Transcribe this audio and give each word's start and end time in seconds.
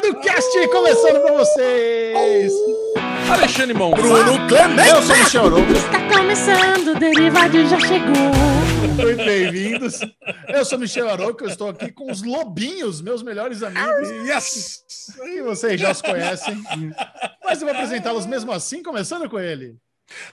Derivado 0.00 0.20
Cast 0.20 0.68
começando 0.68 1.20
com 1.22 1.34
vocês. 1.36 2.52
Alexandre 3.30 3.74
Mon. 3.74 3.90
Bruno 3.90 4.48
Clemente. 4.48 4.88
Eu 4.88 5.02
sou 5.02 5.14
o 5.14 5.18
Michel 5.18 5.44
Arouca. 5.46 5.72
Está 5.72 6.08
começando, 6.08 6.88
o 6.88 6.98
Derivado 6.98 7.66
já 7.68 7.78
chegou. 7.80 8.32
Muito 8.96 9.16
bem-vindos. 9.24 10.00
Eu 10.48 10.64
sou 10.64 10.78
o 10.78 10.80
Michel 10.80 11.10
Arouca, 11.10 11.44
eu 11.44 11.48
estou 11.50 11.68
aqui 11.68 11.92
com 11.92 12.10
os 12.10 12.22
lobinhos, 12.22 13.02
meus 13.02 13.22
melhores 13.22 13.62
amigos. 13.62 14.08
Yes! 14.26 14.82
Que 15.22 15.42
vocês 15.42 15.78
já 15.80 15.90
os 15.90 16.00
conhecem. 16.00 16.62
Mas 17.44 17.60
eu 17.60 17.66
vou 17.68 17.76
apresentá-los 17.76 18.24
mesmo 18.24 18.50
assim, 18.50 18.82
começando 18.82 19.28
com 19.28 19.38
ele. 19.38 19.76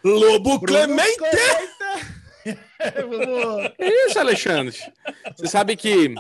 Lobo 0.04 0.58
Bruno 0.60 0.68
Clemente! 0.96 1.18
Clemente. 1.18 2.60
Vamos- 3.10 3.72
Isso, 3.78 4.20
Alexandre. 4.20 4.76
Você 5.36 5.48
sabe 5.48 5.76
que 5.76 6.16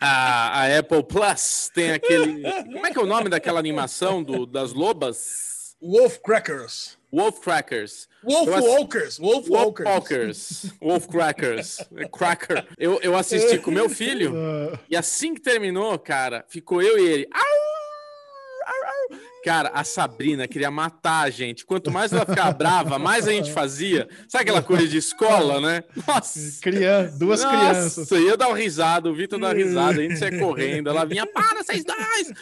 a, 0.00 0.62
a 0.62 0.78
Apple 0.78 1.02
Plus 1.04 1.70
tem 1.74 1.92
aquele. 1.92 2.42
Como 2.64 2.86
é 2.86 2.90
que 2.92 2.98
é 2.98 3.02
o 3.02 3.06
nome 3.06 3.28
daquela 3.28 3.58
animação 3.58 4.22
do, 4.22 4.46
das 4.46 4.72
lobas? 4.72 5.76
Wolf 5.80 6.18
Crackers. 6.24 6.98
Wolf 7.12 7.38
Crackers. 7.40 8.08
Wolf 8.22 8.48
ass- 8.48 8.64
Walkers. 8.64 9.18
Wolf 9.18 9.48
Wolf 9.48 9.80
Walkers. 9.80 10.66
Wolf 10.80 11.06
Crackers. 11.06 11.78
Cracker. 12.12 12.66
Eu, 12.76 12.98
eu 13.00 13.16
assisti 13.16 13.58
com 13.58 13.70
meu 13.70 13.88
filho 13.88 14.34
Ah, 14.36 14.78
e 14.90 14.96
assim 14.96 15.34
que 15.34 15.40
terminou, 15.40 15.96
cara, 15.98 16.44
ficou 16.48 16.82
eu 16.82 16.98
e 16.98 17.08
ele. 17.08 17.28
Au! 17.32 17.47
Cara, 19.48 19.70
a 19.72 19.82
Sabrina 19.82 20.46
queria 20.46 20.70
matar 20.70 21.22
a 21.22 21.30
gente. 21.30 21.64
Quanto 21.64 21.90
mais 21.90 22.12
ela 22.12 22.26
ficava 22.26 22.52
brava, 22.52 22.98
mais 22.98 23.26
a 23.26 23.32
gente 23.32 23.50
fazia. 23.50 24.06
Sabe 24.28 24.42
aquela 24.42 24.60
coisa 24.62 24.86
de 24.86 24.98
escola, 24.98 25.58
né? 25.58 25.84
Nossa! 26.06 26.60
crian- 26.60 27.10
duas 27.18 27.42
Nossa, 27.42 27.56
crianças. 27.56 28.10
eu 28.10 28.20
ia 28.26 28.36
dar 28.36 28.48
uma 28.48 28.58
risada, 28.58 29.08
o 29.08 29.14
Vitor 29.14 29.40
dar 29.40 29.46
uma 29.46 29.54
risada, 29.54 30.00
a 30.00 30.02
gente 30.02 30.18
saia 30.18 30.38
correndo, 30.38 30.90
ela 30.90 31.06
vinha, 31.06 31.26
para, 31.26 31.62
vocês 31.62 31.82
dois! 31.82 32.32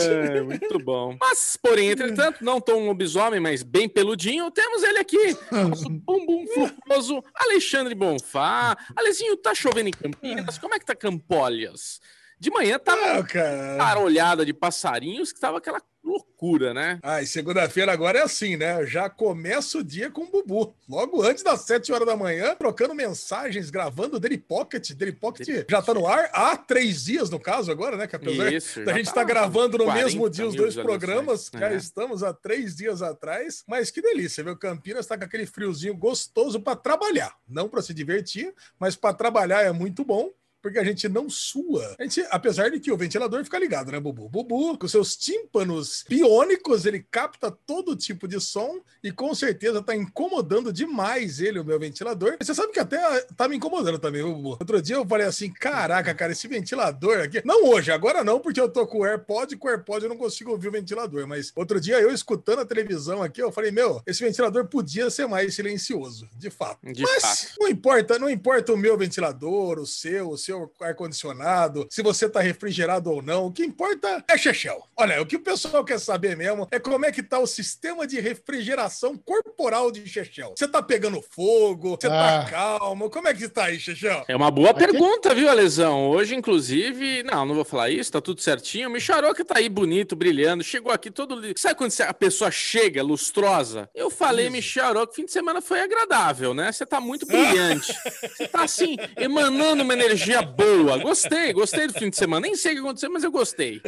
É, 0.00 0.42
muito 0.42 0.76
bom. 0.80 1.16
Mas, 1.20 1.56
porém, 1.62 1.90
entretanto, 1.90 2.44
não 2.44 2.60
tão 2.60 2.80
um 2.80 2.86
lobisomem, 2.86 3.38
mas 3.38 3.62
bem 3.62 3.88
peludinho, 3.88 4.50
temos 4.50 4.82
ele 4.82 4.98
aqui, 4.98 5.36
nosso 5.52 5.88
bumbum 5.88 6.46
frutuoso, 6.52 7.22
Alexandre 7.32 7.94
Bonfá. 7.94 8.76
Alezinho, 8.96 9.36
tá 9.36 9.54
chovendo 9.54 9.88
em 9.88 9.92
Campinas? 9.92 10.58
Como 10.58 10.74
é 10.74 10.80
que 10.80 10.84
tá 10.86 10.96
Campólias? 10.96 12.00
De 12.40 12.50
manhã 12.50 12.78
tava 12.78 13.18
Ah, 13.18 13.22
cara. 13.24 13.76
parolhada 13.78 14.44
de 14.46 14.52
passarinhos, 14.52 15.32
que 15.32 15.40
tava 15.40 15.58
aquela 15.58 15.82
loucura, 16.04 16.72
né? 16.72 16.98
Ah, 17.02 17.20
e 17.20 17.26
segunda-feira 17.26 17.92
agora 17.92 18.18
é 18.20 18.22
assim, 18.22 18.56
né? 18.56 18.86
Já 18.86 19.10
começa 19.10 19.78
o 19.78 19.84
dia 19.84 20.08
com 20.10 20.22
o 20.22 20.30
Bubu. 20.30 20.72
Logo 20.88 21.20
antes 21.22 21.42
das 21.42 21.62
7 21.62 21.92
horas 21.92 22.06
da 22.06 22.16
manhã, 22.16 22.54
trocando 22.54 22.94
mensagens, 22.94 23.68
gravando 23.70 24.16
o 24.16 24.20
Daily 24.20 24.38
Pocket. 24.38 24.92
Daily 24.92 25.12
Pocket 25.14 25.46
Daily 25.46 25.66
já 25.68 25.82
tá 25.82 25.92
no 25.92 26.06
ar 26.06 26.30
há 26.32 26.56
três 26.56 27.04
dias, 27.04 27.28
no 27.28 27.38
caso, 27.40 27.70
agora, 27.72 27.96
né? 27.96 28.06
Que 28.06 28.16
apesar 28.16 28.52
Isso, 28.52 28.84
da 28.84 28.92
gente 28.92 29.06
tá 29.06 29.10
estar 29.10 29.24
gravando 29.24 29.76
no 29.76 29.84
40 29.84 30.04
mesmo 30.04 30.30
dia 30.30 30.46
os 30.46 30.54
dois 30.54 30.74
programas, 30.76 31.50
já 31.52 31.70
É. 31.72 31.76
estamos 31.76 32.22
há 32.22 32.32
três 32.32 32.76
dias 32.76 33.02
atrás. 33.02 33.64
Mas 33.66 33.90
que 33.90 34.00
delícia, 34.00 34.42
viu? 34.44 34.56
Campinas 34.56 35.06
tá 35.06 35.18
com 35.18 35.24
aquele 35.24 35.44
friozinho 35.44 35.94
gostoso 35.96 36.60
para 36.60 36.76
trabalhar. 36.76 37.34
Não 37.48 37.68
para 37.68 37.82
se 37.82 37.92
divertir, 37.92 38.54
mas 38.78 38.94
para 38.96 39.12
trabalhar 39.12 39.62
é 39.62 39.72
muito 39.72 40.04
bom. 40.04 40.30
Porque 40.62 40.78
a 40.78 40.84
gente 40.84 41.08
não 41.08 41.30
sua. 41.30 41.94
A 41.98 42.02
gente, 42.02 42.24
apesar 42.30 42.70
de 42.70 42.80
que 42.80 42.90
o 42.90 42.96
ventilador 42.96 43.42
fica 43.44 43.58
ligado, 43.58 43.92
né, 43.92 44.00
Bubu? 44.00 44.28
Bubu, 44.28 44.76
com 44.76 44.88
seus 44.88 45.16
tímpanos 45.16 46.04
biônicos, 46.08 46.84
ele 46.84 47.06
capta 47.10 47.50
todo 47.50 47.96
tipo 47.96 48.26
de 48.26 48.40
som 48.40 48.80
e 49.02 49.12
com 49.12 49.34
certeza 49.34 49.82
tá 49.82 49.94
incomodando 49.94 50.72
demais 50.72 51.40
ele, 51.40 51.60
o 51.60 51.64
meu 51.64 51.78
ventilador. 51.78 52.36
Você 52.40 52.54
sabe 52.54 52.72
que 52.72 52.80
até 52.80 52.98
tá 53.36 53.48
me 53.48 53.56
incomodando 53.56 53.98
também, 53.98 54.22
Bubu. 54.22 54.50
Outro 54.50 54.82
dia 54.82 54.96
eu 54.96 55.06
falei 55.06 55.26
assim: 55.26 55.52
caraca, 55.52 56.14
cara, 56.14 56.32
esse 56.32 56.48
ventilador 56.48 57.20
aqui. 57.20 57.40
Não 57.44 57.66
hoje, 57.66 57.92
agora 57.92 58.24
não, 58.24 58.40
porque 58.40 58.60
eu 58.60 58.68
tô 58.68 58.86
com 58.86 58.98
o 58.98 59.04
AirPod 59.04 59.54
e 59.54 59.56
com 59.56 59.68
o 59.68 59.70
AirPod 59.70 60.02
eu 60.02 60.08
não 60.08 60.16
consigo 60.16 60.50
ouvir 60.50 60.68
o 60.68 60.72
ventilador. 60.72 61.26
Mas 61.26 61.52
outro 61.54 61.80
dia 61.80 62.00
eu 62.00 62.12
escutando 62.12 62.60
a 62.60 62.66
televisão 62.66 63.22
aqui, 63.22 63.40
eu 63.40 63.52
falei: 63.52 63.70
meu, 63.70 64.02
esse 64.06 64.24
ventilador 64.24 64.66
podia 64.66 65.08
ser 65.10 65.26
mais 65.26 65.54
silencioso, 65.54 66.28
de 66.36 66.50
fato. 66.50 66.78
De 66.92 67.02
Mas 67.02 67.22
fato. 67.22 67.54
não 67.60 67.68
importa, 67.68 68.18
não 68.18 68.28
importa 68.28 68.72
o 68.72 68.76
meu 68.76 68.96
ventilador, 68.96 69.78
o 69.78 69.86
seu, 69.86 70.30
o 70.30 70.38
seu 70.38 70.47
ar-condicionado, 70.80 71.86
se 71.90 72.02
você 72.02 72.28
tá 72.28 72.40
refrigerado 72.40 73.10
ou 73.10 73.22
não. 73.22 73.46
O 73.46 73.52
que 73.52 73.64
importa 73.64 74.24
é 74.28 74.36
Chechel. 74.38 74.82
Olha, 74.96 75.20
o 75.22 75.26
que 75.26 75.36
o 75.36 75.40
pessoal 75.40 75.84
quer 75.84 75.98
saber 75.98 76.36
mesmo 76.36 76.66
é 76.70 76.78
como 76.78 77.04
é 77.06 77.12
que 77.12 77.22
tá 77.22 77.38
o 77.38 77.46
sistema 77.46 78.06
de 78.06 78.20
refrigeração 78.20 79.16
corporal 79.16 79.90
de 79.90 80.06
Chechel. 80.06 80.54
Você 80.56 80.68
tá 80.68 80.82
pegando 80.82 81.22
fogo, 81.30 81.96
você 82.00 82.06
Ah. 82.08 82.44
tá 82.44 82.50
calmo, 82.50 83.10
como 83.10 83.28
é 83.28 83.34
que 83.34 83.48
tá 83.48 83.64
aí, 83.64 83.78
Chechel? 83.78 84.24
É 84.28 84.36
uma 84.36 84.50
boa 84.50 84.70
Aqui- 84.70 84.80
pergunta, 84.80 85.34
viu, 85.34 85.48
Alesão? 85.48 86.08
Hoje, 86.08 86.34
inclusive, 86.34 87.22
não, 87.22 87.44
não 87.46 87.54
vou 87.54 87.64
falar 87.64 87.90
isso, 87.90 88.12
tá 88.12 88.20
tudo 88.20 88.40
certinho. 88.40 88.88
O 88.88 88.92
Micharoca 88.92 89.44
tá 89.44 89.58
aí 89.58 89.68
bonito, 89.68 90.14
brilhando, 90.16 90.62
chegou 90.64 90.92
aqui 90.92 91.10
todo. 91.10 91.40
Sabe 91.56 91.74
quando 91.76 91.92
a 92.06 92.14
pessoa 92.14 92.50
chega 92.50 93.02
lustrosa? 93.02 93.88
Eu 93.94 94.10
falei, 94.10 94.50
Micharoca, 94.50 95.12
fim 95.14 95.24
de 95.24 95.32
semana 95.32 95.60
foi 95.60 95.80
agradável, 95.80 96.52
né? 96.54 96.70
Você 96.72 96.84
tá 96.86 97.00
muito 97.00 97.26
brilhante. 97.26 97.92
Você 98.38 98.48
tá 98.48 98.62
assim, 98.64 98.96
emanando 99.16 99.82
uma 99.82 99.92
energia 99.92 100.37
boa. 100.42 100.98
Gostei, 100.98 101.52
gostei 101.52 101.86
do 101.86 101.92
fim 101.92 102.10
de 102.10 102.16
semana. 102.16 102.46
Nem 102.46 102.56
sei 102.56 102.72
o 102.72 102.74
que 102.76 102.80
aconteceu, 102.80 103.10
mas 103.10 103.24
eu 103.24 103.30
gostei. 103.30 103.80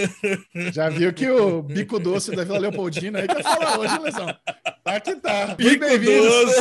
Já 0.72 0.88
viu 0.88 1.12
que 1.12 1.28
o 1.28 1.62
bico 1.62 1.98
doce 1.98 2.34
da 2.34 2.44
Vila 2.44 2.58
Leopoldina 2.58 3.20
aí 3.20 3.28
quer 3.28 3.42
falar 3.42 3.78
hoje, 3.78 3.98
Lesão. 3.98 4.26
Tá 4.84 5.00
que 5.00 5.16
tá. 5.16 5.46
Muito 5.46 5.56
Bico 5.56 5.80
bem-vindos. 5.80 6.54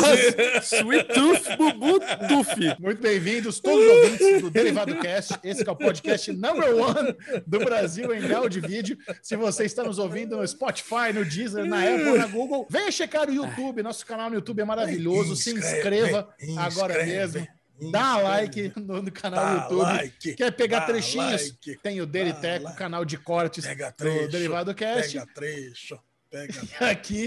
Sweet 0.63 1.13
Tooth, 1.13 1.57
Bubu 1.57 2.00
Tooth. 2.00 2.79
Muito 2.79 3.01
bem-vindos, 3.01 3.59
todos 3.59 3.85
os 3.85 3.91
ouvintes 3.91 4.41
do 4.41 4.50
Derivado 4.50 4.95
Cast. 4.95 5.35
Esse 5.44 5.63
que 5.63 5.69
é 5.69 5.74
o 5.74 5.75
podcast 5.75 6.31
number 6.31 6.75
one 6.75 7.16
do 7.45 7.59
Brasil 7.59 8.13
em 8.13 8.31
áudio 8.34 8.63
e 8.63 8.68
vídeo. 8.68 8.97
Se 9.22 9.35
você 9.35 9.66
está 9.66 9.84
nos 9.84 10.00
ouvindo 10.00 10.38
no 10.38 10.47
Spotify, 10.47 11.13
no 11.13 11.24
Deezer, 11.24 11.66
na 11.66 11.81
Apple 11.81 12.18
na 12.18 12.28
Google, 12.28 12.66
venha 12.69 12.91
checar 12.91 13.29
o 13.29 13.34
YouTube. 13.34 13.84
Nosso 13.84 14.06
canal 14.06 14.29
no 14.29 14.35
YouTube 14.35 14.59
é 14.62 14.66
maravilhoso. 14.66 15.35
Se 15.35 15.51
inscreva 15.51 16.28
agora 16.57 17.06
mesmo. 17.06 17.47
Dá 17.91 18.18
like 18.18 18.72
no, 18.80 19.02
no 19.02 19.12
canal 19.12 19.46
do 19.46 19.62
YouTube. 19.75 19.81
like, 19.81 20.34
Quer 20.36 20.52
pegar 20.52 20.81
trechinhos? 20.81 21.41
like, 21.44 21.78
Tem 21.84 22.00
o 22.02 22.06
dá 22.06 22.12
Deriteco, 22.12 22.66
like. 22.66 22.78
canal 22.78 23.03
de 23.03 23.18
cortes 23.18 23.66
Pega 23.66 23.90
do 23.90 23.96
trecho, 23.96 24.30
Derivado 24.31 24.74
Cast. 24.74 25.13
pega 25.13 25.25
trecho, 25.34 26.00
pega 26.31 26.53
Aqui 26.90 27.25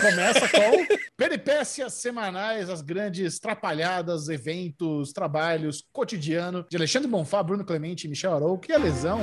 começa 0.00 0.48
com 0.48 0.86
peripécias 1.16 1.92
semanais, 1.94 2.68
as 2.68 2.80
grandes 2.82 3.38
trapalhadas, 3.38 4.28
eventos, 4.28 5.12
trabalhos, 5.12 5.84
cotidiano 5.92 6.66
de 6.68 6.76
Alexandre 6.76 7.08
Bonfá, 7.08 7.42
Bruno 7.42 7.64
Clemente 7.64 8.08
Michel 8.08 8.34
Arouca. 8.34 8.72
E 8.72 8.74
a 8.74 8.78
lesão? 8.78 9.20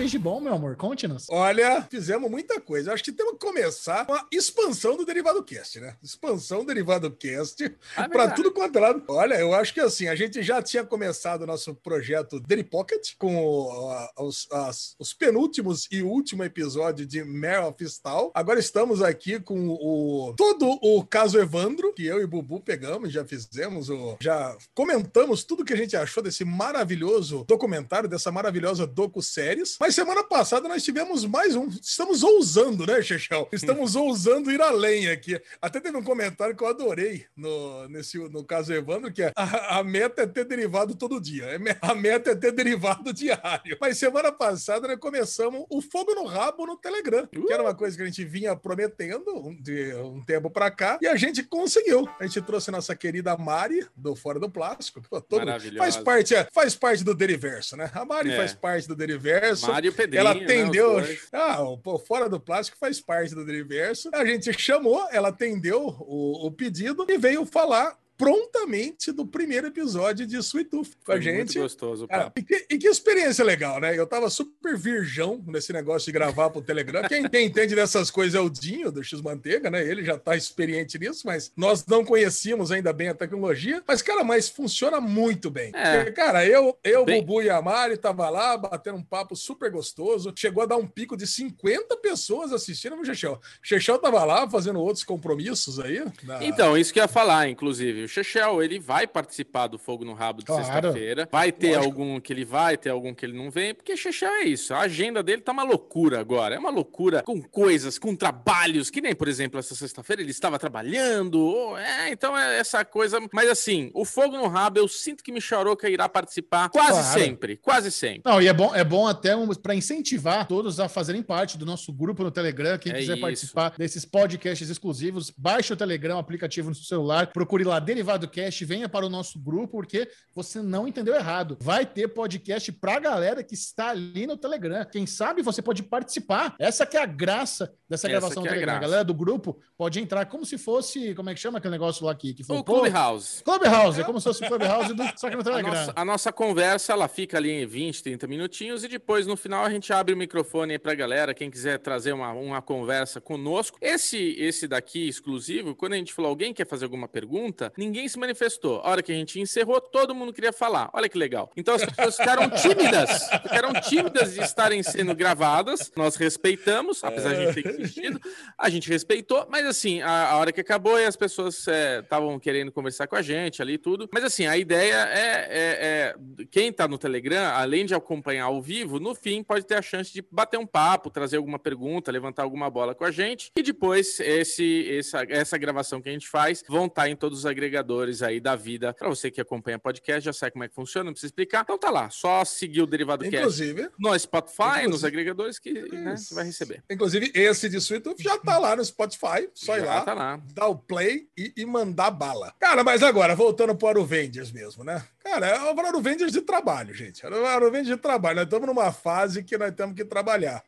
Fez 0.00 0.10
de 0.12 0.18
bom, 0.18 0.40
meu 0.40 0.54
amor? 0.54 0.76
Conte-nos. 0.76 1.26
Olha, 1.28 1.82
fizemos 1.90 2.30
muita 2.30 2.58
coisa. 2.58 2.92
Acho 2.94 3.04
que 3.04 3.12
temos 3.12 3.34
que 3.34 3.38
começar 3.38 4.06
com 4.06 4.14
a 4.14 4.26
expansão 4.32 4.96
do 4.96 5.04
Derivado 5.04 5.42
Cast, 5.42 5.78
né? 5.78 5.94
Expansão 6.02 6.60
do 6.60 6.66
Derivado 6.68 7.10
Cast 7.10 7.64
Ah, 7.94 8.08
para 8.08 8.24
verdade. 8.24 8.36
tudo 8.36 8.50
quanto 8.52 8.78
é 8.78 8.80
lado. 8.80 9.02
Olha, 9.08 9.34
eu 9.34 9.52
acho 9.52 9.74
que 9.74 9.80
assim, 9.80 10.08
a 10.08 10.14
gente 10.14 10.42
já 10.42 10.62
tinha 10.62 10.82
começado 10.84 11.42
o 11.42 11.46
nosso 11.46 11.74
projeto 11.74 12.40
Daily 12.40 12.64
Pocket 12.64 13.10
com 13.18 13.90
a- 13.90 14.10
os, 14.24 14.48
as- 14.50 14.94
os 14.98 15.12
penúltimos 15.12 15.86
e 15.92 16.02
último 16.02 16.42
episódio 16.44 17.04
de 17.04 17.22
Mare 17.22 17.66
of 17.66 17.84
Stall. 17.84 18.30
Agora 18.34 18.58
estamos 18.58 19.02
aqui 19.02 19.38
com 19.38 19.68
o 19.68 20.32
todo 20.34 20.78
o 20.82 21.04
caso 21.04 21.38
Evandro, 21.38 21.92
que 21.92 22.06
eu 22.06 22.22
e 22.22 22.26
Bubu 22.26 22.60
pegamos, 22.60 23.12
já 23.12 23.22
fizemos, 23.26 23.90
o, 23.90 24.16
já 24.20 24.56
comentamos 24.74 25.44
tudo 25.44 25.62
que 25.64 25.74
a 25.74 25.76
gente 25.76 25.94
achou 25.94 26.22
desse 26.22 26.42
maravilhoso 26.44 27.44
documentário, 27.46 28.08
dessa 28.08 28.32
maravilhosa 28.32 28.86
docu-séries. 28.86 29.76
Mas 29.78 29.89
semana 29.92 30.22
passada 30.24 30.68
nós 30.68 30.82
tivemos 30.82 31.24
mais 31.24 31.54
um. 31.56 31.68
Estamos 31.68 32.22
ousando, 32.22 32.86
né, 32.86 33.02
Chechel? 33.02 33.48
Estamos 33.52 33.96
ousando 33.96 34.50
ir 34.50 34.60
além 34.60 35.08
aqui. 35.08 35.40
Até 35.60 35.80
teve 35.80 35.96
um 35.96 36.02
comentário 36.02 36.54
que 36.56 36.62
eu 36.62 36.68
adorei 36.68 37.26
no, 37.36 37.88
nesse, 37.88 38.18
no 38.18 38.44
caso 38.44 38.72
Evandro, 38.72 39.12
que 39.12 39.22
é 39.22 39.32
a, 39.36 39.78
a 39.78 39.84
meta 39.84 40.22
é 40.22 40.26
ter 40.26 40.44
derivado 40.44 40.94
todo 40.94 41.20
dia. 41.20 41.44
É 41.44 41.58
A 41.82 41.94
meta 41.94 42.30
é 42.30 42.34
ter 42.34 42.52
derivado 42.52 43.12
diário. 43.14 43.76
Mas 43.80 43.98
semana 43.98 44.30
passada 44.32 44.86
nós 44.88 44.98
começamos 44.98 45.64
o 45.70 45.80
fogo 45.80 46.14
no 46.14 46.24
rabo 46.24 46.66
no 46.66 46.76
Telegram, 46.76 47.26
que 47.26 47.52
era 47.52 47.62
uma 47.62 47.74
coisa 47.74 47.96
que 47.96 48.02
a 48.02 48.06
gente 48.06 48.24
vinha 48.24 48.54
prometendo 48.56 49.34
um- 49.36 49.54
de 49.60 49.94
um 49.94 50.22
tempo 50.24 50.50
pra 50.50 50.70
cá, 50.70 50.98
e 51.02 51.06
a 51.06 51.16
gente 51.16 51.42
conseguiu. 51.42 52.08
A 52.18 52.26
gente 52.26 52.40
trouxe 52.42 52.70
nossa 52.70 52.94
querida 52.94 53.36
Mari, 53.36 53.86
do 53.96 54.14
Fora 54.14 54.38
do 54.38 54.48
Plástico, 54.50 55.00
que 55.00 55.08
todo, 55.08 55.44
faz 55.76 55.96
parte, 55.96 56.34
é, 56.34 56.46
faz 56.52 56.74
parte 56.74 57.02
do 57.04 57.14
Deriverso, 57.14 57.76
né? 57.76 57.90
A 57.94 58.04
Mari 58.04 58.30
É. 58.32 58.36
faz 58.36 58.54
parte 58.54 58.86
do 58.88 58.94
Deriverso. 58.96 59.70
Mário 59.80 59.92
Pedrinho. 59.92 60.20
Ela 60.20 60.34
né, 60.34 60.44
atendeu. 60.44 60.92
dois. 60.92 61.28
ah, 61.32 61.62
o 61.62 61.98
Fora 61.98 62.28
do 62.28 62.38
Plástico 62.38 62.76
faz 62.78 63.00
parte 63.00 63.34
do 63.34 63.44
Deriverso. 63.44 64.10
A 64.12 64.24
gente 64.24 64.52
chamou, 64.52 65.08
ela 65.10 65.28
atendeu 65.28 65.96
o, 66.00 66.46
o 66.46 66.50
pedido 66.50 67.06
e 67.08 67.16
veio 67.16 67.46
falar 67.46 67.98
prontamente 68.20 69.12
do 69.12 69.26
primeiro 69.26 69.68
episódio 69.68 70.26
de 70.26 70.36
Sweet 70.36 70.70
Tooth 70.70 70.90
com 71.04 71.12
a 71.12 71.16
Foi 71.16 71.32
muito 71.32 71.52
gente. 71.52 71.58
gostoso 71.58 72.06
Cara, 72.06 72.32
e, 72.36 72.42
que, 72.42 72.66
e 72.70 72.78
que 72.78 72.86
experiência 72.86 73.44
legal, 73.44 73.80
né? 73.80 73.98
Eu 73.98 74.06
tava 74.06 74.28
super 74.28 74.76
virgão 74.76 75.42
nesse 75.46 75.72
negócio 75.72 76.06
de 76.06 76.12
gravar 76.12 76.50
pro 76.50 76.60
Telegram. 76.62 77.02
Quem, 77.08 77.28
quem 77.28 77.46
entende 77.46 77.74
dessas 77.74 78.10
coisas 78.10 78.34
é 78.34 78.40
o 78.40 78.50
Dinho, 78.50 78.92
do 78.92 79.02
X-Manteiga, 79.02 79.70
né? 79.70 79.82
Ele 79.86 80.04
já 80.04 80.18
tá 80.18 80.36
experiente 80.36 80.98
nisso, 80.98 81.22
mas 81.26 81.50
nós 81.56 81.84
não 81.86 82.04
conhecíamos 82.04 82.70
ainda 82.70 82.92
bem 82.92 83.08
a 83.08 83.14
tecnologia. 83.14 83.82
Mas, 83.86 84.02
cara, 84.02 84.22
mas 84.22 84.48
funciona 84.48 85.00
muito 85.00 85.50
bem. 85.50 85.70
É. 85.74 85.96
Porque, 85.96 86.12
cara, 86.12 86.44
eu, 86.46 86.76
eu 86.84 87.04
Bem- 87.04 87.20
Bubu 87.20 87.42
e 87.42 87.50
a 87.50 87.60
Mari 87.62 87.96
tava 87.96 88.28
lá 88.28 88.56
batendo 88.56 88.98
um 88.98 89.02
papo 89.02 89.34
super 89.34 89.70
gostoso. 89.70 90.32
Chegou 90.36 90.62
a 90.62 90.66
dar 90.66 90.76
um 90.76 90.86
pico 90.86 91.16
de 91.16 91.26
50 91.26 91.96
pessoas 91.96 92.52
assistindo 92.52 92.96
o 92.96 93.04
Chechel. 93.04 93.34
O 93.34 93.66
Chechel 93.66 93.98
tava 93.98 94.22
lá 94.24 94.48
fazendo 94.48 94.78
outros 94.80 95.04
compromissos 95.04 95.80
aí. 95.80 96.02
na- 96.22 96.44
Então, 96.44 96.76
isso 96.76 96.92
que 96.92 96.98
eu 97.00 97.04
ia 97.04 97.08
falar, 97.08 97.48
inclusive. 97.48 98.08
Chechel, 98.10 98.62
ele 98.62 98.78
vai 98.78 99.06
participar 99.06 99.66
do 99.68 99.78
Fogo 99.78 100.04
no 100.04 100.12
Rabo 100.14 100.40
de 100.40 100.46
Claro. 100.46 100.64
sexta-feira. 100.64 101.28
Vai 101.30 101.52
ter 101.52 101.76
Lógico. 101.76 101.84
algum 101.86 102.20
que 102.20 102.32
ele 102.32 102.44
vai, 102.44 102.76
ter 102.76 102.90
algum 102.90 103.14
que 103.14 103.24
ele 103.24 103.36
não 103.36 103.50
vem, 103.50 103.74
porque 103.74 103.96
Chechel 103.96 104.28
é 104.30 104.44
isso. 104.44 104.74
A 104.74 104.80
agenda 104.80 105.22
dele 105.22 105.42
tá 105.42 105.52
uma 105.52 105.62
loucura 105.62 106.20
agora. 106.20 106.54
É 106.54 106.58
uma 106.58 106.70
loucura 106.70 107.22
com 107.22 107.40
coisas, 107.42 107.98
com 107.98 108.14
trabalhos, 108.16 108.90
que 108.90 109.00
nem, 109.00 109.14
por 109.14 109.28
exemplo, 109.28 109.58
essa 109.58 109.74
sexta-feira 109.74 110.22
ele 110.22 110.30
estava 110.30 110.58
trabalhando. 110.58 111.34
ou- 111.40 111.78
É, 111.78 112.10
então 112.10 112.36
é 112.36 112.58
essa 112.58 112.84
coisa. 112.84 113.18
Mas 113.32 113.48
assim, 113.48 113.90
o 113.94 114.04
Fogo 114.04 114.36
no 114.36 114.48
Rabo, 114.48 114.78
eu 114.78 114.88
sinto 114.88 115.22
que 115.22 115.30
Micharoca 115.32 115.88
irá 115.88 116.08
participar 116.08 116.68
quase 116.68 117.00
Claro. 117.00 117.20
sempre. 117.20 117.56
Quase 117.56 117.90
sempre. 117.90 118.22
Não, 118.24 118.40
e 118.42 118.48
é 118.48 118.52
bom, 118.52 118.74
é 118.74 118.82
bom 118.84 119.06
até 119.06 119.36
um, 119.36 119.46
para 119.54 119.74
incentivar 119.74 120.46
todos 120.48 120.80
a 120.80 120.88
fazerem 120.88 121.22
parte 121.22 121.56
do 121.58 121.64
nosso 121.66 121.92
grupo 121.92 122.22
no 122.22 122.30
Telegram. 122.30 122.78
Quem 122.78 122.92
É 122.92 122.98
quiser 122.98 123.12
isso. 123.12 123.20
participar 123.20 123.74
desses 123.76 124.04
podcasts 124.04 124.68
exclusivos, 124.68 125.30
baixe 125.36 125.72
o 125.72 125.76
Telegram, 125.76 126.16
o 126.16 126.18
aplicativo 126.18 126.68
no 126.70 126.74
seu 126.74 126.84
celular, 126.84 127.28
procure 127.28 127.64
lá 127.64 127.78
Derivado 128.00 128.28
Cast, 128.28 128.64
venha 128.64 128.88
para 128.88 129.04
o 129.04 129.10
nosso 129.10 129.38
grupo, 129.38 129.72
porque 129.72 130.08
você 130.34 130.62
não 130.62 130.88
entendeu 130.88 131.14
errado. 131.14 131.58
Vai 131.60 131.84
ter 131.84 132.08
podcast 132.08 132.72
pra 132.72 132.98
galera 132.98 133.44
que 133.44 133.52
está 133.52 133.90
ali 133.90 134.26
no 134.26 134.38
Telegram. 134.38 134.86
Quem 134.86 135.06
sabe 135.06 135.42
você 135.42 135.60
pode 135.60 135.82
participar. 135.82 136.54
Essa 136.58 136.86
que 136.86 136.96
é 136.96 137.02
a 137.02 137.06
graça 137.06 137.66
dessa 137.86 138.06
Essa 138.06 138.08
gravação 138.08 138.42
no 138.42 138.48
é 138.48 138.50
a 138.50 138.52
Telegram. 138.54 138.76
A 138.76 138.78
galera 138.78 139.04
do 139.04 139.12
grupo 139.12 139.60
pode 139.76 140.00
entrar 140.00 140.24
como 140.24 140.46
se 140.46 140.56
fosse, 140.56 141.14
como 141.14 141.28
é 141.28 141.34
que 141.34 141.40
chama 141.40 141.58
aquele 141.58 141.72
negócio 141.72 142.06
lá 142.06 142.12
aqui? 142.12 142.32
Que 142.32 142.42
foi 142.42 142.56
O 142.56 142.64
Clubhouse. 142.64 143.42
Clubhouse, 143.44 144.00
é 144.00 144.04
como 144.04 144.18
se 144.18 144.24
fosse 144.24 144.44
o 144.44 144.48
Clubhouse, 144.48 144.94
do, 144.94 145.02
só 145.16 145.28
que 145.28 145.36
no 145.36 145.42
A 145.42 145.44
Telegram. 145.44 145.74
nossa, 145.74 145.92
a 145.94 146.04
nossa 146.04 146.32
conversa, 146.32 146.94
ela 146.94 147.06
fica 147.06 147.36
ali 147.36 147.50
em 147.50 147.66
20, 147.66 148.02
30 148.02 148.26
minutinhos 148.26 148.82
e 148.82 148.88
depois, 148.88 149.26
no 149.26 149.36
final, 149.36 149.62
a 149.62 149.70
gente 149.70 149.92
abre 149.92 150.14
o 150.14 150.16
microfone 150.16 150.72
aí 150.72 150.78
pra 150.78 150.94
galera, 150.94 151.34
quem 151.34 151.50
quiser 151.50 151.78
trazer 151.78 152.12
uma, 152.12 152.32
uma 152.32 152.62
conversa 152.62 153.20
conosco. 153.20 153.76
Esse 153.78 154.30
esse 154.38 154.66
daqui, 154.66 155.06
exclusivo, 155.06 155.74
quando 155.74 155.92
a 155.92 155.96
gente 155.96 156.14
falou 156.14 156.30
alguém 156.30 156.54
quer 156.54 156.66
fazer 156.66 156.86
alguma 156.86 157.06
pergunta, 157.06 157.72
ninguém 157.80 158.06
se 158.06 158.18
manifestou. 158.18 158.80
A 158.84 158.90
hora 158.90 159.02
que 159.02 159.10
a 159.10 159.14
gente 159.14 159.40
encerrou, 159.40 159.80
todo 159.80 160.14
mundo 160.14 160.34
queria 160.34 160.52
falar. 160.52 160.90
Olha 160.92 161.08
que 161.08 161.16
legal. 161.16 161.50
Então 161.56 161.74
as 161.74 161.84
pessoas 161.84 162.16
ficaram 162.16 162.50
tímidas. 162.50 163.28
Ficaram 163.42 163.72
tímidas 163.80 164.34
de 164.34 164.40
estarem 164.42 164.82
sendo 164.82 165.14
gravadas. 165.14 165.90
Nós 165.96 166.14
respeitamos, 166.16 167.02
apesar 167.02 167.34
de 167.34 167.42
a 167.42 167.52
gente 167.52 167.62
ter 167.62 167.80
insistido. 167.80 168.20
A 168.58 168.68
gente 168.68 168.88
respeitou, 168.90 169.46
mas 169.50 169.64
assim, 169.66 170.02
a, 170.02 170.28
a 170.30 170.36
hora 170.36 170.52
que 170.52 170.60
acabou 170.60 170.98
e 171.00 171.06
as 171.06 171.16
pessoas 171.16 171.66
estavam 172.02 172.38
querendo 172.38 172.70
conversar 172.70 173.06
com 173.06 173.16
a 173.16 173.22
gente 173.22 173.62
ali 173.62 173.74
e 173.74 173.78
tudo. 173.78 174.08
Mas 174.12 174.24
assim, 174.24 174.46
a 174.46 174.58
ideia 174.58 175.08
é, 175.10 175.30
é- 175.30 175.78
é- 175.80 176.14
quem 176.50 176.70
tá 176.70 176.86
no 176.86 176.98
Telegram, 176.98 177.50
além 177.54 177.86
de 177.86 177.94
acompanhar 177.94 178.44
ao 178.44 178.60
vivo, 178.60 179.00
no 179.00 179.14
fim 179.14 179.42
pode 179.42 179.64
ter 179.64 179.76
a 179.76 179.82
chance 179.82 180.12
de 180.12 180.22
bater 180.30 180.58
um 180.58 180.66
papo, 180.66 181.08
trazer 181.08 181.38
alguma 181.38 181.58
pergunta, 181.58 182.12
levantar 182.12 182.42
alguma 182.42 182.68
bola 182.68 182.94
com 182.94 183.04
a 183.04 183.10
gente. 183.10 183.50
E 183.56 183.62
depois 183.62 184.20
esse, 184.20 184.98
essa, 184.98 185.24
essa 185.28 185.56
gravação 185.56 186.02
que 186.02 186.10
a 186.10 186.12
gente 186.12 186.28
faz 186.28 186.62
vão 186.68 186.84
estar 186.86 187.08
em 187.08 187.16
todos 187.16 187.38
os 187.40 187.46
agregadores 187.70 188.22
aí 188.22 188.40
da 188.40 188.56
vida. 188.56 188.92
Pra 188.92 189.08
você 189.08 189.30
que 189.30 189.40
acompanha 189.40 189.78
podcast, 189.78 190.24
já 190.24 190.32
sabe 190.32 190.52
como 190.52 190.64
é 190.64 190.68
que 190.68 190.74
funciona, 190.74 191.04
não 191.04 191.12
precisa 191.12 191.28
explicar. 191.28 191.62
Então 191.62 191.78
tá 191.78 191.90
lá, 191.90 192.10
só 192.10 192.44
seguir 192.44 192.82
o 192.82 192.86
Derivado 192.86 193.22
Cast 193.24 193.36
Inclusive, 193.36 193.88
no 193.98 194.18
Spotify, 194.18 194.62
Inclusive- 194.62 194.88
nos 194.88 195.04
agregadores 195.04 195.58
que 195.58 195.72
né, 195.72 196.16
você 196.16 196.34
vai 196.34 196.44
receber. 196.44 196.82
inclusive 196.90 197.30
esse 197.34 197.68
de 197.68 197.80
Tooth 198.00 198.20
já 198.22 198.36
tá 198.38 198.58
lá 198.58 198.74
no 198.76 198.84
Spotify. 198.84 199.48
Só 199.54 199.76
ir 199.76 199.80
Já 199.80 199.86
lá. 199.86 200.00
tá 200.02 200.14
lá. 200.14 200.40
dar 200.52 200.66
o 200.66 200.76
play 200.76 201.28
e, 201.36 201.52
e 201.56 201.64
mandar 201.64 202.10
bala. 202.10 202.52
Cara, 202.58 202.82
mas 202.82 203.02
agora, 203.02 203.34
voltando 203.34 203.74
para 203.74 203.98
o 203.98 204.02
Avengers 204.02 204.50
mesmo, 204.50 204.82
né? 204.84 205.02
Cara, 205.22 205.46
é 205.46 205.60
o 205.72 205.96
Avengers 205.98 206.32
de 206.32 206.40
trabalho, 206.40 206.92
gente. 206.94 207.24
É 207.24 207.28
o 207.28 207.70
de 207.82 207.96
trabalho. 207.96 208.36
Nós 208.36 208.44
estamos 208.44 208.66
numa 208.66 208.90
fase 208.92 209.42
que 209.44 209.56
nós 209.56 209.72
temos 209.74 209.94
que 209.94 210.04
trabalhar. 210.04 210.62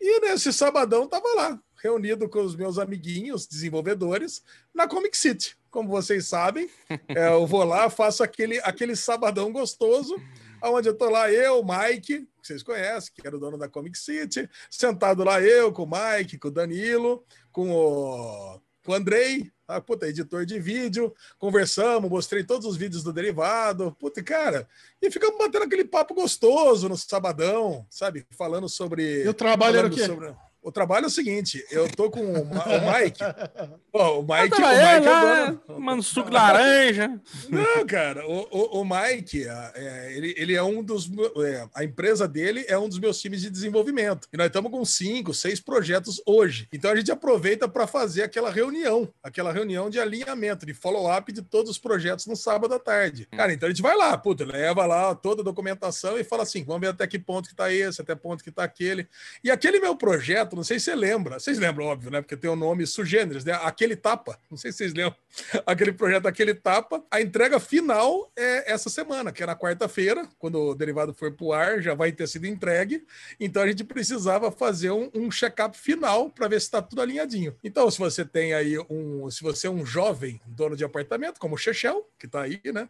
E 0.00 0.20
nesse 0.20 0.52
sabadão 0.52 1.06
tava 1.08 1.26
lá, 1.34 1.58
reunido 1.88 2.26
com 2.30 2.40
os 2.40 2.56
meus 2.56 2.78
amiguinhos 2.78 3.46
desenvolvedores 3.46 4.42
na 4.72 4.88
Comic 4.88 5.14
City. 5.14 5.54
Como 5.70 5.90
vocês 5.90 6.26
sabem, 6.26 6.70
é, 7.08 7.28
eu 7.28 7.46
vou 7.46 7.62
lá, 7.62 7.90
faço 7.90 8.22
aquele, 8.22 8.58
aquele 8.60 8.96
sabadão 8.96 9.52
gostoso, 9.52 10.16
onde 10.62 10.88
eu 10.88 10.96
tô 10.96 11.10
lá, 11.10 11.30
eu, 11.30 11.62
Mike, 11.62 12.20
que 12.20 12.28
vocês 12.42 12.62
conhecem, 12.62 13.12
que 13.14 13.26
era 13.26 13.36
o 13.36 13.38
dono 13.38 13.58
da 13.58 13.68
Comic 13.68 13.98
City, 13.98 14.48
sentado 14.70 15.22
lá 15.22 15.42
eu, 15.42 15.70
com 15.72 15.82
o 15.82 15.90
Mike, 15.90 16.38
com 16.38 16.48
o 16.48 16.50
Danilo, 16.50 17.22
com 17.52 17.70
o, 17.70 18.60
com 18.82 18.92
o 18.92 18.94
Andrei, 18.94 19.52
ah, 19.68 19.80
puta, 19.80 20.08
editor 20.08 20.46
de 20.46 20.58
vídeo, 20.58 21.14
conversamos, 21.38 22.10
mostrei 22.10 22.44
todos 22.44 22.66
os 22.66 22.76
vídeos 22.78 23.02
do 23.02 23.12
derivado, 23.12 23.94
puta, 23.98 24.22
cara, 24.22 24.66
e 25.02 25.10
ficamos 25.10 25.36
batendo 25.36 25.64
aquele 25.64 25.84
papo 25.84 26.14
gostoso 26.14 26.88
no 26.88 26.96
sabadão, 26.96 27.86
sabe? 27.90 28.26
Falando 28.30 28.68
sobre. 28.70 29.24
E 29.24 29.28
o 29.28 29.34
trabalho 29.34 29.78
era 29.78 29.88
o 29.88 29.90
quê? 29.90 30.06
sobre- 30.06 30.34
O 30.64 30.72
trabalho 30.72 31.04
é 31.04 31.06
o 31.06 31.10
seguinte, 31.10 31.62
eu 31.70 31.86
tô 31.88 32.10
com 32.10 32.20
o, 32.24 32.44
Ma- 32.46 32.64
o 32.64 33.02
Mike. 33.04 33.20
O 33.96 34.22
Mike, 34.22 34.60
o 34.60 34.60
Mike 34.60 34.60
eu 34.60 34.66
é 34.66 34.98
lá, 34.98 35.44
dono. 35.46 35.62
tomando 35.68 36.02
suco 36.02 36.28
de 36.28 36.34
laranja. 36.34 37.20
Não, 37.48 37.86
cara, 37.86 38.26
o, 38.26 38.40
o, 38.50 38.80
o 38.80 38.84
Mike, 38.84 39.46
a- 39.48 39.72
é, 39.76 40.12
ele, 40.16 40.34
ele 40.36 40.52
é 40.52 40.62
um 40.64 40.82
dos. 40.82 41.08
é, 41.46 41.64
a 41.72 41.84
empresa 41.84 42.26
dele 42.26 42.64
é 42.66 42.76
um 42.76 42.88
dos 42.88 42.98
meus 42.98 43.20
times 43.20 43.40
de 43.40 43.48
desenvolvimento. 43.50 44.26
E 44.32 44.36
nós 44.36 44.48
estamos 44.48 44.72
com 44.72 44.84
cinco, 44.84 45.32
seis 45.32 45.60
projetos 45.60 46.20
hoje. 46.26 46.66
Então 46.72 46.90
a 46.90 46.96
gente 46.96 47.12
aproveita 47.12 47.68
para 47.68 47.86
fazer 47.86 48.24
aquela 48.24 48.50
reunião, 48.50 49.08
aquela 49.22 49.52
reunião 49.52 49.88
de 49.88 50.00
alinhamento, 50.00 50.66
de 50.66 50.74
follow-up 50.74 51.32
de 51.32 51.42
todos 51.42 51.70
os 51.70 51.78
projetos 51.78 52.26
no 52.26 52.34
sábado 52.34 52.74
à 52.74 52.80
tarde. 52.80 53.28
Cara, 53.36 53.52
então 53.52 53.68
a 53.68 53.70
gente 53.70 53.82
vai 53.82 53.96
lá, 53.96 54.18
puta, 54.18 54.44
leva 54.44 54.84
lá 54.86 55.14
toda 55.14 55.42
a 55.42 55.44
documentação 55.44 56.18
e 56.18 56.24
fala 56.24 56.42
assim: 56.42 56.64
vamos 56.64 56.80
ver 56.80 56.88
até 56.88 57.06
que 57.06 57.18
ponto 57.18 57.48
que 57.48 57.54
tá 57.54 57.72
esse, 57.72 58.02
até 58.02 58.16
ponto 58.16 58.42
que 58.42 58.50
tá 58.50 58.64
aquele. 58.64 59.06
E 59.44 59.52
aquele 59.52 59.78
meu 59.78 59.94
projeto, 59.94 60.53
não 60.54 60.64
sei 60.64 60.78
se 60.78 60.86
você 60.86 60.94
lembra, 60.94 61.38
vocês 61.38 61.58
lembram, 61.58 61.86
óbvio, 61.86 62.10
né? 62.10 62.20
Porque 62.20 62.36
tem 62.36 62.50
o 62.50 62.56
nome 62.56 62.86
sugêneres, 62.86 63.44
né? 63.44 63.52
Aquele 63.62 63.96
tapa, 63.96 64.38
não 64.50 64.56
sei 64.56 64.72
se 64.72 64.78
vocês 64.78 64.94
lembram, 64.94 65.16
aquele 65.66 65.92
projeto 65.92 66.26
Aquele 66.26 66.54
Tapa. 66.54 67.04
A 67.10 67.20
entrega 67.20 67.60
final 67.60 68.30
é 68.36 68.72
essa 68.72 68.88
semana, 68.88 69.32
que 69.32 69.42
é 69.42 69.46
na 69.46 69.56
quarta-feira, 69.56 70.28
quando 70.38 70.60
o 70.60 70.74
derivado 70.74 71.12
for 71.14 71.32
pro 71.32 71.52
ar, 71.52 71.80
já 71.80 71.94
vai 71.94 72.12
ter 72.12 72.26
sido 72.26 72.46
entregue. 72.46 73.04
Então 73.38 73.62
a 73.62 73.66
gente 73.66 73.84
precisava 73.84 74.50
fazer 74.50 74.90
um, 74.90 75.10
um 75.14 75.30
check-up 75.30 75.76
final 75.76 76.30
para 76.30 76.48
ver 76.48 76.60
se 76.60 76.66
está 76.66 76.82
tudo 76.82 77.02
alinhadinho. 77.02 77.56
Então, 77.62 77.90
se 77.90 77.98
você 77.98 78.24
tem 78.24 78.54
aí 78.54 78.78
um, 78.90 79.30
se 79.30 79.42
você 79.42 79.66
é 79.66 79.70
um 79.70 79.84
jovem 79.84 80.40
dono 80.46 80.76
de 80.76 80.84
apartamento, 80.84 81.38
como 81.38 81.54
o 81.54 81.58
Chechel, 81.58 82.08
que 82.18 82.26
tá 82.26 82.42
aí, 82.42 82.60
né? 82.72 82.88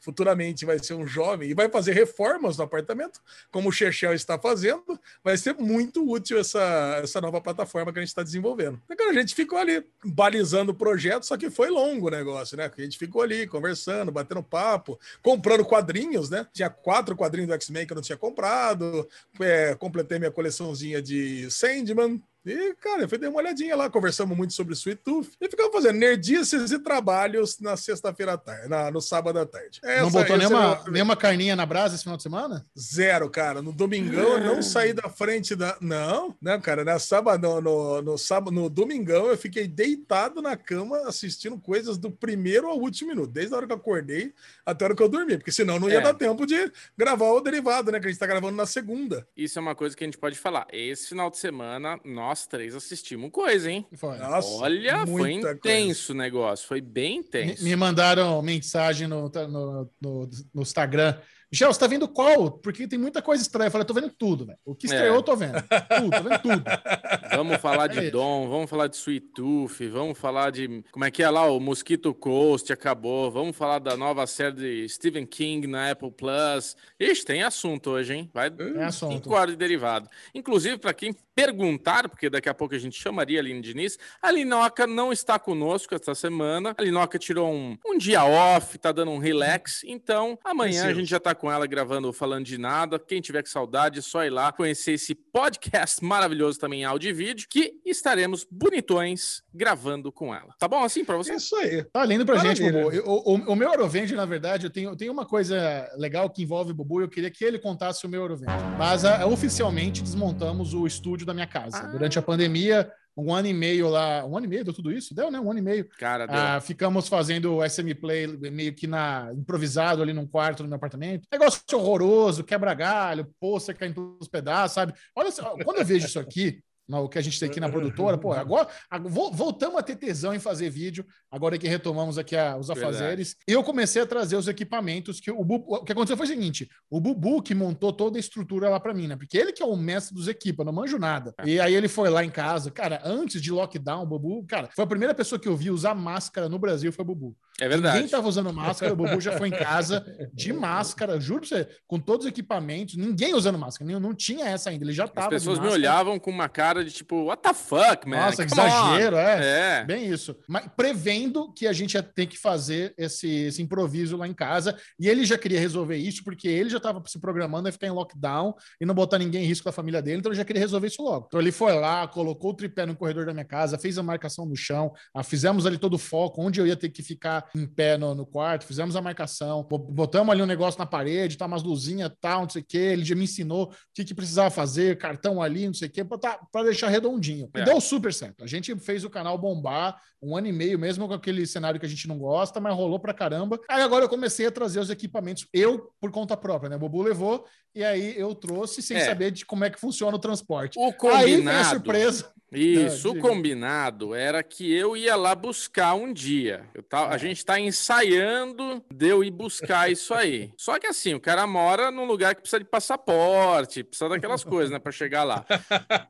Futuramente 0.00 0.64
vai 0.64 0.78
ser 0.78 0.94
um 0.94 1.06
jovem 1.06 1.50
e 1.50 1.54
vai 1.54 1.68
fazer 1.68 1.92
reformas 1.92 2.56
no 2.56 2.64
apartamento, 2.64 3.20
como 3.50 3.68
o 3.68 3.72
Chechel 3.72 4.14
está 4.14 4.38
fazendo, 4.38 4.98
vai 5.22 5.36
ser 5.36 5.54
muito 5.54 6.08
útil 6.08 6.38
essa, 6.38 6.53
essa 7.02 7.20
nova 7.20 7.40
plataforma 7.40 7.92
que 7.92 7.98
a 7.98 8.02
gente 8.02 8.08
está 8.08 8.22
desenvolvendo. 8.22 8.80
A 9.08 9.12
gente 9.12 9.34
ficou 9.34 9.58
ali 9.58 9.84
balizando 10.04 10.72
o 10.72 10.74
projeto, 10.74 11.24
só 11.24 11.36
que 11.36 11.50
foi 11.50 11.70
longo 11.70 12.08
o 12.08 12.10
negócio, 12.10 12.56
né? 12.56 12.70
A 12.76 12.80
gente 12.80 12.98
ficou 12.98 13.22
ali 13.22 13.46
conversando, 13.46 14.10
batendo 14.10 14.42
papo, 14.42 14.98
comprando 15.22 15.64
quadrinhos, 15.64 16.30
né? 16.30 16.46
Tinha 16.52 16.70
quatro 16.70 17.16
quadrinhos 17.16 17.48
do 17.48 17.54
X-Men 17.54 17.86
que 17.86 17.92
eu 17.92 17.96
não 17.96 18.02
tinha 18.02 18.18
comprado, 18.18 19.08
é, 19.40 19.74
completei 19.74 20.18
minha 20.18 20.30
coleçãozinha 20.30 21.00
de 21.00 21.50
Sandman. 21.50 22.22
E, 22.46 22.74
cara, 22.74 23.02
eu 23.02 23.08
fui 23.08 23.16
dar 23.16 23.30
uma 23.30 23.38
olhadinha 23.38 23.74
lá, 23.74 23.88
conversamos 23.88 24.36
muito 24.36 24.52
sobre 24.52 24.74
Sweet 24.74 25.00
Tooth 25.02 25.30
e 25.40 25.48
ficamos 25.48 25.72
fazendo 25.72 25.96
nerdices 25.98 26.70
e 26.70 26.78
trabalhos 26.78 27.58
na 27.58 27.76
sexta-feira 27.76 28.34
à 28.34 28.36
tarde, 28.38 28.68
na- 28.68 28.90
no 28.90 29.00
sábado 29.00 29.38
à 29.38 29.46
tarde. 29.46 29.80
não 29.82 29.90
Essa- 29.90 30.10
botou 30.10 30.36
esse 30.36 30.46
nenhuma, 30.48 30.72
era 30.82 30.90
nenhuma 30.90 31.16
carninha 31.16 31.56
na 31.56 31.64
brasa 31.64 31.94
esse 31.94 32.04
final 32.04 32.16
de 32.18 32.22
semana? 32.22 32.66
Zero, 32.78 33.30
cara. 33.30 33.62
No 33.62 33.72
domingão 33.72 34.38
eu 34.38 34.40
não 34.44 34.62
saí 34.62 34.92
da 34.92 35.08
frente 35.08 35.54
da. 35.56 35.76
Não, 35.80 36.36
não, 36.40 36.60
cara. 36.60 36.84
Na 36.84 36.98
sábado, 36.98 37.40
no, 37.48 37.60
no, 37.60 38.02
no 38.02 38.18
sábado, 38.18 38.50
no 38.54 38.68
domingão 38.68 39.26
eu 39.28 39.38
fiquei 39.38 39.66
deitado 39.66 40.42
na 40.42 40.56
cama 40.56 40.98
assistindo 41.08 41.58
coisas 41.58 41.96
do 41.96 42.10
primeiro 42.10 42.66
ao 42.68 42.78
último 42.78 43.10
minuto, 43.10 43.30
desde 43.30 43.54
a 43.54 43.56
hora 43.56 43.66
que 43.66 43.72
eu 43.72 43.76
acordei 43.76 44.32
até 44.66 44.84
a 44.84 44.88
hora 44.88 44.96
que 44.96 45.02
eu 45.02 45.08
dormi, 45.08 45.38
porque 45.38 45.52
senão 45.52 45.78
não 45.80 45.88
ia 45.88 45.98
É. 45.98 46.00
dar 46.02 46.14
tempo 46.14 46.46
de 46.46 46.70
gravar 46.96 47.30
o 47.32 47.40
derivado, 47.40 47.90
né? 47.90 47.98
Que 48.00 48.06
a 48.06 48.10
gente 48.10 48.18
tá 48.20 48.26
gravando 48.26 48.56
na 48.56 48.66
segunda. 48.66 49.26
Isso 49.36 49.58
é 49.58 49.62
uma 49.62 49.74
coisa 49.74 49.96
que 49.96 50.04
a 50.04 50.06
gente 50.06 50.18
pode 50.18 50.38
falar. 50.38 50.66
Esse 50.72 51.08
final 51.08 51.30
de 51.30 51.38
semana, 51.38 51.98
nós 52.34 52.46
três 52.48 52.74
assistimos 52.74 53.30
coisa, 53.30 53.70
hein? 53.70 53.86
Foi. 53.94 54.18
Nossa, 54.18 54.48
Olha, 54.62 55.06
foi 55.06 55.32
intenso 55.34 56.12
o 56.12 56.16
negócio. 56.16 56.66
Foi 56.66 56.80
bem 56.80 57.18
Me, 57.20 57.24
intenso. 57.24 57.62
me 57.64 57.76
mandaram 57.76 58.42
mensagem 58.42 59.06
no, 59.06 59.28
no, 59.48 59.90
no- 60.02 60.30
no 60.52 60.62
Instagram 60.62 61.16
Michel, 61.52 61.72
você 61.72 61.78
tá 61.78 61.86
vendo 61.86 62.08
qual? 62.08 62.50
Porque 62.50 62.88
tem 62.88 62.98
muita 62.98 63.22
coisa 63.22 63.40
estranha. 63.40 63.68
Eu 63.68 63.70
falei, 63.70 63.86
tô 63.86 63.94
vendo 63.94 64.10
tudo, 64.10 64.44
velho. 64.44 64.58
O 64.64 64.74
que 64.74 64.86
estreou, 64.86 65.14
É. 65.14 65.18
eu 65.18 65.22
tô 65.22 65.36
vendo. 65.36 65.52
Tudo, 65.62 66.10
tô 66.10 66.22
vendo 66.24 66.38
tudo. 66.42 66.64
Vamos 67.36 67.56
falar 67.58 67.86
de 67.86 67.98
É. 68.06 68.10
Dom, 68.10 68.48
vamos 68.48 68.68
falar 68.70 68.86
de 68.88 68.96
Sweet 68.96 69.26
Tooth, 69.34 69.86
vamos 69.88 70.18
falar 70.18 70.50
de. 70.50 70.82
Como 70.90 71.04
é 71.04 71.10
que 71.12 71.22
é 71.22 71.30
lá? 71.30 71.46
O 71.50 71.60
Mosquito 71.60 72.12
Coast 72.14 72.72
acabou. 72.72 73.30
Vamos 73.30 73.56
falar 73.56 73.78
da 73.78 73.96
nova 73.96 74.26
série 74.26 74.54
de 74.56 74.88
Stephen 74.88 75.24
King 75.26 75.66
na 75.68 75.90
Apple 75.92 76.10
Plus. 76.12 76.76
Ixi, 76.98 77.24
tem 77.24 77.42
assunto 77.44 77.90
hoje, 77.90 78.14
hein? 78.14 78.30
Vai 78.34 78.50
É 78.76 78.84
assunto. 78.84 79.12
cinco 79.14 79.34
horas 79.34 79.50
de 79.50 79.56
derivado. 79.56 80.08
Inclusive, 80.34 80.76
para 80.78 80.92
quem 80.94 81.14
perguntar, 81.34 82.08
porque 82.08 82.30
daqui 82.30 82.48
a 82.48 82.54
pouco 82.54 82.74
a 82.74 82.78
gente 82.78 83.00
chamaria 83.00 83.38
a 83.38 83.42
Aline 83.42 83.60
Diniz, 83.60 83.98
a 84.22 84.30
Linoca 84.30 84.86
não 84.86 85.12
está 85.12 85.38
conosco 85.38 85.94
essa 85.94 86.14
semana. 86.14 86.74
A 86.78 86.82
Linoca 86.82 87.18
tirou 87.18 87.52
um, 87.52 87.76
um 87.84 87.98
dia 87.98 88.24
off, 88.24 88.78
tá 88.78 88.92
dando 88.92 89.10
um 89.10 89.18
relax. 89.18 89.82
Então, 89.84 90.38
amanhã 90.44 90.86
a 90.86 90.94
gente 90.94 91.08
já 91.08 91.20
tá 91.20 91.34
com 91.34 91.50
ela 91.50 91.66
gravando 91.66 92.12
Falando 92.12 92.44
de 92.44 92.56
Nada. 92.58 92.98
Quem 92.98 93.20
tiver 93.20 93.42
com 93.42 93.48
saudade, 93.48 93.98
é 93.98 94.02
só 94.02 94.24
ir 94.24 94.30
lá 94.30 94.52
conhecer 94.52 94.92
esse 94.92 95.14
podcast 95.14 96.04
maravilhoso 96.04 96.58
também 96.58 96.82
em 96.82 96.84
áudio 96.84 97.10
e 97.10 97.12
vídeo, 97.12 97.46
que 97.50 97.74
estaremos 97.84 98.46
bonitões 98.50 99.42
gravando 99.52 100.10
com 100.12 100.34
ela. 100.34 100.54
Tá 100.58 100.68
bom 100.68 100.82
assim 100.84 101.04
pra 101.04 101.16
você? 101.16 101.32
É 101.32 101.36
isso 101.36 101.56
aí. 101.56 101.84
Tá 101.84 102.04
lindo 102.04 102.24
pra 102.24 102.38
gente. 102.38 102.62
Bubu. 102.62 102.90
Eu- 102.92 103.04
O, 103.06 103.34
o- 103.34 103.52
o 103.52 103.56
meu 103.56 103.68
Eurovende, 103.70 104.14
na 104.14 104.24
verdade, 104.24 104.66
eu 104.66 104.70
tenho, 104.70 104.90
eu 104.90 104.96
tenho 104.96 105.12
uma 105.12 105.26
coisa 105.26 105.90
legal 105.96 106.28
que 106.30 106.42
envolve 106.42 106.70
o 106.70 106.74
Bubu. 106.74 107.00
Eu 107.00 107.08
queria 107.08 107.30
que 107.30 107.44
ele 107.44 107.58
contasse 107.58 108.06
o 108.06 108.08
meu 108.08 108.22
Eurovende. 108.22 108.52
Mas 108.78 109.04
ah, 109.04 109.26
oficialmente 109.26 110.02
desmontamos 110.02 110.74
o 110.74 110.86
estúdio 110.86 111.23
da 111.26 111.34
minha 111.34 111.46
casa. 111.46 111.78
Ah. 111.78 111.86
Durante 111.86 112.18
a 112.18 112.22
pandemia, 112.22 112.90
um 113.16 113.32
ano 113.32 113.46
e 113.48 113.52
meio 113.52 113.88
lá. 113.88 114.24
Um 114.24 114.36
ano 114.36 114.46
e 114.46 114.48
meio 114.48 114.64
deu 114.64 114.74
tudo 114.74 114.90
isso? 114.90 115.14
Deu, 115.14 115.30
né? 115.30 115.38
Um 115.38 115.50
ano 115.50 115.60
e 115.60 115.62
meio. 115.62 115.88
Cara, 115.98 116.26
deu. 116.26 116.36
Ah, 116.36 116.60
ficamos 116.60 117.08
fazendo 117.08 117.56
o 117.56 117.68
SM 117.68 117.94
Play 118.00 118.26
meio 118.50 118.74
que 118.74 118.86
na 118.86 119.30
improvisado 119.32 120.02
ali 120.02 120.12
num 120.12 120.26
quarto 120.26 120.62
no 120.62 120.68
meu 120.68 120.76
apartamento. 120.76 121.26
Negócio 121.30 121.62
horroroso, 121.72 122.44
quebra 122.44 122.74
galho, 122.74 123.32
pôster 123.38 123.76
caindo 123.76 123.94
pelos 123.94 124.28
pedaços, 124.28 124.74
sabe? 124.74 124.92
Olha 125.14 125.30
só, 125.30 125.56
quando 125.64 125.78
eu 125.78 125.84
vejo 125.84 126.06
isso 126.06 126.18
aqui, 126.18 126.60
o 126.88 127.08
que 127.08 127.18
a 127.18 127.22
gente 127.22 127.38
tem 127.40 127.48
aqui 127.48 127.58
na 127.60 127.68
produtora, 127.68 128.18
pô, 128.18 128.32
agora, 128.32 128.68
ag- 128.90 129.08
vo- 129.08 129.30
voltamos 129.30 129.78
a 129.78 129.82
ter 129.82 129.96
tesão 129.96 130.34
em 130.34 130.38
fazer 130.38 130.68
vídeo, 130.70 131.04
agora 131.30 131.56
que 131.58 131.66
retomamos 131.66 132.18
aqui 132.18 132.36
a- 132.36 132.56
os 132.56 132.68
Verdade. 132.68 132.86
afazeres. 132.96 133.36
Eu 133.46 133.62
comecei 133.64 134.02
a 134.02 134.06
trazer 134.06 134.36
os 134.36 134.48
equipamentos 134.48 135.20
que 135.20 135.30
o 135.30 135.44
Bubu, 135.44 135.74
o 135.76 135.84
que 135.84 135.92
aconteceu 135.92 136.16
foi 136.16 136.26
o 136.26 136.28
seguinte, 136.28 136.68
o 136.90 137.00
Bubu 137.00 137.42
que 137.42 137.54
montou 137.54 137.92
toda 137.92 138.18
a 138.18 138.20
estrutura 138.20 138.68
lá 138.68 138.78
pra 138.78 138.92
mim, 138.92 139.06
né? 139.06 139.16
Porque 139.16 139.36
ele 139.38 139.52
que 139.52 139.62
é 139.62 139.66
o 139.66 139.76
mestre 139.76 140.14
dos 140.14 140.28
equipos, 140.28 140.58
eu 140.60 140.64
não 140.66 140.72
manjo 140.72 140.98
nada. 140.98 141.34
E 141.44 141.58
aí 141.60 141.74
ele 141.74 141.88
foi 141.88 142.10
lá 142.10 142.24
em 142.24 142.30
casa, 142.30 142.70
cara, 142.70 143.00
antes 143.04 143.40
de 143.40 143.50
lockdown, 143.50 144.02
o 144.02 144.06
Bubu, 144.06 144.44
cara, 144.46 144.68
foi 144.74 144.84
a 144.84 144.88
primeira 144.88 145.14
pessoa 145.14 145.38
que 145.38 145.48
eu 145.48 145.56
vi 145.56 145.70
usar 145.70 145.94
máscara 145.94 146.48
no 146.48 146.58
Brasil, 146.58 146.92
foi 146.92 147.02
o 147.02 147.06
Bubu. 147.06 147.36
É 147.60 147.64
Ninguém 147.68 147.80
verdade. 147.82 148.08
tava 148.08 148.28
usando 148.28 148.52
máscara, 148.52 148.92
o 148.92 148.96
Bubu 148.96 149.20
já 149.20 149.38
foi 149.38 149.48
em 149.48 149.52
casa 149.52 150.04
de 150.32 150.52
máscara, 150.52 151.20
juro 151.20 151.40
pra 151.40 151.48
você, 151.48 151.68
com 151.86 152.00
todos 152.00 152.26
os 152.26 152.30
equipamentos, 152.30 152.96
ninguém 152.96 153.32
usando 153.34 153.56
máscara, 153.58 153.90
não, 153.92 154.00
não 154.00 154.14
tinha 154.14 154.46
essa 154.48 154.70
ainda, 154.70 154.84
ele 154.84 154.92
já 154.92 155.04
As 155.04 155.10
tava 155.10 155.28
de 155.28 155.34
pessoas 155.36 155.58
me 155.60 155.68
olhavam 155.68 156.18
com 156.18 156.30
uma 156.30 156.48
cara 156.48 156.73
de 156.82 156.90
tipo, 156.90 157.24
what 157.24 157.42
the 157.42 157.52
fuck, 157.52 158.08
man? 158.08 158.16
Nossa, 158.26 158.44
que 158.44 158.50
Come 158.54 158.62
on." 158.62 158.66
exagero, 158.66 159.16
é. 159.16 159.80
É. 159.80 159.84
Bem 159.84 160.06
isso. 160.08 160.34
Mas 160.48 160.66
prevendo 160.74 161.52
que 161.52 161.66
a 161.66 161.72
gente 161.72 161.94
ia 161.94 162.02
ter 162.02 162.26
que 162.26 162.38
fazer 162.38 162.94
esse, 162.96 163.28
esse 163.28 163.60
improviso 163.62 164.16
lá 164.16 164.26
em 164.26 164.32
casa. 164.34 164.76
E 164.98 165.08
ele 165.08 165.24
já 165.24 165.36
queria 165.36 165.60
resolver 165.60 165.96
isso, 165.96 166.24
porque 166.24 166.48
ele 166.48 166.70
já 166.70 166.78
estava 166.78 167.02
se 167.06 167.20
programando 167.20 167.68
a 167.68 167.72
ficar 167.72 167.86
em 167.86 167.90
lockdown 167.90 168.54
e 168.80 168.86
não 168.86 168.94
botar 168.94 169.18
ninguém 169.18 169.44
em 169.44 169.46
risco 169.46 169.64
da 169.66 169.72
família 169.72 170.00
dele, 170.00 170.18
então 170.18 170.30
ele 170.32 170.38
já 170.38 170.44
queria 170.44 170.60
resolver 170.60 170.86
isso 170.86 171.02
logo. 171.02 171.26
Então 171.28 171.40
ele 171.40 171.52
foi 171.52 171.72
lá, 171.74 172.06
colocou 172.08 172.50
o 172.52 172.54
tripé 172.54 172.86
no 172.86 172.96
corredor 172.96 173.26
da 173.26 173.32
minha 173.32 173.44
casa, 173.44 173.78
fez 173.78 173.98
a 173.98 174.02
marcação 174.02 174.46
no 174.46 174.56
chão, 174.56 174.92
fizemos 175.24 175.66
ali 175.66 175.76
todo 175.76 175.94
o 175.94 175.98
foco, 175.98 176.42
onde 176.42 176.60
eu 176.60 176.66
ia 176.66 176.76
ter 176.76 176.88
que 176.88 177.02
ficar 177.02 177.44
em 177.54 177.66
pé 177.66 177.98
no, 177.98 178.14
no 178.14 178.24
quarto, 178.24 178.64
fizemos 178.64 178.96
a 178.96 179.02
marcação, 179.02 179.62
bo- 179.68 179.78
botamos 179.78 180.32
ali 180.32 180.42
um 180.42 180.46
negócio 180.46 180.78
na 180.78 180.86
parede, 180.86 181.36
tá 181.36 181.46
umas 181.46 181.62
luzinhas, 181.62 182.10
tal, 182.20 182.42
não 182.42 182.48
sei 182.48 182.62
o 182.62 182.64
quê. 182.66 182.78
Ele 182.78 183.04
já 183.04 183.14
me 183.14 183.24
ensinou 183.24 183.64
o 183.64 183.72
que, 183.92 184.04
que 184.04 184.14
precisava 184.14 184.50
fazer, 184.50 184.96
cartão 184.98 185.42
ali, 185.42 185.66
não 185.66 185.74
sei 185.74 185.88
o 185.88 185.90
quê, 185.90 186.04
para 186.04 186.38
deixar 186.64 186.88
redondinho. 186.88 187.48
E 187.54 187.60
É. 187.60 187.64
deu 187.64 187.80
super 187.80 188.12
certo. 188.12 188.42
A 188.42 188.46
gente 188.46 188.74
fez 188.76 189.04
o 189.04 189.10
canal 189.10 189.36
bombar 189.38 190.00
um 190.22 190.36
ano 190.36 190.46
e 190.46 190.52
meio, 190.52 190.78
mesmo 190.78 191.06
com 191.06 191.14
aquele 191.14 191.46
cenário 191.46 191.78
que 191.78 191.84
a 191.86 191.88
gente 191.88 192.08
não 192.08 192.18
gosta, 192.18 192.58
mas 192.60 192.74
rolou 192.74 192.98
pra 192.98 193.12
caramba. 193.12 193.60
Aí 193.68 193.82
agora 193.82 194.04
eu 194.04 194.08
comecei 194.08 194.46
a 194.46 194.50
trazer 194.50 194.80
os 194.80 194.88
equipamentos, 194.90 195.46
eu 195.52 195.90
por 196.00 196.10
conta 196.10 196.36
própria, 196.36 196.70
né? 196.70 196.76
O 196.76 196.78
Bubu 196.78 197.02
levou, 197.02 197.44
e 197.74 197.84
aí 197.84 198.14
eu 198.18 198.34
trouxe 198.34 198.80
sem 198.82 198.96
É. 198.96 199.04
saber 199.04 199.30
de 199.30 199.44
como 199.44 199.64
é 199.64 199.70
que 199.70 199.78
funciona 199.78 200.16
o 200.16 200.20
transporte. 200.20 200.78
O 200.78 200.82
Aí 200.84 200.92
vem 200.92 201.34
a 201.34 201.36
combinado. 201.38 201.68
surpresa. 201.68 202.32
Isso, 202.58 203.08
Ah, 203.08 203.12
o 203.12 203.18
combinado 203.18 204.14
era 204.14 204.42
que 204.42 204.72
eu 204.72 204.96
ia 204.96 205.16
lá 205.16 205.34
buscar 205.34 205.94
um 205.94 206.12
dia. 206.12 206.64
Tá, 206.88 207.08
É. 207.10 207.14
A 207.14 207.18
gente 207.18 207.44
tá 207.44 207.58
ensaiando 207.58 208.82
de 208.92 209.08
eu 209.08 209.22
ir 209.24 209.30
buscar 209.30 209.90
isso 209.90 210.12
aí. 210.14 210.52
Só 210.58 210.78
que 210.78 210.86
assim, 210.86 211.14
o 211.14 211.20
cara 211.20 211.46
mora 211.46 211.90
num 211.90 212.04
lugar 212.04 212.34
que 212.34 212.40
precisa 212.42 212.58
de 212.60 212.64
passaporte, 212.68 213.82
precisa 213.84 214.08
daquelas 214.08 214.42
coisas, 214.44 214.70
né, 214.70 214.78
pra 214.78 214.92
chegar 214.92 215.24
lá. 215.24 215.44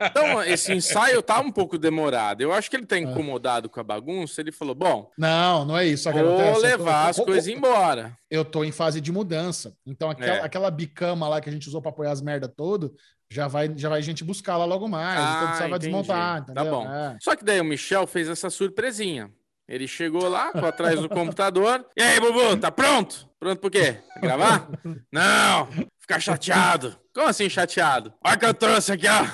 Então, 0.01 0.43
esse 0.43 0.73
ensaio 0.73 1.23
tá 1.23 1.41
um 1.41 1.51
pouco 1.51 1.77
demorado. 1.79 2.41
Eu 2.41 2.53
acho 2.53 2.71
que 2.71 2.77
ele 2.77 2.87
tá 2.87 2.99
incomodado 2.99 3.69
com 3.69 3.81
a 3.81 3.83
bagunça. 3.83 4.41
Ele 4.41 4.53
falou: 4.53 4.75
bom, 4.75 5.11
Não, 5.19 5.65
não 5.65 5.77
é 5.77 5.87
isso. 5.87 6.11
Que 6.11 6.23
vou 6.23 6.37
tô- 6.37 6.59
levar 6.61 7.09
as 7.09 7.17
coisas 7.19 7.49
embora. 7.49 8.17
Eu 8.31 8.45
tô 8.45 8.65
em 8.65 8.73
fase 8.73 9.01
de 9.01 9.11
mudança. 9.13 9.75
Então, 9.87 10.11
aquela, 10.11 10.37
É. 10.39 10.41
aquela 10.43 10.71
bicama 10.71 11.29
lá 11.29 11.41
que 11.41 11.49
a 11.49 11.53
gente 11.53 11.69
usou 11.69 11.81
pra 11.81 11.91
apoiar 11.91 12.13
as 12.13 12.21
merda 12.21 12.49
todo, 12.49 12.95
já 13.35 13.49
vai, 13.49 13.73
já 13.77 13.89
vai 13.89 14.01
gente 14.03 14.23
buscar 14.23 14.57
lá 14.57 14.65
logo 14.65 14.87
mais. 14.89 15.19
então 15.19 15.25
Ah, 15.35 15.47
precisava 15.47 15.69
entendi. 15.77 15.87
desmontar. 15.87 16.45
Tá 16.45 16.53
entendeu? 16.53 16.71
bom. 16.73 16.91
É. 16.93 17.17
Só 17.21 17.35
que 17.35 17.45
daí 17.45 17.61
o 17.61 17.65
Michel 17.65 18.07
fez 18.07 18.29
essa 18.29 18.49
surpresinha. 18.49 19.31
Ele 19.69 19.89
chegou 19.89 20.29
lá, 20.29 20.53
ficou 20.53 20.69
atrás 20.69 21.01
do 21.01 21.09
computador. 21.09 21.85
E 21.97 22.03
aí, 22.03 22.21
Bubu, 22.21 22.57
tá 22.59 22.71
pronto? 22.71 23.29
Pronto 23.41 23.59
por 23.61 23.71
quê? 23.71 23.97
Gravar? 24.21 24.69
Não, 25.11 25.69
ficar 25.99 26.21
chateado. 26.21 26.97
Como 27.15 27.27
assim 27.27 27.49
chateado? 27.49 28.13
Olha 28.23 28.37
o 28.37 28.39
que 28.39 28.45
eu 28.47 28.55
trouxe 28.55 28.93
aqui, 28.93 29.07
ó. 29.09 29.27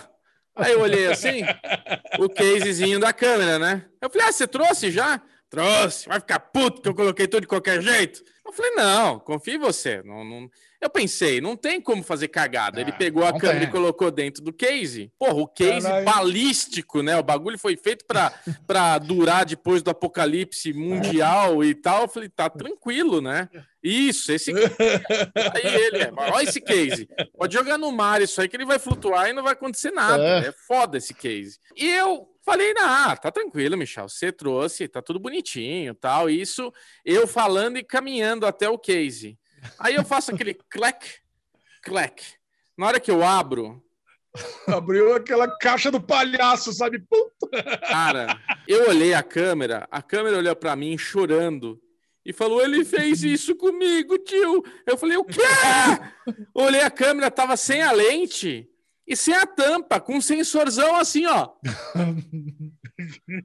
Aí 0.57 0.73
eu 0.73 0.81
olhei 0.81 1.07
assim, 1.09 1.43
o 2.19 2.29
casezinho 2.29 3.01
da 3.01 3.13
câmera, 3.13 3.59
né? 3.59 3.85
Eu 4.01 4.09
falei, 4.11 4.29
ah, 4.29 4.33
você 4.33 4.47
trouxe 4.47 4.91
já? 4.91 5.21
Trouxe. 5.51 6.09
Vai 6.09 6.21
ficar 6.21 6.39
puto 6.41 6.81
que 6.81 6.89
eu 6.89 6.95
coloquei 6.95 7.27
tudo 7.27 7.41
de 7.43 7.47
qualquer 7.49 7.83
jeito? 7.83 8.23
Eu 8.47 8.53
falei, 8.53 8.71
não, 8.73 9.19
confia 9.19 9.55
em 9.55 9.59
você. 9.59 10.03
Não, 10.05 10.25
não... 10.25 10.49
Eu 10.81 10.89
pensei, 10.89 11.43
não 11.43 11.57
tem 11.57 11.79
como 11.81 12.03
fazer 12.03 12.29
cagada. 12.29 12.81
Ele 12.81 12.91
Ah, 12.91 12.97
pegou 12.97 13.23
a 13.25 13.33
câmera 13.39 13.61
tem. 13.61 13.69
e 13.69 13.71
colocou 13.71 14.11
dentro 14.11 14.43
do 14.43 14.51
case. 14.53 15.13
Porra, 15.19 15.35
o 15.35 15.47
case 15.47 15.87
Caralho. 15.87 16.05
balístico, 16.07 17.03
né? 17.03 17.19
O 17.19 17.23
bagulho 17.23 17.59
foi 17.59 17.77
feito 17.77 18.05
pra, 18.07 18.33
pra 18.67 18.97
durar 18.97 19.45
depois 19.45 19.83
do 19.83 19.91
apocalipse 19.91 20.73
mundial 20.73 21.63
e 21.63 21.75
tal. 21.75 22.03
Eu 22.03 22.09
falei, 22.09 22.29
tá 22.31 22.49
tranquilo, 22.49 23.21
né? 23.21 23.49
Isso, 23.83 24.33
esse 24.33 24.53
Aí 24.53 25.75
ele, 25.83 25.99
é, 26.05 26.13
olha 26.17 26.45
esse 26.49 26.61
case. 26.61 27.09
Pode 27.37 27.53
jogar 27.55 27.77
no 27.77 27.93
mar 27.93 28.23
isso 28.23 28.41
aí 28.41 28.49
que 28.49 28.57
ele 28.57 28.65
vai 28.65 28.79
flutuar 28.79 29.29
e 29.29 29.33
não 29.35 29.43
vai 29.43 29.53
acontecer 29.53 29.91
nada. 29.91 30.23
É. 30.23 30.47
É, 30.49 30.53
foda 30.67 30.97
esse 30.97 31.13
case. 31.13 31.59
E 31.77 31.87
eu 31.89 32.27
falei, 32.45 32.75
ah, 32.79 33.17
tá 33.17 33.31
tranquilo, 33.31 33.77
Michel. 33.77 34.09
Você 34.09 34.33
trouxe, 34.33 34.89
tá 34.89 35.03
tudo 35.03 35.21
bonitinho 35.21 35.95
tal. 35.95 36.29
Isso 36.29 36.73
eu 37.05 37.27
falando 37.27 37.77
e 37.77 37.85
caminhando 37.85 38.47
até 38.47 38.69
o 38.69 38.79
case. 38.79 39.39
Aí 39.79 39.95
eu 39.95 40.05
faço 40.05 40.33
aquele 40.33 40.55
clack, 40.71 41.07
clack. 41.83 42.25
Na 42.77 42.87
hora 42.87 43.01
que 43.01 43.11
eu 43.11 43.23
abro, 43.23 43.83
Abriu 44.67 45.13
aquela 45.15 45.49
caixa 45.59 45.91
do 45.91 46.01
palhaço, 46.01 46.73
sabe? 46.73 47.03
Cara, 47.89 48.41
eu 48.67 48.89
olhei 48.89 49.13
a 49.13 49.23
câmera, 49.23 49.89
a 49.91 50.01
câmera 50.01 50.39
olhou 50.39 50.55
pra 50.55 50.77
mim 50.77 50.97
chorando 50.97 51.81
e 52.25 52.33
falou: 52.33 52.63
Ele 52.63 52.85
fez 52.85 53.25
isso 53.25 53.57
comigo, 53.57 54.17
tio. 54.19 54.65
Eu 54.87 54.97
falei: 54.97 55.17
O 55.17 55.25
quê? 55.25 55.41
Olhei 56.55 56.83
a 56.83 56.91
câmera, 56.91 57.31
tava 57.31 57.57
sem 57.57 57.83
a 57.83 57.91
lente 57.91 58.70
e 59.11 59.17
sem 59.17 59.35
a 59.35 59.45
tampa, 59.45 59.99
com 60.01 60.19
um 60.19 60.21
sensorzão 60.21 60.95
assim, 60.95 61.27
ó. 61.27 61.49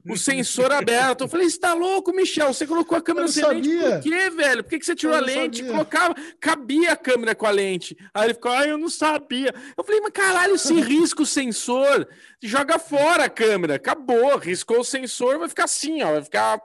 O 0.08 0.16
sensor 0.18 0.70
aberto. 0.70 1.22
Eu 1.22 1.28
falei: 1.28 1.48
Você 1.48 1.58
tá 1.58 1.72
louco, 1.72 2.14
Michel? 2.14 2.52
Você 2.52 2.66
colocou 2.66 2.96
a 2.96 3.00
câmera 3.00 3.26
sem 3.26 3.42
lente 3.42 3.68
por 3.70 4.00
quê, 4.00 4.30
velho? 4.30 4.62
Por 4.62 4.70
que, 4.70 4.78
que 4.78 4.86
você 4.86 4.94
tirou 4.94 5.16
a 5.16 5.20
lente? 5.20 5.58
sabia. 5.58 5.72
Colocava, 5.72 6.14
cabia 6.38 6.92
a 6.92 6.96
câmera 6.96 7.34
com 7.34 7.46
a 7.46 7.50
lente. 7.50 7.96
Aí 8.12 8.26
ele 8.26 8.34
ficou: 8.34 8.52
Ah, 8.52 8.66
eu 8.66 8.76
não 8.76 8.90
sabia. 8.90 9.54
Eu 9.76 9.82
falei: 9.82 10.00
Mas 10.02 10.12
caralho, 10.12 10.58
se 10.58 10.74
risca 10.78 11.22
o 11.22 11.26
sensor, 11.26 12.06
joga 12.42 12.78
fora 12.78 13.24
a 13.24 13.30
câmera. 13.30 13.76
Acabou, 13.76 14.36
riscou 14.36 14.80
o 14.80 14.84
sensor, 14.84 15.38
vai 15.38 15.48
ficar 15.48 15.64
assim, 15.64 16.02
ó. 16.02 16.12
Vai 16.12 16.22
ficar 16.22 16.60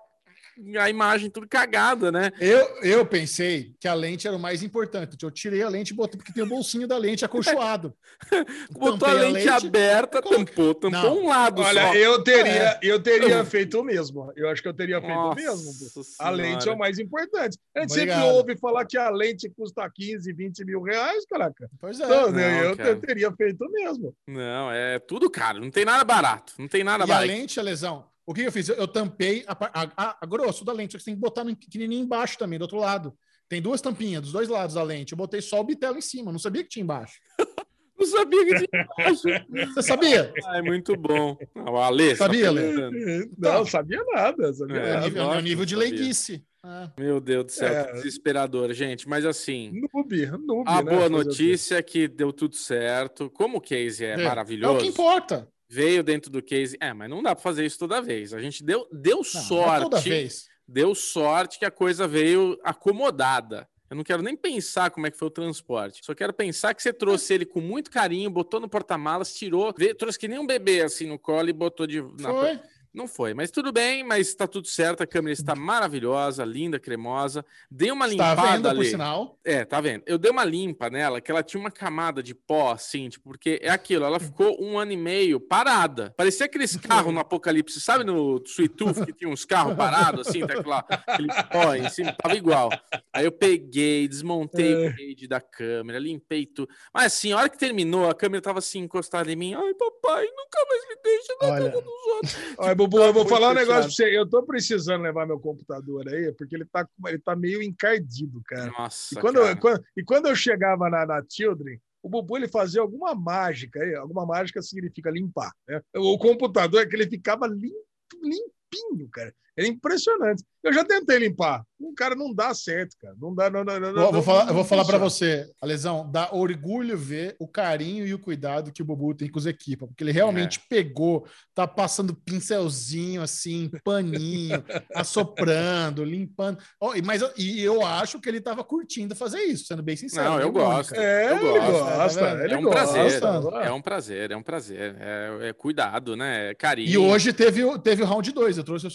a 0.79 0.89
imagem 0.89 1.29
tudo 1.29 1.47
cagada, 1.47 2.11
né? 2.11 2.31
Eu, 2.39 2.65
eu 2.83 3.05
pensei 3.05 3.73
que 3.79 3.87
a 3.87 3.93
lente 3.93 4.27
era 4.27 4.35
o 4.35 4.39
mais 4.39 4.61
importante. 4.63 5.17
Eu 5.21 5.31
tirei 5.31 5.61
a 5.63 5.69
lente 5.69 5.91
e 5.91 5.95
botei, 5.95 6.17
porque 6.17 6.33
tem 6.33 6.43
o 6.43 6.47
bolsinho 6.47 6.87
da 6.87 6.97
lente 6.97 7.23
acolchoado. 7.25 7.93
Botou 8.71 9.07
a 9.07 9.11
Tampei 9.13 9.31
lente, 9.31 9.49
aberta, 9.49 10.21
coloquei- 10.21 10.45
tampou, 10.45 10.73
tampou 10.75 10.89
Não. 11.01 11.23
um 11.23 11.27
lado 11.27 11.61
Olha, 11.61 11.81
só. 11.87 11.95
eu 11.95 12.23
teria, 12.23 12.79
eu 12.81 13.01
teria 13.01 13.29
Eu- 13.37 13.45
feito 13.45 13.79
o 13.79 13.83
mesmo. 13.83 14.31
Eu 14.35 14.49
acho 14.49 14.61
que 14.61 14.67
eu 14.67 14.73
teria 14.73 14.99
feito 15.01 15.13
Nossa 15.13 15.39
o 15.39 15.43
mesmo. 15.43 15.71
pô. 15.93 15.99
A 16.01 16.03
Senhora. 16.03 16.35
lente 16.35 16.69
é 16.69 16.71
o 16.71 16.77
mais 16.77 16.99
importante. 16.99 17.57
A 17.75 17.81
gente 17.81 17.93
sempre 17.93 18.11
Obrigado. 18.13 18.35
ouve 18.35 18.57
falar 18.57 18.85
que 18.85 18.97
a 18.97 19.09
lente 19.09 19.49
custa 19.49 19.89
15, 19.93 20.31
20 20.33 20.65
mil 20.65 20.81
reais, 20.81 21.25
caraca. 21.25 21.69
Pois 21.79 21.99
é. 21.99 22.05
Então, 22.05 22.31
Não, 22.31 22.39
eu, 22.39 22.75
eu 22.75 22.99
teria 22.99 23.31
feito 23.31 23.65
o 23.65 23.71
mesmo. 23.71 24.13
Não, 24.27 24.71
é 24.71 24.99
tudo 24.99 25.29
caro. 25.29 25.59
Não 25.59 25.71
tem 25.71 25.85
nada 25.85 26.03
barato. 26.03 26.53
Não 26.59 26.67
tem 26.67 26.83
nada 26.83 27.03
E 27.03 27.05
a 27.05 27.07
barato. 27.07 27.27
lente, 27.27 27.59
a 27.59 27.63
lesão. 27.63 28.05
O 28.25 28.33
que 28.33 28.41
eu 28.41 28.51
fiz? 28.51 28.69
Eu, 28.69 28.75
eu 28.75 28.87
tampei 28.87 29.43
a, 29.47 29.53
a, 29.53 29.91
a- 29.97 30.17
a 30.21 30.25
grosso 30.25 30.63
da 30.63 30.71
lente, 30.73 30.91
só 30.93 30.97
que 30.97 31.03
você 31.03 31.11
tem 31.11 31.15
que 31.15 31.21
botar 31.21 31.43
no 31.43 31.55
pequenininho 31.55 32.03
embaixo 32.03 32.37
também, 32.37 32.57
do 32.59 32.63
outro 32.63 32.77
lado. 32.77 33.13
tem 33.49 33.61
duas 33.61 33.81
tampinhas 33.81 34.21
dos 34.21 34.31
dois 34.31 34.47
lados 34.47 34.75
da 34.75 34.83
lente. 34.83 35.11
Eu 35.13 35.17
botei 35.17 35.41
só 35.41 35.59
o 35.59 35.63
bitelo 35.63 35.97
em 35.97 36.01
cima, 36.01 36.31
não 36.31 36.39
sabia 36.39 36.63
que 36.63 36.69
tinha 36.69 36.83
embaixo. 36.83 37.19
Não 38.01 38.07
sabia 38.07 38.43
que 38.45 38.55
tinha 38.67 38.81
embaixo. 38.97 39.21
Você 39.75 39.81
sabia? 39.83 40.33
Ai, 40.47 40.63
muito 40.63 40.95
bom. 40.97 41.37
Não, 41.55 41.73
o 41.73 41.77
Ale, 41.77 42.15
Sabia, 42.15 42.45
tá 42.45 42.49
Ale? 42.49 42.73
falando. 42.73 43.31
Não, 43.37 43.65
sabia 43.67 44.03
nada. 44.05 44.53
Sabia 44.53 44.75
É, 44.77 44.89
É, 44.89 44.93
nada. 44.95 45.05
nível, 45.05 45.21
é 45.21 45.23
o 45.23 45.27
lógico 45.27 45.43
nível 45.47 45.65
de 45.65 45.75
sabia. 45.75 45.89
leiguice. 45.91 46.43
É. 46.65 46.89
Meu 46.99 47.19
Deus 47.21 47.45
do 47.45 47.51
céu, 47.51 47.67
É. 47.71 47.83
que 47.85 47.93
desesperador, 47.97 48.73
gente. 48.73 49.07
Mas 49.07 49.23
assim, 49.23 49.71
Noob, 49.93 50.25
noob, 50.47 50.63
a 50.67 50.81
né? 50.81 50.91
boa 50.95 51.09
notícia 51.09 51.75
é 51.75 51.83
que 51.83 52.07
deu 52.07 52.33
tudo 52.33 52.55
certo. 52.55 53.29
Como 53.29 53.59
o 53.59 53.61
case 53.61 54.03
é, 54.03 54.09
É, 54.09 54.13
É 54.13 54.23
maravilhoso, 54.23 54.77
o 54.79 54.81
que 54.81 54.87
importa. 54.87 55.47
Veio 55.71 56.03
dentro 56.03 56.29
do 56.29 56.41
case. 56.43 56.75
É, 56.81 56.93
mas 56.93 57.09
não 57.09 57.23
dá 57.23 57.33
para 57.33 57.41
fazer 57.41 57.65
isso 57.65 57.79
toda 57.79 58.01
vez. 58.01 58.33
A 58.33 58.41
gente 58.41 58.61
deu, 58.63 58.85
deu 58.91 59.17
Não, 59.17 59.23
não 59.33 59.39
é 59.41 59.43
sorte. 59.43 59.83
toda 59.83 59.99
vez. 60.01 60.47
deu 60.67 60.93
sorte 60.93 61.57
que 61.57 61.65
a 61.65 61.71
coisa 61.71 62.05
veio 62.07 62.59
acomodada. 62.63 63.67
Eu 63.89 63.97
não 63.97 64.03
quero 64.05 64.21
nem 64.23 64.35
pensar 64.37 64.89
como 64.89 65.05
é 65.05 65.11
que 65.11 65.17
foi 65.17 65.27
o 65.27 65.31
transporte. 65.31 65.99
Só 66.03 66.13
quero 66.15 66.31
pensar 66.31 66.73
que 66.73 66.81
você 66.81 66.93
trouxe 66.93 67.33
ele 67.33 67.45
com 67.45 67.59
muito 67.59 67.91
carinho, 67.91 68.29
botou 68.29 68.59
no 68.59 68.69
porta-malas, 68.69 69.33
tirou, 69.33 69.73
veio, 69.77 69.93
trouxe 69.95 70.17
que 70.17 70.29
nem 70.29 70.39
um 70.39 70.47
bebê 70.47 70.81
assim 70.81 71.05
no 71.07 71.19
colo 71.19 71.49
e 71.49 71.53
botou 71.53 71.85
de. 71.85 72.01
na- 72.19 72.29
Foi. 72.29 72.59
Não 72.93 73.07
foi, 73.07 73.33
mas 73.33 73.49
tudo 73.49 73.71
bem, 73.71 74.03
mas 74.03 74.27
está 74.27 74.45
tudo 74.45 74.67
certo. 74.67 75.01
A 75.01 75.07
câmera 75.07 75.31
está 75.33 75.55
maravilhosa, 75.55 76.43
linda, 76.43 76.77
cremosa. 76.79 77.45
Dei 77.69 77.89
uma 77.89 78.05
Está 78.07 78.29
limpada 78.33 78.51
venda, 78.51 78.69
por 78.71 78.79
ali. 78.79 78.89
sinal. 78.89 79.39
É, 79.45 79.63
tá 79.63 79.79
vendo? 79.79 80.03
Eu 80.05 80.17
dei 80.17 80.29
uma 80.29 80.43
limpa 80.43 80.89
nela, 80.89 81.21
que 81.21 81.31
ela 81.31 81.41
tinha 81.41 81.59
uma 81.59 81.71
camada 81.71 82.21
de 82.21 82.35
pó, 82.35 82.71
assim, 82.71 83.07
tipo, 83.07 83.29
porque 83.29 83.59
é 83.61 83.69
aquilo, 83.69 84.03
ela 84.03 84.19
ficou 84.19 84.61
um 84.61 84.77
ano 84.77 84.91
e 84.91 84.97
meio 84.97 85.39
parada. 85.39 86.13
Parecia 86.17 86.45
aqueles 86.45 86.75
carros 86.75 87.13
no 87.13 87.19
Apocalipse, 87.21 87.79
sabe 87.79 88.03
no 88.03 88.41
Sweet 88.45 88.75
Tooth, 88.75 89.05
que 89.05 89.13
tinha 89.13 89.29
uns 89.29 89.45
carros 89.45 89.75
parados, 89.75 90.27
assim, 90.27 90.45
tá 90.45 90.53
aquela, 90.55 90.79
aquele 90.79 91.29
pó 91.49 91.73
em 91.73 91.87
cima, 91.89 92.13
tava 92.13 92.35
igual. 92.35 92.69
Aí 93.13 93.23
eu 93.23 93.31
peguei, 93.31 94.05
desmontei 94.07 94.75
o 94.75 94.89
rede 94.89 95.27
da 95.27 95.39
câmera, 95.39 95.97
limpei 95.97 96.45
tudo. 96.45 96.69
Mas 96.93 97.05
assim, 97.05 97.31
a 97.31 97.37
hora 97.37 97.49
que 97.49 97.57
terminou, 97.57 98.09
a 98.09 98.13
câmera 98.13 98.41
tava 98.41 98.59
assim, 98.59 98.79
encostada 98.79 99.31
em 99.31 99.35
mim. 99.37 99.53
Ai, 99.53 99.73
papai, 99.75 100.25
nunca 100.25 100.65
mais 100.67 100.87
me 100.89 100.95
deixa 101.03 101.33
na 101.41 101.47
Olha. 101.47 101.71
casa 101.71 101.81
dos 101.81 102.05
outros. 102.15 102.37
Olha, 102.57 102.75
Bubu, 102.87 103.03
eu 103.03 103.13
vou 103.13 103.27
falar 103.27 103.51
um 103.51 103.53
negócio 103.53 103.81
pra 103.83 103.89
você. 103.91 104.17
Eu 104.17 104.27
tô 104.29 104.43
precisando 104.43 105.01
levar 105.03 105.25
meu 105.27 105.39
computador 105.39 106.07
aí, 106.07 106.31
porque 106.33 106.55
ele 106.55 106.65
tá, 106.65 106.87
ele 107.07 107.19
tá 107.19 107.35
meio 107.35 107.61
encardido, 107.61 108.41
cara. 108.45 108.71
Nossa, 108.71 109.13
E 109.17 109.21
quando, 109.21 109.37
eu, 109.37 109.43
cara. 109.43 109.57
quando- 109.59 109.83
e 109.97 110.03
quando 110.03 110.27
eu 110.27 110.35
chegava 110.35 110.89
na, 110.89 111.05
na 111.05 111.23
Children, 111.29 111.79
o 112.03 112.09
Bubu 112.09 112.37
ele 112.37 112.47
fazia 112.47 112.81
alguma 112.81 113.13
mágica 113.13 113.79
aí. 113.81 113.93
Alguma 113.95 114.25
mágica 114.25 114.61
significa 114.61 115.09
limpar. 115.11 115.51
Né? 115.67 115.81
O 115.95 116.17
computador 116.17 116.81
é 116.81 116.85
que 116.85 116.95
ele 116.95 117.07
ficava 117.07 117.45
limpo, 117.47 117.85
limpinho, 118.21 119.07
cara. 119.09 119.33
É 119.57 119.65
impressionante. 119.67 120.43
Eu 120.63 120.71
já 120.71 120.85
tentei 120.85 121.17
limpar. 121.17 121.63
O 121.79 121.93
cara 121.95 122.15
não 122.15 122.33
dá 122.33 122.53
certo, 122.53 122.95
cara. 123.01 123.15
Não 123.19 123.33
dá, 123.33 123.49
não, 123.49 123.63
não, 123.63 123.79
não, 123.79 123.93
Vou, 123.93 124.03
vou 124.03 124.11
não- 124.13 124.21
falar, 124.21 124.41
eu 124.41 124.45
não 124.47 124.53
vou 124.53 124.63
falar 124.63 124.85
para 124.85 124.97
você, 124.99 125.49
Alesão, 125.59 126.09
dá 126.11 126.29
orgulho 126.31 126.95
ver 126.95 127.35
o 127.39 127.47
carinho 127.47 128.05
e 128.05 128.13
o 128.13 128.19
cuidado 128.19 128.71
que 128.71 128.81
o 128.81 128.85
Bubu 128.85 129.15
tem 129.15 129.27
com 129.29 129.39
os 129.39 129.47
equipas, 129.47 129.89
porque 129.89 130.03
ele 130.03 130.11
realmente 130.11 130.59
É. 130.59 130.61
pegou, 130.69 131.25
tá 131.55 131.67
passando 131.67 132.13
pincelzinho 132.13 133.21
assim, 133.23 133.71
paninho, 133.83 134.63
assoprando, 134.93 136.03
limpando. 136.03 136.59
E- 136.95 137.01
mas 137.01 137.21
eu- 137.21 137.31
e 137.37 137.61
eu 137.61 137.85
acho 137.85 138.19
que 138.19 138.29
ele 138.29 138.39
tava 138.41 138.63
curtindo 138.63 139.15
fazer 139.15 139.39
isso, 139.39 139.65
sendo 139.65 139.81
bem 139.83 139.95
sincero. 139.95 140.29
Não, 140.29 140.39
eu 140.39 140.51
gosto. 140.51 140.93
É, 140.95 141.31
Eu 141.31 141.37
ele 141.55 141.59
gosto, 141.59 141.83
gosta. 141.95 142.19
tá 142.19 142.33
vendo? 142.33 142.43
ele 142.43 142.53
É 142.53 142.57
um 142.57 142.61
gosta. 142.61 142.79
prazer, 142.93 143.19
gosta. 143.19 143.57
é 143.57 143.71
um 143.71 143.81
prazer, 143.81 144.31
é 144.31 144.37
um 144.37 144.43
prazer. 144.43 144.95
É, 144.99 145.49
é 145.49 145.53
cuidado, 145.53 146.15
né? 146.15 146.51
É 146.51 146.53
carinho. 146.55 146.89
E 146.89 146.97
hoje 146.97 147.33
teve, 147.33 147.63
o- 147.63 147.77
teve 147.79 148.03
o 148.03 148.05
round 148.05 148.31
2, 148.31 148.57
eu 148.57 148.63
trouxe 148.63 148.85
o 148.87 148.91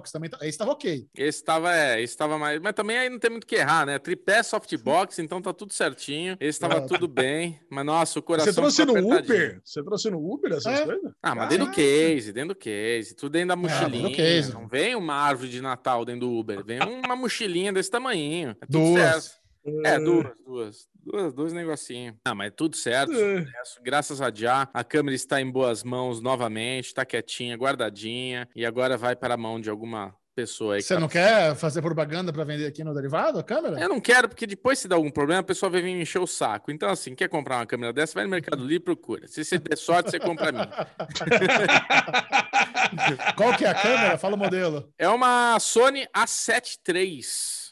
softbox, 0.00 0.12
também 0.12 0.30
tá, 0.30 0.38
esse 0.42 0.58
tava 0.58 0.72
ok. 0.72 1.06
Esse 1.14 1.44
tava, 1.44 1.74
é, 1.76 2.00
esse 2.02 2.16
tava 2.16 2.38
mais. 2.38 2.60
Mas 2.60 2.72
também 2.74 2.96
aí 2.98 3.08
não 3.10 3.18
tem 3.18 3.30
muito 3.30 3.44
o 3.44 3.46
que 3.46 3.56
errar, 3.56 3.86
né? 3.86 3.98
Tripé 3.98 4.42
softbox, 4.42 5.18
então 5.18 5.40
tá 5.42 5.52
tudo 5.52 5.72
certinho. 5.72 6.36
Esse 6.40 6.58
tava 6.58 6.78
Ah. 6.78 6.80
tudo 6.86 7.06
bem. 7.06 7.60
Mas 7.70 7.84
nossa, 7.84 8.18
o 8.18 8.22
coração. 8.22 8.52
Você 8.52 8.60
trouxe 8.60 8.84
no. 8.84 9.16
Uber? 9.16 9.60
Você 9.64 9.82
trouxe 9.82 10.10
no 10.10 10.18
Uber 10.32 10.52
essas 10.52 10.80
É. 10.80 10.84
coisas? 10.84 11.12
Ah, 11.22 11.34
mas 11.34 11.48
dentro 11.48 11.66
do 11.66 11.72
case, 11.72 12.32
dentro 12.32 12.54
do 12.54 12.58
case. 12.58 13.14
Tudo 13.14 13.32
dentro 13.32 13.48
da 13.48 13.54
do 13.54 13.60
mochilinha. 13.60 14.14
case. 14.14 14.52
Não 14.52 14.66
vem 14.66 14.94
uma 14.94 15.14
árvore 15.14 15.50
de 15.50 15.60
Natal 15.60 16.04
dentro 16.04 16.20
do 16.22 16.32
Uber. 16.32 16.64
Vem 16.64 16.80
uma 16.82 17.14
mochilinha 17.16 17.72
desse 17.72 17.90
tamanhinho. 17.90 18.50
É 18.60 18.66
tudo 18.66 18.78
Duas. 18.84 19.24
certo. 19.24 19.40
É, 19.84 19.98
duas, 19.98 20.26
duas. 20.44 20.88
Duas, 21.04 21.32
dois 21.32 21.52
negocinhos. 21.52 22.16
Ah, 22.24 22.34
mas 22.34 22.52
tudo 22.56 22.76
certo. 22.76 23.12
É. 23.12 23.44
Graças 23.82 24.20
a 24.20 24.30
Já, 24.32 24.68
a 24.72 24.84
câmera 24.84 25.14
está 25.14 25.40
em 25.40 25.50
boas 25.50 25.82
mãos 25.82 26.20
novamente, 26.20 26.86
está 26.86 27.04
quietinha, 27.04 27.56
guardadinha, 27.56 28.48
e 28.54 28.64
agora 28.64 28.96
vai 28.96 29.16
para 29.16 29.34
a 29.34 29.36
mão 29.36 29.60
de 29.60 29.70
alguma 29.70 30.14
pessoa 30.34 30.74
aí. 30.74 30.80
que 30.80 30.86
Você 30.86 30.94
tá 30.94 31.00
não 31.00 31.08
quer 31.08 31.54
fazer 31.54 31.82
propaganda 31.82 32.32
para 32.32 32.44
vender 32.44 32.66
aqui 32.66 32.82
no 32.82 32.94
derivado, 32.94 33.38
a 33.38 33.42
câmera? 33.42 33.78
Eu 33.80 33.88
não 33.88 34.00
quero, 34.00 34.28
porque 34.28 34.46
depois 34.46 34.78
se 34.78 34.88
dá 34.88 34.96
algum 34.96 35.10
problema, 35.10 35.40
a 35.40 35.44
pessoa 35.44 35.70
vai 35.70 35.82
vir 35.82 35.94
me 35.94 36.02
encher 36.02 36.20
o 36.20 36.26
saco. 36.26 36.70
Então, 36.70 36.88
assim, 36.88 37.14
quer 37.14 37.28
comprar 37.28 37.56
uma 37.56 37.66
câmera 37.66 37.92
dessa, 37.92 38.14
vai 38.14 38.24
no 38.24 38.30
Mercado 38.30 38.62
Livre 38.62 38.76
e 38.76 38.80
procura. 38.80 39.26
Se 39.28 39.44
você 39.44 39.58
der 39.58 39.76
sorte, 39.76 40.10
você 40.10 40.18
compra 40.18 40.48
a 40.48 40.52
minha. 40.52 40.70
Qual 43.36 43.56
que 43.56 43.64
é 43.64 43.68
a 43.68 43.74
câmera? 43.74 44.18
Fala 44.18 44.34
o 44.34 44.38
modelo. 44.38 44.92
É 44.98 45.08
uma 45.08 45.58
Sony 45.60 46.06
A7 46.16 46.78
III. 46.88 47.20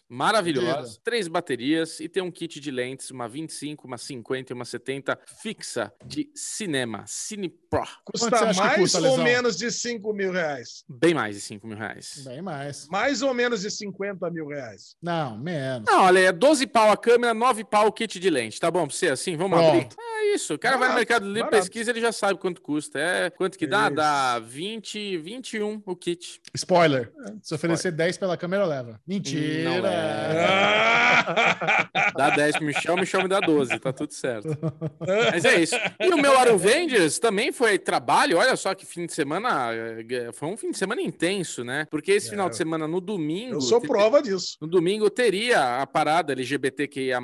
Maravilhosa, 0.08 0.66
Maravilha. 0.68 0.96
três 1.04 1.28
baterias 1.28 2.00
e 2.00 2.08
tem 2.08 2.22
um 2.22 2.30
kit 2.30 2.58
de 2.60 2.70
lentes, 2.70 3.10
uma 3.10 3.28
25, 3.28 3.86
uma 3.86 3.98
50 3.98 4.52
e 4.52 4.54
uma 4.54 4.64
70 4.64 5.18
fixa 5.42 5.92
de 6.04 6.30
cinema, 6.34 7.04
Cine 7.06 7.48
Pro. 7.48 7.82
Custa 8.04 8.30
mais 8.54 8.76
custa, 8.76 8.98
ou 8.98 9.04
Lesão? 9.04 9.24
menos 9.24 9.56
de 9.56 9.70
5 9.70 10.12
mil 10.14 10.32
reais? 10.32 10.84
Bem 10.88 11.12
mais 11.12 11.34
de 11.36 11.42
5 11.42 11.66
mil 11.66 11.76
reais. 11.76 12.22
Bem 12.24 12.40
mais. 12.40 12.88
Mais 12.88 13.20
ou 13.22 13.34
menos 13.34 13.60
de 13.60 13.70
50 13.70 14.30
mil 14.30 14.46
reais. 14.48 14.96
Não, 15.02 15.36
menos. 15.36 15.86
Não, 15.86 16.04
olha, 16.04 16.20
é 16.20 16.32
12 16.32 16.66
pau 16.66 16.90
a 16.90 16.96
câmera, 16.96 17.34
9 17.34 17.64
pau 17.64 17.88
o 17.88 17.92
kit 17.92 18.18
de 18.18 18.30
lente. 18.30 18.58
Tá 18.58 18.70
bom 18.70 18.86
pra 18.86 18.96
você 18.96 19.08
assim? 19.08 19.36
Vamos 19.36 19.58
Pronto. 19.58 19.76
abrir? 19.76 19.88
É 20.20 20.34
isso. 20.34 20.54
O 20.54 20.58
cara 20.58 20.76
vai 20.76 20.88
no 20.88 20.94
Barato, 20.94 20.98
Mercado 20.98 21.24
Livre, 21.26 21.40
barato. 21.50 21.56
pesquisa, 21.58 21.90
ele 21.90 22.00
já 22.00 22.12
sabe 22.12 22.38
quanto 22.40 22.60
custa. 22.62 22.98
É 22.98 23.30
quanto 23.30 23.58
que 23.58 23.66
dá? 23.66 23.86
Isso. 23.86 23.94
Dá 23.96 24.38
20, 24.38 25.18
21 25.18 25.82
o 25.86 25.94
kit. 25.94 26.40
Spoiler. 26.54 27.12
Se 27.42 27.54
oferecer 27.54 27.92
10 27.92 28.16
pela 28.18 28.36
câmera, 28.36 28.64
leva. 28.66 29.00
Mentira. 29.06 29.64
Não 29.64 29.80
leva. 29.80 29.97
Ah! 29.98 31.88
Dá 32.16 32.30
10 32.30 32.56
pro 32.56 32.64
Michel, 32.66 32.94
o 32.94 32.98
Michel 32.98 33.22
me 33.22 33.28
dá 33.28 33.40
12, 33.40 33.78
tá 33.78 33.92
tudo 33.92 34.12
certo. 34.12 34.48
Mas 35.32 35.44
é 35.44 35.60
isso. 35.60 35.74
E 36.00 36.08
o 36.08 36.16
meu 36.16 36.36
Aaron 36.38 36.54
Avengers 36.54 37.18
também 37.18 37.52
foi 37.52 37.78
trabalho. 37.78 38.38
Olha 38.38 38.56
só 38.56 38.74
que 38.74 38.86
fim 38.86 39.06
de 39.06 39.12
semana. 39.12 39.70
eh, 39.72 40.30
Foi 40.32 40.48
um 40.48 40.56
fim 40.56 40.70
de 40.70 40.78
semana 40.78 41.00
intenso, 41.02 41.62
né? 41.64 41.86
Porque 41.90 42.12
esse 42.12 42.30
final 42.30 42.48
de 42.48 42.56
semana, 42.56 42.88
no 42.88 43.00
domingo. 43.00 43.54
Eu 43.54 43.60
sou 43.60 43.80
prova 43.80 44.22
disso. 44.22 44.56
No 44.60 44.66
domingo 44.66 45.10
teria 45.10 45.80
a 45.82 45.86
parada 45.86 46.32
LGBTQIA, 46.32 47.18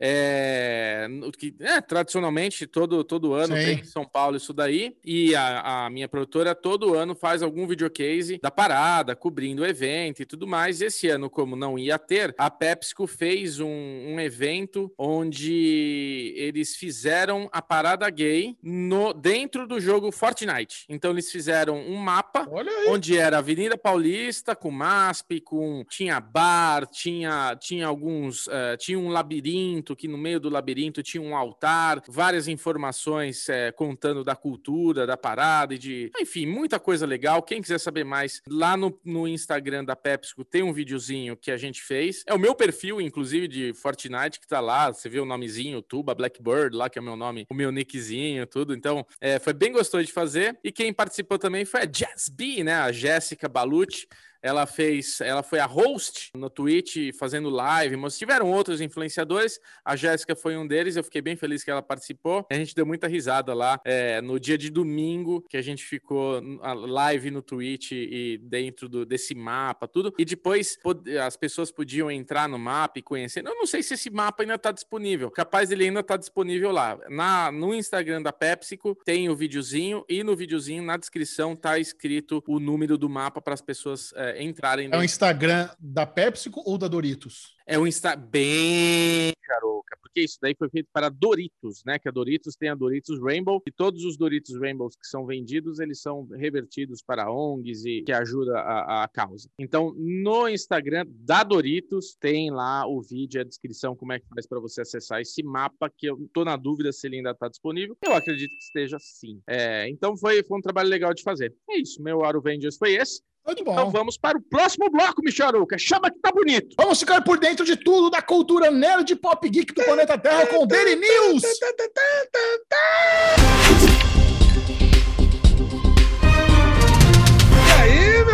é, 0.00 1.06
no- 1.10 1.32
que 1.32 1.54
é, 1.60 1.80
tradicionalmente 1.80 2.66
todo, 2.66 3.02
todo 3.04 3.34
ano 3.34 3.56
Sim. 3.56 3.64
tem 3.64 3.78
em 3.80 3.84
São 3.84 4.04
Paulo 4.04 4.36
isso 4.36 4.52
daí. 4.52 4.96
E 5.04 5.34
a, 5.34 5.86
a 5.86 5.90
minha 5.90 6.08
produtora 6.08 6.54
todo 6.54 6.94
ano 6.94 7.14
faz 7.14 7.42
algum 7.42 7.66
videocase 7.66 8.38
da 8.42 8.50
parada, 8.50 9.14
cobrindo 9.16 9.62
o 9.62 9.66
evento 9.66 10.22
e 10.22 10.26
tudo 10.26 10.46
mais. 10.46 10.80
Esse 10.80 11.08
ano, 11.08 11.28
como 11.28 11.56
não 11.56 11.78
ia 11.78 11.98
ter, 12.02 12.34
a 12.36 12.50
PepsiCo 12.50 13.06
fez 13.06 13.60
um, 13.60 13.66
um 13.66 14.20
evento 14.20 14.92
onde 14.98 16.34
eles 16.36 16.76
fizeram 16.76 17.48
a 17.52 17.62
parada 17.62 18.08
gay 18.10 18.56
no, 18.62 19.12
dentro 19.12 19.66
do 19.66 19.80
jogo 19.80 20.12
Fortnite. 20.12 20.84
Então 20.88 21.10
eles 21.10 21.30
fizeram 21.30 21.76
um 21.76 21.96
mapa 21.96 22.48
onde 22.88 23.16
era 23.16 23.38
Avenida 23.38 23.78
Paulista 23.78 24.54
com 24.54 24.70
MASP, 24.70 25.40
com 25.40 25.84
tinha 25.88 26.20
bar, 26.20 26.86
tinha 26.86 27.56
tinha 27.58 27.86
alguns 27.86 28.48
eh, 28.48 28.76
tinha 28.76 28.98
um 28.98 29.08
labirinto 29.08 29.94
que 29.94 30.08
no 30.08 30.18
meio 30.18 30.40
do 30.40 30.50
labirinto 30.50 31.02
tinha 31.02 31.22
um 31.22 31.36
altar, 31.36 32.02
várias 32.08 32.48
informações 32.48 33.48
eh, 33.48 33.72
contando 33.72 34.24
da 34.24 34.34
cultura 34.34 35.06
da 35.06 35.16
parada 35.16 35.74
e 35.74 35.78
de 35.78 36.10
enfim 36.20 36.46
muita 36.46 36.78
coisa 36.78 37.06
legal. 37.06 37.42
Quem 37.42 37.62
quiser 37.62 37.78
saber 37.78 38.04
mais 38.04 38.42
lá 38.48 38.76
no, 38.76 38.98
no 39.04 39.26
Instagram 39.28 39.84
da 39.84 39.96
PepsiCo 39.96 40.44
tem 40.44 40.62
um 40.62 40.72
videozinho 40.72 41.36
que 41.36 41.50
a 41.50 41.56
gente 41.56 41.82
fez. 41.82 41.91
É 42.26 42.34
o 42.34 42.38
meu 42.38 42.54
perfil 42.54 43.00
inclusive 43.00 43.48
de 43.48 43.72
Fortnite 43.74 44.40
que 44.40 44.46
tá 44.46 44.60
lá. 44.60 44.92
Você 44.92 45.08
vê 45.08 45.20
o 45.20 45.24
nomezinho 45.24 45.82
Tuba 45.82 46.14
Blackbird 46.14 46.76
lá 46.76 46.88
que 46.88 46.98
é 46.98 47.02
o 47.02 47.04
meu 47.04 47.16
nome, 47.16 47.46
o 47.50 47.54
meu 47.54 47.70
nickzinho 47.70 48.46
tudo. 48.46 48.74
Então 48.74 49.06
eh, 49.20 49.38
foi 49.38 49.52
bem 49.52 49.72
gostoso 49.72 50.04
de 50.04 50.12
fazer 50.12 50.58
e 50.62 50.70
quem 50.70 50.92
participou 50.92 51.38
também 51.38 51.64
foi 51.64 51.82
a 51.82 51.84
Jazz 51.84 52.28
B, 52.28 52.64
né? 52.64 52.74
A 52.74 52.92
Jéssica 52.92 53.48
Balucci. 53.48 54.06
Ela 54.42 54.66
fez, 54.66 55.20
ela 55.20 55.42
foi 55.42 55.60
a 55.60 55.66
host 55.66 56.30
no 56.34 56.50
Twitch 56.50 57.14
fazendo 57.18 57.48
live, 57.48 57.96
mas 57.96 58.18
tiveram 58.18 58.50
outros 58.50 58.80
influenciadores. 58.80 59.60
A 59.84 59.94
Jéssica 59.94 60.34
foi 60.34 60.56
um 60.56 60.66
deles. 60.66 60.96
Eu 60.96 61.04
fiquei 61.04 61.22
bem 61.22 61.36
feliz 61.36 61.62
que 61.62 61.70
ela 61.70 61.82
participou. 61.82 62.46
A 62.50 62.54
gente 62.54 62.74
deu 62.74 62.84
muita 62.84 63.06
risada 63.06 63.54
lá 63.54 63.80
é, 63.84 64.20
no 64.20 64.40
dia 64.40 64.58
de 64.58 64.70
domingo 64.70 65.42
que 65.48 65.56
a 65.56 65.62
gente 65.62 65.84
ficou 65.84 66.40
live 66.86 67.30
no 67.30 67.42
Twitch 67.42 67.92
e 67.92 68.38
dentro 68.42 68.88
do, 68.88 69.06
desse 69.06 69.34
mapa, 69.34 69.86
tudo. 69.86 70.12
E 70.18 70.24
depois 70.24 70.78
as 71.24 71.36
pessoas 71.36 71.70
podiam 71.70 72.10
entrar 72.10 72.48
no 72.48 72.58
mapa 72.58 72.98
e 72.98 73.02
conhecer. 73.02 73.46
Eu 73.46 73.54
não 73.54 73.66
sei 73.66 73.82
se 73.82 73.94
esse 73.94 74.10
mapa 74.10 74.42
ainda 74.42 74.54
está 74.54 74.72
disponível. 74.72 75.30
Capaz 75.30 75.70
ele 75.70 75.84
ainda 75.84 76.00
está 76.00 76.16
disponível 76.16 76.72
lá. 76.72 76.98
Na, 77.08 77.52
no 77.52 77.74
Instagram 77.74 78.22
da 78.22 78.32
PepsiCo 78.32 78.96
tem 79.04 79.28
o 79.28 79.36
videozinho 79.36 80.04
e 80.08 80.24
no 80.24 80.34
videozinho 80.34 80.82
na 80.82 80.96
descrição 80.96 81.54
tá 81.54 81.78
escrito 81.78 82.42
o 82.46 82.58
número 82.58 82.98
do 82.98 83.08
mapa 83.08 83.40
para 83.40 83.54
as 83.54 83.60
pessoas 83.60 84.12
é, 84.16 84.31
é, 84.32 84.42
entrarem 84.42 84.88
É 84.92 84.96
o 84.96 85.02
Instagram 85.02 85.68
da 85.78 86.06
Pepsi 86.06 86.50
ou 86.54 86.78
da 86.78 86.88
Doritos? 86.88 87.56
É 87.66 87.78
o 87.78 87.86
Insta 87.86 88.16
bem 88.16 89.32
caroca, 89.42 89.96
porque 90.00 90.20
isso 90.20 90.38
daí 90.40 90.54
foi 90.58 90.68
feito 90.68 90.88
para 90.92 91.08
Doritos, 91.08 91.82
né? 91.84 91.98
Que 91.98 92.08
a 92.08 92.12
Doritos 92.12 92.56
tem 92.56 92.68
a 92.68 92.74
Doritos 92.74 93.20
Rainbow 93.20 93.62
e 93.66 93.70
todos 93.70 94.04
os 94.04 94.16
Doritos 94.16 94.58
Rainbows 94.58 94.96
que 94.96 95.06
são 95.06 95.24
vendidos, 95.26 95.78
eles 95.78 96.00
são 96.00 96.26
revertidos 96.26 97.02
para 97.02 97.30
ONGs 97.30 97.84
e 97.84 98.02
que 98.02 98.12
ajuda 98.12 98.58
a, 98.58 99.04
a 99.04 99.08
causa. 99.08 99.48
Então, 99.58 99.94
no 99.96 100.48
Instagram 100.48 101.06
da 101.08 101.42
Doritos 101.44 102.16
tem 102.18 102.50
lá 102.50 102.86
o 102.86 103.00
vídeo, 103.00 103.40
a 103.40 103.44
descrição, 103.44 103.96
como 103.96 104.12
é 104.12 104.18
que 104.18 104.26
faz 104.28 104.46
para 104.46 104.60
você 104.60 104.80
acessar 104.82 105.20
esse 105.20 105.42
mapa, 105.42 105.90
que 105.96 106.06
eu 106.06 106.28
tô 106.32 106.44
na 106.44 106.56
dúvida 106.56 106.92
se 106.92 107.06
ele 107.06 107.16
ainda 107.16 107.30
está 107.30 107.48
disponível. 107.48 107.96
Eu 108.02 108.14
acredito 108.14 108.50
que 108.50 108.64
esteja 108.64 108.98
sim. 109.00 109.40
É, 109.46 109.88
então 109.88 110.16
foi, 110.16 110.42
foi 110.42 110.58
um 110.58 110.62
trabalho 110.62 110.88
legal 110.88 111.14
de 111.14 111.22
fazer. 111.22 111.54
É 111.70 111.78
isso, 111.78 112.02
meu 112.02 112.24
Aro 112.24 112.38
Avengers 112.38 112.76
foi 112.76 112.94
esse. 112.94 113.22
Muito 113.44 113.64
bom. 113.64 113.72
Então 113.72 113.90
vamos 113.90 114.16
para 114.16 114.38
o 114.38 114.40
próximo 114.40 114.88
bloco, 114.90 115.22
Micharuca. 115.22 115.76
Chama 115.78 116.10
que 116.10 116.18
tá 116.20 116.30
bonito. 116.30 116.74
Vamos 116.78 117.00
ficar 117.00 117.20
por 117.22 117.38
dentro 117.38 117.64
de 117.64 117.76
tudo 117.76 118.08
da 118.08 118.22
cultura 118.22 118.70
nerd 118.70 119.14
pop 119.16 119.48
geek 119.48 119.74
do 119.74 119.84
planeta 119.84 120.16
Terra 120.16 120.46
com 120.46 120.66
Daily 120.66 120.96
News. 120.96 121.42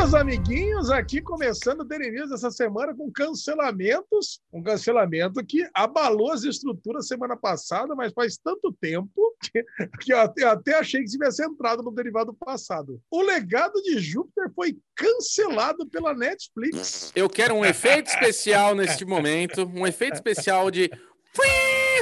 Meus 0.08 0.14
amiguinhos, 0.14 0.90
aqui 0.90 1.20
começando 1.20 1.80
o 1.80 1.84
Daily 1.84 2.16
essa 2.32 2.50
semana 2.50 2.94
com 2.94 3.12
cancelamentos. 3.12 4.40
Um 4.50 4.62
cancelamento 4.62 5.44
que 5.44 5.68
abalou 5.74 6.32
as 6.32 6.44
estruturas 6.44 7.06
semana 7.06 7.36
passada, 7.36 7.94
mas 7.94 8.14
faz 8.14 8.38
tanto 8.38 8.74
tempo 8.80 9.36
que, 9.42 9.62
que 10.00 10.14
eu, 10.14 10.18
até, 10.18 10.44
eu 10.44 10.48
até 10.48 10.74
achei 10.76 11.02
que 11.02 11.10
tivesse 11.10 11.44
entrado 11.44 11.82
no 11.82 11.90
derivado 11.90 12.32
passado. 12.32 12.98
O 13.10 13.20
legado 13.20 13.82
de 13.82 13.98
Júpiter 13.98 14.50
foi 14.54 14.78
cancelado 14.96 15.86
pela 15.86 16.14
Netflix. 16.14 17.12
Eu 17.14 17.28
quero 17.28 17.54
um 17.54 17.64
efeito 17.64 18.08
especial 18.08 18.74
neste 18.74 19.04
momento, 19.04 19.70
um 19.74 19.86
efeito 19.86 20.14
especial 20.14 20.70
de! 20.70 20.90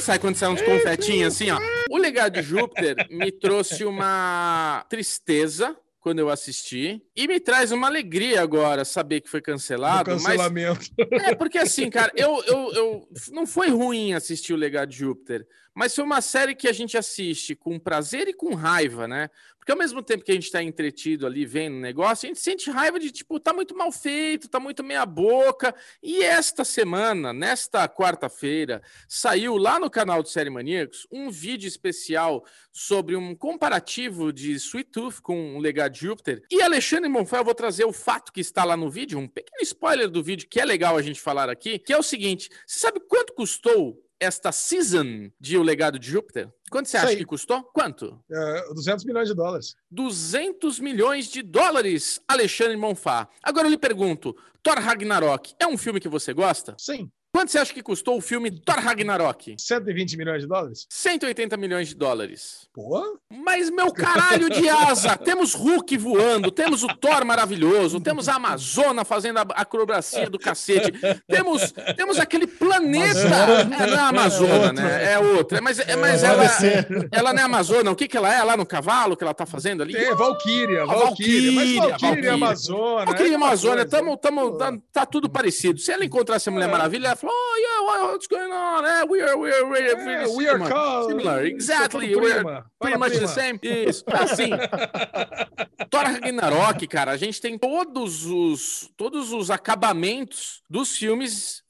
Sabe 0.00 0.20
quando 0.20 0.36
sai 0.36 0.50
uns 0.50 0.62
confetinhos 0.62 1.34
assim, 1.34 1.50
ó? 1.50 1.58
O 1.90 1.96
legado 1.96 2.34
de 2.34 2.42
Júpiter 2.42 3.08
me 3.10 3.32
trouxe 3.32 3.84
uma 3.84 4.86
tristeza 4.88 5.76
quando 6.06 6.20
eu 6.20 6.30
assisti 6.30 7.02
e 7.16 7.26
me 7.26 7.40
traz 7.40 7.72
uma 7.72 7.88
alegria 7.88 8.40
agora 8.40 8.84
saber 8.84 9.20
que 9.20 9.28
foi 9.28 9.40
Do 9.40 9.44
cancelado, 9.46 10.08
mas 10.12 10.22
cancelamento. 10.22 10.88
é 11.10 11.34
porque 11.34 11.58
assim, 11.58 11.90
cara, 11.90 12.12
eu, 12.14 12.44
eu, 12.44 12.72
eu 12.74 13.08
não 13.32 13.44
foi 13.44 13.70
ruim 13.70 14.14
assistir 14.14 14.52
o 14.52 14.56
Legado 14.56 14.90
de 14.90 14.98
Júpiter, 14.98 15.44
mas 15.76 15.94
foi 15.94 16.04
uma 16.04 16.22
série 16.22 16.54
que 16.54 16.66
a 16.66 16.72
gente 16.72 16.96
assiste 16.96 17.54
com 17.54 17.78
prazer 17.78 18.28
e 18.28 18.32
com 18.32 18.54
raiva, 18.54 19.06
né? 19.06 19.28
Porque 19.58 19.72
ao 19.72 19.76
mesmo 19.76 20.00
tempo 20.00 20.24
que 20.24 20.30
a 20.30 20.34
gente 20.34 20.50
tá 20.50 20.62
entretido 20.62 21.26
ali 21.26 21.44
vendo 21.44 21.74
o 21.74 21.80
negócio, 21.80 22.24
a 22.24 22.28
gente 22.28 22.40
sente 22.40 22.70
raiva 22.70 22.98
de 22.98 23.10
tipo, 23.10 23.38
tá 23.38 23.52
muito 23.52 23.76
mal 23.76 23.92
feito, 23.92 24.48
tá 24.48 24.58
muito 24.58 24.82
meia 24.82 25.04
boca. 25.04 25.74
E 26.02 26.22
esta 26.22 26.64
semana, 26.64 27.30
nesta 27.30 27.86
quarta-feira, 27.88 28.80
saiu 29.06 29.56
lá 29.58 29.78
no 29.78 29.90
canal 29.90 30.22
do 30.22 30.30
Série 30.30 30.48
Maníacos 30.48 31.06
um 31.12 31.30
vídeo 31.30 31.68
especial 31.68 32.42
sobre 32.72 33.14
um 33.14 33.34
comparativo 33.34 34.32
de 34.32 34.52
Sweet 34.52 34.90
Tooth 34.90 35.20
com 35.20 35.56
o 35.56 35.60
Legado 35.60 35.92
de 35.92 36.00
Júpiter. 36.00 36.42
E 36.50 36.62
Alexandre 36.62 37.10
Monfort, 37.10 37.40
eu 37.40 37.44
vou 37.44 37.54
trazer 37.54 37.84
o 37.84 37.92
fato 37.92 38.32
que 38.32 38.40
está 38.40 38.64
lá 38.64 38.78
no 38.78 38.88
vídeo, 38.88 39.18
um 39.18 39.28
pequeno 39.28 39.60
spoiler 39.62 40.08
do 40.08 40.22
vídeo 40.22 40.48
que 40.48 40.58
é 40.58 40.64
legal 40.64 40.96
a 40.96 41.02
gente 41.02 41.20
falar 41.20 41.50
aqui, 41.50 41.78
que 41.78 41.92
é 41.92 41.98
o 41.98 42.02
seguinte: 42.02 42.48
você 42.66 42.78
sabe 42.78 42.98
quanto 43.00 43.34
custou 43.34 44.05
esta 44.20 44.50
season 44.52 45.30
de 45.40 45.58
O 45.58 45.62
Legado 45.62 45.98
de 45.98 46.10
Júpiter? 46.10 46.52
Quanto 46.70 46.88
você 46.88 46.96
acha 46.96 47.08
Sei. 47.08 47.16
que 47.16 47.24
custou? 47.24 47.62
Quanto? 47.62 48.22
É, 48.30 48.74
200 48.74 49.04
milhões 49.04 49.28
de 49.28 49.34
dólares. 49.34 49.74
200 49.90 50.80
milhões 50.80 51.30
de 51.30 51.42
dólares, 51.42 52.20
Alexandre 52.26 52.76
Monfá. 52.76 53.28
Agora 53.42 53.66
eu 53.66 53.70
lhe 53.70 53.78
pergunto, 53.78 54.34
Thor 54.62 54.78
Ragnarok 54.78 55.54
é 55.60 55.66
um 55.66 55.76
filme 55.76 56.00
que 56.00 56.08
você 56.08 56.32
gosta? 56.32 56.74
Sim. 56.78 57.10
Quanto 57.46 57.52
você 57.52 57.58
acha 57.58 57.72
que 57.72 57.82
custou 57.82 58.18
o 58.18 58.20
filme 58.20 58.50
Thor 58.50 58.80
Ragnarok? 58.80 59.54
120 59.56 60.16
milhões 60.16 60.42
de 60.42 60.48
dólares? 60.48 60.84
180 60.90 61.56
milhões 61.56 61.86
de 61.86 61.94
dólares. 61.94 62.66
Pô, 62.74 63.20
Mas, 63.30 63.70
meu 63.70 63.92
caralho 63.92 64.50
de 64.50 64.68
asa, 64.68 65.16
temos 65.24 65.54
Hulk 65.54 65.96
voando, 65.96 66.50
temos 66.50 66.82
o 66.82 66.88
Thor 66.88 67.24
maravilhoso, 67.24 68.00
temos 68.00 68.28
a 68.28 68.34
Amazona 68.34 69.04
fazendo 69.04 69.38
a 69.38 69.42
acrobacia 69.42 70.28
do 70.28 70.40
cacete, 70.40 70.92
temos, 71.28 71.72
temos 71.96 72.18
aquele 72.18 72.48
planeta. 72.48 73.20
Amazona. 73.20 73.76
É, 73.76 73.86
não 73.86 73.96
é 73.96 74.00
a 74.00 74.08
Amazona, 74.08 74.72
né? 74.72 75.12
É 75.12 75.18
outra. 75.20 75.60
Mas, 75.60 75.78
é, 75.78 75.94
mas 75.94 76.22
Pode 76.22 76.32
ela, 76.32 77.08
ela 77.12 77.32
não 77.32 77.40
é 77.42 77.44
Amazona. 77.44 77.92
O 77.92 77.94
que, 77.94 78.08
que 78.08 78.16
ela 78.16 78.34
é 78.34 78.42
lá 78.42 78.56
no 78.56 78.66
cavalo 78.66 79.16
que 79.16 79.22
ela 79.22 79.34
tá 79.34 79.46
fazendo 79.46 79.84
ali? 79.84 79.94
é 79.96 80.12
Valkyria, 80.16 80.84
Valkyria. 80.84 81.52
Mas 81.52 81.74
Valkyria, 81.76 81.80
Valkyria, 81.80 82.08
Valkyria. 82.08 82.32
Amazônia. 82.32 83.04
Valkyria 83.06 83.30
é 83.30 83.32
e 83.32 83.36
uma 83.36 83.46
Amazônia, 83.46 83.86
tamo, 83.86 84.16
tamo, 84.16 84.58
tá, 84.58 84.76
tá 84.92 85.06
tudo 85.06 85.30
parecido. 85.30 85.78
Se 85.78 85.92
ela 85.92 86.04
encontrasse 86.04 86.48
a 86.48 86.52
Mulher 86.52 86.68
É. 86.68 86.72
Maravilha, 86.72 87.06
ela 87.06 87.16
falou, 87.16 87.35
oh, 87.36 87.56
yeah, 87.58 88.06
what's 88.12 88.26
going 88.26 88.52
on? 88.52 88.84
É, 88.84 89.04
we 89.04 89.20
are, 89.22 89.36
we 89.36 89.50
are, 89.52 89.64
we 89.64 89.78
are, 89.78 89.88
É, 89.90 90.26
we 90.28 90.48
are 90.48 90.58
similar. 90.58 90.68
called- 90.70 91.10
Similar, 91.10 91.46
exactly. 91.46 92.14
We 92.16 92.32
are 92.32 92.42
prima. 92.44 92.70
pretty 92.80 92.98
much 92.98 93.18
the 93.18 93.26
same. 93.28 93.58
Isso. 93.62 94.04
Assim, 94.08 94.50
Thor 95.90 96.02
Ragnarok, 96.04 96.86
cara, 96.86 97.12
a 97.12 97.16
gente 97.16 97.40
tem 97.40 97.58
todos 97.58 98.24
os, 98.26 98.90
todos 98.96 99.32
os 99.32 99.50
acabamentos 99.50 100.62
dos 100.68 100.96
filmes, 100.96 101.62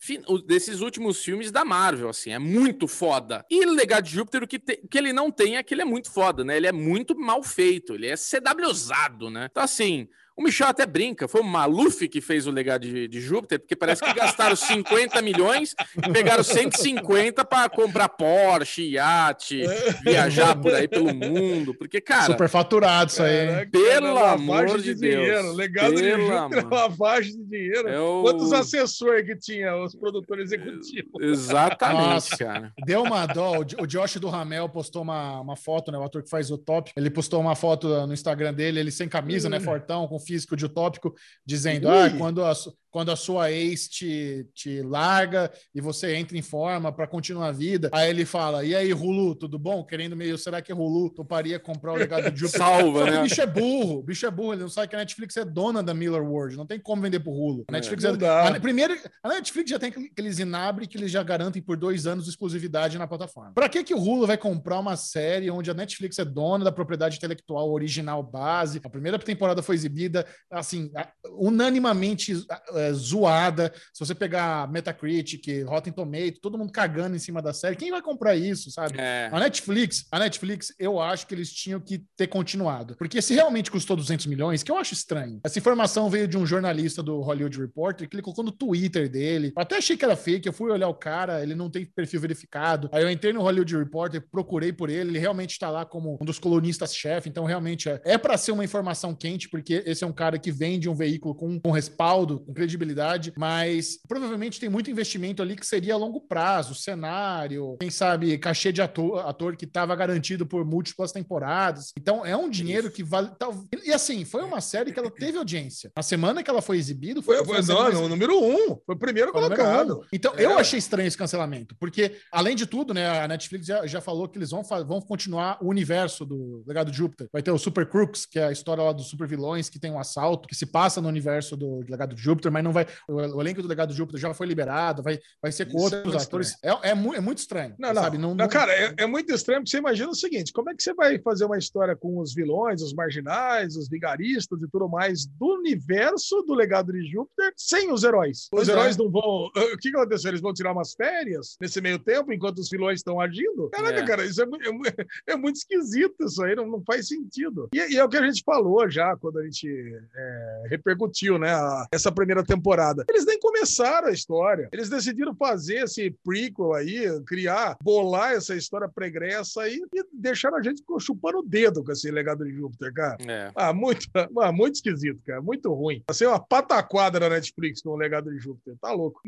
desses 0.47 0.81
últimos 0.81 1.23
filmes 1.23 1.51
da 1.51 1.65
Marvel, 1.65 2.09
assim, 2.09 2.31
é 2.31 2.39
muito 2.39 2.87
foda. 2.89 3.45
E 3.51 3.65
Legado 3.65 4.05
de 4.05 4.13
Júpiter, 4.13 4.43
o 4.43 4.47
que, 4.47 4.59
te- 4.59 4.81
que 4.91 4.97
ele 4.99 5.13
não 5.13 5.31
tem 5.31 5.57
é 5.57 5.63
que 5.63 5.75
ele 5.75 5.83
é 5.83 5.85
muito 5.85 6.11
foda, 6.11 6.45
né? 6.45 6.57
Ele 6.57 6.67
é 6.67 6.73
muito 6.73 7.19
mal 7.19 7.43
feito, 7.43 7.95
ele 7.95 8.07
é 8.07 8.15
CWzado, 8.17 9.31
né? 9.31 9.49
Então, 9.51 9.63
assim, 9.63 10.09
o 10.37 10.42
Michel 10.42 10.66
até 10.68 10.85
brinca, 10.87 11.27
foi 11.27 11.40
o 11.40 11.44
Maluf 11.44 12.07
que 12.09 12.20
fez 12.20 12.46
o 12.46 12.51
legado 12.51 12.83
de, 12.83 13.09
de 13.09 13.20
Júpiter, 13.20 13.59
porque 13.59 13.75
parece 13.75 14.03
que 14.03 14.12
gastaram 14.12 14.55
50 14.57 15.20
milhões 15.22 15.75
e 16.07 16.12
pegaram 16.12 16.42
150 16.42 17.44
para 17.44 17.68
comprar 17.68 18.09
Porsche, 18.11 18.83
iate, 18.90 19.62
viajar 20.05 20.55
por 20.57 20.75
aí 20.75 20.87
pelo 20.88 21.14
mundo. 21.14 21.75
Porque, 21.75 22.01
cara, 22.01 22.25
Super 22.33 22.49
faturado 22.49 23.11
isso 23.11 23.22
aí. 23.22 23.46
Caraca, 23.46 23.70
Pelo 23.70 24.14
lavagem 24.14 24.44
amor 24.44 24.79
de 24.81 24.94
Deus. 24.94 25.01
dinheiro. 25.01 25.53
Legado 25.53 25.94
de 25.94 26.11
Júpiter, 26.11 26.59
amor. 26.59 26.72
lavagem 26.72 27.37
de 27.37 27.44
dinheiro. 27.44 27.88
é 27.88 27.99
o- 28.01 28.22
Quantos 28.22 28.53
assessores 28.53 29.25
que 29.27 29.37
tinha 29.37 29.77
os 29.77 29.94
produtores 29.94 30.53
executivos? 30.53 31.11
Exatamente, 31.20 32.09
Nossa. 32.09 32.37
cara. 32.37 32.72
Deu 32.85 33.03
uma 33.03 33.27
dó. 33.27 33.59
O 33.61 33.64
Jo- 33.64 33.77
O 33.81 33.87
Josh 33.87 34.16
do 34.16 34.29
Ramel 34.29 34.68
postou 34.68 35.03
uma, 35.03 35.40
uma 35.40 35.57
foto, 35.57 35.90
né? 35.92 35.99
O 35.99 36.03
ator 36.03 36.22
que 36.22 36.29
faz 36.31 36.51
o 36.51 36.59
top. 36.59 36.90
Ele 36.96 37.11
postou 37.11 37.40
uma 37.40 37.55
foto 37.55 38.07
no 38.07 38.12
Instagram 38.12 38.53
dele, 38.53 38.81
ele 38.81 38.90
sem 38.90 39.09
camisa, 39.09 39.49
né? 39.49 39.61
Fortão, 39.61 40.07
com 40.09 40.18
físico 40.27 40.57
de 40.57 40.65
utópico, 40.67 41.15
dizendo: 41.45 41.89
Ah, 41.89 42.11
quando 42.19 42.45
a, 42.45 42.53
quando 42.91 43.11
a 43.11 43.17
sua 43.17 43.53
ex 43.53 43.89
te, 43.89 44.47
te 44.55 44.81
larga 44.83 45.51
e 45.75 45.81
você 45.81 46.15
entra 46.15 46.37
em 46.37 46.43
forma 46.43 46.91
para 46.91 47.07
continuar 47.07 47.49
a 47.49 47.53
vida. 47.53 47.91
Aí 47.93 48.09
ele 48.11 48.25
fala: 48.25 48.65
E 48.65 48.75
aí, 48.75 48.93
Hulu, 48.93 49.35
tudo 49.35 49.59
bom? 49.59 49.85
Querendo 49.85 50.17
meio, 50.17 50.37
será 50.39 50.61
que 50.62 50.73
Hulu 50.73 51.11
toparia 51.11 51.59
comprar 51.59 51.93
o 51.93 51.97
legado 51.97 52.31
de 52.31 52.39
Júpiter? 52.41 52.61
Salva, 52.61 53.11
né? 53.11 53.21
O 53.21 53.23
bicho 53.23 53.41
é 53.41 53.47
burro, 53.47 53.99
o 53.99 54.03
bicho 54.03 54.27
é 54.27 54.31
burro, 54.31 54.53
ele 54.55 54.62
não 54.62 54.69
sabe 54.69 54.89
que 54.89 54.97
a 54.97 54.99
Netflix 54.99 55.37
é 55.37 55.45
dona 55.45 55.83
da 55.83 55.93
Miller 55.95 56.23
World, 56.23 56.57
não 56.57 56.67
tem 56.67 56.79
como 56.81 57.03
vender 57.03 57.21
pro 57.21 57.33
Hulu. 57.33 57.65
A 57.69 57.73
Netflix 57.73 58.03
não 58.05 58.11
é, 58.15 58.17
dá. 58.17 58.49
a- 58.49 58.61
primeiro, 58.61 58.97
a 59.23 59.29
Netflix 59.29 59.71
já 59.71 59.79
tem 59.79 59.91
aqueles 59.91 60.39
inabre 60.39 60.87
que 60.87 60.97
eles 60.97 61.11
já 61.11 61.23
garantem 61.23 61.61
por 61.61 61.77
dois 61.77 62.07
anos 62.07 62.25
de 62.25 62.31
exclusividade 62.31 62.97
na 62.99 63.07
plataforma. 63.07 63.53
Pra 63.55 63.69
que 63.69 63.85
que 63.85 63.95
o 63.95 63.99
Hulu 64.01 64.27
vai 64.27 64.39
comprar 64.39 64.79
uma 64.79 64.97
série 64.97 65.51
onde 65.51 65.71
a 65.71 65.75
Netflix 65.75 66.19
é 66.19 66.25
dona 66.25 66.65
da 66.65 66.73
propriedade 66.73 67.17
intelectual 67.17 67.71
original 67.71 68.23
base? 68.23 68.81
A 68.83 68.89
primeira 68.89 69.19
temporada 69.19 69.62
foi 69.62 69.75
exibida, 69.75 70.16
assim, 70.51 70.91
unanimamente 71.33 72.33
é, 72.73 72.93
zoada. 72.93 73.73
Se 73.93 74.05
você 74.05 74.15
pegar 74.15 74.71
Metacritic, 74.71 75.65
Rotten 75.65 75.93
Tomato, 75.93 76.41
todo 76.41 76.59
mundo 76.59 76.73
cagando 76.73 77.17
em 77.17 77.19
cima 77.19 77.43
da 77.43 77.53
série, 77.53 77.77
quem 77.77 77.91
vai 77.91 78.03
comprar 78.03 78.37
isso, 78.37 78.71
sabe? 78.71 78.99
É. 78.99 79.29
A 79.33 79.41
Netflix, 79.41 80.07
a 80.11 80.19
Netflix, 80.19 80.75
eu 80.79 81.01
acho 81.01 81.27
que 81.27 81.35
eles 81.35 81.53
tinham 81.53 81.81
que 81.81 82.05
ter 82.17 82.27
continuado. 82.27 82.97
Porque 82.97 83.21
se 83.21 83.35
realmente 83.35 83.71
custou 83.71 83.97
200 83.97 84.27
milhões, 84.27 84.63
que 84.63 84.71
eu 84.71 84.79
acho 84.79 84.95
estranho. 84.95 85.41
Essa 85.45 85.59
informação 85.59 86.09
veio 86.09 86.29
de 86.29 86.37
um 86.37 86.47
jornalista 86.47 87.03
do 87.03 87.21
Hollywood 87.21 87.59
Reporter 87.59 88.09
que 88.09 88.17
ele 88.17 88.23
colocou 88.23 88.45
no 88.45 88.53
Twitter 88.53 89.09
dele. 89.09 89.53
Eu 89.57 89.63
até 89.63 89.77
achei 89.77 89.97
que 89.97 90.05
era 90.05 90.17
fake, 90.17 90.47
eu 90.47 90.53
fui 90.53 90.71
olhar 90.71 90.89
o 90.89 90.95
cara, 90.95 91.43
ele 91.43 91.55
não 91.55 91.71
tem 91.71 91.85
perfil 91.85 92.21
verificado. 92.21 92.89
Aí 92.93 93.03
eu 93.03 93.11
entrei 93.11 93.33
no 93.33 93.43
Hollywood 93.43 93.77
Reporter, 93.77 94.25
procurei 94.31 94.73
por 94.73 94.91
ele, 94.91 95.11
ele 95.11 95.19
realmente 95.19 95.53
está 95.53 95.71
lá 95.71 95.85
como 95.85 96.19
um 96.21 96.25
dos 96.25 96.39
colunistas-chefe, 96.39 97.29
então 97.29 97.45
realmente 97.45 97.89
é, 97.89 98.01
é 98.05 98.19
para 98.19 98.37
ser 98.37 98.53
uma 98.53 98.65
informação 98.65 99.15
quente, 99.15 99.49
porque 99.49 99.83
esse 99.87 100.05
é 100.05 100.06
um 100.07 100.12
cara 100.12 100.38
que 100.38 100.51
vende 100.53 100.88
um 100.88 100.95
veículo 100.95 101.35
com, 101.35 101.61
com 101.61 101.71
respaldo, 101.71 102.40
com 102.40 102.55
credibilidade, 102.55 103.33
mas 103.37 103.99
provavelmente 104.09 104.61
tem 104.61 104.69
muito 104.69 104.90
investimento 104.90 105.42
ali 105.42 105.57
que 105.57 105.66
seria 105.66 105.95
a 105.95 105.97
longo 105.97 106.21
prazo, 106.21 106.75
cenário, 106.75 107.77
quem 107.81 107.90
sabe 107.90 108.37
cachê 108.38 108.73
de 108.73 108.83
ator, 108.83 109.19
ator 109.27 109.57
que 109.57 109.64
estava 109.64 109.95
garantido 109.95 110.47
por 110.47 110.64
múltiplas 110.64 111.12
temporadas. 111.12 111.92
Então 111.99 112.25
é 112.25 112.37
um 112.37 112.49
dinheiro 112.49 112.90
que 112.90 113.03
vale. 113.03 113.31
tal- 113.38 113.64
E 113.85 113.92
assim, 113.92 114.25
foi 114.25 114.42
uma 114.42 114.61
série 114.61 114.92
que 114.92 114.99
ela 114.99 115.11
teve 115.11 115.38
audiência. 115.38 115.90
Na 115.97 116.03
semana 116.03 116.42
que 116.42 116.51
ela 116.51 116.62
foi 116.62 116.79
exibida, 116.79 117.23
foi, 117.23 117.37
Foi, 117.45 117.62
foi 117.62 117.75
não, 117.75 117.83
mais- 117.83 118.09
número 118.09 118.38
um. 118.38 118.77
Foi 118.85 118.95
o 118.95 118.99
primeiro 118.99 119.33
foi 119.33 119.42
colocado. 119.42 119.99
um. 120.01 120.03
Então, 120.12 120.35
É. 120.37 120.45
eu 120.45 120.59
achei 120.59 120.79
estranho 120.79 121.07
esse 121.07 121.16
cancelamento, 121.16 121.75
porque, 121.79 122.16
além 122.33 122.55
de 122.57 122.66
tudo, 122.66 122.92
né, 122.95 123.21
a 123.21 123.29
Netflix 123.29 123.66
já, 123.66 123.87
já 123.87 124.01
falou 124.01 124.29
que 124.29 124.38
eles 124.38 124.51
vão, 124.51 124.62
vão 124.62 125.01
continuar 125.01 125.59
o 125.62 125.69
universo 125.69 126.25
do 126.25 126.62
Legado 126.66 126.90
de 126.90 126.97
Júpiter. 126.97 127.29
Vai 127.33 127.42
ter 127.42 127.51
o 127.51 127.59
Super 127.59 127.87
Crooks, 127.88 128.27
que 128.27 128.38
é 128.38 128.45
a 128.47 128.53
história 128.53 128.83
lá 128.83 128.92
dos 128.92 129.09
super 129.09 129.27
vilões, 129.29 129.69
que 129.69 129.79
tem 129.79 129.90
um 129.97 130.01
assalto 130.01 130.49
que 130.49 130.55
se 130.55 130.67
passa 130.67 131.01
no 131.01 131.09
universo 131.09 131.57
do 131.57 131.81
Legado 131.89 132.15
de 132.15 132.23
Júpiter, 132.23 132.51
mas 132.53 132.63
não 132.63 132.73
vai. 132.73 132.87
O, 133.09 133.15
o 133.15 133.41
elenco 133.41 133.63
do 133.63 133.69
Legado 133.69 133.91
de 133.91 133.97
Júpiter 133.97 134.21
já 134.21 134.33
foi 134.35 134.47
liberado, 134.47 135.03
vai, 135.03 135.19
vai 135.43 135.51
ser 135.53 135.67
com 135.67 135.79
é 135.79 135.83
outros 135.83 136.05
muito 136.05 136.19
atores. 136.23 136.57
É, 136.63 136.91
é, 136.91 136.95
mu- 136.95 137.15
é 137.15 137.21
muito 137.21 137.39
estranho. 137.39 137.75
Não, 137.79 137.93
não, 137.93 138.03
sabe? 138.03 138.19
não, 138.19 138.37
cara, 138.49 138.73
é, 138.73 138.95
é 138.99 139.07
muito 139.07 139.33
estranho 139.33 139.61
porque 139.61 139.71
você 139.71 139.79
imagina 139.79 140.11
o 140.11 140.15
seguinte: 140.15 140.53
como 140.53 140.71
é 140.71 140.75
que 140.75 140.83
você 140.83 140.95
vai 140.95 141.19
fazer 141.21 141.45
uma 141.45 141.59
história 141.59 141.97
com 141.97 142.19
os 142.19 142.35
vilões, 142.35 142.83
os 142.83 142.93
marginais, 142.95 143.77
os 143.77 143.89
vigaristas 143.89 144.63
e 144.63 144.69
tudo 144.69 144.89
mais 144.89 145.27
do 145.27 145.55
universo 145.59 146.43
do 146.43 146.55
legado 146.55 146.93
de 146.93 147.05
Júpiter 147.07 147.53
sem 147.57 147.93
os 147.93 148.05
heróis? 148.05 148.49
Pois 148.51 148.65
os 148.65 148.69
é. 148.69 148.73
heróis 148.73 148.97
não 148.97 149.11
vão. 149.11 149.51
O 149.77 149.79
que, 149.79 149.89
aconteceu? 149.89 150.31
Eles 150.31 150.41
vão 150.41 150.55
tirar 150.55 150.73
umas 150.73 150.95
férias 150.95 151.57
nesse 151.61 151.81
meio 151.81 151.99
tempo 151.99 152.33
enquanto 152.33 152.59
os 152.59 152.71
vilões 152.71 153.01
estão 153.01 153.21
agindo? 153.21 153.69
Caraca, 153.71 154.01
É. 154.01 154.07
cara, 154.07 154.25
isso 154.25 154.41
é, 154.43 154.45
é 154.45 155.07
é 155.35 155.37
muito 155.37 155.57
esquisito, 155.57 156.15
isso 156.25 156.43
aí 156.43 156.55
não, 156.55 156.67
não 156.67 156.83
faz 156.85 157.09
sentido. 157.09 157.69
E, 157.75 157.95
e 157.95 157.97
é 157.97 158.05
o 158.05 158.09
que 158.09 158.17
a 158.17 158.27
gente 158.27 158.43
falou 158.45 158.89
já 158.89 159.17
quando 159.17 159.39
a 159.39 159.45
gente 159.45 159.86
é, 159.94 160.62
repercutiu, 160.68 161.38
né, 161.38 161.53
a- 161.53 161.87
essa 161.92 162.11
primeira 162.12 162.44
temporada. 162.44 163.05
Eles 163.09 163.25
nem 163.27 163.38
começaram 163.38 164.09
a 164.09 164.12
história. 164.12 164.68
Eles 164.72 164.88
decidiram 164.88 165.35
fazer 165.35 165.85
esse 165.85 166.11
prequel 166.25 166.72
aí, 166.75 167.07
criar, 167.25 167.77
bolar 167.83 168.33
essa 168.33 168.55
história 168.55 168.88
pregressa 168.88 169.62
aí 169.62 169.81
e 169.94 170.05
deixaram 170.12 170.57
a 170.57 170.62
gente 170.62 170.83
chupando 171.01 171.38
o 171.38 171.42
dedo 171.42 171.85
com 171.85 171.92
esse 171.92 172.11
legado 172.11 172.44
de 172.44 172.53
Júpiter, 172.53 172.92
cara. 172.92 173.16
É. 173.27 173.51
Ah, 173.55 173.72
muito, 173.72 174.07
ah, 174.40 174.53
muito 174.53 174.75
esquisito, 174.77 175.20
cara. 175.27 175.42
Muito 175.42 175.72
ruim. 175.72 176.03
Ser 176.12 176.27
uma 176.27 176.40
pataquada 176.40 177.20
na 177.20 177.29
Netflix 177.29 177.83
com 177.83 177.90
o 177.90 177.96
legado 177.96 178.31
de 178.31 178.38
Júpiter. 178.38 178.77
Tá 178.81 178.92
louco. 178.92 179.20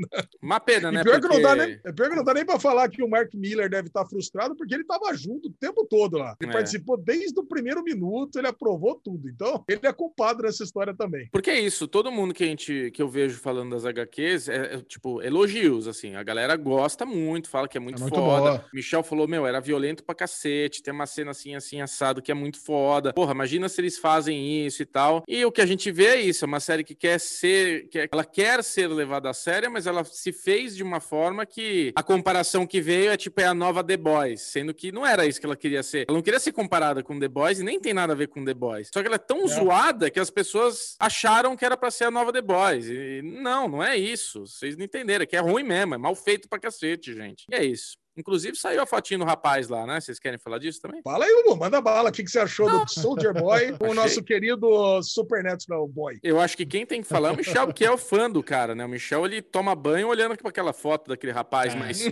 Uma 0.42 0.60
pena, 0.60 0.90
né? 0.90 1.00
E 1.00 1.04
pior, 1.04 1.20
que 1.20 1.28
não 1.28 1.40
dá 1.42 1.48
Porque- 1.56 1.66
nem, 1.66 1.80
é 1.84 1.92
pior 1.92 2.08
que 2.10 2.16
não 2.16 2.24
dá 2.24 2.34
nem 2.34 2.44
pra 2.46 2.58
falar 2.58 2.88
que 2.88 3.02
o 3.02 3.08
Mark 3.08 3.32
Miller 3.34 3.68
deve 3.68 3.88
estar 3.88 4.04
frustrado, 4.06 4.56
porque 4.56 4.74
ele 4.74 4.84
tava 4.84 5.12
junto 5.14 5.48
o 5.48 5.52
tempo 5.52 5.86
todo 5.86 6.16
lá. 6.18 6.36
Ele 6.40 6.50
É. 6.50 6.52
participou 6.52 6.96
desde 6.96 7.38
o 7.38 7.44
primeiro 7.44 7.82
minuto, 7.82 8.38
ele 8.38 8.46
aprovou 8.48 8.94
tudo. 8.94 9.28
Então, 9.28 9.64
ele 9.68 9.80
é 9.84 9.92
culpado 9.92 10.37
nessa 10.42 10.64
história 10.64 10.94
também. 10.94 11.28
Porque 11.32 11.50
é 11.50 11.60
isso, 11.60 11.86
todo 11.88 12.10
mundo 12.12 12.34
que 12.34 12.44
a 12.44 12.46
gente 12.46 12.90
que 12.92 13.02
eu 13.02 13.08
vejo 13.08 13.38
falando 13.38 13.70
das 13.70 13.84
HQs 13.84 14.48
é, 14.48 14.74
é, 14.74 14.80
tipo 14.80 15.22
elogios 15.22 15.86
assim, 15.88 16.14
a 16.14 16.22
galera 16.22 16.56
gosta 16.56 17.04
muito, 17.06 17.48
fala 17.48 17.68
que 17.68 17.76
é 17.76 17.80
muito, 17.80 17.98
É 17.98 18.00
muito 18.02 18.14
foda. 18.14 18.40
boa. 18.50 18.64
Michel 18.72 19.02
falou: 19.02 19.26
"Meu, 19.28 19.46
era 19.46 19.60
violento 19.60 20.02
pra 20.04 20.14
cacete, 20.14 20.82
tem 20.82 20.92
uma 20.92 21.06
cena 21.06 21.30
assim 21.30 21.54
assim 21.54 21.80
assado 21.80 22.22
que 22.22 22.30
é 22.30 22.34
muito 22.34 22.58
foda". 22.60 23.12
Porra, 23.12 23.32
imagina 23.32 23.68
se 23.68 23.80
eles 23.80 23.98
fazem 23.98 24.66
isso 24.66 24.82
e 24.82 24.86
tal. 24.86 25.22
E 25.28 25.44
o 25.44 25.52
que 25.52 25.60
a 25.60 25.66
gente 25.66 25.90
vê 25.90 26.06
é 26.06 26.20
isso, 26.20 26.44
é 26.44 26.48
uma 26.48 26.60
série 26.60 26.84
que 26.84 26.94
quer 26.94 27.18
ser, 27.20 27.88
que 27.88 28.08
ela 28.10 28.24
quer 28.24 28.62
ser 28.62 28.88
levada 28.88 29.30
a 29.30 29.34
sério, 29.34 29.70
mas 29.70 29.86
ela 29.86 30.04
se 30.04 30.32
fez 30.32 30.74
de 30.76 30.82
uma 30.82 31.00
forma 31.00 31.44
que 31.46 31.92
a 31.94 32.02
comparação 32.02 32.66
que 32.66 32.80
veio 32.80 33.10
é 33.10 33.16
tipo 33.16 33.40
é 33.40 33.46
a 33.46 33.54
nova 33.54 33.82
The 33.84 33.96
Boys, 33.96 34.40
sendo 34.42 34.72
que 34.74 34.90
não 34.92 35.06
era 35.06 35.26
isso 35.26 35.40
que 35.40 35.46
ela 35.46 35.56
queria 35.56 35.82
ser. 35.82 36.06
Ela 36.08 36.16
não 36.16 36.22
queria 36.22 36.40
ser 36.40 36.52
comparada 36.52 37.02
com 37.02 37.18
The 37.18 37.28
Boys 37.28 37.58
e 37.60 37.64
nem 37.64 37.78
tem 37.80 37.92
nada 37.94 38.12
a 38.12 38.16
ver 38.16 38.28
com 38.28 38.44
The 38.44 38.54
Boys. 38.54 38.88
Só 38.92 39.00
que 39.00 39.06
ela 39.06 39.16
é 39.16 39.18
tão 39.18 39.46
zoada 39.46 40.10
que 40.10 40.18
as 40.20 40.27
pessoas 40.30 40.96
acharam 40.98 41.56
que 41.56 41.64
era 41.64 41.76
pra 41.76 41.90
ser 41.90 42.04
a 42.04 42.10
nova 42.10 42.32
The 42.32 42.42
Boys. 42.42 42.86
E 42.86 43.22
não, 43.22 43.68
não 43.68 43.82
é 43.82 43.96
isso. 43.96 44.46
Vocês 44.46 44.76
não 44.76 44.84
entenderam, 44.84 45.22
é 45.22 45.26
que 45.26 45.36
é 45.36 45.40
ruim 45.40 45.62
mesmo, 45.62 45.94
é 45.94 45.98
mal 45.98 46.14
feito 46.14 46.48
pra 46.48 46.58
cacete, 46.58 47.14
gente. 47.14 47.44
E 47.50 47.54
é 47.54 47.64
isso. 47.64 47.96
Inclusive 48.18 48.56
saiu 48.56 48.82
a 48.82 48.86
fotinho 48.86 49.20
do 49.20 49.24
rapaz 49.24 49.68
lá, 49.68 49.86
né? 49.86 50.00
Vocês 50.00 50.18
querem 50.18 50.38
falar 50.38 50.58
disso 50.58 50.80
também? 50.80 51.00
Fala 51.02 51.24
aí, 51.24 51.32
Hugo, 51.32 51.56
manda 51.56 51.80
bala. 51.80 52.10
O 52.10 52.12
que 52.12 52.24
que 52.24 52.30
você 52.30 52.40
achou 52.40 52.68
do 52.68 52.90
Soldier 52.90 53.32
Boy 53.32 53.76
com 53.78 53.88
o 53.90 53.94
nosso 53.94 54.22
querido 54.22 55.02
Supernatural 55.02 55.86
Boy? 55.86 56.18
Eu 56.22 56.40
acho 56.40 56.56
que 56.56 56.66
quem 56.66 56.84
tem 56.84 57.00
que 57.00 57.08
falar 57.08 57.30
é 57.30 57.32
o 57.32 57.36
Michel, 57.36 57.72
que 57.72 57.84
é 57.84 57.90
o 57.90 57.98
fã 57.98 58.30
do 58.30 58.42
cara, 58.42 58.74
né? 58.74 58.84
O 58.84 58.88
Michel, 58.88 59.24
ele 59.24 59.40
toma 59.40 59.74
banho 59.74 60.08
olhando 60.08 60.36
para 60.36 60.48
aquela 60.48 60.72
foto 60.72 61.08
daquele 61.08 61.32
rapaz, 61.32 61.74
mas 61.74 62.02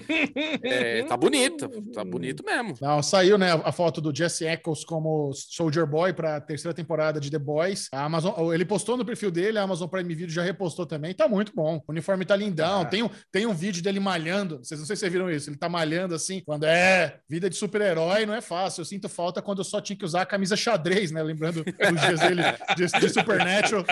é, 0.62 1.03
tá 1.05 1.16
bonito, 1.16 1.69
tá 1.92 2.05
bonito 2.05 2.45
mesmo. 2.45 2.75
Não, 2.81 3.03
saiu, 3.03 3.37
né, 3.38 3.53
a 3.64 3.73
foto 3.73 4.01
do 4.01 4.14
Jesse 4.14 4.47
Eccles 4.47 4.85
como 4.85 5.33
Soldier 5.35 5.87
Boy 5.87 6.12
para 6.12 6.37
a 6.37 6.40
terceira 6.40 6.75
temporada 6.75 7.19
de 7.21 7.31
The 7.31 7.38
Boys. 7.38 7.88
A 7.92 8.05
Amazon, 8.05 8.53
ele 8.53 8.64
postou 8.64 8.97
no 8.97 9.05
perfil 9.05 9.31
dele, 9.31 9.59
a 9.59 9.62
Amazon 9.62 9.88
Prime 9.88 10.14
Video 10.14 10.33
já 10.33 10.42
repostou 10.42 10.87
também. 10.87 11.14
Tá 11.14 11.29
muito 11.29 11.53
bom. 11.55 11.83
O 11.87 11.92
uniforme 11.92 12.25
tá 12.25 12.37
lindão. 12.37 12.83
Ah. 12.83 12.85
Tem, 12.85 13.03
um, 13.03 13.11
tem 13.33 13.47
um 13.47 13.55
vídeo 13.55 13.83
dele 13.83 14.01
malhando. 14.01 14.59
Vocês 14.59 14.79
não 14.79 14.87
sei 14.87 14.97
se 14.97 15.01
vocês 15.01 15.12
viram 15.12 15.31
isso. 15.31 15.51
Ele 15.51 15.57
tá 15.57 15.69
malhando 15.69 15.95
assim, 16.14 16.40
quando 16.40 16.64
é 16.64 17.18
vida 17.28 17.48
de 17.48 17.56
super-herói, 17.56 18.26
não 18.26 18.35
é 18.35 18.40
fácil. 18.40 18.80
Eu 18.82 18.85
sinto 18.85 19.09
falta 19.09 19.40
quando 19.42 19.59
eu 19.59 19.64
só 19.64 19.80
tinha 19.80 19.96
que 19.96 20.04
usar 20.04 20.22
a 20.22 20.26
camisa 20.26 20.56
xadrez, 20.56 21.11
né? 21.11 21.22
Lembrando 21.22 21.64
dos 21.64 22.00
dias 22.00 22.20
dele 22.20 22.42
de, 22.76 22.87
de 23.00 23.09
Supernatural. 23.09 23.85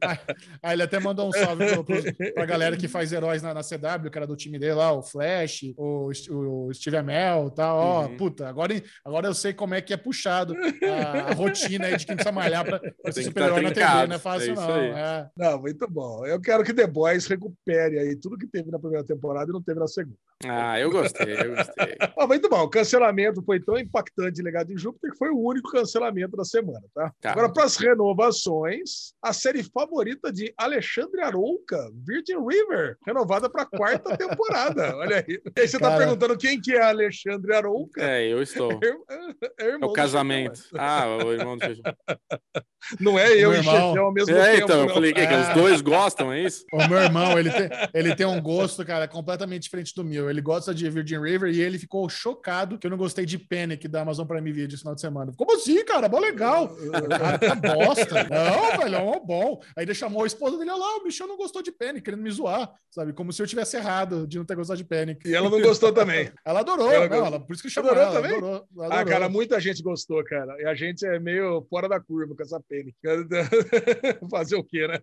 Aí, 0.00 0.18
aí 0.62 0.72
ele 0.74 0.82
até 0.82 0.98
mandou 1.00 1.28
um 1.28 1.32
salve 1.32 1.66
pro, 1.66 1.84
pro, 1.84 2.34
pra 2.34 2.46
galera 2.46 2.76
que 2.76 2.88
faz 2.88 3.12
heróis 3.12 3.42
na, 3.42 3.54
na 3.54 3.60
CW, 3.62 4.10
que 4.10 4.18
era 4.18 4.26
do 4.26 4.36
time 4.36 4.58
dele 4.58 4.74
lá, 4.74 4.92
o 4.92 5.02
Flash, 5.02 5.72
o, 5.76 6.10
o 6.30 6.74
Steve 6.74 6.96
Amell 6.96 7.48
e 7.48 7.54
tal. 7.54 7.78
Ó, 7.78 8.00
Uhum. 8.00 8.16
puta, 8.16 8.48
agora, 8.48 8.74
agora 9.04 9.26
eu 9.26 9.34
sei 9.34 9.52
como 9.52 9.74
é 9.74 9.80
que 9.80 9.92
é 9.92 9.96
puxado 9.96 10.54
a, 10.82 11.30
a 11.30 11.32
rotina 11.32 11.86
aí 11.86 11.96
de 11.96 12.06
quem 12.06 12.16
precisa 12.16 12.32
malhar 12.32 12.64
pra, 12.64 12.78
pra 12.78 13.12
ser 13.12 13.20
que 13.20 13.26
super-herói 13.26 13.62
tá 13.62 13.68
na 13.68 13.74
TV. 13.74 14.06
Não 14.08 14.16
é 14.16 14.18
fácil, 14.18 14.52
é 14.52 14.54
não. 14.54 14.70
É. 14.98 15.30
Não, 15.36 15.60
muito 15.60 15.88
bom. 15.88 16.26
Eu 16.26 16.40
quero 16.40 16.64
que 16.64 16.72
The 16.72 16.86
Boys 16.86 17.26
recupere 17.26 17.98
aí 17.98 18.16
tudo 18.16 18.38
que 18.38 18.46
teve 18.46 18.70
na 18.70 18.78
primeira 18.78 19.04
temporada 19.04 19.50
e 19.50 19.52
não 19.52 19.62
teve 19.62 19.78
na 19.80 19.86
segunda. 19.86 20.16
Ah, 20.46 20.80
eu 20.80 20.90
gostei, 20.90 21.34
eu 21.34 21.54
gostei. 21.54 21.96
Ah, 22.18 22.26
muito 22.26 22.48
bom. 22.48 22.62
O 22.62 22.68
cancelamento 22.68 23.42
foi 23.42 23.60
tão 23.60 23.78
impactante 23.78 24.32
de 24.32 24.42
Legado 24.42 24.68
de 24.68 24.76
Júpiter 24.80 25.10
que 25.12 25.16
foi 25.18 25.30
o 25.30 25.38
único 25.38 25.70
cancelamento 25.70 26.36
da 26.36 26.44
semana, 26.44 26.82
tá? 26.94 27.12
Tá. 27.20 27.32
Agora, 27.32 27.50
para 27.52 27.64
as 27.64 27.76
renovações, 27.76 29.12
a 29.22 29.32
série 29.32 29.62
favorita 29.62 30.32
de 30.32 30.52
Alexandre 30.56 31.22
Arouca, 31.22 31.78
Virgin 32.06 32.38
River, 32.46 32.96
renovada 33.06 33.48
para 33.50 33.62
a 33.62 33.66
quarta 33.66 34.16
temporada. 34.18 34.96
Olha 34.96 35.16
aí. 35.16 35.40
E 35.56 35.60
aí 35.60 35.68
você 35.68 35.76
está 35.76 35.88
Cara. 35.88 35.98
perguntando 35.98 36.36
quem 36.36 36.60
que 36.60 36.72
é 36.74 36.82
Alexandre 36.82 37.54
Arouca? 37.54 38.02
É, 38.02 38.26
eu 38.26 38.42
estou. 38.42 38.72
É, 38.72 39.64
É 39.64 39.66
irmão 39.68 39.88
o 39.88 39.92
do 39.92 39.92
casamento. 39.94 40.58
Chefão, 40.58 40.78
Ah, 40.80 41.18
o 41.24 41.32
irmão 41.32 41.56
do 41.56 41.64
é. 41.64 41.74
Não 42.98 43.18
é 43.18 43.30
eu 43.32 43.50
Meu 43.50 43.54
e 43.54 43.56
irmão. 43.58 43.74
Chefão 43.90 44.04
ao 44.06 44.12
mesmo 44.12 44.34
É, 44.36 44.52
tempo. 44.52 44.64
então, 44.64 44.80
eu 44.80 44.86
não. 44.86 44.94
falei 44.94 45.12
que, 45.12 45.26
que 45.26 45.34
os 45.34 45.48
Ah. 45.48 45.52
dois 45.54 45.80
gostam, 45.82 46.32
é 46.32 46.40
isso? 46.42 46.64
O 46.72 46.88
meu 46.88 46.98
irmão, 46.98 47.38
ele 47.38 47.50
tem, 47.50 47.68
ele 47.92 48.16
tem 48.16 48.26
um 48.26 48.40
gosto, 48.40 48.84
cara, 48.86 49.06
completamente 49.06 49.64
diferente 49.64 49.92
do 49.94 50.02
meu. 50.02 50.29
Ele 50.30 50.40
gosta 50.40 50.74
de 50.74 50.88
Virgin 50.88 51.20
River 51.20 51.52
e 51.52 51.60
ele 51.60 51.78
ficou 51.78 52.08
chocado 52.08 52.78
que 52.78 52.86
eu 52.86 52.90
não 52.90 52.96
gostei 52.98 53.24
de 53.26 53.38
Panic 53.38 53.86
da 53.88 54.02
Amazon 54.02 54.26
Prime 54.26 54.52
Video 54.52 54.74
esse 54.74 54.78
final 54.82 54.94
de 54.94 55.00
semana. 55.00 55.32
Como 55.36 55.54
assim, 55.54 55.84
cara? 55.84 56.08
Mó 56.08 56.18
legal. 56.18 56.70
Ah, 57.20 57.38
tá 57.38 57.54
bosta. 57.54 58.14
Não, 58.28 58.78
velho, 58.82 58.94
é 58.96 59.04
mó 59.04 59.20
bom. 59.20 59.60
Aí 59.76 59.84
ele 59.84 59.94
chamou 59.94 60.24
a 60.24 60.26
esposa 60.26 60.56
dele, 60.58 60.70
olha 60.70 60.80
lá, 60.80 60.96
o 60.98 61.04
Michel 61.04 61.26
não 61.26 61.36
gostou 61.36 61.62
de 61.62 61.72
Panic, 61.72 62.02
querendo 62.04 62.22
me 62.22 62.30
zoar, 62.30 62.72
sabe? 62.90 63.12
Como 63.12 63.32
se 63.32 63.42
eu 63.42 63.46
tivesse 63.46 63.76
errado 63.76 64.26
de 64.26 64.38
não 64.38 64.44
ter 64.44 64.54
gostado 64.56 64.78
de 64.78 64.84
Panic. 64.84 65.28
E 65.28 65.34
ela 65.34 65.50
não 65.50 65.60
gostou 65.60 65.92
também. 65.92 66.30
Ela 66.44 66.60
adorou, 66.60 66.90
Ela 66.90 67.08
não, 67.08 67.26
ela, 67.26 67.40
por 67.40 67.52
isso 67.52 67.62
que 67.62 67.70
chamou 67.70 67.90
Adorou 67.90 68.10
ela, 68.10 68.20
também? 68.22 68.36
adorou, 68.38 68.66
Ah, 68.90 69.04
cara, 69.04 69.28
muita 69.28 69.60
gente 69.60 69.82
gostou, 69.82 70.22
cara. 70.24 70.54
E 70.60 70.64
a 70.66 70.74
gente 70.74 71.04
é 71.06 71.18
meio 71.18 71.62
fora 71.68 71.88
da 71.88 72.00
curva 72.00 72.34
com 72.34 72.42
essa 72.42 72.60
pena. 72.60 72.90
Fazer 74.30 74.56
o 74.56 74.64
quê, 74.64 74.86
né? 74.86 74.98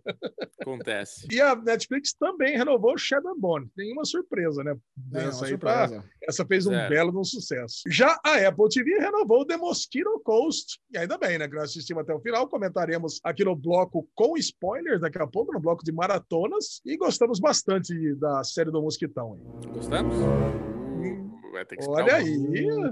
Acontece. 0.62 1.28
E 1.32 1.40
a 1.40 1.56
Netflix 1.56 2.14
também 2.14 2.58
renovou 2.58 2.94
o 2.94 2.98
Shadow 2.98 3.36
Bone. 3.40 3.68
Nenhuma 3.78 4.06
surpresa, 4.06 4.64
né? 4.64 4.76
É, 5.20 5.26
aí 5.26 5.32
surpresa. 5.34 6.04
essa 6.24 6.46
fez 6.46 6.66
um 6.68 6.72
Zero. 6.72 6.90
belo 6.90 7.12
de 7.12 7.18
um 7.18 7.24
sucesso. 7.24 7.82
Já 7.90 8.20
a 8.24 8.36
Apple 8.48 8.70
TV 8.70 9.00
renovou 9.00 9.46
The 9.46 9.58
Mosquito 9.58 10.20
Coast. 10.24 10.80
E 10.94 10.98
ainda 10.98 11.18
bem, 11.18 11.38
né? 11.38 11.48
Que 11.48 11.56
nós 11.56 11.66
assistimos 11.72 12.04
até 12.04 12.14
o 12.14 12.20
final. 12.20 12.48
Comentaremos 12.48 13.20
aqui 13.24 13.44
no 13.44 13.56
bloco 13.56 14.08
com 14.16 14.38
spoilers 14.38 15.02
daqui 15.02 15.22
a 15.22 15.28
pouco, 15.28 15.52
no 15.54 15.60
bloco 15.60 15.84
de 15.84 15.92
maratonas. 15.92 16.82
E 16.86 16.98
gostamos 16.98 17.40
bastante 17.40 18.16
da 18.16 18.44
série 18.44 18.72
do 18.72 18.82
Mosquitão. 18.82 19.36
hein? 19.36 19.72
Gostamos? 19.74 20.16
Vai 21.58 21.66
ter 21.66 21.78
que 21.78 21.90
Olha 21.90 22.18
aí, 22.18 22.38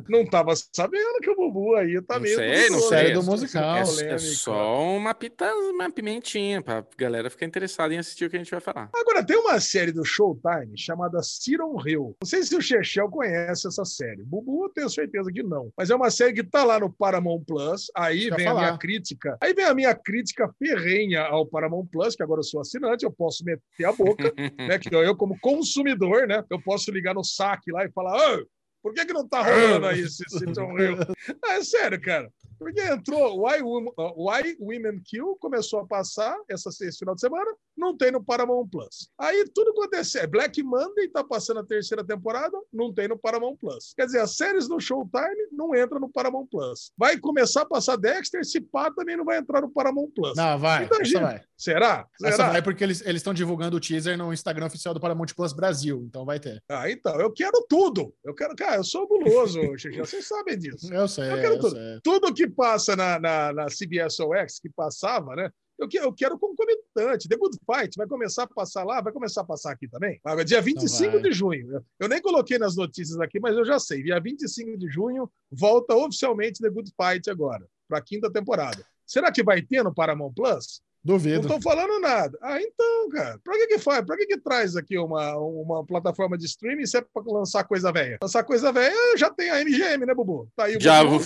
não 0.10 0.26
tava 0.26 0.54
sabendo 0.56 1.20
que 1.22 1.30
o 1.30 1.36
Bubu 1.36 1.76
aí 1.76 2.02
tá 2.02 2.16
Não 2.16 2.22
meio. 2.22 2.36
sei, 2.36 2.70
não 2.70 2.80
duvidoso, 2.80 2.90
sei. 2.90 2.98
Série 2.98 3.08
né? 3.10 3.14
do 3.14 3.24
musical. 3.24 3.76
É, 3.76 4.14
é 4.14 4.18
só 4.18 4.96
uma, 4.96 5.14
pita, 5.14 5.54
uma 5.54 5.92
pimentinha 5.92 6.64
pra 6.64 6.84
galera 6.98 7.30
ficar 7.30 7.46
interessada 7.46 7.94
em 7.94 8.00
assistir 8.00 8.26
o 8.26 8.30
que 8.30 8.38
a 8.38 8.40
gente 8.40 8.50
vai 8.50 8.60
falar. 8.60 8.90
Agora, 8.96 9.24
tem 9.24 9.38
uma 9.38 9.60
série 9.60 9.92
do 9.92 10.04
Showtime 10.04 10.76
chamada 10.76 11.22
Siron 11.22 11.80
Hill. 11.86 12.16
Não 12.20 12.28
sei 12.28 12.42
se 12.42 12.56
o 12.56 12.62
Chechel 12.62 13.08
conhece 13.10 13.68
essa 13.68 13.86
série. 13.86 14.24
Bubu, 14.24 14.66
eu 14.66 14.70
tenho 14.70 14.90
certeza 14.90 15.32
que 15.32 15.44
não. 15.44 15.72
Mas 15.78 15.92
é 15.92 15.96
uma 15.96 16.10
série 16.10 16.34
que 16.34 16.44
tá 16.44 16.64
lá 16.64 16.80
no 16.80 16.92
Paramount 16.92 17.44
Plus. 17.46 17.92
Aí 17.96 18.28
eu 18.28 18.36
vem 18.36 18.46
ia 18.46 18.52
a 18.52 18.56
minha 18.56 18.66
falar. 18.68 18.78
crítica. 18.80 19.38
Aí 19.40 19.54
vem 19.54 19.66
a 19.66 19.76
minha 19.76 19.94
crítica 19.94 20.50
ferrenha 20.58 21.22
ao 21.22 21.46
Paramount 21.46 21.86
Plus, 21.92 22.16
que 22.16 22.24
agora 22.24 22.40
eu 22.40 22.44
sou 22.44 22.62
assinante, 22.62 23.06
eu 23.06 23.12
posso 23.12 23.44
meter 23.46 23.86
a 23.86 23.92
boca, 23.92 24.24
né? 24.58 24.80
Que 24.80 24.94
eu, 24.94 25.16
como 25.16 25.38
consumidor, 25.40 26.28
né? 26.28 26.44
Eu 26.50 26.60
posso 26.60 26.92
ligar 26.92 27.14
no 27.14 27.24
saque 27.24 27.72
lá 27.72 27.86
e 27.86 27.92
falar. 27.92 28.40
"Ô, 28.86 28.90
por 28.90 28.94
que, 28.94 29.04
que 29.06 29.14
não 29.14 29.28
tá 29.28 29.42
rolando 29.42 29.88
aí 29.88 30.02
esse 30.02 30.24
Siron 30.30 30.78
Hill? 30.80 30.98
Ah, 31.44 31.56
é 31.56 31.64
sério, 31.64 32.00
cara. 32.00 32.32
Porque 32.60 32.82
entrou 32.82 33.46
Why, 33.46 33.62
Wom- 33.62 33.94
uh, 33.98 34.30
Why 34.30 34.56
Women 34.60 35.02
Kill, 35.06 35.36
começou 35.40 35.80
a 35.80 35.86
passar 35.88 36.36
essa, 36.50 36.70
esse 36.70 36.98
final 37.00 37.16
de 37.16 37.22
semana, 37.22 37.52
não 37.78 37.96
tem 37.96 38.12
no 38.12 38.24
Paramount 38.24 38.68
Plus. 38.68 39.10
Aí 39.20 39.46
tudo 39.54 39.72
aconteceu. 39.72 40.28
Black 40.30 40.62
Monday 40.64 41.08
tá 41.10 41.24
passando 41.24 41.60
a 41.60 41.66
terceira 41.66 42.04
temporada, 42.04 42.58
não 42.72 42.94
tem 42.94 43.08
no 43.08 43.18
Paramount 43.18 43.58
Plus. 43.58 43.94
Quer 43.96 44.06
dizer, 44.06 44.20
as 44.22 44.36
séries 44.36 44.68
do 44.68 44.80
Showtime 44.80 45.50
não 45.52 45.76
entram 45.76 46.00
no 46.00 46.10
Paramount 46.10 46.48
Plus. 46.50 46.92
Vai 46.98 47.18
começar 47.18 47.62
a 47.64 47.66
passar 47.66 47.98
Dexter, 47.98 48.46
se 48.46 48.62
pá, 48.62 48.90
também 48.92 49.18
não 49.18 49.26
vai 49.26 49.38
entrar 49.38 49.62
no 49.62 49.70
Paramount 49.70 50.10
Plus. 50.16 50.36
Não, 50.38 50.58
vai, 50.58 50.86
Então, 50.86 51.02
essa 51.02 51.10
gente, 51.10 51.22
vai. 51.22 51.42
Será? 51.58 52.06
Essa 52.24 52.36
Será? 52.38 52.50
vai 52.52 52.62
porque 52.62 52.84
eles 52.84 53.02
eles 53.02 53.20
estão 53.22 53.34
divulgando 53.34 53.78
o 53.78 53.80
teaser 53.80 54.18
no 54.18 54.34
Instagram 54.34 54.66
oficial 54.68 54.94
do 54.94 55.00
Paramount 55.00 55.28
Plus 55.36 55.54
Brasil, 55.54 56.04
então 56.08 56.26
vai 56.26 56.40
ter. 56.40 56.62
Ah, 56.70 56.90
então, 56.90 57.20
eu 57.20 57.32
quero 57.32 57.66
tudo. 57.70 58.14
Eu 58.24 58.34
quero, 58.34 58.56
cara, 58.56 58.78
eu 58.78 58.84
sou 58.84 59.08
guloso, 59.08 59.60
Xixi, 59.78 59.98
vocês 60.00 60.28
sabem 60.28 60.58
disso. 60.58 60.94
Eu 60.94 61.08
sei, 61.08 61.32
Eu 61.32 61.36
quero 61.42 61.54
eu 61.56 61.60
tudo. 61.60 61.76
sei. 61.76 62.00
tudo 62.04 62.34
que 62.34 62.45
passa 62.50 62.96
na, 62.96 63.20
na, 63.20 63.54
na 63.54 63.66
CBS 63.68 64.20
OX, 64.20 64.60
que 64.60 64.70
passava, 64.70 65.36
né? 65.36 65.50
Eu, 65.78 65.88
que- 65.90 66.00
eu 66.00 66.14
quero 66.14 66.40
concomitante. 66.40 67.28
The 67.28 67.36
Good 67.36 67.58
Fight 67.66 67.98
vai 67.98 68.08
começar 68.08 68.44
a 68.44 68.48
passar 68.48 68.86
lá, 68.86 69.02
vai 69.02 69.12
começar 69.12 69.42
a 69.42 69.46
passar 69.46 69.72
aqui 69.74 69.88
também. 69.90 70.20
Agora, 70.24 70.46
dia 70.46 70.62
25 70.62 71.12
vai. 71.14 71.22
de 71.22 71.32
junho. 71.34 71.84
Eu- 72.00 72.08
nem 72.08 72.22
coloquei 72.22 72.58
nas 72.58 72.76
notícias 72.78 73.20
aqui, 73.20 73.40
mas 73.42 73.58
eu 73.58 73.66
já 73.66 73.78
sei. 73.78 74.02
Dia 74.02 74.20
25 74.20 74.78
de 74.78 74.88
junho 74.90 75.30
volta 75.52 75.94
oficialmente 75.94 76.62
The 76.62 76.70
Good 76.70 76.92
Fight 76.96 77.30
agora, 77.30 77.66
para 77.90 77.98
a 77.98 78.02
quinta 78.02 78.32
temporada. 78.32 78.86
Será 79.06 79.32
que 79.32 79.44
vai 79.44 79.62
ter 79.62 79.84
no 79.84 79.94
Paramount 79.94 80.32
Plus? 80.34 80.82
Não 81.04 81.16
Duvido. 81.18 81.42
estou 81.42 81.62
falando 81.62 82.00
nada. 82.00 82.36
Ah, 82.42 82.60
então, 82.60 83.10
cara, 83.10 83.40
pra 83.44 83.54
que 83.54 83.68
que 83.68 83.78
faz? 83.78 84.04
Pra 84.04 84.18
que 84.18 84.26
que 84.26 84.38
traz 84.40 84.76
aqui 84.76 84.98
uma, 84.98 85.38
uma 85.38 85.86
plataforma 85.86 86.36
de 86.36 86.46
streaming 86.46 86.88
se 86.88 86.98
é 86.98 87.02
pra 87.02 87.22
lançar 87.28 87.64
coisa 87.66 87.92
velha? 87.92 88.18
Lançar 88.24 88.44
coisa 88.44 88.72
velha, 88.72 89.16
já 89.16 89.30
tem 89.30 89.52
a 89.52 89.62
MGM, 89.62 90.04
né, 90.06 90.16
Bubu? 90.16 90.50
Tá 90.56 90.64
aí 90.64 90.78
o 90.78 90.82
Já 90.82 91.04
Bubu. 91.04 91.24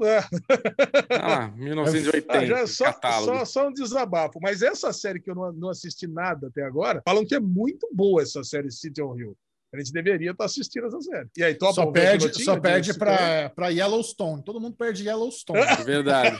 É, 0.00 0.18
Ah 1.20 1.28
lá, 1.28 1.48
1980. 1.56 2.32
ah, 2.32 2.46
já 2.46 2.58
é 2.60 2.66
só, 2.66 2.84
catálogo. 2.84 3.38
só, 3.38 3.44
só 3.44 3.68
um 3.68 3.72
desabafo. 3.72 4.38
Mas 4.40 4.62
essa 4.62 4.92
série 4.92 5.20
que 5.20 5.30
eu 5.30 5.34
não, 5.34 5.52
não 5.52 5.68
assisti 5.68 6.06
nada 6.06 6.48
até 6.48 6.62
agora, 6.62 7.02
falam 7.04 7.24
que 7.24 7.34
é 7.34 7.40
muito 7.40 7.88
boa 7.92 8.22
essa 8.22 8.42
série 8.42 8.70
City 8.70 9.02
on 9.02 9.16
Hill. 9.18 9.36
A 9.74 9.78
gente 9.78 9.92
deveria 9.92 10.32
estar 10.32 10.44
assistindo 10.44 10.86
essa 10.86 11.00
série. 11.00 11.28
E 11.36 11.42
aí, 11.42 11.54
topa 11.54 11.72
Só 11.74 11.86
perde, 11.90 12.24
pilotinho 12.24 12.44
só 12.44 12.54
de 12.56 12.60
perde 12.60 12.92
pra 12.94 13.68
Yellowstone. 13.68 14.42
Todo 14.44 14.60
mundo 14.60 14.76
perde 14.76 15.06
Yellowstone. 15.06 15.60
É 15.80 15.84
verdade. 15.84 16.38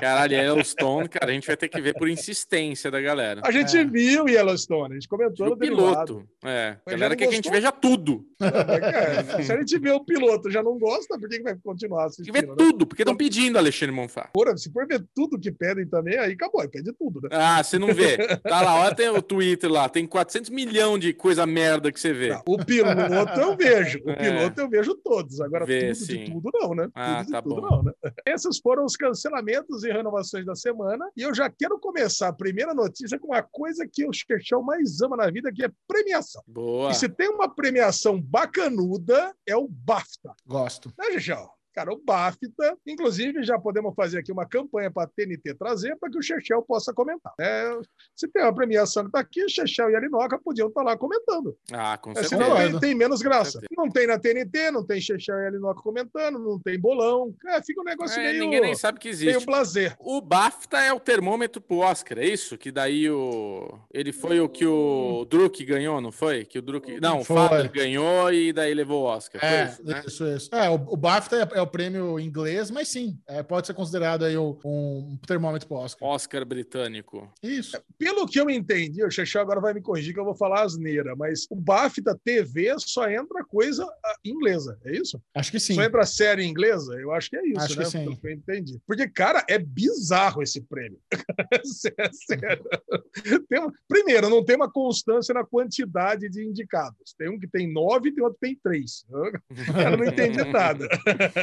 Caralho, 0.00 0.34
Yellowstone, 0.34 1.08
cara, 1.08 1.30
a 1.30 1.34
gente 1.34 1.46
vai 1.46 1.56
ter 1.56 1.68
que 1.68 1.80
ver 1.80 1.94
por 1.94 2.08
insistência 2.08 2.90
da 2.90 3.00
galera. 3.00 3.40
A 3.44 3.50
gente 3.50 3.76
É. 3.76 3.84
viu 3.84 4.28
Yellowstone, 4.28 4.92
a 4.92 4.94
gente 4.94 5.08
comentou 5.08 5.46
O 5.46 5.50
no 5.50 5.56
piloto. 5.58 6.26
É, 6.44 6.76
Mas 6.84 6.94
a 6.94 6.98
galera 6.98 7.16
quer 7.16 7.26
que 7.26 7.32
a 7.32 7.36
gente 7.36 7.50
veja 7.50 7.70
tudo. 7.72 8.24
Cara, 8.38 9.42
se 9.42 9.52
a 9.52 9.56
gente 9.58 9.78
vê 9.78 9.90
o 9.90 10.04
piloto 10.04 10.50
já 10.50 10.62
não 10.62 10.78
gosta, 10.78 11.18
por 11.18 11.28
que 11.28 11.38
que 11.38 11.42
vai 11.42 11.56
continuar 11.62 12.08
Tem 12.08 12.24
que 12.24 12.30
assistindo? 12.30 12.34
ver 12.34 12.46
né? 12.48 12.54
tudo, 12.56 12.86
porque 12.86 13.02
estão 13.02 13.16
pedindo, 13.16 13.58
Alexandre 13.58 13.94
Monfá. 13.94 14.28
Porra, 14.32 14.56
se 14.56 14.70
for 14.72 14.86
ver 14.86 15.04
tudo 15.14 15.38
que 15.38 15.50
pedem 15.52 15.86
também, 15.86 16.18
aí 16.18 16.32
acabou, 16.32 16.60
aí 16.60 16.68
pede 16.68 16.92
tudo, 16.98 17.20
né? 17.22 17.28
Ah, 17.32 17.62
você 17.62 17.78
não 17.78 17.92
vê. 17.92 18.16
Tá 18.38 18.62
lá, 18.62 18.80
olha, 18.80 18.94
tem 18.94 19.08
o 19.08 19.20
Twitter 19.22 19.70
lá, 19.70 19.88
tem 19.88 20.06
400 20.06 20.50
milhões 20.50 21.00
de 21.00 21.12
coisa 21.12 21.44
merda 21.46 21.90
que 21.92 21.97
você 22.00 22.12
vê. 22.12 22.28
Não, 22.30 22.42
o 22.46 22.64
piloto 22.64 23.40
eu 23.40 23.56
vejo, 23.56 24.00
o 24.04 24.10
É. 24.10 24.16
piloto 24.16 24.60
eu 24.60 24.68
vejo 24.68 24.94
todos, 24.96 25.40
agora 25.40 25.64
Vê, 25.66 25.92
tudo 25.92 25.94
sim. 25.96 26.24
de 26.24 26.30
tudo 26.32 26.50
não, 26.54 26.74
né? 26.74 26.88
Ah, 26.94 27.16
tudo 27.18 27.26
de 27.26 27.32
tá 27.32 27.42
tudo 27.42 27.60
bom. 27.60 27.68
não, 27.70 27.82
né? 27.82 27.92
Esses 28.26 28.58
foram 28.58 28.84
os 28.84 28.96
cancelamentos 28.96 29.84
e 29.84 29.92
renovações 29.92 30.44
da 30.46 30.54
semana, 30.54 31.08
e 31.16 31.22
eu 31.22 31.34
já 31.34 31.50
quero 31.50 31.78
começar 31.78 32.28
a 32.28 32.32
primeira 32.32 32.74
notícia 32.74 33.18
com 33.18 33.28
uma 33.28 33.42
coisa 33.42 33.86
que 33.90 34.06
o 34.06 34.12
Chechão 34.12 34.62
mais 34.62 35.00
ama 35.00 35.16
na 35.16 35.30
vida, 35.30 35.52
que 35.52 35.64
é 35.64 35.70
premiação. 35.86 36.42
Boa. 36.46 36.90
E 36.90 36.94
se 36.94 37.08
tem 37.08 37.28
uma 37.28 37.48
premiação 37.54 38.20
bacanuda, 38.20 39.34
é 39.46 39.56
o 39.56 39.68
BAFTA. 39.68 40.34
Gosto. 40.46 40.92
Né, 40.98 41.12
Chechão? 41.12 41.48
Cara, 41.78 41.92
o 41.92 42.00
BAFTA, 42.04 42.76
inclusive, 42.84 43.44
já 43.44 43.56
podemos 43.56 43.94
fazer 43.94 44.18
aqui 44.18 44.32
uma 44.32 44.44
campanha 44.44 44.90
para 44.90 45.04
a 45.04 45.06
TNT 45.06 45.54
trazer 45.54 45.96
para 45.96 46.10
que 46.10 46.18
o 46.18 46.22
Chechel 46.22 46.60
possa 46.62 46.92
comentar. 46.92 47.32
né? 47.38 47.78
se 48.16 48.26
tem 48.26 48.42
uma 48.42 48.52
premiação 48.52 49.04
que 49.04 49.10
está 49.10 49.20
aqui, 49.20 49.44
o 49.44 49.48
Chechel 49.48 49.90
e 49.90 49.94
a 49.94 50.00
Linoca 50.00 50.36
podiam 50.42 50.66
estar 50.66 50.82
lá 50.82 50.96
comentando. 50.96 51.56
Ah, 51.72 51.96
com 51.96 52.10
É, 52.10 52.14
certeza. 52.14 52.42
senão 52.42 52.56
tem, 52.56 52.80
tem 52.80 52.94
menos 52.96 53.22
graça. 53.22 53.60
Não 53.76 53.88
tem 53.88 54.08
na 54.08 54.18
TNT, 54.18 54.72
não 54.72 54.84
tem 54.84 55.00
Chechel 55.00 55.38
e 55.38 55.46
a 55.46 55.50
Linoca 55.50 55.80
comentando, 55.80 56.40
não 56.40 56.58
tem 56.58 56.80
bolão. 56.80 57.32
É, 57.46 57.62
fica 57.62 57.80
um 57.80 57.84
negócio 57.84 58.18
É, 58.20 58.24
meio, 58.32 58.40
ninguém 58.40 58.60
nem 58.60 58.74
sabe 58.74 58.98
que 58.98 59.06
meio 59.08 59.14
existe. 59.30 59.46
blazer. 59.46 59.94
O 60.00 60.20
BAFTA 60.20 60.78
é 60.78 60.92
o 60.92 60.98
termômetro 60.98 61.60
pro 61.60 61.78
Oscar, 61.78 62.18
é 62.18 62.24
isso? 62.26 62.58
Que 62.58 62.72
daí 62.72 63.08
o. 63.08 63.78
Ele 63.94 64.10
foi 64.12 64.40
o 64.40 64.48
que 64.48 64.66
o 64.66 65.24
Druk 65.30 65.64
ganhou, 65.64 66.00
não 66.00 66.10
foi? 66.10 66.44
Que 66.44 66.58
o 66.58 66.62
Druk. 66.62 66.98
Não, 67.00 67.20
o. 67.20 67.24
Father 67.24 67.70
ganhou 67.70 68.32
e 68.32 68.52
daí 68.52 68.74
levou 68.74 69.02
o 69.04 69.06
Oscar. 69.06 69.40
Foi 69.40 69.48
É, 69.48 69.64
isso, 69.66 69.84
né? 69.84 70.02
isso, 70.04 70.26
isso. 70.26 70.50
É, 70.52 70.68
o, 70.68 70.74
o 70.74 70.96
BAFTA 70.96 71.36
é, 71.54 71.58
é 71.58 71.62
o 71.62 71.66
prêmio 71.68 72.18
inglês, 72.18 72.70
mas 72.70 72.88
sim, 72.88 73.18
é, 73.26 73.42
pode 73.42 73.66
ser 73.66 73.74
considerado 73.74 74.24
aí 74.24 74.36
o- 74.36 74.58
um 74.64 75.18
termômetro 75.26 75.68
pro 75.68 75.76
Oscar. 75.78 76.08
Oscar 76.08 76.44
britânico. 76.44 77.30
Isso. 77.42 77.78
Pelo 77.98 78.26
que 78.26 78.40
eu 78.40 78.48
entendi, 78.50 79.04
o 79.04 79.10
Chechel 79.10 79.42
agora 79.42 79.60
vai 79.60 79.74
me 79.74 79.80
corrigir 79.82 80.12
que 80.14 80.20
eu 80.20 80.24
vou 80.24 80.34
falar 80.34 80.62
asneira, 80.62 81.14
mas 81.16 81.46
o 81.50 81.56
BAFTA 81.56 82.18
TV 82.24 82.74
só 82.78 83.08
entra 83.10 83.44
coisa 83.44 83.84
ah, 84.04 84.14
inglesa, 84.24 84.78
é 84.84 84.92
isso? 84.96 85.20
Acho 85.34 85.50
que 85.50 85.60
sim. 85.60 85.74
Só 85.74 85.82
entra 85.82 86.04
série 86.06 86.44
inglesa? 86.44 86.94
Eu 86.94 87.12
acho 87.12 87.30
que 87.30 87.36
é 87.36 87.46
isso, 87.46 87.60
Acho 87.60 87.74
que 87.74 87.78
né? 87.80 87.84
sim. 87.84 88.04
Pelo 88.04 88.16
que 88.16 88.26
eu 88.26 88.32
entendi. 88.32 88.80
Porque, 88.86 89.08
cara, 89.08 89.44
é 89.48 89.58
bizarro 89.58 90.42
esse 90.42 90.60
prêmio. 90.62 90.98
Sério, 91.64 92.10
sério. 92.12 92.64
Tem 93.48 93.58
uma- 93.60 93.72
Primeiro, 93.88 94.28
não 94.30 94.44
tem 94.44 94.56
uma 94.56 94.70
constância 94.70 95.32
na 95.34 95.44
quantidade 95.44 96.28
de 96.28 96.44
indicados. 96.44 97.14
Tem 97.18 97.28
um 97.28 97.38
que 97.38 97.46
tem 97.48 97.70
nove 97.72 98.08
e 98.08 98.14
tem 98.14 98.22
outro 98.22 98.38
que 98.40 98.46
tem 98.46 98.56
três. 98.62 99.04
Eu 99.90 99.96
não 99.96 100.04
entendi 100.04 100.42
nada. 100.44 100.86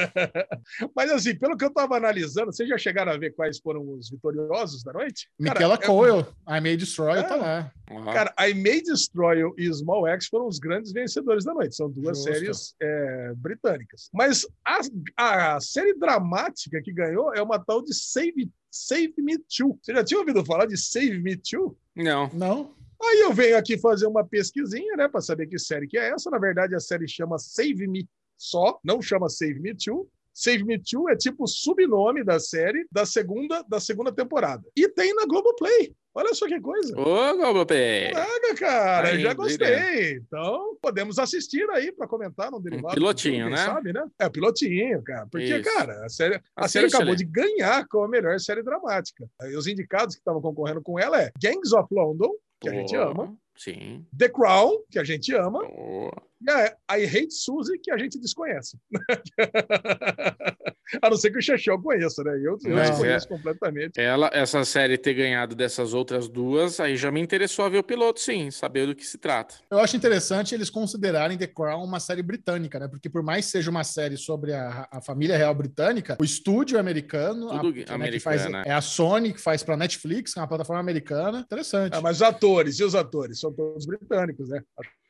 Mas, 0.95 1.11
assim, 1.11 1.35
pelo 1.35 1.55
que 1.57 1.63
eu 1.63 1.69
estava 1.69 1.97
analisando, 1.97 2.51
vocês 2.53 2.67
já 2.67 2.77
chegaram 2.77 3.11
a 3.11 3.17
ver 3.17 3.31
quais 3.33 3.59
foram 3.59 3.81
os 3.91 4.09
vitoriosos 4.09 4.83
da 4.83 4.93
noite? 4.93 5.29
Cara, 5.43 5.53
Michaela 5.59 5.73
é- 5.75 5.85
Coyle, 5.85 6.25
I 6.47 6.61
May 6.61 6.77
Destroy, 6.77 7.19
É. 7.19 7.23
tá 7.23 7.35
lá. 7.35 7.71
Ó, 7.91 8.03
Cara, 8.13 8.33
I 8.47 8.53
May 8.53 8.81
Destroy 8.81 9.41
e 9.57 9.71
Small 9.73 10.07
X 10.07 10.27
foram 10.27 10.47
os 10.47 10.59
grandes 10.59 10.91
vencedores 10.91 11.43
da 11.45 11.53
noite. 11.53 11.75
São 11.75 11.89
duas 11.89 12.17
Justo. 12.17 12.31
séries 12.33 12.75
é, 12.81 13.33
britânicas. 13.35 14.09
Mas 14.13 14.45
a, 14.65 15.55
a 15.55 15.59
série 15.61 15.93
dramática 15.93 16.81
que 16.81 16.91
ganhou 16.91 17.33
é 17.33 17.41
uma 17.41 17.59
tal 17.63 17.81
de 17.83 17.93
Save, 17.93 18.49
Save 18.71 19.13
Me 19.19 19.37
Too. 19.37 19.77
Você 19.81 19.93
já 19.93 20.03
tinha 20.03 20.19
ouvido 20.19 20.43
falar 20.45 20.65
de 20.65 20.77
Save 20.77 21.19
Me 21.21 21.35
Too? 21.37 21.77
Não. 21.95 22.29
Não? 22.33 22.73
Aí 23.03 23.19
eu 23.21 23.33
venho 23.33 23.57
aqui 23.57 23.77
fazer 23.77 24.07
uma 24.07 24.25
pesquisinha, 24.25 24.95
né, 24.95 25.07
para 25.07 25.21
saber 25.21 25.47
que 25.47 25.59
série 25.59 25.85
que 25.85 25.97
é 25.97 26.09
essa. 26.11 26.31
Na 26.31 26.39
verdade, 26.39 26.73
a 26.75 26.79
série 26.79 27.07
chama 27.07 27.37
Save 27.37 27.87
Me 27.87 28.07
só, 28.37 28.79
não 28.83 29.01
chama 29.01 29.29
Save 29.29 29.59
Me 29.59 29.75
Too. 29.75 30.09
Save 30.33 30.63
Me 30.63 30.77
Too 30.77 31.09
é 31.09 31.15
tipo 31.15 31.45
o 31.45 31.47
subnome 31.47 32.23
da 32.23 32.39
série 32.39 32.85
da 32.91 33.05
segunda, 33.05 33.63
da 33.63 33.79
segunda 33.79 34.11
temporada. 34.11 34.63
E 34.75 34.87
tem 34.89 35.13
na 35.13 35.25
Globoplay. 35.25 35.95
Olha 36.17 36.33
só 36.33 36.47
que 36.47 36.61
coisa. 36.61 36.97
Ô, 36.97 37.35
Globopé. 37.35 38.11
Caraca, 38.13 38.55
cara, 38.55 39.07
Aí, 39.09 39.19
já 39.21 39.33
gostei. 39.33 40.13
Então, 40.13 40.77
podemos 40.81 41.19
assistir 41.19 41.69
aí 41.71 41.91
para 41.91 42.07
comentar 42.07 42.49
no 42.49 42.59
derivado. 42.61 42.93
pilotinho, 42.93 43.47
quem 43.47 43.51
né? 43.53 43.65
Sabe, 43.65 43.91
né? 43.91 44.05
É, 44.17 44.29
pilotinho, 44.29 45.03
cara. 45.03 45.27
Porque, 45.29 45.57
Isso. 45.57 45.73
cara, 45.73 46.05
a 46.05 46.09
série, 46.09 46.41
a 46.55 46.67
série 46.69 46.87
acabou 46.87 47.15
de 47.15 47.25
ganhar 47.25 47.85
como 47.89 48.05
a 48.05 48.07
melhor 48.07 48.39
série 48.39 48.63
dramática. 48.63 49.29
E 49.43 49.57
os 49.57 49.67
indicados 49.67 50.15
que 50.15 50.21
estavam 50.21 50.41
concorrendo 50.41 50.81
com 50.81 50.97
ela 50.97 51.21
é 51.21 51.31
Gangs 51.41 51.75
of 51.75 51.93
London, 51.93 52.31
que 52.61 52.69
a 52.69 52.71
gente 52.71 52.95
Pô, 52.95 53.01
ama, 53.01 53.37
Sim. 53.55 54.05
The 54.17 54.29
Crown, 54.29 54.83
que 54.89 54.99
a 54.99 55.03
gente 55.03 55.33
ama, 55.33 55.65
Pô. 55.65 56.11
e 56.41 56.49
a 56.49 56.99
I 56.99 57.05
Hate 57.05 57.33
Suzy, 57.33 57.79
que 57.79 57.91
a 57.91 57.97
gente 57.97 58.19
desconhece. 58.19 58.77
a 61.01 61.09
não 61.09 61.17
ser 61.17 61.31
que 61.31 61.39
o 61.39 61.41
Xexel 61.41 61.81
conheça, 61.81 62.23
né? 62.23 62.31
Eu, 62.37 62.57
eu 62.63 62.75
Mas 62.75 62.89
desconheço 62.91 63.27
completamente. 63.27 63.99
Ela, 63.99 64.29
essa 64.33 64.63
série 64.63 64.97
ter 64.97 65.13
ganhado 65.13 65.55
dessas 65.55 65.93
outras 65.93 66.27
duas, 66.27 66.79
aí 66.79 66.95
já 66.97 67.11
me 67.11 67.19
interessou 67.21 67.65
a 67.65 67.69
ver 67.69 67.79
o 67.79 67.83
piloto, 67.83 68.19
sim, 68.19 68.51
saber 68.51 68.85
do 68.87 68.95
que 68.95 69.05
se 69.05 69.17
trata. 69.17 69.55
Eu 69.69 69.79
acho 69.79 69.95
interessante 69.95 70.53
eles 70.53 70.69
considerarem 70.69 71.37
The 71.37 71.47
Crown 71.47 71.83
uma 71.83 71.99
série 71.99 72.21
britânica, 72.21 72.79
né? 72.79 72.87
Porque 72.87 73.09
por 73.09 73.23
mais 73.23 73.45
que 73.45 73.51
seja 73.51 73.69
uma 73.71 73.83
série 73.83 74.17
sobre 74.17 74.53
a, 74.53 74.87
a 74.91 75.01
família 75.01 75.37
real 75.37 75.53
britânica, 75.53 76.17
o 76.19 76.23
estúdio 76.23 76.77
é 76.77 76.79
americano, 76.79 77.47
Tudo 77.47 77.69
a, 77.69 77.73
que 77.73 77.91
americana, 77.91 78.19
faz, 78.19 78.51
né? 78.51 78.63
é 78.65 78.73
a 78.73 78.81
Sony 78.81 79.33
que 79.33 79.41
faz 79.41 79.63
pra 79.63 79.75
Netflix, 79.77 80.33
que 80.33 80.39
é 80.39 80.41
uma 80.41 80.47
plataforma 80.47 80.79
americana. 80.79 81.39
Interessante. 81.39 81.93
Ah, 81.95 82.01
mas 82.01 82.17
os 82.17 82.21
atores, 82.21 82.79
e 82.79 82.83
os 82.83 82.95
atores? 82.95 83.39
São 83.39 83.51
todos 83.53 83.85
britânicos, 83.85 84.49
né? 84.49 84.61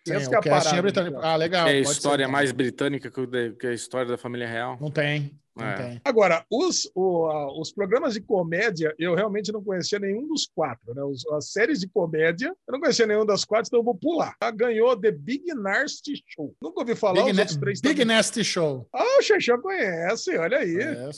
Sim, 0.07 0.13
Essa 0.13 0.29
que 0.29 0.35
é 0.35 0.37
a 0.37 0.41
casting 0.41 0.69
parada, 0.69 0.77
é 0.77 0.81
britânico. 0.81 1.17
né? 1.19 1.27
Ah, 1.27 1.35
legal. 1.35 1.67
é 1.67 1.71
a 1.71 1.79
história 1.79 2.25
ser. 2.25 2.31
mais 2.31 2.51
britânica 2.51 3.09
que, 3.09 3.51
que 3.59 3.67
a 3.67 3.73
história 3.73 4.07
da 4.11 4.17
família 4.17 4.47
real. 4.47 4.77
Não 4.79 4.91
tem, 4.91 5.35
É. 5.59 5.99
Agora, 6.03 6.45
os, 6.51 6.89
o- 6.93 7.27
a- 7.27 7.59
os 7.59 7.71
programas 7.71 8.13
de 8.13 8.21
comédia, 8.21 8.93
eu 8.99 9.15
realmente 9.15 9.51
não 9.51 9.63
conhecia 9.63 9.97
nenhum 9.99 10.27
dos 10.27 10.47
quatro, 10.53 10.93
né? 10.93 11.01
Os- 11.03 11.25
as 11.27 11.51
séries 11.51 11.79
de 11.79 11.87
comédia, 11.87 12.47
eu 12.67 12.71
não 12.73 12.79
conhecia 12.79 13.07
nenhum 13.07 13.25
das 13.25 13.45
quatro, 13.45 13.67
então 13.69 13.79
eu 13.79 13.83
vou 13.83 13.95
pular. 13.95 14.35
Ah, 14.39 14.51
ganhou 14.51 14.95
The 14.99 15.11
Big 15.11 15.53
Nasty 15.53 16.21
Show. 16.27 16.53
Nunca 16.61 16.81
ouvi 16.81 16.95
falar 16.95 17.23
Big, 17.23 17.31
os 17.31 17.37
outros 17.39 17.57
três 17.57 17.81
Big 17.81 17.95
também. 18.01 18.15
Nasty 18.15 18.43
Show. 18.43 18.87
Ah, 18.93 19.17
o 19.19 19.21
Xexé 19.21 19.57
conhece, 19.57 20.37
olha 20.37 20.57
aí. 20.57 20.75
É 20.77 21.09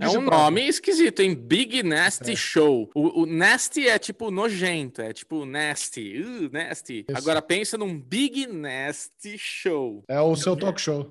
É 0.00 0.08
um 0.18 0.20
nome 0.22 0.66
esquisito, 0.68 1.20
hein? 1.20 1.34
Big 1.34 1.82
Nasty 1.82 2.32
É. 2.32 2.36
Show. 2.36 2.90
O, 2.94 3.22
o 3.22 3.26
nasty 3.26 3.88
é 3.88 3.98
tipo 3.98 4.30
nojento, 4.30 5.02
é 5.02 5.12
tipo 5.12 5.44
nasty. 5.44 6.20
Uh, 6.20 6.48
nasty. 6.52 7.04
Isso. 7.08 7.18
Agora 7.18 7.42
pensa 7.42 7.76
num 7.76 7.98
Big 7.98 8.46
Nasty 8.46 9.36
Show. 9.38 10.02
É 10.08 10.20
o 10.20 10.36
seu 10.36 10.56
talk 10.56 10.80
show. 10.80 11.10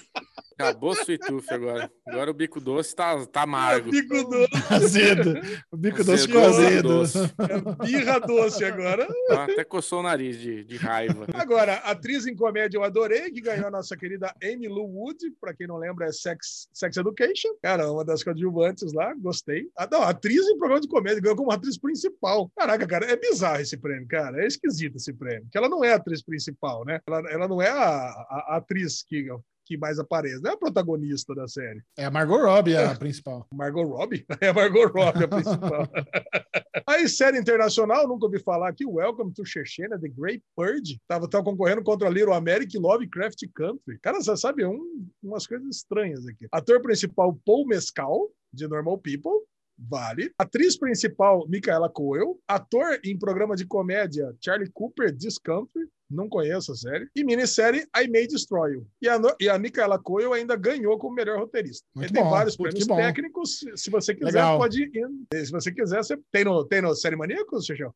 Acabou 0.69 0.93
Sweet 0.93 1.25
Tooth 1.27 1.45
agora. 1.51 1.91
Agora 2.07 2.31
o 2.31 2.33
bico 2.33 2.59
doce 2.59 2.95
tá, 2.95 3.25
tá 3.27 3.41
amargo. 3.43 3.91
Bico 3.91 4.23
doce, 4.23 4.73
Azedo. 4.73 5.33
O 5.71 5.77
bico 5.77 6.03
doce 6.03 6.27
ficou 6.27 6.45
azedo. 6.45 6.87
doce. 6.87 7.17
é 7.19 7.85
birra 7.85 8.19
doce 8.19 8.63
agora. 8.65 9.07
Até 9.29 9.63
coçou 9.63 9.99
o 9.99 10.03
nariz 10.03 10.37
de, 10.39 10.63
de 10.63 10.77
raiva. 10.77 11.25
Agora, 11.33 11.75
atriz 11.75 12.25
em 12.27 12.35
comédia 12.35 12.77
eu 12.77 12.83
adorei, 12.83 13.31
que 13.31 13.41
ganhou 13.41 13.67
a 13.67 13.71
nossa 13.71 13.95
querida 13.97 14.33
Amy 14.43 14.67
Lou 14.67 14.87
Wood, 14.89 15.31
para 15.39 15.53
quem 15.53 15.67
não 15.67 15.77
lembra, 15.77 16.05
é 16.07 16.11
Sex, 16.11 16.67
Sex 16.73 16.97
Education. 16.97 17.49
Cara, 17.61 17.91
uma 17.91 18.03
das 18.05 18.23
coadjuvantes 18.23 18.93
lá, 18.93 19.13
gostei. 19.15 19.67
Ah, 19.77 19.87
não, 19.91 20.03
atriz 20.03 20.45
em 20.47 20.57
programa 20.57 20.81
de 20.81 20.87
comédia, 20.87 21.21
ganhou 21.21 21.35
como 21.37 21.51
atriz 21.51 21.77
principal. 21.77 22.51
Caraca, 22.57 22.87
cara, 22.87 23.05
é 23.05 23.15
bizarro 23.15 23.61
esse 23.61 23.77
prêmio, 23.77 24.07
cara. 24.07 24.43
É 24.43 24.47
esquisito 24.47 24.97
esse 24.97 25.13
prêmio, 25.13 25.43
porque 25.43 25.57
ela 25.57 25.69
não 25.69 25.83
é 25.83 25.93
a 25.93 25.95
atriz 25.95 26.21
principal, 26.21 26.83
né? 26.85 26.99
Ela, 27.07 27.21
ela 27.31 27.47
não 27.47 27.61
é 27.61 27.69
a, 27.69 27.77
a- 27.77 28.45
a 28.49 28.55
atriz 28.57 29.03
que 29.03 29.27
que 29.65 29.77
mais 29.77 29.99
aparece, 29.99 30.41
não 30.41 30.51
é 30.51 30.53
a 30.53 30.57
protagonista 30.57 31.33
da 31.33 31.47
série. 31.47 31.81
É 31.97 32.05
a 32.05 32.11
Margot 32.11 32.37
Robbie 32.37 32.75
a 32.75 32.95
principal. 32.95 33.47
Margot 33.53 33.83
Robbie? 33.83 34.25
É 34.41 34.49
a 34.49 34.53
Margot 34.53 34.87
Robbie 34.87 35.23
a 35.23 35.27
principal. 35.27 35.87
Aí, 36.87 37.07
série 37.07 37.39
internacional, 37.39 38.07
nunca 38.07 38.25
ouvi 38.25 38.39
falar 38.39 38.69
aqui, 38.69 38.85
Welcome 38.85 39.33
to 39.33 39.45
Chechnya, 39.45 39.99
The 39.99 40.09
Great 40.09 40.43
Purge. 40.55 40.99
Tava, 41.07 41.29
tava 41.29 41.43
concorrendo 41.43 41.83
contra 41.83 42.09
Little 42.09 42.33
America 42.33 42.75
e 42.75 42.79
Lovecraft 42.79 43.39
Country. 43.55 43.99
Cara, 44.01 44.21
você 44.21 44.35
sabe, 44.35 44.65
um, 44.65 45.07
umas 45.21 45.45
coisas 45.45 45.75
estranhas 45.75 46.25
aqui. 46.27 46.47
Ator 46.51 46.81
principal, 46.81 47.37
Paul 47.45 47.67
Mescal, 47.67 48.29
de 48.53 48.67
Normal 48.67 48.97
People. 48.97 49.47
Vale. 49.89 50.31
Atriz 50.37 50.77
principal, 50.77 51.47
Micaela 51.47 51.89
Coel. 51.89 52.37
Ator 52.47 52.99
em 53.03 53.17
programa 53.17 53.55
de 53.55 53.65
comédia, 53.65 54.33
Charlie 54.39 54.69
Cooper, 54.71 55.15
Country. 55.43 55.87
Não 56.09 56.27
conheço 56.27 56.73
a 56.73 56.75
série. 56.75 57.07
E 57.15 57.23
minissérie 57.23 57.87
I 57.97 58.07
May 58.09 58.27
Destroy 58.27 58.73
You. 58.73 58.87
E 59.01 59.07
a, 59.07 59.19
e 59.39 59.47
a 59.49 59.57
Micaela 59.57 59.97
Coel 59.97 60.33
ainda 60.33 60.55
ganhou 60.57 60.97
como 60.99 61.15
melhor 61.15 61.39
roteirista. 61.39 61.87
Muito 61.95 62.13
tem 62.13 62.21
bom, 62.21 62.29
vários 62.29 62.57
prêmios 62.57 62.85
técnicos. 62.85 63.59
Se- 63.59 63.77
Se 63.77 63.89
você 63.89 64.13
quiser, 64.13 64.27
Legal. 64.33 64.57
pode 64.59 64.83
ir. 64.83 65.09
Se 65.45 65.51
você 65.51 65.71
quiser, 65.71 66.03
você 66.03 66.17
tem 66.31 66.43
no, 66.43 66.65
tem 66.65 66.81
no 66.81 66.93
Série 66.93 67.15
Maníacos, 67.15 67.65
Xixão? 67.65 67.93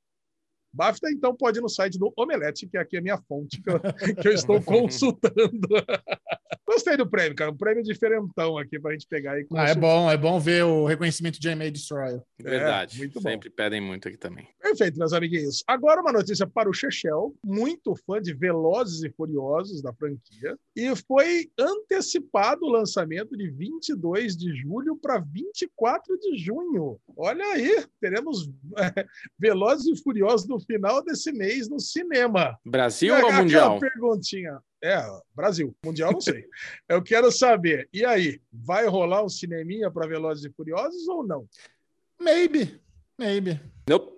BAFTA, 0.73 1.09
então 1.09 1.33
pode 1.33 1.59
ir 1.59 1.61
no 1.61 1.69
site 1.69 1.97
do 1.97 2.11
Omelete, 2.17 2.67
que 2.67 2.77
aqui 2.77 2.97
é 2.97 2.99
a 2.99 3.01
minha 3.01 3.17
fonte 3.29 3.61
que 3.61 3.69
eu, 3.69 3.79
que 4.21 4.27
eu 4.27 4.33
estou 4.33 4.59
consultando. 4.63 5.67
Gostei 6.67 6.97
do 6.97 7.09
prêmio, 7.09 7.35
cara. 7.35 7.51
Um 7.51 7.57
prêmio 7.57 7.83
diferentão 7.83 8.57
aqui 8.57 8.79
pra 8.79 8.91
gente 8.91 9.07
pegar 9.07 9.39
e 9.39 9.45
Ah, 9.53 9.69
é 9.69 9.75
bom, 9.75 10.09
é 10.09 10.17
bom 10.17 10.39
ver 10.39 10.63
o 10.63 10.85
reconhecimento 10.85 11.35
de 11.35 11.41
J.M.A. 11.41 11.71
Destroyer. 11.71 12.21
Verdade. 12.39 12.97
muito 12.97 13.19
bom. 13.21 13.29
Sempre 13.29 13.49
pedem 13.49 13.81
muito 13.81 14.07
aqui 14.07 14.17
também. 14.17 14.47
Perfeito, 14.61 14.97
meus 14.97 15.13
amiguinhos. 15.13 15.63
Agora 15.67 16.01
uma 16.01 16.11
notícia 16.11 16.45
para 16.45 16.69
o 16.69 16.73
Chechel, 16.73 17.33
muito 17.43 17.95
fã 18.05 18.21
de 18.21 18.33
Velozes 18.33 19.03
e 19.03 19.09
Furiosos 19.09 19.81
da 19.81 19.93
franquia, 19.93 20.57
e 20.75 20.95
foi 20.95 21.49
antecipado 21.59 22.65
o 22.65 22.69
lançamento 22.69 23.35
de 23.35 23.49
22 23.49 24.37
de 24.37 24.55
julho 24.55 24.97
para 24.97 25.19
24 25.19 26.17
de 26.19 26.37
junho. 26.37 26.99
Olha 27.17 27.45
aí, 27.45 27.85
teremos 27.99 28.49
Velozes 29.39 29.99
e 29.99 30.03
Furiosos 30.03 30.47
no 30.47 30.59
final 30.59 31.03
desse 31.03 31.31
mês 31.31 31.69
no 31.69 31.79
cinema. 31.79 32.57
Brasil 32.65 33.15
ou 33.15 33.33
Mundial? 33.33 33.79
perguntinha. 33.79 34.59
É, 34.85 35.03
Brasil. 35.35 35.75
Mundial, 35.83 36.11
não 36.11 36.21
sei. 36.21 36.45
Eu 36.87 37.01
quero 37.01 37.31
saber, 37.31 37.89
e 37.91 38.05
aí, 38.05 38.39
vai 38.53 38.85
rolar 38.85 39.23
um 39.23 39.29
cineminha 39.29 39.89
para 39.89 40.07
Velozes 40.07 40.45
e 40.45 40.53
Furiosos 40.53 41.07
ou 41.07 41.25
não? 41.25 41.47
Maybe, 42.21 42.79
maybe. 43.17 43.59
Nope. 43.89 44.13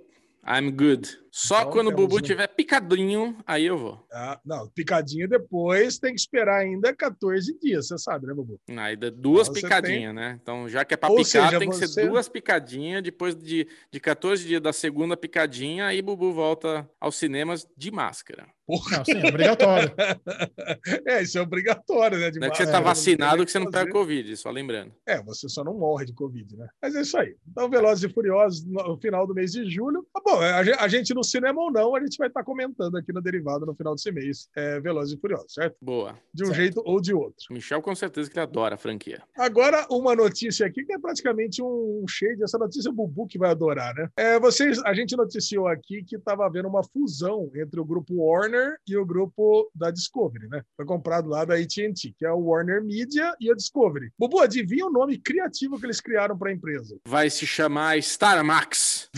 I'm 0.45 0.71
good. 0.71 1.07
Só 1.39 1.59
Então, 1.59 1.71
quando 1.71 1.87
o 1.89 1.91
Bubu 1.91 2.17
um- 2.17 2.21
tiver 2.21 2.47
picadinho, 2.47 3.37
aí 3.45 3.63
eu 3.67 3.77
vou. 3.77 4.03
Ah, 4.11 4.39
não, 4.43 4.67
picadinha 4.69 5.27
depois 5.27 5.99
tem 5.99 6.15
que 6.15 6.19
esperar 6.19 6.61
ainda 6.61 6.91
14 6.95 7.55
dias, 7.59 7.87
você 7.87 7.97
sabe, 7.99 8.25
né, 8.25 8.33
Bubu? 8.33 8.59
Aí 8.75 8.95
dá 8.95 9.11
duas 9.11 9.47
Então 9.47 9.61
picadinhas, 9.61 10.15
né? 10.15 10.39
Então, 10.41 10.67
já 10.67 10.83
que 10.83 10.95
é 10.95 10.97
pra 10.97 11.09
Ou 11.09 11.17
picar, 11.17 11.45
seja, 11.47 11.59
tem 11.59 11.69
que 11.69 11.75
você- 11.75 11.87
ser 11.87 12.09
duas 12.09 12.27
picadinhas. 12.27 13.03
Depois 13.03 13.35
de, 13.35 13.67
de 13.91 13.99
14 13.99 14.47
dias 14.47 14.59
da 14.59 14.73
segunda 14.73 15.15
picadinha, 15.15 15.85
aí 15.85 16.01
Bubu 16.01 16.33
volta 16.33 16.89
aos 16.99 17.15
cinemas 17.15 17.67
de 17.77 17.91
máscara. 17.91 18.47
Não, 18.67 19.05
sim, 19.05 19.13
é 19.23 19.29
obrigatório. 19.29 19.93
É, 21.07 21.21
isso 21.21 21.37
é 21.37 21.41
obrigatório, 21.41 22.17
né? 22.19 22.29
de 22.31 22.39
Não 22.39 22.47
é 22.47 22.49
que 22.49 22.57
você 22.57 22.65
tá 22.65 22.71
não 22.73 22.79
tem 22.79 22.85
vacinado 22.85 23.45
que 23.45 23.51
você 23.51 23.59
não 23.59 23.71
pega 23.71 23.89
Covid, 23.91 24.35
só 24.35 24.49
lembrando. 24.49 24.93
É, 25.05 25.21
você 25.23 25.47
só 25.47 25.63
não 25.63 25.73
morre 25.73 26.05
de 26.05 26.13
Covid, 26.13 26.57
né? 26.57 26.67
Mas 26.81 26.95
é 26.95 27.01
isso 27.01 27.17
aí. 27.17 27.35
Então, 27.49 27.69
Velozes 27.69 28.03
e 28.03 28.13
Furiosos, 28.13 28.65
no 28.65 28.97
final 28.97 29.25
do 29.25 29.33
mês 29.33 29.51
de 29.53 29.69
julho. 29.69 30.05
Tá 30.13 30.21
bom, 30.25 30.39
a 30.41 30.87
gente, 30.89 31.13
no 31.13 31.23
cinema 31.27 31.61
ou 31.61 31.71
não, 31.71 31.95
a 31.95 31.99
gente 31.99 32.17
vai 32.17 32.27
estar 32.27 32.43
comentando 32.43 32.97
aqui 32.97 33.11
no 33.13 33.21
Derivado 33.21 33.65
no 33.65 33.75
final 33.75 33.95
desse 33.95 34.11
mês. 34.11 34.47
É, 34.55 34.79
Velozes 34.79 35.17
e 35.17 35.19
Furiosos, 35.19 35.53
certo? 35.53 35.75
Boa. 35.81 36.17
De 36.33 36.43
um 36.43 36.47
Certo. 36.47 36.57
jeito 36.59 36.81
ou 36.85 37.01
de 37.01 37.13
outro. 37.13 37.45
Michel, 37.51 37.81
com 37.81 37.95
certeza 37.95 38.29
que 38.29 38.37
ele 38.37 38.43
adora 38.43 38.75
a 38.75 38.77
franquia. 38.77 39.21
Agora, 39.37 39.85
uma 39.89 40.15
notícia 40.15 40.65
aqui 40.65 40.83
que 40.85 40.93
é 40.93 40.99
praticamente 40.99 41.61
um 41.61 42.05
shade. 42.07 42.43
Essa 42.43 42.57
notícia 42.57 42.89
o 42.89 42.93
Bubu 42.93 43.27
que 43.27 43.37
vai 43.37 43.51
adorar, 43.51 43.93
né? 43.95 44.09
É, 44.17 44.39
vocês, 44.39 44.79
a 44.85 44.93
gente 44.93 45.15
noticiou 45.15 45.67
aqui 45.67 46.03
que 46.03 46.15
estava 46.15 46.45
havendo 46.45 46.67
uma 46.67 46.83
fusão 46.83 47.49
entre 47.55 47.79
o 47.79 47.85
grupo 47.85 48.13
Warner 48.15 48.77
e 48.87 48.97
o 48.97 49.05
grupo 49.05 49.69
da 49.75 49.91
Discovery, 49.91 50.47
né? 50.47 50.61
Foi 50.75 50.85
comprado 50.85 51.29
lá 51.29 51.45
da 51.45 51.55
AT&T, 51.55 52.13
que 52.17 52.25
é 52.25 52.31
o 52.31 52.39
Warner 52.39 52.83
Media 52.83 53.33
e 53.39 53.51
a 53.51 53.55
Discovery. 53.55 54.11
Bubu, 54.17 54.39
adivinha 54.39 54.85
o 54.85 54.91
nome 54.91 55.17
criativo 55.17 55.79
que 55.79 55.85
eles 55.85 56.01
criaram 56.01 56.37
para 56.37 56.49
a 56.49 56.53
empresa? 56.53 56.97
Vai 57.05 57.29
se 57.29 57.45
chamar 57.45 58.01
Star 58.01 58.43
Max. 58.43 59.09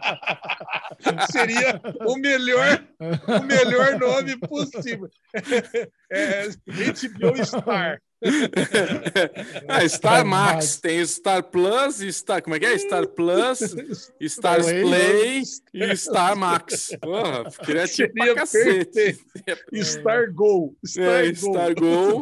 Seria 1.30 1.80
o 2.06 2.16
melhor, 2.16 2.84
o 3.00 3.42
melhor 3.42 3.98
nome 3.98 4.36
possível. 4.38 5.08
É, 6.08 6.46
HBO 6.48 7.44
Star. 7.44 8.00
Ah, 9.68 9.88
Star 9.88 10.16
Star 10.16 10.24
Max. 10.24 10.80
Tem 10.80 11.04
Star 11.04 11.42
Plus, 11.42 11.98
Star, 12.14 12.42
como 12.42 12.56
é 12.56 12.60
que 12.60 12.66
é? 12.66 12.78
Star 12.78 13.06
Plus, 13.06 13.58
Star 14.28 14.60
Play. 14.62 15.42
E 15.74 15.96
Star 15.96 16.36
Max. 16.36 16.90
Porra, 17.00 17.44
criativo 17.64 18.08
Seria 18.12 18.24
pra 18.24 18.34
cacete. 18.34 19.18
perfeito. 19.44 19.84
Star 19.84 20.32
Go. 20.32 20.76
Star 20.84 21.24
É, 21.24 21.32
Go. 21.32 21.36
Star 21.36 21.74
Go, 21.74 22.20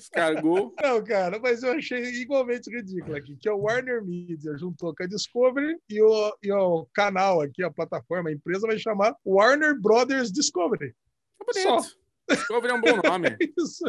Star 0.00 0.42
Go. 0.42 0.74
Não, 0.82 1.04
cara, 1.04 1.38
mas 1.38 1.62
eu 1.62 1.72
achei 1.72 2.02
igualmente 2.20 2.70
ridículo 2.70 3.16
aqui, 3.16 3.36
que 3.36 3.48
a 3.48 3.54
Warner 3.54 4.02
Media 4.04 4.56
juntou 4.56 4.94
com 4.94 5.02
a 5.02 5.06
Discovery 5.06 5.76
e 5.88 6.02
o, 6.02 6.36
e 6.42 6.52
o 6.52 6.86
canal 6.94 7.40
aqui, 7.40 7.62
a 7.62 7.70
plataforma, 7.70 8.30
a 8.30 8.32
empresa 8.32 8.66
vai 8.66 8.78
chamar 8.78 9.14
Warner 9.24 9.78
Brothers 9.80 10.32
Discovery. 10.32 10.94
Bonito. 11.38 11.97
Discovery 12.28 12.72
é 12.72 12.74
um 12.76 12.80
bom 12.80 12.96
nome. 13.08 13.36
Isso. 13.58 13.84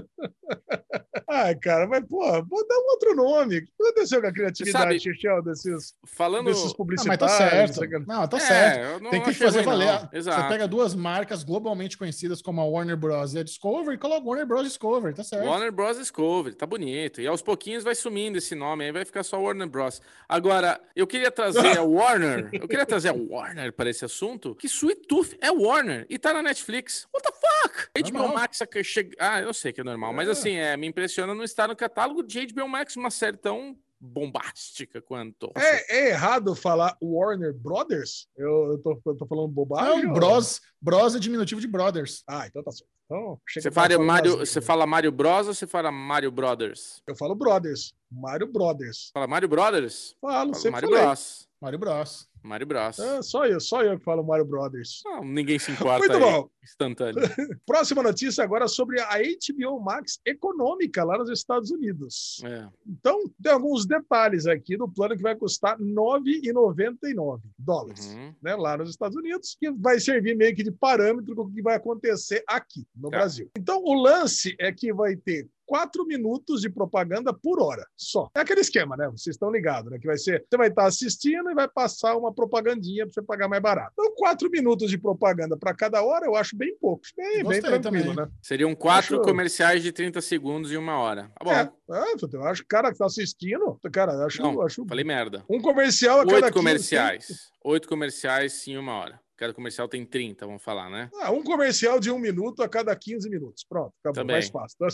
Ah, 1.28 1.54
cara, 1.62 1.88
mas, 1.88 2.04
pô, 2.08 2.20
vou 2.44 2.68
dar 2.68 2.78
um 2.78 2.88
outro 2.90 3.16
nome. 3.16 3.58
O 3.60 3.62
que 3.62 3.72
aconteceu 3.82 4.22
com 4.22 4.28
a 4.28 4.34
criatividade, 4.34 5.00
Chechel, 5.00 5.42
desses, 5.44 5.94
Falando. 6.08 6.46
desses 6.46 6.62
Ah, 6.64 6.66
mas 6.68 6.74
publicitários? 6.74 7.20
tá 7.20 7.28
certo. 7.38 7.82
não. 8.08 8.20
Não, 8.20 8.28
tá 8.28 8.38
É, 8.38 8.40
certo. 8.40 9.04
não 9.04 9.12
Tem 9.12 9.22
que 9.22 9.34
fazer 9.34 9.64
valer. 9.64 9.86
não. 9.88 10.10
Você 10.22 10.44
pega 10.48 10.68
duas 10.68 10.96
marcas 10.96 11.44
globalmente 11.44 11.98
conhecidas 11.98 12.42
como 12.42 12.62
a 12.62 12.66
Warner 12.66 12.98
Bros. 12.98 13.34
e 13.34 13.40
a 13.40 13.44
Discovery 13.44 13.96
e 13.96 14.00
coloca 14.00 14.26
Warner 14.28 14.46
Bros. 14.46 14.64
Discovery, 14.64 15.14
tá 15.14 15.24
certo. 15.24 15.46
Warner 15.46 15.72
Bros. 15.72 15.98
Discovery, 15.98 16.56
tá 16.56 16.66
bonito. 16.66 17.22
E 17.22 17.28
aos 17.28 17.42
pouquinhos 17.42 17.84
vai 17.84 17.96
sumindo 17.96 18.38
esse 18.38 18.56
nome, 18.56 18.86
aí 18.86 18.92
vai 18.92 19.06
ficar 19.06 19.24
só 19.24 19.40
Warner 19.40 19.68
Bros. 19.68 20.02
Agora, 20.28 20.80
eu 20.96 21.06
queria 21.06 21.30
trazer 21.32 21.78
a 21.78 21.84
Warner, 21.84 22.50
eu 22.54 22.68
queria 22.68 22.86
trazer 22.86 23.10
a 23.10 23.14
Warner 23.14 23.72
para 23.74 23.90
esse 23.90 24.04
assunto, 24.06 24.56
que 24.56 24.68
Sweet 24.68 25.08
Tooth 25.08 25.38
é 25.42 25.52
Warner 25.52 26.06
e 26.10 26.18
tá 26.18 26.34
na 26.34 26.42
Netflix. 26.42 27.08
What 27.14 27.28
the 27.28 27.34
fuck? 27.38 27.90
HBO 28.12 28.29
Normal. 28.30 28.44
Max 28.44 28.62
é 28.62 28.84
chega... 28.84 29.16
Ah, 29.20 29.42
eu 29.42 29.54
sei 29.54 29.72
que 29.74 29.82
é 29.82 29.84
normal, 29.84 30.14
mas 30.14 30.28
É. 30.28 30.32
assim, 30.32 30.56
é, 30.56 30.76
me 30.78 30.88
impressiona 30.88 31.34
não 31.36 31.44
estar 31.44 31.68
no 31.68 31.76
catálogo 31.76 32.24
de 32.24 32.46
HBO 32.48 32.68
Max 32.68 32.96
uma 32.96 33.12
série 33.12 33.38
tão 33.38 33.78
bombástica 34.02 35.02
quanto. 35.02 35.52
É, 35.58 35.98
é 35.98 36.10
errado 36.10 36.56
falar 36.56 36.96
Warner 37.02 37.54
Brothers? 37.54 38.28
Eu, 38.38 38.72
eu, 38.72 38.78
tô, 38.80 39.02
eu 39.06 39.16
tô 39.16 39.26
falando 39.26 39.50
bobagem? 39.50 40.04
Não, 40.04 40.14
Bros, 40.14 40.62
Bros 40.82 41.16
é 41.16 41.20
diminutivo 41.20 41.60
de 41.60 41.68
Brothers. 41.68 42.24
Ah, 42.28 42.48
então 42.48 42.64
tá 42.64 42.72
certo. 42.72 42.90
Então, 43.06 43.42
que 43.52 43.60
Você 43.60 43.72
fala 43.72 43.98
Mario, 43.98 44.38
você 44.38 44.62
fala 44.62 44.86
Mario 44.86 45.12
Bros 45.12 45.48
ou 45.48 45.54
você 45.54 45.66
fala 45.66 45.92
Mario 45.92 46.32
Brothers? 46.32 47.02
Eu 47.08 47.16
falo 47.16 47.34
Brothers. 47.36 47.94
Mario 48.12 48.48
Brothers. 48.48 49.10
Fala 49.14 49.28
Mario 49.28 49.50
Brothers? 49.50 50.16
Falo, 50.22 50.34
Fala 50.34 50.54
sempre 50.54 50.72
Mario 50.72 50.90
falei. 50.90 51.06
Bros. 51.06 51.48
Mario 51.60 51.80
Bros. 51.80 52.29
Mario 52.44 52.68
Bros. 52.68 53.00
É, 53.00 53.22
só 53.22 53.46
eu, 53.46 53.60
só 53.60 53.84
eu 53.84 53.98
que 53.98 54.04
falo 54.04 54.24
Mario 54.24 54.46
Brothers. 54.46 55.02
Não, 55.06 55.24
ninguém 55.24 55.60
se 55.60 55.72
importa 55.72 56.00
Muito 56.00 56.14
aí. 56.14 56.20
bom. 56.20 56.50
Instantâneo. 56.64 57.22
Próxima 57.66 58.04
notícia 58.04 58.44
agora 58.44 58.68
sobre 58.68 59.00
a 59.02 59.18
HBO 59.18 59.80
Max 59.80 60.20
econômica 60.26 61.04
lá 61.04 61.18
nos 61.18 61.30
Estados 61.30 61.72
Unidos. 61.72 62.42
É. 62.44 62.68
Então, 62.88 63.30
tem 63.42 63.52
alguns 63.52 63.86
detalhes 63.86 64.46
aqui 64.46 64.78
do 64.78 64.88
plano 64.88 65.16
que 65.16 65.24
vai 65.24 65.36
custar 65.36 65.78
R$ 65.78 65.84
9,99 65.86 67.40
dólares. 67.58 68.06
Uhum. 68.14 68.34
Né, 68.42 68.56
lá 68.56 68.78
nos 68.78 68.90
Estados 68.90 69.16
Unidos, 69.18 69.56
que 69.60 69.72
vai 69.72 70.00
servir 70.00 70.36
meio 70.36 70.56
que 70.56 70.64
de 70.64 70.72
parâmetro 70.72 71.36
com 71.36 71.44
o 71.44 71.52
que 71.52 71.62
vai 71.62 71.76
acontecer 71.76 72.44
aqui 72.48 72.86
no 72.96 73.10
Tá. 73.10 73.18
Brasil. 73.18 73.50
Então, 73.58 73.82
o 73.84 73.94
lance 73.94 74.56
é 74.60 74.72
que 74.72 74.94
vai 74.94 75.16
ter 75.16 75.48
quatro 75.66 76.04
minutos 76.06 76.62
de 76.62 76.70
propaganda 76.70 77.32
por 77.32 77.62
hora, 77.62 77.86
só. 77.96 78.28
É 78.36 78.40
aquele 78.42 78.62
esquema, 78.62 78.98
né? 78.98 79.08
Vocês 79.10 79.36
estão 79.36 79.52
ligados, 79.52 79.92
né? 79.92 80.00
Que 80.00 80.08
vai 80.08 80.18
ser, 80.18 80.44
você 80.50 80.58
vai 80.58 80.68
estar 80.68 80.86
assistindo 80.88 81.50
e 81.50 81.54
vai 81.54 81.68
passar 81.68 82.16
uma 82.18 82.29
propagandinha 82.32 83.06
para 83.06 83.14
você 83.14 83.22
pagar 83.22 83.48
mais 83.48 83.62
barato. 83.62 83.92
Então, 83.94 84.14
quatro 84.16 84.50
minutos 84.50 84.90
de 84.90 84.98
propaganda 84.98 85.58
para 85.58 85.74
cada 85.74 86.04
hora, 86.04 86.26
eu 86.26 86.36
acho 86.36 86.56
bem 86.56 86.76
pouco. 86.80 87.04
Bem, 87.16 87.44
bem 87.44 87.62
tranquilo, 87.62 87.82
também. 87.82 88.16
né? 88.16 88.28
Seriam 88.42 88.74
quatro 88.76 89.16
Acho- 89.18 89.24
comerciais 89.26 89.84
de 89.84 89.92
30 89.92 90.22
segundos 90.22 90.72
e 90.72 90.78
uma 90.78 90.98
hora. 90.98 91.32
Tá 91.40 91.44
bom. 91.46 91.52
É, 91.52 91.62
é, 91.98 92.14
eu 92.34 92.44
acho 92.46 92.62
que 92.62 92.66
o 92.66 92.70
cara 92.70 92.92
que 92.92 92.98
tá 92.98 93.06
assistindo, 93.06 93.80
cara, 93.92 94.14
eu 94.14 94.26
acho, 94.26 94.42
Não, 94.42 94.54
eu 94.54 94.62
acho 94.64 94.86
Falei 94.88 95.04
merda. 95.04 95.44
um 95.50 95.62
comercial 95.62 96.22
a 96.22 96.26
cada 96.26 96.36
Oito 96.36 96.44
15 96.46 96.54
comerciais. 96.54 97.28
Oito 97.64 97.88
comerciais 97.88 98.68
em 98.68 98.78
uma 98.78 98.94
hora. 98.94 99.20
Cada 99.38 99.54
comercial 99.54 99.88
tem 99.88 100.06
30, 100.06 100.46
vamos 100.46 100.62
falar, 100.62 100.90
né? 100.90 101.10
Ah, 101.22 101.32
um 101.32 101.42
comercial 101.42 101.98
de 101.98 102.12
um 102.12 102.20
minuto 102.20 102.62
a 102.62 102.68
cada 102.68 102.94
15 102.94 103.30
minutos. 103.30 103.64
Pronto, 103.68 103.94
acabou. 104.04 104.14
Também. 104.22 104.34
Mais 104.36 104.50
fácil. 104.50 104.76
Então, 104.76 104.88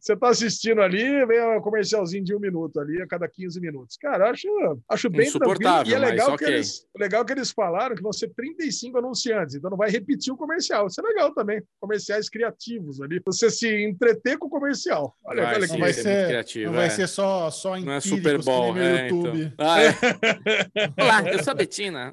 Você 0.00 0.16
tá 0.16 0.28
assistindo 0.28 0.80
ali, 0.80 1.24
vem 1.26 1.40
um 1.56 1.60
comercialzinho 1.60 2.22
de 2.24 2.34
um 2.34 2.38
minuto 2.38 2.78
ali 2.80 3.02
a 3.02 3.06
cada 3.06 3.26
15 3.28 3.60
minutos. 3.60 3.96
Cara, 3.96 4.30
acho, 4.30 4.46
acho 4.88 5.10
bem 5.10 5.30
tranquilo. 5.30 5.70
E 5.86 5.94
é 5.94 5.98
legal 5.98 6.30
mas 6.30 6.38
que, 6.38 6.44
ok. 6.44 6.54
eles, 6.54 6.86
legal 6.96 7.24
que 7.24 7.32
eles 7.32 7.50
falaram 7.50 7.94
que 7.96 8.02
vão 8.02 8.12
ser 8.12 8.28
35 8.34 8.98
anunciantes, 8.98 9.54
então 9.56 9.70
não 9.70 9.76
vai 9.76 9.90
repetir 9.90 10.32
o 10.32 10.36
comercial. 10.36 10.86
Isso 10.86 11.00
é 11.00 11.04
legal 11.04 11.34
também. 11.34 11.62
Comerciais 11.80 12.28
criativos 12.28 13.00
ali. 13.00 13.20
Você 13.26 13.50
se 13.50 13.68
entreter 13.84 14.38
com 14.38 14.46
o 14.46 14.50
comercial. 14.50 15.16
Olha, 15.24 15.42
Vai 15.42 15.54
olha 15.56 15.66
sim, 15.66 15.72
que 15.74 15.78
Não 15.78 15.84
vai 15.84 15.92
ser 15.92 16.02
ser, 16.02 16.26
criativo, 16.28 16.66
não 16.66 16.76
vai 16.78 16.86
é. 16.86 16.90
ser 16.90 17.06
só, 17.08 17.50
só 17.50 17.78
Não 17.80 17.92
é 17.92 18.00
Super 18.00 18.42
Bowl, 18.42 18.76
é, 18.78 19.08
YouTube. 19.08 19.42
então. 19.52 19.66
Ah, 19.66 19.82
é. 19.82 19.92
Olá, 21.02 21.28
eu 21.30 21.42
sou 21.42 21.50
a 21.50 21.54
Betina. 21.54 22.12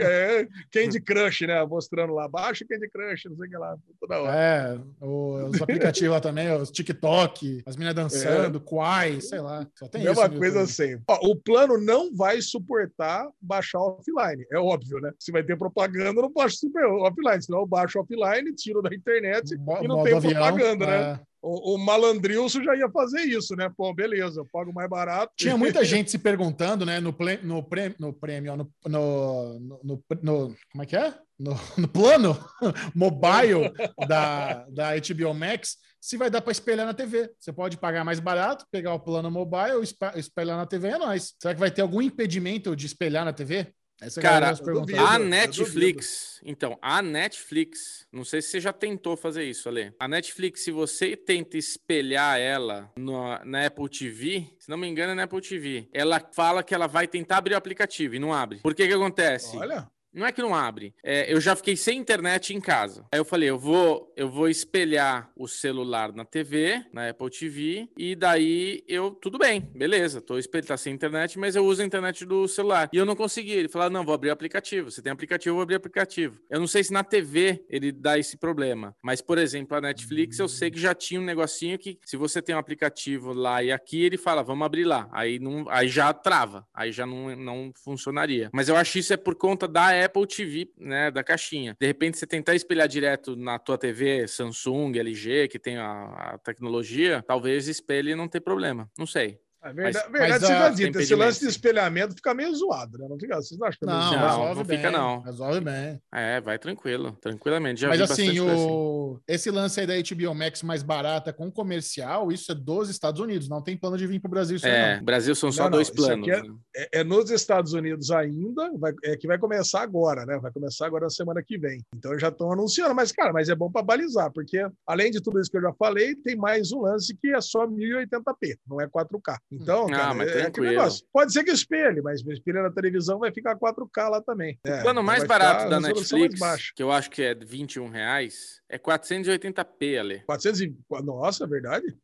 É, 0.00 0.46
Candy 0.72 1.00
Crush, 1.00 1.42
né? 1.46 1.64
Mostrando 1.66 2.14
lá 2.14 2.24
abaixo, 2.24 2.64
Candy 2.68 2.88
Crush, 2.88 3.24
não 3.28 3.36
sei 3.36 3.46
o 3.46 3.50
que 3.50 3.56
lá, 3.56 3.76
toda 4.00 4.20
hora. 4.20 4.36
É, 4.36 4.78
o- 5.04 5.46
os 5.50 5.60
aplicativos 5.62 6.10
lá 6.14 6.20
também, 6.20 6.45
os 6.54 6.70
TikTok, 6.70 7.62
as 7.66 7.76
meninas 7.76 7.94
dançando, 7.94 8.60
Quai, 8.60 9.20
sei 9.20 9.40
lá. 9.40 9.66
Só 9.78 9.88
tem 9.88 10.06
É 10.06 10.10
isso. 10.10 10.20
coisa 10.20 10.60
YouTube. 10.60 10.62
assim. 10.62 10.98
O 11.22 11.36
plano 11.36 11.78
não 11.78 12.14
vai 12.14 12.40
suportar 12.42 13.28
baixar 13.40 13.78
offline. 13.80 14.44
É 14.52 14.58
óbvio, 14.58 15.00
né? 15.00 15.10
Se 15.18 15.32
vai 15.32 15.42
ter 15.42 15.56
propaganda, 15.56 16.20
não 16.22 16.32
baixa 16.32 16.56
super 16.56 16.84
offline. 16.86 17.42
Senão 17.42 17.60
eu 17.60 17.66
baixo 17.66 17.98
offline, 18.00 18.52
tiro 18.54 18.82
da 18.82 18.94
internet 18.94 19.52
e 19.54 19.88
não 19.88 20.02
tem 20.02 20.14
avião, 20.14 20.32
propaganda, 20.32 20.86
né? 20.86 21.12
é. 21.12 21.20
O, 21.48 21.74
o 21.76 21.78
malandrilso 21.78 22.60
já 22.64 22.74
ia 22.74 22.90
fazer 22.90 23.20
isso, 23.20 23.54
né? 23.54 23.70
Pô, 23.76 23.94
beleza, 23.94 24.40
eu 24.40 24.46
pago 24.52 24.72
mais 24.72 24.88
barato. 24.90 25.32
Tinha 25.36 25.56
muita 25.56 25.84
gente 25.84 26.10
se 26.10 26.18
perguntando, 26.18 26.84
né, 26.84 26.98
no, 26.98 27.12
ple- 27.12 27.38
no, 27.44 27.62
prêmio, 27.62 27.94
no 28.00 28.12
prêmio, 28.12 28.56
no, 28.56 28.68
no, 28.84 29.60
no- 29.60 29.80
no- 30.22 30.54
Como 30.72 30.82
é 30.82 30.86
que 30.86 30.96
é? 30.96 31.14
No, 31.38 31.54
no 31.78 31.86
plano 31.86 32.36
mobile 32.96 33.70
da, 34.08 34.66
da 34.70 34.90
HBO 34.96 35.34
Max, 35.34 35.76
se 36.06 36.16
vai 36.16 36.30
dar 36.30 36.40
para 36.40 36.52
espelhar 36.52 36.86
na 36.86 36.94
TV. 36.94 37.32
Você 37.40 37.52
pode 37.52 37.76
pagar 37.78 38.04
mais 38.04 38.20
barato, 38.20 38.64
pegar 38.70 38.94
o 38.94 39.00
plano 39.00 39.28
mobile, 39.28 39.82
espelhar 40.14 40.56
na 40.56 40.64
TV, 40.64 40.88
é 40.88 40.98
nóis. 40.98 41.34
Será 41.40 41.52
que 41.52 41.58
vai 41.58 41.70
ter 41.70 41.82
algum 41.82 42.00
impedimento 42.00 42.76
de 42.76 42.86
espelhar 42.86 43.24
na 43.24 43.32
TV? 43.32 43.66
Essa 44.00 44.20
Cara, 44.20 44.50
eu 44.50 44.56
perguntando. 44.64 44.86
duvido. 44.98 45.04
A 45.06 45.18
Netflix, 45.18 46.38
então, 46.44 46.78
a 46.82 47.00
Netflix, 47.02 48.06
não 48.12 48.24
sei 48.24 48.40
se 48.42 48.50
você 48.50 48.60
já 48.60 48.72
tentou 48.72 49.16
fazer 49.16 49.42
isso, 49.44 49.68
Ale. 49.68 49.92
A 49.98 50.06
Netflix, 50.06 50.62
se 50.62 50.70
você 50.70 51.16
tenta 51.16 51.56
espelhar 51.56 52.38
ela 52.38 52.92
no- 52.96 53.38
na 53.44 53.66
Apple 53.66 53.88
TV, 53.88 54.46
se 54.60 54.68
não 54.68 54.76
me 54.76 54.86
engano, 54.86 55.12
é 55.12 55.14
na 55.14 55.22
Apple 55.24 55.40
TV, 55.40 55.88
ela 55.92 56.20
fala 56.32 56.62
que 56.62 56.74
ela 56.74 56.86
vai 56.86 57.08
tentar 57.08 57.38
abrir 57.38 57.54
o 57.54 57.56
aplicativo 57.56 58.14
e 58.14 58.18
não 58.18 58.32
abre. 58.32 58.58
Por 58.58 58.74
que 58.74 58.86
que 58.86 58.92
acontece? 58.94 59.56
Olha, 59.56 59.88
Não 60.16 60.26
é 60.26 60.32
que 60.32 60.40
não 60.40 60.54
abre. 60.54 60.94
É, 61.04 61.30
eu 61.30 61.38
já 61.38 61.54
fiquei 61.54 61.76
sem 61.76 61.98
internet 61.98 62.54
em 62.54 62.60
casa. 62.60 63.04
Aí 63.12 63.18
eu 63.18 63.24
falei, 63.24 63.50
eu 63.50 63.58
vou, 63.58 64.10
eu 64.16 64.30
vou 64.30 64.48
espelhar 64.48 65.30
o 65.36 65.46
celular 65.46 66.10
na 66.10 66.24
TV, 66.24 66.82
na 66.90 67.10
Apple 67.10 67.28
TV, 67.28 67.86
e 67.98 68.16
daí 68.16 68.82
eu, 68.88 69.10
tudo 69.10 69.36
bem, 69.36 69.60
beleza, 69.74 70.22
tô 70.22 70.38
espelhando, 70.38 70.68
tá 70.68 70.76
sem 70.78 70.94
internet, 70.94 71.38
mas 71.38 71.54
eu 71.54 71.66
uso 71.66 71.82
a 71.82 71.84
internet 71.84 72.24
do 72.24 72.48
celular. 72.48 72.88
E 72.94 72.96
eu 72.96 73.04
não 73.04 73.14
consegui. 73.14 73.52
Ele 73.52 73.68
falou, 73.68 73.90
não, 73.90 74.06
vou 74.06 74.14
abrir 74.14 74.30
o 74.30 74.32
aplicativo. 74.32 74.90
Você 74.90 75.02
tem 75.02 75.12
aplicativo, 75.12 75.50
eu 75.50 75.54
vou 75.56 75.62
abrir 75.64 75.74
o 75.74 75.76
aplicativo. 75.76 76.40
Eu 76.48 76.60
não 76.60 76.66
sei 76.66 76.82
se 76.82 76.94
na 76.94 77.04
TV 77.04 77.62
ele 77.68 77.92
dá 77.92 78.18
esse 78.18 78.38
problema, 78.38 78.96
mas, 79.02 79.20
por 79.20 79.36
exemplo, 79.36 79.76
a 79.76 79.82
Netflix, 79.82 80.38
eu 80.38 80.48
sei 80.48 80.70
que 80.70 80.80
já 80.80 80.94
tinha 80.94 81.20
um 81.20 81.24
negocinho 81.24 81.78
que, 81.78 81.98
se 82.06 82.16
você 82.16 82.40
tem 82.40 82.54
um 82.54 82.58
aplicativo 82.58 83.34
lá 83.34 83.62
e 83.62 83.70
aqui, 83.70 84.02
ele 84.02 84.16
fala, 84.16 84.42
vamos 84.42 84.64
abrir 84.64 84.84
lá. 84.84 85.10
Aí, 85.12 85.38
não, 85.38 85.68
aí 85.68 85.88
já 85.88 86.10
trava, 86.14 86.66
aí 86.72 86.90
já 86.90 87.04
não, 87.04 87.36
não 87.36 87.70
funcionaria. 87.84 88.48
Mas 88.50 88.70
eu 88.70 88.76
acho 88.76 88.94
que 88.94 89.00
isso 89.00 89.12
é 89.12 89.16
por 89.18 89.34
conta 89.34 89.68
da 89.68 90.05
Apple 90.05 90.05
TV, 90.08 90.70
né, 90.78 91.10
da 91.10 91.22
caixinha. 91.22 91.76
De 91.78 91.86
repente, 91.86 92.18
você 92.18 92.26
tentar 92.26 92.54
espelhar 92.54 92.88
direto 92.88 93.36
na 93.36 93.58
tua 93.58 93.78
TV 93.78 94.26
Samsung, 94.28 94.98
LG, 94.98 95.48
que 95.48 95.58
tem 95.58 95.76
a, 95.76 96.34
a 96.34 96.38
tecnologia, 96.38 97.22
talvez 97.26 97.68
espelhe 97.68 98.12
e 98.12 98.14
não 98.14 98.28
ter 98.28 98.40
problema. 98.40 98.90
Não 98.98 99.06
sei. 99.06 99.40
A 99.62 99.72
verdade, 99.72 100.06
Mas- 100.10 100.20
verdade 100.20 100.40
mas, 100.42 100.46
seja 100.46 100.70
dita. 100.70 101.02
Esse 101.02 101.14
lance 101.14 101.40
de 101.40 101.46
espelhamento 101.48 102.14
fica 102.14 102.32
meio 102.34 102.54
zoado, 102.54 102.98
né? 102.98 103.06
Não 103.08 103.18
fica, 103.18 103.36
vocês 103.36 103.58
não 103.58 103.66
acham 103.66 103.78
que 103.80 103.84
é 103.84 103.88
Não, 103.88 103.94
Não, 104.00 104.08
zoado? 104.10 104.26
resolve 104.26 104.54
não 104.60 104.64
bem. 104.64 104.76
fica, 104.76 104.90
não. 104.90 105.20
Resolve 105.22 105.60
bem. 105.60 106.00
É, 106.14 106.40
vai 106.40 106.58
tranquilo, 106.58 107.12
tranquilamente. 107.20 107.80
Já 107.80 107.88
Mas 107.88 107.98
vi 107.98 108.04
assim, 108.04 108.28
assim. 108.30 108.40
o... 108.40 109.20
esse 109.26 109.50
lance 109.50 109.80
aí 109.80 109.86
da 109.86 109.94
HBO 109.96 110.34
Max 110.34 110.62
mais 110.62 110.82
barata 110.82 111.32
com 111.32 111.50
comercial, 111.50 112.30
isso 112.30 112.52
é 112.52 112.54
dos 112.54 112.88
Estados 112.88 113.20
Unidos. 113.20 113.48
Não 113.48 113.62
tem 113.62 113.76
plano 113.76 113.96
de 113.98 114.06
vir 114.06 114.20
para 114.20 114.28
o 114.28 114.30
Brasil. 114.30 114.56
Isso 114.56 114.66
aí, 114.66 114.72
É, 114.72 114.96
não. 114.98 115.04
Brasil 115.04 115.34
são 115.34 115.50
só 115.50 115.64
Não, 115.64 115.70
dois 115.72 115.88
aqui 115.88 115.96
planos. 115.96 116.28
é- 116.28 116.42
né? 116.42 116.54
É, 116.76 117.00
é 117.00 117.04
nos 117.04 117.30
Estados 117.30 117.72
Unidos 117.72 118.10
ainda, 118.10 118.70
vai- 118.78 118.94
é 119.04 119.16
que 119.16 119.26
vai 119.26 119.38
começar 119.38 119.82
agora, 119.82 120.24
né? 120.24 120.38
Vai 120.38 120.52
começar 120.52 120.86
agora 120.86 121.04
na 121.04 121.10
semana 121.10 121.42
que 121.44 121.58
vem. 121.58 121.82
Então 121.94 122.16
já 122.18 122.28
estão 122.28 122.52
anunciando, 122.52 122.94
mas, 122.94 123.10
cara, 123.10 123.32
mas 123.32 123.48
é 123.48 123.54
bom 123.54 123.70
para 123.70 123.82
balizar, 123.82 124.30
porque 124.32 124.64
além 124.86 125.10
de 125.10 125.20
tudo 125.20 125.40
isso 125.40 125.50
que 125.50 125.56
eu 125.56 125.62
já 125.62 125.72
falei, 125.72 126.14
tem 126.14 126.36
mais 126.36 126.70
um 126.72 126.82
lance 126.82 127.16
que 127.16 127.28
é 127.34 127.40
só 127.40 127.66
1080p, 127.66 128.56
não 128.66 128.80
é 128.80 128.86
4K. 128.86 129.38
Então, 129.50 129.86
Ah, 129.86 129.90
cara, 129.90 130.24
é, 130.24 130.60
negócio. 130.60 131.06
Pode 131.12 131.32
ser 131.32 131.44
que 131.44 131.52
espelhe, 131.52 132.02
mas 132.02 132.20
espelha 132.26 132.62
na 132.62 132.70
televisão 132.70 133.18
vai 133.18 133.32
ficar 133.32 133.56
4K 133.56 134.08
lá 134.08 134.20
também. 134.20 134.58
É, 134.64 134.80
O 134.80 134.82
plano 134.82 134.90
então 134.90 135.02
mais 135.02 135.24
barato 135.24 135.70
da 135.70 135.80
Netflix, 135.80 136.40
que 136.74 136.82
eu 136.82 136.90
acho 136.90 137.10
que 137.10 137.22
é 137.22 137.34
21 137.34 137.88
reais, 137.88 138.60
é 138.68 138.78
480p, 138.78 139.98
Ale. 139.98 140.22
400 140.26 140.60
e... 140.62 140.76
Nossa, 141.04 141.44
é 141.44 141.46
verdade? 141.46 141.96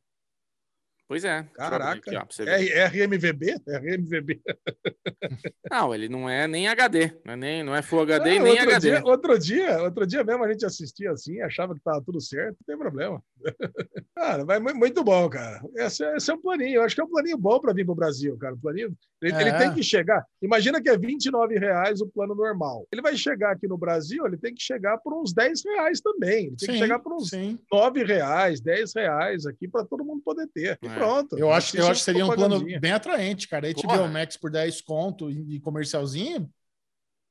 Pois 1.13 1.25
é. 1.27 1.47
Caraca. 1.53 1.99
aqui, 1.99 2.17
ó, 2.17 2.21
pra 2.25 2.27
você 2.35 2.43
ver. 2.43 2.53
R- 2.75 3.05
RMVB? 3.05 3.57
RMVB. 3.69 4.41
Não, 5.71 5.95
ele 5.95 6.07
não 6.09 6.29
é 6.29 6.47
nem 6.47 6.69
HD, 6.69 7.13
não 7.25 7.33
é, 7.33 7.37
nem, 7.37 7.63
não 7.63 7.75
é 7.75 7.81
Full 7.81 8.01
HD 8.03 8.35
e 8.35 8.39
nem 8.41 8.53
outro 8.53 8.71
HD. 8.71 8.91
Dia, 8.91 9.03
outro 9.05 9.39
dia, 9.39 9.83
outro 9.83 10.07
dia 10.07 10.23
mesmo 10.25 10.45
a 10.45 10.53
gente 10.53 10.67
assistia 10.67 11.11
assim, 11.13 11.41
achava 11.41 11.75
que 11.75 11.81
tava 11.81 12.03
tudo 12.05 12.21
certo, 12.21 12.57
não 12.61 12.67
tem 12.67 12.77
problema. 12.77 13.23
cara, 14.15 14.45
vai 14.45 14.59
mu- 14.59 14.75
muito 14.75 15.03
bom, 15.03 15.29
cara. 15.31 15.63
Esse, 15.77 16.05
é- 16.05 16.17
esse 16.17 16.31
é 16.31 16.35
um 16.35 16.41
planinho, 16.43 16.75
eu 16.77 16.83
acho 16.83 16.95
que 16.95 17.01
é 17.01 17.05
um 17.05 17.09
planinho 17.09 17.39
bom 17.39 17.59
para 17.59 17.73
vir 17.73 17.87
para 17.87 17.93
o 17.93 17.97
Brasil, 17.97 18.37
cara. 18.37 18.55
O 18.55 18.59
planinho, 18.59 18.95
ele, 19.23 19.35
ele 19.35 19.51
É. 19.51 19.59
tem 19.59 19.73
que 19.73 19.83
chegar. 19.83 20.23
Imagina 20.43 20.83
que 20.83 20.91
é 20.91 20.99
29 20.99 21.59
reais 21.59 22.03
o 22.03 22.07
plano 22.09 22.35
normal. 22.35 22.87
Ele 22.93 23.01
vai 23.01 23.17
chegar 23.17 23.53
aqui 23.53 23.67
no 23.67 23.79
Brasil, 23.79 24.27
ele 24.27 24.37
tem 24.37 24.55
que 24.55 24.63
chegar 24.63 24.99
por 24.99 25.15
uns 25.15 25.33
10 25.33 25.65
reais 25.65 26.01
também. 26.03 26.49
Ele 26.49 26.57
tem 26.57 26.69
que 26.69 26.79
chegar 26.79 26.99
por 26.99 27.15
uns 27.15 27.31
sim. 27.31 27.59
9 27.73 28.05
reais, 28.05 28.61
10 28.61 28.93
reais 28.95 29.47
aqui 29.47 29.67
para 29.67 29.85
todo 29.87 30.05
mundo 30.05 30.21
poder 30.23 30.47
ter. 30.53 30.79
É. 30.83 30.89
pronto. 31.07 31.39
Eu 31.39 31.53
acho, 31.53 31.77
eu 31.77 31.87
acho 31.87 32.01
que 32.01 32.05
seria 32.05 32.25
um 32.27 32.35
plano 32.35 32.65
bem 32.81 32.93
atraente, 32.93 33.49
cara. 33.49 33.69
HBO 33.73 33.83
Porra. 33.83 34.09
Max 34.09 34.37
por 34.37 34.51
10 34.51 34.81
conto 34.81 35.31
e 35.31 35.61
comercialzinho, 35.61 36.49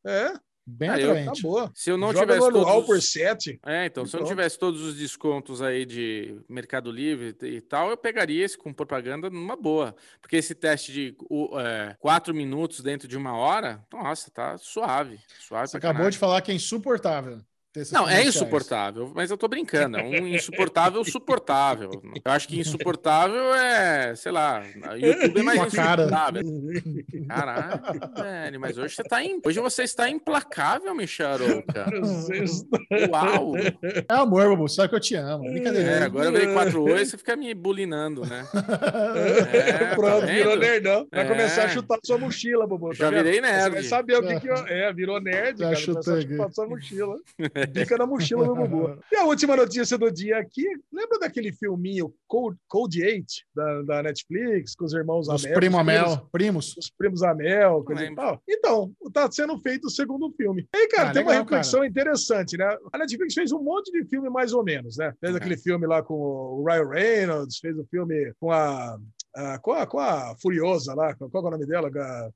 É, 0.06 0.34
bem 0.66 0.90
Ah, 0.90 1.00
eu- 1.00 1.08
tá 1.14 1.20
atraente. 1.20 1.42
boa. 1.44 1.72
Se 1.76 1.92
eu 1.92 1.98
não 1.98 2.12
Joga 2.12 2.22
tivesse 2.34 2.52
todos... 2.52 2.86
por 2.88 2.98
os- 2.98 3.12
7. 3.12 3.60
É, 3.66 3.86
então, 3.86 4.04
se 4.06 4.16
eu 4.16 4.20
não 4.20 4.26
Pronto. 4.26 4.38
tivesse 4.38 4.58
todos 4.58 4.82
os 4.82 4.96
descontos 4.96 5.62
aí 5.62 5.86
de 5.86 6.40
Mercado 6.50 6.92
Livre 6.92 7.36
e 7.44 7.62
tal, 7.62 7.90
eu 7.92 7.98
pegaria 7.98 8.44
esse 8.44 8.58
com 8.58 8.74
propaganda 8.74 9.30
numa 9.30 9.56
boa. 9.56 9.96
Porque 10.20 10.38
esse 10.38 10.56
teste 10.56 10.92
de 10.92 11.16
o, 11.30 11.60
é, 11.60 11.96
quatro 12.00 12.34
minutos 12.34 12.82
dentro 12.82 13.08
de 13.08 13.16
uma 13.16 13.36
hora, 13.36 13.86
nossa, 13.94 14.32
tá 14.32 14.58
suave. 14.58 15.20
Suave 15.40 15.68
Você 15.68 15.78
acabou 15.78 16.10
de 16.10 16.18
falar 16.18 16.42
que 16.42 16.52
é 16.52 16.56
insuportável. 16.56 17.40
Não, 17.94 18.08
é 18.10 18.26
insuportável, 18.26 19.12
mas 19.16 19.32
eu 19.32 19.38
tô 19.38 19.48
brincando. 19.48 19.98
É 19.98 20.04
um 20.04 20.28
insuportável 20.28 21.04
suportável. 21.06 21.90
Eu 22.04 22.32
acho 22.32 22.48
que 22.48 22.60
insuportável 22.60 23.54
é, 23.56 24.14
sei 24.16 24.32
lá, 24.32 24.62
YouTube 24.98 25.40
é 25.40 25.44
mais 25.44 25.74
cara. 25.74 26.04
insuportável. 26.04 26.42
Caralho, 27.30 27.82
velho, 28.22 28.60
mas 28.60 28.78
hoje 28.78 28.96
você 28.96 29.04
tá 29.04 29.24
im... 29.24 29.40
Hoje 29.46 29.60
você 29.62 29.84
está 29.84 30.10
implacável, 30.10 30.94
Micharoca. 30.94 31.86
Uau! 33.10 33.54
É 33.58 34.04
amor, 34.10 34.50
Babu. 34.50 34.68
Sabe 34.68 34.90
que 34.90 34.96
eu 34.96 35.00
te 35.00 35.16
amo. 35.16 35.50
Brincadeira. 35.50 35.90
É, 35.92 36.04
agora 36.04 36.26
eu 36.26 36.32
virei 36.34 36.54
4 36.54 36.84
oi, 36.84 37.06
você 37.06 37.18
fica 37.18 37.36
me 37.38 37.54
bulinando, 37.54 38.26
né? 38.26 38.46
É, 39.52 39.96
Pronto, 39.96 40.22
tá 40.22 40.26
virou 40.26 40.56
nerdão. 40.58 41.08
Vai 41.12 41.26
É. 41.26 41.28
começar 41.28 41.64
a 41.66 41.70
chutar 41.70 42.00
sua 42.04 42.18
mochila, 42.18 42.66
Bobo. 42.68 42.94
Já 42.94 43.06
tá 43.06 43.12
vendo? 43.12 43.24
virei 43.24 43.40
Você 43.42 43.42
nerd. 43.52 43.72
vai 43.74 43.84
saber 43.84 44.18
o 44.18 44.22
que 44.28 44.40
que... 44.40 44.50
É, 44.50 44.92
virou 44.94 45.22
nerd, 45.22 45.58
Já 45.60 45.66
cara. 45.66 45.76
chutei 45.76 45.94
Começou 46.04 46.16
a 46.16 46.22
chutar 46.22 46.52
sua 46.54 46.68
mochila. 46.68 47.16
Pica 47.68 47.98
na 47.98 48.06
mochila 48.06 48.46
do 48.46 48.56
Bubu. 48.56 48.98
E 49.12 49.16
a 49.16 49.26
última 49.26 49.56
notícia 49.56 49.98
do 49.98 50.10
dia 50.12 50.38
aqui, 50.38 50.66
lembra 50.92 51.20
daquele 51.20 51.52
filminho 51.52 52.14
Code, 52.28 52.58
Code 52.68 53.04
8 53.04 53.26
da, 53.56 53.82
da 53.84 54.04
Netflix, 54.04 54.74
com 54.76 54.86
os 54.86 54.94
irmãos 54.94 55.28
Os 55.28 55.46
Amel? 55.46 55.58
primo 55.60 55.78
os 55.78 55.84
primos- 55.86 56.02
Amel, 56.12 56.30
primos. 56.32 56.78
os 56.78 56.90
primos 56.90 57.24
Amel, 57.24 57.84
coisa 57.84 58.06
e 58.06 58.16
tal. 58.16 58.42
Então, 58.48 58.92
tá 59.14 59.30
sendo 59.32 59.58
feito 59.60 59.86
o 59.88 59.90
segundo 59.90 60.32
filme. 60.38 60.68
E 60.74 60.78
aí, 60.78 60.88
cara, 60.88 61.10
Ah, 61.10 61.14
tem 61.14 61.22
uma 61.22 61.32
legal, 61.32 61.44
reflexão 61.44 61.84
interessante, 61.86 62.58
né? 62.58 62.78
A 62.94 62.98
Netflix 62.98 63.34
fez 63.34 63.52
um 63.52 63.62
monte 63.62 63.92
de 63.92 64.06
filme 64.06 64.30
mais 64.30 64.54
ou 64.54 64.64
menos, 64.64 64.98
né? 64.98 65.14
Fez 65.20 65.32
Uhum. 65.32 65.38
aquele 65.38 65.58
filme 65.58 65.86
lá 65.86 66.02
com 66.02 66.14
o 66.16 66.64
Ryan 66.66 66.88
Reynolds, 66.90 67.58
fez 67.60 67.78
o 67.78 67.86
filme 67.86 68.34
com 68.40 68.52
a. 68.52 68.98
a- 69.36 69.60
com, 69.60 69.72
a, 69.74 69.86
com 69.88 70.00
a 70.00 70.36
Furiosa 70.42 70.94
lá, 70.94 71.14
qual 71.16 71.30
é 71.34 71.48
o 71.48 71.52
nome 71.52 71.66
dela? 71.66 71.90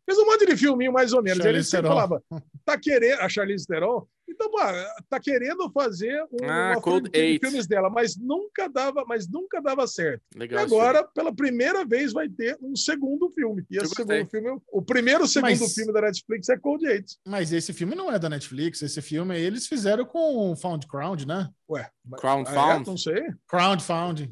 Fez 0.05 0.17
um 0.17 0.25
monte 0.25 0.45
de 0.45 0.55
filminho 0.57 0.91
mais 0.93 1.11
ou 1.13 1.21
menos. 1.21 1.37
Charlize 1.43 1.57
ele 1.57 1.63
sempre 1.63 1.87
falava, 1.87 2.21
tá 2.63 2.77
querendo, 2.77 3.19
a 3.19 3.27
Charlize 3.29 3.65
Theron, 3.67 4.05
Então, 4.27 4.49
pô, 4.49 4.57
tá 5.09 5.19
querendo 5.19 5.69
fazer 5.71 6.21
um, 6.31 6.49
Ah, 6.49 6.73
uma 6.73 6.81
franquia 6.81 7.33
de 7.33 7.39
filmes 7.39 7.67
dela, 7.67 7.89
mas 7.89 8.17
nunca 8.17 8.67
dava, 8.67 9.05
mas 9.07 9.29
nunca 9.29 9.61
dava 9.61 9.85
certo. 9.87 10.21
E 10.35 10.39
Legal. 10.39 10.59
aí. 10.59 10.65
agora, 10.65 11.03
pela 11.03 11.33
primeira 11.33 11.85
vez, 11.85 12.11
vai 12.11 12.27
ter 12.27 12.57
um 12.61 12.75
segundo 12.75 13.29
filme. 13.31 13.63
E 13.69 13.77
esse 13.77 13.87
gostei. 13.95 14.05
segundo 14.17 14.29
filme, 14.29 14.61
o 14.71 14.81
primeiro 14.81 15.27
segundo 15.27 15.49
Mas- 15.59 15.73
filme 15.73 15.93
da 15.93 16.01
Netflix 16.01 16.49
é 16.49 16.57
Cold 16.57 16.85
Eight. 16.87 17.17
Mas 17.25 17.51
esse 17.53 17.71
filme 17.71 17.95
não 17.95 18.11
é 18.11 18.17
da 18.17 18.29
Netflix, 18.29 18.81
esse 18.81 19.01
filme 19.01 19.39
eles 19.39 19.67
fizeram 19.67 20.05
com 20.05 20.51
o 20.51 20.55
Found 20.55 20.87
Crown, 20.87 21.15
né? 21.27 21.49
Ué, 21.69 21.89
Crown 22.17 22.43
ah, 22.47 22.51
é? 22.51 22.53
Found? 22.53 22.87
Não 22.87 22.97
sei. 22.97 23.23
Crown 23.47 23.79
Found. 23.79 24.27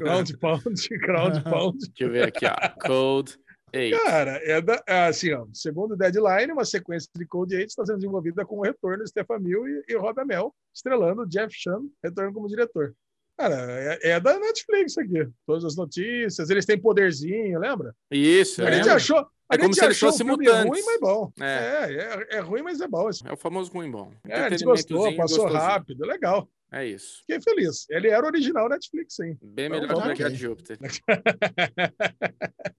Crowd 0.00 0.36
Pound, 0.38 0.88
Crowd 1.00 1.42
Pound. 1.44 1.78
Deixa 1.88 2.04
eu 2.04 2.10
ver 2.10 2.28
aqui, 2.28 2.46
ó. 2.46 2.86
Code 2.86 3.38
8. 3.74 4.04
Cara, 4.04 4.30
é, 4.44 4.60
da, 4.60 4.82
é 4.86 5.06
assim, 5.06 5.32
ó, 5.32 5.46
segundo 5.52 5.92
o 5.92 5.96
Deadline, 5.96 6.52
uma 6.52 6.64
sequência 6.64 7.08
de 7.14 7.26
Cold 7.26 7.54
Eight 7.54 7.68
está 7.70 7.84
sendo 7.84 7.96
desenvolvida 7.98 8.44
com 8.44 8.58
o 8.58 8.62
retorno 8.62 9.04
de 9.04 9.10
Stefan 9.10 9.38
Mill 9.38 9.66
e, 9.68 9.84
e 9.88 9.96
Rob 9.96 10.18
Amell, 10.20 10.54
estrelando 10.74 11.26
Jeff 11.26 11.54
Chan, 11.54 11.82
retorno 12.02 12.32
como 12.32 12.48
diretor. 12.48 12.94
Cara, 13.36 13.54
é, 13.70 14.10
é 14.10 14.20
da 14.20 14.36
Netflix 14.38 14.98
aqui. 14.98 15.28
Todas 15.46 15.64
as 15.64 15.76
notícias, 15.76 16.50
eles 16.50 16.66
têm 16.66 16.76
poderzinho, 16.80 17.60
lembra? 17.60 17.94
Isso, 18.10 18.62
A 18.62 18.68
é. 18.68 18.72
gente 18.72 18.88
achou. 18.88 19.18
A 19.50 19.54
É 19.54 19.58
como 19.58 19.68
gente 19.72 19.78
se 19.78 19.84
eles 19.84 19.96
achou 19.96 20.08
o 20.08 20.12
fossem 20.12 20.26
mutantes. 20.26 20.64
ruim, 20.68 20.82
mas 20.84 21.00
bom. 21.00 21.32
É. 21.40 21.44
É, 21.46 22.26
é, 22.34 22.36
é 22.36 22.40
ruim, 22.40 22.62
mas 22.62 22.80
é 22.80 22.88
bom. 22.88 23.08
É 23.24 23.32
o 23.32 23.36
famoso 23.36 23.70
ruim 23.72 23.90
bom. 23.90 24.12
É, 24.26 24.40
a 24.40 24.50
gente 24.50 24.64
gostou, 24.64 25.04
passou 25.16 25.44
gostosinho. 25.44 25.52
rápido, 25.62 26.04
legal. 26.04 26.48
É 26.70 26.84
isso. 26.86 27.20
Fiquei 27.20 27.40
feliz. 27.40 27.86
Ele 27.88 28.08
era 28.08 28.26
original 28.26 28.68
Netflix, 28.68 29.14
sim. 29.16 29.38
Bem 29.42 29.66
Então, 29.66 29.80
melhor 29.80 29.88
que 29.88 29.94
o. 30.02 30.06
Mercado 30.06 30.32
de 30.32 30.38
Júpiter. 30.38 30.78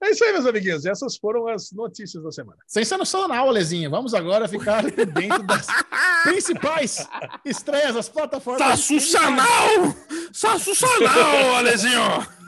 É 0.02 0.10
isso 0.12 0.24
aí, 0.24 0.32
meus 0.32 0.46
amiguinhos. 0.46 0.86
Essas 0.86 1.18
foram 1.18 1.46
as 1.46 1.70
notícias 1.72 2.22
da 2.24 2.32
semana. 2.32 2.56
Sensacional, 2.66 3.48
Alezinha. 3.48 3.88
Vamos 3.90 4.14
agora 4.14 4.48
ficar 4.48 4.82
dentro 4.82 5.42
das 5.42 5.66
principais 6.24 7.06
estreias 7.44 7.94
das 7.94 8.08
plataformas. 8.08 8.80
Sensacional! 8.80 9.94
Sensacional, 10.32 11.56
Alezinho! 11.56 12.00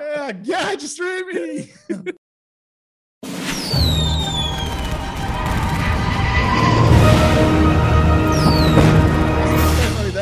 É 0.00 0.20
a 0.20 0.32
guerra 0.32 0.74
de 0.74 0.86
streaming! 0.86 1.68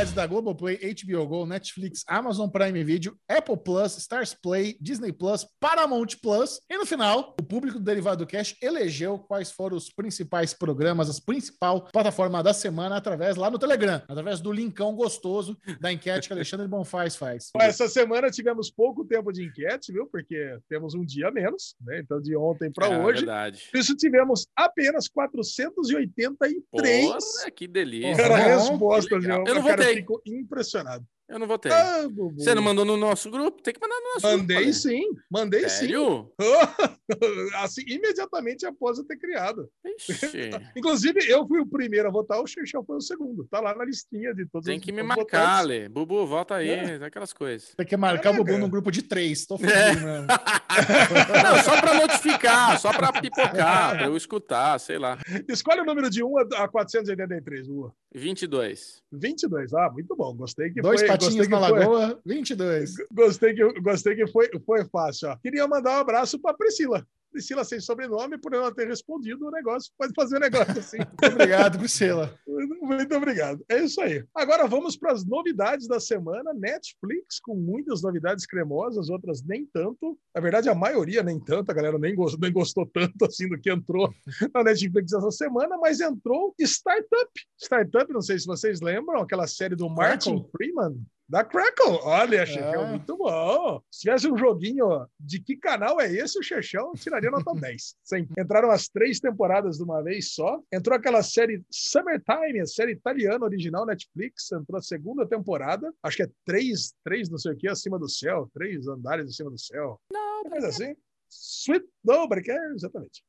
Novidades 0.01 0.13
da 0.15 0.27
Globoplay, 0.27 0.79
HBO 0.95 1.27
Go, 1.27 1.45
Netflix, 1.47 2.03
Amazon 2.07 2.49
Prime 2.49 2.83
Video, 2.85 3.15
Apple 3.29 3.57
Plus, 3.59 3.99
Stars 3.99 4.35
Play, 4.35 4.77
Disney 4.81 5.13
Plus, 5.13 5.47
Paramount 5.61 6.07
Plus. 6.23 6.59
E 6.71 6.79
no 6.79 6.87
final, 6.87 7.37
o 7.39 7.43
público 7.45 7.79
do 7.79 7.85
Derivado 7.85 8.27
Cash 8.27 8.57
elegeu 8.63 9.19
quais 9.19 9.51
foram 9.51 9.77
os 9.77 9.91
principais 9.93 10.55
programas, 10.55 11.11
as 11.11 11.21
principal 11.21 11.83
plataforma 11.93 12.43
da 12.43 12.55
semana, 12.55 12.97
através 12.97 13.37
lá 13.37 13.51
no 13.51 13.59
Telegram, 13.59 14.01
através 14.09 14.41
do 14.41 14.51
linkão 14.53 14.95
gostoso 14.95 15.57
da 15.81 15.93
enquete 15.93 16.29
que 16.29 16.33
Alexandre 16.33 16.67
Bonfaz 16.67 17.17
faz. 17.17 17.51
Essa 17.61 17.89
semana 17.89 18.31
tivemos 18.31 18.71
pouco 18.71 19.05
tempo 19.05 19.31
de 19.33 19.45
enquete, 19.45 19.93
viu? 19.93 20.07
Porque 20.07 20.57
temos 20.69 20.95
um 20.95 21.05
dia 21.05 21.29
a 21.29 21.31
menos, 21.31 21.75
né? 21.81 22.01
Então, 22.01 22.21
de 22.21 22.35
ontem 22.37 22.71
para 22.73 22.87
É 22.87 22.99
hoje. 22.99 23.19
verdade. 23.21 23.69
Por 23.71 23.79
isso, 23.81 23.95
tivemos 23.97 24.47
apenas 24.57 25.09
483 25.09 26.61
Porra, 26.71 27.51
que 27.55 27.67
delícia. 27.69 28.29
Bom, 28.29 28.35
respostas. 28.35 29.23
legal. 29.23 29.45
Eu, 29.47 29.55
não 29.57 29.63
votei. 29.63 29.90
Fico 29.95 30.23
impressionado. 30.25 31.07
Eu 31.31 31.39
não 31.39 31.47
votei. 31.47 31.71
Ah, 31.71 32.09
Bubu. 32.11 32.35
Você 32.43 32.53
não 32.57 32.63
mandou 32.63 32.85
no 32.85 32.97
nosso 32.97 33.31
grupo? 33.31 33.63
Tem 33.63 33.73
que 33.73 33.81
mandar 33.81 33.95
no 34.01 34.15
nosso 34.15 34.27
Mandei 34.37 34.57
grupo. 34.57 34.73
sim, 34.73 35.03
mandei 35.31 35.61
Ale. 35.61 35.71
sim. 35.71 35.77
Sério? 35.79 36.33
assim, 37.63 37.83
imediatamente 37.87 38.67
após 38.67 38.99
eu 38.99 39.05
ter 39.05 39.17
criado. 39.17 39.69
Ixi. 39.85 40.51
Inclusive, 40.77 41.21
eu 41.31 41.47
fui 41.47 41.61
o 41.61 41.67
primeiro 41.67 42.09
a 42.09 42.11
votar, 42.11 42.41
o 42.43 42.47
Xixão 42.47 42.85
foi 42.85 42.97
o 42.97 43.01
segundo. 43.01 43.47
Tá 43.51 43.61
lá 43.61 43.75
na 43.77 43.85
listinha 43.85 44.35
de 44.35 44.45
todos 44.47 44.67
Tem 44.67 44.79
os 44.79 44.85
que 44.85 44.91
me 44.91 45.03
marcar, 45.05 45.23
votantes. 45.23 45.59
Ale. 45.61 45.89
Bubu, 45.89 46.27
volta 46.27 46.57
aí. 46.57 46.69
É. 46.71 46.95
Aquelas 47.05 47.33
coisas. 47.33 47.75
Tem 47.77 47.87
que 47.87 47.97
marcar 47.97 48.31
o 48.31 48.33
Bubu 48.33 48.47
Caraca. 48.47 48.65
num 48.65 48.71
grupo 48.71 48.91
de 48.91 49.03
três. 49.03 49.47
Tô 49.47 49.57
fudido 49.59 49.73
É. 49.79 49.95
mesmo. 49.95 50.27
Não, 50.27 51.63
só 51.63 51.81
pra 51.81 51.95
notificar, 51.95 52.79
só 52.81 52.93
pra 52.93 53.13
pipocar, 53.21 53.97
pra 53.99 54.07
eu 54.07 54.17
escutar, 54.17 54.79
sei 54.81 54.99
lá. 54.99 55.17
Escolhe 55.49 55.81
o 55.81 55.85
número 55.85 56.11
de 56.11 56.25
1 56.25 56.39
a 56.57 56.69
483, 56.69 57.69
Lua. 57.69 57.93
22. 58.13 59.01
22. 59.13 59.73
Ah, 59.75 59.89
muito 59.93 60.17
bom. 60.17 60.35
Gostei 60.35 60.71
que 60.71 60.81
Dois 60.83 61.01
foi. 61.01 61.09
Patinhos 61.21 61.47
gostei 61.49 61.59
que 61.59 61.63
na 61.63 61.69
foi- 61.69 61.79
lagoa, 61.79 62.21
22. 62.25 62.95
Gostei 63.13 63.55
que, 63.55 63.81
gostei 63.81 64.15
que 64.17 64.27
foi, 64.27 64.51
foi 64.65 64.85
fácil. 64.87 65.29
Ó. 65.31 65.37
Queria 65.37 65.67
mandar 65.69 65.99
um 65.99 66.01
abraço 66.01 66.39
para 66.39 66.57
Priscila. 66.57 67.07
Priscila 67.31 67.65
sem 67.65 67.81
sobrenome, 67.81 68.39
por 68.39 68.53
ela 68.53 68.75
ter 68.75 68.87
respondido 68.87 69.47
o 69.47 69.51
negócio. 69.51 69.93
Pode 69.97 70.13
fazer 70.15 70.37
um 70.37 70.41
negócio 70.41 70.79
assim. 70.79 70.99
Muito 71.21 71.35
obrigado, 71.35 71.79
Priscila. 71.79 72.35
Muito 72.47 73.15
obrigado. 73.15 73.65
É 73.69 73.79
isso 73.79 74.01
aí. 74.01 74.25
Agora 74.35 74.67
vamos 74.67 74.97
para 74.97 75.13
as 75.13 75.25
novidades 75.25 75.87
da 75.87 76.01
semana. 76.01 76.53
Netflix, 76.53 77.41
com 77.41 77.55
muitas 77.55 78.03
novidades 78.03 78.47
cremosas, 78.47 79.09
outras 79.09 79.43
nem 79.43 79.67
tanto. 79.67 80.19
Na 80.35 80.41
verdade, 80.41 80.69
a 80.69 80.75
maioria 80.75 81.23
nem 81.23 81.39
tanto. 81.39 81.71
A 81.71 81.75
galera 81.75 81.99
nem 81.99 82.15
gostou, 82.15 82.41
nem 82.41 82.53
gostou 82.53 82.87
tanto 82.87 83.25
assim 83.25 83.49
do 83.49 83.59
que 83.59 83.71
entrou 83.71 84.13
na 84.55 84.65
Netflix 84.65 85.13
essa 85.13 85.31
semana, 85.31 85.77
mas 85.79 86.01
entrou 86.01 86.55
Startup. 86.61 87.31
Startup, 87.59 88.13
não 88.13 88.23
sei 88.23 88.39
se 88.39 88.47
vocês 88.47 88.81
lembram, 88.81 89.21
aquela 89.21 89.47
série 89.47 89.77
do 89.77 89.89
Martin. 89.89 90.45
Freeman. 90.51 91.01
Da 91.31 91.45
Crackle. 91.45 92.01
Olha, 92.03 92.45
Chechão, 92.45 92.87
É. 92.87 92.91
muito 92.91 93.17
bom. 93.17 93.81
Se 93.89 94.01
tivesse 94.01 94.29
um 94.29 94.37
joguinho 94.37 95.07
de 95.19 95.41
que 95.41 95.57
canal 95.57 96.01
é 96.01 96.13
esse, 96.13 96.37
o 96.37 96.43
Chechão 96.43 96.93
tiraria 96.97 97.31
nota 97.31 97.53
10. 97.73 97.95
Sim. 98.03 98.27
Entraram 98.37 98.69
as 98.69 98.89
três 98.89 99.21
temporadas 99.21 99.77
de 99.77 99.85
uma 99.85 100.03
vez 100.03 100.35
só. 100.35 100.61
Entrou 100.73 100.97
aquela 100.97 101.23
série 101.23 101.63
Summertime, 101.71 102.61
a 102.61 102.67
série 102.67 102.93
italiana 102.93 103.45
original 103.45 103.87
Netflix. 103.87 104.51
Entrou 104.51 104.77
a 104.79 104.83
segunda 104.83 105.25
temporada. 105.25 105.95
Acho 106.03 106.17
que 106.17 106.23
é 106.25 106.29
três, 106.45 106.93
três 107.05 107.31
não 107.31 107.39
sei 107.39 107.53
o 107.53 107.57
que, 107.57 107.69
acima 107.69 107.97
do 107.97 108.09
céu. 108.09 108.51
Três 108.53 108.89
andares 108.89 109.29
acima 109.31 109.51
do 109.53 109.59
céu. 109.59 110.01
Não, 110.13 110.43
mas 110.51 110.65
assim. 110.65 110.97
Sweet, 111.33 111.87
não, 112.05 112.25
é 112.25 112.73
exatamente. 112.75 113.23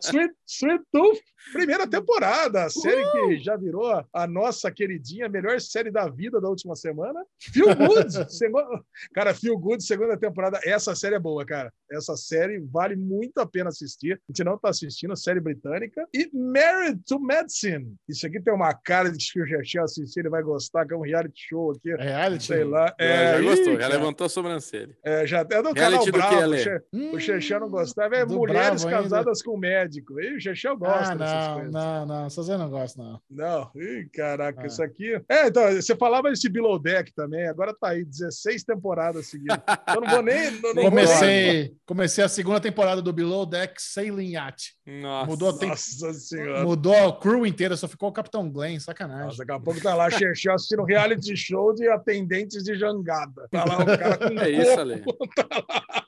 Sweet, 0.00 0.32
Sweet 0.46 0.82
Tooth, 0.92 1.20
primeira 1.52 1.86
temporada, 1.88 2.64
a 2.64 2.70
série 2.70 3.02
que 3.12 3.38
já 3.38 3.56
virou 3.56 4.04
a 4.12 4.26
nossa 4.26 4.70
queridinha, 4.70 5.28
melhor 5.28 5.60
série 5.60 5.90
da 5.90 6.08
vida 6.08 6.40
da 6.40 6.48
última 6.48 6.74
semana. 6.76 7.20
Feel 7.52 7.74
Good, 7.74 8.12
cara, 9.14 9.34
Feel 9.34 9.58
Good, 9.58 9.82
segunda 9.84 10.16
temporada. 10.16 10.60
Essa 10.64 10.94
série 10.94 11.14
é 11.16 11.18
boa, 11.18 11.44
cara. 11.44 11.72
Essa 11.90 12.16
série 12.16 12.60
vale 12.60 12.96
muito 12.96 13.38
a 13.38 13.46
pena 13.46 13.70
assistir. 13.70 14.14
A 14.14 14.32
gente 14.32 14.44
não 14.44 14.58
tá 14.58 14.68
assistindo, 14.70 15.16
série 15.16 15.40
britânica. 15.40 16.06
E 16.14 16.30
Married 16.34 17.00
to 17.06 17.18
Medicine. 17.20 17.94
Isso 18.08 18.26
aqui 18.26 18.40
tem 18.40 18.52
uma 18.54 18.74
cara 18.74 19.10
de 19.10 19.18
que 19.32 19.40
o 19.40 19.46
Chechel 19.46 19.84
assistir, 19.84 20.20
ele 20.20 20.28
vai 20.28 20.42
gostar, 20.42 20.86
que 20.86 20.92
é 20.94 20.96
um 20.96 21.00
reality 21.02 21.40
show 21.48 21.72
aqui. 21.72 21.94
Reality. 21.94 22.44
Sei 22.44 22.64
lá. 22.64 22.94
É, 22.98 23.08
É, 23.08 23.34
já 23.38 23.42
gostou, 23.42 23.68
ih, 23.72 23.74
já 23.74 23.78
cara, 23.80 23.94
levantou 23.94 24.24
a 24.26 24.28
sobrancelha. 24.28 24.96
é, 25.04 25.26
já 25.26 25.38
é 25.40 25.44
do 25.44 25.50
canal 25.74 25.74
Reality 25.74 26.10
do 26.10 26.12
Bravo. 26.18 26.50
que? 26.52 26.58
Che- 26.58 26.82
Hum, 26.92 27.12
o 27.12 27.20
Xexé 27.40 27.58
não 27.58 27.68
gostava. 27.68 28.16
É 28.16 28.26
do 28.26 28.34
mulheres 28.36 28.82
Bravo 28.84 28.88
ainda. 28.88 29.02
casadas 29.02 29.42
com 29.42 29.56
médico. 29.56 30.20
E 30.20 30.36
o 30.36 30.40
Xexé 30.40 30.74
gosta 30.74 31.12
Ah, 31.12 31.14
dessas 31.14 31.46
não, 31.48 31.54
coisas. 31.54 31.72
não, 31.72 32.06
não. 32.06 32.26
Essas 32.26 32.48
eu 32.48 32.58
não 32.58 32.70
gosto, 32.70 32.98
não. 32.98 33.20
Não, 33.30 33.70
Ih, 33.76 34.08
caraca, 34.12 34.62
Ah. 34.62 34.66
isso 34.66 34.82
aqui. 34.82 35.20
É, 35.28 35.46
então, 35.48 35.62
você 35.74 35.94
falava 35.96 36.30
esse 36.30 36.48
Below 36.48 36.78
Deck 36.78 37.12
também, 37.14 37.46
agora 37.48 37.74
tá 37.78 37.88
aí, 37.90 38.04
16 38.04 38.64
temporadas 38.64 39.26
seguidas. 39.26 39.58
Eu 39.94 40.00
não 40.00 40.08
vou 40.08 40.22
nem. 40.22 40.50
Não, 40.50 40.60
não 40.60 40.60
vou 40.60 40.74
nem- 40.74 40.90
Comecei, 40.90 41.74
comecei 41.86 42.24
a 42.24 42.28
segunda 42.28 42.60
temporada 42.60 43.00
do 43.02 43.12
Below 43.12 43.46
Deck 43.46 43.74
Sailing 43.80 44.32
Yacht. 44.32 44.74
Nossa. 44.86 45.26
Mudou, 45.30 45.52
tem, 45.52 45.68
Nossa 45.68 46.12
senhora. 46.14 46.64
mudou 46.64 46.94
a 47.08 47.18
crew 47.20 47.46
inteira, 47.46 47.76
só 47.76 47.86
ficou 47.86 48.08
o 48.08 48.12
Capitão 48.12 48.50
Glenn, 48.50 48.78
sacanagem. 48.80 49.24
Nossa, 49.26 49.38
daqui 49.38 49.52
a 49.52 49.60
pouco 49.60 49.80
tá 49.80 49.94
lá 49.94 50.08
Xexé 50.10 50.50
assistindo 50.50 50.84
reality 50.84 51.36
show 51.36 51.74
de 51.74 51.88
atendentes 51.88 52.62
de 52.64 52.74
jangada. 52.76 53.48
Tá 53.50 53.64
lá 53.64 53.78
o 53.78 53.86
cara 53.86 54.16
com 54.18 54.38
É 54.40 54.50
isso, 54.50 54.80
Ale. 54.80 55.00
com 55.02 55.12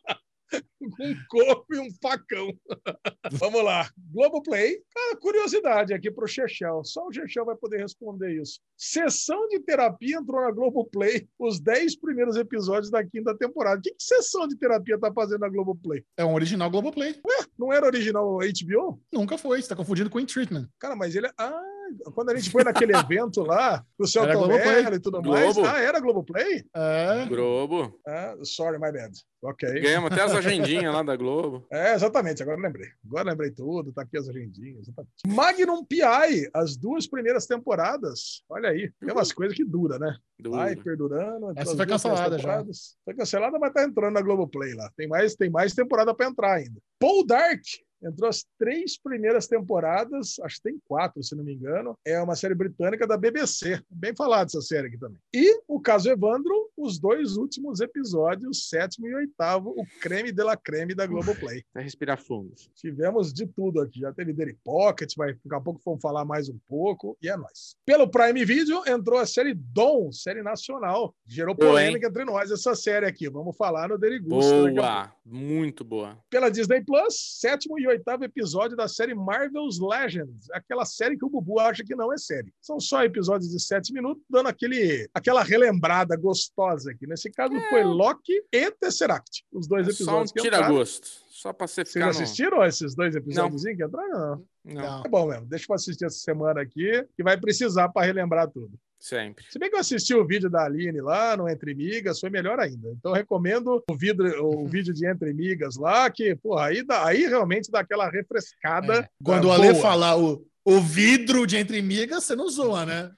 um 0.80 1.14
copo 1.28 1.74
e 1.74 1.78
um 1.78 1.88
facão. 2.02 2.52
Vamos 3.32 3.62
lá. 3.62 3.90
Globoplay. 4.12 4.82
Ah, 4.96 5.16
curiosidade 5.16 5.92
aqui 5.92 6.10
pro 6.10 6.26
Chechel. 6.26 6.82
Só 6.84 7.06
o 7.06 7.12
Chechel 7.12 7.44
vai 7.44 7.56
poder 7.56 7.78
responder 7.78 8.40
isso. 8.40 8.60
Sessão 8.76 9.48
de 9.48 9.60
terapia 9.60 10.16
entrou 10.16 10.40
na 10.40 10.50
Globoplay 10.50 11.28
os 11.38 11.60
10 11.60 11.96
primeiros 11.96 12.36
episódios 12.36 12.90
da 12.90 13.04
quinta 13.04 13.36
temporada. 13.36 13.78
O 13.78 13.82
que, 13.82 13.90
que 13.90 14.02
sessão 14.02 14.48
de 14.48 14.56
terapia 14.56 14.98
tá 14.98 15.12
fazendo 15.12 15.40
na 15.40 15.48
Globoplay? 15.48 16.02
É 16.16 16.24
um 16.24 16.34
original 16.34 16.70
Globoplay. 16.70 17.20
Não 17.58 17.72
era 17.72 17.86
original 17.86 18.38
HBO? 18.38 19.00
Nunca 19.12 19.36
foi, 19.36 19.60
você 19.60 19.68
tá 19.68 19.76
confundindo 19.76 20.08
com 20.08 20.18
In 20.18 20.26
Treatment. 20.26 20.68
Cara, 20.78 20.96
mas 20.96 21.14
ele. 21.14 21.30
Ah, 21.38 21.69
quando 22.14 22.30
a 22.30 22.36
gente 22.36 22.50
foi 22.50 22.64
naquele 22.64 22.94
evento 22.96 23.42
lá, 23.42 23.84
pro 23.96 24.06
Celton. 24.06 24.46
Mello 24.46 24.94
e 24.94 25.00
tudo 25.00 25.22
mais. 25.22 25.54
Globo. 25.54 25.68
Ah, 25.68 25.80
era 25.80 26.00
Globoplay? 26.00 26.64
É. 26.74 27.26
Globo. 27.26 27.98
Ah, 28.06 28.36
sorry, 28.42 28.78
my 28.78 28.92
bad. 28.92 29.12
Ok. 29.42 29.80
Ganhamos 29.80 30.12
até 30.12 30.22
as 30.22 30.32
agendinhas 30.34 30.92
lá 30.92 31.02
da 31.02 31.16
Globo. 31.16 31.66
É, 31.70 31.94
exatamente, 31.94 32.42
agora 32.42 32.58
eu 32.58 32.62
lembrei. 32.62 32.88
Agora 33.06 33.22
eu 33.22 33.30
lembrei 33.30 33.50
tudo, 33.50 33.92
tá 33.92 34.02
aqui 34.02 34.18
as 34.18 34.28
agendinhas. 34.28 34.82
Exatamente. 34.82 35.12
Magnum 35.26 35.84
PI, 35.84 36.50
as 36.52 36.76
duas 36.76 37.06
primeiras 37.06 37.46
temporadas. 37.46 38.42
Olha 38.48 38.70
aí, 38.70 38.92
tem 39.00 39.12
umas 39.12 39.32
coisas 39.32 39.56
que 39.56 39.64
dura, 39.64 39.98
né? 39.98 40.16
Duro. 40.38 40.56
Vai 40.56 40.76
perdurando. 40.76 41.52
Essa 41.56 41.76
foi 41.76 41.86
cancelada 41.86 42.38
já. 42.38 42.64
Foi 43.04 43.14
cancelada, 43.14 43.58
mas 43.58 43.72
tá 43.72 43.84
entrando 43.84 44.14
na 44.14 44.20
Globoplay 44.22 44.74
lá. 44.74 44.90
Tem 44.96 45.08
mais, 45.08 45.34
tem 45.34 45.50
mais 45.50 45.74
temporada 45.74 46.14
para 46.14 46.26
entrar 46.28 46.54
ainda. 46.54 46.80
Paul 46.98 47.24
Dark, 47.24 47.62
entrou 48.02 48.28
as 48.28 48.44
três 48.58 48.98
primeiras 48.98 49.46
temporadas, 49.46 50.38
acho 50.42 50.56
que 50.56 50.62
tem 50.62 50.80
quatro, 50.86 51.22
se 51.22 51.34
não 51.34 51.44
me 51.44 51.54
engano. 51.54 51.96
É 52.04 52.20
uma 52.20 52.36
série 52.36 52.54
britânica 52.54 53.06
da 53.06 53.16
BBC. 53.16 53.82
Bem 53.90 54.14
falado 54.14 54.46
essa 54.46 54.60
série 54.60 54.88
aqui 54.88 54.98
também. 54.98 55.18
E 55.34 55.60
o 55.68 55.80
caso 55.80 56.10
Evandro, 56.10 56.70
os 56.76 56.98
dois 56.98 57.36
últimos 57.36 57.80
episódios, 57.80 58.68
sétimo 58.68 59.06
e 59.06 59.14
oitavo, 59.14 59.70
o 59.70 59.84
creme 60.00 60.32
de 60.32 60.42
la 60.42 60.56
creme 60.56 60.94
da 60.94 61.06
Globoplay. 61.06 61.62
Vai 61.74 61.84
respirar 61.84 62.18
fundo. 62.18 62.54
Tivemos 62.74 63.32
de 63.32 63.46
tudo 63.46 63.80
aqui. 63.80 64.00
Já 64.00 64.12
teve 64.12 64.32
Daily 64.32 64.56
Pocket, 64.64 65.12
vai, 65.16 65.34
daqui 65.34 65.54
a 65.54 65.60
pouco 65.60 65.80
vamos 65.84 66.00
falar 66.00 66.24
mais 66.24 66.48
um 66.48 66.58
pouco, 66.68 67.16
e 67.22 67.28
é 67.28 67.36
nóis. 67.36 67.76
Pelo 67.84 68.08
Prime 68.08 68.44
Video 68.44 68.82
entrou 68.86 69.18
a 69.18 69.26
série 69.26 69.54
Dom, 69.54 70.10
série 70.12 70.42
nacional. 70.42 71.14
Gerou 71.26 71.54
polêmica 71.54 72.08
entre 72.08 72.24
nós 72.24 72.50
essa 72.50 72.74
série 72.74 73.06
aqui. 73.06 73.28
Vamos 73.28 73.56
falar 73.56 73.88
no 73.88 73.98
Daily 73.98 74.18
Gusto. 74.18 74.50
pouco. 74.50 74.74
Boa, 74.74 75.12
muito 75.24 75.84
boa. 75.84 76.18
Pela 76.28 76.50
Disney 76.50 76.82
Plus, 76.82 77.38
sétimo 77.38 77.78
e 77.78 77.86
oitavo 77.90 78.24
episódio 78.24 78.76
da 78.76 78.88
série 78.88 79.14
Marvel's 79.14 79.78
Legends, 79.80 80.50
aquela 80.52 80.84
série 80.84 81.16
que 81.16 81.24
o 81.24 81.30
Bubu 81.30 81.58
acha 81.60 81.84
que 81.84 81.94
não 81.94 82.12
é 82.12 82.18
série. 82.18 82.52
São 82.60 82.80
só 82.80 83.04
episódios 83.04 83.50
de 83.50 83.60
sete 83.60 83.92
minutos, 83.92 84.22
dando 84.28 84.48
aquele, 84.48 85.08
aquela 85.14 85.42
relembrada 85.42 86.16
gostosa 86.16 86.90
aqui. 86.90 87.06
Nesse 87.06 87.30
caso 87.30 87.52
foi 87.68 87.84
Loki 87.84 88.42
e 88.52 88.70
Tesseract, 88.70 89.44
os 89.52 89.66
dois 89.66 89.86
É 89.88 89.92
só 89.92 89.96
um 90.20 90.22
episódios 90.24 90.32
que 90.32 90.40
entraram. 90.40 90.64
tira-gosto. 90.66 91.08
Só 91.30 91.52
pra 91.54 91.66
você 91.66 91.84
Vocês 91.84 91.92
ficar 91.94 92.04
no... 92.06 92.10
assistiram 92.10 92.64
esses 92.64 92.94
dois 92.94 93.14
episódios 93.16 93.62
que 93.62 93.72
entraram? 93.72 94.10
Não. 94.10 94.46
Não, 94.64 94.74
Não. 94.82 95.02
É 95.04 95.08
bom 95.08 95.26
mesmo. 95.26 95.46
Deixa 95.46 95.66
eu 95.68 95.74
assistir 95.74 96.04
essa 96.04 96.18
semana 96.18 96.60
aqui, 96.60 97.06
que 97.16 97.22
vai 97.22 97.38
precisar 97.40 97.88
para 97.88 98.06
relembrar 98.06 98.50
tudo. 98.50 98.78
Sempre. 99.00 99.44
Se 99.48 99.58
bem 99.58 99.70
que 99.70 99.76
eu 99.76 99.80
assisti 99.80 100.14
o 100.14 100.26
vídeo 100.26 100.50
da 100.50 100.64
Aline 100.64 101.00
lá 101.00 101.36
no 101.36 101.48
Entre 101.48 101.74
Migas, 101.74 102.20
foi 102.20 102.30
melhor 102.30 102.60
ainda. 102.60 102.90
Então, 102.90 103.12
eu 103.12 103.16
recomendo 103.16 103.82
o, 103.90 103.96
vidro, 103.96 104.44
o 104.44 104.68
vídeo 104.68 104.92
de 104.92 105.06
Entre 105.06 105.32
Migas 105.32 105.76
lá, 105.76 106.10
que, 106.10 106.36
porra, 106.36 106.66
aí, 106.66 106.84
dá, 106.84 107.06
aí 107.06 107.26
realmente 107.26 107.70
dá 107.70 107.80
aquela 107.80 108.08
refrescada. 108.10 109.00
É. 109.00 109.08
Quando 109.24 109.44
o 109.44 109.48
boa. 109.48 109.54
Ale 109.54 109.74
falar 109.76 110.18
o, 110.18 110.46
o 110.64 110.80
vidro 110.80 111.46
de 111.46 111.56
entre 111.56 111.80
migas, 111.80 112.24
você 112.24 112.36
não 112.36 112.48
zoa, 112.48 112.84
né? 112.84 113.10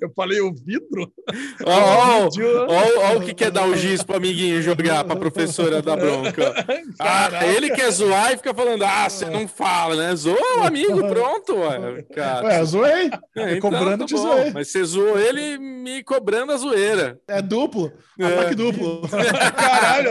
Eu 0.00 0.10
falei 0.14 0.40
o 0.40 0.52
vidro? 0.54 1.12
Vídeo- 2.30 2.66
ó, 2.68 3.12
ó 3.14 3.16
o 3.16 3.20
que 3.22 3.34
quer 3.34 3.50
dar 3.50 3.66
o 3.66 3.76
giz 3.76 4.02
pro 4.02 4.16
amiguinho 4.16 4.60
jogar 4.62 5.04
pra 5.04 5.16
professora 5.16 5.80
da 5.80 5.96
bronca. 5.96 6.52
Ah, 6.98 7.46
ele 7.46 7.70
quer 7.70 7.90
zoar 7.90 8.32
e 8.32 8.36
fica 8.36 8.52
falando, 8.54 8.82
ah, 8.84 9.08
você 9.08 9.24
não 9.26 9.48
fala, 9.48 9.96
né? 9.96 10.14
Zoa 10.14 10.36
o 10.58 10.62
amigo, 10.62 10.98
pronto, 11.08 11.54
ué. 11.56 12.02
Cara. 12.14 12.46
Ué, 12.46 12.64
zoei. 12.64 13.10
É, 13.36 13.60
cobrando, 13.60 14.06
tá 14.06 14.16
zoei. 14.16 14.50
Mas 14.52 14.68
você 14.68 14.84
zoou 14.84 15.18
ele 15.18 15.58
me 15.58 16.02
cobrando 16.04 16.52
a 16.52 16.56
zoeira. 16.56 17.18
É 17.28 17.40
duplo. 17.40 17.92
É. 18.18 18.26
Ataque 18.26 18.54
duplo. 18.54 19.02
Caralho, 19.56 20.10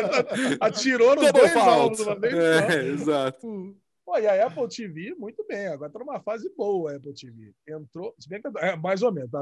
atirou 0.60 1.16
Double 1.16 1.32
dois 1.32 1.52
só. 1.54 1.90
É, 2.24 2.88
exato. 2.88 3.76
E 4.20 4.28
a 4.28 4.48
Apple 4.48 4.68
TV, 4.68 5.16
muito 5.18 5.46
bem. 5.48 5.68
Agora 5.68 5.92
tá 5.92 6.00
numa 6.00 6.20
fase 6.20 6.52
boa 6.56 6.92
a 6.92 6.96
Apple 6.96 7.14
TV. 7.14 7.54
Entrou, 7.68 8.14
se 8.20 8.28
bem 8.28 8.42
que 8.42 8.50
é, 8.58 8.76
mais 8.76 9.02
ou 9.02 9.12
menos, 9.12 9.32
tá, 9.32 9.40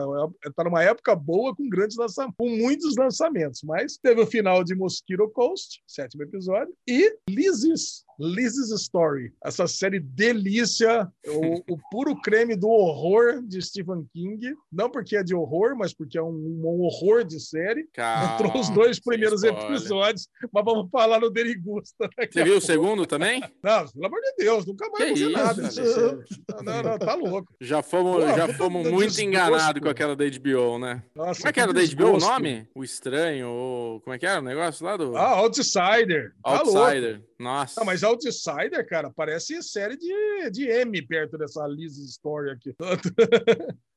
tá 0.55 0.63
numa 0.63 0.83
época 0.83 1.15
boa 1.15 1.55
com 1.55 1.67
grandes 1.69 1.97
lançamentos, 1.97 2.35
com 2.37 2.49
muitos 2.49 2.95
lançamentos. 2.95 3.61
Mas 3.63 3.97
teve 3.97 4.21
o 4.21 4.27
final 4.27 4.63
de 4.63 4.75
Mosquito 4.75 5.29
Coast, 5.29 5.81
sétimo 5.87 6.23
episódio, 6.23 6.73
e 6.87 7.15
Liz's, 7.29 8.05
Liz's 8.19 8.71
Story, 8.71 9.33
essa 9.43 9.65
série 9.65 9.99
delícia, 9.99 11.07
o, 11.25 11.73
o 11.73 11.77
puro 11.89 12.19
creme 12.21 12.55
do 12.55 12.67
horror 12.67 13.41
de 13.41 13.61
Stephen 13.61 14.05
King. 14.13 14.53
Não 14.71 14.89
porque 14.89 15.15
é 15.15 15.23
de 15.23 15.33
horror, 15.33 15.75
mas 15.77 15.93
porque 15.93 16.17
é 16.17 16.23
um, 16.23 16.61
um 16.63 16.81
horror 16.81 17.23
de 17.23 17.39
série. 17.39 17.87
Calma, 17.93 18.33
Entrou 18.33 18.59
os 18.59 18.69
dois 18.69 18.99
primeiros 18.99 19.43
episódios, 19.43 20.27
mas 20.51 20.65
vamos 20.65 20.89
falar 20.91 21.19
no 21.19 21.29
Derigusta. 21.29 22.09
Você 22.29 22.43
viu 22.43 22.57
o 22.57 22.61
segundo 22.61 23.05
também? 23.05 23.41
Não, 23.63 23.87
pelo 23.87 24.05
amor 24.05 24.19
de 24.21 24.33
Deus, 24.37 24.58
nunca 24.65 24.89
mais 24.89 25.13
Que 25.13 25.23
vou 25.23 25.31
nada. 25.31 25.61
Não, 25.61 26.63
não, 26.63 26.83
não, 26.83 26.99
tá 26.99 27.13
louco. 27.15 27.53
Já 27.61 27.81
fomos, 27.81 28.23
Pô, 28.23 28.27
já 28.35 28.53
fomos 28.53 28.83
muito 28.83 28.99
desgosto. 28.99 29.21
enganados 29.21 29.81
com 29.81 29.89
aquela 29.89 30.15
da 30.15 30.25
HBO, 30.25 30.79
né? 30.79 31.03
Nossa, 31.15 31.39
Como 31.41 31.49
é 31.49 31.53
que 31.53 31.59
era 31.59 31.73
da 31.73 31.81
HBO 31.81 32.15
o 32.15 32.19
nome? 32.19 32.67
O 32.75 32.83
Estranho, 32.83 33.47
ou... 33.49 34.01
como 34.01 34.13
é 34.13 34.19
que 34.19 34.25
era 34.25 34.39
o 34.39 34.43
negócio 34.43 34.85
lá 34.85 34.97
do 34.97 35.15
Ah, 35.17 35.31
Outsider. 35.39 36.33
Tá. 36.43 36.59
Outsider? 36.59 37.23
Nossa. 37.39 37.79
Não, 37.79 37.85
mas 37.85 38.03
Outsider, 38.03 38.87
cara, 38.87 39.11
parece 39.15 39.61
série 39.63 39.97
de, 39.97 40.49
de 40.51 40.67
M 40.67 41.01
perto 41.01 41.37
dessa 41.37 41.65
Liz's 41.67 42.11
Story 42.11 42.51
aqui. 42.51 42.75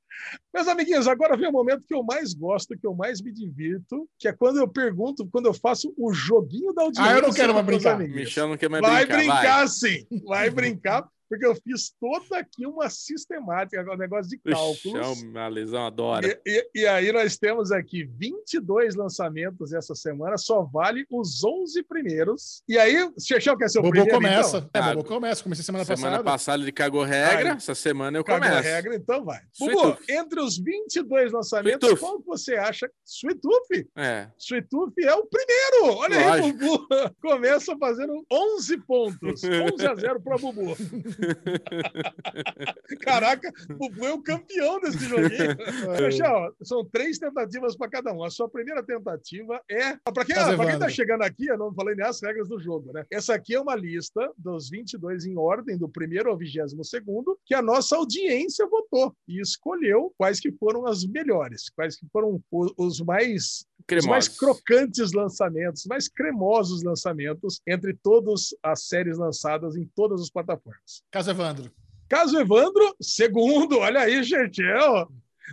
Meus 0.53 0.69
amiguinhos, 0.69 1.09
agora 1.09 1.37
vem 1.37 1.49
o 1.49 1.53
momento 1.53 1.85
que 1.87 1.95
eu 1.95 2.03
mais 2.03 2.35
gosto, 2.35 2.77
que 2.79 2.87
eu 2.87 2.95
mais 2.95 3.21
me 3.21 3.33
divirto, 3.33 4.09
que 4.19 4.29
é 4.29 4.33
quando 4.33 4.59
eu 4.59 4.69
pergunto, 4.69 5.27
quando 5.31 5.47
eu 5.47 5.55
faço 5.55 5.93
o 5.97 6.13
joguinho 6.13 6.73
da 6.73 6.83
audiência. 6.83 7.13
Ah, 7.13 7.17
eu 7.17 7.23
não 7.23 7.33
quero 7.33 7.55
mais 7.55 7.67
brincar. 7.67 7.95
amiguinhos. 7.95 8.25
Michel 8.25 8.49
não 8.49 8.57
quer 8.57 8.69
mais 8.69 8.83
Vai 8.83 9.07
brincar. 9.07 9.41
brincar, 9.41 9.69
sim. 9.69 10.07
Vai 10.25 10.51
brincar, 10.51 11.09
porque 11.33 11.47
eu 11.47 11.55
fiz 11.55 11.95
toda 11.99 12.39
aqui 12.39 12.67
uma 12.67 12.91
sistemática, 12.91 13.83
um 13.91 13.97
negócio 13.97 14.29
de 14.29 14.37
cálculos. 14.39 14.85
Michel, 15.23 15.41
a 15.43 15.49
lesão 15.49 15.87
adora. 15.87 16.27
E, 16.27 16.39
e- 16.47 16.71
e 16.83 16.87
aí 16.87 17.11
nós 17.11 17.39
temos 17.39 17.73
aqui 17.73 18.05
22 18.05 18.95
lançamentos 18.95 19.73
essa 19.73 19.95
semana, 19.95 20.37
só 20.37 20.63
vale 20.63 21.07
os 21.11 21.43
11 21.43 21.83
primeiros. 21.85 22.63
E 22.69 22.77
aí, 22.79 23.11
Xexão 23.19 23.57
quer 23.57 23.71
ser 23.71 23.79
o 23.79 23.83
Bobo 23.83 23.93
primeiro, 23.95 24.15
começa. 24.19 24.59
então? 24.59 24.71
É, 24.75 24.79
Ah, 24.79 24.95
Bobo 24.95 25.09
começa. 25.09 25.43
Comecei 25.43 25.65
semana, 25.65 25.85
Semana 25.87 26.19
passada. 26.19 26.25
passada 26.25 26.63
ele 26.63 26.73
cagou 26.73 27.03
regra, 27.03 27.53
essa 27.53 27.75
semana 27.75 28.19
eu 28.19 28.25
Cagou 28.25 28.47
a 28.47 28.51
começo. 28.51 28.69
regra, 28.69 28.95
então 28.95 29.25
vai. 29.25 29.41
Tooth. 29.59 29.99
entre 30.11 30.39
os 30.39 30.59
22 30.59 31.33
lançamentos, 31.33 31.89
Sweet 31.89 32.01
qual 32.01 32.19
que 32.21 32.27
você 32.27 32.57
acha? 32.57 32.91
Sweet 33.07 33.41
Tooth? 33.41 33.89
É. 33.97 34.29
Sweet 34.39 34.69
Tooth 34.69 34.93
é 35.01 35.15
o 35.15 35.25
primeiro! 35.27 35.97
Olha 35.99 36.19
aí, 36.35 36.41
Lógico. 36.43 36.59
Bubu 36.59 36.87
começa 37.23 37.75
fazendo 37.79 38.23
11 38.31 38.77
pontos. 38.83 39.41
11 39.73 39.87
a 39.87 39.95
0 39.95 40.21
para 40.21 40.37
Bubu. 40.37 40.77
Caraca, 43.01 43.51
Bubu 43.77 44.05
é 44.07 44.13
o 44.13 44.23
campeão 44.23 44.81
desse 44.81 44.99
joguinho. 45.05 45.57
Fechão, 45.97 46.53
são 46.63 46.85
três 46.85 47.19
tentativas 47.19 47.77
para 47.77 47.89
cada 47.91 48.13
um. 48.13 48.23
A 48.25 48.31
sua 48.31 48.49
primeira 48.49 48.83
tentativa 48.83 49.61
é. 49.71 49.97
Para 50.13 50.25
quem, 50.25 50.37
Mas, 50.37 50.57
pra 50.57 50.67
quem 50.67 50.79
tá 50.79 50.89
chegando 50.89 51.23
aqui, 51.23 51.47
eu 51.47 51.59
não 51.59 51.73
falei 51.75 51.95
nem 51.95 52.07
as 52.07 52.21
regras 52.23 52.49
do 52.49 52.59
jogo, 52.61 52.93
né? 52.93 53.05
Essa 53.11 53.35
aqui 53.35 53.55
é 53.55 53.61
uma 53.61 53.75
lista 53.75 54.31
dos 54.37 54.69
22 54.71 55.25
em 55.25 55.37
ordem, 55.37 55.77
do 55.79 55.89
primeiro 55.89 56.31
ao 56.31 56.37
22 56.37 56.89
segundo, 56.89 57.39
que 57.45 57.55
a 57.55 57.63
nossa 57.63 57.97
audiência 57.97 58.67
votou 58.67 59.15
e 59.27 59.41
escolheu 59.41 60.13
quais 60.17 60.41
que 60.41 60.53
foram 60.53 60.87
as 60.87 61.05
melhores, 61.05 61.69
quais 61.71 61.97
que 61.97 62.07
foram 62.13 62.41
o- 62.51 62.73
os 62.77 63.01
mais 63.01 63.65
os 63.91 64.07
mais 64.07 64.29
Cremosos. 64.29 64.39
crocantes 64.39 65.13
lançamentos, 65.13 65.87
mais 65.87 66.09
cremosos 66.09 66.83
lançamentos 66.83 67.61
entre 67.67 67.95
todas 67.95 68.55
as 68.63 68.85
séries 68.85 69.19
lançadas 69.19 69.77
em 69.77 69.85
todas 69.95 70.21
as 70.21 70.31
plataformas. 70.31 71.03
Caso 71.11 71.31
Evandro. 71.31 71.71
Caso 72.09 72.39
Evandro, 72.39 72.95
segundo, 73.01 73.79
olha 73.79 74.01
aí, 74.01 74.23
gente, 74.23 74.63
é, 74.63 74.79
ó. 74.79 75.07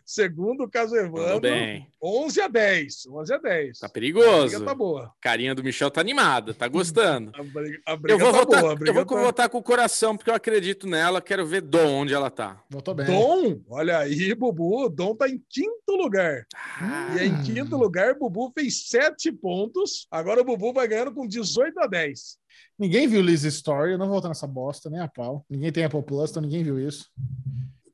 Segundo 0.06 0.64
o 0.64 0.70
caso 0.70 0.96
Evandro, 0.96 1.40
bem. 1.42 1.88
11 2.02 2.42
a 2.42 2.48
10. 2.48 3.06
11 3.08 3.34
a 3.34 3.38
10. 3.38 3.80
Tá 3.80 3.88
A 3.88 3.90
perigoso. 3.90 4.48
briga 4.48 4.66
tá 4.66 4.76
boa. 4.76 5.12
Carinha 5.22 5.54
do 5.54 5.64
Michel 5.64 5.92
tá 5.92 6.02
animada, 6.02 6.54
tá 6.54 6.68
gostando. 6.68 7.32
A 7.40 7.44
briga, 7.44 7.82
a 7.86 7.96
briga 7.96 8.14
Eu 8.14 8.20
vou, 8.20 8.32
tá 8.32 8.40
votar, 8.40 8.62
boa. 8.62 8.74
A 8.74 8.88
eu 8.88 8.94
vou 8.94 9.06
tá... 9.06 9.22
votar 9.22 9.50
com 9.50 9.58
o 9.58 9.64
coração, 9.64 10.16
porque 10.16 10.30
eu 10.30 10.36
acredito 10.36 10.88
nela, 10.88 11.22
quero 11.22 11.46
ver 11.46 11.62
Dom 11.62 12.02
onde 12.02 12.14
ela 12.14 12.30
tá. 12.30 12.62
Voltou 12.70 12.94
bem. 12.94 13.06
Dom, 13.06 13.62
olha 13.70 14.00
aí, 14.00 14.34
Bubu. 14.34 14.86
o 14.86 14.90
Dom 14.90 15.16
tá 15.16 15.28
em 15.28 15.42
quinto 15.50 15.96
lugar. 15.96 16.46
Ah, 16.56 17.16
E 17.20 17.26
em 17.28 17.44
quinto 17.44 17.78
lugar, 17.78 18.16
Bubu 18.16 18.52
fez 18.58 18.88
7 18.88 19.32
pontos. 19.32 20.08
Agora 20.12 20.42
o 20.42 20.46
Bubu 20.46 20.74
vai 20.74 20.88
ganhando 20.88 21.14
com 21.14 21.28
18 21.28 21.80
a 21.80 21.88
10. 21.88 22.38
Ninguém 22.78 23.08
viu 23.08 23.22
Liz 23.22 23.44
Story, 23.44 23.92
eu 23.92 23.98
não 23.98 24.06
vou 24.06 24.14
voltar 24.16 24.30
nessa 24.30 24.48
bosta, 24.48 24.90
nem 24.90 25.02
a 25.02 25.08
pau. 25.08 25.46
Ninguém 25.50 25.72
tem 25.72 25.84
Apple 25.84 26.02
Plus, 26.04 26.30
então 26.32 26.42
ninguém 26.42 26.64
viu 26.64 26.80
isso. 26.80 27.10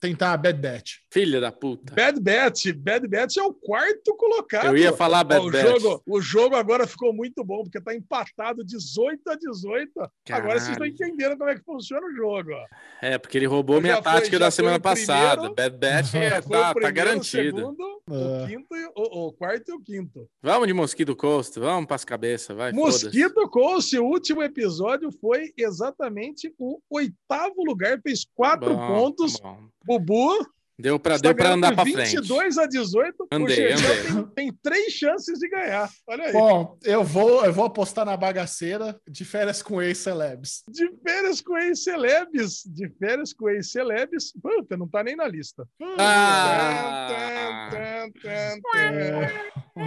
Tentar 0.10 0.38
Bad 0.38 0.60
Batch. 0.62 0.92
filha 1.12 1.40
da 1.40 1.52
puta. 1.52 1.94
Bad 1.94 2.20
Batch. 2.20 2.72
Bad 2.74 3.08
Batch 3.08 3.38
é 3.38 3.44
o 3.44 3.54
quarto 3.54 4.16
colocado. 4.16 4.68
Eu 4.68 4.78
ia 4.78 4.92
falar 4.94 5.20
Ó, 5.22 5.24
Bad 5.24 5.48
o, 5.48 5.52
Batch. 5.52 5.82
jogo, 5.82 6.04
o 6.06 6.22
jogo 6.22 6.56
agora 6.56 6.86
ficou 6.88 7.14
muito 7.14 7.44
bom, 7.44 7.64
porque 7.64 7.80
tá 7.82 7.94
empatado 7.96 8.64
18 8.64 9.22
a 9.30 9.36
18. 9.36 9.92
Agora 10.32 10.60
vocês 10.60 10.70
estão 10.70 10.74
Caralho. 10.76 10.92
entendendo 10.94 11.38
como 11.38 11.50
é 11.50 11.56
que 11.56 11.64
funciona 11.64 12.06
o 12.06 12.14
jogo. 12.16 12.52
ó. 12.52 12.66
É, 13.02 13.18
porque 13.18 13.38
ele 13.38 13.46
roubou 13.46 13.78
Já 13.78 13.82
minha 13.82 13.94
foi- 13.96 14.04
tática 14.04 14.32
já 14.34 14.40
da 14.40 14.46
foi 14.46 14.52
semana 14.52 14.78
o 14.78 14.82
primeiro. 14.82 15.08
passada. 15.08 15.54
Bad 15.54 15.78
Batch 15.78 16.14
é, 16.16 16.42
foi 16.42 16.58
o 16.58 16.62
tá, 16.62 16.68
tá 16.68 16.74
primeiro, 16.74 16.92
o 16.92 16.96
garantido. 17.06 17.58
segundo, 17.60 18.02
É. 18.10 18.14
o 18.44 18.48
quinto, 18.48 18.76
e 18.76 18.86
o, 18.96 19.28
o 19.28 19.34
quarto 19.34 19.70
e 19.70 19.74
o 19.74 19.80
quinto. 19.82 20.30
Vamos 20.44 20.68
de 20.68 20.74
Mosquito 20.74 21.16
Coast, 21.16 21.60
vamos 21.60 21.86
pras 21.88 22.04
cabeças, 22.06 22.56
vai. 22.56 22.72
Mosquito 22.72 23.50
Coast, 23.50 23.98
o 23.98 24.06
último 24.06 24.44
episódio 24.44 25.10
foi 25.12 25.52
exatamente 25.58 26.54
o 26.60 26.80
oitavo 26.90 27.64
lugar, 27.66 28.00
fez 28.02 28.26
quatro 28.36 28.76
Bom, 28.76 28.88
pontos. 28.88 29.40
bom. 29.40 29.70
Bubu, 29.86 30.46
Deu 30.78 31.00
pra, 31.00 31.16
Está 31.16 31.30
deu 31.30 31.36
pra 31.36 31.46
ganhando 31.46 31.58
andar 31.66 31.70
por 31.70 31.76
pra 31.76 31.94
frente. 31.94 32.16
22 32.18 32.58
a 32.58 32.66
18. 32.66 33.28
Andei, 33.32 33.72
o 33.72 33.78
andei. 33.78 34.04
Tem, 34.04 34.26
tem 34.36 34.54
três 34.62 34.92
chances 34.92 35.40
de 35.40 35.48
ganhar. 35.48 35.90
Olha 36.06 36.26
aí. 36.26 36.34
Bom, 36.34 36.78
eu 36.84 37.02
vou, 37.02 37.46
eu 37.46 37.54
vou 37.54 37.64
apostar 37.64 38.06
na 38.06 38.18
bagaceira 38.18 39.00
de 39.08 39.24
férias 39.24 39.62
com 39.62 39.82
ex-celebs. 39.82 40.64
De 40.70 40.92
férias 41.02 41.40
com 41.40 41.58
ex-celebs. 41.58 42.64
De 42.66 42.90
férias 43.00 43.32
com 43.32 43.48
ex-celebs. 43.50 44.34
Puta, 44.44 44.76
não 44.76 44.86
tá 44.86 45.02
nem 45.02 45.16
na 45.16 45.26
lista. 45.30 45.66
Ah. 45.98 47.70
Tan, 47.72 48.12
tan. 48.22 48.60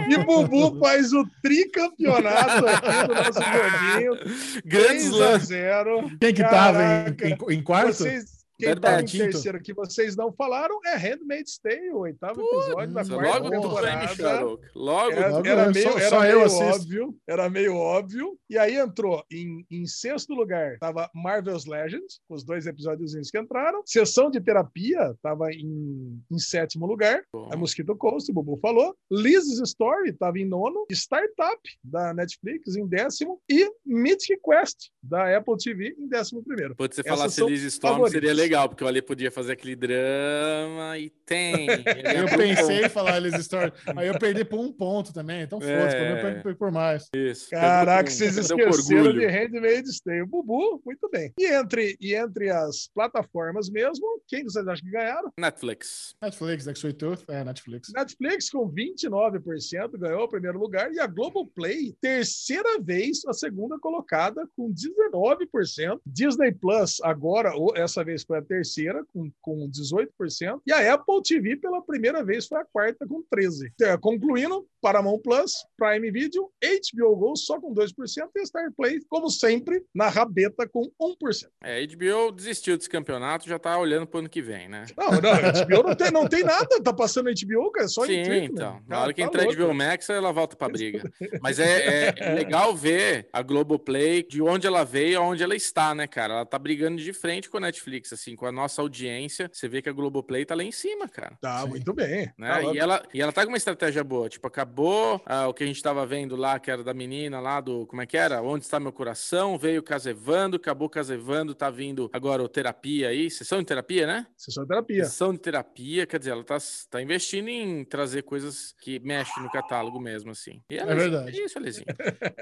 E 0.09 0.17
Bubu 0.25 0.79
faz 0.79 1.13
o 1.13 1.23
tricampeonato 1.43 2.65
aqui 2.67 3.07
do 3.07 3.13
nosso 3.13 3.39
joguinho. 3.43 4.13
Grandes 4.65 5.03
3 5.09 5.13
a 5.13 5.17
lances. 5.17 5.47
0. 5.49 6.17
Quem 6.19 6.33
que 6.33 6.41
tava 6.43 6.81
em, 6.83 7.27
em- 7.29 7.53
em 7.57 7.63
quarto? 7.63 7.93
Vocês, 7.93 8.38
quem 8.59 8.67
em 8.67 8.71
Verdade. 8.73 9.17
terceiro 9.17 9.57
aqui, 9.57 9.73
vocês 9.73 10.15
não 10.15 10.31
falaram, 10.33 10.77
é 10.85 10.95
Handmaid's 10.97 11.57
Tale, 11.59 11.91
o 11.91 11.99
oitavo 11.99 12.41
episódio 12.41 12.93
da 12.93 13.05
quarta 13.05 13.37
Logo 13.39 13.49
temporada. 13.49 14.59
Logo 14.75 15.11
Era, 15.11 15.29
Logo 15.29 15.47
era 15.47 15.65
eu, 15.65 15.71
meio, 15.73 15.91
só- 15.91 15.97
era 15.97 16.09
só 16.09 16.19
meio 16.21 16.41
óbvio, 16.73 17.15
era 17.27 17.49
meio 17.49 17.75
óbvio. 17.75 18.37
E 18.49 18.57
aí 18.57 18.75
entrou 18.77 19.23
em, 19.31 19.65
em 19.71 19.85
sexto 19.85 20.33
lugar, 20.33 20.77
tava 20.79 21.09
Marvel's 21.15 21.65
Legends, 21.65 22.19
os 22.29 22.43
dois 22.43 22.65
episódios 22.67 23.13
que 23.31 23.39
entraram. 23.39 23.81
Sessão 23.85 24.29
de 24.29 24.41
terapia 24.41 25.13
tava 25.21 25.51
em, 25.51 26.19
em 26.31 26.37
sétimo 26.39 26.85
lugar. 26.85 27.23
A 27.51 27.55
Mosquito 27.57 27.95
Coast, 27.95 28.29
o 28.29 28.33
Bubu 28.33 28.57
falou. 28.57 28.95
Liz's 29.11 29.59
Story 29.61 30.13
tava 30.13 30.37
em 30.39 30.45
nono. 30.45 30.85
Startup, 30.91 31.59
da 31.83 32.13
Netflix, 32.13 32.75
em 32.75 32.85
décimo. 32.87 33.39
E 33.49 33.69
Mythic 33.85 34.39
Quest, 34.43 34.89
da 35.01 35.37
Apple 35.37 35.55
TV, 35.57 35.95
em 35.97 36.07
décimo 36.07 36.43
primeiro. 36.43 36.75
Pode 36.75 36.95
você 36.95 37.01
Essas 37.01 37.17
falasse 37.17 37.35
são 37.35 37.47
Liz 37.47 37.61
Storm, 37.63 37.93
favoritas. 37.93 38.11
seria 38.21 38.33
legal, 38.33 38.48
porque 38.69 38.83
o 38.83 38.87
Ali 38.87 39.01
podia 39.01 39.31
fazer 39.31 39.53
aquele 39.53 39.75
drama 39.75 40.97
e 40.97 41.09
tem. 41.25 41.67
Eu 42.15 42.25
pensei 42.37 42.85
em 42.85 42.89
falar 42.89 43.17
eles 43.17 43.35
Story. 43.39 43.71
Aí 43.95 44.07
eu 44.07 44.17
perdi 44.17 44.43
por 44.43 44.59
um 44.59 44.71
ponto 44.71 45.13
também. 45.13 45.41
Então 45.41 45.59
foda-se, 45.59 45.95
eu 45.95 46.41
perdi 46.41 46.55
por 46.55 46.71
mais. 46.71 47.07
Isso. 47.15 47.49
Caraca, 47.49 48.09
vocês 48.09 48.37
esqueceram 48.37 49.13
de 49.13 49.25
Handmaid's 49.27 49.99
Tale. 49.99 50.25
Bubu, 50.25 50.81
muito 50.85 51.09
bem. 51.09 51.31
E 51.37 51.45
entre, 51.45 51.97
e 51.99 52.15
entre 52.15 52.49
as 52.49 52.89
plataformas 52.93 53.69
mesmo, 53.69 54.21
quem 54.27 54.43
vocês 54.43 54.67
acham 54.67 54.85
que 54.85 54.91
ganharam? 54.91 55.31
Netflix. 55.37 56.15
Netflix, 56.21 56.65
Sweet 56.65 56.97
Tooth, 56.97 57.23
é 57.27 57.43
Netflix. 57.43 57.91
Netflix 57.93 58.49
com 58.49 58.69
29% 58.71 59.97
ganhou 59.97 60.23
o 60.23 60.29
primeiro 60.29 60.59
lugar 60.59 60.91
e 60.91 60.99
a 60.99 61.07
Globoplay, 61.07 61.95
terceira 62.01 62.79
vez 62.81 63.25
a 63.25 63.33
segunda 63.33 63.77
colocada 63.79 64.47
com 64.55 64.73
19%. 64.73 65.99
Disney 66.05 66.51
Plus 66.51 66.99
agora, 67.03 67.53
ou 67.55 67.75
essa 67.75 68.03
vez 68.03 68.23
foi 68.23 68.38
a 68.39 68.41
terceira 68.41 69.03
com, 69.13 69.31
com 69.41 69.69
18%. 69.69 70.61
E 70.65 70.71
a 70.71 70.93
Apple 70.93 71.21
TV 71.23 71.55
pela 71.57 71.81
primeira 71.81 72.23
vez 72.23 72.47
foi 72.47 72.59
a 72.59 72.65
quarta 72.65 73.05
com 73.07 73.23
13%. 73.33 73.71
Então, 73.75 73.99
Concluindo, 73.99 74.65
Paramount 74.81 75.19
Plus, 75.19 75.53
Prime 75.77 76.09
Video, 76.11 76.49
HBO 76.63 77.15
Go 77.15 77.35
só 77.35 77.59
com 77.59 77.73
2% 77.73 77.91
e 78.35 78.45
Star 78.45 78.71
Play, 78.75 78.99
como 79.09 79.29
sempre, 79.29 79.83
na 79.93 80.07
rabeta 80.09 80.67
com 80.67 80.89
1%. 81.01 81.47
É, 81.63 81.79
a 81.79 81.85
HBO 81.87 82.31
desistiu 82.31 82.77
desse 82.77 82.89
campeonato, 82.89 83.47
já 83.47 83.59
tá 83.59 83.77
olhando 83.77 84.07
pro 84.07 84.19
ano 84.19 84.29
que 84.29 84.41
vem, 84.41 84.67
né? 84.69 84.85
Não, 84.97 85.09
não, 85.11 85.19
HBO 85.65 85.83
não 85.89 85.95
tem, 85.95 86.11
não 86.11 86.27
tem 86.27 86.43
nada, 86.43 86.81
tá 86.81 86.93
passando 86.93 87.29
HBO, 87.29 87.71
cara, 87.71 87.87
só 87.87 88.05
Sim, 88.05 88.23
treatment. 88.23 88.51
então. 88.53 88.73
Na 88.73 88.87
Cara, 88.87 89.01
hora 89.01 89.13
que 89.13 89.21
tá 89.21 89.27
entrar 89.27 89.43
louco. 89.43 89.61
HBO 89.61 89.73
Max, 89.73 90.09
ela 90.09 90.31
volta 90.31 90.55
pra 90.55 90.69
briga. 90.69 91.03
Mas 91.41 91.59
é, 91.59 92.07
é- 92.09 92.13
é 92.17 92.33
legal 92.33 92.75
ver 92.75 93.27
a 93.33 93.41
Globoplay, 93.41 94.23
de 94.23 94.41
onde 94.41 94.65
ela 94.67 94.83
veio, 94.83 95.19
aonde 95.19 95.43
ela 95.43 95.55
está, 95.55 95.93
né, 95.93 96.07
cara? 96.07 96.33
Ela 96.35 96.45
tá 96.45 96.57
brigando 96.57 96.97
de 97.01 97.13
frente 97.13 97.49
com 97.49 97.57
a 97.57 97.61
Netflix, 97.61 98.13
assim, 98.13 98.28
com 98.35 98.45
a 98.45 98.51
nossa 98.51 98.81
audiência. 98.81 99.49
Você 99.51 99.67
vê 99.67 99.81
que 99.81 99.89
a 99.89 99.93
Globoplay 99.93 100.45
tá 100.45 100.55
lá 100.55 100.63
em 100.63 100.71
cima, 100.71 101.07
cara. 101.07 101.37
Tá, 101.41 101.63
Sim. 101.63 101.69
muito 101.69 101.93
bem. 101.93 102.31
Né? 102.37 102.49
Tá 102.49 102.73
e, 102.73 102.77
ela, 102.77 103.03
e 103.13 103.21
ela 103.21 103.31
tá 103.31 103.43
com 103.43 103.51
uma 103.51 103.57
estratégia 103.57 104.03
boa. 104.03 104.29
Tipo, 104.29 104.47
acabou 104.47 105.21
ah, 105.25 105.47
o 105.47 105.53
que 105.53 105.63
a 105.63 105.67
gente 105.67 105.81
tava 105.81 106.05
vendo 106.05 106.35
lá, 106.35 106.59
que 106.59 106.71
era 106.71 106.83
da 106.83 106.93
menina 106.93 107.39
lá 107.39 107.61
do. 107.61 107.85
Como 107.87 108.01
é 108.01 108.05
que 108.05 108.17
era? 108.17 108.41
Onde 108.41 108.65
está 108.65 108.79
meu 108.79 108.91
coração? 108.91 109.57
Veio 109.57 109.83
Casevando, 109.83 110.57
acabou 110.57 110.89
Casevando, 110.89 111.53
tá 111.53 111.69
vindo 111.69 112.09
agora 112.13 112.43
o 112.43 112.49
terapia 112.49 113.09
aí. 113.09 113.29
Sessão 113.29 113.59
de 113.59 113.65
terapia, 113.65 114.07
né? 114.07 114.27
Sessão 114.37 114.63
de 114.63 114.69
terapia. 114.69 115.05
Sessão 115.05 115.33
de 115.33 115.39
terapia, 115.39 116.05
quer 116.05 116.19
dizer, 116.19 116.31
ela 116.31 116.43
tá, 116.43 116.57
tá 116.89 117.01
investindo 117.01 117.49
em 117.49 117.83
trazer 117.83 118.23
coisas 118.23 118.73
que 118.81 118.99
mexem 118.99 119.43
no 119.43 119.51
catálogo 119.51 119.99
mesmo, 119.99 120.31
assim. 120.31 120.61
E 120.69 120.77
É 120.77 120.85
verdade. 120.85 121.39
É 121.39 121.45
isso, 121.45 121.57
Alezinho. 121.57 121.87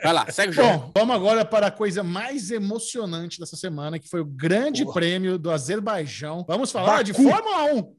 Vai 0.03 0.13
lá, 0.13 0.31
segue 0.31 0.51
o 0.51 0.53
jogo. 0.53 0.67
Bom, 0.67 0.91
vamos 0.95 1.15
agora 1.15 1.45
para 1.45 1.67
a 1.67 1.71
coisa 1.71 2.03
mais 2.03 2.51
emocionante 2.51 3.39
dessa 3.39 3.55
semana, 3.55 3.99
que 3.99 4.09
foi 4.09 4.21
o 4.21 4.25
grande 4.25 4.83
Porra. 4.83 4.93
prêmio 4.95 5.37
do 5.37 5.51
Azerbaijão. 5.77 6.43
Vamos 6.47 6.71
falar 6.71 7.03
de 7.03 7.13
Baku. 7.13 7.29
Fórmula 7.29 7.73
1. 7.73 7.97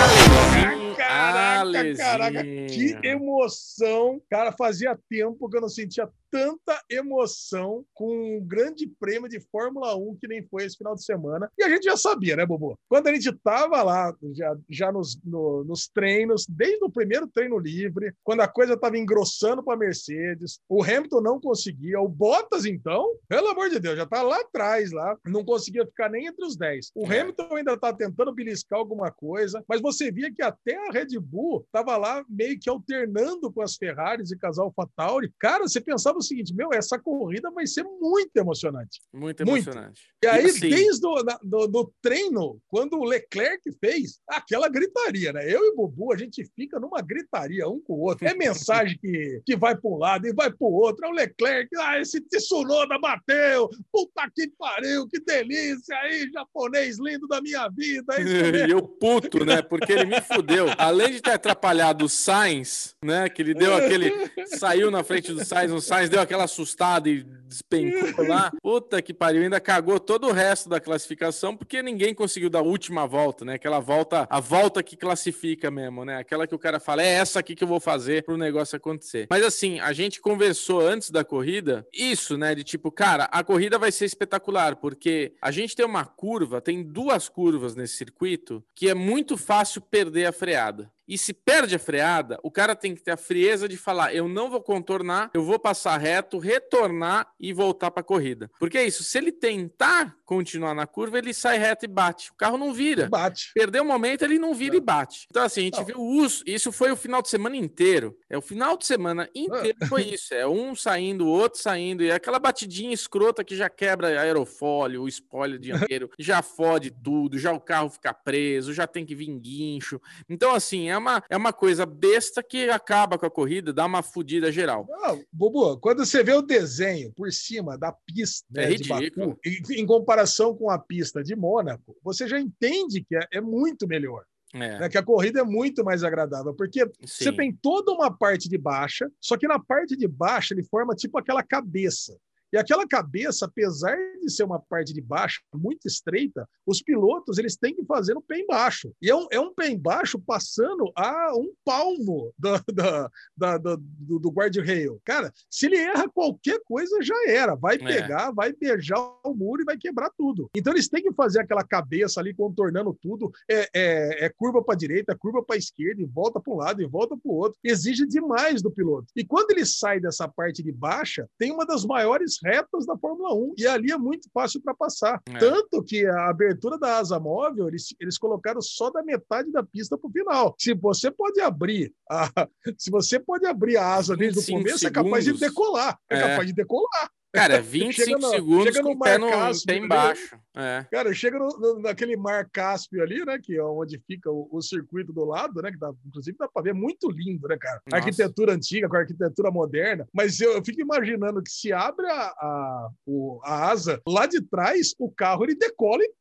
Alezinho, 0.00 0.94
Caraca, 0.96 1.96
caraca, 1.96 2.44
que 2.44 2.98
emoção. 3.02 4.20
Cara, 4.30 4.52
fazia 4.52 4.98
tempo 5.08 5.48
que 5.48 5.56
eu 5.56 5.60
não 5.60 5.68
sentia 5.68 6.08
tanta 6.30 6.80
emoção 6.90 7.84
com 7.94 8.36
um 8.38 8.40
grande 8.46 8.86
prêmio 8.98 9.28
de 9.28 9.40
Fórmula 9.50 9.96
1 9.96 10.16
que 10.20 10.28
nem 10.28 10.42
foi 10.46 10.64
esse 10.64 10.76
final 10.76 10.94
de 10.94 11.04
semana. 11.04 11.50
E 11.58 11.62
a 11.64 11.68
gente 11.68 11.84
já 11.84 11.96
sabia, 11.96 12.36
né, 12.36 12.46
Bobo? 12.46 12.78
Quando 12.88 13.08
a 13.08 13.14
gente 13.14 13.32
tava 13.42 13.82
lá, 13.82 14.14
já, 14.32 14.56
já 14.68 14.92
nos, 14.92 15.18
no- 15.24 15.64
nos 15.64 15.88
treinos, 15.88 16.46
desde 16.48 16.84
o 16.84 16.90
primeiro 16.90 17.26
treino 17.26 17.58
livre, 17.58 18.12
quando 18.22 18.40
a 18.40 18.48
coisa 18.48 18.76
tava 18.76 18.96
engrossando 18.98 19.62
para 19.62 19.76
Mercedes, 19.78 20.60
o 20.68 20.82
Hamilton 20.82 21.20
não 21.20 21.40
conseguia, 21.40 22.00
o 22.00 22.08
Bottas, 22.08 22.64
então, 22.64 23.14
pelo 23.28 23.48
amor 23.48 23.70
de 23.70 23.78
Deus, 23.80 23.96
já 23.96 24.06
tá 24.06 24.22
lá 24.22 24.40
atrás, 24.40 24.90
lá, 24.92 25.16
não 25.26 25.44
conseguia 25.44 25.86
ficar 25.86 26.08
nem 26.08 26.26
entre 26.26 26.44
os 26.44 26.56
10. 26.56 26.90
O 26.94 27.06
É. 27.10 27.20
Hamilton 27.20 27.56
ainda 27.56 27.76
tá 27.78 27.92
tentando 27.92 28.32
beliscar 28.34 28.78
alguma 28.78 29.10
coisa, 29.10 29.62
mas 29.68 29.80
você 29.80 30.10
via 30.10 30.32
que 30.32 30.42
até 30.42 30.76
a 30.88 30.92
Red 30.92 31.18
Bull 31.20 31.66
tava 31.72 31.96
lá 31.96 32.24
meio 32.28 32.58
que 32.58 32.68
alternando 32.70 33.52
com 33.52 33.62
as 33.62 33.76
Ferraris 33.76 34.30
e 34.30 34.38
casal 34.38 34.72
Tauri. 34.96 35.32
Cara, 35.38 35.66
você 35.68 35.80
pensava 35.80 36.19
o 36.20 36.22
seguinte, 36.22 36.54
meu, 36.54 36.70
essa 36.72 36.98
corrida 36.98 37.50
vai 37.50 37.66
ser 37.66 37.82
muito 37.82 38.34
emocionante. 38.36 39.00
Muito 39.12 39.44
Muito. 39.46 39.68
emocionante. 39.68 40.02
E 40.22 40.26
aí, 40.26 40.44
assim, 40.46 40.68
desde 40.68 41.06
o 41.06 41.22
do, 41.42 41.66
do 41.66 41.92
treino, 42.02 42.60
quando 42.68 42.98
o 42.98 43.04
Leclerc 43.04 43.62
fez, 43.80 44.20
aquela 44.28 44.68
gritaria, 44.68 45.32
né? 45.32 45.44
Eu 45.44 45.64
e 45.64 45.70
o 45.70 45.76
Bubu, 45.76 46.12
a 46.12 46.16
gente 46.16 46.44
fica 46.54 46.78
numa 46.78 47.00
gritaria 47.00 47.68
um 47.68 47.80
com 47.80 47.94
o 47.94 48.00
outro. 48.00 48.26
É 48.26 48.34
mensagem 48.34 48.98
que, 49.00 49.42
que 49.44 49.56
vai 49.56 49.76
para 49.76 49.90
um 49.90 49.96
lado 49.96 50.26
e 50.26 50.32
vai 50.32 50.50
para 50.50 50.66
o 50.66 50.72
outro. 50.72 51.06
É 51.06 51.08
o 51.08 51.12
Leclerc, 51.12 51.68
ah, 51.78 51.98
esse 51.98 52.20
Tsunoda 52.20 52.98
bateu, 52.98 53.68
puta 53.90 54.30
que 54.34 54.48
pariu, 54.58 55.08
que 55.08 55.20
delícia 55.20 55.96
aí, 55.96 56.30
japonês 56.32 56.98
lindo 56.98 57.26
da 57.26 57.40
minha 57.40 57.68
vida. 57.68 58.14
é. 58.18 58.60
E 58.70 58.72
eu 58.72 58.82
puto, 58.82 59.44
né? 59.44 59.62
Porque 59.62 59.92
ele 59.92 60.04
me 60.04 60.20
fudeu. 60.20 60.66
Além 60.76 61.12
de 61.12 61.22
ter 61.22 61.32
atrapalhado 61.32 62.04
o 62.04 62.08
Sainz, 62.08 62.94
né? 63.02 63.28
Que 63.28 63.40
ele 63.40 63.54
deu 63.54 63.74
aquele. 63.74 64.12
Saiu 64.58 64.90
na 64.90 65.02
frente 65.02 65.32
do 65.32 65.44
Sainz, 65.44 65.72
o 65.72 65.80
Sainz 65.80 66.09
deu 66.10 66.20
aquela 66.20 66.44
assustada 66.44 67.08
e 67.08 67.22
despencou 67.22 68.26
lá. 68.26 68.52
Puta 68.62 69.00
que 69.00 69.14
pariu, 69.14 69.42
ainda 69.42 69.60
cagou 69.60 69.98
todo 69.98 70.28
o 70.28 70.32
resto 70.32 70.68
da 70.68 70.80
classificação, 70.80 71.56
porque 71.56 71.82
ninguém 71.82 72.14
conseguiu 72.14 72.50
dar 72.50 72.60
a 72.60 72.62
última 72.62 73.06
volta, 73.06 73.44
né? 73.44 73.54
Aquela 73.54 73.80
volta, 73.80 74.26
a 74.30 74.40
volta 74.40 74.82
que 74.82 74.96
classifica 74.96 75.70
mesmo, 75.70 76.04
né? 76.04 76.18
Aquela 76.18 76.46
que 76.46 76.54
o 76.54 76.58
cara 76.58 76.78
fala, 76.78 77.02
é 77.02 77.08
essa 77.08 77.40
aqui 77.40 77.54
que 77.54 77.64
eu 77.64 77.68
vou 77.68 77.80
fazer 77.80 78.24
pro 78.24 78.36
negócio 78.36 78.76
acontecer. 78.76 79.26
Mas 79.30 79.44
assim, 79.44 79.80
a 79.80 79.92
gente 79.92 80.20
conversou 80.20 80.80
antes 80.80 81.10
da 81.10 81.24
corrida, 81.24 81.86
isso, 81.92 82.36
né? 82.36 82.54
De 82.54 82.64
tipo, 82.64 82.90
cara, 82.90 83.24
a 83.24 83.42
corrida 83.42 83.78
vai 83.78 83.92
ser 83.92 84.04
espetacular, 84.04 84.76
porque 84.76 85.34
a 85.40 85.50
gente 85.50 85.74
tem 85.74 85.86
uma 85.86 86.04
curva, 86.04 86.60
tem 86.60 86.82
duas 86.82 87.28
curvas 87.28 87.74
nesse 87.74 87.96
circuito, 87.96 88.62
que 88.74 88.88
é 88.88 88.94
muito 88.94 89.36
fácil 89.36 89.80
perder 89.80 90.26
a 90.26 90.32
freada. 90.32 90.90
E 91.10 91.18
se 91.18 91.34
perde 91.34 91.74
a 91.74 91.78
freada, 91.78 92.38
o 92.40 92.52
cara 92.52 92.76
tem 92.76 92.94
que 92.94 93.02
ter 93.02 93.10
a 93.10 93.16
frieza 93.16 93.68
de 93.68 93.76
falar: 93.76 94.14
eu 94.14 94.28
não 94.28 94.48
vou 94.48 94.60
contornar, 94.62 95.28
eu 95.34 95.42
vou 95.42 95.58
passar 95.58 95.96
reto, 95.98 96.38
retornar 96.38 97.26
e 97.38 97.52
voltar 97.52 97.90
para 97.90 98.00
a 98.02 98.04
corrida. 98.04 98.48
Porque 98.60 98.78
é 98.78 98.86
isso, 98.86 99.02
se 99.02 99.18
ele 99.18 99.32
tentar 99.32 100.16
continuar 100.24 100.72
na 100.72 100.86
curva, 100.86 101.18
ele 101.18 101.34
sai 101.34 101.58
reto 101.58 101.84
e 101.84 101.88
bate. 101.88 102.30
O 102.30 102.34
carro 102.34 102.56
não 102.56 102.72
vira. 102.72 103.08
Bate. 103.08 103.50
Perdeu 103.52 103.82
o 103.82 103.86
momento, 103.86 104.22
ele 104.22 104.38
não 104.38 104.54
vira 104.54 104.74
Não. 104.74 104.78
e 104.78 104.80
bate. 104.80 105.26
Então, 105.28 105.42
assim, 105.42 105.62
a 105.62 105.64
gente 105.64 105.78
Não. 105.78 105.84
viu 105.84 105.96
o 105.98 106.06
uso. 106.22 106.44
Isso 106.46 106.70
foi 106.70 106.92
o 106.92 106.96
final 106.96 107.20
de 107.20 107.28
semana 107.28 107.56
inteiro. 107.56 108.16
É 108.28 108.38
o 108.38 108.40
final 108.40 108.76
de 108.76 108.86
semana 108.86 109.28
inteiro 109.34 109.76
foi 109.88 110.02
isso. 110.02 110.32
É 110.32 110.46
um 110.46 110.76
saindo, 110.76 111.26
o 111.26 111.28
outro 111.28 111.60
saindo. 111.60 112.04
E 112.04 112.10
é 112.10 112.14
aquela 112.14 112.38
batidinha 112.38 112.94
escrota 112.94 113.42
que 113.42 113.56
já 113.56 113.68
quebra 113.68 114.20
aerofólio, 114.20 115.02
o 115.02 115.08
spoiler 115.08 115.58
dianteiro, 115.90 116.08
já 116.16 116.42
fode 116.42 116.92
tudo, 116.92 117.36
já 117.36 117.52
o 117.52 117.58
carro 117.60 117.90
fica 117.90 118.14
preso, 118.14 118.72
já 118.72 118.86
tem 118.86 119.04
que 119.04 119.16
vir 119.16 119.36
guincho. 119.36 120.00
Então, 120.28 120.54
assim, 120.54 120.88
é 120.88 120.99
uma, 121.00 121.22
é 121.28 121.36
uma 121.36 121.52
coisa 121.52 121.84
besta 121.84 122.42
que 122.42 122.70
acaba 122.70 123.18
com 123.18 123.26
a 123.26 123.30
corrida, 123.30 123.72
dá 123.72 123.86
uma 123.86 124.02
fudida 124.02 124.52
geral. 124.52 124.86
Não, 124.88 125.20
Bubu, 125.32 125.78
quando 125.78 126.04
você 126.04 126.22
vê 126.22 126.32
o 126.32 126.42
desenho 126.42 127.12
por 127.12 127.32
cima 127.32 127.76
da 127.76 127.92
pista 128.06 128.46
É 128.56 128.68
né, 128.68 128.74
de. 128.74 128.88
Baku, 128.88 129.38
em, 129.44 129.80
em 129.80 129.86
comparação 129.86 130.54
com 130.54 130.70
a 130.70 130.78
pista 130.78 131.22
de 131.22 131.34
Mônaco, 131.34 131.96
você 132.02 132.28
já 132.28 132.38
entende 132.38 133.02
que 133.02 133.16
é, 133.16 133.26
é 133.34 133.40
muito 133.40 133.86
melhor, 133.88 134.24
É, 134.54 134.80
né, 134.80 134.88
que 134.88 134.98
a 134.98 135.02
corrida 135.02 135.40
é 135.40 135.44
muito 135.44 135.84
mais 135.84 136.04
agradável, 136.04 136.54
porque 136.54 136.84
você 137.00 137.30
sim. 137.30 137.36
tem 137.36 137.52
toda 137.52 137.92
uma 137.92 138.10
parte 138.10 138.48
de 138.48 138.58
baixa, 138.58 139.10
só 139.20 139.36
que 139.36 139.48
na 139.48 139.58
parte 139.58 139.96
de 139.96 140.06
baixo 140.06 140.54
ele 140.54 140.62
forma 140.64 140.94
tipo 140.94 141.18
aquela 141.18 141.42
cabeça. 141.42 142.16
E 142.52 142.58
aquela 142.58 142.86
cabeça, 142.86 143.46
apesar 143.46 143.96
de 144.20 144.30
ser 144.30 144.44
uma 144.44 144.60
parte 144.60 144.92
de 144.92 145.00
baixo 145.00 145.40
muito 145.54 145.86
estreita, 145.86 146.48
os 146.66 146.82
pilotos 146.82 147.38
eles 147.38 147.56
têm 147.56 147.74
que 147.74 147.84
fazer 147.84 148.14
no 148.14 148.22
pé 148.22 148.40
embaixo. 148.40 148.92
E 149.00 149.08
é 149.08 149.14
um, 149.14 149.26
é 149.30 149.40
um 149.40 149.54
pé 149.54 149.68
embaixo 149.68 150.18
passando 150.18 150.90
a 150.96 151.32
um 151.36 151.52
palmo 151.64 152.32
da, 152.38 152.62
da, 152.72 153.10
da, 153.36 153.58
da 153.58 153.76
do, 153.78 154.18
do 154.18 154.30
guarda-rail. 154.30 155.00
Cara, 155.04 155.32
se 155.48 155.66
ele 155.66 155.76
erra 155.76 156.08
qualquer 156.08 156.60
coisa, 156.64 157.00
já 157.02 157.14
era. 157.28 157.54
Vai 157.54 157.78
pegar, 157.78 158.30
é. 158.30 158.32
vai 158.32 158.52
beijar 158.52 158.98
o 159.24 159.34
muro 159.34 159.62
e 159.62 159.64
vai 159.64 159.76
quebrar 159.76 160.10
tudo. 160.16 160.50
Então 160.54 160.72
eles 160.72 160.88
têm 160.88 161.02
que 161.02 161.12
fazer 161.12 161.40
aquela 161.40 161.64
cabeça 161.64 162.20
ali 162.20 162.34
contornando 162.34 162.96
tudo. 163.00 163.30
É, 163.48 163.68
é, 163.74 164.24
é 164.26 164.28
curva 164.28 164.62
para 164.62 164.76
direita, 164.76 165.16
curva 165.16 165.42
para 165.42 165.56
esquerda, 165.56 166.02
e 166.02 166.06
volta 166.06 166.40
para 166.40 166.52
um 166.52 166.56
lado 166.56 166.82
e 166.82 166.86
volta 166.86 167.16
para 167.16 167.30
o 167.30 167.36
outro. 167.36 167.58
Exige 167.62 168.06
demais 168.06 168.60
do 168.60 168.70
piloto. 168.70 169.06
E 169.14 169.24
quando 169.24 169.52
ele 169.52 169.64
sai 169.64 170.00
dessa 170.00 170.28
parte 170.28 170.62
de 170.62 170.72
baixa, 170.72 171.28
tem 171.38 171.52
uma 171.52 171.64
das 171.64 171.84
maiores 171.84 172.39
retas 172.42 172.86
da 172.86 172.96
Fórmula 172.96 173.34
1. 173.34 173.54
E 173.58 173.66
ali 173.66 173.92
é 173.92 173.98
muito 173.98 174.28
fácil 174.32 174.60
para 174.60 174.74
passar. 174.74 175.20
É. 175.26 175.38
Tanto 175.38 175.82
que 175.82 176.06
a 176.06 176.28
abertura 176.28 176.78
da 176.78 176.98
asa 176.98 177.18
móvel, 177.18 177.68
eles, 177.68 177.94
eles 178.00 178.18
colocaram 178.18 178.60
só 178.60 178.90
da 178.90 179.02
metade 179.02 179.50
da 179.50 179.62
pista 179.62 179.96
para 179.96 180.08
o 180.08 180.12
final. 180.12 180.54
Se 180.58 180.74
você 180.74 181.10
pode 181.10 181.40
abrir 181.40 181.92
a, 182.10 182.28
se 182.78 182.90
você 182.90 183.18
pode 183.18 183.46
abrir 183.46 183.76
a 183.76 183.94
asa 183.94 184.16
desde 184.16 184.40
o 184.40 184.46
começo, 184.46 184.78
segundos. 184.78 184.82
é 184.84 184.90
capaz 184.90 185.24
de 185.24 185.32
decolar. 185.32 185.98
É, 186.10 186.16
é, 186.16 186.28
capaz 186.28 186.46
de 186.46 186.52
decolar. 186.52 187.10
Cara, 187.32 187.60
25 187.62 188.18
no, 188.18 188.28
segundos 188.28 188.80
com 188.80 188.98
pé, 188.98 189.18
no, 189.18 189.28
Cáspio, 189.28 189.66
pé 189.66 189.76
embaixo. 189.76 190.38
É. 190.56 190.84
Cara, 190.90 191.14
chega 191.14 191.38
no, 191.38 191.48
no, 191.58 191.80
naquele 191.80 192.16
mar 192.16 192.48
Cáspio 192.50 193.02
ali, 193.02 193.24
né? 193.24 193.38
Que 193.40 193.56
é 193.56 193.62
onde 193.62 193.98
fica 194.06 194.30
o, 194.30 194.48
o 194.50 194.60
circuito 194.60 195.12
do 195.12 195.24
lado, 195.24 195.62
né? 195.62 195.70
Que 195.70 195.78
dá, 195.78 195.92
inclusive 196.06 196.36
dá 196.36 196.48
pra 196.48 196.62
ver 196.62 196.74
muito 196.74 197.10
lindo, 197.10 197.46
né, 197.46 197.56
cara? 197.58 197.80
Nossa. 197.86 197.96
Arquitetura 197.96 198.54
antiga 198.54 198.88
com 198.88 198.96
arquitetura 198.96 199.50
moderna. 199.50 200.08
Mas 200.12 200.40
eu, 200.40 200.52
eu, 200.52 200.64
fico 200.64 200.80
imaginando 200.80 201.42
que 201.42 201.50
se 201.50 201.72
abre 201.72 202.06
a, 202.06 202.26
a, 202.26 202.90
o, 203.06 203.40
a 203.44 203.70
asa, 203.70 204.00
lá 204.06 204.26
de 204.26 204.40
trás, 204.42 204.94
o 204.98 205.10
carro 205.10 205.44
ele 205.44 205.54
decola 205.54 206.02
e 206.02 206.12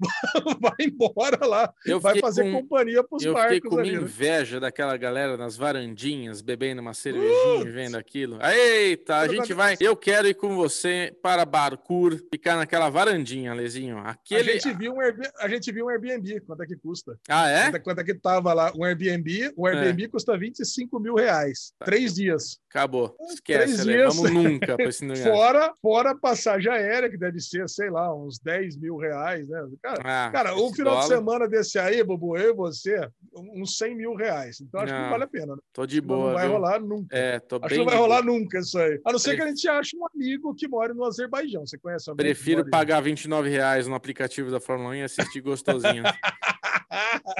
vai 0.60 0.74
embora 0.80 1.46
lá, 1.46 1.72
eu 1.84 2.00
vai 2.00 2.18
fazer 2.18 2.44
com, 2.44 2.62
companhia 2.62 3.02
para 3.04 3.16
os 3.16 3.24
barcos. 3.24 3.42
Eu 3.42 3.54
fiquei 3.54 3.70
com 3.70 3.78
ali, 3.78 3.92
né? 3.92 4.02
inveja 4.02 4.60
daquela 4.60 4.96
galera 4.96 5.36
nas 5.36 5.56
varandinhas, 5.56 6.40
bebendo 6.40 6.80
uma 6.80 6.94
cervejinha 6.94 7.62
e 7.64 7.70
vendo 7.70 7.96
aquilo. 7.96 8.38
Eita, 8.42 9.18
a 9.18 9.28
gente 9.28 9.52
vai. 9.52 9.76
Eu 9.80 9.96
quero 9.96 10.28
ir 10.28 10.34
com 10.34 10.56
você 10.56 11.14
para 11.22 11.44
Barcur, 11.44 12.18
ficar 12.30 12.56
naquela 12.56 12.88
varandinha, 12.88 13.52
Lezinho. 13.54 13.98
Aquele... 13.98 14.50
A, 14.50 14.52
gente 14.54 14.72
viu 14.74 14.94
um 14.94 15.00
Airbnb, 15.00 15.30
a 15.38 15.48
gente 15.48 15.72
viu 15.72 15.86
um 15.86 15.88
Airbnb, 15.88 16.40
quanto 16.40 16.62
é 16.62 16.66
que 16.66 16.76
custa? 16.76 17.18
Ah, 17.28 17.48
é? 17.48 17.64
Quanto, 17.64 17.76
é, 17.76 17.78
quanto 17.80 18.00
é 18.00 18.04
que 18.04 18.14
tava 18.14 18.52
lá? 18.52 18.72
Um 18.76 18.84
Airbnb, 18.84 19.52
o 19.56 19.66
Airbnb 19.66 20.04
é. 20.04 20.08
custa 20.08 20.36
25 20.36 20.98
mil 21.00 21.14
reais. 21.14 21.72
Tá. 21.78 21.86
Três 21.86 22.14
dias. 22.14 22.58
Acabou. 22.68 23.16
Esquece, 23.28 23.82
dias. 23.82 24.14
vamos 24.14 24.30
nunca 24.30 24.76
para 24.76 24.88
esse 24.88 25.04
lugar. 25.04 25.24
Fora, 25.24 25.72
fora 25.82 26.14
passagem 26.14 26.70
aérea, 26.70 27.10
que 27.10 27.16
deve 27.16 27.40
ser, 27.40 27.68
sei 27.68 27.90
lá, 27.90 28.14
uns 28.14 28.38
10 28.38 28.76
mil 28.76 28.96
reais, 28.96 29.48
né? 29.48 29.66
Cara, 29.82 29.89
ah, 30.04 30.30
cara 30.32 30.54
um 30.54 30.72
final 30.72 30.94
dólar... 30.94 31.02
de 31.02 31.08
semana 31.08 31.48
desse 31.48 31.78
aí, 31.78 32.02
Bubu, 32.02 32.36
eu 32.36 32.50
e 32.50 32.54
você, 32.54 33.08
uns 33.34 33.76
100 33.76 33.96
mil 33.96 34.14
reais. 34.14 34.60
Então 34.60 34.80
acho 34.80 34.92
não, 34.92 34.98
que 34.98 35.02
não 35.04 35.10
vale 35.10 35.24
a 35.24 35.28
pena. 35.28 35.56
Né? 35.56 35.62
Tô 35.72 35.86
de 35.86 36.00
boa. 36.00 36.26
Não 36.26 36.34
vai 36.34 36.44
viu? 36.44 36.52
rolar 36.52 36.80
nunca. 36.80 37.16
É, 37.16 37.38
tô 37.38 37.56
acho 37.56 37.68
que 37.68 37.78
não 37.78 37.84
vai 37.84 37.96
rolar 37.96 38.22
nunca 38.22 38.58
isso 38.58 38.78
aí. 38.78 39.00
A 39.04 39.12
não 39.12 39.18
ser 39.18 39.36
que 39.36 39.42
a 39.42 39.46
gente 39.46 39.68
ache 39.68 39.96
um 39.96 40.06
amigo 40.14 40.54
que 40.54 40.68
mora 40.68 40.94
no 40.94 41.04
Azerbaijão. 41.04 41.66
Você 41.66 41.78
conhece 41.78 42.10
amigo 42.10 42.22
Prefiro 42.22 42.68
pagar 42.68 43.00
29 43.00 43.48
reais 43.48 43.86
no 43.86 43.94
aplicativo 43.94 44.50
da 44.50 44.60
Fórmula 44.60 44.90
1 44.90 44.94
e 44.94 45.02
assistir 45.02 45.40
gostosinho. 45.40 46.04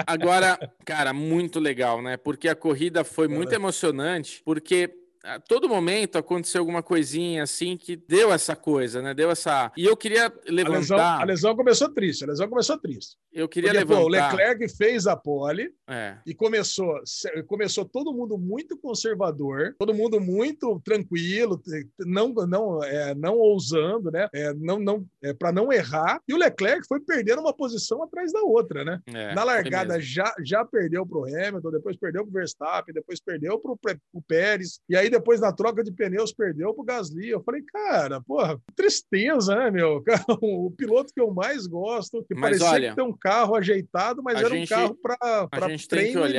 Agora, 0.06 0.58
cara, 0.84 1.12
muito 1.12 1.58
legal, 1.58 2.00
né? 2.02 2.16
Porque 2.16 2.48
a 2.48 2.54
corrida 2.54 3.04
foi 3.04 3.28
muito 3.28 3.52
emocionante, 3.52 4.42
porque 4.44 4.99
a 5.22 5.38
todo 5.38 5.68
momento 5.68 6.16
aconteceu 6.16 6.60
alguma 6.60 6.82
coisinha 6.82 7.42
assim 7.42 7.76
que 7.76 7.96
deu 7.96 8.32
essa 8.32 8.56
coisa, 8.56 9.02
né? 9.02 9.12
Deu 9.12 9.30
essa. 9.30 9.70
E 9.76 9.84
eu 9.84 9.96
queria 9.96 10.32
levantar. 10.46 10.74
A 10.74 10.78
lesão, 10.78 10.98
a 10.98 11.24
lesão 11.24 11.56
começou 11.56 11.88
triste, 11.90 12.24
a 12.24 12.28
lesão 12.28 12.48
começou 12.48 12.78
triste. 12.78 13.16
Eu 13.32 13.48
queria 13.48 13.70
Porque, 13.70 13.84
levantar. 13.84 14.00
Pô, 14.00 14.06
o 14.06 14.08
Leclerc 14.08 14.76
fez 14.76 15.06
a 15.06 15.16
pole 15.16 15.72
é. 15.88 16.18
e 16.26 16.34
começou, 16.34 17.00
começou 17.46 17.84
todo 17.84 18.12
mundo 18.12 18.36
muito 18.38 18.76
conservador, 18.78 19.74
todo 19.78 19.94
mundo 19.94 20.20
muito 20.20 20.80
tranquilo, 20.84 21.60
não 21.98 22.32
não 22.32 22.82
é, 22.82 23.14
não 23.14 23.36
ousando, 23.36 24.10
né? 24.10 24.28
É, 24.34 24.54
não 24.54 24.78
não 24.78 25.06
é, 25.22 25.32
para 25.32 25.52
não 25.52 25.72
errar. 25.72 26.20
E 26.26 26.34
o 26.34 26.38
Leclerc 26.38 26.86
foi 26.88 27.00
perdendo 27.00 27.40
uma 27.40 27.52
posição 27.52 28.02
atrás 28.02 28.32
da 28.32 28.40
outra, 28.40 28.84
né? 28.84 29.00
É, 29.06 29.34
Na 29.34 29.44
largada 29.44 30.00
já 30.00 30.34
já 30.42 30.64
perdeu 30.64 31.06
para 31.06 31.18
o 31.18 31.24
Hamilton, 31.24 31.70
depois 31.70 31.96
perdeu 31.96 32.22
para 32.22 32.30
o 32.30 32.32
Verstappen, 32.32 32.94
depois 32.94 33.20
perdeu 33.20 33.58
para 33.58 33.96
o 34.12 34.22
Pérez 34.22 34.80
e 34.88 34.96
aí 34.96 35.09
depois 35.10 35.40
na 35.40 35.52
troca 35.52 35.82
de 35.82 35.92
pneus 35.92 36.32
perdeu 36.32 36.72
para 36.72 36.82
o 36.82 36.84
Gasly. 36.84 37.28
Eu 37.28 37.42
falei, 37.42 37.62
cara, 37.62 38.20
porra, 38.20 38.60
tristeza, 38.74 39.54
né, 39.54 39.70
meu? 39.70 40.02
O 40.40 40.70
piloto 40.70 41.12
que 41.12 41.20
eu 41.20 41.32
mais 41.32 41.66
gosto, 41.66 42.24
que 42.24 42.34
mas 42.34 42.58
parecia 42.58 42.68
olha, 42.68 42.90
que 42.90 42.96
tem 42.96 43.04
um 43.04 43.16
carro 43.16 43.54
ajeitado, 43.54 44.22
mas 44.22 44.38
era 44.38 44.48
gente, 44.48 44.72
um 44.72 44.76
carro 44.76 44.96
para 45.00 45.48
treino 45.88 46.26
e 46.26 46.38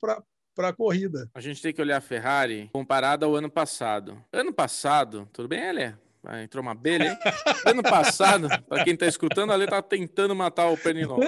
para 0.00 0.22
para 0.54 0.72
corrida. 0.72 1.30
A 1.34 1.40
gente 1.40 1.62
tem 1.62 1.72
que 1.72 1.80
olhar 1.80 1.96
a 1.96 2.00
Ferrari 2.00 2.68
comparada 2.72 3.26
ao 3.26 3.34
ano 3.34 3.50
passado. 3.50 4.22
Ano 4.32 4.52
passado, 4.52 5.28
tudo 5.32 5.48
bem, 5.48 5.62
Elia? 5.62 5.98
Ah, 6.24 6.42
entrou 6.42 6.62
uma 6.62 6.70
abelha, 6.70 7.10
hein? 7.10 7.18
Ano 7.66 7.82
passado, 7.82 8.48
para 8.68 8.84
quem 8.84 8.96
tá 8.96 9.06
escutando, 9.06 9.52
ali 9.52 9.66
tá 9.66 9.82
tentando 9.82 10.34
matar 10.34 10.68
o 10.68 10.76
Pernilongo. 10.76 11.22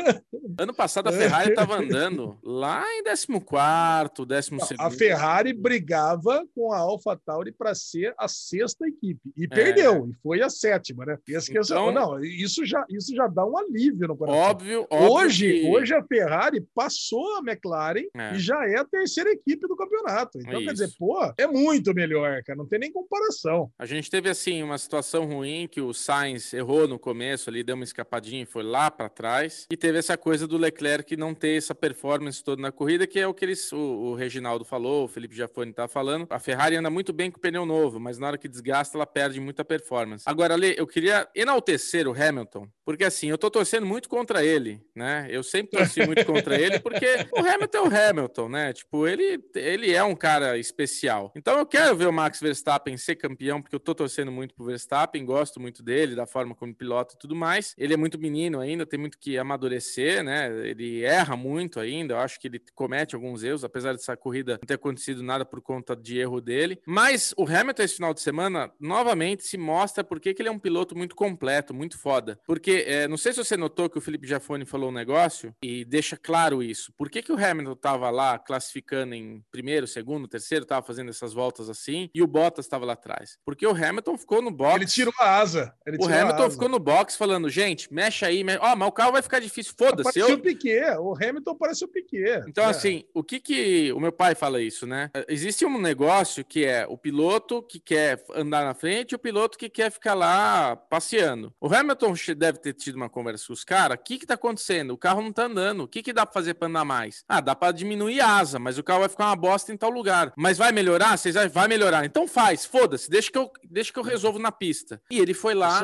Ano 0.56 0.72
passado 0.72 1.08
a 1.08 1.12
Ferrari 1.12 1.50
estava 1.50 1.76
andando 1.76 2.38
lá 2.42 2.84
em 2.94 3.02
14, 3.02 4.50
12. 4.50 4.74
A 4.78 4.90
Ferrari 4.90 5.52
brigava 5.52 6.44
com 6.54 6.72
a 6.72 6.78
AlphaTauri 6.78 7.50
para 7.50 7.74
ser 7.74 8.14
a 8.16 8.28
sexta 8.28 8.86
equipe 8.86 9.32
e 9.36 9.44
é. 9.44 9.48
perdeu, 9.48 10.08
e 10.08 10.14
foi 10.22 10.42
a 10.42 10.48
sétima, 10.48 11.04
né? 11.04 11.18
Esse 11.28 11.56
é 11.56 11.60
então, 11.60 11.90
não, 11.90 12.22
isso 12.22 12.64
já, 12.64 12.84
isso 12.88 13.14
já 13.14 13.26
dá 13.26 13.44
um 13.44 13.58
alívio 13.58 14.06
no 14.06 14.16
coração. 14.16 14.40
Óbvio, 14.40 14.86
óbvio 14.90 15.12
hoje, 15.12 15.52
que... 15.52 15.68
hoje 15.68 15.94
a 15.94 16.02
Ferrari 16.04 16.60
passou 16.74 17.36
a 17.36 17.38
McLaren 17.38 18.04
é. 18.14 18.34
e 18.34 18.38
já 18.38 18.64
é 18.68 18.76
a 18.76 18.84
terceira 18.84 19.30
equipe 19.30 19.66
do 19.66 19.76
campeonato. 19.76 20.38
Então, 20.38 20.60
isso. 20.60 20.66
quer 20.66 20.72
dizer, 20.72 20.90
pô, 20.96 21.18
é 21.36 21.46
muito 21.46 21.92
melhor, 21.92 22.42
cara, 22.44 22.56
não 22.56 22.66
tem 22.66 22.78
nem 22.78 22.92
comparação. 22.92 23.70
A 23.78 23.86
gente 23.86 24.10
teve 24.10 24.28
assim 24.28 24.62
uma 24.62 24.78
situação 24.84 25.26
ruim 25.26 25.66
que 25.66 25.80
o 25.80 25.92
Sainz 25.92 26.52
errou 26.52 26.86
no 26.86 26.98
começo 26.98 27.50
ali, 27.50 27.64
deu 27.64 27.74
uma 27.74 27.84
escapadinha 27.84 28.42
e 28.42 28.46
foi 28.46 28.62
lá 28.62 28.90
para 28.90 29.08
trás. 29.08 29.66
E 29.70 29.76
teve 29.76 29.98
essa 29.98 30.16
coisa 30.16 30.46
do 30.46 30.56
Leclerc 30.56 31.16
não 31.16 31.34
ter 31.34 31.56
essa 31.56 31.74
performance 31.74 32.44
toda 32.44 32.62
na 32.62 32.70
corrida, 32.70 33.06
que 33.06 33.18
é 33.18 33.26
o 33.26 33.34
que 33.34 33.44
eles, 33.44 33.72
o, 33.72 33.76
o 33.76 34.14
Reginaldo 34.14 34.64
falou, 34.64 35.04
o 35.04 35.08
Felipe 35.08 35.34
Jafone 35.34 35.72
tá 35.72 35.88
falando. 35.88 36.26
A 36.30 36.38
Ferrari 36.38 36.76
anda 36.76 36.90
muito 36.90 37.12
bem 37.12 37.30
com 37.30 37.38
o 37.38 37.40
pneu 37.40 37.66
novo, 37.66 37.98
mas 37.98 38.18
na 38.18 38.28
hora 38.28 38.38
que 38.38 38.48
desgasta, 38.48 38.96
ela 38.96 39.06
perde 39.06 39.40
muita 39.40 39.64
performance. 39.64 40.24
Agora, 40.26 40.54
Ale, 40.54 40.74
eu 40.76 40.86
queria 40.86 41.28
enaltecer 41.34 42.06
o 42.06 42.12
Hamilton, 42.12 42.68
porque 42.84 43.04
assim, 43.04 43.28
eu 43.28 43.38
tô 43.38 43.50
torcendo 43.50 43.86
muito 43.86 44.08
contra 44.08 44.44
ele, 44.44 44.80
né? 44.94 45.26
Eu 45.30 45.42
sempre 45.42 45.78
torci 45.78 46.04
muito 46.06 46.24
contra 46.26 46.60
ele, 46.60 46.78
porque 46.78 47.26
o 47.32 47.40
Hamilton 47.40 47.78
é 47.78 47.80
o 47.80 48.08
Hamilton, 48.10 48.48
né? 48.48 48.72
Tipo, 48.72 49.08
ele, 49.08 49.42
ele 49.54 49.92
é 49.92 50.04
um 50.04 50.14
cara 50.14 50.58
especial. 50.58 51.32
Então 51.34 51.58
eu 51.58 51.66
quero 51.66 51.96
ver 51.96 52.06
o 52.06 52.12
Max 52.12 52.40
Verstappen 52.40 52.96
ser 52.96 53.16
campeão, 53.16 53.62
porque 53.62 53.74
eu 53.74 53.80
tô 53.80 53.94
torcendo 53.94 54.30
muito 54.30 54.54
pro 54.54 54.66
Verstappen, 54.74 55.24
gosto 55.24 55.60
muito 55.60 55.82
dele, 55.82 56.14
da 56.14 56.26
forma 56.26 56.54
como 56.54 56.74
pilota 56.74 57.14
e 57.14 57.18
tudo 57.18 57.34
mais. 57.34 57.74
Ele 57.78 57.94
é 57.94 57.96
muito 57.96 58.18
menino 58.18 58.60
ainda, 58.60 58.84
tem 58.84 58.98
muito 58.98 59.18
que 59.18 59.38
amadurecer, 59.38 60.22
né? 60.22 60.48
Ele 60.66 61.02
erra 61.02 61.36
muito 61.36 61.80
ainda, 61.80 62.14
eu 62.14 62.18
acho 62.18 62.40
que 62.40 62.48
ele 62.48 62.60
comete 62.74 63.14
alguns 63.14 63.42
erros, 63.42 63.64
apesar 63.64 63.92
dessa 63.92 64.16
corrida 64.16 64.58
não 64.60 64.66
ter 64.66 64.74
acontecido 64.74 65.22
nada 65.22 65.44
por 65.44 65.60
conta 65.60 65.94
de 65.94 66.18
erro 66.18 66.40
dele. 66.40 66.80
Mas 66.86 67.32
o 67.36 67.44
Hamilton 67.44 67.82
esse 67.82 67.94
final 67.96 68.14
de 68.14 68.20
semana, 68.20 68.70
novamente, 68.80 69.44
se 69.44 69.56
mostra 69.56 70.02
porque 70.02 70.34
que 70.34 70.42
ele 70.42 70.48
é 70.48 70.52
um 70.52 70.58
piloto 70.58 70.96
muito 70.96 71.14
completo, 71.14 71.74
muito 71.74 71.98
foda. 71.98 72.38
Porque, 72.46 72.84
é, 72.86 73.06
não 73.08 73.16
sei 73.16 73.32
se 73.32 73.42
você 73.42 73.56
notou 73.56 73.88
que 73.88 73.98
o 73.98 74.00
Felipe 74.00 74.26
Jafone 74.26 74.64
falou 74.64 74.90
um 74.90 74.92
negócio 74.92 75.54
e 75.62 75.84
deixa 75.84 76.16
claro 76.16 76.62
isso. 76.62 76.92
Por 76.96 77.10
que, 77.10 77.22
que 77.22 77.32
o 77.32 77.36
Hamilton 77.36 77.76
tava 77.76 78.10
lá 78.10 78.38
classificando 78.38 79.14
em 79.14 79.44
primeiro, 79.50 79.86
segundo, 79.86 80.28
terceiro, 80.28 80.64
tava 80.64 80.84
fazendo 80.84 81.10
essas 81.10 81.32
voltas 81.32 81.68
assim, 81.68 82.10
e 82.14 82.22
o 82.22 82.26
Bottas 82.26 82.64
estava 82.64 82.84
lá 82.84 82.94
atrás? 82.94 83.38
Porque 83.44 83.66
o 83.66 83.74
Hamilton 83.74 84.18
ficou 84.18 84.42
no 84.42 84.50
box. 84.64 84.76
Ele 84.76 84.86
tirou 84.86 85.14
a 85.20 85.38
asa. 85.38 85.74
o 85.98 86.06
Hamilton 86.06 86.50
ficou 86.50 86.68
no 86.68 86.78
box 86.78 87.16
falando, 87.16 87.48
gente, 87.50 87.92
mexe 87.92 88.24
aí, 88.24 88.42
mexe... 88.42 88.58
ó, 88.62 88.74
mas 88.74 88.88
o 88.88 88.92
carro 88.92 89.12
vai 89.12 89.22
ficar 89.22 89.40
difícil, 89.40 89.74
foda-se. 89.76 90.18
Eu... 90.18 90.34
o 90.34 90.38
Piquet, 90.38 90.96
o 90.98 91.14
Hamilton 91.14 91.54
parece 91.56 91.84
o 91.84 91.88
Piquet. 91.88 92.44
Então, 92.48 92.64
é. 92.64 92.68
assim, 92.68 93.04
o 93.12 93.22
que 93.22 93.38
que... 93.40 93.92
O 93.92 94.00
meu 94.00 94.12
pai 94.12 94.34
fala 94.34 94.60
isso, 94.60 94.86
né? 94.86 95.10
Existe 95.28 95.64
um 95.64 95.80
negócio 95.80 96.44
que 96.44 96.64
é 96.64 96.86
o 96.88 96.96
piloto 96.96 97.62
que 97.62 97.78
quer 97.78 98.24
andar 98.34 98.64
na 98.64 98.74
frente 98.74 99.12
e 99.12 99.14
o 99.16 99.18
piloto 99.18 99.58
que 99.58 99.68
quer 99.68 99.90
ficar 99.90 100.14
lá 100.14 100.76
passeando. 100.76 101.52
O 101.60 101.72
Hamilton 101.72 102.14
deve 102.36 102.58
ter 102.58 102.72
tido 102.72 102.96
uma 102.96 103.08
conversa 103.08 103.46
com 103.46 103.52
os 103.52 103.64
caras, 103.64 103.98
o 103.98 104.02
que 104.02 104.18
que 104.18 104.26
tá 104.26 104.34
acontecendo? 104.34 104.92
O 104.92 104.98
carro 104.98 105.20
não 105.20 105.32
tá 105.32 105.44
andando, 105.44 105.84
o 105.84 105.88
que 105.88 106.02
que 106.02 106.12
dá 106.12 106.24
pra 106.24 106.32
fazer 106.32 106.54
pra 106.54 106.68
andar 106.68 106.84
mais? 106.84 107.24
Ah, 107.28 107.40
dá 107.40 107.54
pra 107.54 107.72
diminuir 107.72 108.20
a 108.20 108.38
asa, 108.38 108.58
mas 108.58 108.78
o 108.78 108.82
carro 108.82 109.00
vai 109.00 109.08
ficar 109.08 109.26
uma 109.26 109.36
bosta 109.36 109.72
em 109.72 109.76
tal 109.76 109.90
lugar. 109.90 110.32
Mas 110.36 110.58
vai 110.58 110.72
melhorar? 110.72 111.16
Vocês 111.16 111.34
vai 111.52 111.68
melhorar. 111.68 112.04
Então 112.04 112.26
faz, 112.26 112.64
foda-se, 112.64 113.10
deixa 113.10 113.30
que 113.30 113.38
eu 113.38 113.50
deixa 113.68 113.92
que 113.92 113.98
eu 113.98 114.02
resolvo 114.02 114.38
na 114.38 114.52
pista. 114.54 115.00
E 115.10 115.18
ele 115.18 115.34
foi 115.34 115.54
lá 115.54 115.80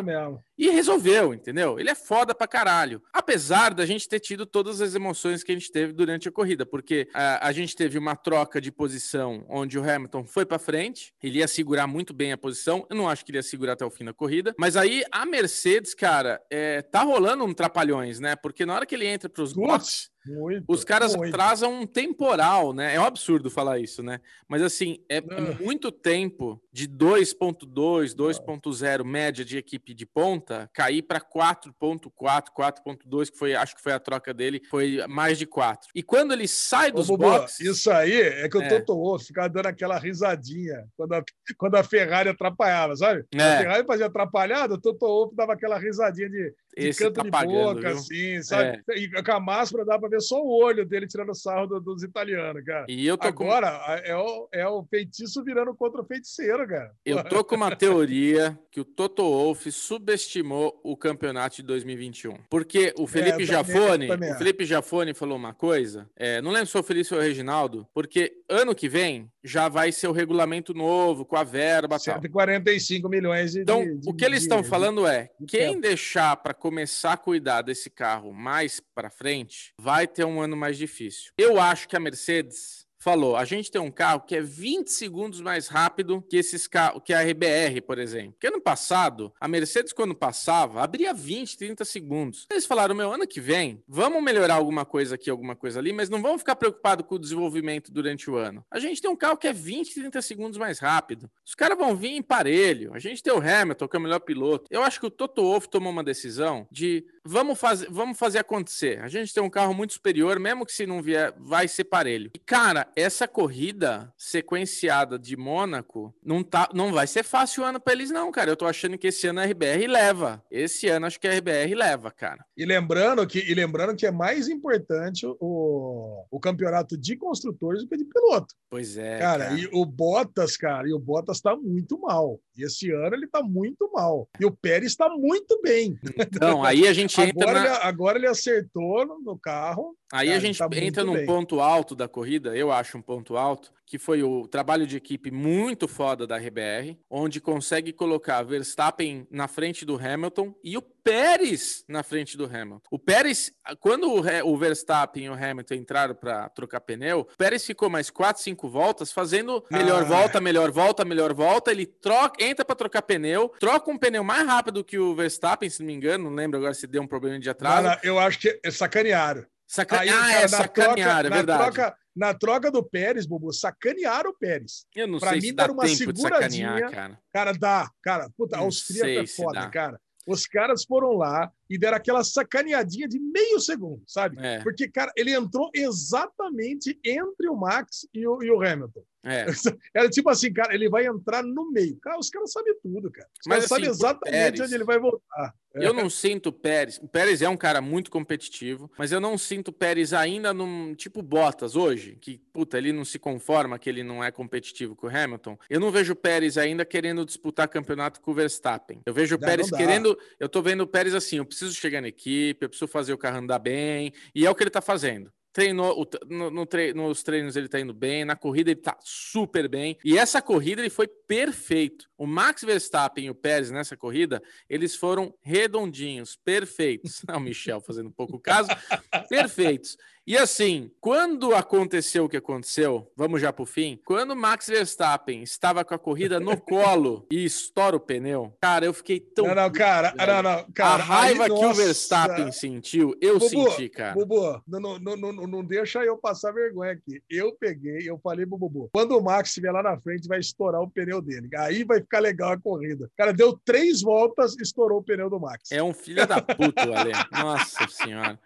E 0.61 0.69
resolveu, 0.69 1.33
entendeu? 1.33 1.81
Ele 1.81 1.89
é 1.89 1.95
foda 1.95 2.35
pra 2.35 2.47
caralho. 2.47 3.03
Apesar 3.15 3.73
da 3.73 3.87
gente 3.87 4.07
ter 4.07 4.21
tido 4.21 4.45
todas 4.45 4.83
as 4.83 4.95
emoções 4.95 5.43
que 5.43 5.51
a 5.51 5.55
gente 5.55 5.73
teve 5.73 5.95
durante 5.95 6.29
a 6.29 6.33
corrida, 6.33 6.67
porque 6.67 7.09
a, 7.15 7.47
a 7.49 7.51
gente 7.51 7.75
teve 7.75 7.97
uma 7.97 8.15
troca 8.15 8.61
de 8.61 8.71
posição 8.71 9.47
onde 9.49 9.79
o 9.79 9.83
Hamilton 9.91 10.23
foi 10.27 10.45
para 10.45 10.59
frente, 10.59 11.15
ele 11.23 11.39
ia 11.39 11.49
segurar 11.49 11.87
muito 11.87 12.13
bem 12.13 12.31
a 12.33 12.37
posição. 12.37 12.87
Eu 12.91 12.97
não 12.97 13.09
acho 13.09 13.25
que 13.25 13.31
ele 13.31 13.39
ia 13.39 13.43
segurar 13.43 13.73
até 13.73 13.87
o 13.87 13.91
fim 13.91 14.05
da 14.05 14.13
corrida, 14.13 14.55
mas 14.59 14.77
aí 14.77 15.03
a 15.11 15.25
Mercedes, 15.25 15.95
cara, 15.95 16.39
é, 16.51 16.83
tá 16.83 17.01
rolando 17.05 17.43
um 17.43 17.55
trapalhões, 17.55 18.21
né? 18.21 18.37
Porque 18.37 18.67
na 18.67 18.75
hora 18.75 18.85
que 18.85 18.95
ele 18.95 19.07
entra 19.07 19.31
pros 19.31 19.55
boxes, 19.55 20.11
Muito, 20.27 20.65
os 20.69 20.85
caras 20.85 21.17
muito. 21.17 21.33
trazem 21.33 21.67
um 21.67 21.87
temporal, 21.87 22.75
né? 22.75 22.95
É 22.95 23.01
um 23.01 23.05
absurdo 23.07 23.49
falar 23.49 23.79
isso, 23.79 24.03
né? 24.03 24.21
Mas 24.47 24.61
assim, 24.61 24.99
é, 25.09 25.17
é 25.17 25.21
Ah. 25.31 25.57
muito 25.59 25.91
tempo 25.91 26.61
de 26.71 26.87
2.2, 26.87 28.15
2.0 28.15 29.03
média 29.05 29.43
de 29.43 29.57
equipe 29.57 29.95
de 29.95 30.05
ponta 30.05 30.49
cair 30.72 31.03
para 31.03 31.20
4.4, 31.20 32.44
4.2, 32.57 33.30
que 33.30 33.38
foi, 33.38 33.55
acho 33.55 33.74
que 33.76 33.82
foi 33.82 33.92
a 33.92 34.01
troca 34.01 34.32
dele, 34.34 34.61
foi 34.70 35.05
mais 35.09 35.38
de 35.38 35.46
4. 35.46 35.88
E 35.94 36.03
quando 36.03 36.32
ele 36.32 36.46
sai 36.48 36.90
Ô, 36.90 36.94
dos 36.94 37.07
Bubu, 37.09 37.24
boxes, 37.24 37.61
isso 37.61 37.90
aí 37.90 38.20
é 38.20 38.48
que 38.48 38.57
o 38.59 38.62
É. 38.62 38.68
Toto 38.68 38.94
Wolff 38.94 39.24
ficava 39.26 39.48
dando 39.48 39.66
aquela 39.66 39.98
risadinha 39.98 40.84
quando 40.96 41.12
a, 41.14 41.22
quando 41.57 41.74
a 41.76 41.82
Ferrari 41.84 42.28
atrapalhava, 42.28 42.96
sabe? 42.96 43.24
A 43.34 43.42
É. 43.42 43.59
Ferrari 43.59 43.86
fazia 43.86 44.07
atrapalhada, 44.07 44.74
o 44.74 44.80
Toto 44.80 45.07
Wolff 45.07 45.34
dava 45.34 45.53
aquela 45.53 45.78
risadinha 45.78 46.28
de 46.28 46.55
esse 46.77 46.99
canto 47.03 47.14
tá 47.16 47.23
de 47.23 47.31
pagando, 47.31 47.75
boca, 47.75 47.81
viu? 47.89 47.97
assim, 47.99 48.43
sabe? 48.43 48.83
E 48.97 49.09
com 49.23 49.33
a 49.33 49.41
máscara 49.41 49.85
dá 49.85 49.99
pra 49.99 50.09
ver 50.09 50.21
só 50.21 50.41
o 50.43 50.49
olho 50.62 50.85
dele 50.87 51.07
tirando 51.07 51.35
sarro 51.35 51.66
do- 51.66 51.81
dos 51.81 52.03
italianos, 52.03 52.64
cara. 52.64 52.87
E 52.89 53.07
eu 53.07 53.16
tô 53.18 53.33
com 53.33 53.45
Agora 53.45 53.68
a- 53.68 54.01
é 54.05 54.16
o, 54.16 54.49
é 54.53 54.66
o 54.68 54.85
feitiço 54.85 55.43
virando 55.45 55.75
contra 55.75 56.01
o 56.01 56.05
feiticeiro, 56.05 56.66
cara. 56.68 56.93
Eu 57.05 57.23
tô 57.25 57.45
com 57.45 57.55
uma 57.57 57.75
teoria 57.75 58.59
que 58.71 58.81
o 58.81 58.85
Toto 58.85 59.23
Wolff 59.23 59.71
subestimou 59.73 60.81
o 60.83 60.97
campeonato 60.97 61.57
de 61.57 61.62
2021. 61.62 62.35
Porque 62.49 62.93
o 62.99 63.07
Felipe 63.07 63.43
É, 63.43 63.43
eu 63.43 63.47
também- 63.62 63.77
Jafone, 63.77 64.11
o. 64.33 64.35
Felipe 64.39 64.64
Jafone 64.64 65.14
falou 65.14 65.37
uma 65.37 65.53
coisa, 65.55 66.09
é, 66.16 66.41
não 66.41 66.51
lembro 66.51 66.66
se 66.66 66.73
foi 66.73 66.81
o 66.81 66.85
Felipe 66.85 67.12
ou 67.14 67.21
o 67.21 67.23
Reginaldo, 67.23 67.87
porque 67.95 68.33
ano 68.49 68.75
que 68.75 68.89
vem 68.89 69.31
já 69.43 69.68
vai 69.68 69.91
ser 69.93 70.07
o 70.09 70.12
regulamento 70.12 70.75
novo, 70.75 71.25
com 71.25 71.37
a 71.37 71.45
verba 71.45 71.97
e 71.97 72.05
tal. 72.05 72.14
145 72.16 73.09
milhões 73.09 73.53
de. 73.53 73.61
Então, 73.61 73.83
de- 73.85 73.99
de- 73.99 74.11
o 74.11 74.14
que 74.14 74.25
eles 74.25 74.43
estão 74.43 74.62
falando 74.62 75.07
é: 75.07 75.31
quem 75.49 75.68
tempo. 75.71 75.81
deixar 75.81 76.37
para 76.37 76.53
começar 76.61 77.15
a 77.15 77.17
cuidar 77.17 77.63
desse 77.63 77.91
carro 77.91 78.33
mais 78.33 78.79
para 78.95 79.11
frente, 79.11 79.73
vai 79.79 80.07
ter 80.07 80.25
um 80.25 80.41
ano 80.41 80.57
mais 80.57 80.77
difícil. 80.77 81.33
Eu 81.37 81.59
acho 81.61 81.89
que 81.89 81.97
a 81.97 82.01
Mercedes 82.01 82.87
falou: 83.01 83.34
a 83.34 83.44
gente 83.44 83.70
tem 83.70 83.80
um 83.80 83.90
carro 83.90 84.20
que 84.20 84.36
é 84.36 84.40
20 84.40 84.88
segundos 84.88 85.40
mais 85.40 85.66
rápido 85.66 86.22
que 86.28 86.36
esses 86.36 86.68
carros, 86.68 87.03
que 87.05 87.12
a 87.12 87.22
RBR, 87.22 87.80
por 87.86 87.98
exemplo. 87.98 88.32
Porque 88.32 88.46
ano 88.46 88.61
passado, 88.61 89.32
a 89.40 89.48
Mercedes, 89.48 89.92
quando 89.92 90.14
passava, 90.14 90.82
abria 90.82 91.12
20, 91.12 91.57
30 91.57 91.84
segundos. 91.84 92.46
Eles 92.51 92.66
falaram: 92.66 92.94
meu, 92.94 93.12
ano 93.12 93.26
que 93.26 93.40
vem, 93.40 93.82
vamos 93.88 94.22
melhorar 94.22 94.55
alguma 94.55 94.84
coisa 94.84 95.14
aqui, 95.14 95.30
alguma 95.30 95.57
coisa 95.57 95.80
ali, 95.80 95.92
mas 95.92 96.09
não 96.09 96.22
vamos 96.22 96.42
ficar 96.42 96.57
preocupados 96.57 97.07
com 97.07 97.14
o 97.14 97.18
desenvolvimento 97.18 97.90
durante 97.90 98.30
o 98.30 98.36
ano. 98.36 98.64
A 98.70 98.78
gente 98.78 99.01
tem 99.01 99.11
um 99.11 99.16
carro 99.16 99.36
que 99.36 99.48
é 99.48 99.53
20, 99.53 99.94
30 99.94 100.22
segundos 100.22 100.59
mais 100.59 100.78
rápido. 100.78 101.30
Os 101.44 101.55
caras 101.55 101.78
vão 101.78 101.96
vir 101.96 102.11
em 102.11 102.22
parelho. 102.22 102.92
A 102.94 102.98
gente 102.98 103.22
tem 103.22 103.32
o 103.32 103.38
Hamilton, 103.38 103.88
que 103.88 103.96
é 103.96 103.98
o 103.98 104.03
melhor 104.03 104.20
piloto. 104.20 104.66
Eu 104.70 104.82
acho 104.82 105.01
que 105.01 105.07
o 105.07 105.11
Toto 105.11 105.42
Wolff 105.42 105.68
tomou 105.68 105.90
uma 105.90 106.05
decisão 106.05 106.68
de 106.70 107.05
vamos 107.24 107.59
fazer, 107.59 107.88
vamos 107.90 108.18
fazer 108.18 108.38
acontecer. 108.38 109.01
A 109.01 109.09
gente 109.09 109.32
tem 109.32 109.42
um 109.42 109.51
carro 109.51 109.72
muito 109.72 109.94
superior, 109.94 110.38
mesmo 110.38 110.66
que 110.66 110.72
se 110.72 110.86
não 110.86 111.03
vier, 111.03 111.34
vai 111.38 111.66
ser 111.68 111.84
parelho. 111.84 112.30
E, 112.34 112.38
cara, 112.38 112.89
essa 112.97 113.26
corrida 113.26 114.12
sequenciada 114.16 115.18
de 115.18 115.36
Mônaco 115.36 116.14
não, 116.22 116.43
tá, 116.43 116.68
não 116.74 116.93
vai 116.93 117.07
ser 117.07 117.24
fácil 117.24 117.62
o 117.62 117.66
ano 117.66 117.80
pra 117.80 117.93
eles, 117.93 118.11
não, 118.11 118.30
cara. 118.30 118.51
Eu 118.51 118.57
tô 118.57 118.66
achando 118.66 118.99
que 118.99 119.09
esse 119.09 119.26
ano 119.26 119.41
a 119.41 119.45
RBR 119.45 119.86
leva. 119.86 120.43
Esse 120.51 120.88
ano 120.88 121.07
acho 121.07 121.20
que 121.20 121.28
a 121.28 121.32
RBR 121.32 121.74
leva, 121.74 122.11
cara. 122.11 122.45
E 122.57 122.64
lembrando 122.64 123.26
que, 123.26 123.38
e 123.38 123.55
lembrando 123.55 123.97
que 123.97 124.07
é 124.07 124.11
mais 124.11 124.49
importante 124.49 125.26
o, 125.26 126.24
o 126.30 126.41
campeonato 126.41 126.97
de 126.97 127.16
construtores 127.16 127.82
do 127.82 127.88
que 127.88 127.97
de 127.97 128.05
piloto. 128.05 128.55
Pois 128.68 128.97
é. 128.97 129.18
cara, 129.18 129.53
e 129.53 129.68
o 129.72 129.84
Bottas, 129.84 130.57
cara, 130.57 130.88
e 130.88 130.93
o 130.93 130.99
Bottas 130.99 131.41
tá 131.41 131.57
muito 131.57 131.99
mal. 132.01 132.41
E 132.57 132.64
esse 132.64 132.91
ano 132.91 133.14
ele 133.14 133.26
tá 133.26 133.43
muito 133.43 133.91
mal. 133.93 134.28
E 134.38 134.45
o 134.45 134.51
Pérez 134.51 134.95
tá 134.95 135.09
muito 135.09 135.61
bem. 135.62 135.99
Então, 136.16 136.62
aí 136.64 136.86
a 136.86 136.93
gente 136.93 137.20
entra 137.20 137.51
Agora, 137.51 137.61
na... 137.61 137.66
ele, 137.66 137.74
agora 137.82 138.18
ele 138.18 138.26
acertou 138.26 139.07
no, 139.07 139.20
no 139.20 139.38
carro. 139.38 139.97
Aí 140.12 140.26
Cara, 140.26 140.38
a 140.38 140.41
gente 140.41 140.59
tá 140.59 140.68
entra 140.72 141.05
num 141.05 141.14
bem. 141.14 141.26
ponto 141.26 141.61
alto 141.61 141.95
da 141.95 142.09
corrida, 142.09 142.57
eu 142.57 142.72
acho 142.72 142.80
um 142.97 143.03
ponto 143.03 143.37
alto, 143.37 143.72
que 143.87 143.99
foi 143.99 144.22
o 144.22 144.47
trabalho 144.47 144.87
de 144.87 144.97
equipe 144.97 145.31
muito 145.31 145.89
foda 145.89 146.26
da 146.26 146.37
RBR, 146.37 146.97
onde 147.11 147.41
consegue 147.41 147.93
colocar 147.93 148.43
Verstappen 148.43 149.26
na 149.31 149.49
frente 149.49 149.85
do 149.85 149.97
Hamilton 149.97 150.55
e 150.62 150.76
o 150.76 150.83
Pérez 150.83 151.85
na 151.89 152.03
frente 152.03 152.37
do 152.37 152.45
Hamilton. 152.45 152.81
O 152.91 152.99
Pérez, 152.99 153.53
quando 153.81 154.12
o, 154.45 154.57
Verstappen 154.57 155.24
e 155.24 155.28
o 155.31 155.35
Hamilton 155.35 155.74
entraram 155.74 156.14
para 156.14 156.49
trocar 156.51 156.81
pneu, 156.81 157.20
o 157.20 157.37
Pérez 157.37 157.64
ficou 157.66 157.91
mais 157.91 158.11
4, 158.11 158.43
5 158.43 158.68
voltas 158.68 159.11
fazendo 159.11 159.64
melhor 159.70 160.03
Ah. 160.03 160.05
volta, 160.05 160.41
melhor 160.41 160.70
volta, 160.70 161.05
melhor 161.05 161.35
volta. 161.35 161.70
Ele 161.72 161.87
troca, 161.87 162.43
entra 162.45 162.64
para 162.64 162.76
trocar 162.76 163.03
pneu, 163.03 163.49
troca 163.59 163.91
um 163.91 163.99
pneu 163.99 164.22
mais 164.22 164.47
rápido 164.47 164.85
que 164.85 164.99
o 164.99 165.14
Verstappen, 165.14 165.68
se 165.68 165.81
não 165.81 165.87
me 165.87 165.95
engano, 165.95 166.24
não 166.24 166.37
lembro 166.37 166.59
agora 166.59 166.74
se 166.74 166.87
deu 166.87 167.03
um 167.03 167.07
problema 167.09 167.39
de 167.41 167.51
atraso. 167.51 167.89
Cara, 167.89 168.01
eu 168.05 168.18
acho 168.18 168.39
que 168.39 168.61
é 168.62 168.70
sacanearam. 168.70 169.45
Saca... 169.73 170.01
Aí, 170.01 170.09
ah, 170.09 170.12
cara, 170.12 170.33
é 170.33 170.43
na 170.43 170.49
sacanear, 170.49 170.95
troca, 170.95 171.01
é 171.27 171.31
na 171.31 171.37
verdade. 171.37 171.62
troca- 171.62 171.97
na 172.16 172.35
troca 172.35 172.71
do 172.73 172.83
Pérez, 172.83 173.25
Bubu, 173.25 173.53
sacanearam 173.53 174.31
o 174.31 174.35
Pérez. 174.35 174.85
Eu 174.97 175.07
não 175.07 175.21
Pra 175.21 175.31
sei 175.31 175.39
mim, 175.39 175.47
se 175.47 175.53
dá 175.53 175.62
deram 175.62 175.75
uma 175.75 175.87
seguradinha. 175.87 176.91
cara. 176.91 177.18
Cara, 177.33 177.53
dá. 177.53 177.89
Cara, 178.03 178.29
puta, 178.37 178.59
sei 178.73 179.18
é 179.18 179.27
se 179.27 179.37
foda, 179.37 179.71
cara. 179.71 180.01
Os 180.27 180.45
caras 180.45 180.85
foram 180.85 181.12
lá 181.12 181.53
e 181.71 181.79
deram 181.79 181.97
aquela 181.97 182.23
sacaneadinha 182.25 183.07
de 183.09 183.18
meio 183.18 183.61
segundo, 183.61 184.03
sabe? 184.07 184.37
É, 184.41 184.61
Porque, 184.62 184.89
cara, 184.89 185.12
ele 185.16 185.33
entrou 185.33 185.71
exatamente 185.75 186.99
entre 187.05 187.49
o 187.49 187.57
Max 187.57 188.07
e 188.12 188.27
o, 188.27 188.43
e 188.43 188.51
o 188.51 188.61
Hamilton. 188.61 189.03
é. 189.25 189.47
Era 189.95 190.09
tipo 190.09 190.29
assim, 190.31 190.53
cara, 190.53 190.75
ele 190.75 190.89
vai 190.89 191.07
entrar 191.07 191.43
no 191.43 191.71
meio. 191.71 191.97
Cara, 192.01 192.18
os 192.18 192.29
caras 192.31 192.53
sabem 192.53 192.75
tudo, 192.83 193.11
cara. 193.11 193.29
Os 193.41 193.47
Mas, 193.47 193.57
caras 193.57 193.68
sabem 193.68 193.85
assim, 193.89 193.97
exatamente 193.97 194.33
Pérez- 194.33 194.61
onde 194.61 194.75
ele 194.75 194.85
vai 194.85 194.99
voltar. 194.99 195.55
É. 195.73 195.87
Eu 195.87 195.93
não 195.95 196.11
sinto 196.11 196.49
o 196.49 196.53
Pérez. 196.53 196.99
O 197.01 197.07
Pérez 197.07 197.41
é 197.43 197.49
um 197.49 197.57
cara 197.57 197.81
muito 197.81 198.11
competitivo, 198.11 198.91
mas 198.99 199.12
eu 199.12 199.21
não 199.21 199.39
sinto 199.39 199.68
o 199.68 199.73
Pérez 199.73 200.12
ainda 200.12 200.53
num 200.53 200.97
tipo 200.97 201.23
Bottas 201.23 201.77
hoje, 201.77 202.16
que, 202.21 202.39
puta, 202.53 202.77
ele 202.77 202.93
não 202.93 203.05
se 203.05 203.21
conforma 203.21 203.79
que 203.79 203.89
ele 203.89 204.03
não 204.03 204.23
é 204.25 204.33
competitivo 204.33 204.97
com 204.97 205.07
o 205.07 205.11
Hamilton. 205.16 205.57
Eu 205.68 205.79
não 205.79 205.93
vejo 205.93 206.12
o 206.12 206.16
Pérez 206.16 206.59
ainda 206.59 206.85
querendo 206.85 207.25
disputar 207.25 207.68
campeonato 207.68 208.21
com 208.21 208.33
o 208.33 208.35
Verstappen. 208.35 209.01
Eu 209.07 209.14
vejo 209.14 209.37
o 209.37 209.39
Não, 209.41 209.47
Pérez 209.47 209.71
não 209.71 209.79
querendo. 209.79 210.18
Eu 210.41 210.49
tô 210.49 210.61
vendo 210.61 210.81
o 210.81 210.89
Pérez 210.89 211.14
assim, 211.14 211.37
eu 211.37 211.45
preciso 211.47 211.60
chegar 211.69 212.01
na 212.01 212.09
equipe, 212.09 212.65
eu 212.65 212.69
preciso 212.69 212.89
fazer 212.91 213.13
o 213.13 213.19
carro 213.19 213.39
andar 213.39 213.59
bem, 213.59 214.13
e 214.35 214.47
é 214.47 214.51
o 214.51 214.55
que 214.55 214.63
ele 214.63 214.71
tá 214.71 214.81
fazendo. 214.81 215.33
Treinou, 215.53 216.09
no, 216.29 216.49
no 216.49 216.65
tre- 216.65 216.95
nos 216.95 217.25
treinos 217.25 217.57
ele 217.57 217.69
tá 217.69 217.81
indo 217.81 217.93
bem, 217.93 218.25
na 218.25 218.37
corrida 218.37 218.71
ele 218.71 218.81
tá 218.81 218.97
super 219.03 219.69
bem. 219.69 219.99
E 220.05 220.17
essa 220.17 220.41
corrida 220.41 220.81
ele 220.81 220.89
foi 220.91 221.09
perfeito. 221.09 222.07
O 222.17 222.25
Max 222.25 222.63
Verstappen 222.63 223.25
e 223.27 223.31
o 223.31 223.35
Pérez 223.35 223.69
nessa 223.69 223.97
corrida, 223.97 224.41
eles 224.69 224.95
foram 224.95 225.35
redondinhos, 225.43 226.37
perfeitos. 226.37 227.23
Não, 227.27 227.39
o 227.39 227.41
Michel 227.41 227.81
fazendo 227.81 228.13
pouco 228.13 228.39
caso, 228.39 228.69
perfeitos. 229.29 229.97
E 230.27 230.37
assim, 230.37 230.91
quando 231.01 231.55
aconteceu 231.55 232.25
o 232.25 232.29
que 232.29 232.37
aconteceu, 232.37 233.11
vamos 233.16 233.41
já 233.41 233.53
pro 233.53 233.64
fim, 233.64 233.99
quando 234.05 234.33
o 234.33 234.37
Max 234.37 234.68
Verstappen 234.68 235.43
estava 235.43 235.85
com 235.85 235.95
a 235.95 235.99
corrida 235.99 236.39
no 236.39 236.57
colo 236.61 237.27
e 237.31 237.45
estoura 237.45 237.97
o 237.97 238.01
pneu, 238.01 238.55
cara, 238.61 238.85
eu 238.85 238.93
fiquei 238.93 239.18
tão. 239.18 239.47
Não, 239.47 239.55
não, 239.55 239.73
cara, 239.73 240.12
velho. 240.12 240.33
não, 240.33 240.43
não, 240.43 240.73
cara. 240.73 241.03
a 241.03 241.07
raiva 241.07 241.45
aí, 241.45 241.51
que 241.51 241.57
o 241.57 241.62
nossa, 241.62 241.83
Verstappen 241.83 242.53
sentiu, 242.53 243.16
eu 243.21 243.39
Bubu, 243.39 243.49
senti, 243.49 243.89
cara. 243.89 244.14
Bubu, 244.14 244.62
não, 244.68 244.99
não, 244.99 245.16
não, 245.16 245.33
não, 245.33 245.64
deixa 245.64 246.05
eu 246.05 246.16
passar 246.16 246.53
vergonha 246.53 246.93
aqui. 246.93 247.23
Eu 247.29 247.57
peguei, 247.59 248.09
eu 248.09 248.18
falei 248.23 248.47
pro 248.47 248.59
Bubu, 248.59 248.91
quando 248.93 249.16
o 249.16 249.23
Max 249.23 249.49
estiver 249.49 249.73
lá 249.73 249.83
na 249.83 249.99
frente, 249.99 250.29
vai 250.29 250.39
estourar 250.39 250.83
o 250.83 250.91
pneu 250.91 251.21
dele. 251.21 251.49
Aí 251.57 251.83
vai 251.83 252.01
ficar 252.01 252.21
legal 252.21 252.53
a 252.53 252.61
corrida. 252.61 253.11
Cara, 253.16 253.33
deu 253.33 253.59
três 253.64 254.03
voltas, 254.03 254.57
estourou 254.61 254.99
o 254.99 255.03
pneu 255.03 255.31
do 255.31 255.41
Max. 255.41 255.73
É 255.73 255.83
um 255.83 255.95
filho 255.95 256.27
da 256.27 256.41
puta, 256.41 256.89
o 256.89 256.95
Ale. 256.95 257.12
Nossa 257.33 257.89
senhora. 257.89 258.39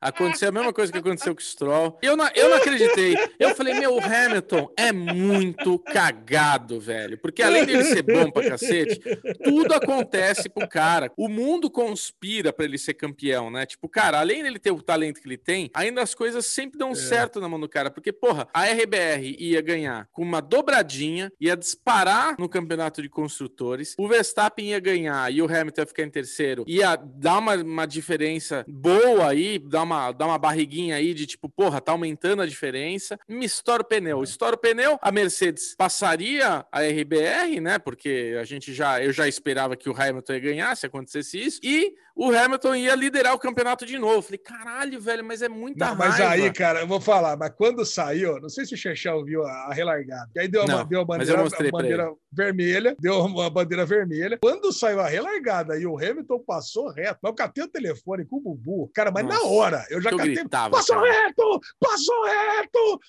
Aconteceu 0.00 0.48
a 0.48 0.52
mesma 0.52 0.72
coisa 0.72 0.92
que 0.92 0.98
aconteceu 0.98 1.34
com 1.34 1.40
o 1.40 1.44
Stroll. 1.44 1.98
Eu 2.02 2.16
não, 2.16 2.28
eu 2.34 2.50
não 2.50 2.56
acreditei. 2.56 3.16
Eu 3.38 3.54
falei, 3.54 3.74
meu, 3.74 3.94
o 3.94 4.00
Hamilton 4.02 4.72
é 4.76 4.92
muito 4.92 5.78
cagado, 5.78 6.80
velho. 6.80 7.18
Porque 7.18 7.42
além 7.42 7.64
dele 7.66 7.84
ser 7.84 8.02
bom 8.02 8.30
pra 8.30 8.48
cacete, 8.48 9.00
tudo 9.42 9.74
acontece 9.74 10.48
pro 10.48 10.68
cara. 10.68 11.10
O 11.16 11.28
mundo 11.28 11.70
conspira 11.70 12.52
pra 12.52 12.64
ele 12.64 12.78
ser 12.78 12.94
campeão, 12.94 13.50
né? 13.50 13.66
Tipo, 13.66 13.88
cara, 13.88 14.20
além 14.20 14.42
dele 14.42 14.58
ter 14.58 14.70
o 14.70 14.82
talento 14.82 15.20
que 15.20 15.28
ele 15.28 15.38
tem, 15.38 15.70
ainda 15.74 16.02
as 16.02 16.14
coisas 16.14 16.46
sempre 16.46 16.78
dão 16.78 16.94
certo 16.94 17.40
na 17.40 17.48
mão 17.48 17.58
do 17.58 17.68
cara. 17.68 17.90
Porque, 17.90 18.12
porra, 18.12 18.48
a 18.52 18.64
RBR 18.64 19.36
ia 19.38 19.60
ganhar 19.60 20.08
com 20.12 20.22
uma 20.22 20.40
dobradinha, 20.40 21.32
ia 21.40 21.56
disparar 21.56 22.36
no 22.38 22.48
campeonato 22.48 23.02
de 23.02 23.08
construtores, 23.08 23.94
o 23.98 24.08
Verstappen 24.08 24.70
ia 24.70 24.80
ganhar 24.80 25.32
e 25.32 25.40
o 25.42 25.46
Hamilton 25.46 25.82
ia 25.82 25.86
ficar 25.86 26.02
em 26.02 26.10
terceiro, 26.10 26.64
ia 26.66 26.96
dar 26.96 27.38
uma, 27.38 27.54
uma 27.54 27.86
diferença 27.86 28.64
boa 28.68 29.28
aí, 29.28 29.58
dar 29.58 29.82
uma, 29.82 29.87
dá 30.16 30.26
uma 30.26 30.38
barriguinha 30.38 30.96
aí 30.96 31.14
de 31.14 31.26
tipo, 31.26 31.48
porra, 31.48 31.80
tá 31.80 31.92
aumentando 31.92 32.42
a 32.42 32.46
diferença, 32.46 33.18
me 33.28 33.44
estoura 33.44 33.82
o 33.82 33.84
pneu. 33.84 34.22
Estoura 34.22 34.56
o 34.56 34.58
pneu, 34.58 34.98
a 35.00 35.10
Mercedes 35.12 35.74
passaria 35.76 36.66
a 36.70 36.80
RBR, 36.82 37.60
né? 37.60 37.78
Porque 37.78 38.36
a 38.40 38.44
gente 38.44 38.72
já, 38.72 39.02
eu 39.02 39.12
já 39.12 39.26
esperava 39.26 39.76
que 39.76 39.88
o 39.88 39.94
Hamilton 39.96 40.32
ia 40.34 40.40
ganhar 40.40 40.76
se 40.76 40.86
acontecesse 40.86 41.38
isso, 41.38 41.60
e 41.62 41.94
o 42.18 42.36
Hamilton 42.36 42.74
ia 42.74 42.96
liderar 42.96 43.32
o 43.32 43.38
campeonato 43.38 43.86
de 43.86 43.96
novo. 43.96 44.22
Falei, 44.22 44.38
caralho, 44.38 45.00
velho, 45.00 45.24
mas 45.24 45.40
é 45.40 45.48
muita 45.48 45.86
Não, 45.86 45.94
mas 45.94 46.18
raiva. 46.18 46.44
aí, 46.46 46.52
cara, 46.52 46.80
eu 46.80 46.86
vou 46.86 47.00
falar, 47.00 47.36
mas 47.36 47.52
quando 47.56 47.86
saiu, 47.86 48.40
não 48.40 48.48
sei 48.48 48.66
se 48.66 48.74
o 48.74 48.76
Chechel 48.76 49.24
viu 49.24 49.44
a, 49.44 49.52
a 49.68 49.72
relargada, 49.72 50.28
aí 50.36 50.48
deu, 50.48 50.64
uma, 50.64 50.78
Não, 50.78 50.84
deu 50.84 51.00
a 51.00 51.04
bandeira, 51.04 51.40
a 51.40 51.70
bandeira 51.70 52.12
vermelha, 52.32 52.96
deu 52.98 53.20
uma 53.20 53.48
bandeira 53.48 53.86
vermelha. 53.86 54.36
Quando 54.42 54.72
saiu 54.72 55.00
a 55.00 55.06
relargada 55.06 55.78
e 55.78 55.86
o 55.86 55.96
Hamilton 55.96 56.40
passou 56.40 56.90
reto, 56.90 57.20
mas 57.22 57.30
eu 57.30 57.36
catei 57.36 57.62
o 57.62 57.68
telefone 57.68 58.24
com 58.24 58.36
o 58.36 58.40
Bubu, 58.40 58.90
cara, 58.92 59.12
mas 59.12 59.24
Nossa, 59.24 59.38
na 59.38 59.48
hora, 59.48 59.77
eu 59.90 60.00
já 60.00 60.10
eu 60.10 60.16
catei, 60.16 60.34
gritava, 60.34 60.70
passou 60.76 60.96
cara. 60.96 61.12
reto, 61.12 61.60
passou 61.80 62.24
reto, 62.24 63.00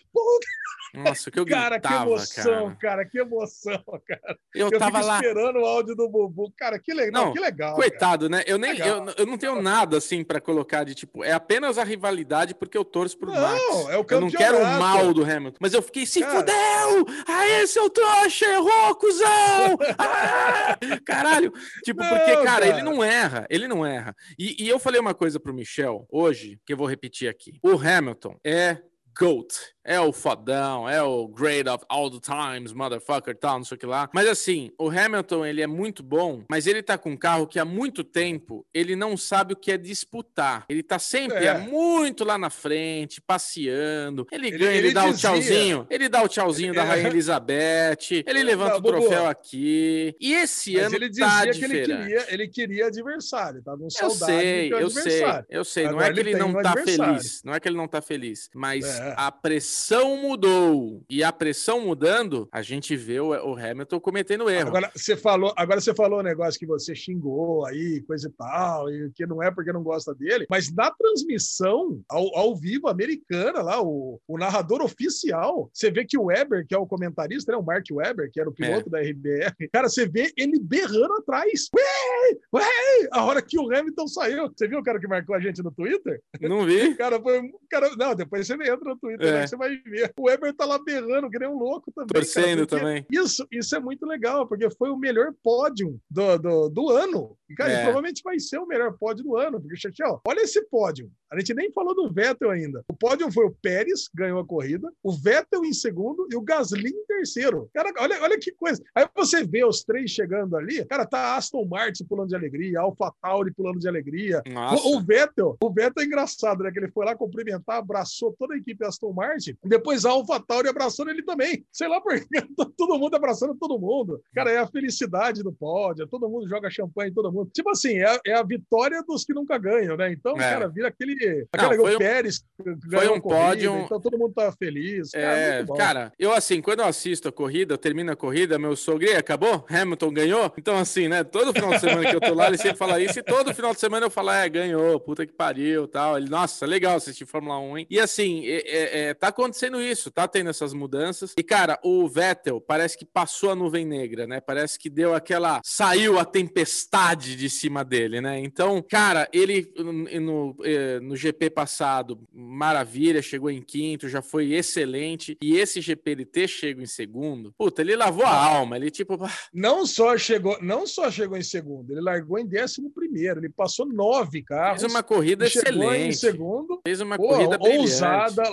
Nossa, 0.94 1.30
que 1.30 1.40
eu 1.40 1.46
cara, 1.46 1.78
gritava, 1.78 1.98
que 2.06 2.10
emoção, 2.10 2.44
cara. 2.44 2.78
cara. 2.82 3.06
que 3.06 3.20
emoção, 3.20 3.84
cara. 4.08 4.38
Eu, 4.56 4.70
Eu, 4.72 4.80
tava 4.80 5.02
lá. 5.02 5.16
esperando 5.18 5.60
o 5.60 5.66
áudio 5.66 5.96
do 5.96 6.10
Bubu, 6.10 6.52
cara, 6.58 6.80
que 6.80 6.94
legal, 6.94 7.26
Não, 7.26 7.34
que 7.34 7.40
legal. 7.40 7.76
cara. 7.76 7.82
Coitado, 7.90 8.28
né? 8.30 8.44
Eu 8.48 8.58
nem 8.58 8.76
eu, 8.80 9.06
eu 9.18 9.26
não 9.26 9.38
tenho 9.38 9.62
nada 9.62 9.98
assim 9.98 10.24
pra 10.24 10.42
colocar 10.42 10.84
de 10.84 10.96
tipo, 10.96 11.24
é 11.24 11.32
apenas 11.32 11.78
a 11.78 11.84
rivalidade 11.84 12.56
porque 12.56 12.78
eu 12.78 12.84
torço 12.84 13.18
pro 13.20 13.32
Max. 13.32 13.62
Não, 13.68 13.92
é 13.92 13.98
o 13.98 14.06
Eu 14.10 14.22
não 14.22 14.32
quero 14.32 14.58
o 14.58 14.62
campeonato. 14.62 14.80
mal 14.80 15.14
do 15.14 15.24
Hamilton, 15.24 15.58
mas 15.62 15.74
eu 15.74 15.82
fiquei, 15.82 16.06
se 16.08 16.22
Cara. 16.22 16.40
fudeu! 16.40 17.06
Aê, 17.28 17.68
seu 17.68 17.90
trouxa, 17.90 18.46
errou, 18.46 18.96
cuzão! 18.96 19.78
Ah! 20.00 20.78
Caralho! 21.06 21.52
Tipo, 21.84 22.02
Não, 22.02 22.10
porque, 22.10 22.32
cara, 22.38 22.44
cara. 22.46 22.68
ele 22.68 22.82
não 22.82 23.04
erra, 23.04 23.46
ele 23.50 23.68
não 23.68 23.86
erra. 23.86 24.16
E, 24.38 24.64
e 24.64 24.68
eu 24.70 24.80
falei 24.80 25.00
uma 25.00 25.14
coisa 25.14 25.40
pro 25.40 25.54
Michel 25.54 26.06
hoje, 26.10 26.59
que 26.66 26.74
eu 26.74 26.78
vou 26.78 26.88
repetir 26.88 27.30
aqui. 27.30 27.60
O 27.64 27.72
Hamilton 27.78 28.40
é 28.44 28.78
GOAT. 29.20 29.48
É 29.86 30.00
o 30.00 30.14
fodão, 30.14 30.88
é 30.88 31.02
o 31.02 31.28
great 31.28 31.68
of 31.68 31.84
all 31.90 32.12
the 32.12 32.20
times, 32.20 32.74
motherfucker, 32.74 33.36
tal, 33.36 33.58
não 33.58 33.66
sei 33.66 33.76
o 33.76 33.80
que 33.80 33.88
lá. 33.88 34.08
Mas 34.14 34.28
assim, 34.28 34.70
o 34.78 34.88
Hamilton, 34.88 35.44
ele 35.44 35.62
é 35.64 35.68
muito 35.68 36.04
bom, 36.04 36.44
mas 36.48 36.68
ele 36.68 36.84
tá 36.84 36.96
com 36.96 37.12
um 37.12 37.18
carro 37.18 37.48
que 37.48 37.58
há 37.58 37.66
muito 37.66 38.04
tempo 38.04 38.64
ele 38.72 38.96
não 38.96 39.18
sabe 39.18 39.54
o 39.54 39.56
que 39.56 39.72
é 39.72 39.78
disputar. 39.78 40.66
Ele 40.70 40.84
tá 40.84 41.00
sempre 41.00 41.38
É. 41.40 41.46
é 41.48 41.58
muito 41.58 42.24
lá 42.24 42.38
na 42.38 42.52
frente, 42.52 43.20
passeando. 43.20 44.28
Ele, 44.32 44.48
Ele- 44.50 44.58
ganha, 44.60 44.72
ele, 44.74 44.88
ele 44.90 44.94
dá 44.94 45.06
o 45.06 45.12
dizia- 45.12 45.30
tchauzinho, 45.32 45.88
ele 45.90 46.08
dá 46.10 46.22
o 46.24 46.28
tchauzinho 46.28 46.74
da 46.74 46.84
É. 46.84 46.86
Rainha 46.86 47.08
Elizabeth, 47.08 48.24
ele 48.28 48.44
levanta 48.44 48.74
Não, 48.74 48.80
o 48.80 48.84
troféu 48.84 49.26
aqui. 49.26 50.14
E 50.20 50.34
esse 50.34 50.74
Mas 50.76 50.86
ano 50.86 50.96
ele 50.96 51.10
dizia 51.10 51.26
tá 51.26 51.42
que 51.42 51.48
ele 51.50 51.56
diferente. 51.56 51.88
queria, 51.98 52.26
ele 52.34 52.48
queria 52.48 52.86
adversário, 52.88 53.64
tá 53.64 53.76
com 53.76 53.86
Eu 53.86 53.90
saudade 53.90 54.18
sei, 54.26 54.70
do 54.70 54.78
eu 54.78 54.90
sei, 54.92 55.24
eu 55.50 55.64
sei. 55.66 55.86
Não 55.90 56.00
é 56.00 56.14
que 56.14 56.20
ele 56.20 56.30
ele 56.30 56.38
não 56.40 56.50
um 56.50 56.62
tá 56.62 56.74
feliz. 56.74 57.42
Não 57.44 57.54
é 57.56 57.60
que 57.60 57.68
ele 57.68 57.78
não 57.78 57.88
tá 57.88 58.02
feliz. 58.02 58.50
Mas 58.54 58.86
É. 58.86 59.09
a 59.16 59.32
pressão 59.32 60.18
mudou. 60.18 61.04
E 61.10 61.24
a 61.24 61.32
pressão 61.32 61.82
mudando, 61.82 62.48
a 62.52 62.62
gente 62.62 62.96
vê 62.96 63.20
o, 63.20 63.30
o 63.30 63.58
Hamilton 63.58 64.00
cometendo 64.00 64.50
erro. 64.50 64.70
Agora 64.70 64.92
você 64.96 65.16
falou, 65.16 65.54
agora 65.56 65.82
você 65.82 65.94
falou 65.94 66.20
um 66.20 66.24
negócio 66.24 66.60
que 66.60 66.66
você 66.66 66.96
xingou 66.96 67.66
aí, 67.66 68.02
coisa 68.02 68.28
e 68.28 68.32
tal, 68.32 68.90
e 68.90 69.12
que 69.12 69.26
não 69.26 69.42
é 69.42 69.52
porque 69.52 69.72
não 69.72 69.84
gosta 69.84 70.14
dele, 70.14 70.46
mas 70.50 70.74
na 70.74 70.92
transmissão 70.92 72.02
ao, 72.10 72.36
ao 72.36 72.56
vivo 72.56 72.88
americana 72.88 73.62
lá, 73.62 73.82
o, 73.82 74.20
o 74.28 74.38
narrador 74.38 74.82
oficial, 74.82 75.70
você 75.74 75.92
vê 75.92 76.06
que 76.06 76.18
o 76.18 76.26
Weber, 76.26 76.66
que 76.68 76.76
é 76.76 76.78
o 76.78 76.88
comentarista, 76.88 77.52
né, 77.52 77.58
o 77.58 77.64
Mark 77.64 77.86
Weber, 77.92 78.30
que 78.32 78.40
era 78.40 78.50
o 78.50 78.54
piloto 78.54 78.90
da 78.90 79.00
RBR, 79.00 79.70
cara, 79.72 79.90
você 79.90 80.08
vê 80.08 80.32
ele 80.38 80.60
berrando 80.60 81.14
atrás. 81.16 81.70
Ué, 81.76 82.38
ué, 82.54 83.10
a 83.12 83.24
hora 83.24 83.42
que 83.42 83.58
o 83.60 83.74
Hamilton 83.74 84.08
saiu, 84.08 84.50
você 84.50 84.68
viu 84.68 84.80
o 84.80 84.84
cara 84.84 85.00
que 85.00 85.08
marcou 85.08 85.36
a 85.36 85.40
gente 85.40 85.62
no 85.64 85.72
Twitter? 85.72 86.22
Não 86.42 86.66
vi? 86.66 86.96
Cara, 86.96 87.22
foi. 87.22 87.42
Cara, 87.70 87.96
não, 87.96 88.16
depois 88.16 88.46
você 88.46 88.54
entra 88.54 88.78
no 88.78 88.98
Twitter, 89.00 89.28
É. 89.28 89.32
né, 89.32 89.48
você 89.48 89.56
vai 89.58 89.76
ver. 89.78 90.14
O 90.18 90.28
Weber 90.28 90.54
tá 90.54 90.66
lá 90.66 90.78
berrando, 90.84 91.30
que 91.30 91.40
nem 91.40 91.48
um 91.50 91.58
louco 91.58 91.92
também. 91.92 92.08
cara, 92.10 92.26
Torcendo 92.26 92.68
porque 92.68 92.80
também. 92.80 93.06
Isso, 93.12 93.46
isso 93.52 93.76
é 93.76 93.80
muito 93.80 94.06
legal, 94.06 94.48
porque 94.48 94.70
foi 94.72 94.90
o 94.90 94.98
melhor 94.98 95.34
pódio 95.44 96.00
do, 96.10 96.38
do, 96.38 96.70
do 96.70 96.90
ano. 96.90 97.36
E, 97.50 97.56
cara, 97.56 97.72
É. 97.72 97.76
e 97.76 97.84
provavelmente 97.84 98.22
vai 98.24 98.40
ser 98.40 98.60
o 98.60 98.66
melhor 98.68 98.96
pódio 98.98 99.24
do 99.24 99.38
ano, 99.38 99.60
porque, 99.60 99.76
Chachel, 99.78 100.22
olha 100.28 100.42
esse 100.42 100.62
pódio. 100.70 101.10
A 101.32 101.38
gente 101.40 101.54
nem 101.54 101.72
falou 101.72 101.94
do 101.96 102.12
Vettel 102.12 102.50
ainda. 102.50 102.84
O 102.90 102.96
pódio 102.96 103.32
foi 103.32 103.46
o 103.46 103.56
Pérez, 103.62 104.10
ganhou 104.16 104.40
a 104.40 104.46
corrida, 104.46 104.92
o 105.04 105.12
Vettel 105.12 105.64
em 105.64 105.74
segundo 105.74 106.28
e 106.32 106.36
o 106.36 106.42
Gasly 106.42 106.90
em 106.90 107.06
terceiro. 107.06 107.70
Cara, 107.74 107.92
olha, 108.00 108.22
olha 108.24 108.40
que 108.40 108.52
coisa. 108.52 108.82
Aí 108.96 109.08
você 109.16 109.44
vê 109.44 109.64
os 109.64 109.84
três 109.84 110.10
chegando 110.12 110.58
ali, 110.58 110.84
cara, 110.86 111.06
tá 111.06 111.36
Aston 111.36 111.66
Martin 111.66 112.04
pulando 112.06 112.30
de 112.30 112.36
alegria, 112.36 112.80
Alpha 112.80 113.12
Tauri 113.22 113.54
pulando 113.54 113.80
de 113.80 113.88
alegria, 113.88 114.42
Nossa. 114.52 114.88
o, 114.88 114.98
o 114.98 115.02
Vettel, 115.02 115.56
o 115.62 115.72
Vettel 115.72 116.04
é 116.04 116.06
engraçado, 116.08 116.64
né? 116.64 116.72
Que 116.72 116.80
ele 116.80 116.90
foi 116.92 117.06
lá 117.06 117.16
cumprimentar, 117.16 117.78
abraçou 117.78 118.36
toda 118.38 118.56
a 118.56 118.58
equipe 118.58 118.79
Aston 118.84 119.12
Martin, 119.14 119.56
depois 119.64 120.06
a 120.06 120.12
AlphaTauri 120.12 120.68
abraçando 120.70 121.10
ele 121.10 121.24
também. 121.24 121.66
Sei 121.72 121.88
lá 121.88 122.00
por 122.02 122.14
quê, 122.20 122.26
todo 122.78 122.98
mundo 123.00 123.16
abraçando 123.16 123.56
todo 123.56 123.80
mundo. 123.80 124.22
Cara, 124.34 124.52
é 124.52 124.58
a 124.58 124.68
felicidade 124.68 125.44
do 125.44 125.52
pódio, 125.52 126.08
todo 126.08 126.30
mundo 126.30 126.48
joga 126.48 126.70
champanhe, 126.70 127.14
todo 127.14 127.32
mundo. 127.32 127.50
Tipo 127.54 127.70
assim, 127.72 127.98
é, 127.98 128.06
a- 128.06 128.20
é 128.26 128.34
a 128.34 128.44
vitória 128.44 129.02
dos 129.04 129.24
que 129.26 129.34
nunca 129.34 129.58
ganham, 129.58 129.96
né? 129.98 130.12
Então, 130.12 130.34
É. 130.36 130.40
cara, 130.40 130.68
vira 130.68 130.88
aquele. 130.88 131.48
Aquela 131.52 131.76
foi 131.76 131.94
o 131.94 131.96
um- 131.96 132.00
Pérez 132.00 132.44
um 132.66 132.72
a 132.72 133.22
corrida, 133.22 133.22
pódio- 133.22 133.78
então 133.86 134.00
todo 134.02 134.18
mundo 134.18 134.34
tá 134.34 134.52
feliz. 134.52 135.12
Cara, 135.12 135.26
É, 135.38 135.66
cara, 135.78 136.14
eu 136.20 136.32
assim, 136.34 136.62
quando 136.62 136.80
eu 136.82 136.86
assisto 136.86 137.28
a 137.28 137.32
corrida, 137.32 137.74
eu 137.74 137.78
termino 137.78 138.12
a 138.12 138.16
corrida, 138.16 138.58
meu 138.60 138.76
sogro, 138.76 139.06
"E 139.06 139.10
aí, 139.10 139.16
acabou? 139.16 139.66
Hamilton 139.70 140.12
ganhou? 140.14 140.54
Então, 140.58 140.78
assim, 140.78 141.08
né, 141.08 141.24
todo 141.24 141.54
final 141.54 141.72
de 141.72 141.80
semana 141.80 142.10
que 142.10 142.16
eu 142.16 142.20
tô 142.22 142.34
lá, 142.34 142.48
ele 142.48 142.58
sempre 142.58 142.78
fala 142.78 143.00
isso, 143.02 143.20
e 143.20 143.24
todo 143.24 143.54
final 143.54 143.74
de 143.74 143.80
semana 143.80 144.06
eu 144.06 144.10
falo, 144.10 144.32
é, 144.32 144.48
ganhou, 144.50 145.00
puta 145.00 145.26
que 145.26 145.34
pariu, 145.34 145.88
tal. 145.88 146.18
Ele, 146.18 146.30
nossa, 146.30 146.66
legal 146.66 146.96
assistir 146.98 147.26
Fórmula 147.26 147.60
1, 147.60 147.78
hein? 147.80 147.88
E 147.90 148.00
assim, 148.00 148.42
é, 148.70 149.00
é, 149.00 149.10
é, 149.10 149.14
tá 149.14 149.28
acontecendo 149.30 149.82
isso, 149.82 150.12
tá 150.12 150.28
tendo 150.28 150.50
essas 150.50 150.74
mudanças. 150.74 151.34
E, 151.38 151.44
cara, 151.44 151.80
o 151.84 152.08
Vettel 152.08 152.62
parece 152.62 152.98
que 152.98 153.06
passou 153.06 153.52
a 153.52 153.56
nuvem 153.56 153.86
negra, 153.86 154.28
né? 154.28 154.40
Parece 154.40 154.78
que 154.78 154.90
deu 154.90 155.14
aquela, 155.14 155.62
saiu 155.64 156.20
a 156.20 156.26
tempestade 156.26 157.36
de 157.36 157.50
cima 157.50 157.84
dele, 157.84 158.22
né? 158.22 158.40
Então, 158.40 158.82
cara, 158.82 159.28
ele 159.34 159.72
no, 159.78 159.94
no, 159.94 160.58
no 161.02 161.16
GP 161.16 161.50
passado, 161.50 162.20
maravilha, 162.34 163.22
chegou 163.22 163.50
em 163.50 163.62
quinto, 163.62 164.10
já 164.10 164.22
foi 164.22 164.54
excelente. 164.54 165.38
E 165.42 165.58
esse 165.58 165.82
GP 165.82 166.12
ele 166.12 166.26
ter 166.26 166.48
chego 166.48 166.82
em 166.82 166.88
segundo, 166.88 167.54
puta, 167.58 167.82
ele 167.82 167.96
lavou 167.96 168.26
a 168.26 168.34
alma. 168.34 168.76
Ele 168.78 168.90
tipo, 168.90 169.18
Não 169.54 169.86
só 169.86 170.18
chegou, 170.18 170.58
não 170.62 170.86
só 170.86 171.10
chegou 171.12 171.38
em 171.38 171.44
segundo, 171.44 171.92
ele 171.92 172.02
largou 172.02 172.38
em 172.38 172.46
décimo 172.46 172.90
primeiro, 172.90 173.40
ele 173.40 173.50
passou 173.50 173.86
nove 173.86 174.42
carros. 174.44 174.82
fez 174.82 174.92
uma 174.92 175.04
corrida 175.04 175.46
e 175.46 175.50
chegou 175.50 175.94
em 175.94 176.10
excelente. 176.10 176.18
segundo, 176.18 176.80
Fez 176.84 177.02
uma 177.02 177.18
Pô, 177.18 177.28
corrida 177.28 177.58
brilhante. 177.58 177.88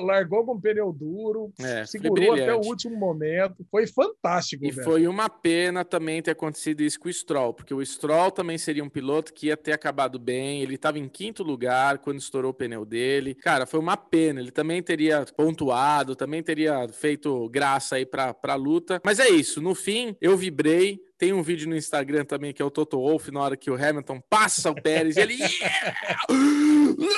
Largou 0.07 0.45
com 0.45 0.61
pneu 0.61 0.93
duro, 0.93 1.53
É, 1.61 1.85
segurou 1.85 2.33
até 2.35 2.55
o 2.55 2.61
último 2.61 2.97
momento. 2.97 3.67
Foi 3.71 3.87
fantástico, 3.87 4.65
E 4.65 4.71
velho. 4.71 4.85
foi 4.85 5.07
uma 5.07 5.29
pena 5.29 5.85
também 5.85 6.23
ter 6.23 6.31
acontecido 6.31 6.81
isso 6.83 6.99
com 6.99 7.09
o 7.09 7.13
Stroll, 7.13 7.53
porque 7.53 7.75
o 7.75 7.85
Stroll 7.85 8.31
também 8.31 8.57
seria 8.57 8.83
um 8.85 8.89
piloto 8.89 9.35
que 9.35 9.49
ia 9.49 9.57
ter 9.57 9.73
acabado 9.73 10.19
bem. 10.19 10.63
Ele 10.63 10.77
estava 10.77 10.99
em 10.99 11.09
quinto 11.09 11.43
lugar 11.43 11.99
quando 11.99 12.19
estourou 12.19 12.51
o 12.51 12.55
pneu 12.55 12.85
dele. 12.85 13.35
Cara, 13.35 13.67
foi 13.67 13.81
uma 13.81 13.97
pena. 13.97 14.41
Ele 14.41 14.51
também 14.51 14.83
teria 14.83 15.25
pontuado, 15.37 16.15
também 16.17 16.43
teria 16.43 16.89
feito 16.89 17.49
graça 17.49 17.97
aí 17.97 18.07
pra, 18.07 18.33
pra 18.33 18.55
luta. 18.55 19.01
Mas 19.05 19.19
é 19.19 19.29
isso. 19.29 19.61
No 19.61 19.75
fim, 19.75 20.17
eu 20.21 20.37
vibrei. 20.37 21.01
Tem 21.19 21.33
um 21.33 21.43
vídeo 21.43 21.69
no 21.69 21.77
Instagram 21.77 22.25
também 22.25 22.53
que 22.53 22.61
é 22.61 22.65
o 22.65 22.71
Toto 22.71 22.99
Wolff, 22.99 23.31
na 23.31 23.41
hora 23.41 23.57
que 23.57 23.71
o 23.71 23.75
Hamilton 23.75 24.21
passa 24.29 24.71
o 24.71 24.75
Pérez, 24.75 25.17
e 25.17 25.21
ele. 25.21 25.39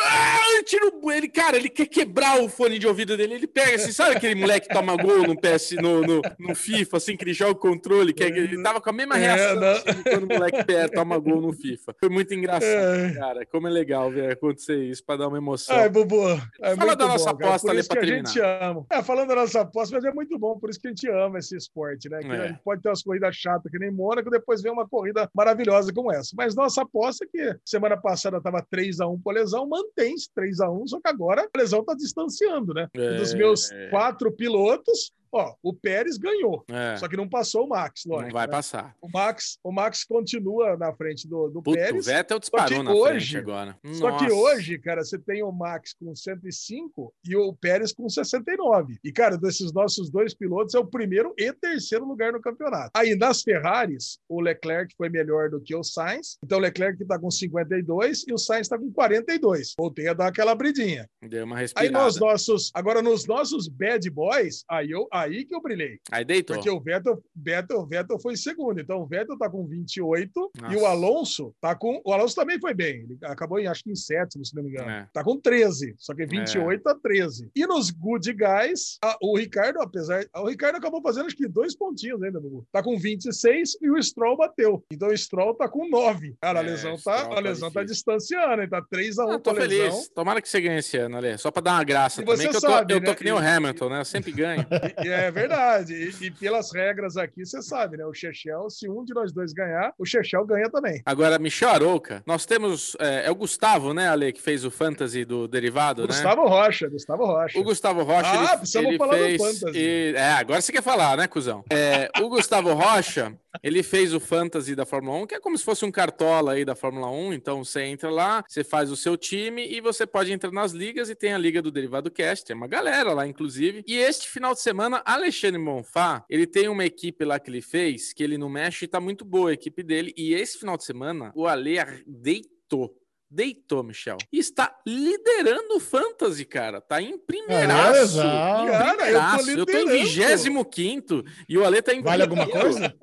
Ah, 0.07 0.63
tira 0.65 0.89
o- 0.93 1.11
ele, 1.11 1.29
cara, 1.29 1.57
ele 1.57 1.69
quer 1.69 1.87
quebrar 1.87 2.41
o 2.41 2.49
fone 2.49 2.79
de 2.79 2.87
ouvido 2.87 3.17
dele. 3.17 3.35
Ele 3.35 3.47
pega 3.47 3.77
assim, 3.77 3.93
sabe 3.93 4.17
aquele 4.17 4.35
moleque 4.35 4.69
que 4.69 4.75
toma 4.75 4.97
gol 4.97 5.23
no 5.27 5.37
PS, 5.41 5.73
no, 5.77 6.01
no, 6.03 6.23
no 6.39 6.55
FIFA, 6.55 6.97
assim, 6.97 7.17
que 7.17 7.25
ele 7.25 7.33
joga 7.33 7.53
o 7.53 7.57
controle, 7.57 8.13
que 8.13 8.23
é- 8.23 8.29
ele 8.29 8.63
tava 8.63 8.81
com 8.81 8.91
a 8.91 8.93
mesma 8.93 9.17
É, 9.17 9.21
reação 9.21 9.65
assim, 9.65 10.03
quando 10.03 10.25
o 10.25 10.35
moleque 10.35 10.65
pé, 10.65 10.89
toma 10.89 11.19
gol 11.19 11.41
no 11.41 11.53
FIFA. 11.53 11.95
Foi 11.99 12.09
muito 12.09 12.33
engraçado, 12.35 12.67
É. 12.71 13.15
cara. 13.15 13.47
Como 13.47 13.67
é 13.67 13.71
legal 13.71 14.11
ver 14.11 14.33
acontecer 14.33 14.77
isso 14.85 15.05
pra 15.05 15.17
dar 15.17 15.29
uma 15.29 15.39
emoção. 15.39 15.77
Ai, 15.77 15.89
Bubu. 15.89 16.19
É 16.63 16.75
Fala 16.77 16.95
da 16.95 17.07
nossa 17.09 17.33
bom, 17.33 17.47
aposta 17.47 17.71
ali 17.71 17.87
pra 17.87 18.01
que 18.01 18.07
a 18.13 18.17
gente 18.17 18.41
ama. 18.41 18.87
É, 18.91 19.03
falando 19.03 19.29
da 19.29 19.35
nossa 19.37 19.61
aposta, 19.63 19.95
mas 19.97 20.05
é 20.05 20.13
muito 20.13 20.39
bom, 20.39 20.59
por 20.59 20.71
isso 20.71 20.81
que 20.81 20.89
a 20.89 20.91
gente 20.91 21.09
ama 21.09 21.39
esse 21.39 21.57
esporte, 21.57 22.09
né? 22.09 22.21
Que 22.21 22.31
É. 22.33 22.53
pode 22.65 22.83
ter 22.83 22.89
umas 22.89 23.03
corridas 23.03 23.35
chatas 23.37 23.71
que 23.71 23.79
nem 23.79 23.88
Mônaco, 23.91 24.31
depois 24.31 24.63
vem 24.63 24.73
uma 24.73 24.89
corrida 24.89 25.29
maravilhosa 25.35 25.93
como 25.93 26.13
essa. 26.13 26.31
Mas 26.37 26.55
nossa 26.55 26.83
aposta 26.83 27.25
é 27.25 27.29
que 27.29 27.59
semana 27.65 27.97
passada 27.97 28.39
estava 28.39 28.65
3x1 28.73 29.21
pro 29.23 29.33
Lesão, 29.33 29.69
mantém-se 29.69 30.29
3x1, 30.37 30.89
só 30.89 31.01
que 31.01 31.09
agora 31.09 31.49
a 31.53 31.59
Lesão 31.59 31.85
tá 31.85 31.95
distanciando, 31.95 32.75
né? 32.75 32.89
É. 32.95 33.17
Dos 33.17 33.35
meus 33.35 33.71
quatro 33.91 34.33
pilotos, 34.33 35.13
Ó, 35.33 35.55
o 35.63 35.73
Pérez 35.75 36.17
ganhou, 36.19 36.65
É, 36.71 36.97
só 36.97 37.09
que 37.09 37.17
não 37.17 37.29
passou 37.29 37.65
o 37.65 37.69
Max, 37.69 38.03
lógico. 38.07 38.27
não 38.29 38.33
vai 38.35 38.47
né? 38.47 38.51
passar. 38.53 38.95
O 39.01 39.09
Max, 39.09 39.59
o 39.63 39.73
Max 39.73 40.05
continua 40.05 40.77
na 40.77 40.93
frente 40.95 41.29
do, 41.29 41.49
do 41.49 41.63
Puto, 41.63 41.71
o 41.71 41.75
Pérez. 41.75 42.07
Vettel 42.07 42.39
disparou 42.39 42.69
que 42.79 42.83
na 42.83 42.93
hoje- 42.93 43.27
frente 43.33 43.37
agora. 43.39 43.79
Só 43.93 44.17
que 44.19 44.25
Nossa. 44.25 44.35
hoje, 44.35 44.79
cara, 44.79 45.05
você 45.05 45.19
tem 45.19 45.43
o 45.43 45.51
Max 45.53 45.95
com 45.95 46.15
105 46.15 47.13
e 47.25 47.37
o 47.37 47.53
Pérez 47.55 47.93
com 47.93 48.09
69. 48.09 48.99
E, 49.05 49.13
cara, 49.13 49.37
desses 49.37 49.73
nossos 49.73 50.11
dois 50.11 50.35
pilotos 50.35 50.75
é 50.75 50.79
o 50.79 50.87
primeiro 50.87 51.35
e 51.39 51.53
terceiro 51.53 52.05
lugar 52.07 52.33
no 52.33 52.41
campeonato. 52.41 52.91
Aí, 52.95 53.15
nas 53.17 53.43
Ferraris, 53.43 54.19
o 54.29 54.41
Leclerc 54.41 54.95
foi 54.97 55.09
melhor 55.09 55.51
do 55.51 55.61
que 55.61 55.75
o 55.75 55.83
Sainz. 55.83 56.39
Então, 56.43 56.59
o 56.59 56.61
Leclerc 56.61 57.05
tá 57.07 57.19
com 57.19 57.31
52 57.31 58.25
e 58.29 58.33
o 58.33 58.39
Sainz 58.39 58.69
tá 58.69 58.79
com 58.79 58.91
42. 58.93 59.75
Voltei 59.79 60.09
a 60.09 60.15
dar 60.15 60.29
aquela 60.29 60.53
abridinha. 60.53 61.09
Deu 61.23 61.45
uma 61.45 61.57
Aí, 61.57 61.63
respirada. 61.63 62.05
nos 62.05 62.19
nossos... 62.19 62.71
Agora, 62.75 63.03
nos 63.03 63.27
nossos 63.27 63.69
bad 63.69 64.09
boys, 64.11 64.65
aí, 64.69 64.91
eu, 64.91 65.07
aí 65.21 65.45
que 65.45 65.55
eu 65.55 65.61
brilhei. 65.61 65.99
Aí 66.11 66.25
deitou. 66.25 66.57
Porque 66.57 66.71
o 66.71 66.81
Vettel, 66.81 67.23
Vettel, 67.35 67.87
Vettel 67.87 68.19
foi 68.21 68.37
segundo. 68.37 68.81
Então, 68.81 69.01
o 69.03 69.07
Vettel 69.07 69.37
tá 69.39 69.49
com 69.51 69.67
28 69.67 70.51
e 70.57 70.61
Nossa. 70.63 70.77
o 70.79 70.87
Alonso 70.87 71.55
tá 71.61 71.75
com... 71.75 72.01
O 72.05 72.13
Alonso 72.13 72.35
também 72.35 72.59
foi 72.61 72.75
bem. 72.75 73.01
Ele 73.03 73.19
acabou, 73.25 73.59
em, 73.59 73.67
acho 73.67 73.83
que 73.85 73.91
em 73.91 73.95
sétimo, 73.97 74.45
se 74.45 74.55
não 74.55 74.63
me 74.63 74.71
engano. 74.71 74.91
É. 74.91 75.09
Tá 75.13 75.23
com 75.25 75.39
13, 75.39 75.95
só 75.99 76.15
que 76.15 76.27
28 76.27 76.87
a 76.89 76.95
13. 76.95 77.51
E 77.55 77.67
nos 77.67 77.91
good 77.91 78.33
guys, 78.33 78.99
a- 79.03 79.17
o 79.23 79.37
Ricardo, 79.37 79.81
apesar. 79.81 80.25
O 80.37 80.49
Ricardo 80.49 80.77
acabou 80.77 81.01
fazendo 81.03 81.27
acho 81.27 81.37
que 81.37 81.49
dois 81.49 81.77
pontinhos 81.77 82.23
ainda, 82.23 82.41
Bubu. 82.41 82.67
Tá 82.73 82.83
com 82.83 82.99
26 82.99 83.77
e 83.83 83.91
o 83.91 84.03
Stroll 84.03 84.37
bateu. 84.37 84.85
Então 84.93 85.09
o 85.09 85.17
Stroll 85.17 85.55
tá 85.55 85.69
com 85.69 85.89
9. 85.89 86.35
Cara, 86.41 86.61
a 86.61 86.63
É, 86.63 86.67
lesão, 86.67 86.97
Stroll 86.97 87.17
tá, 87.17 87.29
tá 87.29 87.37
a 87.37 87.41
lesão 87.41 87.71
tá, 87.71 87.83
difícil. 87.83 87.95
distanciando, 88.15 88.63
hein? 88.63 88.69
Tá 88.69 88.83
3 88.89 89.19
a 89.19 89.27
1 89.27 89.31
Ah, 89.33 89.39
tô 89.39 89.51
a 89.51 89.53
lesão. 89.55 89.69
feliz. 89.69 90.09
Tomara 90.11 90.41
que 90.43 90.49
você 90.49 90.61
ganhe 90.61 90.79
esse 90.79 90.97
ano, 90.97 91.17
Ale. 91.17 91.39
Só 91.39 91.51
pra 91.51 91.63
dar 91.63 91.73
uma 91.75 91.85
graça 91.85 92.23
E 92.23 92.25
também, 92.25 92.49
que 92.51 92.57
eu 92.57 92.61
tô, 92.61 92.67
sabe, 92.69 92.95
eu 92.95 93.01
tô 93.01 93.11
né? 93.11 93.15
que 93.17 93.25
nem 93.25 93.33
o 93.33 93.39
Hamilton, 93.39 93.89
né? 93.89 94.01
Eu 94.01 94.05
sempre 94.05 94.33
ganho. 94.33 94.67
E- 94.99 95.07
e 95.07 95.08
é 95.27 95.31
verdade. 95.31 95.95
E, 96.21 96.27
e 96.27 96.31
pelas 96.31 96.73
regras 96.73 97.17
aqui, 97.17 97.45
você 97.45 97.61
sabe, 97.63 97.97
né? 97.97 98.05
O 98.07 98.13
Chechel, 98.15 98.69
se 98.71 98.89
um 98.89 99.05
de 99.05 99.15
nós 99.15 99.33
dois 99.33 99.53
ganhar, 99.53 99.93
o 99.99 100.05
Chechel 100.07 100.45
ganha 100.47 100.71
também. 100.71 101.03
Agora, 101.05 101.39
Michel 101.39 101.71
Arouca, 101.71 102.23
nós 102.27 102.45
temos. 102.47 102.97
É, 103.01 103.27
é 103.27 103.31
o 103.31 103.35
Gustavo, 103.35 103.93
né, 103.95 104.09
Ale, 104.09 104.33
que 104.33 104.41
fez 104.41 104.65
o 104.65 104.71
Fantasy 104.71 105.25
do 105.25 105.47
derivado, 105.49 106.03
né? 106.03 106.09
Gustavo 106.09 106.47
Rocha, 106.47 106.89
Gustavo 106.89 107.25
Rocha. 107.27 107.59
O 107.59 107.63
Gustavo 107.63 108.03
Rocha, 108.03 108.31
Ah, 108.31 108.45
ele, 108.51 108.57
precisamos 108.59 108.89
ele 108.91 108.99
falar 108.99 109.13
do 109.13 109.19
fez. 109.19 109.43
Fantasy. 109.43 109.79
e- 109.79 110.15
é, 110.17 110.31
agora 110.33 110.61
você 110.61 110.73
quer 110.73 110.83
falar, 110.83 111.17
né, 111.17 111.27
cuzão? 111.27 111.65
É, 111.71 112.11
o 112.21 112.29
Gustavo 112.29 112.73
Rocha, 112.73 113.33
ele 113.63 113.83
fez 113.83 114.15
o 114.15 114.21
Fantasy 114.21 114.75
da 114.75 114.85
Fórmula 114.87 115.19
1, 115.19 115.27
que 115.27 115.35
é 115.35 115.41
como 115.41 115.57
se 115.57 115.65
fosse 115.65 115.85
um 115.85 115.91
cartola 115.91 116.53
aí 116.53 116.65
da 116.65 116.75
Fórmula 116.75 117.11
1. 117.11 117.33
Então 117.33 117.65
você 117.65 117.83
entra 117.83 118.11
lá, 118.11 118.45
você 118.47 118.63
faz 118.63 118.91
o 118.91 118.97
seu 118.97 119.17
time 119.17 119.67
e 119.67 119.81
você 119.81 120.07
pode 120.07 120.33
entrar 120.33 120.51
nas 120.53 120.73
ligas 120.73 121.09
e 121.11 121.15
tem 121.15 121.33
a 121.33 121.39
Liga 121.39 121.61
do 121.63 121.71
Derivado 121.71 122.11
Cast, 122.11 122.45
tem 122.45 122.57
uma 122.57 122.67
galera 122.67 123.13
lá, 123.13 123.27
inclusive. 123.27 123.83
E 123.87 123.97
este 123.97 124.29
final 124.29 124.55
de 124.55 124.61
semana, 124.61 125.03
Alexandre 125.05 125.59
Monfá, 125.61 126.25
ele 126.29 126.47
tem 126.47 126.69
uma 126.69 126.85
equipe 126.85 127.25
lá 127.25 127.39
que 127.39 127.51
ele 127.51 127.63
fez, 127.63 128.13
que 128.13 128.23
ele 128.23 128.39
não 128.39 128.49
mexe 128.49 128.85
e 128.85 128.89
tá 128.89 129.01
muito 129.01 129.25
boa 129.25 129.51
a 129.51 129.55
equipe 129.55 129.83
dele. 129.83 130.13
E 130.17 130.35
esse 130.35 130.59
final 130.59 130.77
de 130.77 130.85
semana, 130.85 131.33
o 131.35 131.47
Ale 131.47 131.79
deitou. 132.07 132.95
Deitou, 133.31 133.83
Michel. 133.83 134.17
E 134.33 134.39
está 134.39 134.75
liderando 134.87 135.77
o 135.77 135.81
Fantasy, 135.81 136.47
cara. 136.47 136.81
Tá 136.81 137.03
em 137.03 137.19
primeiraço. 137.19 138.17
legal. 138.17 138.65
Em 138.65 138.71
Cara, 138.71 138.89
eu 138.91 138.97
tô 138.97 138.97
primeiraço. 138.97 139.51
eu 139.51 139.67
tô 139.67 139.73
em 139.73 139.85
liderando. 139.85 140.65
25 140.65 141.25
e 141.47 141.59
o 141.59 141.65
Ale 141.65 141.83
tá 141.83 141.93
em 141.93 142.01
Vale 142.01 142.23
alguma 142.23 142.49
coisa? 142.49 142.95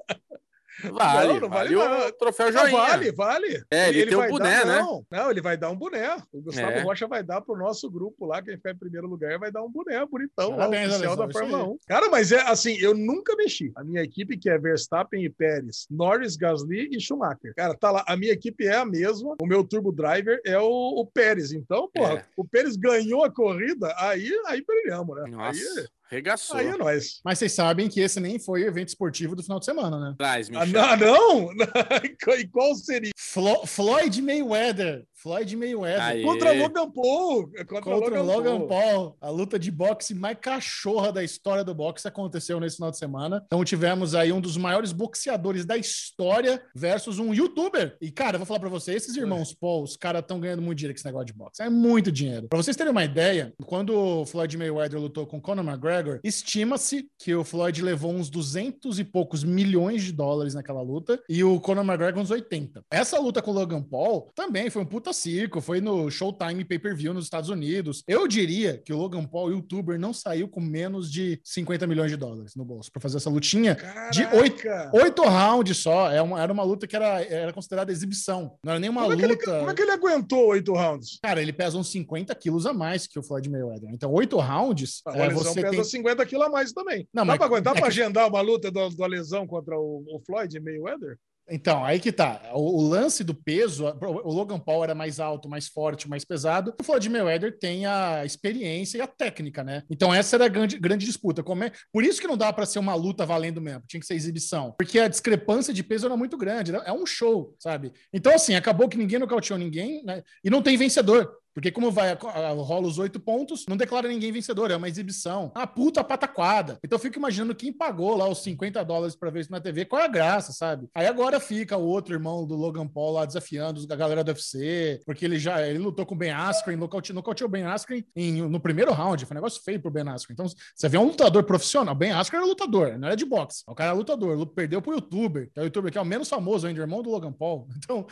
Vale, 0.91 1.27
Não, 1.33 1.39
não 1.41 1.49
vale, 1.49 1.75
vale 1.75 1.75
o 1.75 1.89
nada. 1.99 2.11
troféu 2.13 2.51
Não, 2.51 2.61
joinha. 2.61 2.77
vale, 2.77 3.11
vale. 3.11 3.63
É, 3.71 3.89
ele 3.89 4.05
tem 4.07 4.17
um 4.17 4.27
boné, 4.29 4.57
dar, 4.59 4.65
né? 4.65 4.79
Não, 4.79 5.05
não, 5.11 5.31
ele 5.31 5.41
vai 5.41 5.57
dar 5.57 5.69
um 5.69 5.75
boné. 5.75 6.17
O 6.31 6.41
Gustavo 6.41 6.71
É. 6.71 6.81
Rocha 6.81 7.07
vai 7.07 7.23
dar 7.23 7.41
pro 7.41 7.55
nosso 7.57 7.89
grupo 7.89 8.25
lá, 8.25 8.41
quem 8.41 8.55
ficar 8.57 8.71
em 8.71 8.77
primeiro 8.77 9.07
lugar, 9.07 9.37
vai 9.39 9.51
dar 9.51 9.63
um 9.63 9.69
boné 9.71 10.05
bonitão 10.05 10.55
Parabéns, 10.55 10.89
lá, 10.89 10.95
oficial 10.95 11.11
Alessandro, 11.13 11.27
da 11.27 11.33
Fórmula 11.39 11.63
aí. 11.63 11.69
1. 11.69 11.77
Cara, 11.87 12.09
mas 12.09 12.31
é 12.31 12.41
assim, 12.41 12.77
eu 12.79 12.93
nunca 12.93 13.35
mexi. 13.35 13.71
A 13.75 13.83
minha 13.83 14.01
equipe, 14.01 14.37
que 14.37 14.49
é 14.49 14.57
Verstappen 14.57 15.23
e 15.23 15.29
Pérez, 15.29 15.85
Norris, 15.89 16.35
Gasly 16.35 16.89
e 16.91 16.99
Schumacher. 16.99 17.53
Cara, 17.55 17.75
tá 17.75 17.91
lá. 17.91 18.03
A 18.07 18.15
minha 18.17 18.31
equipe 18.33 18.65
é 18.65 18.75
a 18.75 18.85
mesma. 18.85 19.35
O 19.41 19.45
meu 19.45 19.63
turbo 19.63 19.91
driver 19.91 20.39
é 20.45 20.57
o, 20.59 20.65
o 20.65 21.05
Pérez. 21.05 21.51
Então, 21.51 21.89
porra, 21.93 22.13
É. 22.19 22.25
o 22.37 22.45
Pérez 22.45 22.75
ganhou 22.75 23.23
a 23.23 23.31
corrida, 23.31 23.93
aí, 23.97 24.31
aí 24.47 24.63
brilhamos, 24.65 25.15
né? 25.17 25.29
Nossa, 25.29 25.59
Aí, 25.59 25.85
regaçou. 26.09 26.57
aí 26.57 26.67
é 26.67 26.77
nóis. 26.77 27.19
Mas 27.23 27.39
vocês 27.39 27.51
sabem 27.53 27.87
que 27.89 27.99
esse 27.99 28.19
nem 28.19 28.37
foi 28.39 28.63
o 28.63 28.67
evento 28.67 28.89
esportivo 28.89 29.35
do 29.35 29.43
final 29.43 29.59
de 29.59 29.65
semana, 29.65 29.99
né? 29.99 30.15
Traz, 30.17 30.49
Ah, 30.53 30.65
Michel. 30.65 30.97
não, 30.97 31.53
não? 31.53 31.53
e 32.39 32.47
qual 32.47 32.75
seria? 32.75 33.11
Flo- 33.17 33.65
Floyd 33.65 34.21
Mayweather. 34.21 35.03
Floyd 35.25 35.57
Mayweather. 35.57 36.03
Aí. 36.03 36.21
Contra 36.21 36.51
Logan 36.51 36.91
Paul. 36.91 37.47
Contra, 37.47 37.81
Contra 37.81 38.21
o 38.21 38.23
Logan 38.23 38.67
Paul. 38.67 38.67
Paul. 38.67 39.17
A 39.19 39.29
luta 39.31 39.57
de 39.57 39.71
boxe 39.71 40.13
mais 40.13 40.37
cachorra 40.39 41.11
da 41.11 41.23
história 41.23 41.63
do 41.63 41.73
boxe 41.73 42.07
aconteceu 42.07 42.59
nesse 42.59 42.75
final 42.75 42.91
de 42.91 42.99
semana. 42.99 43.41
Então 43.47 43.65
tivemos 43.65 44.13
aí 44.13 44.31
um 44.31 44.39
dos 44.39 44.55
maiores 44.55 44.91
boxeadores 44.91 45.65
da 45.65 45.75
história 45.75 46.61
versus 46.75 47.17
um 47.17 47.33
youtuber. 47.33 47.97
E, 47.99 48.11
cara, 48.11 48.35
eu 48.35 48.39
vou 48.39 48.45
falar 48.45 48.59
pra 48.59 48.69
você, 48.69 48.93
esses 48.93 49.15
irmãos 49.15 49.51
Paul, 49.51 49.81
os 49.81 49.97
caras 49.97 50.21
estão 50.21 50.39
ganhando 50.39 50.61
muito 50.61 50.77
dinheiro 50.77 50.93
com 50.93 50.99
esse 50.99 51.05
negócio 51.07 51.25
de 51.25 51.33
boxe. 51.33 51.63
É 51.63 51.71
muito 51.71 52.11
dinheiro. 52.11 52.47
Pra 52.47 52.61
vocês 52.61 52.77
terem 52.77 52.91
uma 52.91 53.03
ideia, 53.03 53.51
quando 53.65 53.97
o 53.97 54.25
Floyd 54.27 54.55
Mayweather 54.55 54.99
lutou 54.99 55.25
com 55.25 55.41
Conor 55.41 55.65
McGregor, 55.65 56.19
estima-se 56.23 57.07
que 57.17 57.33
o 57.33 57.43
Floyd 57.43 57.81
levou 57.81 58.11
uns 58.11 58.29
200 58.29 58.99
e 58.99 59.03
poucos 59.03 59.43
milhões 59.43 60.03
de 60.03 60.11
dólares 60.11 60.53
naquela 60.53 60.83
luta 60.83 61.19
e 61.27 61.43
o 61.43 61.59
Conor 61.59 61.83
McGregor 61.83 62.21
uns 62.21 62.29
80. 62.29 62.83
Essa 62.91 63.19
luta 63.19 63.41
com 63.41 63.49
o 63.49 63.55
Logan 63.55 63.81
Paul 63.81 64.29
também 64.35 64.69
foi 64.69 64.83
um 64.83 64.85
puta 64.85 65.14
circo, 65.15 65.61
foi 65.61 65.79
no 65.81 66.09
Showtime 66.11 66.63
Pay-Per-View 66.65 67.13
nos 67.13 67.23
Estados 67.25 67.49
Unidos. 67.49 68.03
Eu 68.07 68.27
diria 68.27 68.77
que 68.77 68.93
o 68.93 68.97
Logan 68.97 69.25
Paul, 69.25 69.51
youtuber, 69.51 69.99
não 69.99 70.13
saiu 70.13 70.47
com 70.47 70.59
menos 70.59 71.11
de 71.11 71.39
50 71.43 71.87
milhões 71.87 72.11
de 72.11 72.17
dólares 72.17 72.55
no 72.55 72.65
bolso 72.65 72.91
pra 72.91 73.01
fazer 73.01 73.17
essa 73.17 73.29
lutinha. 73.29 73.77
De 74.11 74.23
oito- 74.35 74.63
Caraca! 74.63 74.97
Oito 74.97 75.21
rounds 75.23 75.77
só, 75.77 76.11
é 76.11 76.21
uma- 76.21 76.41
era 76.41 76.51
uma 76.51 76.63
luta 76.63 76.85
que 76.87 76.95
era, 76.95 77.21
era 77.23 77.53
considerada 77.53 77.91
exibição. 77.91 78.57
Não 78.63 78.71
era 78.71 78.79
nem 78.79 78.89
uma 78.89 79.01
Como 79.01 79.13
é, 79.13 79.17
que 79.17 79.23
ele, 79.23 79.33
luta. 79.33 79.57
como 79.59 79.69
é 79.69 79.73
que 79.73 79.81
ele 79.81 79.91
aguentou 79.91 80.47
oito 80.47 80.73
rounds? 80.73 81.19
Cara, 81.23 81.41
ele 81.41 81.53
pesa 81.53 81.77
uns 81.77 81.89
50 81.91 82.33
quilos 82.35 82.65
a 82.65 82.73
mais 82.73 83.07
que 83.07 83.17
o 83.17 83.23
Floyd 83.23 83.49
Mayweather. 83.49 83.89
Então, 83.91 84.11
oito 84.11 84.37
rounds, 84.37 85.01
O 85.05 85.09
é, 85.11 85.23
Alesão 85.23 85.43
você 85.53 85.61
pesa 85.61 85.73
tem... 85.75 85.83
50 85.83 86.25
quilos 86.25 86.45
a 86.45 86.49
mais 86.49 86.71
também. 86.73 87.07
Não, 87.13 87.21
Dá 87.23 87.25
mas- 87.27 87.37
pra 87.37 87.45
aguentar 87.47 87.73
é 87.75 87.79
pra 87.79 87.89
que- 87.89 87.99
agendar 88.01 88.27
uma 88.27 88.41
luta 88.41 88.69
do, 88.69 88.89
do 88.89 89.03
Alesão 89.03 89.47
contra 89.47 89.77
o, 89.77 90.03
o 90.07 90.19
Floyd 90.25 90.59
Mayweather? 90.59 91.17
Então, 91.49 91.83
aí 91.85 91.99
que 91.99 92.11
tá. 92.11 92.41
O, 92.53 92.81
o 92.81 92.87
lance 92.87 93.23
do 93.23 93.33
peso, 93.33 93.85
o 93.85 94.33
Logan 94.33 94.59
Paul 94.59 94.83
era 94.83 94.95
mais 94.95 95.19
alto, 95.19 95.47
mais 95.47 95.67
forte, 95.67 96.09
mais 96.09 96.25
pesado. 96.25 96.73
O 96.79 96.83
Floyd 96.83 97.07
Mayweather 97.09 97.57
tem 97.59 97.85
a 97.85 98.25
experiência 98.25 98.97
e 98.97 99.01
a 99.01 99.07
técnica, 99.07 99.63
né? 99.63 99.83
Então, 99.89 100.13
essa 100.13 100.35
era 100.35 100.45
a 100.45 100.49
grande, 100.49 100.77
grande 100.79 101.05
disputa. 101.05 101.43
Como 101.43 101.63
é... 101.63 101.71
Por 101.91 102.03
isso 102.03 102.19
que 102.19 102.27
não 102.27 102.37
dá 102.37 102.51
pra 102.51 102.65
ser 102.65 102.79
uma 102.79 102.95
luta 102.95 103.25
valendo 103.25 103.61
mesmo. 103.61 103.83
Tinha 103.87 103.99
que 103.99 104.05
ser 104.05 104.15
exibição. 104.15 104.73
Porque 104.77 104.99
a 104.99 105.07
discrepância 105.07 105.73
de 105.73 105.83
peso 105.83 106.05
era 106.07 106.17
muito 106.17 106.37
grande. 106.37 106.73
É 106.75 106.91
um 106.91 107.05
show, 107.05 107.55
sabe? 107.59 107.93
Então, 108.11 108.33
assim, 108.33 108.55
acabou 108.55 108.89
que 108.89 108.97
ninguém 108.97 109.19
nocauteou 109.19 109.59
ninguém, 109.59 110.03
né? 110.03 110.23
E 110.43 110.49
não 110.49 110.61
tem 110.61 110.77
vencedor. 110.77 111.31
Porque 111.55 111.71
como 111.71 111.89
vai, 111.89 112.13
rola 112.13 112.85
os 112.85 112.99
oito 112.99 113.19
pontos, 113.19 113.65
não 113.67 113.77
declara 113.77 114.07
ninguém 114.09 114.31
vencedor, 114.31 114.69
é 114.69 114.75
uma 114.75 114.89
exibição. 114.89 115.51
Uma 115.55 115.65
puta 115.65 116.03
pataquada. 116.03 116.77
Então 116.83 116.97
eu 116.97 117.01
fico 117.01 117.17
imaginando 117.17 117.55
quem 117.55 117.71
pagou 117.71 118.15
lá 118.15 118.27
os 118.27 118.43
50 118.43 118.83
dólares 118.83 119.15
pra 119.15 119.29
ver 119.29 119.39
isso 119.39 119.51
na 119.51 119.61
TV, 119.61 119.85
qual 119.85 120.01
é 120.01 120.05
a 120.05 120.09
graça, 120.09 120.51
sabe? 120.51 120.89
Aí 120.93 121.07
agora 121.07 121.39
fica 121.39 121.77
o 121.77 121.85
outro 121.85 122.13
irmão 122.13 122.45
do 122.45 122.55
Logan 122.55 122.85
Paul 122.87 123.13
lá 123.13 123.25
desafiando 123.25 123.81
a 123.89 123.95
galera 123.95 124.23
do 124.23 124.29
UFC, 124.29 124.99
porque 125.05 125.23
ele 125.23 125.39
já 125.39 125.65
ele 125.65 125.79
lutou 125.79 126.05
com 126.05 126.13
o 126.13 126.17
Ben 126.17 126.31
Askren, 126.31 126.75
nocauteou, 126.75 127.15
nocauteou 127.15 127.47
o 127.47 127.51
Ben 127.51 127.63
Askren 127.65 128.03
em- 128.15 128.41
no 128.41 128.59
primeiro 128.59 128.91
round, 128.91 129.25
foi 129.25 129.33
um 129.33 129.39
negócio 129.39 129.61
feio 129.63 129.79
pro 129.79 129.89
Ben 129.89 130.07
Askren. 130.09 130.33
Então 130.33 130.45
você 130.75 130.89
vê 130.89 130.97
um 130.97 131.05
lutador 131.05 131.43
profissional, 131.45 131.95
Ben 131.95 132.11
Askren 132.11 132.39
era 132.41 132.47
lutador, 132.47 132.97
não 132.99 133.07
era 133.07 133.15
de 133.15 133.23
boxe. 133.25 133.63
O 133.67 133.73
cara 133.73 133.91
é 133.91 133.93
lutador, 133.93 134.37
lu- 134.37 134.45
perdeu 134.45 134.81
pro 134.81 134.93
youtuber, 134.93 135.49
que 135.53 135.59
é 135.59 135.61
o 135.63 135.65
youtuber 135.65 135.89
que 135.91 135.97
é 135.97 136.01
o 136.01 136.05
menos 136.05 136.27
famoso 136.27 136.67
ainda, 136.67 136.81
irmão 136.81 137.01
do 137.01 137.09
Logan 137.09 137.31
Paul. 137.31 137.67
Então 137.85 138.05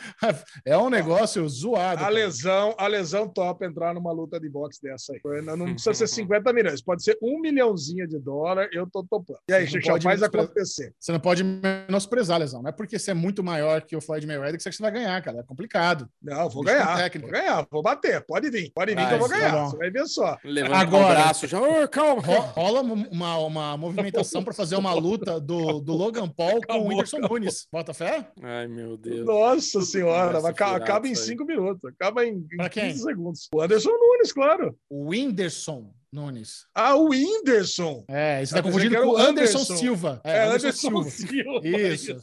é 0.64 0.78
um 0.78 0.88
negócio 0.88 1.46
zoado. 1.48 1.96
A 1.98 2.04
cara. 2.04 2.08
lesão, 2.14 2.74
a 2.78 2.86
lesão 2.86 3.28
topa 3.34 3.66
entrar 3.66 3.92
numa 3.92 4.12
luta 4.12 4.38
de 4.38 4.48
boxe 4.48 4.80
dessa 4.80 5.12
aí. 5.12 5.42
Não, 5.42 5.56
não 5.56 5.66
precisa 5.72 5.92
ser 5.94 6.06
50 6.06 6.52
milhões, 6.52 6.80
pode 6.82 7.02
ser 7.02 7.18
um 7.22 7.40
milhãozinho 7.40 8.06
de 8.08 8.18
dólar, 8.18 8.68
eu 8.72 8.88
tô 8.90 9.02
topando. 9.04 9.38
E 9.48 9.52
aí, 9.52 9.66
Xixão, 9.66 9.94
pode 9.94 10.04
faz 10.04 10.22
acontecer. 10.22 10.94
Você 10.98 11.12
não 11.12 11.20
pode 11.20 11.42
menosprezar 11.44 12.38
lesão. 12.38 12.62
Não 12.62 12.68
é 12.70 12.72
porque 12.72 12.98
você 12.98 13.10
é 13.10 13.14
muito 13.14 13.42
maior 13.42 13.82
que 13.82 13.96
o 13.96 14.00
Floyd 14.00 14.26
Mayweather 14.26 14.56
que 14.56 14.62
você 14.62 14.68
acha 14.68 14.76
que 14.78 14.84
você 14.84 14.90
vai 14.90 14.92
ganhar, 14.92 15.20
cara. 15.22 15.40
É 15.40 15.42
complicado. 15.42 16.08
Não, 16.22 16.48
vou 16.48 16.62
com 16.62 16.70
ganhar, 16.70 17.10
vou 17.20 17.30
ganhar, 17.30 17.66
vou 17.70 17.82
bater, 17.82 18.24
pode 18.26 18.50
vir, 18.50 18.70
pode 18.74 18.94
vir 18.94 19.00
Ah, 19.00 19.08
que 19.08 19.14
eu 19.14 19.18
vou 19.18 19.28
tá 19.28 19.36
ganhar, 19.38 19.52
bom. 19.52 19.70
você 19.70 19.76
vai 19.76 19.90
ver 19.90 20.06
só. 20.06 20.38
Levando 20.44 20.74
Agora- 20.74 21.14
braço 21.14 21.46
já. 21.46 21.60
Ô, 21.60 21.88
calma, 21.88 22.22
Ro- 22.22 22.34
calma. 22.34 22.52
rola 22.52 22.80
uma, 22.82 23.38
uma 23.38 23.76
movimentação 23.76 24.42
para 24.44 24.52
fazer 24.54 24.76
uma 24.76 24.94
luta 24.94 25.40
do, 25.40 25.80
do 25.80 25.92
Logan 25.94 26.28
Paul 26.28 26.52
com 26.52 26.58
Acabou, 26.64 26.84
o 26.84 26.88
Whindersson 26.88 27.16
acabou. 27.18 27.38
Nunes. 27.38 27.66
Bota 27.72 27.92
fé? 27.94 28.28
Ai, 28.42 28.66
meu 28.68 28.96
Deus. 28.96 29.24
Nossa 29.26 29.80
senhora, 29.82 30.38
acaba 30.48 31.08
em 31.08 31.12
isso 31.12 31.22
aí. 31.22 31.28
5 31.28 31.44
minutos, 31.44 31.84
acaba 31.84 32.24
em, 32.24 32.36
em 32.52 32.56
Pra 32.56 32.68
quem? 32.68 32.88
15 32.90 33.02
segundos. 33.02 33.23
O 33.52 33.60
Anderson 33.60 33.90
Nunes, 33.90 34.32
claro. 34.32 34.78
O 34.88 35.08
Whindersson 35.08 35.92
Nunes. 36.12 36.66
Ah, 36.74 36.94
o 36.94 37.08
Whindersson. 37.08 38.04
É, 38.08 38.44
você 38.44 38.58
Eu 38.58 38.62
tá 38.62 38.68
era 38.68 39.02
com 39.02 39.08
o 39.08 39.16
Anderson, 39.16 39.58
Anderson. 39.58 39.76
Silva. 39.76 40.20
É, 40.22 40.44
Anderson, 40.44 40.66
Anderson 40.68 41.10
Silva. 41.10 41.10
Silva. 41.10 41.68
Isso. 41.68 42.16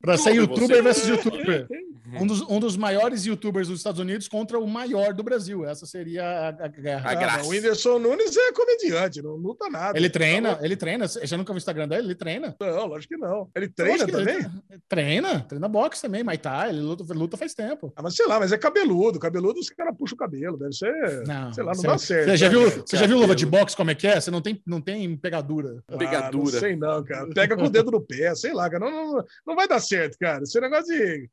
Pra 0.00 0.16
ser 0.16 0.34
youtuber 0.34 0.82
versus 0.82 1.08
youtuber. 1.08 1.66
Um 2.20 2.26
dos, 2.26 2.42
um 2.42 2.60
dos 2.60 2.76
maiores 2.76 3.26
youtubers 3.26 3.68
dos 3.68 3.78
Estados 3.80 4.00
Unidos 4.00 4.26
contra 4.28 4.58
o 4.58 4.66
maior 4.66 5.12
do 5.12 5.22
Brasil. 5.22 5.64
Essa 5.66 5.86
seria 5.86 6.24
a, 6.24 6.48
a 6.48 6.68
guerra. 6.68 7.10
A 7.10 7.14
graça. 7.14 7.38
mas 7.38 7.46
o 7.46 7.50
Whindersson 7.50 7.98
Nunes 7.98 8.36
é 8.36 8.52
comediante, 8.52 9.20
não 9.22 9.32
luta 9.32 9.68
nada. 9.68 9.98
Ele 9.98 10.08
treina, 10.08 10.58
ele 10.62 10.76
treina. 10.76 11.06
Você 11.06 11.36
nunca 11.36 11.52
viu 11.52 11.56
o 11.56 11.58
Instagram 11.58 11.88
dele? 11.88 12.06
Ele 12.08 12.14
treina. 12.14 12.56
Não, 12.58 12.86
lógico 12.86 13.14
que 13.14 13.20
não. 13.20 13.50
Ele 13.54 13.68
treina 13.68 14.04
que 14.04 14.10
ele 14.10 14.12
também? 14.12 14.50
treina. 14.88 15.40
Treina, 15.40 15.68
boxe 15.68 16.02
também, 16.02 16.22
Muay 16.22 16.38
Thai, 16.38 16.70
ele 16.70 16.80
luta, 16.80 17.12
luta 17.12 17.36
faz 17.36 17.54
tempo. 17.54 17.92
Ah, 17.96 18.02
mas 18.02 18.14
sei 18.14 18.26
lá, 18.26 18.38
mas 18.38 18.52
é 18.52 18.58
cabeludo. 18.58 19.18
Cabeludo, 19.18 19.60
os 19.60 19.68
caras 19.70 19.94
puxam 19.96 20.14
o 20.14 20.18
cabelo. 20.18 20.56
Deve 20.56 20.72
ser. 20.72 21.26
Não, 21.26 21.52
sei 21.52 21.64
lá, 21.64 21.72
não 21.74 21.82
dá 21.82 21.98
certo. 21.98 22.30
Você 22.30 22.36
já 22.36 22.48
viu, 22.48 22.70
você 22.70 22.96
já 22.96 23.06
viu 23.06 23.18
luva 23.18 23.34
de 23.34 23.46
boxe 23.46 23.76
como 23.76 23.90
é 23.90 23.94
que 23.94 24.06
é? 24.06 24.20
Você 24.20 24.30
não 24.30 24.40
tem, 24.40 24.60
não 24.66 24.80
tem 24.80 25.16
pegadura. 25.16 25.82
Ah, 25.88 25.96
Pegadura. 25.96 26.52
não 26.52 26.60
sei 26.60 26.76
não, 26.76 27.04
cara. 27.04 27.28
Pega 27.34 27.56
com 27.56 27.64
o 27.64 27.70
dedo 27.70 27.90
no 27.90 28.00
pé, 28.00 28.34
sei 28.34 28.52
lá, 28.52 28.70
cara. 28.70 28.84
Não, 28.84 29.12
não, 29.12 29.24
não 29.46 29.56
vai 29.56 29.68
dar 29.68 29.80
certo, 29.80 30.16
cara. 30.18 30.42
Esse 30.42 30.60
negócio 30.60 30.86
de. 30.86 31.28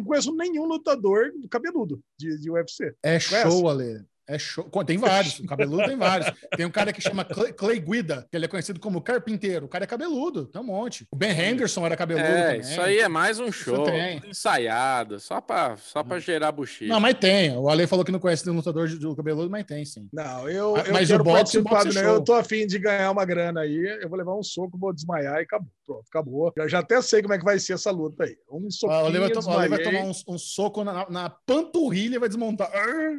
Não 0.00 0.04
conheço 0.06 0.34
nenhum 0.34 0.64
lutador 0.64 1.30
cabeludo 1.50 2.02
de, 2.18 2.38
de 2.38 2.50
UFC. 2.50 2.94
É 3.02 3.20
Conhece? 3.20 3.42
show, 3.42 3.68
Ale. 3.68 4.02
É 4.34 4.38
show. 4.38 4.64
Tem 4.86 4.96
vários. 4.98 5.38
O 5.40 5.46
cabeludo 5.46 5.84
tem 5.86 5.96
vários. 5.96 6.30
Tem 6.56 6.64
um 6.66 6.70
cara 6.70 6.92
que 6.92 7.00
chama 7.00 7.24
Clay, 7.24 7.52
Clay 7.52 7.80
Guida, 7.80 8.26
que 8.30 8.36
ele 8.36 8.44
é 8.44 8.48
conhecido 8.48 8.78
como 8.80 9.00
carpinteiro. 9.00 9.66
O 9.66 9.68
cara 9.68 9.84
é 9.84 9.86
cabeludo, 9.86 10.46
tem 10.46 10.60
um 10.60 10.64
monte. 10.64 11.06
O 11.10 11.16
Ben 11.16 11.30
Henderson 11.38 11.84
era 11.86 11.96
cabeludo 11.96 12.26
É, 12.26 12.42
também. 12.44 12.60
isso 12.60 12.80
aí 12.80 12.98
é 12.98 13.08
mais 13.08 13.38
um 13.40 13.50
show. 13.50 13.86
ensaiado, 14.26 15.18
só 15.20 15.40
pra, 15.40 15.76
só 15.76 16.02
pra 16.02 16.18
gerar 16.18 16.52
buchiche. 16.52 16.86
Não, 16.86 17.00
mas 17.00 17.14
tem. 17.14 17.56
O 17.56 17.68
Ale 17.68 17.86
falou 17.86 18.04
que 18.04 18.12
não 18.12 18.18
conhece 18.18 18.44
nenhum 18.46 18.56
lutador 18.56 18.88
de, 18.88 18.98
de 18.98 19.16
cabeludo, 19.16 19.50
mas 19.50 19.64
tem, 19.64 19.84
sim. 19.84 20.08
Não, 20.12 20.48
eu, 20.48 20.76
Ah, 20.76 20.84
eu 20.86 20.92
mas 20.92 21.08
quero 21.08 21.20
o 21.20 21.24
boxe- 21.24 21.58
o 21.58 21.62
boxe 21.62 21.88
é 21.88 21.92
né? 21.94 22.00
show. 22.02 22.14
Eu 22.14 22.20
tô 22.24 22.32
afim 22.34 22.66
de 22.66 22.78
ganhar 22.78 23.10
uma 23.10 23.24
grana 23.24 23.60
aí. 23.60 23.98
Eu 24.00 24.08
vou 24.08 24.18
levar 24.18 24.34
um 24.36 24.42
soco, 24.42 24.78
vou 24.78 24.92
desmaiar 24.92 25.38
e 25.40 25.42
acabou. 25.42 25.68
Pronto, 25.86 26.04
acabou. 26.08 26.52
Eu 26.56 26.68
já 26.68 26.78
até 26.78 27.02
sei 27.02 27.20
como 27.20 27.34
é 27.34 27.38
que 27.38 27.44
vai 27.44 27.58
ser 27.58 27.72
essa 27.72 27.90
luta 27.90 28.22
aí. 28.24 28.36
Um 28.50 28.66
O 28.66 28.70
soquinho, 28.70 29.06
Ale 29.06 29.18
vai, 29.18 29.30
to- 29.30 29.40
o 29.40 29.50
Ale 29.50 29.68
vai 29.68 29.78
desmaiei. 29.78 30.00
tomar 30.02 30.14
um, 30.28 30.34
um 30.34 30.38
soco 30.38 30.84
na, 30.84 31.10
na 31.10 31.30
panturrilha 31.30 32.14
e 32.14 32.18
vai 32.18 32.28
desmontar. 32.28 32.70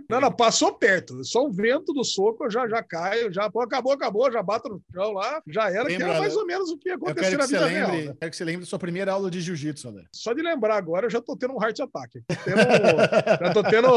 Não, 0.10 0.22
não, 0.22 0.32
passou 0.32 0.74
perto. 0.74 1.01
Só 1.24 1.46
o 1.46 1.52
vento 1.52 1.94
do 1.94 2.04
soco, 2.04 2.46
eu 2.46 2.50
já, 2.52 2.68
já 2.68 2.82
caio, 2.84 3.32
já 3.32 3.50
pô, 3.50 3.62
acabou, 3.62 3.94
acabou, 3.94 4.32
já 4.32 4.42
bato 4.42 4.70
no 4.70 4.82
chão 4.94 5.12
lá, 5.14 5.42
já 5.48 5.70
era, 5.70 5.86
que 5.86 5.92
Lembra, 5.94 6.08
era 6.10 6.20
mais 6.20 6.36
ou 6.36 6.46
menos 6.46 6.70
o 6.70 6.78
que 6.78 6.90
ia 6.90 6.94
Eu 6.94 6.98
acontecer 6.98 7.30
quero 7.32 7.38
na 7.38 7.44
que, 7.44 7.50
você 7.50 7.58
vida 7.58 7.66
lembre, 7.66 7.98
real. 7.98 8.06
né? 8.14 8.16
quero 8.20 8.32
que 8.32 8.38
você 8.38 8.44
lembre 8.46 8.62
da 8.62 8.68
sua 8.68 8.80
primeira 8.80 9.12
aula 9.12 9.32
de 9.32 9.42
jiu-jitsu, 9.42 9.88
Ale. 9.88 10.06
Só 10.14 10.34
de 10.34 10.42
lembrar 10.42 10.76
agora, 10.78 11.06
eu 11.06 11.10
já 11.10 11.22
tô 11.22 11.36
tendo 11.36 11.54
um 11.56 11.62
heart 11.64 11.80
attack. 11.80 12.22
Tô 12.28 12.36
tendo- 12.44 12.58
já 13.42 13.54
tô 13.54 13.64
tendo. 13.64 13.88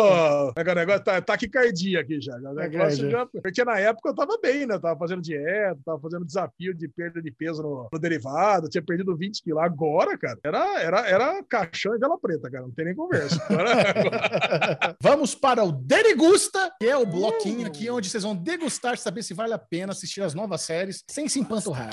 é 0.56 0.64
que 0.64 0.70
é 0.70 0.72
o 0.72 0.76
negócio? 0.76 1.04
Tá, 1.04 1.20
taquicardia 1.20 2.00
aqui 2.00 2.20
já. 2.20 2.38
já, 2.40 2.50
o 2.50 2.54
negócio 2.54 3.10
já- 3.10 3.26
Porque 3.26 3.64
na 3.64 3.78
época 3.78 4.10
eu 4.10 4.14
tava 4.14 4.38
bem, 4.42 4.66
né? 4.66 4.78
Tava 4.78 4.98
fazendo 4.98 5.22
dieta, 5.22 5.78
tava 5.84 6.00
fazendo 6.00 6.24
desafio 6.24 6.74
de 6.74 6.88
perda 6.88 7.20
de 7.20 7.30
peso 7.30 7.62
no, 7.62 7.88
no 7.92 7.98
derivado, 7.98 8.68
tinha 8.68 8.82
perdido 8.82 9.16
20 9.16 9.42
quilos. 9.42 9.62
Agora, 9.62 10.16
cara, 10.18 10.38
era, 10.44 10.80
era, 10.80 11.08
era 11.08 11.42
caixão 11.44 11.94
e 11.94 11.98
vela 11.98 12.18
preta, 12.18 12.50
cara. 12.50 12.62
Não 12.64 12.70
tem 12.70 12.84
nem 12.86 12.94
conversa. 12.94 13.42
Agora, 13.48 13.74
Vamos 15.00 15.34
para 15.34 15.62
o 15.64 15.72
Derigusta, 15.72 16.72
que 16.84 16.90
é 16.90 16.94
o 16.98 17.06
bloquinho 17.06 17.66
aqui 17.66 17.88
onde 17.88 18.10
vocês 18.10 18.24
vão 18.24 18.36
degustar, 18.36 18.98
saber 18.98 19.22
se 19.22 19.32
vale 19.32 19.54
a 19.54 19.58
pena 19.58 19.92
assistir 19.92 20.20
as 20.20 20.34
novas 20.34 20.60
séries 20.60 21.02
sem 21.08 21.26
se 21.30 21.40
empanturrar. 21.40 21.88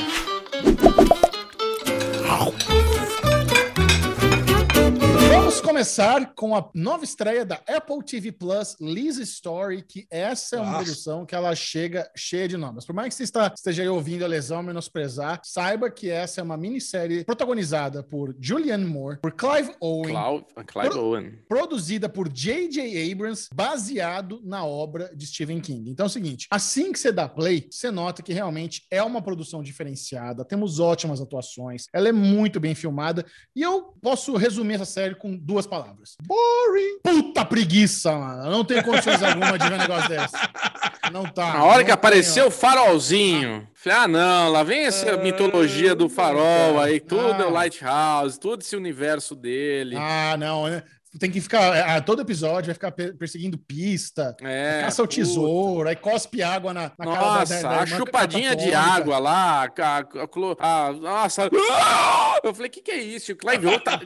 Vamos 5.62 5.74
começar 5.74 6.34
com 6.34 6.56
a 6.56 6.68
nova 6.74 7.04
estreia 7.04 7.46
da 7.46 7.62
Apple 7.68 8.04
TV 8.04 8.32
Plus, 8.32 8.76
Liz 8.82 9.18
Story, 9.20 9.84
que 9.84 10.08
essa 10.10 10.56
é 10.56 10.60
uma 10.60 10.72
Nossa. 10.72 10.84
produção 10.86 11.24
que 11.24 11.36
ela 11.36 11.54
chega 11.54 12.10
cheia 12.16 12.48
de 12.48 12.58
nomes. 12.58 12.84
Por 12.84 12.96
mais 12.96 13.10
que 13.10 13.14
você 13.16 13.24
está- 13.24 13.52
esteja 13.56 13.84
aí 13.84 13.88
ouvindo 13.88 14.26
a 14.26 14.28
lesão 14.28 14.64
menosprezar, 14.64 15.40
saiba 15.44 15.92
que 15.92 16.10
essa 16.10 16.42
é 16.42 16.44
uma 16.44 16.58
minissérie 16.58 17.24
protagonizada 17.24 18.02
por 18.02 18.36
Julianne 18.42 18.86
Moore, 18.86 19.20
por 19.22 19.34
Clive 19.34 19.76
Owen, 19.80 20.10
Clau- 20.12 20.48
Clive 20.66 20.90
Pro- 20.90 21.06
Owen. 21.06 21.32
produzida 21.48 22.10
por 22.10 22.28
J.J. 22.28 23.12
Abrams, 23.12 23.48
baseado 23.54 24.42
na 24.44 24.66
obra 24.66 25.12
de 25.16 25.28
Stephen 25.28 25.62
King. 25.62 25.92
Então 25.92 26.06
é 26.06 26.10
o 26.10 26.12
seguinte, 26.12 26.48
assim 26.50 26.92
que 26.92 26.98
você 26.98 27.12
dá 27.12 27.30
play, 27.30 27.68
você 27.70 27.92
nota 27.92 28.24
que 28.24 28.34
realmente 28.34 28.88
é 28.90 29.04
uma 29.04 29.22
produção 29.22 29.62
diferenciada, 29.62 30.44
temos 30.44 30.80
ótimas 30.80 31.22
atuações, 31.22 31.86
ela 31.94 32.10
é 32.10 32.12
muito 32.12 32.60
bem 32.60 32.74
filmada, 32.74 33.24
e 33.56 33.62
eu 33.62 33.94
posso 34.02 34.36
resumir 34.36 34.74
essa 34.74 34.86
série 34.86 35.14
com 35.14 35.38
duas 35.52 35.68
palavras. 35.68 36.16
boring. 36.24 37.00
Puta 37.04 37.44
preguiça, 37.46 38.12
mano. 38.14 38.50
Não 38.50 38.64
tenho 38.64 38.84
condições 38.84 39.22
alguma 39.22 39.58
de 39.60 39.68
ver 39.68 39.76
um 39.76 39.78
negócio 39.78 40.10
desse. 40.10 40.34
Não 41.12 41.24
tá. 41.26 41.54
Na 41.54 41.64
hora 41.66 41.80
não 41.80 41.86
que 41.86 41.92
apareceu 41.92 42.46
tenho. 42.46 42.48
o 42.48 42.52
farolzinho, 42.52 43.68
falei, 43.76 43.98
ah, 44.00 44.08
não, 44.08 44.50
lá 44.52 44.64
vem 44.64 44.86
essa 44.86 45.12
Ah, 45.14 45.18
mitologia 45.18 45.94
do 45.94 46.08
farol 46.08 46.80
aí, 46.80 47.00
tudo 47.00 47.42
é 47.42 47.46
o 47.46 47.50
Ah. 47.50 47.52
Lighthouse, 47.52 48.40
todo 48.40 48.62
esse 48.62 48.76
universo 48.76 49.36
dele. 49.36 49.96
Ah, 49.98 50.36
não, 50.38 50.68
né? 50.68 50.84
Tem 51.20 51.30
que 51.30 51.42
ficar. 51.42 51.74
ah, 51.90 52.02
todo 52.02 52.22
episódio 52.22 52.68
vai 52.68 52.74
ficar 52.74 52.92
pe- 52.92 53.12
perseguindo 53.14 53.58
pista, 53.58 54.36
é, 54.42 54.82
caça 54.82 55.04
o 55.04 55.06
puta. 55.06 55.16
tesouro, 55.18 55.90
aí 55.90 55.96
cospe 55.96 56.42
água 56.42 56.74
na, 56.74 56.84
na 56.98 57.06
cara 57.06 57.16
da- 57.20 57.40
Nossa, 57.40 57.62
da, 57.62 57.70
da 57.70 57.80
a 57.82 57.86
chupadinha 57.86 58.56
de 58.56 58.74
água 58.74 59.20
lá, 59.20 59.64
a, 59.66 59.98
a, 59.98 60.88
a- 60.88 60.94
nossa. 60.94 61.50
Eu 62.44 62.54
falei, 62.56 62.70
o 62.70 62.72
que, 62.72 62.82
que 62.82 62.92
é 62.92 62.98
isso? 63.00 63.34
O 63.34 63.36
Clive 63.36 63.68
Owen 63.68 63.80
tá, 63.80 64.00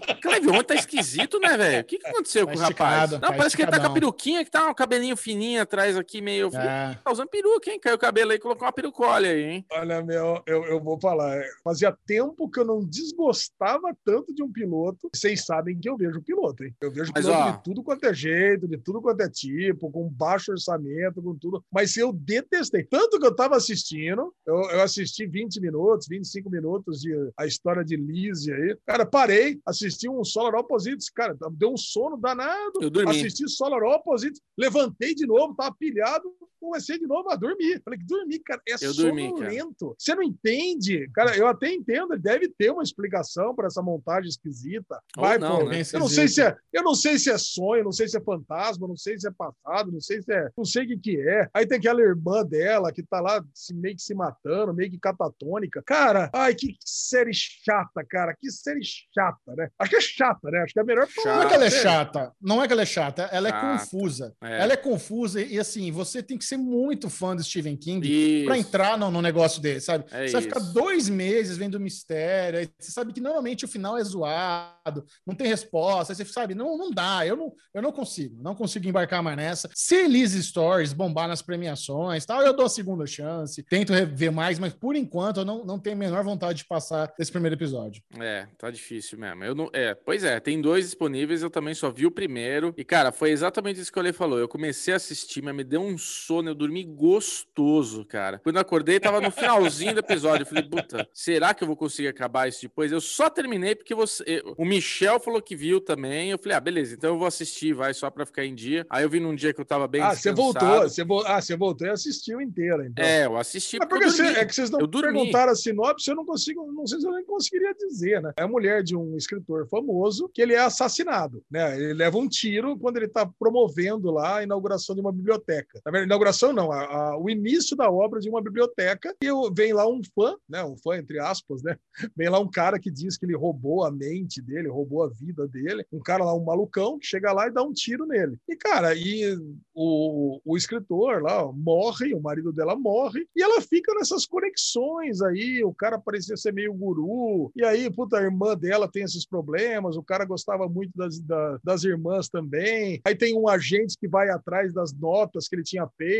Owen 0.52 0.64
tá 0.64 0.76
esquisito, 0.76 1.40
né, 1.40 1.56
velho? 1.56 1.82
O 1.82 1.84
que, 1.86 2.00
que 2.00 2.08
aconteceu 2.08 2.46
Tá 2.46 2.52
com 2.54 2.58
o 2.58 2.62
rapaz? 2.62 3.12
Não, 3.12 3.20
tá 3.20 3.34
parece 3.34 3.56
que 3.56 3.62
ele 3.62 3.72
tá 3.72 3.80
com 3.80 3.86
a 3.86 3.94
peruquinha, 3.94 4.44
que 4.44 4.52
tá 4.52 4.68
um 4.70 4.74
cabelinho 4.74 5.16
fininho 5.16 5.62
atrás 5.62 5.96
aqui, 5.98 6.22
meio. 6.22 6.52
Falei, 6.52 6.68
É. 6.68 6.98
Tá 7.04 7.12
usando 7.12 7.30
peruca, 7.30 7.70
hein? 7.72 7.80
Caiu 7.80 7.96
o 7.96 8.00
cabelo 8.00 8.32
aí, 8.32 8.40
colocou 8.40 8.66
uma 8.66 8.74
perucolha 8.74 9.30
aí, 9.30 9.44
hein? 9.44 9.66
Olha, 9.72 10.04
meu, 10.04 10.42
eu, 10.46 10.66
eu 10.66 10.84
vou 10.84 11.00
falar. 11.00 11.38
é, 11.38 11.48
Fazia 11.64 11.96
tempo 12.06 12.50
que 12.50 12.60
eu 12.60 12.66
não 12.66 12.84
desgostava 12.84 13.96
tanto 14.04 14.34
de 14.34 14.44
um 14.44 14.52
piloto. 14.52 15.10
Vocês 15.14 15.46
sabem 15.46 15.80
que 15.80 15.90
eu 15.90 15.96
vejo 15.96 16.22
piloto, 16.22 16.64
hein? 16.64 16.76
Eu 16.82 16.92
vejo 16.96 17.12
Mas, 17.14 17.26
ó. 17.28 17.52
de 17.52 17.64
tudo 17.64 17.84
quanto 17.84 18.06
é 18.06 18.14
jeito, 18.14 18.68
de 18.68 18.78
tudo 18.78 19.02
quanto 19.02 19.22
é 19.22 19.30
tipo, 19.30 19.92
com 19.92 20.10
baixo 20.10 20.52
orçamento, 20.52 21.22
com 21.22 21.36
tudo. 21.36 21.64
Mas 21.72 21.96
eu 21.98 22.14
detestei. 22.14 22.84
Tanto 22.84 23.20
que 23.20 23.26
eu 23.26 23.36
tava 23.36 23.56
assistindo, 23.56 24.34
eu, 24.46 24.56
eu 24.72 24.82
assisti 24.82 25.26
20 25.28 25.60
minutos, 25.60 26.08
25 26.08 26.50
minutos 26.50 27.02
de 27.02 27.14
a 27.38 27.46
história 27.46 27.84
de 27.84 27.96
Lizzie 27.96 28.54
aí. 28.54 28.78
Cara, 28.86 29.06
parei, 29.06 29.60
assisti 29.66 30.08
um 30.10 30.24
Solar 30.24 30.56
Opposites. 30.56 31.10
Cara, 31.10 31.36
deu 31.52 31.74
um 31.74 31.78
sono 31.78 32.18
danado. 32.18 32.80
Eu 32.82 32.90
dormi. 32.90 33.12
Assisti 33.12 33.48
Solar 33.50 33.84
Opposites, 33.84 34.42
levantei 34.58 35.14
de 35.14 35.26
novo, 35.26 35.56
tava 35.56 35.76
pilhado, 35.76 36.32
comecei 36.66 36.98
de 37.00 37.08
novo 37.08 37.30
a 37.32 37.36
dormir. 37.36 37.82
Falei 37.84 38.00
que 38.00 38.06
dormir, 38.06 38.40
cara, 38.40 38.62
é 38.68 38.76
Eu 38.82 38.94
dormi, 38.94 39.30
sonolento. 39.30 39.96
Você 39.98 40.16
não 40.16 40.24
entende? 40.24 41.10
Cara, 41.14 41.36
eu 41.38 41.48
até 41.48 41.72
entendo, 41.74 42.18
deve 42.18 42.50
ter 42.50 42.72
uma 42.72 42.84
explicação 42.84 43.56
para 43.56 43.68
essa 43.68 43.82
montagem 43.82 44.30
esquisita. 44.30 45.00
Ou 45.18 45.24
Vai, 45.24 45.38
não, 45.38 45.60
pô. 45.60 45.70
né? 45.70 45.82
Eu 45.94 46.00
não 46.00 46.10
sei 46.10 46.28
se 46.28 46.42
é, 46.42 46.56
eu 46.74 46.84
não 46.84 46.96
sei 46.96 47.18
se 47.18 47.30
é 47.32 47.38
sonho, 47.38 47.84
não 47.84 47.92
sei 47.92 48.08
se 48.08 48.18
é 48.18 48.22
fantasma, 48.22 48.88
não 48.88 48.98
sei 48.98 49.18
se 49.18 49.28
é 49.28 49.32
passado, 49.32 49.92
não 49.92 50.02
sei 50.02 50.22
se 50.22 50.32
é, 50.34 50.50
não 50.58 50.66
sei 50.66 50.84
o 50.84 50.88
que 50.88 50.98
que 50.98 51.22
é. 51.22 51.48
Aí 51.54 51.66
tem 51.68 51.78
aquela 51.78 52.02
irmã 52.02 52.44
dela 52.46 52.92
que 52.92 53.04
tá 53.04 53.20
lá 53.20 53.44
meio 53.74 53.96
que 53.96 54.02
se 54.02 54.14
matando, 54.14 54.74
meio 54.74 54.90
que 54.90 55.00
catatônica. 55.00 55.82
Cara, 55.86 56.30
ai 56.34 56.54
que 56.56 56.76
série 56.84 57.34
chata, 57.34 58.04
cara, 58.08 58.36
que 58.40 58.50
série 58.52 58.82
chata, 58.84 59.56
né? 59.56 59.70
Acho 59.80 59.90
que 59.92 59.96
é 59.98 60.02
chata, 60.02 60.50
né? 60.52 60.62
Acho 60.64 60.74
que 60.74 60.80
é 60.80 60.84
melhor 60.84 61.08
Não 61.26 61.42
é 61.44 61.48
que 61.48 61.54
ela 61.54 61.66
é 61.66 61.70
chata, 61.72 62.34
não 62.42 62.64
é 62.64 62.68
que 62.68 62.74
ela 62.74 62.82
é 62.82 62.86
chata, 62.86 63.24
ela 63.32 63.48
é 63.48 63.52
Chata. 63.52 63.80
confusa. 63.80 64.36
É. 64.42 64.62
Ela 64.62 64.74
é 64.74 64.78
confusa 64.78 65.42
e, 65.42 65.60
assim, 65.60 65.92
você 65.92 66.22
tem 66.24 66.38
que 66.38 66.46
ser 66.46 66.55
muito 66.58 67.10
fã 67.10 67.36
do 67.36 67.44
Stephen 67.44 67.76
King 67.76 68.46
pra 68.46 68.58
Isso. 68.58 68.68
entrar 68.68 68.98
no, 68.98 69.22
negócio 69.22 69.62
dele, 69.62 69.80
sabe? 69.80 70.06
É 70.12 70.28
você 70.28 70.34
vai 70.34 70.42
ficar 70.42 70.60
dois 70.60 71.10
meses 71.10 71.58
vendo 71.58 71.80
mistério, 71.80 72.70
você 72.80 72.92
sabe 72.92 73.14
que 73.14 73.22
normalmente 73.22 73.66
o 73.66 73.68
final 73.68 73.98
é 73.98 74.04
zoado, 74.04 75.06
não 75.26 75.36
tem 75.36 75.48
resposta, 75.48 76.14
você 76.14 76.26
sabe, 76.26 76.54
não, 76.54 76.78
não 76.78 76.92
dá, 76.92 77.26
eu 77.26 77.36
não, 77.36 77.54
eu 77.74 77.82
não 77.82 77.92
consigo, 77.92 78.42
não 78.42 78.56
consigo 78.56 78.88
embarcar 78.88 79.24
mais 79.24 79.38
nessa. 79.38 79.70
Se 79.74 79.96
Elise 79.96 80.42
Stories 80.44 80.94
bombar 80.94 81.28
nas 81.28 81.42
premiações 81.42 82.26
tal, 82.26 82.42
eu 82.42 82.54
dou 82.54 82.66
a 82.66 82.70
segunda 82.70 83.06
chance, 83.06 83.64
tento 83.64 83.94
ver 84.14 84.32
mais, 84.32 84.60
mas 84.60 84.74
por 84.74 84.96
enquanto 84.96 85.38
eu 85.38 85.46
não, 85.46 85.66
não 85.66 85.80
tenho 85.80 85.96
a 85.96 86.00
menor 86.00 86.24
vontade 86.24 86.60
de 86.60 86.66
passar 86.66 87.12
desse 87.18 87.32
primeiro 87.32 87.56
episódio. 87.56 88.04
É, 88.20 88.48
tá 88.58 88.70
difícil 88.70 89.18
mesmo. 89.18 89.44
Eu 89.44 89.56
não, 89.56 89.70
é, 89.74 89.94
pois 89.94 90.24
é, 90.24 90.40
tem 90.40 90.62
dois 90.62 90.86
disponíveis, 90.86 91.42
eu 91.42 91.50
também 91.50 91.74
só 91.74 91.90
vi 91.90 92.06
o 92.06 92.12
primeiro. 92.12 92.74
E, 92.78 92.84
cara, 92.84 93.12
foi 93.12 93.32
exatamente 93.32 93.80
isso 93.80 93.92
que 93.92 93.98
o 93.98 94.02
Ale 94.02 94.14
falou. 94.14 94.40
Eu 94.40 94.48
comecei 94.48 94.94
a 94.94 94.98
assistir, 94.98 95.42
mas 95.42 95.56
me 95.56 95.64
deu 95.64 95.82
um 95.82 95.98
sono, 95.98 96.35
eu 96.44 96.56
dormi 96.56 96.84
gostoso, 96.84 98.06
cara. 98.06 98.40
Quando 98.44 98.56
eu 98.56 98.62
acordei, 98.62 99.00
tava 99.00 99.20
no 99.22 99.32
finalzinho 99.32 99.94
do 99.94 100.00
episódio. 100.00 100.44
Eu 100.44 100.48
falei, 100.48 100.64
puta, 100.64 101.08
será 101.14 101.54
que 101.54 101.64
eu 101.64 101.68
vou 101.68 101.76
conseguir 101.76 102.08
acabar 102.08 102.48
isso 102.48 102.62
depois? 102.62 102.92
Eu 102.92 103.02
só 103.02 103.30
terminei 103.30 103.76
porque 103.76 103.94
você. 103.96 104.42
o 104.58 104.66
Michel 104.66 105.20
falou 105.20 105.42
que 105.42 105.56
viu 105.56 105.80
também. 105.82 106.32
Eu 106.32 106.38
falei, 106.38 106.58
ah, 106.58 106.60
beleza, 106.60 106.96
então 106.96 107.12
eu 107.12 107.18
vou 107.18 107.28
assistir, 107.28 107.74
vai, 107.74 107.94
só 107.94 108.10
pra 108.10 108.26
ficar 108.26 108.46
em 108.46 108.54
dia. 108.56 108.86
Aí 108.90 109.04
eu 109.04 109.10
vi 109.10 109.20
num 109.20 109.36
dia 109.36 109.54
que 109.54 109.62
eu 109.62 109.66
tava 109.66 109.88
bem. 109.88 110.02
Ah, 110.02 110.16
você 110.16 110.32
voltou, 110.32 110.82
você 110.84 111.04
vo... 111.04 111.22
ah, 111.26 111.42
você 111.42 111.56
voltou 111.56 111.88
e 111.88 111.90
assistiu 111.92 112.42
inteira, 112.42 112.86
então. 112.86 113.04
É, 113.04 113.26
eu 113.26 113.38
assisti 113.38 113.78
Mas 113.80 113.88
porque 113.90 114.06
porque 114.06 114.06
eu 114.06 114.12
você- 114.12 114.24
dormi. 114.24 114.40
é 114.40 114.46
que 114.46 114.56
vocês 114.56 114.70
não 114.70 114.80
Eu 114.80 114.88
dormi. 114.88 115.14
perguntaram 115.14 115.52
a 115.52 115.56
sinopse, 115.56 116.10
eu 116.10 116.16
não 116.16 116.26
consigo, 116.26 116.72
não 116.72 116.86
sei 116.86 117.00
se 117.00 117.08
eu 117.08 117.12
nem 117.14 117.26
conseguiria 117.26 117.74
dizer, 117.74 118.22
né? 118.22 118.34
É 118.38 118.44
a 118.44 118.48
mulher 118.48 118.84
de 118.84 118.96
um 118.96 119.16
escritor 119.18 119.68
famoso 119.68 120.30
que 120.34 120.42
ele 120.42 120.54
é 120.54 120.60
assassinado, 120.60 121.44
né? 121.50 121.76
Ele 121.76 121.94
leva 121.94 122.18
um 122.18 122.28
tiro 122.28 122.78
quando 122.78 122.98
ele 122.98 123.06
está 123.06 123.26
promovendo 123.40 124.12
lá 124.12 124.38
a 124.38 124.44
inauguração 124.44 124.96
de 124.96 125.02
uma 125.02 125.12
biblioteca. 125.12 125.80
Na 125.86 125.92
verdade, 125.92 126.10
inauguração 126.26 126.54
não, 126.54 126.72
a, 126.72 126.84
a, 126.84 127.18
o 127.18 127.30
início 127.30 127.76
da 127.78 127.90
obra 127.90 128.20
de 128.20 128.30
uma 128.30 128.42
biblioteca 128.42 129.16
e 129.22 129.26
eu, 129.26 129.54
vem 129.54 129.74
lá 129.74 129.88
um 129.88 130.02
fã, 130.04 130.36
né, 130.50 130.64
um 130.64 130.76
fã 130.78 130.98
entre 130.98 131.20
aspas, 131.20 131.62
né, 131.62 131.78
vem 132.18 132.30
lá 132.30 132.40
um 132.40 132.50
cara 132.50 132.80
que 132.80 132.90
diz 132.90 133.18
que 133.18 133.26
ele 133.26 133.36
roubou 133.36 133.84
a 133.84 133.92
mente 133.92 134.42
dele, 134.42 134.68
roubou 134.68 135.04
a 135.04 135.10
vida 135.10 135.48
dele, 135.48 135.86
um 135.92 136.00
cara 136.00 136.24
lá, 136.24 136.34
um 136.34 136.44
malucão, 136.44 136.98
que 136.98 137.06
chega 137.06 137.32
lá 137.32 137.48
e 137.48 137.52
dá 137.52 137.64
um 137.64 137.74
tiro 137.74 138.06
nele. 138.06 138.38
E, 138.48 138.56
cara, 138.56 138.96
e 138.96 139.38
o, 139.74 140.40
o 140.44 140.58
escritor 140.58 141.22
lá 141.22 141.46
ó, 141.46 141.52
morre, 141.52 142.14
o 142.14 142.22
marido 142.22 142.52
dela 142.52 142.76
morre, 142.76 143.28
e 143.36 143.44
ela 143.44 143.62
fica 143.62 143.94
nessas 143.94 144.26
conexões 144.26 145.22
aí, 145.22 145.64
o 145.64 145.74
cara 145.74 146.00
parecia 146.00 146.38
ser 146.38 146.54
meio 146.54 146.74
guru, 146.74 147.52
e 147.56 147.64
aí, 147.64 147.90
puta, 147.92 148.18
a 148.18 148.24
irmã 148.24 148.56
dela 148.56 148.90
tem 148.90 149.04
esses 149.04 149.26
problemas, 149.26 149.96
o 149.96 150.04
cara 150.04 150.26
gostava 150.26 150.68
muito 150.68 150.92
das, 150.96 151.20
da, 151.20 151.60
das 151.64 151.84
irmãs 151.84 152.30
também, 152.30 153.02
aí 153.06 153.16
tem 153.16 153.38
um 153.38 153.48
agente 153.48 153.98
que 154.00 154.08
vai 154.08 154.30
atrás 154.30 154.74
das 154.74 154.94
notas 154.94 155.48
que 155.48 155.56
ele 155.56 155.64
tinha 155.64 155.88
feito, 155.98 156.15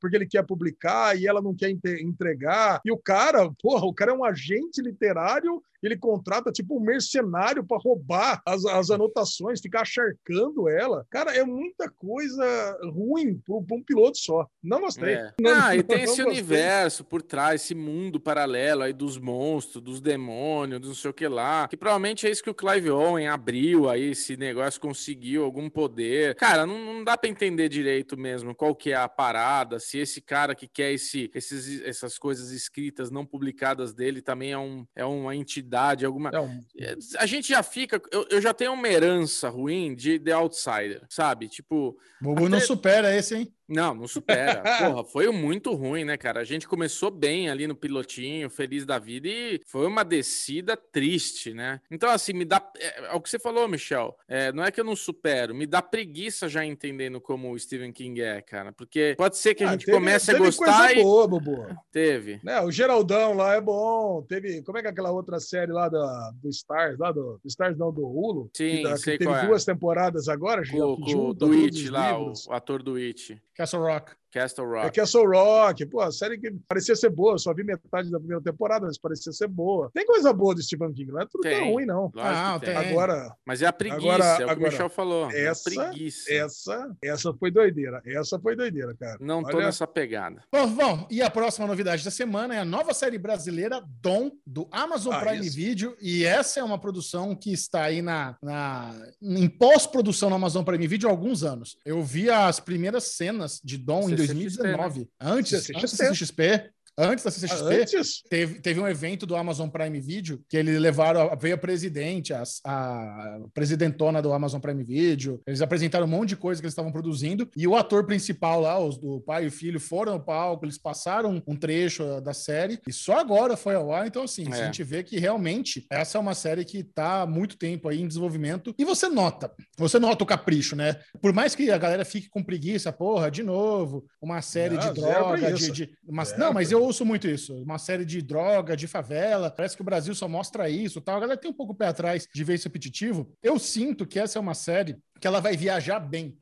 porque 0.00 0.16
ele 0.16 0.26
quer 0.26 0.44
publicar 0.44 1.16
e 1.16 1.26
ela 1.26 1.40
não 1.42 1.54
quer 1.54 1.70
entregar, 1.70 2.80
e 2.84 2.90
o 2.92 2.98
cara, 2.98 3.50
porra, 3.60 3.86
o 3.86 3.94
cara 3.94 4.12
é 4.12 4.14
um 4.14 4.24
agente 4.24 4.80
literário 4.80 5.62
ele 5.82 5.96
contrata 5.96 6.52
tipo 6.52 6.76
um 6.76 6.80
mercenário 6.80 7.64
para 7.64 7.78
roubar 7.78 8.40
as, 8.46 8.64
as 8.64 8.90
anotações, 8.90 9.60
ficar 9.60 9.82
acharcando 9.82 10.68
ela. 10.68 11.06
Cara, 11.10 11.34
é 11.34 11.44
muita 11.44 11.90
coisa 11.90 12.78
ruim 12.92 13.40
para 13.44 13.76
um 13.76 13.82
piloto 13.82 14.18
só. 14.18 14.46
Não 14.62 14.80
gostei. 14.80 15.14
É. 15.14 15.32
Não, 15.40 15.62
ah, 15.62 15.76
e 15.76 15.82
tem 15.82 15.98
esse 16.02 16.22
gostei. 16.22 16.26
universo 16.26 17.04
por 17.04 17.22
trás, 17.22 17.62
esse 17.62 17.74
mundo 17.74 18.20
paralelo 18.20 18.82
aí 18.82 18.92
dos 18.92 19.18
monstros, 19.18 19.82
dos 19.82 20.00
demônios, 20.00 20.80
dos 20.80 20.88
não 20.88 20.94
sei 20.94 21.10
o 21.10 21.14
que 21.14 21.26
lá. 21.26 21.66
Que 21.68 21.76
provavelmente 21.76 22.26
é 22.26 22.30
isso 22.30 22.42
que 22.42 22.50
o 22.50 22.54
Clive 22.54 22.90
Owen 22.90 23.28
abriu 23.28 23.88
aí, 23.88 24.10
esse 24.10 24.36
negócio 24.36 24.80
conseguiu 24.80 25.44
algum 25.44 25.70
poder. 25.70 26.34
Cara, 26.34 26.66
não, 26.66 26.78
não 26.78 27.04
dá 27.04 27.16
para 27.16 27.30
entender 27.30 27.68
direito 27.68 28.18
mesmo 28.18 28.54
qual 28.54 28.74
que 28.74 28.92
é 28.92 28.96
a 28.96 29.08
parada, 29.08 29.78
se 29.78 29.98
esse 29.98 30.20
cara 30.20 30.54
que 30.54 30.68
quer 30.68 30.92
esse, 30.92 31.30
esses, 31.34 31.80
essas 31.82 32.18
coisas 32.18 32.50
escritas 32.50 33.10
não 33.10 33.24
publicadas 33.24 33.94
dele 33.94 34.20
também 34.20 34.52
é, 34.52 34.58
um, 34.58 34.84
é 34.94 35.04
uma 35.04 35.34
entidade 35.34 35.69
identidade, 35.70 36.04
alguma. 36.04 36.30
É, 36.78 36.96
a 37.18 37.26
gente 37.26 37.48
já 37.48 37.62
fica. 37.62 38.00
Eu, 38.10 38.26
eu, 38.30 38.40
já 38.40 38.52
tenho 38.52 38.72
uma 38.72 38.88
herança 38.88 39.48
ruim 39.48 39.94
de 39.94 40.18
The 40.18 40.32
Outsider, 40.32 41.02
sabe? 41.08 41.48
Tipo. 41.48 41.96
Bubu 42.20 42.42
até... 42.42 42.50
não 42.50 42.60
supera 42.60 43.14
esse, 43.14 43.36
hein? 43.36 43.54
Não, 43.70 43.94
não 43.94 44.08
supera. 44.08 44.62
Porra, 44.78 45.04
foi 45.04 45.30
muito 45.30 45.72
ruim, 45.74 46.04
né, 46.04 46.16
cara? 46.16 46.40
A 46.40 46.44
gente 46.44 46.66
começou 46.66 47.10
bem 47.10 47.48
ali 47.48 47.66
no 47.66 47.74
pilotinho, 47.74 48.50
feliz 48.50 48.84
da 48.84 48.98
vida, 48.98 49.28
e 49.28 49.60
foi 49.64 49.86
uma 49.86 50.04
descida 50.04 50.76
triste, 50.76 51.54
né? 51.54 51.80
Então, 51.90 52.10
assim, 52.10 52.32
me 52.32 52.44
dá. 52.44 52.60
É, 52.76 53.06
é 53.06 53.14
o 53.14 53.20
que 53.20 53.30
você 53.30 53.38
falou, 53.38 53.68
Michel. 53.68 54.16
É, 54.26 54.52
não 54.52 54.64
é 54.64 54.72
que 54.72 54.80
eu 54.80 54.84
não 54.84 54.96
supero, 54.96 55.54
me 55.54 55.66
dá 55.66 55.80
preguiça 55.80 56.48
já 56.48 56.64
entendendo 56.64 57.20
como 57.20 57.52
o 57.52 57.58
Stephen 57.58 57.92
King 57.92 58.20
é, 58.20 58.42
cara. 58.42 58.72
Porque 58.72 59.14
pode 59.16 59.36
ser 59.36 59.54
que 59.54 59.62
a 59.62 59.68
ah, 59.68 59.72
gente 59.72 59.86
teve, 59.86 59.96
comece 59.96 60.30
a 60.32 60.38
gostar. 60.38 60.86
Coisa 60.86 61.00
e... 61.00 61.02
boa, 61.02 61.28
Bubu. 61.28 61.66
Teve. 61.92 62.40
Né, 62.42 62.60
o 62.60 62.72
Geraldão 62.72 63.34
lá 63.34 63.54
é 63.54 63.60
bom. 63.60 64.22
Teve. 64.28 64.62
Como 64.62 64.78
é 64.78 64.80
que 64.80 64.88
é 64.88 64.90
aquela 64.90 65.12
outra 65.12 65.38
série 65.38 65.70
lá 65.70 65.88
da, 65.88 66.32
do 66.42 66.48
Stars, 66.48 66.98
lá 66.98 67.12
do, 67.12 67.38
do 67.42 67.46
Stars, 67.46 67.78
não, 67.78 67.92
do 67.92 68.04
Hulu? 68.04 68.50
Sim, 68.52 68.78
que, 68.78 68.82
da, 68.82 68.96
sei 68.96 69.16
que 69.16 69.24
teve 69.24 69.38
é. 69.38 69.46
duas 69.46 69.64
temporadas 69.64 70.28
agora, 70.28 70.62
com, 70.68 70.96
com, 70.96 71.34
do 71.34 71.52
It 71.52 71.88
lá, 71.88 72.18
o, 72.18 72.32
o 72.48 72.52
ator 72.52 72.82
do 72.82 72.96
It. 72.96 73.40
Castle 73.60 73.80
Rock. 73.80 74.16
Castle 74.30 74.66
Rock. 74.66 74.86
É 74.86 74.90
Castle 74.90 75.26
Rock, 75.26 75.86
pô, 75.86 76.00
a 76.00 76.12
série 76.12 76.38
que 76.38 76.50
parecia 76.68 76.94
ser 76.94 77.10
boa, 77.10 77.34
eu 77.34 77.38
só 77.38 77.52
vi 77.52 77.64
metade 77.64 78.10
da 78.10 78.18
primeira 78.18 78.42
temporada, 78.42 78.86
mas 78.86 78.98
parecia 78.98 79.32
ser 79.32 79.48
boa. 79.48 79.90
Tem 79.92 80.06
coisa 80.06 80.32
boa 80.32 80.54
do 80.54 80.62
Stephen 80.62 80.92
King, 80.92 81.12
não 81.12 81.20
é 81.20 81.26
tudo 81.26 81.42
tem. 81.42 81.58
tão 81.58 81.72
ruim, 81.72 81.86
não. 81.86 82.12
Ah, 82.16 82.58
tem. 82.62 82.74
Agora, 82.74 83.34
mas 83.44 83.62
é 83.62 83.66
a 83.66 83.72
preguiça, 83.72 84.00
agora, 84.00 84.24
é 84.24 84.34
o 84.34 84.36
que 84.36 84.42
agora, 84.44 84.58
o 84.58 84.72
Michel 84.72 84.90
falou. 84.90 85.30
Essa, 85.30 85.70
é 85.70 85.74
preguiça. 85.74 86.32
Essa, 86.32 86.96
essa 87.02 87.34
foi 87.34 87.50
doideira. 87.50 88.00
Essa 88.06 88.38
foi 88.38 88.54
doideira, 88.54 88.94
cara. 88.98 89.18
Não 89.20 89.42
tô 89.42 89.56
Olha... 89.56 89.66
nessa 89.66 89.86
pegada. 89.86 90.42
Bom, 90.52 90.68
bom, 90.68 91.06
e 91.10 91.22
a 91.22 91.30
próxima 91.30 91.66
novidade 91.66 92.04
da 92.04 92.10
semana 92.10 92.54
é 92.54 92.58
a 92.58 92.64
nova 92.64 92.94
série 92.94 93.18
brasileira 93.18 93.82
Dom, 94.00 94.30
do 94.46 94.68
Amazon 94.70 95.14
ah, 95.14 95.20
Prime 95.20 95.46
isso. 95.46 95.56
Video, 95.56 95.96
e 96.00 96.24
essa 96.24 96.60
é 96.60 96.62
uma 96.62 96.78
produção 96.78 97.34
que 97.34 97.52
está 97.52 97.84
aí 97.84 98.00
na, 98.00 98.36
na 98.42 98.94
em 99.20 99.48
pós-produção 99.48 100.30
no 100.30 100.36
Amazon 100.36 100.64
Prime 100.64 100.86
Video 100.86 101.08
há 101.08 101.12
alguns 101.12 101.42
anos. 101.42 101.76
Eu 101.84 102.02
vi 102.02 102.30
as 102.30 102.60
primeiras 102.60 103.04
cenas 103.16 103.60
de 103.62 103.76
Dom 103.76 104.08
em 104.08 104.19
2019, 104.26 105.00
né? 105.00 105.06
antes, 105.20 105.70
antes 105.70 105.96
da 105.96 106.14
CCXP. 106.14 106.70
Antes 107.00 107.24
da 107.24 107.30
CCXP, 107.30 107.80
Antes? 107.80 108.22
Teve, 108.28 108.60
teve 108.60 108.78
um 108.78 108.86
evento 108.86 109.24
do 109.24 109.34
Amazon 109.34 109.70
Prime 109.70 109.98
Video 110.00 110.44
que 110.48 110.56
eles 110.56 110.78
levaram, 110.78 111.34
veio 111.40 111.54
a 111.54 111.58
presidente, 111.58 112.34
a, 112.34 112.42
a 112.64 113.40
presidentona 113.54 114.20
do 114.20 114.32
Amazon 114.32 114.60
Prime 114.60 114.84
Video, 114.84 115.40
eles 115.46 115.62
apresentaram 115.62 116.04
um 116.04 116.10
monte 116.10 116.30
de 116.30 116.36
coisa 116.36 116.60
que 116.60 116.66
eles 116.66 116.72
estavam 116.72 116.92
produzindo, 116.92 117.48
e 117.56 117.66
o 117.66 117.74
ator 117.74 118.04
principal 118.04 118.60
lá, 118.60 118.78
os 118.78 118.98
do 118.98 119.20
pai 119.20 119.44
e 119.44 119.46
o 119.46 119.50
filho, 119.50 119.80
foram 119.80 120.12
ao 120.12 120.20
palco, 120.20 120.66
eles 120.66 120.76
passaram 120.76 121.42
um 121.46 121.56
trecho 121.56 122.20
da 122.20 122.34
série, 122.34 122.78
e 122.86 122.92
só 122.92 123.18
agora 123.18 123.56
foi 123.56 123.74
ao 123.74 123.92
ar, 123.92 124.06
então 124.06 124.24
assim, 124.24 124.46
é. 124.50 124.52
a 124.52 124.64
gente 124.66 124.82
vê 124.82 125.02
que 125.02 125.18
realmente 125.18 125.86
essa 125.90 126.18
é 126.18 126.20
uma 126.20 126.34
série 126.34 126.64
que 126.64 126.82
tá 126.84 127.22
há 127.22 127.26
muito 127.26 127.56
tempo 127.56 127.88
aí 127.88 128.00
em 128.00 128.08
desenvolvimento, 128.08 128.74
e 128.78 128.84
você 128.84 129.08
nota, 129.08 129.50
você 129.78 129.98
nota 129.98 130.22
o 130.22 130.26
capricho, 130.26 130.76
né? 130.76 130.96
Por 131.22 131.32
mais 131.32 131.54
que 131.54 131.70
a 131.70 131.78
galera 131.78 132.04
fique 132.04 132.28
com 132.28 132.42
preguiça, 132.42 132.92
porra, 132.92 133.30
de 133.30 133.42
novo, 133.42 134.04
uma 134.20 134.42
série 134.42 134.74
não, 134.74 134.80
de 134.80 135.00
droga, 135.00 135.52
de, 135.52 135.70
de 135.70 135.90
uma... 136.06 136.24
não, 136.36 136.52
mas 136.52 136.70
eu 136.70 136.89
ouço 136.90 137.04
muito 137.04 137.26
isso. 137.28 137.54
Uma 137.62 137.78
série 137.78 138.04
de 138.04 138.20
droga, 138.20 138.76
de 138.76 138.86
favela. 138.86 139.50
Parece 139.50 139.76
que 139.76 139.82
o 139.82 139.84
Brasil 139.84 140.14
só 140.14 140.28
mostra 140.28 140.68
isso. 140.68 141.00
Tal. 141.00 141.16
A 141.16 141.20
galera 141.20 141.40
tem 141.40 141.50
um 141.50 141.54
pouco 141.54 141.72
o 141.72 141.76
pé 141.76 141.86
atrás 141.86 142.26
de 142.32 142.44
ver 142.44 142.54
isso 142.54 142.68
repetitivo. 142.68 143.32
Eu 143.42 143.58
sinto 143.58 144.06
que 144.06 144.18
essa 144.18 144.38
é 144.38 144.40
uma 144.40 144.54
série 144.54 144.98
que 145.20 145.26
ela 145.26 145.40
vai 145.40 145.56
viajar 145.56 146.00
bem. 146.00 146.36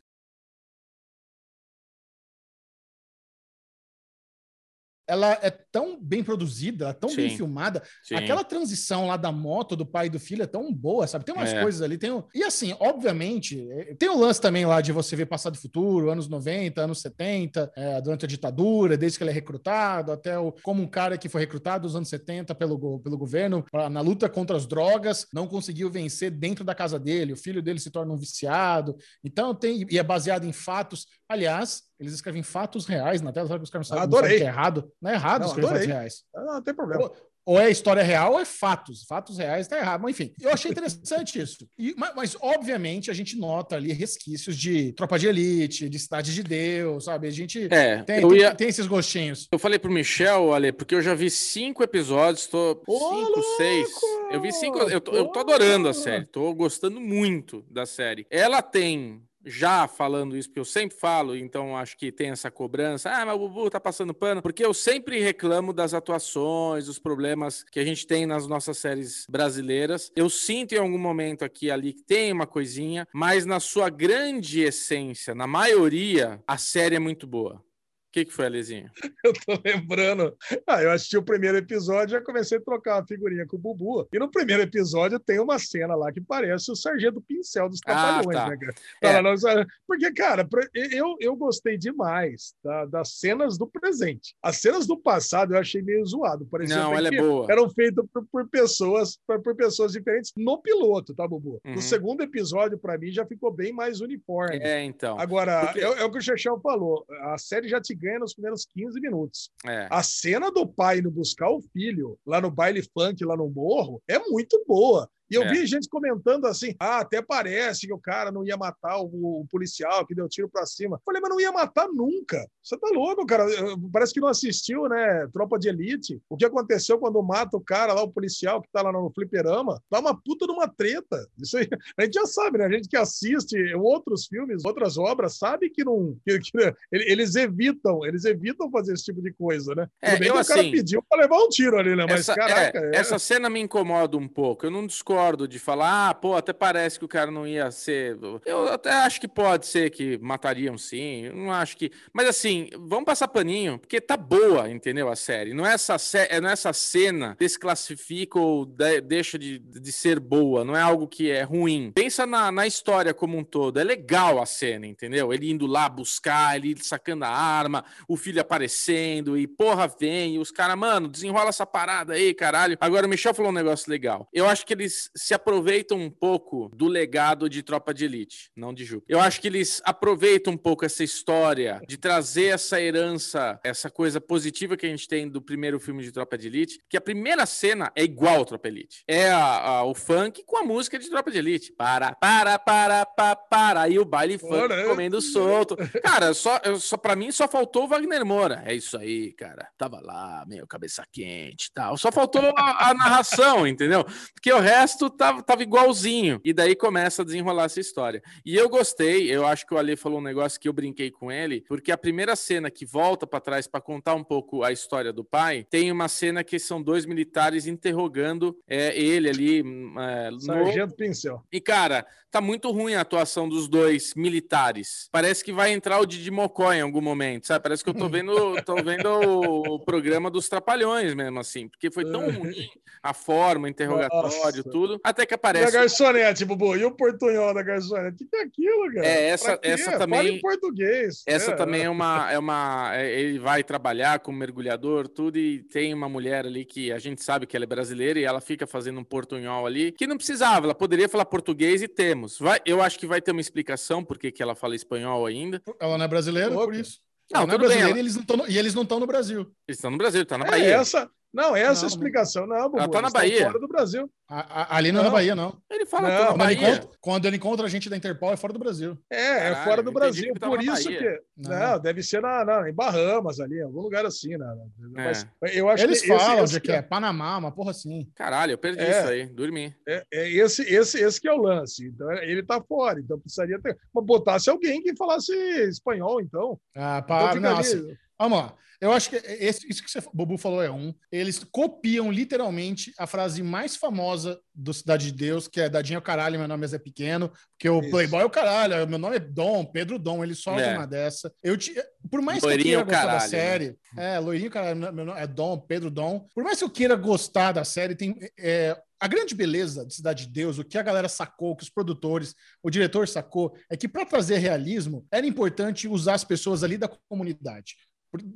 Ela 5.09 5.39
é 5.43 5.51
tão 5.51 5.99
bem 5.99 6.23
produzida, 6.23 6.93
tão 6.93 7.09
Sim. 7.09 7.17
bem 7.17 7.31
filmada. 7.31 7.83
Sim. 8.05 8.15
Aquela 8.15 8.45
transição 8.45 9.07
lá 9.07 9.17
da 9.17 9.33
moto 9.33 9.75
do 9.75 9.87
pai 9.87 10.07
e 10.07 10.11
do 10.11 10.21
filho 10.21 10.43
é 10.43 10.47
tão 10.47 10.73
boa, 10.73 11.07
sabe? 11.07 11.25
Tem 11.25 11.35
umas 11.35 11.53
é. 11.53 11.63
coisas 11.63 11.81
ali. 11.81 11.97
Tem 11.97 12.13
um... 12.13 12.23
E 12.35 12.45
assim, 12.45 12.77
obviamente, 12.79 13.67
é, 13.71 13.95
tem 13.95 14.11
o 14.11 14.13
um 14.13 14.21
lance 14.21 14.41
também 14.41 14.67
lá 14.67 14.83
de 14.83 14.93
você 14.93 15.17
ver 15.17 15.25
passado 15.27 15.55
e 15.55 15.59
futuro, 15.59 16.11
anos 16.11 16.29
90, 16.29 16.83
anos 16.83 17.01
70, 17.01 17.73
é, 17.75 18.01
durante 18.03 18.27
a 18.27 18.29
ditadura, 18.29 18.99
desde 18.99 19.17
que 19.17 19.25
ele 19.25 19.31
é 19.31 19.35
recrutado, 19.35 20.13
até 20.13 20.39
o, 20.39 20.53
como 20.63 20.83
um 20.83 20.87
cara 20.87 21.17
que 21.17 21.29
foi 21.29 21.41
recrutado 21.41 21.85
nos 21.85 21.97
anos 21.97 22.09
70 22.09 22.55
pelo, 22.55 23.01
pelo 23.01 23.17
governo 23.17 23.65
pra, 23.71 23.89
na 23.89 24.03
luta 24.03 24.29
contra 24.29 24.57
as 24.57 24.67
drogas, 24.67 25.27
não 25.33 25.47
conseguiu 25.47 25.91
vencer 25.91 26.31
dentro 26.31 26.65
da 26.65 26.75
casa 26.75 26.99
dele, 26.99 27.33
o 27.33 27.37
filho 27.37 27.63
dele 27.63 27.81
se 27.81 27.91
torna 27.91 28.13
um 28.13 28.19
viciado. 28.19 28.95
Então 29.25 29.55
tem, 29.55 29.87
e 29.91 29.99
é 29.99 30.03
baseado 30.03 30.45
em 30.45 30.53
fatos. 30.53 31.07
Aliás, 31.29 31.83
eles 32.01 32.15
escrevem 32.15 32.43
fatos 32.43 32.87
reais 32.87 33.21
na 33.21 33.31
tela, 33.31 33.47
sabe 33.47 33.61
que 33.61 33.65
os 33.65 33.71
caras 33.71 33.91
não 33.91 33.99
sabem, 33.99 34.21
não 34.21 34.29
que 34.29 34.35
é 34.43 34.47
errado. 34.47 34.91
Não 35.01 35.11
é 35.11 35.15
errado 35.15 35.43
não, 35.43 35.49
escrever 35.49 35.69
fatos 35.69 35.87
reais. 35.87 36.23
Não, 36.35 36.55
não 36.55 36.63
tem 36.63 36.75
problema. 36.75 37.03
Ou, 37.03 37.17
ou, 37.45 37.61
é 37.61 37.71
história 37.71 38.03
real 38.03 38.33
ou 38.33 38.41
é 38.41 38.47
fatos. 38.47 39.05
Fatos 39.05 39.37
reais 39.37 39.69
tá 39.69 39.77
errado. 39.77 40.01
Mas 40.01 40.13
enfim, 40.13 40.33
eu 40.41 40.51
achei 40.51 40.71
interessante 40.71 41.37
isso. 41.43 41.69
E, 41.79 41.95
mas, 41.99 42.15
mas, 42.15 42.37
obviamente, 42.41 43.11
a 43.11 43.15
gente 43.15 43.37
nota 43.37 43.77
ali 43.77 43.93
resquícios 43.93 44.57
de 44.57 44.93
Tropa 44.93 45.19
de 45.19 45.27
Elite, 45.27 45.89
de 45.89 45.99
Cidade 45.99 46.35
de 46.35 46.43
Deus, 46.43 47.05
sabe? 47.05 47.29
A 47.29 47.31
gente 47.31 47.69
é, 47.71 48.03
tem, 48.05 48.21
ia... 48.37 48.49
tem, 48.49 48.57
tem, 48.57 48.69
esses 48.69 48.87
gostinhos. 48.87 49.47
Eu 49.53 49.59
falei 49.59 49.79
pro 49.79 49.93
Michel, 49.93 50.55
Ale, 50.55 50.73
porque 50.73 50.95
eu 50.95 51.03
já 51.03 51.15
vi 51.15 51.29
cinco 51.29 51.83
episódios, 51.83 52.47
tô. 52.47 52.83
Ô, 52.87 52.99
cinco, 52.99 53.31
louco! 53.33 53.57
seis. 53.59 53.89
Eu 54.31 54.41
vi 54.41 54.51
cinco. 54.53 54.79
Eu 54.79 55.01
tô, 55.01 55.13
eu 55.13 55.27
tô 55.27 55.41
adorando 55.41 55.89
a 55.89 55.95
série, 55.95 56.25
tô 56.25 56.55
gostando 56.55 56.99
muito 56.99 57.67
da 57.71 57.85
série. 57.85 58.27
Ela 58.31 58.63
tem 58.63 59.28
já 59.45 59.87
falando 59.87 60.37
isso, 60.37 60.49
porque 60.49 60.61
eu 60.61 60.65
sempre 60.65 60.97
falo, 60.97 61.37
então 61.37 61.77
acho 61.77 61.97
que 61.97 62.13
tem 62.13 62.31
essa 62.31 62.51
cobrança. 62.51 63.11
Ah, 63.11 63.25
mas 63.25 63.37
o 63.37 63.39
Bubu 63.39 63.71
tá 63.71 63.81
passando 63.81 64.15
pano, 64.15 64.43
porque 64.43 64.65
eu 64.65 64.75
sempre 64.75 65.21
reclamo 65.21 65.73
das 65.73 65.95
atuações, 65.95 66.87
dos 66.87 66.99
problemas 66.99 67.63
que 67.65 67.81
a 67.81 67.85
gente 67.85 68.07
tem 68.07 68.27
nas 68.27 68.47
nossas 68.47 68.79
séries 68.79 69.27
brasileiras. 69.29 70.11
Eu 70.15 70.29
sinto 70.29 70.75
em 70.75 70.79
algum 70.79 70.99
momento 70.99 71.45
aqui 71.45 71.71
ali 71.71 71.93
que 71.93 72.03
tem 72.03 72.33
uma 72.33 72.47
coisinha, 72.47 73.07
mas 73.13 73.45
na 73.45 73.61
sua 73.61 73.89
grande 73.89 74.61
essência, 74.61 75.35
na 75.35 75.47
maioria, 75.47 76.43
a 76.47 76.59
série 76.59 76.97
é 76.97 76.99
muito 76.99 77.27
boa. 77.27 77.63
O 78.09 78.11
que, 78.11 78.25
que 78.25 78.33
foi, 78.33 78.47
Alezinho? 78.47 78.91
Eu 79.23 79.35
tô 79.35 79.61
lembrando. 79.63 80.35
Ah, 80.67 80.83
eu 80.83 80.91
assisti 80.91 81.17
o 81.17 81.23
primeiro 81.23 81.59
episódio 81.59 82.15
e 82.15 82.19
já 82.19 82.25
comecei 82.25 82.57
a 82.57 82.61
trocar 82.61 82.97
uma 82.97 83.07
figurinha 83.07 83.47
com 83.47 83.57
o 83.57 83.59
Bubu. 83.59 84.09
E 84.13 84.19
no 84.19 84.31
primeiro 84.31 84.63
episódio 84.63 85.19
tem 85.19 85.39
uma 85.39 85.59
cena 85.59 85.95
lá 85.95 86.11
que 86.11 86.21
parece 86.21 86.71
o 86.71 86.77
Sargento 86.77 87.21
Pincel 87.21 87.69
dos 87.69 87.81
Trapalhões, 87.81 88.37
ah, 88.37 88.45
tá. 88.45 88.49
né, 88.49 88.57
cara? 88.57 89.31
É. 89.61 89.67
Porque, 89.87 90.13
cara, 90.13 90.49
eu, 90.75 91.17
eu 91.21 91.37
gostei 91.37 91.77
demais 91.77 92.55
da, 92.65 92.87
das 92.87 93.19
cenas 93.19 93.59
do 93.59 93.67
presente. 93.67 94.35
As 94.43 94.57
cenas 94.57 94.87
do 94.87 94.97
passado 94.97 95.55
eu 95.55 95.59
achei 95.59 95.83
meio 95.83 96.05
zoado. 96.07 96.47
Parecia 96.47 96.77
Não, 96.77 96.95
ela 96.95 97.09
é 97.09 97.21
boa. 97.21 97.47
Eram 97.51 97.69
feitas 97.69 98.07
por, 98.13 98.25
por, 98.33 98.49
pessoas 98.49 99.19
por, 99.27 99.43
por, 99.43 99.55
pessoas 99.55 99.93
diferentes 99.93 100.33
no 100.37 100.63
piloto, 100.63 101.15
tá, 101.15 101.27
Bubu? 101.29 101.61
Uhum. 101.65 101.75
No 101.75 101.83
segundo 101.83 102.23
episódio, 102.23 102.79
para 102.79 102.97
mim, 102.97 103.11
já 103.11 103.27
ficou 103.27 103.53
bem 103.53 103.73
mais 103.73 104.01
uniforme. 104.01 104.59
É, 104.63 104.83
então. 104.83 105.19
Agora, 105.21 105.67
Porque... 105.67 105.81
é, 105.81 106.01
é 106.01 106.05
o 106.05 106.11
que 106.11 106.19
o 106.19 106.23
Chechel 106.23 106.59
falou. 106.61 107.05
A 107.25 107.37
série 107.37 107.69
já 107.69 107.81
te 107.81 107.98
ganha 107.99 108.19
nos 108.19 108.33
primeiros 108.33 108.65
15 108.67 109.01
minutos. 109.01 109.51
É. 109.67 109.89
A 109.91 110.03
cena 110.03 110.51
do 110.51 110.67
pai 110.67 110.99
indo 110.99 111.11
buscar 111.11 111.51
o 111.51 111.61
filho 111.73 112.19
lá 112.27 112.41
no 112.41 112.51
baile 112.51 112.83
funk, 112.83 113.25
lá 113.25 113.37
no 113.37 113.51
morro, 113.51 114.03
é 114.09 114.19
muito 114.19 114.65
boa. 114.67 115.11
E 115.31 115.35
eu 115.35 115.43
É. 115.43 115.51
vi 115.53 115.67
gente 115.67 115.89
comentando 115.89 116.47
assim: 116.47 116.75
ah, 116.79 116.99
até 117.01 117.21
parece 117.23 117.87
que 117.87 117.93
o 117.93 117.99
cara 117.99 118.31
não 118.33 118.45
ia 118.45 118.57
matar 118.57 118.99
o, 118.99 119.41
o 119.41 119.47
policial 119.51 120.07
que 120.07 120.15
deu 120.15 120.29
tiro 120.29 120.49
pra 120.49 120.65
cima. 120.67 121.01
Falei, 121.05 121.21
mas 121.21 121.31
não 121.31 121.41
ia 121.41 121.53
matar 121.53 121.87
nunca. 121.89 122.47
Você 122.63 122.77
tá 122.79 122.89
louco, 122.93 123.25
cara. 123.27 123.45
Eu- 123.45 123.79
Parece 123.93 124.13
que 124.13 124.21
não 124.21 124.29
assistiu, 124.29 124.89
né? 124.89 125.27
Tropa 125.33 125.59
de 125.59 125.69
Elite. 125.69 126.21
O 126.29 126.37
que 126.37 126.45
aconteceu 126.45 126.99
quando 126.99 127.23
mata 127.23 127.57
o 127.57 127.61
cara 127.61 127.93
lá, 127.93 128.03
o 128.03 128.11
policial 128.13 128.61
que 128.63 128.69
tá 128.73 128.83
lá 128.83 128.93
no 128.93 129.11
fliperama? 129.15 129.81
Dá 129.91 129.99
uma 130.01 130.15
puta 130.21 130.47
de 130.47 130.53
uma 130.53 130.69
treta. 130.69 131.27
Isso 131.41 131.57
aí, 131.59 131.67
a 131.99 132.05
gente 132.05 132.15
já 132.15 132.27
sabe, 132.27 132.59
né? 132.59 132.67
A 132.67 132.71
gente 132.71 132.89
que 132.89 132.97
assiste 132.97 133.57
outros 133.75 134.27
filmes, 134.27 134.65
outras 134.65 134.97
obras, 134.99 135.37
sabe 135.39 135.71
que 135.71 135.85
não. 135.85 136.17
que- 136.27 136.39
que- 136.39 136.75
ele- 136.93 137.11
eles 137.11 137.35
evitam, 137.35 138.05
eles 138.05 138.25
evitam 138.25 138.71
fazer 138.71 138.93
esse 138.95 139.05
tipo 139.05 139.21
de 139.23 139.33
coisa, 139.33 139.75
né? 139.75 139.87
É, 140.03 140.11
Tudo 140.11 140.19
bem 140.21 140.29
eu, 140.29 140.35
que 140.35 140.41
o 140.41 140.45
cara 140.47 140.61
assim, 140.61 140.71
pediu 140.71 141.03
pra 141.09 141.21
levar 141.21 141.37
um 141.39 141.49
tiro 141.49 141.79
ali, 141.79 141.95
né? 141.97 142.05
Mas, 142.09 142.21
essa, 142.21 142.35
caraca, 142.35 142.79
é, 142.79 142.97
é- 142.97 142.97
essa 142.97 143.19
cena 143.19 143.49
me 143.51 143.61
incomoda 143.61 144.17
um 144.17 144.29
pouco. 144.29 144.67
Eu 144.67 144.71
não 144.71 144.87
discordo 144.87 145.18
de 145.49 145.59
falar, 145.59 146.11
ah, 146.11 146.15
pô, 146.15 146.35
até 146.37 146.53
parece 146.53 146.99
que 146.99 147.05
o 147.05 147.09
cara 147.09 147.31
não 147.31 147.47
ia 147.47 147.71
ser. 147.71 148.17
Eu 148.47 148.69
até 148.73 148.91
acho 148.93 149.21
que 149.21 149.29
pode 149.29 149.67
ser 149.67 149.91
que 149.91 150.19
matariam 150.19 150.79
sim. 150.79 151.25
Eu 151.27 151.35
não 151.37 151.53
acho 151.53 151.77
que. 151.77 151.91
Mas 152.13 152.29
assim, 152.29 152.69
vamos 152.79 153.05
passar 153.05 153.29
paninho, 153.29 153.79
porque 153.79 154.01
tá 154.01 154.17
boa, 154.17 154.71
entendeu? 154.71 155.09
A 155.09 155.17
série. 155.17 155.53
Não 155.53 155.67
é 155.67 155.75
essa, 155.75 155.97
é- 156.15 156.41
não 156.41 156.49
é 156.49 156.53
essa 156.53 156.73
cena 156.73 157.37
desclassifica 157.39 158.39
ou 158.39 158.65
de- 158.65 159.01
deixa 159.01 159.39
de, 159.39 159.59
de 159.59 159.93
ser 159.93 160.19
boa. 160.21 160.65
Não 160.65 160.77
é 160.77 160.81
algo 160.81 161.07
que 161.09 161.31
é 161.31 161.43
ruim. 161.43 161.93
Pensa 161.95 162.25
na, 162.27 162.51
na 162.53 162.67
história 162.67 163.13
como 163.13 163.37
um 163.37 163.45
todo. 163.45 163.79
É 163.79 163.85
legal 163.85 164.41
a 164.41 164.47
cena, 164.47 164.87
entendeu? 164.87 165.33
Ele 165.33 165.51
indo 165.51 165.67
lá 165.67 165.89
buscar, 165.89 166.57
ele 166.57 166.77
sacando 166.83 167.25
a 167.25 167.29
arma, 167.29 167.85
o 168.07 168.17
filho 168.17 168.41
aparecendo 168.41 169.37
e 169.37 169.47
porra 169.47 169.89
vem, 169.89 170.37
e 170.37 170.39
os 170.39 170.51
caras, 170.51 170.77
mano, 170.77 171.09
desenrola 171.09 171.49
essa 171.49 171.67
parada 171.67 172.15
aí, 172.15 172.33
caralho. 172.35 172.77
Agora 172.81 173.07
o 173.07 173.11
Michel 173.11 173.35
falou 173.35 173.51
um 173.51 173.55
negócio 173.55 173.91
legal. 173.91 174.29
Eu 174.33 174.49
acho 174.49 174.65
que 174.67 174.73
eles 174.73 175.08
se 175.17 175.35
aproveitam 175.35 175.99
um 175.99 176.11
pouco 176.11 176.71
do 176.75 176.87
legado 176.87 177.49
de 177.49 177.63
Tropa 177.63 177.93
de 177.95 178.05
Elite, 178.05 178.51
não 178.57 178.73
de 178.73 178.85
Ju. 178.85 179.03
Eu 179.09 179.21
acho 179.21 179.41
que 179.41 179.47
eles 179.49 179.81
aproveitam 179.85 180.53
um 180.53 180.57
pouco 180.57 180.85
essa 180.85 181.03
história 181.05 181.81
de 181.89 181.97
trazer 181.97 182.47
essa 182.47 182.81
herança, 182.81 183.59
essa 183.65 183.91
coisa 183.91 184.21
positiva 184.21 184.77
que 184.77 184.87
a 184.87 184.89
gente 184.89 185.09
tem 185.09 185.29
do 185.29 185.41
primeiro 185.43 185.79
filme 185.81 186.03
de 186.03 186.13
Tropa 186.13 186.37
de 186.39 186.47
Elite, 186.49 186.79
que 186.89 186.97
a 186.97 187.01
primeira 187.01 187.47
cena 187.47 187.91
é 187.97 188.03
igual 188.05 188.37
ao 188.37 188.45
Tropa 188.45 188.69
Elite. 188.69 189.03
É 189.07 189.29
a- 189.31 189.39
a- 189.79 189.85
o 189.85 189.95
funk 189.95 190.43
com 190.47 190.59
a 190.59 190.63
música 190.63 190.99
de 190.99 191.09
Tropa 191.09 191.31
de 191.31 191.39
Elite. 191.39 191.73
Para, 191.73 192.15
para, 192.15 192.59
para, 192.59 193.07
para, 193.07 193.37
para. 193.37 193.89
E 193.89 193.99
o 193.99 194.05
baile 194.05 194.39
funk 194.39 194.55
Ora, 194.55 194.75
é. 194.75 194.85
comendo 194.85 195.21
solto. 195.21 195.77
Cara, 196.03 196.35
só, 196.35 196.61
só 196.79 196.97
para 196.97 197.17
mim 197.17 197.31
só 197.33 197.47
faltou 197.49 197.85
o 197.85 197.89
Wagner 197.89 198.25
Moura. 198.25 198.63
É 198.67 198.75
isso 198.75 198.97
aí, 198.99 199.33
cara. 199.33 199.69
Tava 199.77 200.01
lá, 200.01 200.45
meio 200.47 200.67
cabeça 200.67 201.05
quente 201.13 201.67
e 201.67 201.73
tal. 201.73 201.97
Só 201.97 202.11
faltou 202.13 202.43
a, 202.57 202.91
a 202.91 202.95
narração, 202.95 203.67
entendeu? 203.67 204.05
Porque 204.35 204.53
o 204.53 204.59
resto 204.61 204.98
tava, 205.11 205.43
tava 205.43 205.63
igualzinho. 205.63 206.41
E 206.45 206.53
daí 206.53 206.75
começa 206.75 207.23
a 207.23 207.25
desenrolar 207.25 207.65
essa 207.65 207.79
história. 207.81 208.23
E 208.45 208.57
eu 208.57 208.69
gostei, 208.69 209.31
eu 209.31 209.47
acho 209.47 209.67
que 209.67 209.75
o 209.75 209.79
Ale 209.79 209.97
falou 209.97 210.19
um 210.19 210.23
negócio 210.23 210.59
que 210.59 210.69
eu 210.69 210.73
brinquei 210.73 211.11
com 211.11 211.31
ele, 211.31 211.63
porque 211.69 211.93
a 211.93 211.99
primeira 211.99 212.35
cena 212.35 212.71
que 212.71 212.87
volta 212.87 213.27
pra 213.27 213.41
trás 213.41 213.67
pra 213.67 213.81
contar 213.81 214.15
um 214.15 214.25
pouco 214.25 214.63
a 214.65 214.73
história 214.73 215.13
do 215.13 215.23
pai, 215.23 215.65
tem 215.69 215.93
uma 215.93 216.09
cena 216.09 216.43
que 216.43 216.59
são 216.59 216.83
dois 216.83 217.05
militares 217.05 217.67
interrogando 217.67 218.57
é, 218.67 218.99
ele 218.99 219.29
ali. 219.29 219.63
hum, 219.63 219.95
é, 220.01 220.31
no- 220.31 220.41
Sargento 220.41 220.95
Pincel. 220.97 221.43
e, 221.53 221.61
cara, 221.61 222.07
tá 222.31 222.41
muito 222.41 222.71
ruim 222.71 222.95
a 222.95 223.01
atuação 223.03 223.49
dos 223.49 223.69
dois 223.69 224.15
militares. 224.15 225.09
Parece 225.13 225.45
que 225.45 225.53
vai 225.53 225.73
entrar 225.73 225.99
o 226.01 226.07
Didi 226.07 226.31
Mocó 226.31 226.73
em 226.73 226.81
algum 226.81 227.01
momento, 227.01 227.47
sabe? 227.47 227.63
Parece 227.63 227.83
que 227.85 227.91
eu 227.91 227.95
tô 227.95 228.09
vendo, 228.09 228.63
tô 228.65 228.77
vendo 228.83 229.09
o, 229.09 229.75
o 229.75 229.81
programa 229.85 230.31
dos 230.31 230.49
Trapalhões 230.49 231.15
mesmo, 231.15 231.39
assim. 231.41 231.69
Porque 231.69 231.91
foi 231.91 232.05
tão 232.05 232.31
ruim 232.31 232.69
a 233.03 233.13
forma, 233.13 233.67
o 233.67 233.71
interrogatório, 233.71 234.23
Nossa. 234.39 234.63
tudo. 234.65 234.88
Até 235.05 235.27
que 235.27 235.33
E 235.33 235.35
a 235.35 235.37
aparece... 235.37 235.73
garçonete, 235.73 236.45
Bubu, 236.45 236.77
e 236.77 236.85
o 236.85 236.91
portunhol 236.91 237.53
da 237.55 237.63
garçonete? 237.63 238.15
O 238.15 238.17
que, 238.19 238.25
que 238.27 238.37
é 238.37 238.43
aquilo, 238.43 238.93
cara? 238.95 239.07
É, 239.07 239.29
essa- 239.31 239.45
Pra 239.47 239.59
quê? 239.59 239.69
essa 239.69 239.85
Fala 239.85 239.99
também- 239.99 240.37
em 240.37 240.41
português. 240.41 241.23
Essa 241.27 241.51
É, 241.53 241.55
também 241.57 241.83
é 241.83 241.91
uma, 241.91 242.33
é 242.33 242.39
uma. 242.39 242.91
é- 242.95 243.21
Ele 243.21 243.39
vai 243.39 243.63
trabalhar 243.65 244.21
como 244.21 244.39
mergulhador, 244.39 245.09
tudo, 245.09 245.39
e 245.39 245.63
tem 245.65 245.93
uma 245.95 246.09
mulher 246.09 246.47
ali 246.47 246.65
que 246.65 246.91
a 246.93 246.99
gente 246.99 247.23
sabe 247.23 247.47
que 247.47 247.57
ela 247.57 247.65
é 247.65 247.67
brasileira 247.67 248.19
e 248.19 248.25
ela 248.25 248.41
fica 248.41 248.67
fazendo 248.67 249.01
um 249.01 249.05
portunhol 249.05 249.67
ali, 249.67 249.93
que 249.93 250.07
não 250.07 250.17
precisava, 250.17 250.67
ela 250.67 250.75
poderia 250.75 251.09
falar 251.09 251.25
português 251.25 251.83
e 251.83 251.89
temos. 251.89 252.39
Vai, 252.39 252.61
eu 252.67 252.81
acho 252.83 252.99
que 252.99 253.07
vai 253.07 253.21
ter 253.21 253.33
uma 253.33 253.41
explicação 253.41 254.05
por 254.05 254.19
que 254.19 254.43
ela 254.43 254.55
fala 254.55 254.75
espanhol 254.75 255.27
ainda. 255.27 255.63
Ela 255.81 255.97
não 255.99 256.05
é 256.05 256.09
brasileira, 256.09 256.51
por 256.55 256.75
isso. 256.75 257.01
Não, 257.31 257.41
ela 257.43 257.47
não 257.47 257.55
é 257.55 257.59
tudo 257.59 257.69
bem, 257.69 257.77
brasileira 257.79 257.91
ela- 257.91 257.99
e 257.99 258.01
eles 258.01 258.17
não 258.17 258.23
tão 258.25 258.37
no- 258.39 258.49
e 258.49 258.59
eles 258.59 258.75
não 258.75 258.83
estão 258.83 259.01
no 259.01 259.07
Brasil. 259.07 259.41
Eles 259.67 259.79
estão 259.79 259.91
no 259.91 259.99
Brasil, 259.99 260.25
tá 260.25 260.39
na 260.39 260.47
É, 260.47 260.51
Bahia. 260.51 260.75
essa, 260.77 261.11
não, 261.33 261.55
essa 261.57 261.83
Não, 261.83 261.89
explicação, 261.89 262.47
não, 262.47 262.63
Bubu. 262.71 262.79
Ela 262.79 262.89
tá 262.89 263.03
na 263.03 263.11
Bahia. 263.11 263.45
fora 263.47 263.59
do 263.59 263.69
Brasil. 263.69 264.11
A- 264.31 264.63
a- 264.75 264.77
ali 264.77 264.93
não 264.93 265.01
é 265.01 265.03
na 265.05 265.09
Não. 265.09 265.15
Bahia, 265.15 265.35
não. 265.35 265.57
Ele 265.71 265.87
fala 265.87 266.09
Não, 266.09 266.15
na 266.15 266.27
Quando 266.27 266.31
ele, 266.51 266.57
Bahia. 266.61 266.69
encontra, 266.77 266.99
quando 267.01 267.25
ele 267.27 267.37
encontra 267.37 267.67
a 267.67 267.69
gente 267.69 267.89
da 267.89 267.97
Interpol, 267.97 268.33
é 268.33 268.37
fora 268.37 268.53
do 268.53 268.59
Brasil. 268.59 268.99
É, 269.11 269.17
é 269.23 269.39
Caralho, 269.39 269.65
fora 269.65 269.83
do 269.83 269.93
Brasil. 269.93 270.35
Por 270.39 270.57
na 270.59 270.63
isso 270.75 270.85
Bahia. 270.85 270.99
que. 270.99 271.21
Não. 271.49 271.59
Não, 271.59 271.79
deve 271.81 272.03
ser 272.03 272.21
na, 272.21 272.45
na- 272.45 272.69
em 272.69 272.75
Bahamas 272.75 273.41
ali, 273.41 273.57
em 273.59 273.63
algum 273.63 273.81
lugar 273.81 274.05
assim, 274.05 274.37
né? 274.37 274.55
Mas 274.93 275.27
eu 275.55 275.69
acho 275.69 275.85
Eles 275.85 276.01
que 276.03 276.09
falam 276.09 276.45
esse 276.45 276.55
de 276.55 276.61
que 276.61 276.73
é 276.73 276.83
Panamá, 276.83 277.39
uma 277.39 277.53
porra 277.53 277.71
assim. 277.71 278.11
Caralho, 278.15 278.53
eu 278.53 278.59
perdi 278.59 278.83
É. 278.83 278.91
isso 279.01 279.09
aí, 279.09 279.27
dormi. 279.27 279.75
É, 279.89 280.05
é 280.13 280.31
esse, 280.31 280.63
esse, 280.63 280.99
esse 281.03 281.21
que 281.21 281.29
é 281.29 281.33
o 281.33 281.41
lance. 281.41 281.87
Então, 281.87 282.11
ele 282.13 282.43
tá 282.43 282.61
fora. 282.61 283.01
Então 283.01 283.19
precisaria 283.19 283.59
ter. 283.61 283.79
Mas 283.95 284.05
botasse 284.05 284.51
alguém 284.51 284.83
que 284.83 284.95
falasse 284.97 285.33
espanhol, 285.69 286.21
então. 286.21 286.59
Ah, 286.77 287.01
então 287.03 287.41
para, 287.41 287.59
assim, 287.59 287.97
Vamos 288.19 288.39
lá. 288.39 288.55
Eu 288.81 288.93
acho 288.93 289.11
que 289.11 289.17
esse- 289.17 289.67
isso 289.69 289.83
que 289.83 289.91
você, 289.91 289.99
o 289.99 290.11
Bubu 290.15 290.39
falou 290.39 290.63
é 290.63 290.71
um. 290.71 290.95
Eles 291.11 291.43
copiam 291.51 292.13
literalmente 292.13 292.93
a 292.97 293.07
frase 293.07 293.43
mais 293.43 293.75
famosa 293.75 294.41
do 294.55 294.73
Cidade 294.73 295.07
de 295.07 295.13
Deus, 295.19 295.49
que 295.49 295.61
é 295.61 295.69
Dadinho 295.69 295.97
é 295.97 295.99
o 295.99 296.03
caralho, 296.03 296.39
meu 296.39 296.47
nome 296.47 296.65
é 296.65 296.69
Zé 296.69 296.79
Pequeno, 296.79 297.33
porque 297.57 297.69
o 297.69 297.81
Isso. 297.81 297.91
Playboy 297.91 298.21
é 298.21 298.25
o 298.25 298.31
caralho, 298.31 298.87
meu 298.89 298.99
nome 298.99 299.17
é 299.17 299.21
Dom, 299.21 299.65
Pedro 299.65 299.99
Dom, 299.99 300.23
ele 300.23 300.35
solta 300.35 300.61
É. 300.63 300.77
uma 300.77 300.87
dessa. 300.87 301.33
Eu 301.43 301.57
te, 301.57 301.75
por 302.11 302.23
mais 302.23 302.43
Loirinho 302.43 302.63
que 302.65 302.69
eu 302.75 302.87
queira 302.87 303.03
gostar 303.03 303.07
da 303.07 303.13
caralho, 303.19 303.23
né? 303.23 303.29
série, 303.29 303.79
é, 303.97 304.19
loirinho 304.21 304.51
caralho, 304.51 304.77
meu 304.93 305.05
nome 305.05 305.21
é 305.21 305.27
Dom, 305.27 305.59
Pedro 305.59 305.91
Dom. 305.91 306.27
Por 306.35 306.45
mais 306.45 306.59
que 306.59 306.65
eu 306.65 306.71
queira 306.71 306.95
gostar 306.95 307.53
da 307.53 307.65
série, 307.65 307.95
tem 307.97 308.17
é, 308.39 308.81
a 309.01 309.07
grande 309.07 309.35
beleza 309.35 309.87
de 309.87 309.95
Cidade 309.95 310.27
de 310.27 310.33
Deus, 310.33 310.59
o 310.59 310.65
que 310.65 310.77
a 310.79 310.83
galera 310.83 311.09
sacou, 311.09 311.53
o 311.53 311.57
que 311.57 311.63
os 311.63 311.71
produtores, 311.71 312.35
o 312.63 312.71
diretor 312.71 313.07
sacou, 313.09 313.57
é 313.71 313.77
que 313.77 313.89
para 313.89 314.05
trazer 314.05 314.39
realismo 314.39 315.07
era 315.11 315.25
importante 315.27 315.87
usar 315.87 316.15
as 316.15 316.25
pessoas 316.25 316.63
ali 316.65 316.77
da 316.77 316.89
comunidade 317.09 317.77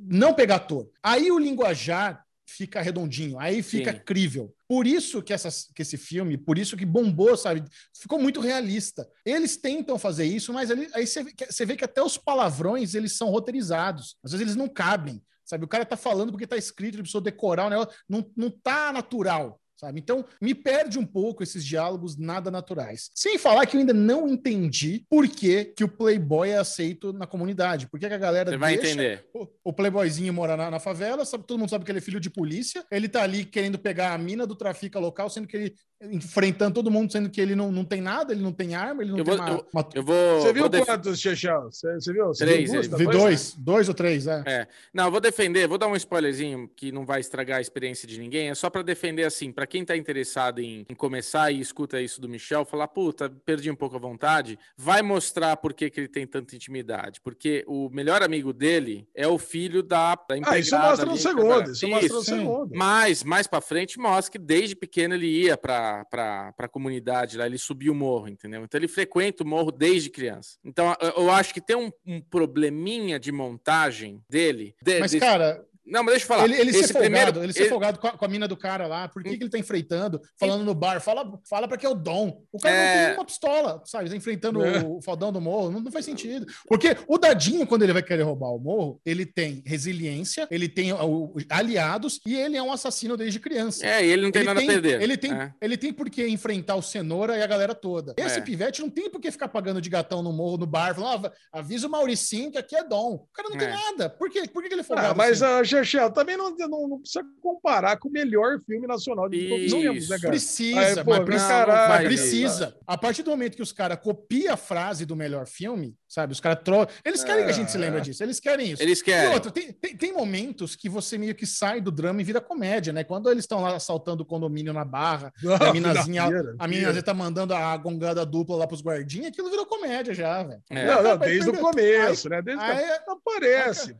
não 0.01 0.33
pegar 0.33 0.55
ator. 0.55 0.89
Aí 1.01 1.31
o 1.31 1.39
linguajar 1.39 2.23
fica 2.45 2.81
redondinho, 2.81 3.39
aí 3.39 3.63
fica 3.63 3.93
Sim. 3.93 3.99
crível. 4.05 4.53
Por 4.67 4.85
isso 4.85 5.21
que, 5.23 5.33
essas, 5.33 5.69
que 5.73 5.81
esse 5.81 5.97
filme, 5.97 6.37
por 6.37 6.57
isso 6.57 6.77
que 6.77 6.85
bombou, 6.85 7.35
sabe? 7.35 7.63
Ficou 7.99 8.19
muito 8.19 8.39
realista. 8.39 9.07
Eles 9.25 9.57
tentam 9.57 9.97
fazer 9.97 10.25
isso, 10.25 10.53
mas 10.53 10.69
ali, 10.69 10.87
aí 10.93 11.07
você 11.07 11.23
vê, 11.23 11.31
que- 11.33 11.51
você 11.51 11.65
vê 11.65 11.75
que 11.75 11.85
até 11.85 12.03
os 12.03 12.17
palavrões 12.17 12.93
eles 12.93 13.13
são 13.17 13.29
roteirizados. 13.29 14.17
Às 14.23 14.31
vezes 14.33 14.41
eles 14.45 14.55
não 14.55 14.67
cabem, 14.67 15.21
sabe? 15.43 15.65
O 15.65 15.67
cara 15.67 15.85
tá 15.85 15.97
falando 15.97 16.31
porque 16.31 16.45
tá 16.45 16.57
escrito, 16.57 16.95
ele 16.95 17.03
precisou 17.03 17.21
decorar 17.21 17.65
o 17.67 17.69
negócio, 17.69 17.93
não, 18.07 18.29
não 18.35 18.51
tá 18.51 18.91
natural. 18.91 19.59
Sabe? 19.83 19.99
Então, 19.99 20.23
me 20.41 20.55
perde 20.55 20.97
um 20.97 21.05
pouco 21.05 21.43
esses 21.43 21.65
diálogos 21.65 22.15
nada 22.17 22.49
naturais. 22.49 23.11
Sem 23.13 23.37
falar 23.37 23.65
que 23.65 23.75
eu 23.75 23.81
ainda 23.81 23.93
não 23.93 24.29
entendi 24.29 25.05
por 25.09 25.27
que, 25.27 25.65
que 25.65 25.83
o 25.83 25.89
Playboy 25.89 26.51
é 26.51 26.57
aceito 26.57 27.11
na 27.11 27.27
comunidade. 27.27 27.87
Por 27.87 27.99
que, 27.99 28.07
que 28.07 28.13
a 28.13 28.17
galera 28.17 28.51
Você 28.51 28.57
vai 28.57 28.77
deixa 28.77 28.93
entender. 28.93 29.25
o, 29.33 29.45
o 29.65 29.73
playboyzinho 29.73 30.33
mora 30.33 30.55
na, 30.55 30.71
na 30.71 30.79
favela, 30.79 31.25
sabe, 31.25 31.43
todo 31.45 31.59
mundo 31.59 31.69
sabe 31.69 31.83
que 31.83 31.91
ele 31.91 31.97
é 31.99 32.01
filho 32.01 32.19
de 32.19 32.29
polícia. 32.29 32.85
Ele 32.89 33.09
tá 33.09 33.23
ali 33.23 33.43
querendo 33.43 33.77
pegar 33.77 34.13
a 34.13 34.17
mina 34.17 34.47
do 34.47 34.55
trafica 34.55 34.99
local, 34.99 35.29
sendo 35.29 35.47
que 35.49 35.57
ele 35.57 35.75
enfrentando 36.11 36.73
todo 36.75 36.91
mundo, 36.91 37.11
sendo 37.11 37.29
que 37.29 37.39
ele 37.39 37.55
não, 37.55 37.71
não 37.71 37.85
tem 37.85 38.01
nada, 38.01 38.33
ele 38.33 38.41
não 38.41 38.51
tem 38.51 38.75
arma, 38.75 39.01
ele 39.03 39.11
não 39.11 39.19
Eu 39.19 39.23
tem 39.25 39.35
vou- 39.37 39.45
uma, 39.45 39.65
uma- 39.73 39.89
Eu 39.93 40.03
vou. 40.03 40.41
Você 40.41 40.51
viu 40.53 40.63
vou 40.63 40.69
def- 40.69 40.85
quantos, 40.85 41.19
Chechão? 41.19 41.71
Você, 41.71 41.93
você 41.93 42.11
viu? 42.13 42.25
Você 42.27 42.45
Três, 42.45 42.71
viu 42.71 42.81
duas 42.81 42.99
Vi 42.99 43.05
dois, 43.07 43.53
dois 43.57 43.87
ou 43.87 43.93
três, 43.93 44.27
é. 44.27 44.43
É. 44.45 44.67
Não, 44.93 45.05
eu 45.05 45.11
vou 45.11 45.21
defender, 45.21 45.67
vou 45.67 45.77
dar 45.77 45.87
um 45.87 45.95
spoilerzinho 45.95 46.69
que 46.75 46.91
não 46.91 47.05
vai 47.05 47.21
estragar 47.21 47.59
a 47.59 47.61
experiência 47.61 48.05
de 48.07 48.19
ninguém. 48.19 48.49
É 48.49 48.55
só 48.55 48.69
pra 48.69 48.81
defender, 48.81 49.23
assim, 49.23 49.51
pra 49.51 49.65
quem 49.73 49.83
tá 49.83 49.97
interessado 49.97 50.59
em, 50.61 50.85
em 50.87 50.93
começar 50.93 51.51
e 51.51 51.59
escuta 51.59 51.99
isso 51.99 52.21
do 52.21 52.29
Michel, 52.29 52.63
falar, 52.63 52.87
puta, 52.87 53.27
perdi 53.43 53.71
um 53.71 53.75
pouco 53.75 53.95
a 53.95 53.99
vontade, 53.99 54.59
vai 54.77 55.01
mostrar 55.01 55.57
por 55.57 55.73
que, 55.73 55.89
que 55.89 55.99
ele 55.99 56.07
tem 56.07 56.27
tanta 56.27 56.55
intimidade. 56.55 57.19
Porque 57.21 57.63
o 57.67 57.89
melhor 57.89 58.21
amigo 58.21 58.53
dele 58.53 59.07
é 59.15 59.27
o 59.27 59.39
filho 59.39 59.81
da, 59.81 60.13
da 60.13 60.35
Ah, 60.45 60.59
isso 60.59 60.75
empregada 60.75 60.87
mostra 60.89 61.05
no 61.07 61.17
segundo. 61.17 61.71
Isso 61.71 61.87
mostra 61.87 62.13
no 62.13 62.19
Isso. 62.21 62.23
segundo. 62.23 62.69
Mas, 62.75 63.23
mais 63.23 63.47
pra 63.47 63.59
frente, 63.61 63.97
mostra 63.97 64.31
que 64.31 64.37
desde 64.37 64.75
pequeno 64.75 65.15
ele 65.15 65.25
ia 65.27 65.57
pra, 65.57 66.05
pra, 66.05 66.53
pra 66.53 66.67
comunidade 66.67 67.35
lá, 67.35 67.47
ele 67.47 67.57
subia 67.57 67.91
o 67.91 67.95
morro, 67.95 68.27
entendeu? 68.27 68.63
Então 68.63 68.77
ele 68.79 68.87
frequenta 68.87 69.43
o 69.43 69.47
morro 69.47 69.71
desde 69.71 70.11
criança. 70.11 70.59
Então 70.63 70.95
eu- 71.01 71.23
eu 71.23 71.31
acho 71.31 71.51
que 71.51 71.59
tem 71.61 71.75
um, 71.75 71.91
um 72.05 72.21
probleminha 72.21 73.19
de 73.19 73.31
montagem 73.31 74.21
dele. 74.29 74.75
de- 74.83 74.99
Mas, 74.99 75.11
desse- 75.11 75.19
cara, 75.25 75.65
Não, 75.85 76.01
mas 76.03 76.13
deixa 76.13 76.23
eu 76.23 76.27
falar. 76.27 76.45
Ele, 76.45 76.55
ele 76.59 76.71
ser 76.73 76.79
Esse 76.79 76.93
folgado, 76.93 77.11
primeiro- 77.11 77.43
ele 77.43 77.53
ser 77.53 77.59
ele- 77.63 77.69
folgado 77.69 77.99
com 77.99 78.07
a, 78.07 78.11
com 78.11 78.25
a 78.25 78.27
mina 78.27 78.47
do 78.47 78.55
cara 78.55 78.87
lá. 78.87 79.07
Por 79.09 79.21
que, 79.21 79.37
que 79.37 79.43
ele 79.43 79.49
tá 79.49 79.57
enfrentando, 79.59 80.21
falando 80.39 80.63
no 80.63 80.73
bar? 80.73 81.01
Fala, 81.01 81.39
fala 81.49 81.67
pra 81.67 81.77
que 81.77 81.85
é 81.85 81.89
o 81.89 81.93
Dom. 81.93 82.41
O 82.51 82.59
cara 82.59 82.73
É. 82.75 82.97
não 82.99 83.05
tem 83.09 83.17
uma 83.19 83.25
pistola, 83.25 83.81
sabe? 83.85 84.09
Tá 84.09 84.15
enfrentando 84.15 84.63
É. 84.63 84.79
o 84.85 85.01
fodão 85.01 85.31
do 85.31 85.41
morro. 85.41 85.69
Não, 85.71 85.81
não 85.81 85.91
faz 85.91 86.05
sentido. 86.05 86.45
Porque 86.67 86.95
o 87.07 87.17
Dadinho, 87.17 87.67
quando 87.67 87.83
ele 87.83 87.93
vai 87.93 88.01
querer 88.03 88.23
roubar 88.23 88.49
o 88.49 88.59
morro, 88.59 89.01
ele 89.05 89.25
tem 89.25 89.61
resiliência, 89.65 90.47
ele 90.49 90.69
tem 90.69 90.93
o- 90.93 91.33
aliados 91.49 92.19
e 92.25 92.35
ele 92.35 92.55
é 92.57 92.63
um 92.63 92.71
assassino 92.71 93.17
desde 93.17 93.39
criança. 93.39 93.85
É, 93.85 94.05
e 94.05 94.09
ele 94.11 94.21
não 94.23 94.31
tem 94.31 94.41
ele 94.41 94.47
nada 94.47 94.59
tem, 94.59 94.69
a 94.69 94.73
perder. 94.73 95.01
Ele 95.01 95.17
tem, 95.17 95.33
É. 95.33 95.51
ele 95.61 95.77
tem 95.77 95.91
por 95.93 96.09
que 96.09 96.25
enfrentar 96.27 96.75
o 96.75 96.81
Cenoura 96.81 97.37
e 97.37 97.41
a 97.41 97.47
galera 97.47 97.75
toda. 97.75 98.13
Esse 98.17 98.39
É. 98.39 98.41
pivete 98.41 98.81
não 98.81 98.89
tem 98.89 99.09
por 99.09 99.19
que 99.19 99.31
ficar 99.31 99.47
pagando 99.49 99.81
de 99.81 99.89
gatão 99.89 100.21
no 100.23 100.31
morro, 100.31 100.57
no 100.57 100.65
bar, 100.65 100.95
falando, 100.95 101.27
ah, 101.27 101.31
avisa 101.59 101.87
o 101.87 101.89
Mauricinho 101.89 102.51
que 102.51 102.57
aqui 102.57 102.75
é 102.75 102.83
dom. 102.83 103.15
O 103.15 103.27
cara 103.33 103.49
não 103.49 103.57
tem 103.57 103.67
É. 103.67 103.71
nada. 103.71 104.09
Por 104.09 104.29
quê? 104.29 104.47
Por 104.47 104.61
que, 104.61 104.69
que 104.69 104.73
ele 104.75 104.81
é 104.81 104.83
folgado 104.83 105.09
Ah, 105.09 105.13
mas 105.15 105.41
assim? 105.41 105.53
a 105.59 105.63
Chechel 105.77 106.11
também 106.11 106.37
não, 106.37 106.55
não, 106.55 106.87
não 106.87 106.99
precisa 106.99 107.23
comparar 107.41 107.97
com 107.97 108.07
o 108.09 108.11
melhor 108.11 108.59
filme 108.61 108.85
nacional 108.87 109.27
de 109.29 109.47
todos 109.49 109.65
os 109.65 109.71
tempos, 109.73 110.09
né, 110.09 110.17
cara? 110.17 110.29
Precisa, 110.29 110.79
Aí, 110.79 111.03
pô, 111.03 111.11
mas 111.11 111.25
precisa. 111.25 111.47
caralho, 111.47 111.87
faz 111.93 112.07
precisa. 112.07 112.77
A 112.87 112.97
partir 112.97 113.23
do 113.23 113.31
momento 113.31 113.55
que 113.55 113.61
os 113.61 113.71
caras 113.71 113.99
copiam 114.01 114.53
a 114.53 114.57
frase 114.57 115.05
do 115.05 115.15
melhor 115.15 115.45
filme, 115.47 115.95
sabe? 116.07 116.33
Os 116.33 116.39
caras 116.39 116.59
tro... 116.63 116.87
Eles 117.05 117.23
querem 117.23 117.45
que 117.45 117.51
a 117.51 117.53
gente 117.53 117.71
se 117.71 117.77
lembre 117.77 118.01
disso. 118.01 118.21
Eles 118.23 118.39
querem 118.39 118.71
isso. 118.71 118.81
Eles 118.81 118.99
E 118.99 119.03
querem. 119.03 119.33
outra, 119.33 119.51
tem, 119.51 119.71
tem, 119.71 119.95
tem 119.95 120.13
momentos 120.13 120.75
que 120.75 120.89
você 120.89 121.17
meio 121.17 121.35
que 121.35 121.45
sai 121.45 121.79
do 121.79 121.91
drama 121.91 122.21
e 122.21 122.23
vira 122.23 122.41
comédia, 122.41 122.91
né? 122.91 123.03
Quando 123.03 123.29
eles 123.29 123.43
estão 123.43 123.61
lá 123.61 123.75
assaltando 123.75 124.23
o 124.23 124.25
condomínio 124.25 124.73
na 124.73 124.83
barra, 124.83 125.31
Não, 125.41 125.55
a 125.55 125.73
minazinha, 125.73 126.29
a 126.59 126.67
minazinha 126.67 127.03
tá 127.03 127.13
mandando 127.13 127.53
a 127.53 127.75
gongada 127.77 128.25
dupla 128.25 128.55
lá 128.57 128.67
pros 128.67 128.81
guardinhas, 128.81 129.27
aquilo 129.27 129.49
virou 129.49 129.65
comédia 129.65 130.13
já, 130.13 130.43
velho. 130.43 130.61
É. 130.69 130.85
Não, 130.85 131.03
não, 131.03 131.17
desde 131.17 131.49
o 131.49 131.57
começo, 131.59 132.29
né? 132.29 132.41
Desde 132.41 132.63
Aí, 132.63 132.83
é- 132.83 133.03
Não 133.07 133.19
parece. 133.23 133.95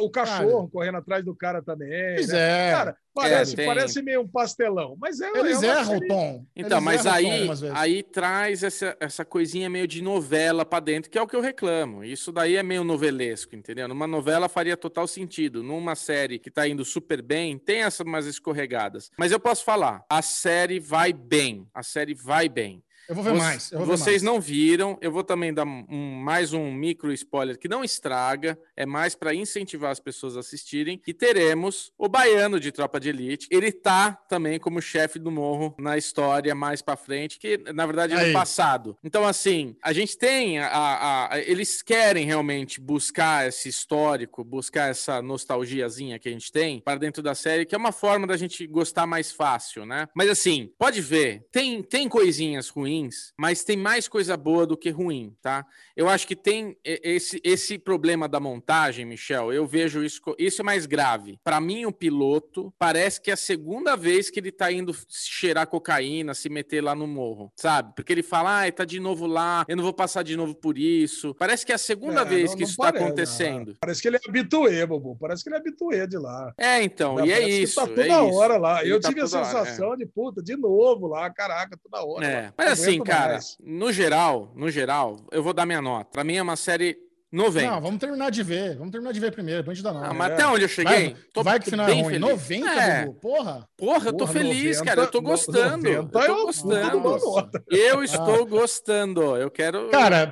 O 0.00 0.08
cachorro 0.10 0.68
correndo 0.70 0.98
atrás 0.98 1.11
do 1.20 1.34
cara 1.34 1.60
também. 1.60 1.90
pois 2.14 2.28
né? 2.28 2.68
é. 2.68 2.70
Cara, 2.70 2.96
parece, 3.12 3.56
tem. 3.56 3.66
parece 3.66 4.00
meio 4.00 4.22
um 4.22 4.28
pastelão. 4.28 4.96
Mas 4.98 5.20
é, 5.20 5.28
eles 5.38 5.62
é 5.62 5.66
erram 5.66 5.96
o 5.96 6.06
tom. 6.06 6.46
Então, 6.56 6.78
Eles 6.78 6.84
mas 6.84 7.00
o 7.00 7.04
tom 7.04 7.10
aí, 7.10 7.48
aí 7.74 8.02
traz 8.02 8.62
essa, 8.62 8.96
essa 9.00 9.24
coisinha 9.24 9.68
meio 9.68 9.86
de 9.86 10.00
novela 10.00 10.64
pra 10.64 10.80
dentro, 10.80 11.10
que 11.10 11.18
é 11.18 11.22
o 11.22 11.26
que 11.26 11.36
eu 11.36 11.40
reclamo. 11.40 12.04
Isso 12.04 12.30
daí 12.30 12.56
é 12.56 12.62
meio 12.62 12.84
novelesco, 12.84 13.56
entendeu? 13.56 13.88
Numa 13.88 14.06
novela 14.06 14.48
faria 14.48 14.76
total 14.76 15.06
sentido. 15.06 15.62
Numa 15.62 15.94
série 15.94 16.38
que 16.38 16.50
tá 16.50 16.66
indo 16.66 16.84
super 16.84 17.20
bem, 17.20 17.58
tem 17.58 17.82
essas 17.82 18.06
umas 18.06 18.26
escorregadas. 18.26 19.10
Mas 19.18 19.32
eu 19.32 19.40
posso 19.40 19.64
falar, 19.64 20.04
a 20.08 20.22
série 20.22 20.78
vai 20.78 21.12
bem. 21.12 21.66
A 21.74 21.82
série 21.82 22.14
vai 22.14 22.48
bem. 22.48 22.82
Eu 23.12 23.16
vou 23.16 23.24
ver 23.24 23.30
Voc- 23.32 23.38
mais. 23.42 23.70
vou 23.70 23.80
ver 23.80 23.86
Vocês 23.86 24.22
mais. 24.22 24.34
não 24.34 24.40
viram, 24.40 24.96
eu 25.02 25.12
vou 25.12 25.22
também 25.22 25.52
dar 25.52 25.66
um- 25.66 25.84
mais 26.22 26.54
um 26.54 26.72
micro 26.72 27.12
spoiler 27.12 27.58
que 27.58 27.68
não 27.68 27.84
estraga, 27.84 28.58
é 28.74 28.86
mais 28.86 29.14
para 29.14 29.34
incentivar 29.34 29.90
as 29.90 30.00
pessoas 30.00 30.34
a 30.34 30.40
assistirem. 30.40 30.98
E 31.06 31.12
teremos 31.12 31.92
o 31.98 32.08
baiano 32.08 32.58
de 32.58 32.72
Tropa 32.72 32.98
de 32.98 33.10
Elite. 33.10 33.48
Ele 33.50 33.70
tá 33.70 34.12
também 34.28 34.58
como 34.58 34.80
chefe 34.80 35.18
do 35.18 35.30
morro 35.30 35.74
na 35.78 35.98
história 35.98 36.54
mais 36.54 36.80
para 36.80 36.96
frente, 36.96 37.38
que 37.38 37.58
na 37.74 37.84
verdade 37.84 38.14
é 38.14 38.26
no 38.28 38.32
passado. 38.32 38.96
Então, 39.04 39.26
assim, 39.26 39.76
a 39.82 39.92
gente 39.92 40.16
tem 40.16 40.58
a, 40.58 40.66
a- 40.68 41.34
a- 41.34 41.38
Eles 41.40 41.82
querem 41.82 42.24
realmente 42.24 42.80
buscar 42.80 43.46
esse 43.46 43.68
histórico, 43.68 44.42
buscar 44.42 44.88
essa 44.88 45.20
nostalgiazinha 45.20 46.18
que 46.18 46.28
a 46.28 46.32
gente 46.32 46.50
tem 46.50 46.80
para 46.80 46.98
dentro 46.98 47.22
da 47.22 47.34
série, 47.34 47.66
que 47.66 47.74
é 47.74 47.78
uma 47.78 47.92
forma 47.92 48.26
da 48.26 48.36
gente 48.38 48.66
gostar 48.66 49.06
mais 49.06 49.30
fácil, 49.30 49.84
né? 49.84 50.08
Mas 50.14 50.30
assim, 50.30 50.70
pode 50.78 51.00
ver, 51.02 51.46
tem, 51.52 51.82
tem 51.82 52.08
coisinhas 52.08 52.68
ruins, 52.68 53.01
mas 53.38 53.64
tem 53.64 53.76
mais 53.76 54.08
coisa 54.08 54.36
boa 54.36 54.66
do 54.66 54.76
que 54.76 54.90
ruim, 54.90 55.34
tá? 55.40 55.64
Eu 55.96 56.08
acho 56.08 56.26
que 56.26 56.36
tem 56.36 56.76
esse, 56.84 57.40
esse 57.44 57.78
problema 57.78 58.28
da 58.28 58.38
montagem, 58.40 59.04
Michel, 59.04 59.52
eu 59.52 59.66
vejo 59.66 60.02
isso, 60.04 60.20
isso 60.38 60.60
é 60.62 60.64
mais 60.64 60.86
grave. 60.86 61.38
Para 61.44 61.60
mim, 61.60 61.86
o 61.86 61.92
piloto 61.92 62.72
parece 62.78 63.20
que 63.20 63.30
é 63.30 63.34
a 63.34 63.36
segunda 63.36 63.96
vez 63.96 64.30
que 64.30 64.38
ele 64.40 64.52
tá 64.52 64.70
indo 64.70 64.94
cheirar 65.08 65.66
cocaína, 65.66 66.34
se 66.34 66.48
meter 66.48 66.82
lá 66.82 66.94
no 66.94 67.06
morro, 67.06 67.52
sabe? 67.56 67.92
Porque 67.94 68.12
ele 68.12 68.22
fala, 68.22 68.64
ah, 68.66 68.72
tá 68.72 68.84
de 68.84 69.00
novo 69.00 69.26
lá, 69.26 69.64
eu 69.68 69.76
não 69.76 69.84
vou 69.84 69.92
passar 69.92 70.22
de 70.22 70.36
novo 70.36 70.54
por 70.54 70.76
isso. 70.78 71.34
Parece 71.34 71.64
que 71.64 71.72
é 71.72 71.74
a 71.74 71.78
segunda 71.78 72.22
É, 72.22 72.24
vez 72.24 72.50
não- 72.50 72.56
que 72.56 72.62
não 72.62 72.68
isso 72.68 72.76
parece, 72.76 72.98
tá 72.98 73.04
acontecendo. 73.04 73.72
ah, 73.72 73.78
Parece 73.80 74.02
que 74.02 74.08
ele 74.08 74.16
é 74.16 74.20
habituê, 74.28 74.86
bobo. 74.86 75.16
Parece 75.20 75.42
que 75.42 75.48
ele 75.48 75.56
é 75.56 75.58
habituê 75.58 76.06
de 76.06 76.18
lá. 76.18 76.52
É, 76.58 76.82
então, 76.82 77.16
Né? 77.16 77.26
e 77.26 77.30
é 77.32 77.34
Parece 77.34 77.50
que 77.56 77.62
isso. 77.62 77.74
Tá 77.76 77.86
toda 77.86 78.02
é 78.02 78.06
isso. 78.08 78.34
hora 78.36 78.56
lá. 78.58 78.82
Ele 78.82 78.92
Eu 78.92 79.00
tá 79.00 79.08
tive 79.08 79.20
a 79.20 79.24
hora, 79.24 79.30
é. 79.40 79.44
sensação 79.44 79.96
de, 79.96 80.06
puta, 80.06 80.42
de 80.42 80.56
novo 80.56 81.06
lá, 81.06 81.30
caraca, 81.30 81.78
toda 81.82 82.04
hora. 82.04 82.26
É, 82.26 82.52
mas 82.56 82.78
Não 82.78 82.81
assim, 82.88 83.02
cara, 83.02 83.34
mais. 83.34 83.56
no 83.62 83.92
geral, 83.92 84.52
no 84.54 84.70
geral, 84.70 85.16
eu 85.30 85.42
vou 85.42 85.52
dar 85.52 85.66
minha 85.66 85.82
nota. 85.82 86.10
Pra 86.10 86.24
mim 86.24 86.36
é 86.36 86.42
uma 86.42 86.56
série 86.56 86.96
90. 87.32 87.66
Não, 87.66 87.80
vamos 87.80 87.98
terminar 87.98 88.30
de 88.30 88.42
ver. 88.42 88.76
Vamos 88.76 88.92
terminar 88.92 89.12
de 89.12 89.20
ver 89.20 89.32
primeiro, 89.32 89.64
pra 89.64 89.72
gente 89.72 89.82
dar 89.82 89.92
nota. 89.94 90.08
Ah, 90.08 90.14
mas 90.14 90.32
até 90.32 90.46
onde 90.46 90.64
eu 90.64 90.68
cheguei, 90.68 91.16
vai, 91.34 91.44
vai 91.44 91.60
que 91.60 91.70
final 91.70 91.88
é 91.88 91.92
ruim. 91.92 92.04
feliz. 92.04 92.20
90, 92.20 92.68
É. 92.70 93.06
Bubu? 93.06 93.20
Porra. 93.20 93.68
Porra, 93.76 94.06
eu 94.08 94.12
tô 94.12 94.18
Porra, 94.18 94.32
feliz, 94.32 94.78
90, 94.78 94.84
cara. 94.84 95.00
Eu 95.02 95.10
tô 95.10 95.20
gostando. 95.22 95.88
eu 95.88 96.02
90 96.02 96.20
tô 96.26 96.44
gostando. 96.44 97.56
eu 97.70 98.02
estou 98.04 98.46
gostando. 98.46 99.36
Eu 99.36 99.50
quero. 99.50 99.88
Cara, 99.90 100.30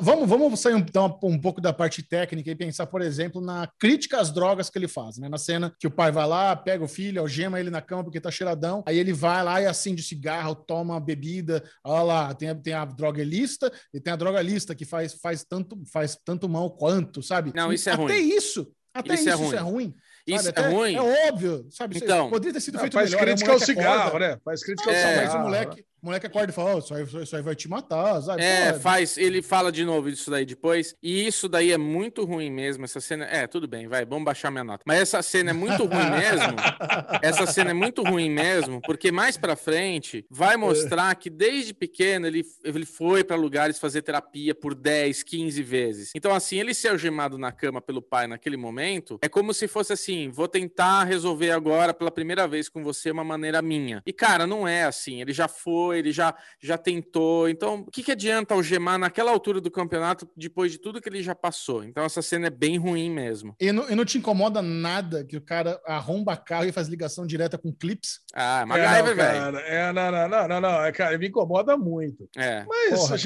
vamos, 0.00 0.28
vamos 0.28 0.60
sair 0.60 0.74
um, 0.74 0.78
um, 0.80 1.28
um 1.34 1.40
pouco 1.40 1.60
da 1.60 1.72
parte 1.72 2.02
técnica 2.02 2.50
e 2.50 2.54
pensar, 2.54 2.86
por 2.86 3.02
exemplo, 3.02 3.40
na 3.40 3.68
crítica 3.78 4.18
às 4.20 4.30
drogas 4.32 4.70
que 4.70 4.78
ele 4.78 4.88
faz, 4.88 5.18
né? 5.18 5.28
Na 5.28 5.38
cena 5.38 5.72
que 5.78 5.86
o 5.86 5.90
pai 5.90 6.10
vai 6.10 6.26
lá, 6.26 6.56
pega 6.56 6.82
o 6.84 6.88
filho, 6.88 7.20
algema 7.20 7.60
ele 7.60 7.70
na 7.70 7.82
cama 7.82 8.02
porque 8.04 8.20
tá 8.20 8.30
cheiradão, 8.30 8.82
aí 8.86 8.98
ele 8.98 9.12
vai 9.12 9.42
lá 9.44 9.60
e 9.60 9.66
acende 9.66 10.00
o 10.02 10.04
cigarro, 10.04 10.54
toma 10.54 10.96
a 10.96 11.00
bebida, 11.00 11.62
olha 11.84 12.02
lá, 12.02 12.34
tem 12.34 12.48
a, 12.48 12.54
tem 12.54 12.72
a 12.72 12.84
drogalista 12.84 13.70
e 13.92 14.00
tem 14.00 14.12
a 14.12 14.16
drogalista 14.16 14.74
que 14.74 14.84
faz, 14.84 15.14
faz, 15.14 15.44
tanto, 15.44 15.78
faz 15.92 16.16
tanto 16.24 16.48
mal 16.48 16.70
quanto, 16.70 17.22
sabe? 17.22 17.52
Não, 17.54 17.72
isso 17.72 17.88
é 17.88 17.92
até 17.92 18.02
ruim. 18.02 18.14
isso, 18.28 18.70
até 18.94 19.14
Isso 19.14 19.22
isso, 19.22 19.30
é 19.30 19.34
isso 19.34 19.42
ruim. 19.44 19.56
é 19.56 19.60
ruim. 19.60 19.94
Isso 20.26 20.44
sabe? 20.44 20.58
é 20.58 20.60
Até- 20.62 20.74
ruim. 20.74 20.94
É 20.94 21.28
óbvio, 21.30 21.66
sabe? 21.70 21.96
Isso 21.96 22.04
Então. 22.04 22.30
poderia 22.30 22.52
ter 22.54 22.60
sido 22.60 22.78
feito 22.78 22.92
faz 22.92 23.10
melhor. 23.10 23.18
aí 23.18 23.24
o 23.24 23.26
crítica 23.36 23.52
ao 23.52 23.58
cigarro, 23.58 24.08
acorda, 24.08 24.28
né? 24.28 24.38
Faz 24.44 24.62
crítica 24.64 24.88
ao 24.90 24.94
É, 24.96 25.04
mas 25.04 25.20
cigarro. 25.22 25.38
o 25.38 25.42
moleque, 25.42 25.86
o 26.02 26.06
moleque 26.06 26.26
acorda 26.26 26.50
e 26.50 26.54
fala, 26.54 26.74
oh, 26.74 26.78
isso, 26.78 26.92
aí, 26.92 27.04
isso 27.04 27.36
aí 27.36 27.42
vai 27.42 27.54
te 27.54 27.68
matar, 27.68 28.20
sabe? 28.20 28.42
É, 28.42 28.72
faz. 28.72 29.16
Ele 29.16 29.40
fala 29.40 29.70
de 29.70 29.84
novo 29.84 30.10
disso 30.10 30.30
daí 30.32 30.44
depois. 30.44 30.96
E 31.00 31.26
isso 31.26 31.48
daí 31.48 31.70
é 31.70 31.78
muito 31.78 32.24
ruim 32.24 32.50
mesmo. 32.50 32.84
Essa 32.84 33.00
cena. 33.00 33.24
É, 33.24 33.46
tudo 33.46 33.68
bem, 33.68 33.86
vai, 33.86 34.04
vamos 34.04 34.24
baixar 34.24 34.50
minha 34.50 34.64
nota. 34.64 34.82
Mas 34.84 35.00
essa 35.00 35.22
cena 35.22 35.50
é 35.50 35.52
muito 35.52 35.84
ruim 35.84 36.10
mesmo. 36.10 36.56
Essa 37.22 37.46
cena 37.46 37.70
é 37.70 37.74
muito 37.74 38.02
ruim 38.02 38.30
mesmo, 38.30 38.80
porque 38.82 39.12
mais 39.12 39.36
pra 39.36 39.54
frente 39.54 40.26
vai 40.28 40.56
mostrar 40.56 41.14
que 41.14 41.30
desde 41.30 41.72
pequeno 41.72 42.26
ele, 42.26 42.44
ele 42.64 42.84
foi 42.84 43.22
pra 43.22 43.36
lugares 43.36 43.78
fazer 43.78 44.02
terapia 44.02 44.54
por 44.54 44.74
10, 44.74 45.22
15 45.22 45.62
vezes. 45.62 46.10
Então, 46.16 46.34
assim, 46.34 46.58
ele 46.58 46.74
ser 46.74 46.88
algemado 46.88 47.38
na 47.38 47.52
cama 47.52 47.80
pelo 47.80 48.02
pai 48.02 48.26
naquele 48.26 48.56
momento 48.56 49.18
é 49.22 49.28
como 49.28 49.54
se 49.54 49.68
fosse 49.68 49.92
assim: 49.92 50.30
vou 50.30 50.48
tentar 50.48 51.04
resolver 51.04 51.52
agora 51.52 51.94
pela 51.94 52.10
primeira 52.10 52.48
vez 52.48 52.68
com 52.68 52.82
você 52.82 53.10
uma 53.10 53.24
maneira 53.24 53.62
minha. 53.62 54.02
E, 54.04 54.12
cara, 54.12 54.46
não 54.46 54.66
é 54.66 54.84
assim. 54.84 55.20
Ele 55.20 55.32
já 55.32 55.46
foi, 55.46 55.91
ele 55.94 56.12
já, 56.12 56.34
já 56.60 56.76
tentou. 56.78 57.48
Então, 57.48 57.80
o 57.80 57.90
que, 57.90 58.02
que 58.02 58.12
adianta 58.12 58.54
algemar 58.54 58.98
naquela 58.98 59.30
altura 59.30 59.60
do 59.60 59.70
campeonato 59.70 60.28
depois 60.36 60.72
de 60.72 60.78
tudo 60.78 61.00
que 61.00 61.08
ele 61.08 61.22
já 61.22 61.34
passou? 61.34 61.84
Então, 61.84 62.04
essa 62.04 62.22
cena 62.22 62.46
é 62.46 62.50
bem 62.50 62.78
ruim 62.78 63.10
mesmo. 63.10 63.54
E 63.60 63.72
não, 63.72 63.90
e 63.90 63.94
não 63.94 64.04
te 64.04 64.18
incomoda 64.18 64.62
nada 64.62 65.24
que 65.24 65.36
o 65.36 65.40
cara 65.40 65.80
arromba 65.86 66.36
carro 66.36 66.66
e 66.66 66.72
faz 66.72 66.88
ligação 66.88 67.26
direta 67.26 67.58
com 67.58 67.72
clips? 67.72 68.20
Ah, 68.34 68.62
É, 68.62 68.64
MacGyver, 68.64 69.04
não, 69.04 69.14
velho. 69.16 69.58
É, 69.58 69.92
não, 69.92 70.12
não, 70.12 70.28
não, 70.28 70.48
não, 70.48 70.60
não. 70.60 70.84
É, 70.84 70.92
cara, 70.92 71.18
me 71.18 71.28
incomoda 71.28 71.76
muito. 71.76 72.28
É, 72.36 72.64
Mas, 72.64 72.98
Porra, 72.98 73.16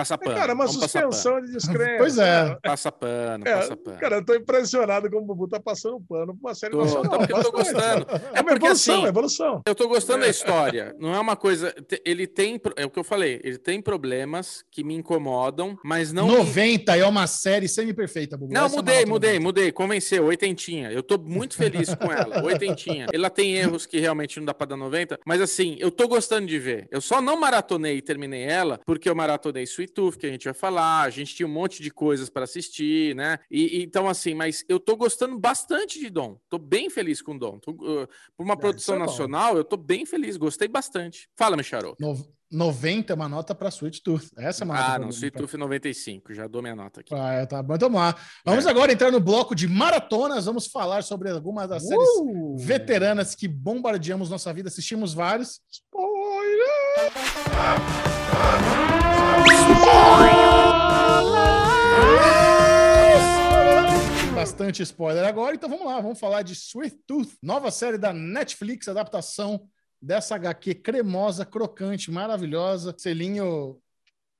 passa 0.00 0.14
é, 0.14 0.18
pano. 0.18 0.36
cara, 0.36 0.54
uma 0.54 0.66
pano. 0.66 0.78
suspensão 0.78 1.40
de 1.40 1.52
descrença. 1.52 1.98
Pois 1.98 2.18
é. 2.18 2.58
Passa 2.62 2.92
pano, 2.92 3.44
É, 3.46 3.54
passa 3.56 3.76
pano. 3.76 3.98
Cara, 3.98 4.16
eu 4.16 4.24
tô 4.24 4.34
impressionado 4.34 5.10
como 5.10 5.22
o 5.22 5.26
Bubu 5.26 5.48
tá 5.48 5.60
passando 5.60 6.00
pano 6.08 6.36
pra 6.36 6.48
uma 6.50 6.54
série 6.54 6.72
Tô, 6.72 6.82
nacional. 6.84 7.10
tá 7.10 7.18
porque 7.18 7.32
eu 7.32 7.42
tô 7.42 7.52
gostando. 7.52 8.06
É 8.10 8.38
É 8.38 8.40
uma 8.40 8.44
porque 8.44 8.66
evolução, 8.66 8.94
assim, 8.96 9.04
é 9.04 9.08
evolução. 9.08 9.62
eu 9.66 9.74
tô 9.74 9.88
gostando 9.88 10.20
da 10.20 10.28
história. 10.28 10.94
Não 10.98 11.14
é 11.14 11.20
uma 11.20 11.36
coisa. 11.36 11.74
Ele 12.04 12.26
tem. 12.26 12.60
É 12.76 12.84
o 12.84 12.90
que 12.90 12.98
eu 12.98 13.04
falei. 13.04 13.40
Ele 13.44 13.58
tem 13.58 13.80
problemas 13.80 14.64
que 14.70 14.82
me 14.84 14.94
incomodam, 14.94 15.76
mas 15.84 16.12
não. 16.12 16.26
me- 16.26 16.36
90 16.36 16.96
é 16.96 17.04
uma 17.04 17.26
série 17.26 17.68
semi-perfeita, 17.68 18.36
Bubu. 18.36 18.52
Não, 18.52 18.66
Essa 18.66 18.74
é 18.74 18.76
uma 18.76 18.82
mudei, 18.82 19.04
mudei, 19.06 19.30
90. 19.38 19.40
mudei. 19.42 19.72
Convenceu, 19.72 20.24
oitentinha. 20.24 20.90
Eu 20.90 21.02
tô 21.02 21.18
muito 21.18 21.54
feliz 21.56 21.94
com 21.94 22.10
ela, 22.10 22.42
oitentinha. 22.44 23.06
Ela 23.12 23.30
tem 23.30 23.54
erros 23.56 23.86
que 23.86 23.98
realmente 24.00 24.38
não 24.38 24.46
dá 24.46 24.54
pra 24.54 24.66
dar 24.66 24.76
90, 24.76 25.18
mas 25.26 25.40
assim, 25.40 25.76
eu 25.78 25.90
tô 25.90 26.08
gostando 26.08 26.46
de 26.46 26.58
ver. 26.58 26.86
Eu 26.90 27.00
só 27.00 27.20
não 27.20 27.38
maratonei 27.38 27.96
e 27.98 28.02
terminei 28.02 28.42
ela 28.44 28.80
porque 28.86 29.08
eu 29.08 29.14
maratonei 29.14 29.64
Sweet 29.64 29.89
Tooth, 29.94 30.16
que 30.18 30.26
a 30.26 30.30
gente 30.30 30.44
vai 30.44 30.54
falar, 30.54 31.02
a 31.02 31.10
gente 31.10 31.34
tinha 31.34 31.46
um 31.46 31.50
monte 31.52 31.82
de 31.82 31.90
coisas 31.90 32.28
pra 32.30 32.44
assistir, 32.44 33.14
né? 33.14 33.38
E, 33.50 33.78
e 33.78 33.82
então, 33.82 34.08
assim, 34.08 34.34
mas 34.34 34.64
eu 34.68 34.80
tô 34.80 34.96
gostando 34.96 35.38
bastante 35.38 35.98
de 35.98 36.08
Dom. 36.10 36.38
Tô 36.48 36.58
bem 36.58 36.88
feliz 36.88 37.20
com 37.22 37.36
Dom. 37.36 37.58
Tô, 37.58 37.72
uh, 37.72 38.06
por 38.36 38.44
uma 38.44 38.54
Ah, 38.54 38.56
produção 38.56 38.94
isso 38.96 39.02
é 39.04 39.06
nacional, 39.06 39.56
eu 39.56 39.64
tô 39.64 39.76
bem 39.76 40.06
feliz, 40.06 40.36
gostei 40.36 40.68
bastante. 40.68 41.28
Fala, 41.36 41.56
Micharo. 41.56 41.96
No- 42.00 42.16
90 42.52 43.12
é 43.12 43.14
uma 43.14 43.28
nota 43.28 43.54
pra 43.54 43.68
Sweet 43.68 44.02
Tooth. 44.02 44.28
Essa 44.36 44.64
é 44.64 44.64
uma 44.64 44.74
nota 44.74 44.92
Ah, 44.94 44.98
não, 44.98 45.10
Sweet 45.10 45.36
Tooth 45.38 45.56
95, 45.56 46.34
já 46.34 46.48
dou 46.48 46.60
minha 46.60 46.74
nota 46.74 47.00
aqui. 47.00 47.14
Ah, 47.14 47.34
é, 47.34 47.46
tá 47.46 47.62
bom, 47.62 47.76
então 47.76 47.88
vamos 47.88 48.00
lá. 48.04 48.16
Vamos 48.44 48.66
É. 48.66 48.70
agora 48.70 48.92
entrar 48.92 49.12
no 49.12 49.20
bloco 49.20 49.54
de 49.54 49.68
maratonas. 49.68 50.46
Vamos 50.46 50.66
falar 50.66 51.04
sobre 51.04 51.30
algumas 51.30 51.68
das 51.68 51.86
séries 51.86 52.08
Uh! 52.18 52.56
veteranas 52.58 53.36
que 53.36 53.46
bombardeamos 53.46 54.28
nossa 54.30 54.52
vida. 54.52 54.68
Assistimos 54.68 55.14
vários. 55.14 55.60
Spoiler! 55.70 57.12
Bastante 64.60 64.82
spoiler 64.82 65.24
agora, 65.24 65.54
então 65.54 65.70
vamos 65.70 65.86
lá, 65.86 65.98
vamos 66.02 66.20
falar 66.20 66.42
de 66.42 66.52
Sweet 66.52 66.98
Tooth, 67.06 67.30
nova 67.42 67.70
série 67.70 67.96
da 67.96 68.12
Netflix, 68.12 68.88
adaptação 68.88 69.66
dessa 70.02 70.34
HQ 70.34 70.74
cremosa, 70.74 71.46
crocante, 71.46 72.10
maravilhosa, 72.10 72.94
selinho 72.98 73.80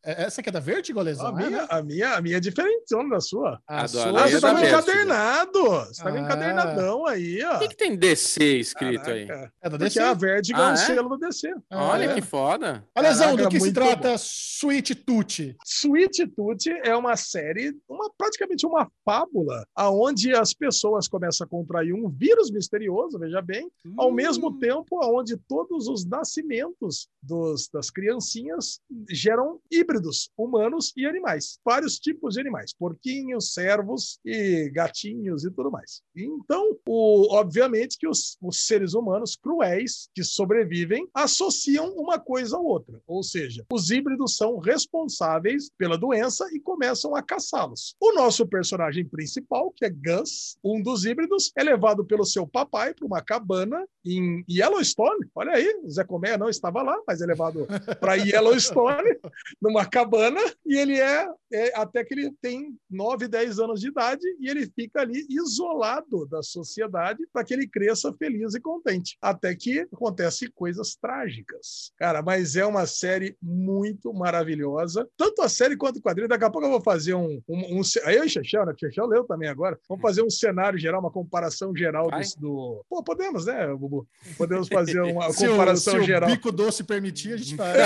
Essa 0.02 0.40
aqui 0.40 0.48
é 0.48 0.52
da 0.52 0.60
Vertigo, 0.60 1.00
Lesão? 1.02 1.26
A 1.26 1.32
minha, 1.32 1.64
a 1.64 1.82
minha, 1.82 2.14
a 2.14 2.20
minha 2.22 2.36
é 2.38 2.40
diferentona 2.40 3.10
da 3.10 3.20
sua. 3.20 3.60
A 3.68 3.82
Adoro. 3.84 4.10
sua- 4.10 4.10
Aí 4.10 4.16
Ah, 4.16 4.26
é 4.26 4.30
você 4.30 4.40
tá 4.40 4.52
no 4.54 4.64
encadernado. 4.64 5.62
Você 5.70 6.02
tá 6.02 6.10
no 6.10 6.16
Ah. 6.16 6.20
encadernadão 6.20 7.06
aí, 7.06 7.42
ó. 7.44 7.56
O 7.56 7.58
que, 7.58 7.68
que 7.68 7.76
tem 7.76 7.96
DC 7.96 8.44
escrito 8.58 9.10
aí? 9.10 9.26
Caraca. 9.26 9.52
É 9.62 9.68
da 9.68 9.70
Porque 9.78 9.84
DC? 9.84 10.00
a 10.00 10.14
Vertigo 10.14 10.58
Ah, 10.58 10.62
é 10.62 10.70
um 10.70 10.72
é? 10.72 10.76
selo 10.76 11.08
do 11.10 11.18
DC. 11.18 11.52
Olha 11.70 12.04
é. 12.04 12.14
que 12.14 12.22
foda. 12.22 12.84
A 12.94 13.00
lesão, 13.00 13.36
do 13.36 13.48
que 13.48 13.60
se 13.60 13.72
trata 13.72 14.14
Sweet 14.16 14.94
Tooth? 14.94 15.56
Sweet 15.64 16.26
Tooth 16.28 16.66
é 16.84 16.96
uma 16.96 17.16
série, 17.16 17.76
uma, 17.88 18.10
praticamente 18.16 18.64
uma 18.66 18.90
fábula, 19.04 19.66
aonde 19.74 20.34
as 20.34 20.54
pessoas 20.54 21.08
começam 21.08 21.44
a 21.44 21.48
contrair 21.48 21.92
um 21.92 22.08
vírus 22.08 22.50
misterioso, 22.50 23.18
veja 23.18 23.42
bem, 23.42 23.70
ao 23.98 24.08
Hum. 24.08 24.12
mesmo 24.14 24.58
tempo 24.58 25.02
aonde 25.02 25.36
todos 25.48 25.88
os 25.88 26.04
nascimentos 26.06 27.08
dos, 27.22 27.68
das 27.72 27.90
criancinhas 27.90 28.80
geram 29.08 29.58
híbridos 29.90 30.30
humanos 30.38 30.92
e 30.96 31.04
animais, 31.04 31.58
vários 31.64 31.98
tipos 31.98 32.34
de 32.34 32.40
animais, 32.40 32.72
porquinhos, 32.72 33.52
servos 33.52 34.20
e 34.24 34.70
gatinhos 34.70 35.44
e 35.44 35.50
tudo 35.50 35.70
mais. 35.70 36.02
Então, 36.14 36.76
o, 36.86 37.34
obviamente 37.34 37.98
que 37.98 38.06
os, 38.06 38.36
os 38.40 38.66
seres 38.66 38.94
humanos 38.94 39.36
cruéis 39.36 40.08
que 40.14 40.22
sobrevivem 40.22 41.08
associam 41.12 41.92
uma 41.96 42.20
coisa 42.20 42.56
à 42.56 42.60
outra, 42.60 43.00
ou 43.06 43.22
seja, 43.22 43.64
os 43.72 43.90
híbridos 43.90 44.36
são 44.36 44.58
responsáveis 44.58 45.70
pela 45.76 45.98
doença 45.98 46.46
e 46.52 46.60
começam 46.60 47.16
a 47.16 47.22
caçá-los. 47.22 47.96
O 48.00 48.12
nosso 48.14 48.46
personagem 48.46 49.04
principal, 49.04 49.72
que 49.72 49.84
é 49.84 49.90
Gus, 49.90 50.56
um 50.62 50.80
dos 50.80 51.04
híbridos, 51.04 51.50
é 51.56 51.64
levado 51.64 52.04
pelo 52.04 52.24
seu 52.24 52.46
papai 52.46 52.94
para 52.94 53.06
uma 53.06 53.22
cabana 53.22 53.84
em 54.04 54.44
Yellowstone. 54.48 55.28
Olha 55.34 55.52
aí, 55.52 55.80
Zé 55.88 56.04
Comé 56.04 56.36
não 56.36 56.48
estava 56.48 56.82
lá, 56.82 56.96
mas 57.06 57.20
é 57.20 57.26
levado 57.26 57.66
para 58.00 58.14
Yellowstone, 58.30 59.18
numa 59.60 59.79
cabana, 59.86 60.40
e 60.66 60.76
ele 60.76 60.98
é, 60.98 61.26
é 61.52 61.78
até 61.78 62.04
que 62.04 62.14
ele 62.14 62.32
tem 62.40 62.76
9, 62.90 63.28
10 63.28 63.58
anos 63.58 63.80
de 63.80 63.88
idade 63.88 64.22
e 64.40 64.48
ele 64.48 64.66
fica 64.74 65.00
ali 65.00 65.26
isolado 65.28 66.26
da 66.26 66.42
sociedade 66.42 67.26
para 67.32 67.44
que 67.44 67.52
ele 67.54 67.66
cresça 67.68 68.12
feliz 68.18 68.54
e 68.54 68.60
contente. 68.60 69.16
Até 69.20 69.54
que 69.54 69.80
acontecem 69.92 70.50
coisas 70.54 70.96
trágicas. 70.96 71.92
Cara, 71.98 72.22
mas 72.22 72.56
é 72.56 72.64
uma 72.64 72.86
série 72.86 73.36
muito 73.42 74.12
maravilhosa. 74.12 75.08
Tanto 75.16 75.42
a 75.42 75.48
série 75.48 75.76
quanto 75.76 75.98
o 75.98 76.02
quadrinho. 76.02 76.28
Daqui 76.28 76.44
a 76.44 76.50
pouco 76.50 76.66
eu 76.66 76.70
vou 76.72 76.80
fazer 76.80 77.14
um. 77.14 77.40
um, 77.48 77.78
um 77.78 77.82
aí 78.04 78.16
eu 78.16 78.24
e 78.24 78.28
Chechel, 78.28 78.64
né? 78.66 78.74
Chechel 78.78 79.06
leu 79.06 79.24
também 79.24 79.48
agora. 79.48 79.78
Vamos 79.88 80.02
fazer 80.02 80.22
um 80.22 80.30
cenário 80.30 80.78
geral, 80.78 81.00
uma 81.00 81.10
comparação 81.10 81.74
geral 81.74 82.10
dos- 82.10 82.34
do. 82.34 82.84
Pô, 82.88 83.02
podemos, 83.02 83.46
né, 83.46 83.66
Bubu? 83.74 84.06
Podemos 84.38 84.68
fazer 84.68 85.00
uma 85.02 85.32
Se 85.32 85.46
o, 85.46 85.50
comparação 85.50 85.94
se 85.94 85.98
o 86.00 86.02
geral. 86.02 86.30
bico 86.30 86.52
doce 86.52 86.84
permitir, 86.84 87.34
a 87.34 87.36
gente 87.36 87.56
faz. 87.56 87.76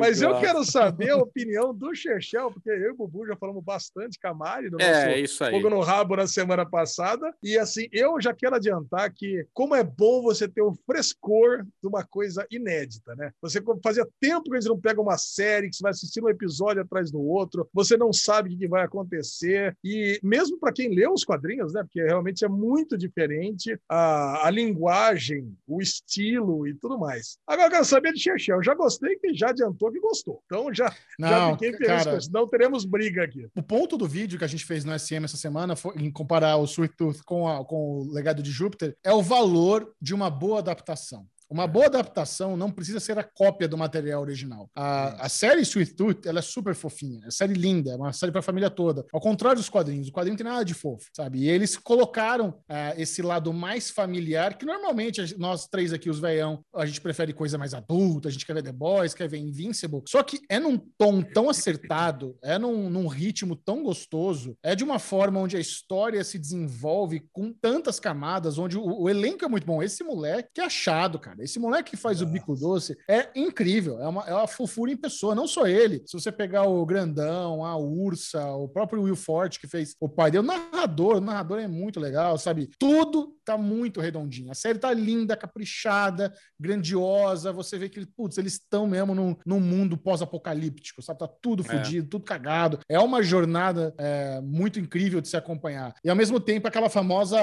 Mas 0.00 0.22
eu 0.22 0.38
quero 0.38 0.64
saber 0.64 1.10
a 1.10 1.16
opinião 1.16 1.74
do 1.74 1.94
Chechel, 1.94 2.50
porque 2.52 2.70
eu 2.70 2.76
e 2.76 2.90
o 2.90 2.96
Bubu 2.96 3.26
já 3.26 3.36
falamos 3.36 3.62
bastante 3.64 4.18
com 4.20 4.28
a 4.28 4.34
Mari 4.34 4.70
no 4.70 4.80
É, 4.80 5.14
é 5.14 5.20
isso 5.20 5.42
aí. 5.44 5.52
Fogo 5.52 5.70
no 5.70 5.80
Rabo 5.80 6.16
na 6.16 6.26
semana 6.26 6.64
passada. 6.64 7.34
E 7.42 7.58
assim, 7.58 7.88
eu 7.92 8.20
já 8.20 8.32
quero 8.34 8.56
adiantar 8.56 9.12
que 9.12 9.46
como 9.52 9.74
é 9.74 9.82
bom 9.82 10.22
você 10.22 10.48
ter 10.48 10.62
o 10.62 10.74
frescor 10.86 11.64
de 11.64 11.88
uma 11.88 12.04
coisa 12.04 12.46
inédita, 12.50 13.14
né? 13.14 13.32
Você 13.40 13.60
fazia 13.82 14.06
tempo 14.20 14.44
que 14.44 14.56
a 14.56 14.60
gente 14.60 14.68
não 14.68 14.80
pega 14.80 15.00
uma 15.00 15.18
série, 15.18 15.68
que 15.68 15.76
você 15.76 15.82
vai 15.82 15.90
assistir 15.90 16.22
um 16.22 16.28
episódio 16.28 16.82
atrás 16.82 17.10
do 17.10 17.20
outro, 17.20 17.68
você 17.72 17.96
não 17.96 18.12
sabe 18.12 18.54
o 18.54 18.58
que 18.58 18.68
vai 18.68 18.84
acontecer. 18.84 19.76
E 19.84 20.18
mesmo 20.22 20.58
para 20.58 20.72
quem 20.72 20.94
lê 20.94 21.08
os 21.08 21.24
quadrinhos, 21.24 21.72
né? 21.72 21.82
Porque 21.82 22.02
realmente 22.02 22.44
é 22.44 22.48
muito 22.48 22.96
diferente 22.96 23.78
a, 23.88 24.46
a 24.46 24.50
linguagem, 24.50 25.56
o 25.66 25.80
estilo 25.80 26.66
e 26.66 26.74
tudo 26.74 26.98
mais. 26.98 27.38
Agora 27.46 27.68
eu 27.68 27.72
quero 27.72 27.84
saber 27.84 28.12
de 28.12 28.20
Chechel. 28.20 28.56
Eu 28.56 28.62
já 28.62 28.74
gostei 28.76 29.16
que 29.16 29.34
já 29.34 29.48
adiantou 29.50 29.90
que 29.90 29.98
gostou. 30.00 30.42
Então 30.46 30.72
já, 30.72 30.88
já 31.18 31.40
Não, 31.40 31.52
fiquei 31.52 31.72
feliz 31.72 31.86
cara, 31.86 32.10
com 32.12 32.18
isso. 32.18 32.30
Não 32.32 32.46
teremos 32.48 32.84
briga 32.84 33.24
aqui. 33.24 33.48
o 33.56 33.62
ponto 33.62 33.96
do 33.96 34.06
vídeo 34.06 34.38
que 34.38 34.44
a 34.44 34.48
gente 34.48 34.64
fez 34.64 34.84
no 34.84 34.96
SM 34.98 35.24
essa 35.24 35.36
semana 35.36 35.74
foi 35.74 35.94
em 35.96 36.10
comparar 36.10 36.56
o 36.58 36.64
Sweet 36.64 36.94
Tooth 36.96 37.22
com, 37.24 37.48
a- 37.48 37.64
com 37.64 38.00
o 38.00 38.12
Legado 38.12 38.42
de 38.42 38.50
Júpiter 38.50 38.96
é 39.02 39.12
o 39.12 39.22
valor 39.22 39.92
de 40.00 40.14
uma 40.14 40.28
boa 40.30 40.58
adaptação. 40.60 41.26
Uma 41.48 41.66
boa 41.66 41.86
adaptação 41.86 42.56
não 42.56 42.70
precisa 42.70 42.98
ser 42.98 43.18
a 43.18 43.24
cópia 43.24 43.68
do 43.68 43.78
material 43.78 44.20
original. 44.20 44.68
A, 44.74 45.26
a 45.26 45.28
série 45.28 45.62
Sweet 45.62 45.94
Tooth, 45.94 46.26
ela 46.26 46.40
é 46.40 46.42
super 46.42 46.74
fofinha, 46.74 47.20
é 47.22 47.26
uma 47.26 47.30
série 47.30 47.54
linda, 47.54 47.92
é 47.92 47.96
uma 47.96 48.12
série 48.12 48.32
para 48.32 48.40
a 48.40 48.42
família 48.42 48.68
toda. 48.68 49.04
Ao 49.12 49.20
contrário 49.20 49.58
dos 49.58 49.68
quadrinhos, 49.68 50.08
o 50.08 50.12
quadrinho 50.12 50.32
não 50.32 50.38
tem 50.38 50.52
nada 50.52 50.64
de 50.64 50.74
fofo, 50.74 51.08
sabe? 51.14 51.40
E 51.40 51.48
eles 51.48 51.76
colocaram 51.76 52.58
ah, 52.68 52.94
esse 52.96 53.22
lado 53.22 53.52
mais 53.52 53.90
familiar, 53.90 54.58
que 54.58 54.66
normalmente 54.66 55.38
nós 55.38 55.68
três 55.68 55.92
aqui, 55.92 56.10
os 56.10 56.18
veião, 56.18 56.64
a 56.74 56.84
gente 56.84 57.00
prefere 57.00 57.32
coisa 57.32 57.56
mais 57.56 57.74
adulta, 57.74 58.28
a 58.28 58.32
gente 58.32 58.44
quer 58.44 58.54
ver 58.54 58.62
The 58.62 58.72
Boys, 58.72 59.14
quer 59.14 59.28
ver 59.28 59.38
Invincible. 59.38 60.02
Só 60.08 60.22
que 60.22 60.40
é 60.48 60.58
num 60.58 60.76
tom 60.76 61.22
tão 61.22 61.48
acertado, 61.48 62.36
é 62.42 62.58
num, 62.58 62.90
num 62.90 63.06
ritmo 63.06 63.54
tão 63.54 63.82
gostoso, 63.82 64.56
é 64.62 64.74
de 64.74 64.82
uma 64.82 64.98
forma 64.98 65.40
onde 65.40 65.56
a 65.56 65.60
história 65.60 66.22
se 66.24 66.38
desenvolve 66.38 67.24
com 67.32 67.52
tantas 67.52 68.00
camadas, 68.00 68.58
onde 68.58 68.76
o, 68.76 69.02
o 69.02 69.08
elenco 69.08 69.44
é 69.44 69.48
muito 69.48 69.66
bom. 69.66 69.82
Esse 69.82 70.02
moleque 70.02 70.50
que 70.54 70.60
é 70.60 70.64
achado, 70.64 71.18
cara. 71.18 71.35
Esse 71.42 71.58
moleque 71.58 71.90
que 71.92 71.96
faz 71.96 72.20
o 72.20 72.26
bico 72.26 72.54
doce 72.56 72.96
é 73.08 73.28
incrível. 73.34 74.00
É 74.00 74.08
uma, 74.08 74.22
é 74.26 74.34
uma 74.34 74.46
fofura 74.46 74.90
em 74.90 74.96
pessoa, 74.96 75.34
não 75.34 75.46
só 75.46 75.66
ele. 75.66 76.02
Se 76.06 76.18
você 76.18 76.30
pegar 76.32 76.64
o 76.64 76.84
Grandão, 76.86 77.64
a 77.64 77.76
Ursa, 77.76 78.44
o 78.52 78.68
próprio 78.68 79.02
Will 79.02 79.16
Forte 79.16 79.60
que 79.60 79.66
fez 79.66 79.94
o 80.00 80.08
pai 80.08 80.30
dele, 80.30 80.44
o 80.44 80.46
narrador, 80.46 81.16
o 81.16 81.20
narrador 81.20 81.58
é 81.58 81.68
muito 81.68 82.00
legal, 82.00 82.36
sabe? 82.38 82.70
Tudo 82.78 83.34
tá 83.44 83.56
muito 83.56 84.00
redondinho. 84.00 84.50
A 84.50 84.54
série 84.54 84.78
tá 84.78 84.92
linda, 84.92 85.36
caprichada, 85.36 86.34
grandiosa. 86.58 87.52
Você 87.52 87.78
vê 87.78 87.88
que, 87.88 88.04
putz, 88.04 88.38
eles 88.38 88.54
estão 88.54 88.86
mesmo 88.86 89.14
num, 89.14 89.36
num 89.46 89.60
mundo 89.60 89.96
pós-apocalíptico, 89.96 91.00
sabe? 91.02 91.20
Tá 91.20 91.28
tudo 91.40 91.62
É. 91.62 91.66
fodido, 91.68 92.08
tudo 92.08 92.24
cagado. 92.24 92.78
É 92.88 92.98
uma 92.98 93.22
jornada 93.22 93.94
é, 93.98 94.40
muito 94.40 94.80
incrível 94.80 95.20
de 95.20 95.28
se 95.28 95.36
acompanhar. 95.36 95.94
E 96.04 96.10
ao 96.10 96.16
mesmo 96.16 96.40
tempo, 96.40 96.66
aquela 96.66 96.90
famosa 96.90 97.38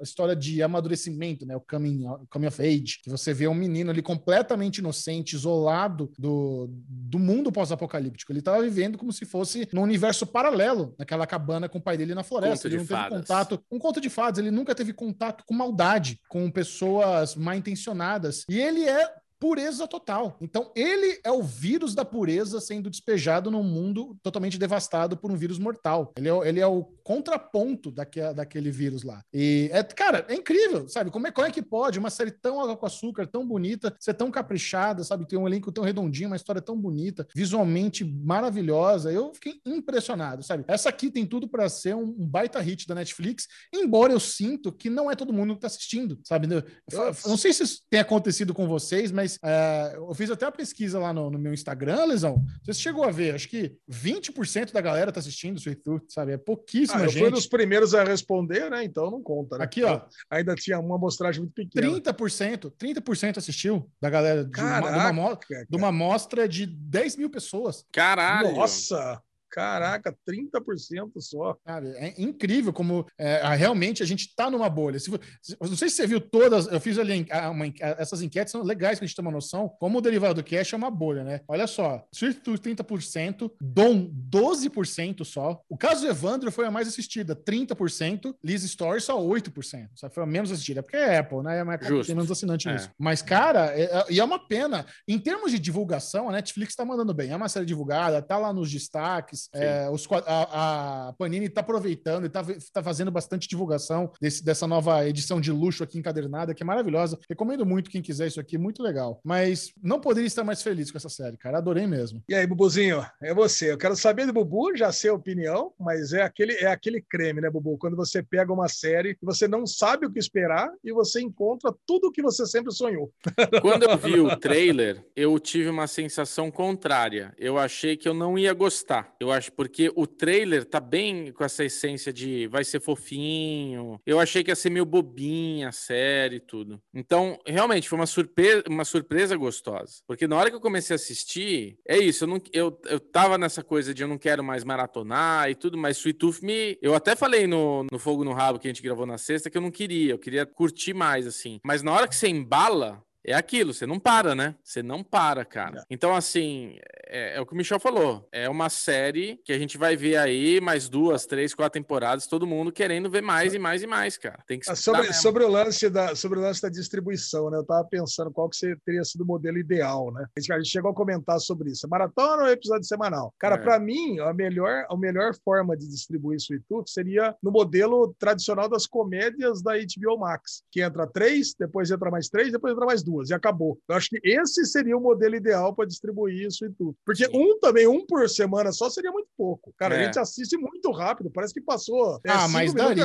história 0.00 0.34
de 0.34 0.62
amadurecimento, 0.62 1.44
né? 1.46 1.54
O 1.56 1.60
coming, 1.60 2.06
o 2.06 2.26
coming 2.30 2.46
of 2.46 2.62
age, 2.62 3.00
que 3.02 3.10
você 3.10 3.31
vê 3.32 3.48
um 3.48 3.54
menino 3.54 3.90
ali 3.90 4.02
completamente 4.02 4.78
inocente, 4.78 5.34
isolado 5.34 6.10
do, 6.18 6.68
do 6.88 7.18
mundo 7.18 7.52
pós-apocalíptico. 7.52 8.32
Ele 8.32 8.42
tava 8.42 8.62
vivendo 8.62 8.98
como 8.98 9.12
se 9.12 9.24
fosse 9.24 9.68
num 9.72 9.82
universo 9.82 10.26
paralelo, 10.26 10.94
naquela 10.98 11.26
cabana 11.26 11.68
com 11.68 11.78
o 11.78 11.82
pai 11.82 11.96
dele 11.96 12.14
na 12.14 12.22
floresta. 12.22 12.56
Conto 12.56 12.66
ele 12.66 12.74
de 12.74 12.80
não 12.80 12.86
teve 12.86 13.00
fadas. 13.00 13.20
contato 13.20 13.64
um 13.70 13.78
conto 13.78 14.00
de 14.00 14.10
fadas, 14.10 14.38
ele 14.38 14.50
nunca 14.50 14.74
teve 14.74 14.92
contato 14.92 15.44
com 15.46 15.54
maldade, 15.54 16.20
com 16.28 16.50
pessoas 16.50 17.34
mal 17.34 17.54
intencionadas. 17.54 18.44
E 18.48 18.60
ele 18.60 18.84
é 18.84 19.21
pureza 19.42 19.88
total. 19.88 20.36
Então, 20.40 20.70
ele 20.76 21.18
é 21.24 21.32
o 21.32 21.42
vírus 21.42 21.96
da 21.96 22.04
pureza 22.04 22.60
sendo 22.60 22.88
despejado 22.88 23.50
num 23.50 23.64
mundo 23.64 24.16
totalmente 24.22 24.56
devastado 24.56 25.16
por 25.16 25.32
um 25.32 25.36
vírus 25.36 25.58
mortal. 25.58 26.12
Ele 26.16 26.28
é, 26.28 26.32
o- 26.32 26.44
ele 26.44 26.60
é 26.60 26.66
o 26.66 26.84
contraponto 27.02 27.90
daque, 27.90 28.20
daquele 28.32 28.70
vírus 28.70 29.02
lá. 29.02 29.20
E, 29.34 29.68
é, 29.72 29.82
cara, 29.82 30.24
é 30.28 30.34
incrível, 30.36 30.88
sabe? 30.88 31.10
Como 31.10 31.26
é, 31.26 31.32
como 31.32 31.44
é 31.44 31.50
que 31.50 31.60
pode 31.60 31.98
uma 31.98 32.08
série 32.08 32.30
tão 32.30 32.60
água 32.60 32.76
com 32.76 32.86
açúcar, 32.86 33.26
tão 33.26 33.44
bonita, 33.44 33.92
ser 33.98 34.14
tão 34.14 34.30
caprichada, 34.30 35.02
sabe? 35.02 35.26
Ter 35.26 35.36
um 35.36 35.46
elenco 35.48 35.72
tão 35.72 35.82
redondinho, 35.82 36.28
uma 36.28 36.36
história 36.36 36.62
tão 36.62 36.78
bonita, 36.80 37.26
visualmente 37.34 38.04
maravilhosa. 38.04 39.10
Eu 39.12 39.34
fiquei 39.34 39.60
impressionado, 39.66 40.44
sabe? 40.44 40.64
Essa 40.68 40.88
aqui 40.88 41.10
tem 41.10 41.26
tudo 41.26 41.48
para 41.48 41.68
ser 41.68 41.96
um, 41.96 42.14
um 42.16 42.28
baita 42.28 42.60
hit 42.60 42.86
da 42.86 42.94
Netflix, 42.94 43.48
embora 43.74 44.12
eu 44.12 44.20
sinto 44.20 44.70
que 44.70 44.88
não 44.88 45.10
é 45.10 45.16
todo 45.16 45.32
mundo 45.32 45.54
que 45.56 45.60
tá 45.62 45.66
assistindo, 45.66 46.20
sabe? 46.22 46.46
Eu, 46.54 46.62
eu 46.92 47.14
não 47.28 47.36
sei 47.36 47.52
se 47.52 47.64
isso 47.64 47.80
tem 47.90 47.98
acontecido 47.98 48.54
com 48.54 48.68
vocês, 48.68 49.10
mas 49.10 49.31
é, 49.42 49.92
eu 49.96 50.14
fiz 50.14 50.30
até 50.30 50.46
uma 50.46 50.52
pesquisa 50.52 50.98
lá 50.98 51.12
no, 51.12 51.30
no 51.30 51.38
meu 51.38 51.52
Instagram, 51.52 52.04
Lesão. 52.06 52.44
Você 52.64 52.74
chegou 52.74 53.04
a 53.04 53.10
ver, 53.10 53.34
acho 53.34 53.48
que 53.48 53.76
20% 53.90 54.72
da 54.72 54.80
galera 54.80 55.12
tá 55.12 55.20
assistindo 55.20 55.58
Sweet 55.58 55.82
Tooth, 55.82 56.04
sabe? 56.08 56.32
É 56.32 56.36
pouquíssima 56.36 57.02
Ah, 57.02 57.04
eu 57.04 57.12
fui 57.12 57.20
gente. 57.20 57.32
dos 57.32 57.46
primeiros 57.46 57.94
a 57.94 58.04
responder, 58.04 58.70
né? 58.70 58.84
Então 58.84 59.10
não 59.10 59.22
conta, 59.22 59.58
né? 59.58 59.64
Aqui, 59.64 59.84
ó. 59.84 60.02
Ainda 60.30 60.54
tinha 60.54 60.78
uma 60.78 60.96
amostragem 60.96 61.42
muito 61.42 61.54
pequena. 61.54 61.86
30%, 61.86 62.72
30% 62.78 63.38
assistiu 63.38 63.90
da 64.00 64.10
galera 64.10 64.44
de, 64.44 64.60
uma, 64.60 64.80
de, 64.80 64.86
uma, 64.86 65.36
Caraca, 65.36 65.66
de 65.68 65.76
uma 65.76 65.88
amostra 65.88 66.48
de 66.48 66.66
10 66.66 67.16
mil 67.16 67.30
pessoas. 67.30 67.84
Caralho. 67.92 68.52
Nossa! 68.52 69.20
Caraca, 69.52 70.16
30% 70.26 71.20
só. 71.20 71.56
Sabe? 71.66 71.88
É 71.96 72.14
incrível 72.20 72.72
como 72.72 73.06
é, 73.18 73.36
a- 73.42 73.54
realmente 73.54 74.02
a 74.02 74.06
gente 74.06 74.34
tá 74.34 74.50
numa 74.50 74.68
bolha. 74.70 74.98
Se, 74.98 75.10
se- 75.42 75.56
não 75.60 75.76
sei 75.76 75.90
se 75.90 75.96
você 75.96 76.06
viu 76.06 76.20
todas, 76.20 76.66
eu 76.68 76.80
fiz 76.80 76.98
ali 76.98 77.26
a- 77.30 77.50
uma 77.50 77.66
a- 77.66 77.96
essas 77.98 78.22
enquetes 78.22 78.50
são 78.50 78.62
legais 78.62 78.98
pra 78.98 79.06
gente 79.06 79.14
ter 79.14 79.20
uma 79.22 79.30
noção, 79.30 79.68
como 79.78 79.98
o 79.98 80.00
derivado 80.00 80.42
do 80.42 80.44
cash 80.48 80.72
é 80.72 80.76
uma 80.76 80.90
bolha, 80.90 81.22
né? 81.22 81.40
Olha 81.46 81.66
só, 81.66 82.02
Swift 82.12 82.40
Tooth 82.42 82.60
30%, 82.62 83.52
Dom 83.60 84.08
12% 84.10 85.24
só. 85.24 85.60
O 85.68 85.76
caso 85.76 86.00
do 86.02 86.08
Evandro 86.08 86.50
foi 86.50 86.66
a 86.66 86.70
mais 86.70 86.88
assistida, 86.88 87.34
30%, 87.36 88.34
Liz 88.42 88.62
Story 88.64 89.00
só 89.00 89.20
8%. 89.22 89.90
Só 89.94 90.08
foi 90.10 90.22
a 90.22 90.26
menos 90.26 90.50
assistida, 90.50 90.82
porque 90.82 90.96
é 90.96 91.18
Apple, 91.18 91.42
né? 91.42 91.58
É 91.58 91.64
mais 91.64 91.86
Justo. 91.86 92.06
tem 92.06 92.14
menos 92.16 92.30
assinante 92.30 92.68
É. 92.68 92.72
nisso. 92.72 92.90
Mas, 92.98 93.20
cara, 93.22 93.66
é- 93.78 93.82
é- 93.84 94.04
e 94.10 94.20
é 94.20 94.24
uma 94.24 94.38
pena. 94.48 94.86
Em 95.06 95.18
termos 95.18 95.50
de 95.50 95.58
divulgação, 95.58 96.28
a 96.28 96.32
Netflix 96.32 96.74
tá 96.74 96.84
mandando 96.84 97.12
bem. 97.14 97.30
É 97.30 97.36
uma 97.36 97.48
série 97.48 97.66
divulgada, 97.66 98.22
tá 98.22 98.38
lá 98.38 98.52
nos 98.52 98.70
destaques, 98.70 99.41
mas 99.52 99.62
é, 99.62 99.90
os, 99.90 100.06
a, 100.26 101.08
a, 101.08 101.12
Panini 101.14 101.48
tá 101.48 101.60
aproveitando 101.60 102.26
e 102.26 102.28
tá, 102.28 102.44
tá 102.72 102.82
fazendo 102.82 103.10
bastante 103.10 103.48
divulgação 103.48 104.12
desse, 104.20 104.44
dessa 104.44 104.66
nova 104.66 105.08
edição 105.08 105.40
de 105.40 105.50
luxo 105.50 105.82
aqui 105.82 105.98
encadernada, 105.98 106.54
que 106.54 106.62
é 106.62 106.66
maravilhosa. 106.66 107.18
Recomendo 107.28 107.64
muito 107.64 107.90
quem 107.90 108.02
quiser 108.02 108.26
isso 108.26 108.40
aqui, 108.40 108.58
muito 108.58 108.82
legal. 108.82 109.20
Mas 109.24 109.72
não 109.82 110.00
poderia 110.00 110.26
estar 110.26 110.44
mais 110.44 110.62
feliz 110.62 110.90
com 110.90 110.98
essa 110.98 111.08
série, 111.08 111.36
cara. 111.36 111.58
Adorei 111.58 111.86
mesmo. 111.86 112.22
E 112.28 112.34
aí, 112.34 112.46
Bubuzinho, 112.46 113.04
é 113.22 113.34
você. 113.34 113.72
Eu 113.72 113.78
quero 113.78 113.96
saber 113.96 114.26
do 114.26 114.32
Bubu, 114.32 114.76
já 114.76 114.92
sei 114.92 115.10
a 115.10 115.14
opinião, 115.14 115.72
mas 115.78 116.12
é 116.12 116.22
aquele, 116.22 116.54
é 116.54 116.66
aquele 116.66 117.00
creme, 117.00 117.40
né, 117.40 117.50
Bubu? 117.50 117.78
Quando 117.78 117.96
você 117.96 118.22
pega 118.22 118.52
uma 118.52 118.68
série 118.68 119.10
e 119.10 119.26
você 119.26 119.48
não 119.48 119.66
sabe 119.66 120.06
o 120.06 120.12
que 120.12 120.18
esperar 120.18 120.70
e 120.84 120.92
você 120.92 121.20
encontra 121.20 121.74
tudo 121.86 122.08
o 122.08 122.12
que 122.12 122.22
você 122.22 122.46
sempre 122.46 122.72
sonhou. 122.72 123.12
Quando 123.62 123.84
eu 123.84 123.96
vi 123.96 124.20
o 124.20 124.36
trailer, 124.36 125.04
eu 125.16 125.38
tive 125.38 125.68
uma 125.68 125.86
sensação 125.86 126.50
contrária. 126.50 127.34
Eu 127.38 127.58
achei 127.58 127.96
que 127.96 128.08
eu 128.08 128.14
não 128.14 128.38
ia 128.38 128.52
gostar. 128.52 129.14
Eu 129.18 129.31
acho 129.32 129.52
porque 129.52 129.90
o 129.94 130.06
trailer 130.06 130.64
tá 130.64 130.80
bem 130.80 131.32
com 131.32 131.44
essa 131.44 131.64
essência 131.64 132.12
de 132.12 132.46
vai 132.48 132.64
ser 132.64 132.80
fofinho. 132.80 134.00
Eu 134.06 134.20
achei 134.20 134.44
que 134.44 134.50
ia 134.50 134.56
ser 134.56 134.70
meio 134.70 134.84
bobinha 134.84 135.68
a 135.68 135.72
série 135.72 136.36
e 136.36 136.40
tudo. 136.40 136.80
Então, 136.94 137.38
realmente 137.46 137.88
foi 137.88 137.98
uma 137.98 138.06
surpresa, 138.06 138.62
uma 138.68 138.84
surpresa 138.84 139.36
gostosa. 139.36 140.02
Porque 140.06 140.26
na 140.26 140.36
hora 140.36 140.50
que 140.50 140.56
eu 140.56 140.60
comecei 140.60 140.94
a 140.94 140.96
assistir, 140.96 141.78
é 141.86 141.98
isso, 141.98 142.24
eu 142.24 142.28
não 142.28 142.40
eu, 142.52 142.80
eu 142.86 143.00
tava 143.00 143.38
nessa 143.38 143.62
coisa 143.62 143.94
de 143.94 144.02
eu 144.02 144.08
não 144.08 144.18
quero 144.18 144.44
mais 144.44 144.64
maratonar 144.64 145.50
e 145.50 145.54
tudo, 145.54 145.78
mas 145.78 145.96
Sweet 145.96 146.18
Tooth 146.18 146.42
me 146.42 146.78
eu 146.82 146.94
até 146.94 147.16
falei 147.16 147.46
no, 147.46 147.86
no 147.90 147.98
Fogo 147.98 148.24
no 148.24 148.32
Rabo 148.32 148.58
que 148.58 148.68
a 148.68 148.70
gente 148.70 148.82
gravou 148.82 149.06
na 149.06 149.18
sexta 149.18 149.50
que 149.50 149.56
eu 149.56 149.62
não 149.62 149.70
queria, 149.70 150.12
eu 150.12 150.18
queria 150.18 150.46
curtir 150.46 150.94
mais 150.94 151.26
assim. 151.26 151.60
Mas 151.64 151.82
na 151.82 151.92
hora 151.92 152.08
que 152.08 152.16
você 152.16 152.28
embala, 152.28 153.02
é 153.24 153.34
aquilo, 153.34 153.72
você 153.72 153.86
não 153.86 154.00
para, 154.00 154.34
né? 154.34 154.54
Você 154.62 154.82
não 154.82 155.02
para, 155.04 155.44
cara. 155.44 155.80
É. 155.80 155.84
Então, 155.88 156.14
assim, 156.14 156.76
é, 157.06 157.36
é, 157.36 157.40
o 157.40 157.46
que 157.46 157.52
o 157.52 157.56
Michel 157.56 157.78
falou. 157.78 158.26
É 158.32 158.48
uma 158.48 158.68
série 158.68 159.40
que 159.44 159.52
a 159.52 159.58
gente 159.58 159.78
vai 159.78 159.96
ver 159.96 160.16
aí 160.16 160.60
mais 160.60 160.88
duas, 160.88 161.24
três, 161.24 161.54
quatro 161.54 161.80
temporadas, 161.80 162.26
todo 162.26 162.46
mundo 162.46 162.72
querendo 162.72 163.08
ver 163.08 163.22
mais 163.22 163.54
e 163.54 163.58
mais 163.58 163.82
e 163.82 163.86
mais, 163.86 164.18
cara. 164.18 164.42
Tem 164.46 164.58
que 164.58 164.68
ah, 164.68 164.74
sobre, 164.74 165.12
sobre 165.12 165.44
o 165.44 165.48
lance 165.48 165.88
da 165.88 166.16
sobre 166.16 166.38
o 166.38 166.42
lance 166.42 166.60
da 166.60 166.68
distribuição, 166.68 167.48
né? 167.50 167.58
Eu 167.58 167.64
tava 167.64 167.84
pensando 167.84 168.32
qual 168.32 168.48
que 168.48 168.76
teria 168.84 169.04
sido 169.04 169.22
o 169.22 169.26
modelo 169.26 169.58
ideal, 169.58 170.12
né? 170.12 170.26
A 170.36 170.40
gente 170.40 170.68
chegou 170.68 170.90
a 170.90 170.94
comentar 170.94 171.38
sobre 171.38 171.70
isso. 171.70 171.88
Maratona 171.88 172.44
ou 172.44 172.48
episódio 172.48 172.84
semanal? 172.84 173.32
Cara, 173.38 173.54
é. 173.54 173.58
para 173.58 173.78
mim, 173.78 174.18
a 174.18 174.32
melhor, 174.32 174.84
a 174.90 174.96
melhor 174.96 175.32
forma 175.44 175.76
de 175.76 175.86
distribuir 175.88 176.36
isso 176.36 176.54
e 176.54 176.60
tudo 176.68 176.88
seria 176.88 177.36
no 177.42 177.52
modelo 177.52 178.14
tradicional 178.18 178.68
das 178.68 178.86
comédias 178.86 179.62
da 179.62 179.72
HBO 179.72 180.18
Max, 180.18 180.64
que 180.70 180.82
entra 180.82 181.06
três, 181.06 181.54
depois 181.58 181.90
entra 181.90 182.10
mais 182.10 182.28
três, 182.28 182.50
depois 182.50 182.72
entra 182.72 182.86
mais 182.86 183.02
duas 183.02 183.11
duas 183.12 183.30
e 183.30 183.34
acabou. 183.34 183.78
Eu 183.88 183.94
acho 183.94 184.08
que 184.08 184.20
esse 184.24 184.64
seria 184.64 184.96
o 184.96 185.00
modelo 185.00 185.34
ideal 185.34 185.74
para 185.74 185.86
distribuir 185.86 186.46
isso 186.46 186.64
e 186.64 186.70
tudo. 186.70 186.96
Porque 187.04 187.26
Sim. 187.26 187.32
um 187.34 187.58
também, 187.60 187.86
um 187.86 188.06
por 188.06 188.28
semana 188.28 188.72
só 188.72 188.88
seria 188.88 189.12
muito 189.12 189.28
pouco. 189.36 189.72
Cara, 189.76 189.94
é. 189.96 190.00
a 190.00 190.04
gente 190.04 190.18
assiste 190.18 190.56
muito 190.56 190.90
rápido, 190.90 191.30
parece 191.30 191.52
que 191.52 191.60
passou. 191.60 192.20
É, 192.24 192.30
ah, 192.30 192.48
mas 192.48 192.72
daria. 192.72 193.04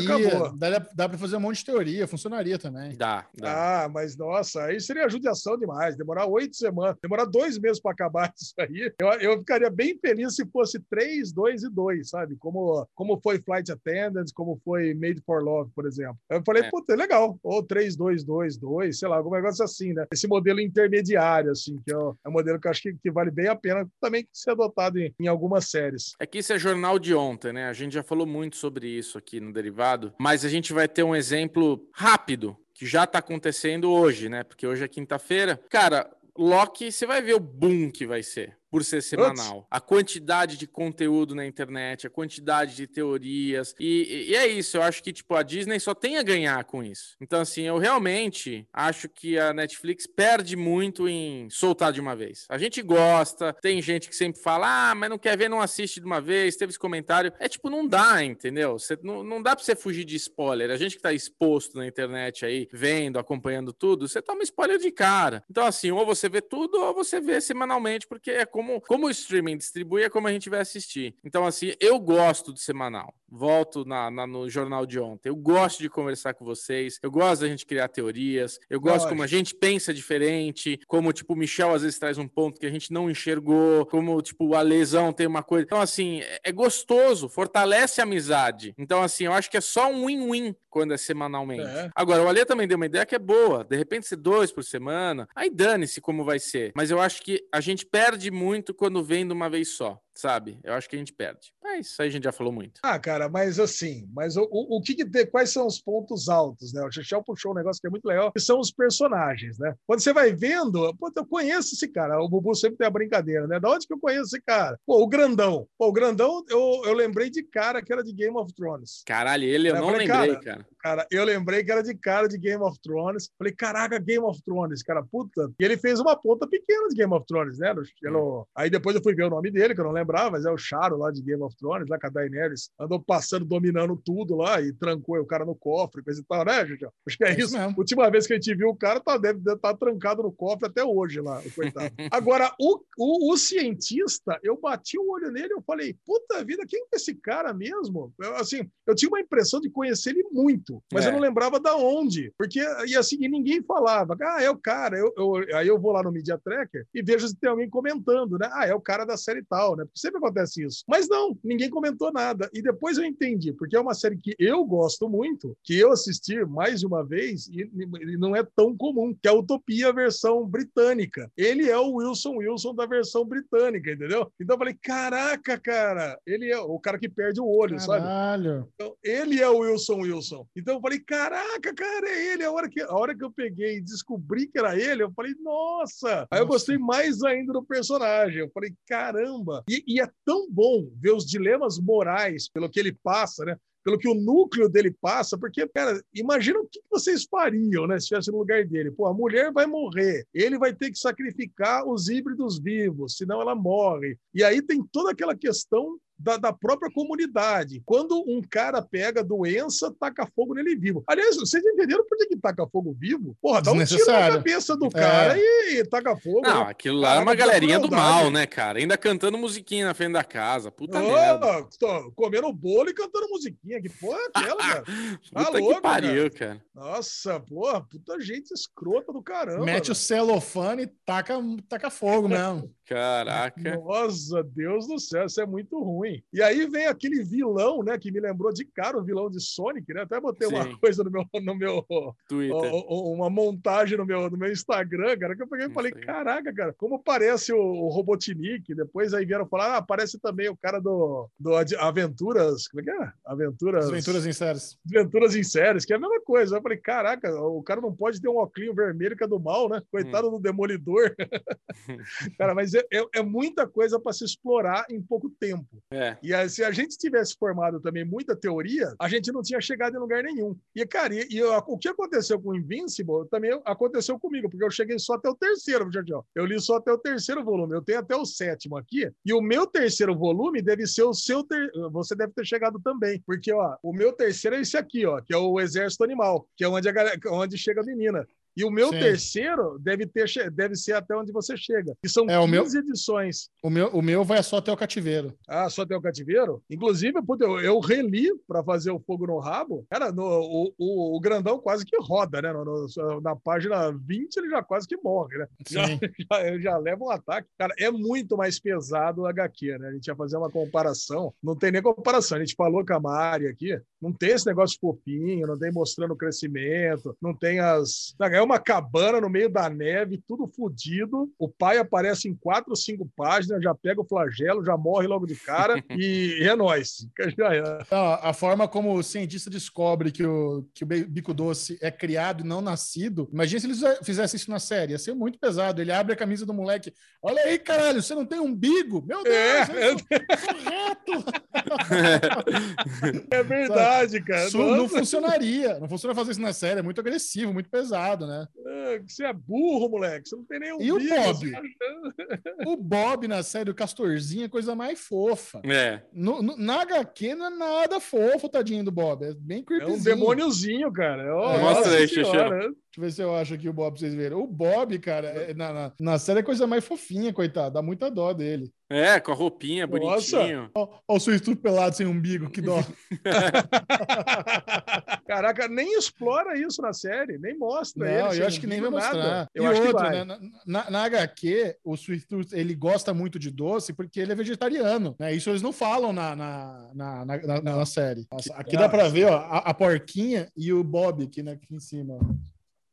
Dá, 0.56 0.80
dá 0.94 1.10
para 1.10 1.18
fazer 1.18 1.36
um 1.36 1.42
monte 1.42 1.58
de 1.58 1.66
teoria, 1.66 2.08
funcionaria 2.08 2.58
também. 2.58 2.96
Dá, 2.96 3.28
dá. 3.36 3.84
Ah, 3.84 3.90
mas 3.90 4.16
nossa, 4.16 4.64
aí 4.64 4.80
seria 4.80 5.10
judiação 5.10 5.58
demais. 5.58 5.98
Demorar 5.98 6.26
oito 6.28 6.56
semanas, 6.56 6.96
demorar 7.02 7.26
dois 7.26 7.60
meses 7.60 7.82
para 7.82 7.92
acabar 7.92 8.34
isso 8.40 8.54
aí. 8.60 8.94
Eu, 9.00 9.08
eu 9.20 9.40
ficaria 9.40 9.70
bem 9.70 9.98
feliz 10.00 10.36
se 10.36 10.46
fosse 10.48 10.80
três, 10.90 11.32
dois 11.32 11.64
e 11.64 11.70
dois, 11.70 12.10
sabe? 12.10 12.36
Como, 12.38 12.88
como 12.96 13.20
foi 13.22 13.40
Flight 13.40 13.72
Attendants, 13.72 14.32
como 14.32 14.60
foi 14.64 14.94
Made 14.94 15.22
for 15.26 15.44
Love, 15.44 15.72
por 15.76 15.86
exemplo. 15.86 16.18
Eu 16.30 16.42
falei, 16.46 16.64
é. 16.64 16.70
puta, 16.70 16.94
é 16.94 16.96
legal. 16.96 17.38
Ou 17.44 17.64
três, 17.64 17.96
dois, 17.96 18.24
dois, 18.24 18.58
dois, 18.58 19.00
sei 19.00 19.08
lá, 19.08 19.18
algum 19.18 19.32
negócio 19.32 19.64
assim, 19.64 19.94
né? 19.94 19.97
Esse 20.12 20.28
modelo 20.28 20.60
intermediário, 20.60 21.52
assim, 21.52 21.80
que 21.86 21.94
é 21.94 21.98
é 21.98 22.30
um 22.30 22.32
modelo 22.32 22.60
que 22.60 22.68
eu 22.68 22.72
acho 22.72 22.82
que, 22.82 22.94
que, 22.94 23.12
vale 23.12 23.32
bem 23.32 23.48
a 23.48 23.56
pena 23.56 23.88
também 24.00 24.28
ser 24.32 24.52
adotado 24.52 25.00
em, 25.00 25.14
em, 25.20 25.28
algumas 25.28 25.70
séries. 25.70 26.14
É 26.20 26.26
que 26.26 26.40
isso 26.40 26.54
é 26.54 26.60
jornal 26.60 27.00
de 27.00 27.14
ontem, 27.14 27.52
né? 27.52 27.68
A 27.68 27.74
gente 27.74 27.94
já 27.94 28.04
falou 28.04 28.28
muito 28.28 28.58
sobre 28.58 28.88
isso 28.88 29.18
aqui 29.18 29.40
no 29.40 29.52
Derivado, 29.52 30.14
mas 30.20 30.46
a 30.46 30.50
gente 30.50 30.74
vai 30.74 30.88
ter 30.88 31.04
um 31.04 31.16
exemplo 31.16 31.88
rápido 31.94 32.56
que 32.74 32.86
já 32.86 33.04
está 33.04 33.20
acontecendo 33.20 33.92
hoje, 33.92 34.30
né? 34.30 34.44
Porque 34.44 34.68
hoje 34.68 34.84
é 34.84 34.88
quinta-feira. 34.88 35.60
Cara, 35.70 36.10
Loki, 36.38 36.92
você 36.92 37.06
vai 37.06 37.22
ver 37.22 37.34
o 37.34 37.40
boom 37.40 37.90
que 37.90 38.06
vai 38.06 38.22
ser 38.22 38.56
por 38.70 38.84
ser 38.84 39.02
semanal. 39.02 39.68
A 39.70 39.80
quantidade 39.80 40.58
de 40.58 40.68
conteúdo 40.68 41.34
na 41.34 41.46
internet, 41.46 42.08
a 42.08 42.10
quantidade 42.10 42.76
de 42.76 42.88
teorias. 42.88 43.74
E, 43.80 44.28
e, 44.30 44.36
é 44.36 44.48
isso, 44.48 44.78
eu 44.78 44.82
acho 44.82 45.02
que, 45.02 45.14
tipo, 45.14 45.36
a 45.36 45.44
Disney 45.44 45.80
só 45.80 45.94
tem 45.94 46.18
a 46.18 46.24
ganhar 46.24 46.64
com 46.66 46.84
isso. 46.84 47.16
Então, 47.22 47.42
assim, 47.42 47.64
eu 47.64 47.78
realmente 47.78 48.68
acho 48.74 49.10
que 49.10 49.38
a 49.38 49.54
Netflix 49.54 50.06
perde 50.08 50.56
muito 50.56 51.08
em 51.08 51.50
soltar 51.50 51.92
de 51.92 52.02
uma 52.02 52.16
vez. 52.16 52.46
A 52.50 52.58
gente 52.58 52.82
gosta, 52.82 53.54
tem 53.62 53.82
gente 53.82 54.10
que 54.10 54.16
sempre 54.16 54.42
fala, 54.42 54.92
ah, 54.92 54.96
mas 54.96 55.10
não 55.10 55.18
quer 55.18 55.38
ver, 55.38 55.50
não 55.50 55.62
assiste 55.62 56.00
de 56.00 56.06
uma 56.06 56.22
vez, 56.22 56.56
teve 56.56 56.72
esse 56.72 56.80
comentário. 56.80 57.32
É 57.40 57.48
tipo, 57.48 57.70
não 57.70 57.88
dá, 57.88 58.24
entendeu? 58.24 58.78
Você, 58.78 58.98
não, 59.02 59.24
não 59.24 59.42
dá 59.42 59.56
pra 59.56 59.64
você 59.64 59.76
fugir 59.76 60.04
de 60.04 60.16
spoiler. 60.16 60.72
A 60.72 60.78
gente 60.78 60.96
que 60.96 61.02
tá 61.02 61.14
exposto 61.14 61.78
na 61.78 61.88
internet 61.88 62.46
aí, 62.46 62.68
vendo, 62.72 63.20
acompanhando 63.20 63.72
tudo, 63.72 64.08
você 64.08 64.22
toma 64.22 64.44
spoiler 64.44 64.78
de 64.78 64.92
cara. 64.92 65.44
Então, 65.50 65.66
assim, 65.66 65.92
ou 65.92 66.06
você 66.06 66.28
vê 66.28 66.42
tudo, 66.42 66.80
ou 66.80 66.94
você 66.94 67.20
vê 67.20 67.40
semanalmente, 67.40 68.08
porque 68.08 68.32
é 68.32 68.46
como, 68.58 68.82
como 68.82 69.06
o 69.06 69.10
streaming 69.12 69.56
distribui, 69.56 70.02
é 70.02 70.10
como 70.10 70.28
a 70.28 70.32
gente 70.32 70.50
vai 70.50 70.60
assistir. 70.60 71.16
Então, 71.24 71.46
assim, 71.46 71.76
eu 71.80 72.00
gosto 72.00 72.52
do 72.52 72.58
semanal. 72.58 73.14
Volto 73.30 73.84
na, 73.86 74.10
na, 74.10 74.26
no 74.26 74.50
jornal 74.50 74.86
de 74.86 75.00
ontem. 75.00 75.30
Eu 75.30 75.36
gosto 75.36 75.80
de 75.80 75.90
conversar 75.90 76.34
com 76.34 76.46
vocês. 76.46 76.98
Eu 77.02 77.12
gosto 77.12 77.42
da 77.42 77.48
gente 77.48 77.66
criar 77.66 77.88
teorias. 77.88 78.60
Eu 78.70 78.80
gosto 78.80 78.94
Lógico. 78.96 79.10
como 79.10 79.24
a 79.24 79.28
gente 79.28 79.54
pensa 79.54 79.94
diferente. 79.94 80.80
Como, 80.88 81.12
tipo, 81.12 81.34
o 81.34 81.36
Michel 81.36 81.74
às 81.74 81.82
vezes 81.82 82.00
traz 82.00 82.18
um 82.18 82.28
ponto 82.28 82.60
que 82.60 82.66
a 82.66 82.72
gente 82.72 82.92
não 82.92 83.10
enxergou. 83.10 83.86
Como, 83.86 84.22
tipo, 84.22 84.54
a 84.56 84.62
lesão 84.62 85.12
tem 85.12 85.28
uma 85.28 85.44
coisa. 85.44 85.66
Então, 85.66 85.82
assim, 85.82 86.22
é, 86.22 86.40
é 86.46 86.52
gostoso. 86.52 87.28
Fortalece 87.28 88.00
a 88.00 88.04
amizade. 88.04 88.74
Então, 88.78 89.02
assim, 89.02 89.26
eu 89.26 89.34
acho 89.34 89.50
que 89.52 89.58
é 89.58 89.62
só 89.62 89.90
um 89.92 90.06
win-win 90.06 90.56
quando 90.70 90.94
é 90.94 90.98
semanalmente. 90.98 91.64
É. 91.64 91.90
Agora, 91.96 92.24
o 92.24 92.28
Alê 92.28 92.46
também 92.46 92.68
deu 92.68 92.78
uma 92.78 92.86
ideia 92.86 93.06
que 93.06 93.16
é 93.16 93.20
boa. 93.20 93.64
De 93.64 93.76
repente, 93.76 94.08
ser 94.08 94.18
dois 94.18 94.52
por 94.52 94.64
semana. 94.64 95.28
Aí 95.36 95.50
dane-se 95.50 96.00
como 96.00 96.24
vai 96.24 96.40
ser. 96.40 96.72
Mas 96.76 96.92
eu 96.92 97.02
acho 97.02 97.22
que 97.22 97.44
a 97.54 97.60
gente 97.60 97.86
perde 97.86 98.32
muito 98.32 98.74
quando 98.74 99.04
vem 99.04 99.26
de 99.26 99.34
uma 99.34 99.50
vez 99.50 99.70
só 99.70 100.00
sabe? 100.20 100.60
Eu 100.64 100.74
acho 100.74 100.90
que 100.90 100.96
a 100.96 101.00
gente 101.00 101.14
perde. 101.14 101.54
Mas 101.62 101.88
isso 101.88 102.02
aí 102.02 102.08
a 102.08 102.12
gente 102.12 102.24
já 102.24 102.32
falou 102.32 102.52
muito. 102.52 102.80
Ah, 102.84 102.98
cara, 102.98 103.30
mas 103.30 103.60
assim, 103.60 104.08
mas 104.14 104.38
o, 104.38 104.44
o, 104.52 104.78
o 104.78 104.82
que, 104.82 104.96
que 104.96 105.06
tem, 105.06 105.26
quais 105.26 105.52
são 105.52 105.68
os 105.68 105.80
pontos 105.80 106.30
altos, 106.30 106.74
né? 106.74 106.84
O 106.84 106.92
Chechel 106.92 107.24
puxou 107.24 107.52
um 107.52 107.56
negócio 107.56 107.82
que 107.82 107.88
é 107.88 107.90
muito 107.90 108.06
legal, 108.06 108.32
que 108.32 108.40
são 108.40 108.60
os 108.60 108.72
personagens, 108.72 109.58
né? 109.60 109.76
Quando 109.86 110.00
você 110.00 110.14
vai 110.14 110.34
vendo, 110.34 110.96
pô, 110.96 111.12
eu 111.16 111.26
conheço 111.26 111.76
esse 111.76 111.88
cara, 111.88 112.22
o 112.22 112.30
Bubu 112.30 112.56
sempre 112.56 112.78
tem 112.78 112.88
a 112.88 112.92
brincadeira, 112.92 113.48
né? 113.48 113.60
Da 113.60 113.70
onde 113.70 113.86
que 113.86 113.94
eu 113.94 114.00
conheço 114.00 114.36
esse 114.36 114.42
cara? 114.42 114.80
Pô, 114.86 115.02
o 115.04 115.08
Grandão. 115.08 115.68
Pô, 115.78 115.88
o 115.88 115.94
Grandão, 115.94 116.44
eu, 116.50 116.82
eu 116.86 116.94
lembrei 116.94 117.30
de 117.30 117.44
cara 117.44 117.82
que 117.82 117.92
era 117.92 118.04
de 118.04 118.14
Game 118.14 118.36
of 118.38 118.54
Thrones. 118.54 119.04
Caralho, 119.06 119.44
ele 119.44 119.70
eu, 119.70 119.76
eu 119.76 119.82
não 119.82 119.92
falei, 119.92 120.08
lembrei, 120.08 120.36
cara, 120.36 120.40
cara. 120.44 120.68
Cara, 120.88 121.08
eu 121.12 121.24
lembrei 121.26 121.64
que 121.64 121.72
era 121.72 121.84
de 121.84 121.94
cara 121.96 122.28
de 122.28 122.38
Game 122.38 122.64
of 122.64 122.80
Thrones. 122.82 123.30
Falei, 123.38 123.54
caraca, 123.54 124.00
Game 124.00 124.24
of 124.24 124.42
Thrones, 124.44 124.82
cara, 124.84 125.04
puta. 125.04 125.52
E 125.60 125.66
ele 125.66 125.78
fez 125.78 126.00
uma 126.00 126.16
ponta 126.16 126.48
pequena 126.48 126.88
de 126.88 126.96
Game 126.96 127.14
of 127.14 127.26
Thrones, 127.28 127.58
né? 127.58 127.74
No, 128.04 128.42
hum. 128.42 128.46
Aí 128.56 128.70
depois 128.70 128.96
eu 128.96 129.04
fui 129.04 129.14
ver 129.14 129.26
o 129.26 129.30
nome 129.30 129.52
dele, 129.52 129.76
que 129.76 129.82
eu 129.82 129.86
não 129.86 129.92
lembrava, 130.08 130.32
mas 130.32 130.46
é 130.46 130.52
o 130.52 130.58
Char 130.58 130.94
lá 130.94 131.12
de 131.12 131.22
Game 131.22 131.44
of 131.44 131.56
Thrones, 131.58 131.90
lá 131.90 132.00
com 132.00 132.08
a 132.08 132.10
Daenerys, 132.10 132.70
andou 132.80 133.02
passando, 133.02 133.44
dominando 133.44 133.96
tudo 133.98 134.36
lá 134.36 134.62
e 134.62 134.72
trancou 134.72 135.20
o 135.20 135.26
cara 135.26 135.46
no 135.46 135.54
cofre, 135.54 136.02
coisa 136.02 136.22
e 136.22 136.24
tal, 136.24 136.46
né, 136.46 136.66
gente? 136.66 136.86
Acho 136.86 137.18
que 137.18 137.24
é, 137.26 137.32
é 137.32 137.40
isso. 137.40 137.58
Mesmo. 137.58 137.76
Última 137.78 138.10
vez 138.10 138.26
que 138.26 138.34
a 138.34 138.36
gente 138.38 138.56
viu 138.56 138.70
o 138.70 138.76
cara, 138.76 139.00
tá, 139.00 139.18
deve 139.18 139.40
estar 139.40 139.58
tá 139.58 139.74
trancado 139.74 140.24
no 140.24 140.32
cofre 140.32 140.68
até 140.68 140.84
hoje 140.84 141.20
lá, 141.20 141.42
coitado. 141.54 141.94
Agora, 142.12 142.54
o, 142.60 142.80
o, 142.98 143.34
o, 143.34 143.38
cientista, 143.38 144.40
eu 144.42 144.60
bati 144.60 144.98
o 144.98 145.12
olho 145.12 145.32
nele 145.32 145.50
e 145.50 145.58
eu 145.58 145.62
falei, 145.62 145.96
puta 146.06 146.44
vida, 146.44 146.64
quem 146.68 146.82
é 146.82 146.96
esse 146.96 147.14
cara 147.16 147.54
mesmo? 147.54 148.14
Eu, 148.20 148.36
assim, 148.36 148.70
eu 148.86 148.96
tinha 148.96 149.10
uma 149.10 149.20
impressão 149.20 149.60
de 149.60 149.70
conhecer 149.70 150.12
ele 150.12 150.24
muito, 150.32 150.82
mas 150.94 151.06
é. 151.06 151.10
eu 151.10 151.12
não 151.12 151.20
lembrava 151.20 151.60
da 151.60 151.76
onde, 151.76 152.32
porque, 152.38 152.60
e 152.88 152.96
assim, 152.96 153.18
ninguém 153.18 153.62
falava, 153.64 154.16
ah, 154.22 154.42
é 154.42 154.50
o 154.50 154.58
cara, 154.58 154.98
eu, 154.98 155.14
eu, 155.18 155.58
aí 155.58 155.68
eu 155.68 155.80
vou 155.80 155.92
lá 155.92 156.02
no 156.02 156.12
Media 156.12 156.38
Tracker 156.38 156.86
e 156.94 157.02
vejo 157.02 157.28
se 157.28 157.36
tem 157.36 157.50
alguém 157.50 157.70
comentando, 157.70 158.38
né? 158.38 158.50
Ah, 158.54 158.66
é 158.66 158.74
o 158.74 158.82
cara 158.82 159.06
da 159.06 159.18
série 159.18 159.44
tal, 159.44 159.76
né? 159.76 159.86
Sempre 159.98 160.18
acontece 160.18 160.64
isso. 160.64 160.84
Mas 160.88 161.08
não, 161.08 161.38
ninguém 161.44 161.70
comentou 161.70 162.12
nada. 162.12 162.50
E 162.54 162.62
depois 162.62 162.98
eu 162.98 163.06
entendi, 163.06 163.54
porque 163.54 163.76
é 163.76 163.80
uma 163.80 163.94
série 163.94 164.18
que 164.18 164.36
eu 164.40 164.64
gosto 164.66 165.10
muito, 165.10 165.56
que 165.64 165.78
eu 165.78 165.92
assisti 165.92 166.44
mais 166.46 166.80
de 166.80 166.88
uma 166.88 167.06
vez 167.06 167.48
e, 167.48 167.70
e 167.74 168.18
não 168.18 168.36
é 168.36 168.44
tão 168.56 168.76
comum, 168.76 169.14
que 169.14 169.28
é 169.28 169.32
a 169.32 169.34
Utopia 169.34 169.92
versão 169.92 170.46
britânica. 170.48 171.32
Ele 171.36 171.70
é 171.70 171.78
o 171.78 171.96
Wilson 171.96 172.38
Wilson 172.38 172.74
da 172.74 172.86
versão 172.86 173.26
britânica, 173.26 173.92
entendeu? 173.92 174.32
Então 174.40 174.56
eu 174.56 174.60
falei, 174.60 174.78
caraca, 174.82 175.60
cara, 175.60 176.20
ele 176.26 176.52
é 176.52 176.60
o 176.60 176.80
cara 176.80 177.00
que 177.00 177.10
perde 177.10 177.42
o 177.42 177.48
olho, 177.48 177.78
Caralho. 177.78 178.60
sabe? 178.60 178.72
Então, 178.76 178.96
ele 179.04 179.42
é 179.42 179.50
o 179.50 179.60
Wilson 179.60 180.02
Wilson. 180.02 180.48
Então 180.56 180.76
eu 180.76 180.82
falei, 180.82 181.00
caraca, 181.00 181.74
cara, 181.74 182.10
é 182.10 182.34
ele. 182.34 182.44
A 182.44 182.52
hora 182.52 182.70
que, 182.70 182.82
a 182.82 182.94
hora 182.94 183.16
que 183.16 183.24
eu 183.24 183.32
peguei 183.32 183.78
e 183.78 183.82
descobri 183.82 184.48
que 184.48 184.60
era 184.60 184.78
ele, 184.78 185.04
eu 185.04 185.12
falei, 185.12 185.34
nossa. 185.42 185.88
nossa. 185.88 186.28
Aí 186.32 186.40
eu 186.40 186.48
gostei 186.48 186.78
mais 186.78 187.24
ainda 187.24 187.54
do 187.54 187.64
personagem. 187.64 188.40
Eu 188.40 188.52
falei, 188.54 188.74
caramba. 188.88 189.64
E, 189.70 189.77
e 189.86 190.02
é 190.02 190.10
tão 190.26 190.50
bom 190.50 190.90
ver 190.96 191.12
os 191.12 191.26
dilemas 191.26 191.80
morais 191.80 192.50
pelo 192.50 192.70
que 192.70 192.80
ele 192.80 192.92
passa, 193.04 193.46
né? 193.46 193.58
pelo 193.88 193.98
que 193.98 194.10
o 194.10 194.14
núcleo 194.14 194.68
dele 194.68 194.94
passa, 195.00 195.38
porque, 195.38 195.66
cara, 195.70 196.04
imagina 196.14 196.60
o 196.60 196.68
que 196.68 196.82
vocês 196.92 197.24
fariam, 197.24 197.88
né, 197.88 197.98
se 197.98 198.04
estivesse 198.04 198.30
no 198.30 198.40
lugar 198.40 198.66
dele. 198.66 198.92
Pô, 198.92 199.06
a 199.06 199.14
mulher 199.14 199.50
vai 199.50 199.66
morrer, 199.66 200.28
ele 200.34 200.58
vai 200.58 200.74
ter 200.74 200.92
que 200.92 201.00
sacrificar 201.00 201.88
os 201.88 202.10
híbridos 202.10 202.60
vivos, 202.60 203.16
senão 203.16 203.40
ela 203.40 203.56
morre. 203.56 204.18
E 204.34 204.44
aí 204.44 204.62
tem 204.62 204.84
toda 204.92 205.12
aquela 205.12 205.34
questão 205.34 205.98
da, 206.18 206.38
da 206.38 206.54
própria 206.54 206.92
comunidade. 206.92 207.82
Quando 207.86 208.24
um 208.28 208.42
cara 208.42 208.82
pega 208.82 209.24
doença, 209.24 209.94
taca 210.00 210.28
fogo 210.36 210.54
nele 210.54 210.76
vivo. 210.76 211.04
Aliás, 211.08 211.36
vocês 211.36 211.64
entenderam 211.64 212.06
por 212.08 212.18
que, 212.18 212.28
que 212.28 212.38
taca 212.38 212.68
fogo 212.68 212.96
vivo? 212.98 213.38
Porra, 213.42 213.62
dá 213.62 213.72
um 213.72 213.86
tiro 213.86 214.06
na 214.06 214.32
cabeça 214.32 214.76
do 214.76 214.90
cara 214.90 215.36
e, 215.38 215.84
taca 215.86 216.16
fogo. 216.18 216.42
Não, 216.42 216.66
né? 216.66 216.72
aquilo 216.72 216.98
lá 216.98 217.16
é 217.16 217.20
uma 217.20 217.36
galerinha 217.36 217.80
do 217.80 217.92
mal, 217.92 218.32
né, 218.32 218.46
cara? 218.46 218.80
Ainda 218.80 218.98
cantando 218.98 219.38
musiquinha 219.38 219.86
na 219.86 219.94
frente 219.94 220.14
da 220.14 220.24
casa. 220.24 220.72
Puta 220.72 221.00
merda. 221.00 221.60
Ah, 221.60 221.68
tô 221.80 222.12
comendo 222.12 222.52
bolo 222.52 222.90
e 222.90 222.94
cantando 222.94 223.30
musiquinha. 223.30 223.82
Que 223.82 223.90
porra 223.90 224.18
é 224.18 224.40
aquela, 224.40 224.58
cara? 224.58 224.84
Tá 225.34 225.46
Puta 225.46 225.60
louco, 225.60 225.76
que 225.76 225.82
pariu, 225.82 226.32
cara. 226.32 226.62
Nossa, 226.74 227.40
porra, 227.40 227.82
puta 227.82 228.20
gente 228.20 228.52
escrota 228.52 229.12
do 229.12 229.22
caramba. 229.22 229.66
Mete 229.66 229.92
o 229.92 229.94
velho. 229.94 229.96
celofane 229.96 230.84
e 230.84 230.88
taca, 230.88 231.36
taca 231.68 231.90
fogo 231.90 232.28
mesmo. 232.28 232.74
Caraca. 232.88 233.78
Nossa, 233.78 234.42
Deus 234.42 234.88
do 234.88 234.98
céu, 234.98 235.26
isso 235.26 235.42
é 235.42 235.46
muito 235.46 235.78
ruim. 235.84 236.24
E 236.32 236.42
aí 236.42 236.66
vem 236.68 236.88
aquele 236.88 237.22
vilão, 237.22 237.84
né, 237.84 237.98
que 237.98 238.10
me 238.10 238.20
lembrou 238.22 238.54
de 238.54 238.64
cara 238.64 238.98
o 238.98 239.04
vilão 239.04 239.30
de 239.30 239.42
Sonic, 239.42 239.94
né? 239.94 240.04
Até 240.04 240.22
botei 240.22 240.48
uma 240.48 240.64
Sim. 240.64 240.78
coisa 240.80 241.04
no 241.04 241.12
meu, 241.12 241.26
no 241.34 241.56
meu 241.56 241.86
Twitter. 242.30 242.56
uma 242.56 243.30
montagem 243.30 243.98
no 243.98 244.06
meu, 244.06 244.30
no 244.30 244.38
meu 244.38 244.50
Instagram, 244.50 245.18
cara, 245.18 245.36
que 245.36 245.44
eu 245.44 245.48
peguei 245.48 245.68
e 245.68 245.74
falei, 245.74 245.92
aí. 245.94 246.02
caraca, 246.02 246.54
cara, 246.54 246.74
como 246.74 247.04
parece 247.04 247.52
o, 247.52 247.60
o 247.60 247.90
Robotnik. 247.90 248.74
Depois 248.74 249.14
aí 249.14 249.26
vieram 249.26 249.46
falar, 249.46 249.76
ah, 249.76 249.82
parece 249.82 250.18
também 250.18 250.48
o 250.48 250.56
cara 250.56 250.80
do, 250.80 251.30
do 251.38 251.56
Aventuras, 251.80 252.70
como 252.70 252.82
é 252.82 252.84
que 252.86 252.92
é? 252.92 253.12
Aventuras... 253.26 253.86
As 253.86 253.92
aventuras 253.92 254.26
em 254.26 254.32
séries. 254.32 254.78
Aventuras 254.96 255.36
em 255.36 255.44
séries, 255.44 255.84
que 255.84 255.92
é 255.92 255.98
a 255.98 256.00
mesma 256.00 256.22
coisa. 256.22 256.56
Eu 256.56 256.62
falei, 256.62 256.78
caraca, 256.78 257.30
o 257.42 257.62
cara 257.62 257.82
não 257.82 257.94
pode 257.94 258.22
ter 258.22 258.30
um 258.30 258.38
óculos 258.38 258.74
vermelho 258.74 259.18
que 259.18 259.26
é 259.26 259.28
do 259.28 259.40
mal, 259.40 259.68
né? 259.68 259.82
Coitado 259.92 260.32
do 260.32 260.40
Demolidor. 260.40 261.14
cara, 262.38 262.56
mas 262.56 262.77
é, 262.92 263.20
é- 263.20 263.24
muita 263.24 263.68
coisa 263.68 264.00
para 264.00 264.14
se 264.14 264.24
explorar 264.24 264.86
em 264.90 265.02
pouco 265.02 265.30
tempo. 265.30 265.68
É. 265.92 266.18
E 266.24 266.34
aí, 266.34 266.50
se 266.50 266.64
a 266.64 266.72
gente 266.72 266.98
tivesse 266.98 267.36
formado 267.38 267.80
também 267.80 268.06
muita 268.06 268.36
teoria, 268.36 268.94
a 269.00 269.08
gente 269.10 269.32
não 269.32 269.42
tinha 269.42 269.60
chegado 269.62 269.96
em 269.96 270.00
lugar 270.00 270.24
nenhum. 270.24 270.56
E, 270.76 270.86
cara, 270.86 271.14
e, 271.14 271.28
e 271.30 271.38
eu- 271.38 271.54
o 271.68 271.78
que 271.78 271.88
aconteceu 271.90 272.40
com 272.40 272.50
o 272.52 272.56
Invincible 272.56 273.28
também 273.30 273.52
aconteceu 273.66 274.20
comigo, 274.20 274.50
porque 274.50 274.64
eu 274.64 274.72
cheguei 274.72 274.98
só 275.00 275.14
até 275.16 275.30
o 275.30 275.36
terceiro, 275.36 275.92
Jardim. 275.92 276.14
Eu 276.36 276.46
li 276.46 276.60
só 276.60 276.78
até 276.78 276.92
o 276.92 276.98
terceiro 276.98 277.44
volume. 277.44 277.74
Eu 277.76 277.82
tenho 277.82 278.00
até 278.00 278.16
o 278.16 278.26
sétimo 278.26 278.78
aqui. 278.78 279.12
E 279.26 279.34
o 279.34 279.42
meu 279.42 279.68
terceiro 279.68 280.16
volume 280.18 280.62
deve 280.62 280.88
ser 280.88 281.04
o 281.04 281.14
seu. 281.14 281.44
ter- 281.44 281.72
Você 281.92 282.16
deve 282.16 282.34
ter 282.34 282.46
chegado 282.46 282.80
também. 282.80 283.22
Porque, 283.26 283.52
ó, 283.54 283.76
o 283.84 283.94
meu 283.94 284.14
terceiro 284.14 284.56
é 284.56 284.62
esse 284.62 284.78
aqui, 284.78 285.06
ó, 285.06 285.20
que 285.22 285.34
é 285.34 285.38
o 285.38 285.60
Exército 285.60 286.04
Animal, 286.04 286.48
que 286.56 286.64
é 286.64 286.68
onde, 286.68 286.88
a 286.88 286.92
galera- 286.92 287.20
onde 287.32 287.58
chega 287.58 287.82
a 287.82 287.84
menina. 287.84 288.28
E 288.58 288.66
o 288.66 288.72
meu 288.72 288.90
Sim. 288.90 289.00
terceiro 289.00 289.78
deve, 289.80 290.08
ter, 290.08 290.26
deve 290.52 290.76
ser 290.76 290.94
até 290.94 291.16
onde 291.16 291.32
você 291.32 291.56
chega. 291.56 291.94
Que 292.02 292.10
são 292.10 292.26
É, 292.28 292.40
o 292.40 292.46
15 292.48 292.52
meu- 292.74 292.84
edições. 292.84 293.50
O 293.64 293.70
meu, 293.70 293.88
o 293.90 294.02
meu 294.02 294.24
vai 294.24 294.42
só 294.42 294.58
até 294.58 294.72
o 294.72 294.78
cativeiro. 294.78 295.32
Ah, 295.48 295.70
só 295.70 295.86
tem 295.86 295.96
o 295.96 296.02
cativeiro? 296.02 296.62
Inclusive, 296.70 297.22
puta, 297.22 297.46
eu, 297.46 297.60
eu 297.60 297.80
reli 297.80 298.30
para 298.48 298.64
fazer 298.64 298.90
o 298.92 299.00
fogo 299.00 299.28
no 299.28 299.38
rabo. 299.40 299.86
Cara, 299.90 300.12
no- 300.12 300.24
o, 300.24 300.74
o, 300.78 301.16
o 301.18 301.20
grandão 301.20 301.60
quase 301.60 301.86
que 301.86 301.96
roda, 302.02 302.42
né? 302.42 302.52
No- 302.52 302.66
no- 302.98 303.22
na 303.22 303.36
página 303.36 303.92
20, 303.92 304.38
ele 304.38 304.50
já 304.50 304.64
quase 304.64 304.88
que 304.88 304.98
morre, 304.98 305.38
né? 305.38 305.48
Já, 305.70 305.82
já, 306.32 306.60
já 306.60 306.78
leva 306.78 307.04
um 307.04 307.12
ataque. 307.12 307.48
Cara, 307.60 307.74
é 307.78 307.92
muito 307.92 308.36
mais 308.36 308.60
pesado 308.60 309.22
o 309.22 309.26
HQ, 309.28 309.78
né? 309.78 309.90
A 309.90 309.92
gente 309.94 310.08
ia 310.08 310.16
fazer 310.16 310.36
uma 310.38 310.50
comparação. 310.50 311.32
Não 311.44 311.56
tem 311.56 311.72
nem 311.72 311.82
comparação. 311.82 312.38
A 312.38 312.42
gente 312.42 312.56
falou 312.56 312.84
com 312.86 312.94
a 312.94 313.00
Mari 313.00 313.48
aqui. 313.48 313.80
Não 314.02 314.12
tem 314.12 314.30
esse 314.32 314.46
negócio 314.48 314.78
fofinho, 314.80 315.46
não 315.46 315.58
tem 315.58 315.72
mostrando 315.72 316.14
o 316.14 316.18
crescimento, 316.18 317.16
não 317.22 317.34
tem 317.36 317.60
as. 317.60 318.16
É 318.22 318.47
uma 318.48 318.60
cabana 318.60 319.22
no 319.22 319.30
meio 319.30 319.50
da 319.50 319.70
neve, 319.70 320.24
tudo 320.28 320.48
fodido. 320.48 321.32
O 321.38 321.48
pai 321.48 321.78
aparece 321.78 322.28
em 322.28 322.36
quatro 322.36 322.72
ou 322.72 322.76
cinco 322.76 323.08
páginas, 323.16 323.62
já 323.62 323.76
pega 323.76 324.02
o 324.02 324.08
flagelo, 324.08 324.66
já 324.66 324.76
morre 324.76 325.08
logo 325.08 325.26
de 325.26 325.36
cara 325.36 325.84
e, 325.92 326.38
e 326.42 326.48
é 326.48 326.56
nóis. 326.56 327.08
Já 327.38 327.54
é. 327.54 327.64
A 327.92 328.34
forma 328.34 328.68
como 328.68 328.94
o 328.94 329.04
cientista 329.04 329.50
descobre 329.50 330.12
que 330.12 330.26
o, 330.26 330.66
que 330.74 330.84
o 330.84 330.88
bico 330.88 331.34
doce 331.34 331.78
é 331.82 331.92
criado 331.92 332.44
e 332.44 332.48
não 332.48 332.62
nascido. 332.62 333.30
Imagina 333.32 333.60
se 333.60 333.68
eles 333.68 334.00
fizessem 334.04 334.38
isso 334.38 334.50
na 334.50 334.60
série. 334.60 334.94
Ia 334.94 335.00
ser 335.00 335.14
muito 335.14 335.38
pesado. 335.38 335.82
Ele 335.82 335.92
abre 335.92 336.14
a 336.14 336.18
camisa 336.18 336.46
do 336.46 336.54
moleque. 336.54 336.94
Olha 337.22 337.42
aí, 337.44 337.60
caralho, 337.60 338.02
você 338.02 338.16
não 338.16 338.26
tem 338.26 338.40
umbigo? 338.40 339.04
Meu 339.06 339.24
Deus, 339.24 339.36
É, 339.36 339.62
eu 339.62 339.68
sou, 339.68 340.08
eu 340.12 340.38
sou 340.38 340.72
reto. 340.72 341.26
É 343.30 343.44
verdade, 343.44 344.22
cara. 344.22 344.48
Isso 344.48 344.58
não 344.58 344.88
funcionaria. 344.88 345.80
Não 345.80 345.90
funciona 345.90 346.16
fazer 346.16 346.32
isso 346.32 346.42
na 346.42 346.54
série. 346.54 346.80
É 346.80 346.84
muito 346.84 347.00
agressivo, 347.02 347.54
muito 347.54 347.70
pesado, 347.70 348.28
né? 348.28 348.37
É, 348.68 349.00
Você 349.00 349.26
é 349.26 349.34
burro, 349.34 349.90
moleque. 349.90 350.28
Você 350.30 350.36
não 350.36 350.46
tem 350.46 350.60
nenhum 350.60 350.82
E 350.82 350.92
o 350.92 350.98
bico, 350.98 351.16
Bob? 351.16 351.34
você 351.50 351.56
acha- 351.56 352.56
O 352.68 352.76
Bob 352.78 353.28
na 353.28 353.44
série, 353.44 353.70
o 353.72 353.76
Castorzinho, 353.76 354.46
é 354.46 354.50
coisa 354.50 354.76
mais 354.76 355.00
fofa. 355.00 355.62
É. 355.66 356.02
No, 356.14 356.42
no- 356.42 356.58
na 356.58 356.82
HQ 356.82 357.36
não 357.36 357.46
é 357.48 357.50
nada 357.50 358.00
fofo, 358.00 358.50
tadinho 358.50 358.84
do 358.84 358.92
Bob. 358.92 359.26
É 359.26 359.34
bem 359.34 359.60
É 359.60 359.64
creepyzinho. 359.64 359.98
um 360.00 360.04
demôniozinho, 360.04 360.92
cara. 360.92 361.36
Ó, 361.36 361.54
É. 361.54 361.58
Mostra 361.60 361.86
nossa 361.86 361.98
aí, 361.98 362.08
senhora. 362.08 362.60
Deixa 362.60 362.76
eu 362.98 363.04
ver 363.04 363.12
se 363.12 363.22
eu 363.22 363.36
acho 363.36 363.54
aqui 363.54 363.70
o 363.70 363.74
Bob 363.74 363.92
pra 363.94 364.00
vocês 364.00 364.14
verem. 364.16 364.38
O 364.38 364.48
Bob, 364.48 364.98
cara, 365.00 365.28
é- 365.28 365.54
na, 365.54 365.72
na, 365.72 365.92
na 366.00 366.18
série 366.20 366.40
é 366.40 366.44
coisa 366.44 366.66
mais 366.66 366.84
fofinha, 366.86 367.32
coitado. 367.34 367.74
Dá 367.76 367.82
muita 367.82 368.10
dó 368.10 368.34
dele. 368.34 368.72
É, 368.90 369.20
com 369.20 369.32
a 369.32 369.36
roupinha, 369.36 369.86
bonitinho. 369.86 370.70
Ó 370.74 370.88
o 371.08 371.20
seu 371.20 371.36
estudo 371.36 371.58
pelado 371.58 371.96
sem 371.96 372.08
umbigo, 372.08 372.50
que 372.50 372.62
dó. 372.62 372.78
Caraca, 375.28 375.68
nem 375.68 375.98
explora 375.98 376.58
isso 376.58 376.82
na 376.82 376.94
série, 376.94 377.38
nem 377.38 377.58
mostra. 377.58 378.10
ele 378.10 378.22
Não, 378.24 378.32
sem 378.32 378.40
eu 378.40 378.48
acho 378.48 378.60
que 378.62 378.68
nem 378.68 378.80
vai 378.80 378.90
nada. 378.90 379.06
mostrar. 379.06 379.48
Eu 379.54 379.64
e 379.64 379.66
acho 379.68 379.82
que 379.82 379.88
outro, 379.88 380.04
vai. 380.04 380.26
né? 380.26 380.26
Na, 380.26 380.40
na, 380.86 380.90
na 380.90 381.04
HQ, 381.04 381.76
o 381.84 381.94
Sweet 381.96 382.26
Tooth, 382.28 382.54
ele 382.54 382.74
gosta 382.74 383.14
muito 383.14 383.38
de 383.38 383.52
doce 383.52 383.92
porque 383.94 384.20
ele 384.20 384.32
é 384.32 384.36
vegetariano, 384.36 385.16
né? 385.20 385.34
Isso 385.36 385.50
eles 385.50 385.62
não 385.62 385.74
falam 385.74 386.14
na, 386.14 386.36
na, 386.36 386.92
na, 386.96 387.26
na, 387.26 387.38
na- 387.38 387.62
na 387.62 387.86
série. 387.86 388.26
Nossa, 388.32 388.54
aqui 388.56 388.78
dá 388.78 388.88
pra 388.88 389.10
ver, 389.10 389.26
ó, 389.26 389.36
a, 389.38 389.58
a 389.58 389.74
porquinha 389.74 390.50
e 390.56 390.72
o 390.72 390.84
Bob 390.84 391.24
aqui, 391.26 391.44
né, 391.44 391.52
aqui 391.52 391.68
em 391.76 391.80
cima. 391.80 392.18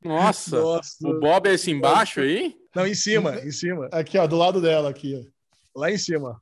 Nossa. 0.05 0.59
Nossa. 0.61 1.09
O 1.09 1.19
Bob 1.21 1.49
é 1.49 1.55
esse 1.55 1.71
embaixo 1.71 2.21
aí? 2.21 2.55
Não, 2.75 2.87
em 2.87 2.95
cima, 2.95 3.37
em 3.37 3.51
cima. 3.51 3.89
Aqui, 3.93 4.19
ó, 4.19 4.27
do 4.27 4.37
lado 4.37 4.61
dela, 4.61 4.91
aqui, 4.91 5.25
ó. 5.75 5.81
Lá 5.81 5.91
em 5.91 5.97
cima. 5.99 6.41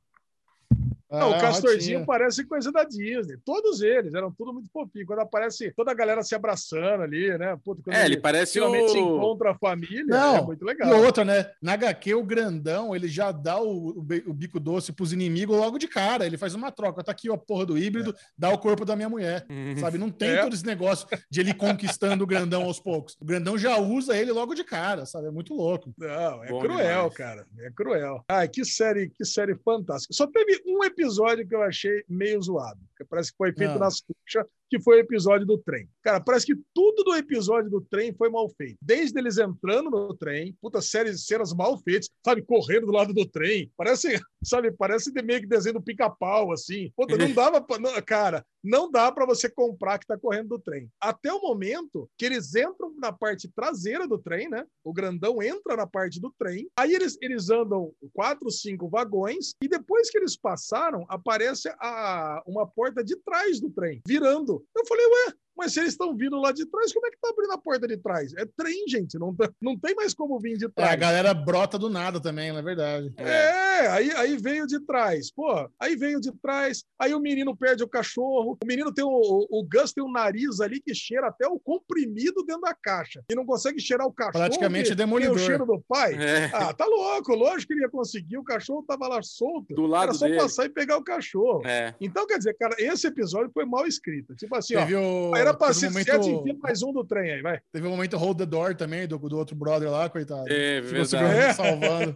Ah, 1.13 1.19
Não, 1.19 1.29
o 1.31 1.35
a 1.35 1.39
Castorzinho 1.39 1.99
rotinha. 1.99 2.05
parece 2.05 2.43
coisa 2.43 2.71
da 2.71 2.83
Disney. 2.83 3.37
Todos 3.45 3.81
eles 3.81 4.13
eram 4.15 4.31
tudo 4.31 4.51
muito 4.53 4.67
fofinho. 4.71 5.05
Quando 5.05 5.19
aparece 5.19 5.71
toda 5.75 5.91
a 5.91 5.93
galera 5.93 6.23
se 6.23 6.33
abraçando 6.33 7.03
ali, 7.03 7.37
né? 7.37 7.55
Puta, 7.63 7.81
É, 7.95 8.05
ele 8.05 8.19
parece 8.19 8.53
finalmente 8.53 8.93
o. 8.97 9.17
encontra 9.17 9.51
a 9.51 9.55
família, 9.57 10.03
Não, 10.05 10.35
é 10.37 10.41
muito 10.41 10.65
legal. 10.65 10.89
E 10.89 10.93
outra, 11.05 11.23
né? 11.23 11.51
Na 11.61 11.73
HQ, 11.73 12.15
o 12.15 12.23
grandão, 12.23 12.95
ele 12.95 13.07
já 13.07 13.31
dá 13.31 13.61
o, 13.61 13.89
o 13.89 14.01
be- 14.01 14.23
o 14.25 14.33
bico 14.33 14.59
doce 14.59 14.91
pros 14.91 15.13
inimigos 15.13 15.55
logo 15.55 15.77
de 15.77 15.87
cara. 15.87 16.25
Ele 16.25 16.37
faz 16.37 16.55
uma 16.55 16.71
troca. 16.71 17.03
Tá 17.03 17.11
aqui, 17.11 17.29
ó, 17.29 17.37
porra 17.37 17.65
do 17.67 17.77
híbrido, 17.77 18.15
dá 18.37 18.49
o 18.49 18.57
corpo 18.57 18.83
da 18.83 18.95
minha 18.95 19.09
mulher. 19.09 19.45
Uhum. 19.49 19.77
Sabe? 19.77 19.97
Não 19.99 20.09
tem 20.09 20.29
É. 20.31 20.41
todo 20.41 20.53
esse 20.55 20.65
negócio 20.65 21.07
de 21.29 21.39
ele 21.39 21.53
conquistando 21.53 22.23
o 22.23 22.27
grandão 22.27 22.63
aos 22.63 22.79
poucos. 22.79 23.15
O 23.21 23.25
grandão 23.25 23.55
já 23.57 23.77
usa 23.77 24.17
ele 24.17 24.31
logo 24.31 24.55
de 24.55 24.63
cara, 24.63 25.05
sabe? 25.05 25.27
É 25.27 25.31
muito 25.31 25.53
louco. 25.53 25.93
Não, 25.97 26.43
é 26.43 26.47
Bom 26.47 26.59
cruel, 26.59 26.77
demais. 27.09 27.13
cara. 27.13 27.45
É 27.59 27.69
cruel. 27.69 28.23
Ai, 28.27 28.47
que 28.47 28.65
série, 28.65 29.09
que 29.09 29.23
série 29.25 29.55
fantástica. 29.63 30.13
Só 30.13 30.25
teve 30.25 30.61
um 30.65 30.83
episódio 30.83 31.02
que 31.45 31.55
eu 31.55 31.61
achei 31.61 32.03
meio 32.07 32.41
zoado. 32.41 32.79
Que 33.03 33.09
parece 33.09 33.31
que 33.31 33.37
foi 33.37 33.53
feito 33.53 33.71
Ah. 33.73 33.79
nas 33.79 34.01
coxas, 34.01 34.45
que 34.69 34.79
foi 34.81 34.97
o 34.97 34.99
episódio 35.01 35.45
do 35.45 35.57
trem. 35.57 35.87
Cara, 36.01 36.19
parece 36.19 36.45
que 36.47 36.55
tudo 36.73 37.03
do 37.03 37.15
episódio 37.15 37.69
do 37.69 37.81
trem 37.81 38.13
foi 38.13 38.29
mal 38.29 38.49
feito. 38.49 38.77
Desde 38.81 39.19
eles 39.19 39.37
entrando 39.37 39.89
no 39.91 40.15
trem, 40.15 40.55
puta 40.61 40.81
série, 40.81 41.15
cenas 41.17 41.53
mal 41.53 41.77
feitas, 41.77 42.09
sabe, 42.25 42.41
correndo 42.41 42.87
do 42.87 42.91
lado 42.91 43.13
do 43.13 43.25
trem. 43.25 43.71
Parece, 43.77 44.07
sabe, 44.43 44.71
parece 44.71 45.11
de 45.11 45.21
meio 45.21 45.41
que 45.41 45.47
desenho 45.47 45.75
do 45.75 45.81
pica-pau, 45.81 46.51
assim. 46.51 46.91
Puta, 46.95 47.15
não 47.17 47.31
dava 47.33 47.61
pra, 47.61 47.77
não- 47.77 47.93
cara, 48.01 48.43
não 48.63 48.89
dá 48.89 49.11
para 49.11 49.25
você 49.25 49.47
comprar 49.49 49.99
que 49.99 50.07
tá 50.07 50.17
correndo 50.17 50.49
do 50.49 50.59
trem. 50.59 50.89
Até 50.99 51.31
o 51.31 51.41
momento 51.41 52.09
que 52.17 52.25
eles 52.25 52.55
entram 52.55 52.93
na 52.97 53.11
parte 53.11 53.47
traseira 53.55 54.07
do 54.07 54.17
trem, 54.17 54.49
né? 54.49 54.65
O 54.83 54.91
grandão 54.93 55.41
entra 55.43 55.75
na 55.75 55.85
parte 55.85 56.19
do 56.19 56.33
trem, 56.39 56.67
aí 56.75 56.93
eles, 56.93 57.17
eles 57.21 57.49
andam 57.49 57.91
quatro, 58.13 58.49
cinco 58.49 58.89
vagões, 58.89 59.53
e 59.61 59.67
depois 59.67 60.09
que 60.09 60.17
eles 60.17 60.35
passaram, 60.35 61.05
aparece 61.09 61.69
a, 61.79 62.41
uma 62.47 62.65
porta 62.65 62.92
de 63.01 63.15
trás 63.15 63.61
do 63.61 63.69
trem, 63.69 64.01
virando. 64.05 64.65
Eu 64.75 64.85
falei, 64.85 65.05
ué, 65.05 65.33
mas 65.57 65.73
se 65.73 65.79
eles 65.79 65.91
estão 65.91 66.15
vindo 66.15 66.39
lá 66.39 66.51
de 66.51 66.65
trás, 66.65 66.91
como 66.93 67.05
é 67.07 67.11
que 67.11 67.17
tá 67.21 67.29
abrindo 67.29 67.51
a 67.51 67.57
porta 67.57 67.87
de 67.87 67.97
trás? 67.97 68.33
É 68.37 68.45
trem, 68.57 68.85
gente, 68.87 69.17
não, 69.19 69.33
tá- 69.35 69.49
não 69.61 69.77
tem 69.77 69.95
mais 69.95 70.13
como 70.13 70.39
vir 70.39 70.57
de 70.57 70.65
É, 70.65 70.67
a 70.67 70.71
trás. 70.71 70.99
galera 70.99 71.33
brota 71.33 71.77
do 71.79 71.89
nada 71.89 72.19
também, 72.19 72.51
não 72.51 72.59
é 72.59 72.61
verdade. 72.61 73.13
É, 73.17 73.87
aí, 73.87 74.11
aí 74.11 74.37
veio 74.37 74.65
de 74.67 74.79
trás. 74.79 75.31
Pô, 75.31 75.69
aí 75.79 75.95
veio 75.95 76.19
de 76.19 76.31
trás, 76.41 76.83
aí 76.99 77.13
o 77.13 77.19
menino 77.19 77.55
perde 77.55 77.83
o 77.83 77.87
cachorro. 77.87 78.57
O 78.63 78.67
menino 78.67 78.93
tem 78.93 79.03
o, 79.03 79.09
o, 79.09 79.59
o 79.59 79.63
Gus 79.67 79.93
tem 79.93 80.03
um 80.03 80.11
nariz 80.11 80.59
ali 80.59 80.81
que 80.81 80.93
cheira 80.93 81.27
até 81.27 81.47
o 81.47 81.59
comprimido 81.59 82.43
dentro 82.45 82.61
da 82.61 82.73
caixa. 82.73 83.23
E 83.29 83.35
não 83.35 83.45
consegue 83.45 83.79
cheirar 83.79 84.07
o 84.07 84.11
cachorro. 84.13 84.33
Praticamente 84.43 84.89
que 84.89 84.95
demolidor. 84.95 85.35
Tem 85.35 85.43
o 85.43 85.47
cheiro 85.47 85.65
do 85.65 85.81
pai. 85.87 86.13
É. 86.15 86.45
Ah, 86.53 86.73
tá 86.73 86.85
louco. 86.85 87.33
Lógico 87.35 87.67
que 87.67 87.73
ele 87.73 87.81
ia 87.81 87.89
conseguir. 87.89 88.37
O 88.37 88.43
cachorro 88.43 88.83
tava 88.87 89.07
lá 89.07 89.21
solto. 89.21 89.73
Do 89.73 89.85
lado 89.85 90.03
Era 90.05 90.13
só 90.13 90.25
dele. 90.25 90.37
passar 90.39 90.65
e 90.65 90.69
pegar 90.69 90.97
o 90.97 91.03
cachorro. 91.03 91.61
É. 91.65 91.93
Então, 91.99 92.25
quer 92.25 92.37
dizer, 92.37 92.53
cara, 92.55 92.75
esse 92.79 93.07
episódio 93.07 93.51
foi 93.53 93.65
mal 93.65 93.85
escrito. 93.87 94.35
Tipo 94.35 94.55
assim, 94.55 94.75
ó. 94.75 94.79
Teve 94.81 94.95
o. 94.95 95.35
era 95.43 95.53
pra 95.53 95.67
teve 95.67 95.79
ser 95.79 96.19
um 96.19 96.31
momento, 96.31 96.59
mais 96.61 96.83
um 96.83 96.91
do 96.91 97.03
trem 97.03 97.31
aí, 97.31 97.41
vai. 97.41 97.59
Teve 97.71 97.87
um 97.87 97.91
momento 97.91 98.17
hold 98.17 98.37
the 98.37 98.45
door 98.45 98.75
também, 98.75 99.07
do, 99.07 99.17
do 99.17 99.37
outro 99.37 99.55
brother 99.55 99.89
lá, 99.89 100.09
coitado. 100.09 100.45
É 100.49 100.81
Ficou 100.81 101.05
verdade. 101.05 101.55
salvando. 101.55 102.13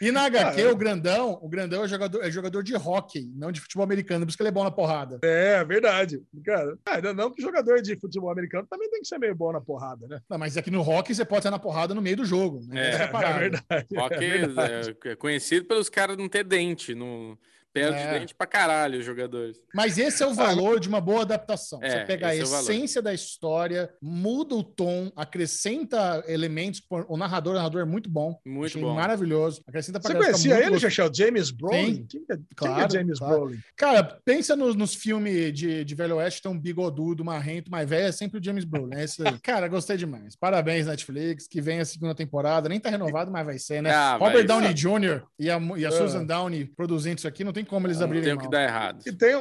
E 0.00 0.10
na 0.10 0.24
HQ, 0.24 0.60
Ah, 0.60 0.64
é. 0.64 0.70
o 0.70 0.76
grandão, 0.76 1.38
o 1.40 1.48
grandão 1.48 1.84
é 1.84 1.88
jogador, 1.88 2.22
é 2.24 2.30
jogador 2.30 2.62
de 2.62 2.74
hockey, 2.76 3.30
não 3.34 3.50
de 3.52 3.60
futebol 3.60 3.84
americano, 3.84 4.24
por 4.24 4.30
isso 4.30 4.36
que 4.36 4.42
ele 4.42 4.48
é 4.48 4.52
bom 4.52 4.64
na 4.64 4.70
porrada. 4.70 5.18
É, 5.22 5.64
verdade. 5.64 6.22
Cara, 6.44 6.76
ah, 6.86 6.94
ainda 6.96 7.12
não 7.14 7.30
que 7.30 7.42
jogador 7.42 7.80
de 7.80 7.98
futebol 7.98 8.30
americano 8.30 8.66
também 8.68 8.90
tem 8.90 9.00
que 9.00 9.08
ser 9.08 9.18
meio 9.18 9.34
bom 9.34 9.52
na 9.52 9.60
porrada, 9.60 10.06
né? 10.06 10.20
Não, 10.28 10.38
mas 10.38 10.56
é 10.56 10.62
que 10.62 10.70
no 10.70 10.80
hockey 10.80 11.14
você 11.14 11.24
pode 11.24 11.42
ser 11.42 11.50
na 11.50 11.58
porrada 11.58 11.94
no 11.94 12.02
meio 12.02 12.16
do 12.16 12.24
jogo. 12.24 12.60
Né? 12.66 12.90
É, 12.90 13.04
a 13.04 13.08
parada. 13.08 13.38
verdade. 13.40 13.86
Rock 13.96 14.14
é 14.14 14.18
verdade. 14.18 14.96
é, 15.04 15.08
é 15.10 15.16
conhecido 15.16 15.66
pelos 15.66 15.88
caras 15.88 16.16
não 16.16 16.28
ter 16.28 16.44
dente, 16.44 16.94
não 16.94 17.36
perde 17.72 17.98
É. 17.98 18.18
dente 18.18 18.34
pra 18.34 18.46
caralho 18.46 18.98
os 18.98 19.04
jogadores. 19.04 19.56
Mas 19.74 19.98
esse 19.98 20.22
é 20.22 20.26
o 20.26 20.34
valor 20.34 20.78
de 20.78 20.88
uma 20.88 21.00
boa 21.00 21.22
adaptação. 21.22 21.80
É, 21.82 21.90
você 21.90 22.04
pega 22.04 22.28
a 22.28 22.34
é 22.36 22.38
essência 22.38 23.00
da 23.00 23.12
história, 23.14 23.92
muda 24.00 24.54
o 24.54 24.62
tom, 24.62 25.10
acrescenta 25.16 26.22
elementos. 26.26 26.82
O 27.08 27.16
narrador, 27.16 27.52
o 27.52 27.56
narrador 27.56 27.82
é 27.82 27.84
muito 27.84 28.08
bom. 28.10 28.38
Muito 28.44 28.66
Achei 28.66 28.82
bom. 28.82 28.94
Maravilhoso. 28.94 29.62
Acrescenta 29.66 30.00
pra 30.00 30.12
Você 30.12 30.18
conhecia 30.18 30.54
ele, 30.58 30.70
muito 30.70 30.82
Chachel? 30.82 31.10
James 31.14 31.50
Brolin? 31.50 32.06
Quem, 32.06 32.24
que 32.24 32.32
é, 32.32 32.36
quem 32.36 32.44
Claro, 32.54 32.88
que 32.88 32.96
é 32.96 33.00
James 33.00 33.18
claro. 33.18 33.34
Brolin? 33.40 33.58
Cara, 33.76 34.04
pensa 34.24 34.54
nos, 34.56 34.74
nos 34.76 34.94
filmes 34.94 35.52
de, 35.52 35.84
de 35.84 35.94
Velho 35.94 36.16
Oeste, 36.16 36.42
tem 36.42 36.50
um 36.50 36.58
bigodudo, 36.58 37.24
marrento, 37.24 37.70
mais 37.70 37.88
velho, 37.88 38.06
é 38.06 38.12
sempre 38.12 38.38
o 38.38 38.44
James 38.44 38.64
Brolin. 38.64 38.94
É 38.94 39.28
aí. 39.28 39.38
Cara, 39.42 39.68
gostei 39.68 39.96
demais. 39.96 40.36
Parabéns, 40.36 40.86
Netflix, 40.86 41.46
que 41.46 41.60
vem 41.60 41.80
a 41.80 41.84
segunda 41.84 42.14
temporada. 42.14 42.68
Nem 42.68 42.80
tá 42.80 42.90
renovado, 42.90 43.30
mas 43.30 43.44
vai 43.44 43.58
ser, 43.58 43.82
né? 43.82 43.90
Ah, 43.90 44.16
Robert. 44.16 44.46
Downey 44.46 44.74
Jr. 44.74 45.22
e 45.38 45.50
a, 45.50 45.58
e 45.76 45.86
a 45.86 45.88
É. 45.88 45.92
Susan 45.92 46.24
Downey 46.24 46.64
produzindo 46.64 47.18
isso 47.18 47.28
aqui, 47.28 47.44
não 47.44 47.52
tem 47.52 47.61
como 47.64 47.86
eles 47.86 47.98
Não 47.98 48.06
abrirem 48.06 48.24
tem 48.24 48.34
o 48.34 48.38
que 48.38 48.48
dar 48.50 48.62
errado. 48.62 49.02
E 49.06 49.12
tem, 49.12 49.34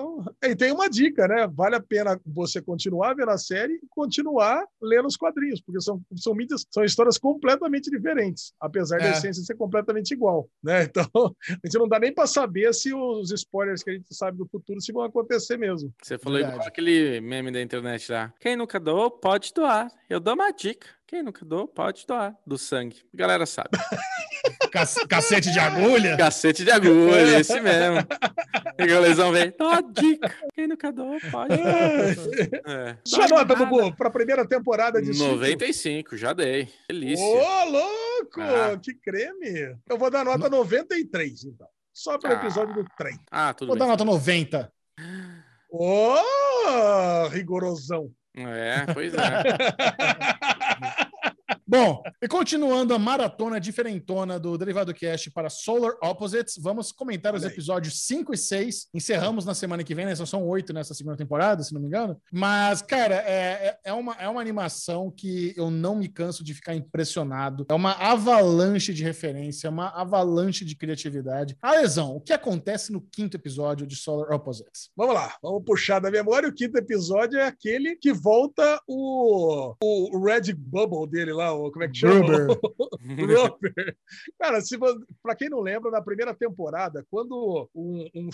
e 0.43 0.55
tem 0.55 0.71
uma 0.71 0.89
dica, 0.89 1.27
né? 1.27 1.47
Vale 1.51 1.75
a 1.75 1.81
pena 1.81 2.19
você 2.25 2.61
continuar 2.61 3.13
vendo 3.15 3.29
a 3.31 3.37
série 3.37 3.73
e 3.73 3.81
continuar 3.89 4.63
lendo 4.81 5.07
os 5.07 5.15
quadrinhos, 5.17 5.61
porque 5.61 5.81
são, 5.81 6.01
são 6.15 6.33
mídias, 6.33 6.65
são 6.69 6.83
histórias 6.83 7.17
completamente 7.17 7.89
diferentes, 7.89 8.53
apesar 8.59 8.99
da 8.99 9.05
É. 9.07 9.11
essência 9.11 9.43
ser 9.43 9.55
completamente 9.55 10.11
igual, 10.11 10.49
né? 10.63 10.81
Então, 10.91 11.35
a 11.49 11.67
gente 11.67 11.77
não 11.79 11.87
dá 11.87 11.99
nem 11.99 12.13
para 12.13 12.27
saber 12.27 12.73
se 12.73 12.93
os 12.93 13.31
spoilers 13.31 13.83
que 13.83 13.89
a 13.89 13.93
gente 13.93 14.13
sabe 14.13 14.37
do 14.37 14.45
futuro 14.47 14.79
se 14.81 14.91
vão 14.91 15.03
acontecer 15.03 15.57
mesmo. 15.57 15.93
Você 16.01 16.17
falou 16.17 16.37
Verdade. 16.37 16.55
igual 16.57 16.67
aquele 16.67 17.21
meme 17.21 17.51
da 17.51 17.61
internet 17.61 18.11
lá. 18.11 18.33
Quem 18.39 18.55
nunca 18.55 18.79
doou, 18.79 19.09
pode 19.11 19.53
doar. 19.53 19.89
Eu 20.09 20.19
dou 20.19 20.33
uma 20.33 20.51
dica. 20.51 20.87
Quem 21.07 21.21
nunca 21.23 21.43
doou, 21.45 21.67
pode 21.67 22.05
doar. 22.07 22.35
Do 22.45 22.57
sangue. 22.57 23.01
A 23.13 23.17
galera 23.17 23.45
sabe. 23.45 23.69
Cac- 24.71 25.07
Cacete 25.07 25.51
de 25.51 25.59
agulha. 25.59 26.17
Cacete 26.17 26.63
de 26.63 26.71
agulha, 26.71 27.39
esse 27.39 27.59
mesmo. 27.59 27.97
E 28.79 28.91
a 28.93 28.99
lesão 28.99 29.31
vem. 29.31 29.53
A 29.59 29.81
dica. 29.81 30.33
Quem 30.55 30.67
nunca 30.67 30.91
doou, 30.91 31.17
pode. 31.31 31.53
É. 31.53 32.97
Sua 33.05 33.27
nota, 33.27 33.55
Bubu, 33.55 33.95
para 33.95 34.07
a 34.07 34.11
primeira 34.11 34.47
temporada 34.47 35.01
de 35.01 35.13
Sítio. 35.13 35.31
95, 35.33 36.17
já 36.17 36.33
dei. 36.33 36.67
Delícia. 36.89 37.23
Ô, 37.25 37.65
louco! 37.69 38.41
Ah. 38.41 38.77
Que 38.81 38.93
creme! 38.95 39.75
Eu 39.89 39.97
vou 39.97 40.09
dar 40.09 40.23
nota 40.25 40.49
93, 40.49 41.43
então. 41.45 41.67
Só 41.93 42.17
pelo 42.17 42.33
Ah. 42.33 42.37
episódio 42.37 42.73
do 42.73 42.85
trem. 42.97 43.19
Ah, 43.29 43.53
tudo 43.53 43.67
Vou 43.69 43.77
dar 43.77 43.85
bem. 43.85 43.91
nota 43.91 44.05
90. 44.05 44.71
Ô, 45.69 46.15
rigorosão! 47.29 48.09
É, 48.35 48.85
pois 48.93 49.13
é. 49.13 49.17
Bom, 51.71 52.03
e 52.21 52.27
continuando 52.27 52.93
a 52.93 52.99
maratona 52.99 53.57
diferentona 53.57 54.37
do 54.37 54.57
Derivado 54.57 54.93
Cast 54.93 55.31
para 55.31 55.49
Solar 55.49 55.93
Opposites, 56.03 56.57
vamos 56.59 56.91
comentar 56.91 57.33
os 57.33 57.45
episódios 57.45 58.05
5 58.07 58.33
e 58.33 58.37
6. 58.37 58.89
Encerramos 58.93 59.45
na 59.45 59.53
semana 59.53 59.81
que 59.81 59.95
vem, 59.95 60.05
né? 60.05 60.13
Só 60.13 60.25
são 60.25 60.45
oito 60.49 60.73
nessa 60.73 60.93
segunda 60.93 61.15
temporada, 61.15 61.63
se 61.63 61.73
não 61.73 61.79
me 61.79 61.87
engano. 61.87 62.19
Mas, 62.29 62.81
cara, 62.81 63.15
é, 63.25 63.67
é, 63.67 63.79
é 63.85 63.93
uma, 63.93 64.13
é 64.15 64.27
uma 64.27 64.41
animação 64.41 65.09
que 65.09 65.53
eu 65.55 65.71
não 65.71 65.95
me 65.95 66.09
canso 66.09 66.43
de 66.43 66.53
ficar 66.53 66.75
impressionado. 66.75 67.65
É 67.69 67.73
uma 67.73 67.93
avalanche 67.93 68.93
de 68.93 69.01
referência, 69.01 69.69
uma 69.69 69.91
avalanche 69.91 70.65
de 70.65 70.75
criatividade. 70.75 71.55
A 71.61 71.71
lesão, 71.71 72.17
o 72.17 72.19
que 72.19 72.33
acontece 72.33 72.91
no 72.91 72.99
quinto 72.99 73.37
episódio 73.37 73.87
de 73.87 73.95
Solar 73.95 74.29
Opposites? 74.33 74.89
Vamos 74.93 75.15
lá, 75.15 75.37
vamos 75.41 75.63
puxar 75.63 75.99
da 75.99 76.11
memória. 76.11 76.49
O 76.49 76.53
quinto 76.53 76.77
episódio 76.77 77.39
é 77.39 77.47
aquele 77.47 77.95
que 77.95 78.11
volta 78.11 78.77
o, 78.85 79.73
o 79.81 80.21
Red 80.21 80.51
Bubble 80.53 81.09
dele 81.09 81.31
lá, 81.31 81.60
o, 81.60 81.60
como 81.71 81.83
é 81.83 81.87
que 81.89 81.97
chama? 81.97 82.45
Gruber. 82.45 82.59
Gruber. 83.59 83.97
Cara, 84.39 84.61
se 84.61 84.77
pra 85.21 85.35
quem 85.35 85.49
não 85.49 85.59
lembra, 85.59 85.91
na 85.91 86.01
primeira 86.01 86.33
temporada, 86.33 87.05
quando 87.11 87.69
um, 87.75 88.07
um 88.15 88.29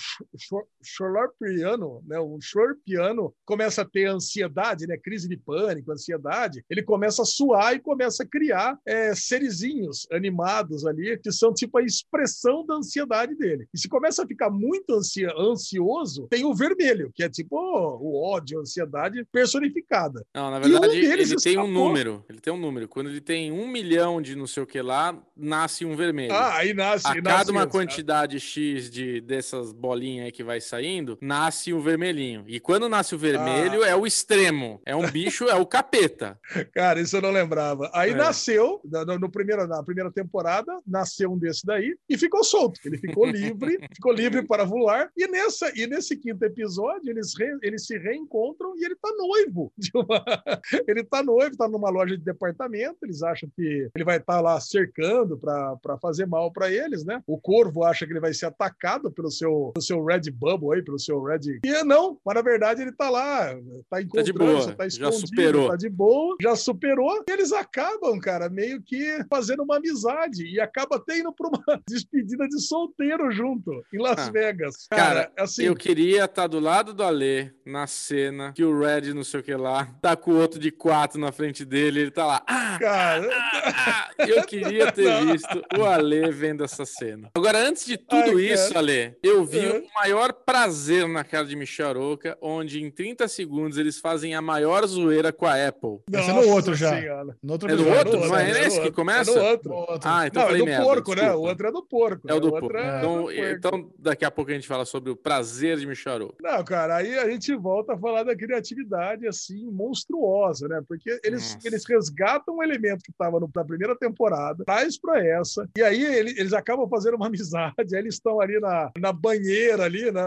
Shorpiano, 0.83 2.03
né, 2.05 2.19
um 2.19 2.39
Shorpiano 2.39 3.33
começa 3.45 3.81
a 3.81 3.85
ter 3.85 4.05
ansiedade, 4.05 4.87
né, 4.87 4.97
crise 4.97 5.27
de 5.27 5.37
pânico, 5.37 5.91
ansiedade, 5.91 6.63
ele 6.69 6.83
começa 6.83 7.21
a 7.21 7.25
suar 7.25 7.75
e 7.75 7.79
começa 7.79 8.23
a 8.23 8.27
criar 8.27 8.79
é, 8.85 9.13
serizinhos 9.15 10.07
animados 10.11 10.85
ali, 10.85 11.17
que 11.17 11.31
são 11.31 11.53
tipo 11.53 11.77
a 11.77 11.83
expressão 11.83 12.65
da 12.65 12.75
ansiedade 12.75 13.35
dele. 13.35 13.67
E 13.73 13.79
se 13.79 13.89
começa 13.89 14.23
a 14.23 14.27
ficar 14.27 14.49
muito 14.49 14.93
ansia, 14.93 15.33
ansioso, 15.37 16.27
tem 16.29 16.45
o 16.45 16.53
vermelho, 16.53 17.11
que 17.13 17.23
é 17.23 17.29
tipo 17.29 17.57
o 17.57 18.21
ódio, 18.21 18.59
a 18.59 18.61
ansiedade 18.61 19.25
personificada. 19.31 20.25
Não, 20.33 20.51
na 20.51 20.57
um 20.57 20.61
verdade, 20.61 21.01
deles 21.01 21.31
ele 21.31 21.41
tem 21.41 21.57
um 21.57 21.63
escapou. 21.63 21.87
número. 21.87 22.25
Ele 22.29 22.39
tem 22.39 22.53
um 22.53 22.57
número. 22.57 22.87
Quando 22.87 23.09
ele 23.09 23.16
tem 23.21 23.51
um 23.51 23.67
milhão 23.67 24.21
de 24.21 24.35
não 24.35 24.47
sei 24.47 24.63
o 24.63 24.67
que 24.67 24.81
lá, 24.81 25.17
nasce 25.35 25.85
um 25.85 25.95
vermelho. 25.95 26.33
Ah, 26.33 26.57
aí 26.57 26.73
nasce. 26.73 27.07
a 27.07 27.15
nasce 27.15 27.23
cada 27.37 27.51
uma 27.51 27.61
isso, 27.61 27.69
quantidade 27.69 28.39
X 28.39 28.89
de 28.89 29.21
dessas 29.21 29.71
bolinhas 29.71 30.25
aí 30.25 30.31
que 30.31 30.43
vai 30.43 30.59
saindo, 30.61 31.17
nasce 31.21 31.73
o 31.73 31.79
vermelhinho. 31.81 32.43
E 32.47 32.59
quando 32.59 32.87
nasce 32.89 33.15
o 33.15 33.17
vermelho, 33.17 33.83
Ah. 33.83 33.87
é 33.89 33.95
o 33.95 34.05
extremo. 34.05 34.81
É 34.85 34.95
um 34.95 35.09
bicho, 35.09 35.45
é 35.45 35.55
o 35.55 35.65
capeta. 35.65 36.39
Cara, 36.73 36.99
isso 36.99 37.17
eu 37.17 37.21
não 37.21 37.31
lembrava. 37.31 37.89
Aí 37.93 38.11
É. 38.11 38.15
nasceu, 38.15 38.81
no, 38.83 39.19
no- 39.19 39.29
primeiro, 39.31 39.67
na 39.67 39.83
primeira 39.83 40.11
temporada, 40.11 40.71
nasceu 40.85 41.31
um 41.31 41.37
desse 41.37 41.65
daí 41.65 41.95
e 42.09 42.17
ficou 42.17 42.43
solto. 42.43 42.79
Ele 42.85 42.97
ficou 42.97 43.25
livre, 43.29 43.77
ficou 43.93 44.11
livre 44.11 44.41
para 44.45 44.63
voar. 44.63 45.09
E, 45.15 45.27
nessa, 45.27 45.71
e 45.75 45.85
nesse 45.87 46.15
quinto 46.17 46.43
episódio, 46.43 47.09
eles, 47.09 47.33
re- 47.37 47.57
eles 47.61 47.85
se 47.85 47.97
reencontram 47.97 48.73
e 48.77 48.85
ele 48.85 48.95
tá 48.95 49.09
noivo. 49.17 49.71
uma- 49.93 50.23
ele 50.87 51.03
tá 51.03 51.21
noivo, 51.23 51.55
tá 51.57 51.67
numa 51.67 51.89
loja 51.89 52.17
de 52.17 52.23
departamento. 52.23 52.96
Eles 53.03 53.21
acham 53.23 53.49
que 53.55 53.89
ele 53.95 54.03
vai 54.05 54.17
estar 54.17 54.41
lá 54.41 54.59
cercando 54.59 55.37
para 55.37 55.97
fazer 56.01 56.25
mal 56.25 56.51
para 56.51 56.71
eles, 56.71 57.03
né? 57.05 57.21
O 57.27 57.39
corvo 57.39 57.83
acha 57.83 58.05
que 58.05 58.13
ele 58.13 58.19
vai 58.19 58.33
ser 58.33 58.47
atacado 58.47 59.11
pelo 59.11 59.29
seu, 59.31 59.71
pelo 59.73 59.83
seu 59.83 60.03
Red 60.03 60.31
Bubble 60.31 60.73
aí, 60.75 60.81
pelo 60.83 60.99
seu 60.99 61.21
Red. 61.23 61.59
E 61.63 61.83
não, 61.83 62.19
mas 62.25 62.35
na 62.35 62.41
verdade 62.41 62.81
ele 62.81 62.91
tá 62.91 63.09
lá, 63.09 63.55
tá 63.89 64.01
encontrando, 64.01 64.33
boa, 64.39 64.61
só 64.61 64.71
tá 64.73 64.83
já 64.89 65.09
escondido, 65.09 65.27
superou. 65.27 65.69
tá 65.69 65.75
de 65.75 65.89
boa, 65.89 66.35
já 66.41 66.55
superou. 66.55 67.23
E 67.27 67.31
eles 67.31 67.51
acabam, 67.51 68.19
cara, 68.19 68.49
meio 68.49 68.81
que 68.81 69.19
fazendo 69.29 69.63
uma 69.63 69.77
amizade 69.77 70.45
e 70.45 70.59
acaba 70.59 70.97
até 70.97 71.19
indo 71.19 71.31
pra 71.33 71.47
uma 71.49 71.63
despedida 71.87 72.47
de 72.47 72.59
solteiro 72.61 73.31
junto 73.31 73.71
em 73.93 73.99
Las 74.01 74.27
Ah. 74.27 74.31
Vegas. 74.31 74.87
Cara, 74.89 75.07
Cara, 75.07 75.31
assim, 75.39 75.63
Eu 75.63 75.75
queria 75.75 76.25
estar 76.25 76.47
do 76.47 76.59
lado 76.59 76.93
do 76.93 77.03
Alê 77.03 77.51
na 77.65 77.87
cena 77.87 78.51
que 78.53 78.63
o 78.63 78.77
Red, 78.79 79.13
não 79.13 79.23
sei 79.23 79.39
o 79.39 79.43
que 79.43 79.55
lá, 79.55 79.85
tá 80.01 80.15
com 80.15 80.31
o 80.31 80.37
outro 80.39 80.59
de 80.59 80.71
quatro 80.71 81.19
na 81.19 81.31
frente 81.31 81.63
dele. 81.65 82.01
Ele 82.01 82.11
tá 82.11 82.25
lá. 82.25 82.43
Ah, 82.47 82.77
cara, 82.87 83.29
Ah, 83.63 84.09
eu 84.27 84.43
queria 84.43 84.91
ter 84.91 85.03
Não. 85.05 85.31
visto 85.33 85.63
o 85.77 85.83
Ale 85.85 86.31
vendo 86.31 86.63
essa 86.63 86.85
cena. 86.85 87.29
Agora, 87.35 87.57
antes 87.59 87.85
de 87.85 87.97
tudo 87.97 88.37
Ai, 88.37 88.41
isso, 88.53 88.67
cara. 88.69 88.79
Ale, 88.79 89.17
eu 89.21 89.45
vi 89.45 89.65
É. 89.65 89.77
o 89.79 89.83
maior 89.95 90.33
prazer 90.33 91.07
na 91.07 91.23
cara 91.23 91.45
de 91.45 91.55
Micharoca, 91.55 92.37
onde 92.41 92.81
em 92.81 92.89
30 92.89 93.27
segundos 93.27 93.77
eles 93.77 93.99
fazem 93.99 94.35
a 94.35 94.41
maior 94.41 94.85
zoeira 94.85 95.31
com 95.33 95.45
a 95.45 95.67
Apple. 95.67 95.99
Esse 96.11 96.29
é 96.29 96.33
no 96.33 96.39
outro 96.49 96.71
Nossa 96.71 96.75
já. 96.75 96.99
Senhora. 96.99 97.37
No 97.43 97.53
outro 97.53 97.71
É 97.71 97.75
do 97.75 97.87
outro? 97.87 98.19
Não 98.19 98.37
é 98.37 98.47
no 98.47 98.53
nesse 98.53 98.69
que 98.71 98.77
outro, 98.79 98.93
começa? 98.93 99.31
É 99.31 99.35
no 99.35 99.41
outro. 99.45 99.73
Outro. 99.73 99.99
Ah, 100.09 100.27
então 100.27 100.41
Não, 100.41 100.47
é 100.47 100.51
falei 100.51 100.61
do 100.61 100.65
merda, 100.65 100.83
porco, 100.85 101.09
né? 101.11 101.15
desculpa. 101.21 101.37
O 101.37 101.41
outro 101.49 101.67
é 101.67 101.71
do 101.71 101.83
porco. 101.83 102.27
É 102.27 102.31
o 102.31 102.35
né? 102.35 102.39
do 102.41 102.45
outro 102.53 102.61
porco. 102.69 102.77
é 102.77 102.91
do 102.91 102.97
Então, 102.97 103.21
porco. 103.23 103.33
então, 103.33 103.91
daqui 103.99 104.25
a 104.25 104.31
pouco 104.31 104.51
a 104.51 104.53
gente 104.53 104.67
fala 104.67 104.85
sobre 104.85 105.11
o 105.11 105.15
prazer 105.15 105.77
de 105.77 105.85
Micharoca. 105.85 106.35
Não, 106.41 106.63
cara, 106.63 106.95
aí 106.97 107.17
a 107.17 107.29
gente 107.29 107.53
volta 107.55 107.93
a 107.93 107.97
falar 107.97 108.23
da 108.23 108.35
criatividade, 108.35 109.27
assim, 109.27 109.65
monstruosa, 109.71 110.67
né? 110.67 110.81
Porque 110.87 111.19
eles, 111.23 111.53
Nossa. 111.55 111.67
eles 111.67 111.85
resgatam 111.85 112.55
um 112.57 112.63
elemento 112.77 113.03
que 113.03 113.11
estava 113.11 113.39
na 113.39 113.63
primeira 113.65 113.95
temporada, 113.95 114.63
traz 114.65 114.99
pra 114.99 115.23
essa, 115.25 115.67
e 115.77 115.81
aí 115.83 116.03
ele- 116.03 116.39
eles 116.39 116.53
acabam 116.53 116.87
fazendo 116.89 117.15
uma 117.15 117.27
amizade, 117.27 117.95
aí 117.95 118.01
eles 118.01 118.15
estão 118.15 118.39
ali 118.39 118.59
na, 118.59 118.91
na 118.97 119.11
banheira, 119.11 119.83
ali, 119.85 120.11
né? 120.11 120.21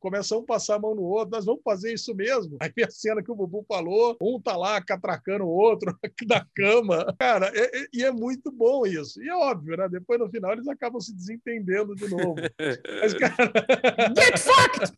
começam 0.00 0.40
a 0.40 0.44
passar 0.44 0.76
a 0.76 0.78
mão 0.78 0.94
no 0.94 1.02
outro, 1.02 1.30
nós 1.32 1.44
vamos 1.44 1.60
fazer 1.64 1.92
isso 1.92 2.14
mesmo. 2.14 2.56
Aí 2.60 2.70
vem 2.74 2.84
a 2.84 2.90
cena 2.90 3.22
que 3.22 3.30
o 3.30 3.34
Bubu 3.34 3.64
falou, 3.68 4.16
um 4.22 4.40
tá 4.40 4.56
lá 4.56 4.80
catracando 4.82 5.44
o 5.44 5.48
outro 5.48 5.96
na 6.28 6.44
cama. 6.54 7.14
Cara, 7.18 7.50
é- 7.54 7.78
é- 7.82 7.86
e 7.92 8.04
é 8.04 8.10
muito 8.12 8.50
bom 8.50 8.86
isso. 8.86 9.22
E 9.22 9.28
é 9.28 9.34
óbvio, 9.34 9.76
né? 9.76 9.88
Depois 9.88 10.18
no 10.20 10.28
final 10.28 10.52
eles 10.52 10.68
acabam 10.68 11.00
se 11.00 11.14
desentendendo 11.14 11.94
de 11.94 12.08
novo. 12.08 12.36
Mas, 13.00 13.14
cara, 13.14 13.52
Get 14.16 14.38
fucked! 14.38 14.92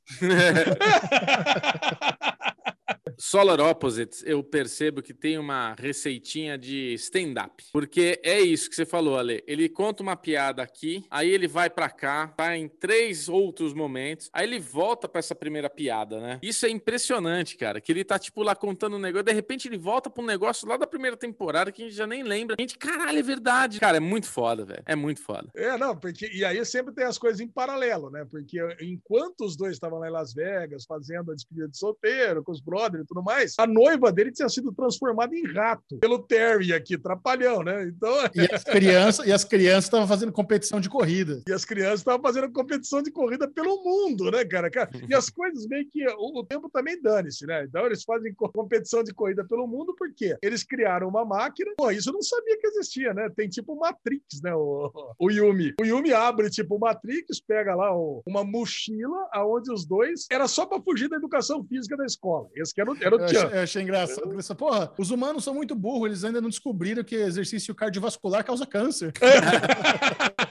Solar 3.20 3.60
Opposites, 3.60 4.22
eu 4.24 4.42
percebo 4.42 5.02
que 5.02 5.12
tem 5.12 5.36
uma 5.36 5.74
receitinha 5.78 6.56
de 6.56 6.94
stand-up. 6.94 7.66
Porque 7.70 8.18
é 8.24 8.40
isso 8.40 8.70
que 8.70 8.74
você 8.74 8.86
falou, 8.86 9.18
Ale. 9.18 9.44
Ele 9.46 9.68
conta 9.68 10.02
uma 10.02 10.16
piada 10.16 10.62
aqui, 10.62 11.04
aí 11.10 11.28
ele 11.28 11.46
vai 11.46 11.68
para 11.68 11.90
cá, 11.90 12.32
vai 12.34 12.56
em 12.56 12.66
três 12.66 13.28
outros 13.28 13.74
momentos, 13.74 14.30
aí 14.32 14.46
ele 14.46 14.58
volta 14.58 15.06
para 15.06 15.18
essa 15.18 15.34
primeira 15.34 15.68
piada, 15.68 16.18
né? 16.18 16.38
Isso 16.42 16.64
é 16.64 16.70
impressionante, 16.70 17.58
cara. 17.58 17.78
Que 17.78 17.92
ele 17.92 18.04
tá, 18.04 18.18
tipo, 18.18 18.42
lá 18.42 18.56
contando 18.56 18.96
um 18.96 18.98
negócio, 18.98 19.26
de 19.26 19.34
repente 19.34 19.68
ele 19.68 19.76
volta 19.76 20.08
pra 20.08 20.22
um 20.22 20.26
negócio 20.26 20.66
lá 20.66 20.78
da 20.78 20.86
primeira 20.86 21.16
temporada 21.16 21.70
que 21.70 21.82
a 21.82 21.84
gente 21.84 21.96
já 21.96 22.06
nem 22.06 22.22
lembra. 22.22 22.56
A 22.58 22.62
gente, 22.62 22.78
caralho, 22.78 23.18
é 23.18 23.22
verdade. 23.22 23.80
Cara, 23.80 23.98
é 23.98 24.00
muito 24.00 24.28
foda, 24.28 24.64
velho. 24.64 24.82
É 24.86 24.96
muito 24.96 25.22
foda. 25.22 25.50
É, 25.54 25.76
não, 25.76 25.94
porque. 25.94 26.26
E 26.32 26.42
aí 26.42 26.64
sempre 26.64 26.94
tem 26.94 27.04
as 27.04 27.18
coisas 27.18 27.38
em 27.42 27.48
paralelo, 27.48 28.08
né? 28.08 28.26
Porque 28.30 28.58
enquanto 28.80 29.44
os 29.44 29.58
dois 29.58 29.74
estavam 29.74 29.98
lá 29.98 30.08
em 30.08 30.12
Las 30.12 30.32
Vegas 30.32 30.86
fazendo 30.86 31.32
a 31.32 31.34
despedida 31.34 31.68
de 31.68 31.76
solteiro, 31.76 32.42
com 32.42 32.52
os 32.52 32.62
brothers 32.62 33.09
tudo 33.10 33.22
mais, 33.24 33.54
a 33.58 33.66
noiva 33.66 34.12
dele 34.12 34.30
tinha 34.30 34.48
sido 34.48 34.72
transformada 34.72 35.34
em 35.34 35.44
rato 35.52 35.98
pelo 35.98 36.20
Terry 36.20 36.72
aqui, 36.72 36.96
trapalhão, 36.96 37.62
né? 37.62 37.88
Então. 37.88 38.14
E 38.34 38.54
as 38.54 38.62
crianças 38.62 39.26
e 39.26 39.32
as 39.32 39.44
crianças 39.44 39.84
estavam 39.84 40.06
fazendo 40.06 40.32
competição 40.32 40.80
de 40.80 40.88
corrida. 40.88 41.42
E 41.48 41.52
as 41.52 41.64
crianças 41.64 42.00
estavam 42.00 42.22
fazendo 42.22 42.50
competição 42.52 43.02
de 43.02 43.10
corrida 43.10 43.48
pelo 43.48 43.82
mundo, 43.82 44.30
né, 44.30 44.44
cara? 44.44 44.70
E 45.08 45.14
as 45.14 45.28
coisas 45.28 45.66
meio 45.66 45.88
que. 45.90 46.06
O, 46.16 46.40
o 46.40 46.44
tempo 46.44 46.70
também 46.70 47.00
dane-se, 47.02 47.44
né? 47.46 47.64
Então 47.64 47.84
eles 47.84 48.04
fazem 48.04 48.32
competição 48.34 49.02
de 49.02 49.12
corrida 49.12 49.44
pelo 49.44 49.66
mundo 49.66 49.94
porque 49.98 50.36
eles 50.40 50.62
criaram 50.62 51.08
uma 51.08 51.24
máquina. 51.24 51.72
Pô, 51.76 51.90
isso 51.90 52.10
eu 52.10 52.14
não 52.14 52.22
sabia 52.22 52.58
que 52.58 52.66
existia, 52.68 53.12
né? 53.12 53.28
Tem 53.36 53.48
tipo 53.48 53.74
Matrix, 53.76 54.40
né? 54.42 54.54
O, 54.54 54.92
o 55.18 55.30
Yumi. 55.30 55.74
O 55.80 55.84
Yumi 55.84 56.12
abre 56.12 56.48
tipo 56.48 56.78
Matrix, 56.78 57.40
pega 57.40 57.74
lá 57.74 57.92
o, 57.92 58.22
uma 58.24 58.44
mochila 58.44 59.28
aonde 59.32 59.72
os 59.72 59.84
dois 59.84 60.26
era 60.30 60.46
só 60.46 60.64
para 60.64 60.80
fugir 60.80 61.08
da 61.08 61.16
educação 61.16 61.64
física 61.64 61.96
da 61.96 62.06
escola. 62.06 62.48
Esse 62.54 62.72
que 62.72 62.80
era 62.80 62.90
o, 62.90 62.99
era 63.00 63.16
o 63.16 63.18
eu, 63.18 63.24
achei, 63.24 63.38
eu 63.40 63.62
achei 63.62 63.82
engraçado. 63.82 64.32
Eu... 64.32 64.56
Porra, 64.56 64.92
os 64.98 65.10
humanos 65.10 65.44
são 65.44 65.54
muito 65.54 65.74
burros, 65.74 66.06
eles 66.06 66.24
ainda 66.24 66.40
não 66.40 66.48
descobriram 66.48 67.04
que 67.04 67.14
exercício 67.14 67.74
cardiovascular 67.74 68.44
causa 68.44 68.66
câncer. 68.66 69.12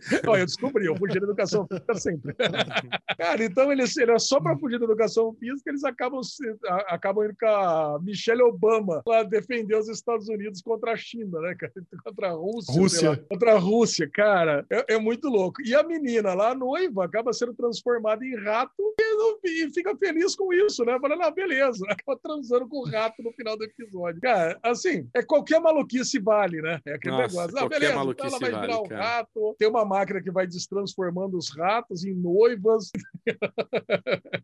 Olha, 0.26 0.40
eu 0.40 0.46
descobri, 0.46 0.86
eu 0.86 0.96
fugi 0.96 1.18
da 1.18 1.26
educação 1.26 1.66
física 1.66 1.94
sempre. 1.94 2.34
Cara, 3.18 3.44
então 3.44 3.72
eles, 3.72 3.96
ele 3.96 4.12
é 4.12 4.18
só 4.18 4.40
para 4.40 4.56
fugir 4.58 4.78
da 4.78 4.84
educação 4.84 5.34
física, 5.34 5.70
eles 5.70 5.84
acabam, 5.84 6.20
acabam 6.88 7.24
indo 7.24 7.36
com 7.38 7.46
a 7.46 7.98
Michelle 8.02 8.42
Obama 8.42 9.02
lá 9.06 9.22
defender 9.22 9.76
os 9.76 9.88
Estados 9.88 10.28
Unidos 10.28 10.60
contra 10.62 10.92
a 10.92 10.96
China, 10.96 11.40
né, 11.40 11.54
cara? 11.54 11.72
Contra 12.06 12.28
a 12.28 12.32
Rússia. 12.32 12.80
Rússia. 12.80 13.26
contra 13.28 13.52
a 13.54 13.58
Rússia, 13.58 14.10
cara. 14.12 14.64
É, 14.70 14.94
é, 14.94 14.98
muito 14.98 15.28
louco. 15.28 15.60
E 15.62 15.74
a 15.74 15.82
menina 15.82 16.34
lá, 16.34 16.50
a 16.50 16.54
noiva, 16.54 17.04
acaba 17.04 17.32
sendo 17.32 17.52
transformada 17.54 18.24
em 18.24 18.36
rato 18.36 18.94
e, 19.44 19.64
e 19.64 19.70
fica 19.72 19.96
feliz 19.96 20.36
com 20.36 20.52
isso, 20.52 20.84
né? 20.84 20.98
Falando, 21.00 21.22
ah, 21.22 21.30
beleza. 21.30 21.84
Acaba 21.88 22.18
transando 22.22 22.68
com 22.68 22.78
o 22.78 22.84
rato 22.84 23.22
no 23.22 23.32
final 23.32 23.56
do 23.56 23.64
episódio. 23.64 24.20
Cara, 24.20 24.58
assim, 24.62 25.08
é 25.14 25.22
qualquer 25.22 25.60
maluquice 25.60 26.18
vale, 26.18 26.62
né? 26.62 26.80
É 26.86 26.94
aquele 26.94 27.16
Nossa, 27.16 27.34
negócio. 27.34 27.58
Ah, 27.58 27.68
beleza, 27.68 27.92
então 27.92 28.26
ela 28.26 28.38
vai 28.38 28.50
vale, 28.50 28.66
virar 28.66 28.80
um 28.80 28.88
cara. 28.88 29.02
rato. 29.02 29.56
Tem 29.58 29.68
uma 29.68 29.84
máquina 29.86 30.20
que 30.22 30.30
vai 30.30 30.46
destransformando 30.46 31.36
os 31.36 31.48
ratos 31.56 32.04
em 32.04 32.14
noivas. 32.14 32.90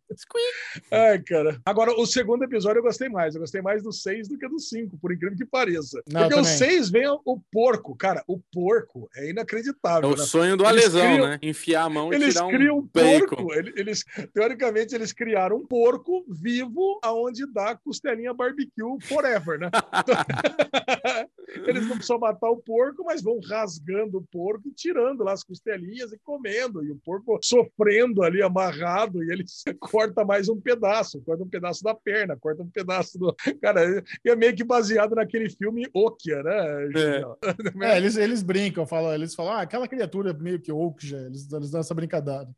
Ai, 0.90 1.20
cara. 1.22 1.60
Agora, 1.64 1.92
o 1.92 2.06
segundo 2.06 2.44
episódio 2.44 2.78
eu 2.78 2.82
gostei 2.82 3.08
mais. 3.08 3.34
Eu 3.34 3.40
gostei 3.40 3.60
mais 3.60 3.82
do 3.82 3.92
6 3.92 4.28
do 4.28 4.38
que 4.38 4.48
do 4.48 4.58
5, 4.58 4.98
por 4.98 5.12
incrível 5.12 5.36
que 5.36 5.44
pareça. 5.44 6.02
Não, 6.10 6.22
Porque 6.22 6.40
o 6.40 6.44
6 6.44 6.90
vem 6.90 7.06
o 7.06 7.40
porco. 7.50 7.96
Cara, 7.96 8.22
o 8.26 8.38
porco 8.38 9.08
é 9.16 9.30
inacreditável. 9.30 10.10
É 10.10 10.12
o 10.12 10.16
né? 10.16 10.24
sonho 10.24 10.56
do 10.56 10.64
eles 10.64 10.84
Alesão, 10.84 11.14
criam... 11.14 11.28
né? 11.28 11.38
Enfiar 11.42 11.84
a 11.84 11.90
mão 11.90 12.12
e 12.12 12.16
eles 12.16 12.34
tirar 12.34 12.46
um 12.46 12.50
criam 12.50 12.78
um 12.78 12.86
porco. 12.86 13.52
Eles, 13.54 14.04
teoricamente, 14.32 14.94
eles 14.94 15.12
criaram 15.12 15.56
um 15.56 15.66
porco 15.66 16.24
vivo 16.28 16.98
aonde 17.02 17.46
dá 17.52 17.76
costelinha 17.76 18.32
barbecue 18.34 18.98
forever, 19.02 19.58
né? 19.58 19.70
eles 21.66 21.86
não 21.86 21.96
precisam 21.96 22.18
matar 22.18 22.50
o 22.50 22.56
porco, 22.56 23.04
mas 23.04 23.22
vão 23.22 23.38
rasgando 23.40 24.18
o 24.18 24.22
porco 24.22 24.68
e 24.68 24.72
tirando 24.72 25.24
lá 25.24 25.32
as 25.32 25.44
costelinhas 25.44 26.12
e 26.12 26.18
comendo. 26.18 26.84
E 26.84 26.90
o 26.90 26.96
porco 26.96 27.38
sofrendo 27.42 28.22
ali, 28.22 28.42
amarrado, 28.42 29.22
e 29.22 29.30
ele 29.30 29.44
corta 29.80 30.24
mais 30.24 30.48
um 30.48 30.60
pedaço, 30.60 31.22
corta 31.22 31.42
um 31.42 31.48
pedaço 31.48 31.82
da 31.82 31.94
perna, 31.94 32.36
corta 32.36 32.62
um 32.62 32.70
pedaço 32.70 33.18
do. 33.18 33.34
Cara, 33.60 34.02
é 34.24 34.36
meio 34.36 34.54
que 34.54 34.64
baseado 34.64 35.14
naquele 35.14 35.50
filme 35.50 35.88
Okia, 35.92 36.42
né? 36.42 36.88
É, 36.96 37.22
é 37.94 37.96
eles, 37.96 38.16
eles 38.16 38.42
brincam, 38.42 38.86
falam, 38.86 39.14
eles 39.14 39.34
falam, 39.34 39.54
ah, 39.54 39.62
aquela 39.62 39.88
criatura 39.88 40.32
meio 40.32 40.60
que 40.60 40.72
Okia, 40.72 41.18
eles, 41.18 41.50
eles 41.52 41.70
dão 41.70 41.80
essa 41.80 41.94
brincadeira. 41.94 42.48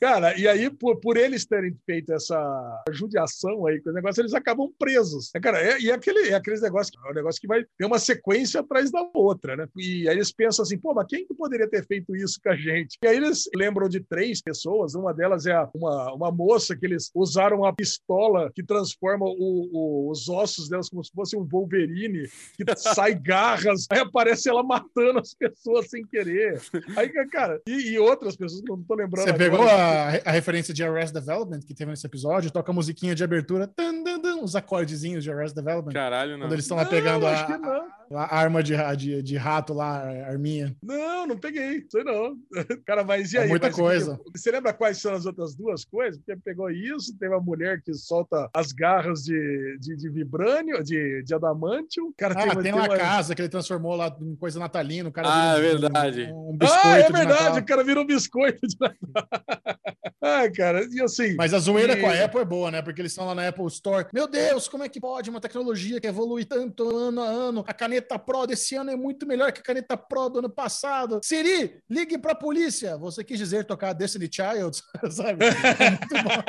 Cara, 0.00 0.36
e 0.38 0.46
aí, 0.46 0.68
por, 0.70 0.96
por 0.96 1.16
eles 1.16 1.46
terem 1.46 1.76
feito 1.86 2.12
essa 2.12 2.82
judiação 2.90 3.66
aí 3.66 3.80
com 3.80 3.90
o 3.90 3.92
negócio, 3.92 4.20
eles 4.20 4.34
acabam 4.34 4.70
presos. 4.78 5.30
É, 5.34 5.40
cara, 5.40 5.60
é, 5.60 5.80
e 5.80 5.90
é 5.90 5.94
aquele, 5.94 6.28
é 6.28 6.34
aqueles 6.34 6.60
negócios, 6.60 6.94
é 7.04 7.10
um 7.10 7.14
negócio 7.14 7.40
que 7.40 7.46
vai 7.46 7.64
ter 7.78 7.86
uma 7.86 7.93
sequência 7.98 8.60
atrás 8.60 8.90
da 8.90 9.08
outra, 9.14 9.56
né? 9.56 9.68
E 9.76 10.08
aí 10.08 10.16
eles 10.16 10.32
pensam 10.32 10.62
assim, 10.62 10.78
pô, 10.78 10.94
mas 10.94 11.06
quem 11.08 11.26
que 11.26 11.34
poderia 11.34 11.68
ter 11.68 11.86
feito 11.86 12.14
isso 12.16 12.40
com 12.42 12.50
a 12.50 12.56
gente? 12.56 12.98
E 13.02 13.06
aí 13.06 13.16
eles 13.16 13.48
lembram 13.54 13.88
de 13.88 14.00
três 14.00 14.40
pessoas, 14.40 14.94
uma 14.94 15.12
delas 15.12 15.46
é 15.46 15.56
uma, 15.74 16.12
uma 16.12 16.32
moça 16.32 16.76
que 16.76 16.86
eles 16.86 17.10
usaram 17.14 17.58
uma 17.58 17.74
pistola 17.74 18.50
que 18.54 18.62
transforma 18.62 19.26
o, 19.26 19.68
o, 19.72 20.10
os 20.10 20.28
ossos 20.28 20.68
delas 20.68 20.88
como 20.88 21.04
se 21.04 21.10
fosse 21.12 21.36
um 21.36 21.44
Wolverine, 21.44 22.28
que 22.56 22.64
sai 22.76 23.14
garras, 23.18 23.86
aí 23.90 24.00
aparece 24.00 24.48
ela 24.48 24.62
matando 24.62 25.18
as 25.18 25.34
pessoas 25.34 25.88
sem 25.88 26.04
querer. 26.04 26.60
Aí, 26.96 27.08
cara, 27.28 27.60
e, 27.66 27.92
e 27.92 27.98
outras 27.98 28.36
pessoas 28.36 28.60
que 28.60 28.68
não 28.68 28.82
tô 28.82 28.94
lembrando. 28.94 29.24
Você 29.24 29.30
agora. 29.30 29.50
pegou 29.50 29.66
a, 29.66 30.08
a, 30.24 30.30
referência 30.30 30.74
de 30.74 30.82
Arrest 30.82 31.12
Development 31.12 31.60
que 31.60 31.74
teve 31.74 31.90
nesse 31.90 32.06
episódio? 32.06 32.50
Toca 32.50 32.70
a 32.70 32.74
musiquinha 32.74 33.14
de 33.14 33.24
abertura, 33.24 33.66
tan, 33.66 34.02
tan, 34.02 34.20
tan, 34.20 34.36
os 34.42 34.56
acordezinhos 34.56 35.24
de 35.24 35.30
Arrest 35.30 35.54
Development. 35.54 35.92
Caralho, 35.92 36.32
não. 36.32 36.46
Quando 36.46 36.52
eles 36.52 36.64
estão 36.64 36.76
lá 36.76 36.84
pegando 36.84 37.26
a, 37.26 37.83
a, 38.12 38.36
arma 38.36 38.62
de, 38.62 38.74
de, 38.96 39.22
de, 39.22 39.36
rato 39.36 39.72
lá, 39.72 40.02
arminha. 40.26 40.74
Não, 40.82 41.26
não 41.26 41.38
peguei. 41.38 41.84
Sei 41.90 42.04
não. 42.04 42.36
Cara, 42.86 43.04
mas 43.04 43.32
e 43.32 43.36
é 43.36 43.40
aí? 43.40 43.46
É 43.46 43.48
muita 43.48 43.68
mas, 43.68 43.76
coisa. 43.76 44.20
Você 44.34 44.50
lembra 44.50 44.72
quais 44.72 44.98
são 44.98 45.14
as 45.14 45.26
outras 45.26 45.54
duas 45.54 45.84
coisas? 45.84 46.18
Porque 46.18 46.40
pegou 46.44 46.70
isso, 46.70 47.16
teve 47.18 47.34
uma 47.34 47.40
mulher 47.40 47.82
que 47.82 47.92
solta 47.94 48.48
as 48.54 48.72
garras 48.72 49.22
de, 49.22 49.78
de, 49.80 49.96
de 49.96 50.08
vibrânio, 50.10 50.82
de, 50.82 51.22
de 51.22 51.34
adamantio. 51.34 52.14
Cara, 52.16 52.34
ah, 52.34 52.54
tem, 52.54 52.62
tem, 52.62 52.72
uma, 52.72 52.84
uma 52.84 52.96
casa 52.96 53.34
que 53.34 53.42
ele 53.42 53.48
transformou 53.48 53.96
lá 53.96 54.14
em 54.20 54.36
coisa 54.36 54.58
natalina. 54.58 55.08
O 55.08 55.12
cara 55.12 55.28
ah, 55.30 55.58
é 55.58 55.60
verdade. 55.60 56.30
Um, 56.32 56.50
um 56.50 56.56
biscoito 56.56 56.86
ah, 56.86 56.98
é 56.98 57.10
verdade. 57.10 57.60
O 57.60 57.64
cara 57.64 57.84
virou 57.84 58.04
um 58.04 58.06
biscoito 58.06 58.66
de 58.66 58.76
Natal. 58.80 58.94
ah, 60.24 60.50
cara, 60.50 60.88
e 60.90 61.02
assim. 61.02 61.34
Mas 61.34 61.52
a 61.52 61.58
zoeira 61.58 61.98
e... 61.98 62.00
com 62.00 62.08
a 62.08 62.24
Apple 62.24 62.40
é 62.40 62.44
boa, 62.44 62.70
né? 62.70 62.80
Porque 62.80 63.00
eles 63.02 63.12
estão 63.12 63.26
lá 63.26 63.34
na 63.34 63.46
Apple 63.46 63.66
Store. 63.66 64.06
Meu 64.10 64.26
Deus, 64.26 64.66
como 64.68 64.82
é 64.82 64.88
que 64.88 64.98
pode 64.98 65.28
uma 65.28 65.40
tecnologia 65.40 66.00
que 66.00 66.06
evolui 66.06 66.46
tanto 66.46 66.96
ano 66.96 67.22
a 67.22 67.26
ano? 67.26 67.64
A 67.66 67.74
caneta 67.74 68.18
Pro 68.18 68.46
desse 68.46 68.74
ano 68.74 68.90
é 68.90 68.96
muito 68.96 69.26
melhor 69.26 69.52
que 69.52 69.60
a 69.60 69.62
caneta 69.64 69.98
Pro 69.98 70.30
do 70.30 70.38
ano 70.38 70.48
passado. 70.48 71.20
Siri, 71.22 71.78
ligue 71.90 72.16
pra 72.16 72.34
polícia. 72.34 72.96
Você 72.96 73.22
quis 73.22 73.38
dizer 73.38 73.66
tocar 73.66 73.92
Destiny 73.92 74.30
Child? 74.32 74.82
Sabe? 75.14 75.44
É 75.44 75.90
muito 75.90 76.14
bom. 76.24 76.42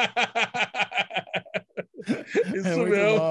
Isso 2.55 2.67
é 2.67 2.85
mesmo. 2.85 3.21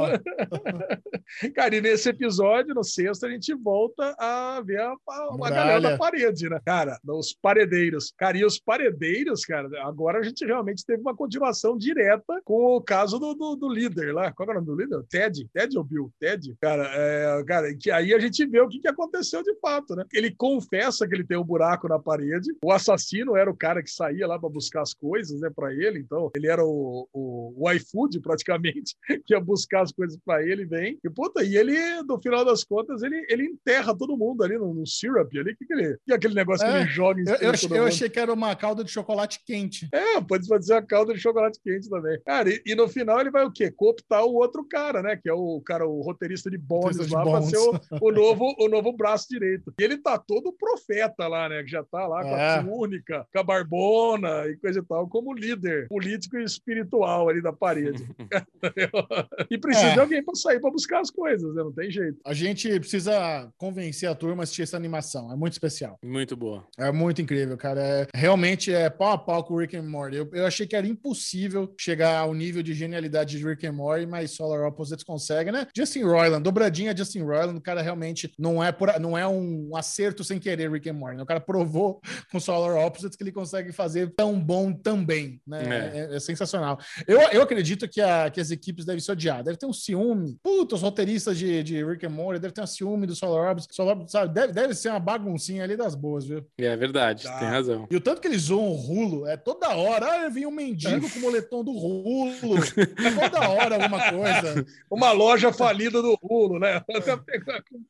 Cara, 1.55 1.76
e 1.76 1.80
nesse 1.80 2.09
episódio, 2.09 2.74
no 2.74 2.84
sexto, 2.84 3.26
a 3.26 3.30
gente 3.30 3.55
volta 3.55 4.14
a 4.18 4.60
ver 4.64 4.80
a, 4.80 4.94
a, 5.09 5.34
uma 5.34 5.51
galera 5.51 5.80
da 5.80 5.96
parede, 5.96 6.48
né? 6.48 6.60
Cara, 6.64 6.98
os 7.06 7.32
paredeiros. 7.32 8.12
Cara, 8.16 8.36
e 8.36 8.44
os 8.44 8.59
paredeiros, 8.59 9.44
cara, 9.44 9.68
agora 9.82 10.18
a 10.18 10.22
gente 10.22 10.44
realmente 10.44 10.84
teve 10.84 11.01
uma 11.01 11.16
continuação 11.16 11.76
direta 11.76 12.40
com 12.44 12.76
o 12.76 12.80
caso 12.80 13.18
do, 13.18 13.34
do, 13.34 13.56
do 13.56 13.68
líder 13.68 14.12
lá. 14.12 14.32
Qual 14.32 14.48
é 14.48 14.52
o 14.52 14.55
nome 14.55 14.66
do 14.66 14.76
líder? 14.76 15.02
Ted? 15.09 15.48
Ted 15.52 15.76
ou 15.76 15.84
Bill? 15.84 16.12
Ted? 16.18 16.55
Cara, 16.60 16.88
é, 16.94 17.44
cara, 17.44 17.74
que 17.74 17.90
aí 17.90 18.12
a 18.12 18.18
gente 18.18 18.44
vê 18.46 18.60
o 18.60 18.68
que, 18.68 18.80
que 18.80 18.88
aconteceu 18.88 19.42
de 19.42 19.55
fato, 19.60 19.94
né? 19.94 20.05
Ele 20.12 20.34
confessa 20.34 21.06
que 21.06 21.14
ele 21.14 21.24
tem 21.24 21.38
um 21.38 21.44
buraco 21.44 21.88
na 21.88 21.98
parede. 21.98 22.55
O 22.64 22.72
assassino 22.72 23.36
era 23.36 23.51
o 23.51 23.56
cara 23.56 23.82
que 23.82 23.90
saía 23.90 24.26
lá 24.26 24.38
para 24.38 24.48
buscar 24.48 24.82
as 24.82 24.92
coisas, 24.92 25.40
né, 25.40 25.51
para 25.55 25.72
ele. 25.72 25.98
Então, 25.98 26.30
ele 26.34 26.48
era 26.48 26.64
o, 26.64 27.09
o, 27.12 27.55
o 27.56 27.72
iFood, 27.72 28.20
praticamente, 28.20 28.64
que 28.73 29.35
ia 29.35 29.41
buscar 29.41 29.82
as 29.82 29.93
coisas 29.93 30.19
para 30.24 30.43
ele, 30.43 30.65
vem. 30.65 30.99
E, 31.05 31.11
puta, 31.11 31.43
e 31.43 31.57
ele, 31.57 32.03
no 32.03 32.20
final 32.20 32.45
das 32.45 32.65
contas, 32.65 33.03
ele, 33.03 33.24
ele 33.28 33.45
enterra 33.45 33.97
todo 33.97 34.16
mundo 34.16 34.43
ali 34.43 34.57
no, 34.57 34.73
no 34.73 34.86
syrup 34.86 35.31
ali. 35.36 35.55
Que, 35.57 35.66
que, 35.66 35.73
ele, 35.73 35.97
que 36.05 36.12
é 36.12 36.15
aquele 36.15 36.35
negócio 36.35 36.66
é, 36.66 36.70
que 36.70 36.77
ele 36.78 36.91
joga 36.91 37.20
em 37.20 37.28
Eu, 37.28 37.36
eu, 37.36 37.51
achei, 37.51 37.78
eu 37.78 37.85
achei 37.85 38.09
que 38.09 38.19
era 38.19 38.32
uma 38.32 38.55
calda 38.55 38.85
de 38.85 38.91
chocolate 38.91 39.41
quente. 39.45 39.89
É, 39.93 40.20
pode 40.20 40.47
ser 40.65 40.74
a 40.74 40.82
calda 40.82 41.15
de 41.15 41.20
chocolate 41.20 41.59
quente 41.62 41.89
também. 41.89 42.19
Cara, 42.24 42.49
e, 42.49 42.62
e, 42.66 42.74
no 42.74 42.89
final 42.89 43.20
ele 43.20 43.31
vai 43.31 43.45
o 43.45 43.53
quê? 43.53 43.70
Cooptar 43.70 44.24
o 44.24 44.35
outro 44.35 44.65
cara, 44.65 45.03
né? 45.03 45.16
Que 45.16 45.28
é 45.28 45.35
o 45.35 45.61
cara, 45.61 45.86
o 45.86 46.01
roteirista 46.03 46.51
de 46.51 46.59
Bones 46.59 47.11
lá, 47.11 47.23
para 47.23 47.43
ser 47.43 47.59
o, 47.59 47.81
o, 48.01 48.11
novo, 48.12 48.55
o 48.59 48.69
novo 48.69 48.93
braço 48.93 49.27
direito. 49.28 49.73
E 49.78 49.82
ele 49.82 49.99
tá 49.99 50.19
todo 50.19 50.53
profeta 50.53 51.27
lá, 51.28 51.49
né? 51.49 51.62
Que 51.62 51.70
já 51.70 51.82
tá 51.82 52.07
lá 52.07 52.23
com 52.23 52.36
é. 52.36 52.55
a 52.57 52.65
túnica, 52.65 53.27
com 53.32 53.39
a 53.39 53.43
barbona 53.43 54.47
e 54.49 54.57
coisa 54.57 54.81
e 54.81 54.82
tal, 54.82 55.09
como 55.09 55.32
líder 55.35 55.89
político 55.89 56.39
e 56.39 56.45
espiritual 56.45 57.28
ali 57.28 57.43
da 57.43 57.53
parede. 57.53 58.05
E 59.51 59.59
precisa 59.59 59.89
É. 59.89 59.93
de 59.94 60.01
alguém 60.01 60.24
para 60.24 60.35
sair 60.35 60.60
para 60.60 60.70
buscar 60.70 61.01
as 61.01 61.10
coisas, 61.10 61.55
né? 61.55 61.62
Não 61.62 61.72
tem 61.72 61.90
jeito. 61.90 62.18
A 62.24 62.32
gente 62.35 62.68
precisa 62.81 63.48
convencer 63.56 64.09
a 64.09 64.14
turma 64.14 64.43
a 64.43 64.44
assistir 64.44 64.62
essa 64.62 64.76
animação. 64.76 65.32
É 65.32 65.36
muito 65.36 65.52
especial. 65.52 65.98
Muito 66.05 66.36
boa. 66.36 66.64
É 66.78 66.90
muito 66.90 67.20
incrível, 67.20 67.56
cara. 67.56 67.81
É, 67.81 68.06
realmente 68.14 68.72
é 68.72 68.89
pau 68.90 69.12
a 69.12 69.18
pau 69.18 69.44
com 69.44 69.55
o 69.55 69.59
Rick 69.59 69.76
and 69.76 69.82
Morty. 69.89 70.16
Eu, 70.16 70.28
eu 70.32 70.47
achei 70.47 70.66
que 70.66 70.74
era 70.76 70.86
impossível 70.86 71.72
chegar 71.78 72.18
ao 72.18 72.35
nível 72.35 72.62
de 72.62 72.72
genialidade 72.74 73.36
de 73.39 73.44
Rick 73.44 73.66
and 73.66 73.72
Morty, 73.72 74.06
mas 74.06 74.32
Solar 74.32 74.66
Opposites 74.66 75.05
consegue, 75.05 75.51
né? 75.52 75.66
Justin 75.76 76.02
Roiland, 76.05 76.43
dobradinha 76.43 76.97
Justin 76.97 77.22
Roiland, 77.22 77.59
o 77.59 77.62
cara 77.62 77.82
realmente 77.82 78.32
não 78.39 78.62
é, 78.62 78.72
por, 78.72 78.98
não 79.01 79.16
é 79.16 79.26
um 79.26 79.70
acerto 79.76 80.24
sem 80.24 80.39
querer 80.39 80.70
Rick 80.70 80.89
and 80.89 80.94
Morty. 80.94 81.16
né? 81.16 81.22
O 81.22 81.26
cara 81.26 81.40
provou 81.40 82.01
com 82.32 82.40
Solar 82.40 82.76
Opposites 82.86 83.16
que 83.16 83.22
ele 83.22 83.32
consegue 83.32 83.72
fazer 83.72 84.12
tão 84.16 84.39
bom 84.40 84.72
também, 84.72 85.40
né? 85.47 85.62
É. 85.64 86.14
É, 86.14 86.16
é 86.16 86.20
sensacional. 86.20 86.78
Eu, 87.06 87.20
eu 87.31 87.43
acredito 87.43 87.89
que, 87.89 88.01
a- 88.01 88.31
que 88.31 88.40
as 88.45 88.51
equipes 88.51 88.85
devem 88.85 89.01
se 89.01 89.11
odiar. 89.11 89.43
Deve 89.43 89.57
ter 89.57 89.66
um 89.66 89.73
ciúme. 89.73 90.39
Puta, 90.43 90.75
os 90.75 90.83
roteiristas 90.83 91.39
de, 91.39 91.62
de 91.62 91.85
Rick 91.85 92.05
and 92.07 92.11
Morty 92.11 92.41
devem 92.41 92.55
ter 92.55 92.62
um 92.62 92.66
ciúme 92.66 93.07
do 93.07 93.15
Solar 93.15 93.51
Opposites. 93.53 93.75
Solar 93.77 93.93
Opposites, 93.95 94.12
sabe? 94.12 94.35
Deve, 94.35 94.53
deve 94.53 94.75
ser 94.75 94.91
uma 94.91 95.01
baguncinha 95.01 95.65
ali 95.65 95.77
das 95.77 95.95
boas, 95.95 96.25
viu? 96.25 96.45
É 96.59 96.77
verdade, 96.77 97.25
Tá. 97.25 97.39
tem 97.39 97.49
razão. 97.49 97.87
E 97.91 97.97
o 97.97 98.01
tanto 98.01 98.21
que 98.21 98.29
eles 98.29 98.43
zoam 98.43 98.69
o 98.71 98.75
Rulo 98.75 99.27
é 99.27 99.37
toda 99.37 99.69
hora. 99.75 100.27
Ah, 100.27 100.29
vem 100.29 100.47
um 100.47 100.51
mendigo 100.51 101.09
com 101.11 101.19
o 101.19 101.23
moletom 101.23 101.65
do 101.65 101.73
Rulo. 101.73 102.59
É 102.65 103.29
toda 103.29 103.49
hora 103.51 103.75
alguma 103.77 104.11
coisa. 104.11 104.65
Uma 104.91 105.11
loja 105.12 105.53
falida 105.53 106.01
do 106.01 106.15
Rulo, 106.23 106.59
né? 106.59 106.77
Até 106.95 107.16
pegar 107.16 107.62
com 107.62 107.81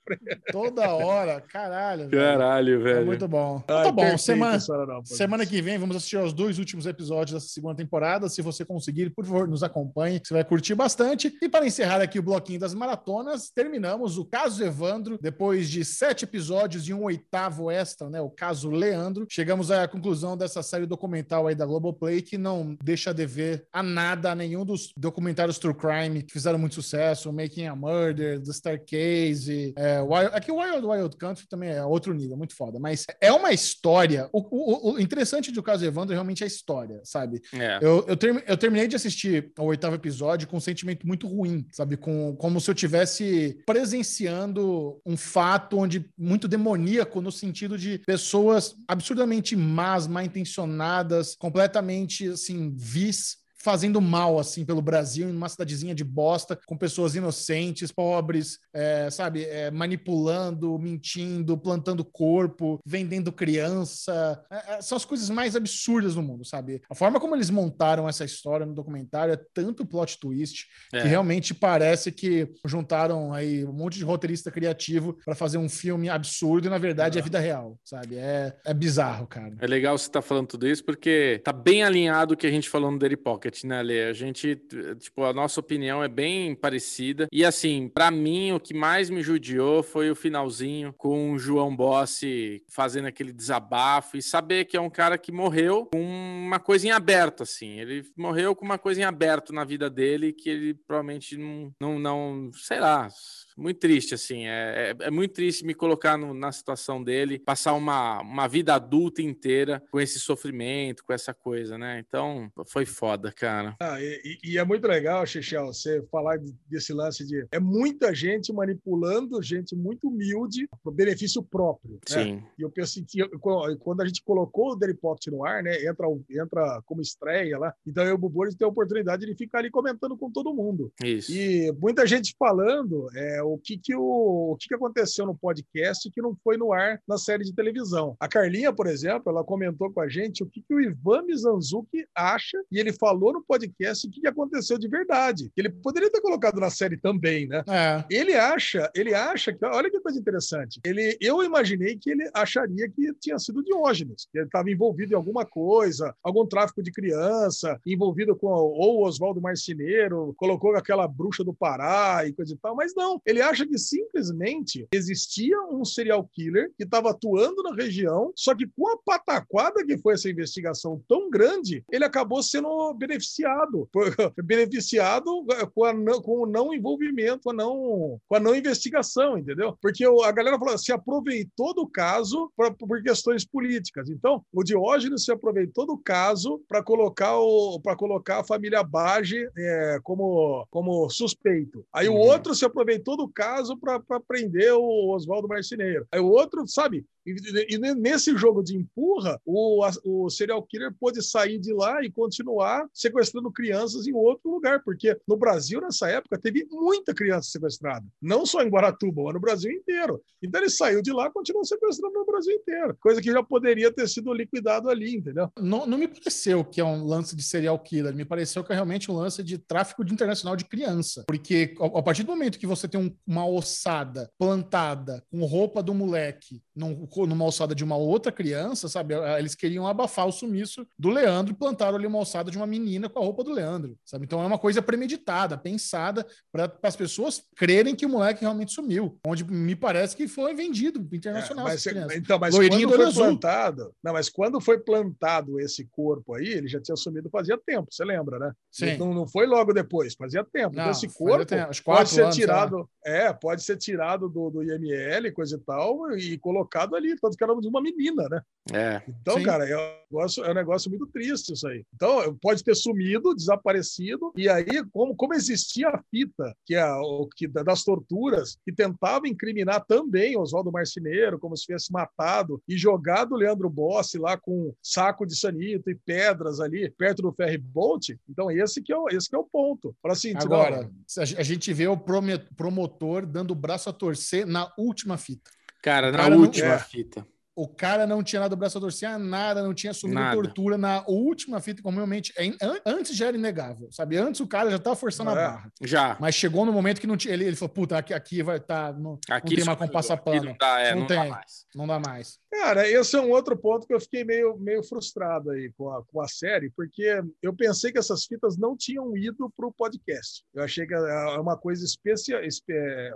Toda 0.53 0.89
hora. 0.95 1.41
Caralho. 1.41 2.09
velho. 2.09 2.23
Caralho, 2.23 2.75
É 2.81 2.95
velho. 2.95 3.07
muito 3.07 3.27
bom. 3.29 3.61
Então 3.65 3.77
Ai, 3.79 3.85
tá 3.85 3.93
bom. 3.93 4.03
perfeito, 4.03 4.23
Semana, 4.23 4.59
semana 5.05 5.47
que 5.47 5.61
vem 5.61 5.79
vamos 5.79 5.97
assistir 5.97 6.17
aos 6.17 6.33
dois 6.33 6.59
últimos 6.59 6.87
episódios 6.87 7.33
dessa 7.35 7.53
segunda 7.53 7.75
temporada. 7.75 8.29
Se 8.29 8.41
você 8.43 8.65
conseguir, 8.65 9.11
por 9.11 9.25
favor, 9.25 9.47
nos 9.49 9.63
acompanhe. 9.63 10.21
Você 10.23 10.33
vai 10.35 10.44
curtir 10.45 10.75
bastante. 10.75 11.37
E 11.43 11.49
para 11.49 11.67
encerrar 11.67 12.01
aqui 12.01 12.19
o 12.19 12.23
bloquinho 12.23 12.61
das 12.61 12.75
maratonas, 12.75 13.51
terminamos 13.51 14.19
o 14.19 14.25
caso 14.25 14.63
Evandro. 14.65 15.19
Depois 15.21 15.69
de 15.69 15.85
sete 15.85 16.25
episódios 16.25 16.89
e 16.89 16.95
um 16.95 17.03
oitavo 17.05 17.71
extra, 17.71 18.09
né? 18.11 18.21
O 18.21 18.31
caso 18.31 18.71
Leandro. 18.71 19.27
Chegamos 19.31 19.71
à 19.71 19.87
conclusão 19.89 20.37
dessa 20.37 20.63
série 20.63 20.87
documental 20.87 21.47
aí 21.47 21.55
da 21.55 21.67
Globoplay, 21.67 22.23
que 22.23 22.37
não 22.39 22.77
deixa 22.83 23.11
a 23.11 23.13
dever 23.13 23.67
a 23.73 23.83
nada, 23.83 24.33
a 24.33 24.35
nenhum 24.35 24.65
dos 24.65 24.93
documentários 24.97 25.59
True 25.59 25.75
Crime 25.75 26.23
que 26.23 26.33
fizeram 26.33 26.59
muito 26.59 26.75
sucesso, 26.75 27.33
Making 27.33 27.67
a 27.67 27.77
Murder, 27.77 28.41
The 28.43 28.53
Staircase, 28.53 29.73
é, 29.77 30.01
Wild, 30.01 30.31
aqui 30.33 30.51
o 30.51 30.57
Wild 30.61 30.87
Wild 30.87 31.17
Country 31.17 31.47
também 31.49 31.71
é 31.71 31.85
outro 31.85 32.13
nível, 32.15 32.37
muito 32.37 32.55
foda, 32.55 32.79
mas 32.79 33.05
é 33.21 33.33
uma 33.33 33.53
história, 33.53 34.29
o, 34.33 34.41
o- 34.41 34.95
o 34.95 35.01
interessante 35.01 35.51
do 35.51 35.63
caso 35.63 35.85
Evandro 35.85 36.13
é 36.13 36.17
realmente 36.17 36.45
a 36.45 36.47
história, 36.47 37.01
sabe? 37.05 37.41
É. 37.53 37.79
Eu, 37.81 38.05
eu, 38.09 38.17
termi- 38.17 38.43
eu 38.47 38.57
terminei 38.57 38.87
de 38.89 38.97
assistir 38.97 39.53
o 39.59 39.65
oitavo 39.65 39.95
episódio 39.97 40.25
com 40.47 40.57
um 40.57 40.61
sentimento 40.61 41.07
muito 41.07 41.27
ruim, 41.27 41.67
sabe? 41.71 41.97
Com, 41.97 42.35
como 42.37 42.61
se 42.61 42.71
eu 42.71 42.75
tivesse 42.75 43.59
presenciando 43.65 45.01
um 45.07 45.17
fato 45.17 45.79
onde 45.79 46.11
muito 46.19 46.49
demoníaco 46.49 47.21
no 47.21 47.31
sentido 47.31 47.79
de 47.79 47.99
pessoas 47.99 48.75
absurdamente 48.89 49.57
más, 49.57 50.07
mal 50.07 50.25
intencionadas, 50.25 51.37
completamente 51.37 52.29
assim, 52.29 52.75
vis. 52.77 53.44
Fazendo 53.65 53.99
mal, 53.99 54.39
assim, 54.39 54.63
pelo 54.63 54.83
Brasil, 54.83 55.27
em 55.27 55.35
uma 55.35 55.49
cidadezinha 55.49 55.95
de 55.95 56.05
bosta, 56.05 56.59
com 56.67 56.77
pessoas 56.77 57.15
inocentes, 57.15 57.91
pobres, 57.91 58.59
é, 58.75 59.09
sabe, 59.11 59.45
é, 59.45 59.71
manipulando, 59.71 60.79
mentindo, 60.79 61.57
plantando 61.57 62.05
corpo, 62.05 62.79
vendendo 62.85 63.33
criança. 63.33 64.45
É, 64.51 64.75
é, 64.75 64.83
são 64.83 64.97
as 64.97 65.07
coisas 65.07 65.31
mais 65.31 65.57
absurdas 65.57 66.15
do 66.15 66.23
mundo, 66.23 66.45
sabe? 66.45 66.83
A 66.91 66.95
forma 66.95 67.19
como 67.19 67.35
eles 67.35 67.49
montaram 67.49 68.07
essa 68.07 68.23
história 68.25 68.67
no 68.67 68.75
documentário 68.75 69.33
é 69.33 69.41
tanto 69.55 69.87
plot 69.87 70.19
twist 70.19 70.67
É. 70.93 71.01
que 71.01 71.09
realmente 71.09 71.55
parece 71.55 72.13
que 72.13 72.47
juntaram 72.67 73.33
aí 73.33 73.65
um 73.65 73.73
monte 73.73 73.97
de 73.97 74.05
roteirista 74.05 74.51
criativo 74.51 75.17
para 75.25 75.35
fazer 75.35 75.57
um 75.57 75.69
filme 75.71 76.11
absurdo 76.11 76.67
e 76.67 76.71
na 76.71 76.77
verdade 76.79 77.19
é 77.19 77.23
vida 77.23 77.39
real, 77.39 77.79
sabe? 77.83 78.17
É, 78.17 78.55
é 78.65 78.75
bizarro, 78.75 79.27
cara. 79.27 79.55
É 79.59 79.67
legal 79.67 79.97
você 79.97 80.07
estar 80.07 80.21
falando 80.21 80.49
tudo 80.49 80.69
isso, 80.69 80.85
porque 80.85 81.41
tá 81.43 81.53
bem 81.53 81.83
alinhado 81.83 82.35
o 82.35 82.37
que 82.37 82.47
a 82.47 82.51
gente 82.51 82.69
falou 82.69 82.91
no 82.91 82.99
Daily 82.99 83.17
Pocket, 83.17 83.54
né, 83.63 83.83
Lê? 83.83 84.05
A 84.05 84.13
gente, 84.13 84.61
tipo, 84.99 85.25
a 85.25 85.33
nossa 85.33 85.61
opinião 85.61 86.03
é 86.03 86.09
bem 86.09 86.55
parecida. 86.55 87.29
E 87.31 87.45
assim, 87.45 87.89
pra 87.89 88.11
mim, 88.11 88.53
o 88.53 88.61
que 88.61 88.75
mais 88.75 89.11
me 89.11 89.23
judiou 89.23 89.83
foi 89.83 90.11
o 90.11 90.17
finalzinho 90.17 90.93
com 90.95 91.33
o 91.33 91.39
João 91.39 91.75
Bossi 91.75 92.63
fazendo 92.69 93.07
aquele 93.07 93.33
desabafo 93.33 94.17
e 94.17 94.23
saber 94.23 94.65
que 94.65 94.77
é 94.77 94.81
um 94.81 94.91
cara 94.91 95.19
que 95.19 95.31
morreu 95.31 95.87
com 95.93 96.03
uma 96.03 96.59
coisa 96.59 96.87
em 96.87 96.91
aberto, 96.91 97.43
assim. 97.43 97.79
Ele 97.79 98.05
morreu 98.17 98.57
com 98.57 98.65
uma 98.65 98.79
coisa 98.79 99.01
em 99.01 99.05
aberto 99.05 99.53
na 99.53 99.65
vida 99.65 99.89
dele 99.89 100.33
que 100.33 100.49
ele 100.49 100.75
provavelmente 100.75 101.37
não, 101.37 101.73
não, 101.81 101.99
não 101.99 102.53
sei 102.53 102.81
lá. 102.81 103.09
Muito 103.57 103.79
triste, 103.81 104.15
assim. 104.15 104.47
É, 104.47 104.95
é, 105.01 105.07
é 105.07 105.11
muito 105.11 105.33
triste 105.33 105.65
me 105.65 105.75
colocar 105.75 106.17
no- 106.17 106.35
na 106.35 106.51
situação 106.51 107.03
dele, 107.03 107.39
passar 107.39 107.75
uma, 107.75 108.21
uma 108.21 108.49
vida 108.49 108.75
adulta 108.75 109.23
inteira 109.23 109.83
com 109.91 110.01
esse 110.01 110.19
sofrimento, 110.19 111.05
com 111.05 111.13
essa 111.13 111.33
coisa, 111.33 111.79
né? 111.79 112.03
Então, 112.07 112.51
foi 112.67 112.85
foda, 112.85 113.31
cara. 113.33 113.77
Ah, 113.81 114.01
e, 114.01 114.39
e- 114.45 114.59
é 114.59 114.65
muito 114.65 114.87
legal, 114.87 115.25
Chechel, 115.27 115.67
você 115.67 116.03
falar 116.11 116.37
de- 116.39 116.55
desse 116.69 116.93
lance 116.93 117.25
de. 117.27 117.47
É 117.53 117.61
muita 117.61 118.15
gente 118.15 118.53
manipulando, 118.53 119.41
gente 119.43 119.75
muito 119.77 120.09
humilde, 120.09 120.69
para 120.83 120.93
benefício 120.93 121.43
próprio. 121.43 121.93
né? 121.95 121.99
Sim. 122.07 122.43
E 122.59 122.63
eu 122.63 122.71
pensei 122.71 123.05
que 123.07 123.23
quando 123.39 124.01
a 124.03 124.07
gente 124.07 124.23
colocou 124.23 124.73
o 124.73 124.95
Pocket 125.01 125.27
no 125.33 125.45
ar, 125.45 125.63
né? 125.63 125.85
Entra, 125.85 126.07
entra 126.31 126.83
como 126.87 127.01
estreia 127.01 127.59
lá. 127.59 127.75
Então 127.87 128.03
eu 128.05 128.11
e 128.11 128.13
o 128.13 128.19
Bubu 128.19 128.43
a 128.45 128.49
gente 128.49 128.59
tem 128.59 128.67
a 128.67 128.69
oportunidade 128.71 129.27
de 129.27 129.35
ficar 129.35 129.59
ali 129.59 129.71
comentando 129.71 130.17
com 130.17 130.31
todo 130.31 130.55
mundo. 130.55 130.93
Isso. 131.05 131.33
E 131.33 131.73
muita 131.81 132.07
gente 132.07 132.35
falando 132.39 133.09
é, 133.15 133.43
o, 133.45 133.59
que, 133.59 133.79
que, 133.79 133.95
o, 133.95 134.53
o 134.53 134.57
que, 134.57 134.69
que 134.69 134.75
aconteceu 134.75 135.27
no 135.27 135.35
podcast 135.35 136.11
que 136.11 136.23
não 136.23 136.37
foi 136.43 136.57
no 136.57 136.73
ar 136.73 137.01
na 137.07 137.19
série 137.19 137.45
de 137.45 137.55
televisão. 137.55 138.17
A 138.19 138.29
Carlinha, 138.29 138.73
por 138.73 138.87
exemplo, 138.87 139.31
ela 139.31 139.45
comentou 139.45 139.93
com 139.93 140.01
a 140.01 140.09
gente 140.09 140.43
o 140.43 140.47
que, 140.47 140.63
que 140.63 140.75
o 140.75 140.81
Ivan 140.81 141.23
Mizanzuki 141.23 142.07
acha, 142.15 142.63
e 142.71 142.79
ele 142.79 142.93
falou 142.93 143.33
no 143.33 143.43
podcast 143.43 144.07
o 144.07 144.11
que, 144.11 144.21
que 144.21 144.29
aconteceu 144.29 144.79
de 144.79 144.89
verdade. 144.89 145.51
Ele 145.57 145.69
poderia 145.71 146.11
ter 146.11 146.21
colocado 146.21 146.61
na 146.61 146.71
série 146.71 146.97
também, 146.97 147.47
né? 147.47 147.63
É. 147.69 148.05
Ele 148.11 148.35
acha, 148.35 148.91
ele 148.95 149.15
acha 149.15 149.53
que, 149.53 149.65
olha 149.65 149.91
que 149.91 150.01
coisa 150.01 150.19
interessante. 150.19 150.81
Ele, 150.85 151.17
eu 151.21 151.43
imaginei 151.43 151.97
que 151.97 152.11
ele 152.11 152.29
acharia 152.35 152.89
que 152.89 153.13
tinha 153.15 153.39
sido 153.39 153.63
Diógenes, 153.63 154.27
que 154.31 154.39
ele 154.39 154.47
estava 154.47 154.71
envolvido 154.71 155.13
em 155.13 155.17
alguma 155.17 155.45
coisa, 155.45 156.15
algum 156.23 156.47
tráfico 156.47 156.83
de 156.83 156.93
criança, 156.93 157.81
envolvido 157.87 158.37
com 158.37 158.49
ou 158.49 159.01
o 159.01 159.07
Oswaldo 159.07 159.41
Marceneiro, 159.41 160.35
colocou 160.37 160.75
aquela 160.77 161.07
bruxa 161.07 161.45
do 161.45 161.55
Pará 161.55 162.27
e 162.27 162.33
coisa 162.33 162.55
e 162.55 162.57
tal, 162.57 162.75
mas 162.75 162.95
não. 162.95 163.21
Ele 163.27 163.34
acha 163.41 163.67
que 163.67 163.79
simplesmente 163.79 164.87
existia 164.93 165.61
um 165.71 165.85
serial 165.85 166.29
killer 166.33 166.71
que 166.77 166.85
estava 166.85 167.11
atuando 167.11 167.63
na 167.63 167.75
região, 167.75 168.33
só 168.37 168.55
que 168.55 168.67
com 168.77 168.89
a 168.89 168.99
pataquada 169.05 169.85
que 169.85 169.99
foi 169.99 170.15
essa 170.15 170.29
investigação 170.31 171.03
tão 171.09 171.29
grande, 171.31 171.85
ele 171.91 172.05
acabou 172.05 172.43
sendo 172.43 172.93
beneficiado, 172.95 173.89
beneficiado 174.45 175.45
eh, 175.53 175.67
com, 175.75 175.85
a 175.85 176.23
com 176.23 176.43
o 176.43 176.47
não 176.47 176.73
envolvimento, 176.73 177.43
com 177.45 177.51
a 177.51 177.55
não, 177.55 178.19
com 178.27 178.37
a 178.37 178.41
não 178.41 178.55
investigação, 178.55 179.37
entendeu? 179.39 179.77
Porque 179.81 180.07
o- 180.07 180.23
a 180.23 180.33
galera 180.33 180.59
falou, 180.59 180.77
se 180.79 180.93
aproveitou 180.93 181.75
do 181.75 181.87
caso 181.87 182.51
pra, 182.57 182.71
por 182.71 183.03
questões 183.03 183.45
políticas. 183.45 184.09
Então, 184.09 184.45
o 184.53 184.63
Diógenes 184.63 185.25
se 185.25 185.33
aproveitou 185.33 185.87
do 185.87 185.99
caso 185.99 186.61
para 186.69 186.83
colocar 186.83 187.39
o 187.39 187.81
colocar 187.97 188.41
a 188.41 188.45
família 188.45 188.83
Bage 188.83 189.49
eh, 189.57 189.99
como 190.03 190.67
como 190.71 191.09
suspeito. 191.11 191.85
Aí 191.93 192.09
o 192.09 192.13
Uhum. 192.15 192.19
outro 192.19 192.55
se 192.55 192.65
aproveitou 192.65 193.17
do 193.17 193.24
caso 193.29 193.77
para 193.77 194.01
prender 194.27 194.73
o 194.73 195.15
Oswaldo 195.15 195.49
Marceneiro. 195.49 196.07
Aí 196.13 196.21
o 196.21 196.27
outro, 196.27 196.67
sabe, 196.67 197.05
e, 197.27 197.75
e 197.75 197.79
nesse 197.95 198.37
jogo 198.37 198.63
de 198.63 198.77
empurra, 198.77 199.41
o, 199.45 199.85
o 200.05 200.31
serial 200.31 200.63
killer 200.63 200.95
pôde 200.99 201.23
sair 201.23 201.59
de 201.59 201.73
lá 201.73 202.03
e 202.05 202.11
continuar 202.11 202.87
sequestrando 202.93 203.51
crianças 203.51 204.07
em 204.07 204.13
outro 204.13 204.51
lugar, 204.51 204.83
porque 204.83 205.19
no 205.27 205.37
Brasil, 205.37 205.81
nessa 205.81 206.09
época, 206.09 206.39
teve 206.39 206.67
muita 206.71 207.15
criança 207.15 207.51
sequestrada. 207.51 208.07
Não 208.21 208.45
só 208.45 208.63
em 208.63 208.69
Guaratuba, 208.69 209.23
mas 209.25 209.35
no 209.35 209.41
Brasil 209.41 209.71
inteiro. 209.71 210.21
Então 210.43 210.61
ele 210.61 210.71
saiu 210.71 211.01
de 211.03 211.13
lá 211.13 211.27
e 211.27 211.33
continuou 211.33 211.65
sequestrando 211.65 212.15
no 212.15 212.27
Brasil 212.27 212.55
inteiro. 212.55 212.97
Coisa 213.01 213.21
que 213.21 213.33
já 213.33 213.43
poderia 213.43 213.91
ter 213.93 214.09
sido 214.09 214.33
liquidado 214.33 214.89
ali, 214.89 215.17
entendeu? 215.17 215.51
Não, 215.59 215.87
não 215.87 215.99
me 215.99 216.09
pareceu 216.09 216.65
que 216.65 216.81
é 216.81 216.85
um 216.85 217.05
lance 217.05 217.35
de 217.35 217.43
serial 217.43 217.79
killer, 217.79 218.15
me 218.15 218.25
pareceu 218.25 218.63
que 218.65 218.73
é 218.73 218.75
realmente 218.75 219.11
um 219.11 219.17
lance 219.17 219.43
de 219.43 219.59
tráfico 219.59 220.05
de 220.05 220.13
internacional 220.13 220.57
de 220.57 220.65
criança. 220.65 221.25
Porque 221.27 221.75
a, 221.81 221.99
a 221.99 222.03
partir 222.03 222.23
do 222.23 222.31
momento 222.33 222.59
que 222.59 222.67
você 222.67 222.87
tem 222.89 223.01
um- 223.01 223.15
uma 223.27 223.47
ossada 223.47 224.31
plantada 224.39 225.23
com 225.31 225.45
roupa 225.45 225.83
do 225.83 225.95
moleque, 225.95 226.63
num 226.75 227.07
numa 227.27 227.45
alçada 227.45 227.75
de 227.75 227.85
uma 227.85 227.97
outra 227.97 228.33
criança, 228.33 228.89
sabe? 228.89 229.15
Eles 229.39 229.55
queriam 229.55 229.87
abafar 229.87 230.27
o 230.27 230.33
sumiço 230.33 230.87
do 230.99 231.11
Leandro 231.11 231.53
e 231.53 231.57
plantaram 231.57 231.97
ali 231.97 232.07
uma 232.07 232.19
alçada 232.19 232.51
de 232.51 232.57
uma 232.57 232.67
menina 232.67 233.09
com 233.09 233.19
a 233.19 233.23
roupa 233.23 233.45
do 233.45 233.53
Leandro, 233.53 233.97
sabe? 234.05 234.25
Então 234.25 234.43
é 234.43 234.47
uma 234.47 234.59
coisa 234.59 234.83
premeditada, 234.83 235.57
pensada 235.57 236.27
para 236.53 236.73
as 236.83 236.97
pessoas 236.97 237.43
crerem 237.57 237.95
que 237.95 238.07
o 238.07 238.09
moleque 238.09 238.43
realmente 238.43 238.73
sumiu. 238.73 239.19
Onde 239.27 239.45
me 239.45 239.77
parece 239.77 240.17
que 240.17 240.27
foi 240.29 240.55
vendido 240.55 241.01
internacional. 241.15 241.69
É, 241.69 241.73
mas, 241.73 241.87
então, 242.17 242.39
mas 242.39 242.55
Loirinho 242.55 242.89
quando 242.89 243.13
foi 243.13 243.13
plantado, 243.13 243.95
não, 244.03 244.13
mas 244.13 244.29
quando 244.29 244.61
foi 244.61 244.79
plantado 244.79 245.61
esse 245.61 245.85
corpo 245.91 246.35
aí, 246.35 246.47
ele 246.47 246.69
já 246.69 246.81
tinha 246.81 246.97
sumido 246.97 247.29
fazia 247.31 247.59
tempo, 247.59 247.89
você 247.91 248.05
lembra, 248.05 248.39
né? 248.39 248.53
Sim. 248.71 248.97
Não, 248.97 249.13
não 249.13 249.27
foi 249.27 249.47
logo 249.47 249.73
depois, 249.73 250.15
fazia 250.15 250.45
tempo. 250.45 250.73
Então, 250.73 250.85
não, 250.85 250.93
esse 250.93 251.09
corpo 251.09 251.47
pode 251.85 252.11
ser 252.11 252.23
anos, 252.23 252.37
tirado, 252.37 252.89
é, 253.05 253.33
pode 253.33 253.63
ser 253.63 253.77
tirado 253.77 254.29
do, 254.29 254.51
do 254.51 254.63
IML, 254.63 255.33
coisa 255.33 255.57
e 255.57 255.61
tal, 255.61 256.17
e 256.17 256.39
colocado 256.39 256.97
ali, 256.97 257.04
tanto 257.21 257.37
que 257.37 257.45
era 257.45 257.55
de 257.55 257.69
uma 257.69 257.81
menina, 257.81 258.29
né? 258.29 258.43
É. 258.73 259.03
Então, 259.09 259.39
Sim. 259.39 259.45
cara, 259.45 259.69
é 259.69 259.77
um, 259.77 260.05
negócio, 260.11 260.45
é 260.45 260.51
um 260.51 260.55
negócio 260.55 260.91
muito 260.91 261.07
triste 261.07 261.53
isso 261.53 261.67
aí. 261.69 261.85
Então, 261.95 262.37
pode 262.41 262.65
ter 262.65 262.75
sumido, 262.75 263.35
desaparecido, 263.35 264.33
e 264.37 264.49
aí, 264.49 264.85
como, 264.93 265.15
como 265.15 265.35
existia 265.35 265.89
a 265.89 266.03
fita, 266.11 266.55
que 266.65 266.75
é 266.75 266.87
o 266.87 267.29
que 267.35 267.47
das 267.47 267.85
torturas, 267.85 268.59
que 268.65 268.73
tentava 268.73 269.29
incriminar 269.29 269.85
também 269.87 270.37
Oswaldo 270.37 270.73
Marceneiro, 270.73 271.39
como 271.39 271.57
se 271.57 271.65
tivesse 271.65 271.93
matado 271.93 272.63
e 272.69 272.77
jogado 272.77 273.33
o 273.33 273.37
Leandro 273.37 273.69
Bossi 273.69 274.19
lá 274.19 274.37
com 274.37 274.69
um 274.69 274.75
saco 274.83 275.27
de 275.27 275.37
sanito 275.37 275.91
e 275.91 275.95
pedras 275.95 276.61
ali 276.61 276.91
perto 276.91 277.23
do 277.23 277.33
ferry 277.33 277.59
boat. 277.59 278.19
Então, 278.29 278.51
esse 278.51 278.83
que 278.83 278.93
é 278.93 278.97
o, 278.97 279.09
esse 279.09 279.29
que 279.29 279.37
é 279.37 279.39
o 279.39 279.45
ponto. 279.45 279.95
Para 280.03 280.13
assim, 280.13 280.33
Agora, 280.37 280.91
a 281.19 281.43
gente 281.43 281.73
vê 281.73 281.87
o 281.87 281.97
promotor 281.97 283.27
dando 283.27 283.53
o 283.53 283.55
braço 283.55 283.89
a 283.89 283.93
torcer 283.93 284.47
na 284.47 284.73
última 284.77 285.17
fita. 285.17 285.51
Cara, 285.85 286.11
na 286.11 286.17
cara 286.17 286.35
última 286.39 286.69
não... 286.69 286.75
É. 286.77 286.79
fita. 286.79 287.27
O 287.57 287.69
cara 287.69 288.07
não 288.07 288.23
tinha 288.23 288.41
dado 288.41 288.55
o 288.55 288.57
braço 288.57 288.79
a 288.79 288.81
torcer 288.81 289.19
nada, 289.19 289.63
não 289.63 289.73
tinha 289.73 289.93
assumido 289.93 290.21
nada. 290.21 290.35
tortura 290.35 290.77
na 290.77 291.05
última 291.07 291.61
fita, 291.61 291.83
como 291.83 291.97
realmente. 291.97 292.33
É, 292.37 292.51
antes 292.85 293.17
já 293.17 293.27
era 293.27 293.37
inegável, 293.37 293.89
sabe? 293.93 294.17
Antes 294.17 294.41
o 294.41 294.47
cara 294.47 294.71
já 294.71 294.77
estava 294.77 294.97
forçando 294.97 295.31
é. 295.31 295.33
a 295.33 295.37
barra. 295.37 295.73
Já. 295.83 296.17
Mas 296.21 296.35
chegou 296.35 296.67
no 296.67 296.73
momento 296.73 297.01
que 297.01 297.07
não 297.07 297.17
tinha. 297.17 297.33
Ele, 297.33 297.45
ele 297.45 297.57
falou: 297.57 297.73
puta, 297.73 297.99
aqui, 297.99 298.13
aqui 298.13 298.43
vai 298.43 298.57
estar. 298.57 298.93
Tá, 298.93 298.99
não, 298.99 299.19
aqui 299.31 299.51
não 299.51 299.57
tem 299.57 299.65
mais 299.65 299.79
como 299.79 299.93
passar 299.93 300.17
pano. 300.17 300.45
Não, 300.45 300.57
dá, 300.59 300.81
é, 300.81 300.93
não, 300.93 301.01
não 301.01 301.07
tem. 301.07 301.17
Dá 301.17 301.29
mais. 301.29 301.67
Não 301.75 301.87
dá 301.87 302.01
mais. 302.01 302.39
Cara, 302.51 302.89
esse 302.89 303.17
é 303.17 303.21
um 303.21 303.31
outro 303.31 303.57
ponto 303.57 303.87
que 303.87 303.93
eu 303.93 304.01
fiquei 304.01 304.25
meio, 304.25 304.57
meio 304.59 304.83
frustrado 304.83 305.51
aí 305.51 305.73
com 305.77 305.91
a, 305.91 306.05
com 306.05 306.21
a 306.21 306.29
série, 306.29 306.71
porque 306.71 307.21
eu 307.43 307.53
pensei 307.53 307.91
que 307.91 307.99
essas 307.99 308.25
fitas 308.27 308.57
não 308.57 308.77
tinham 308.77 309.17
ido 309.17 309.53
para 309.57 309.67
o 309.67 309.73
podcast. 309.73 310.45
Eu 310.55 310.63
achei 310.63 310.87
que 310.87 310.95
é 310.95 311.39
uma 311.39 311.57
coisa 311.57 311.85
especial, 311.85 312.41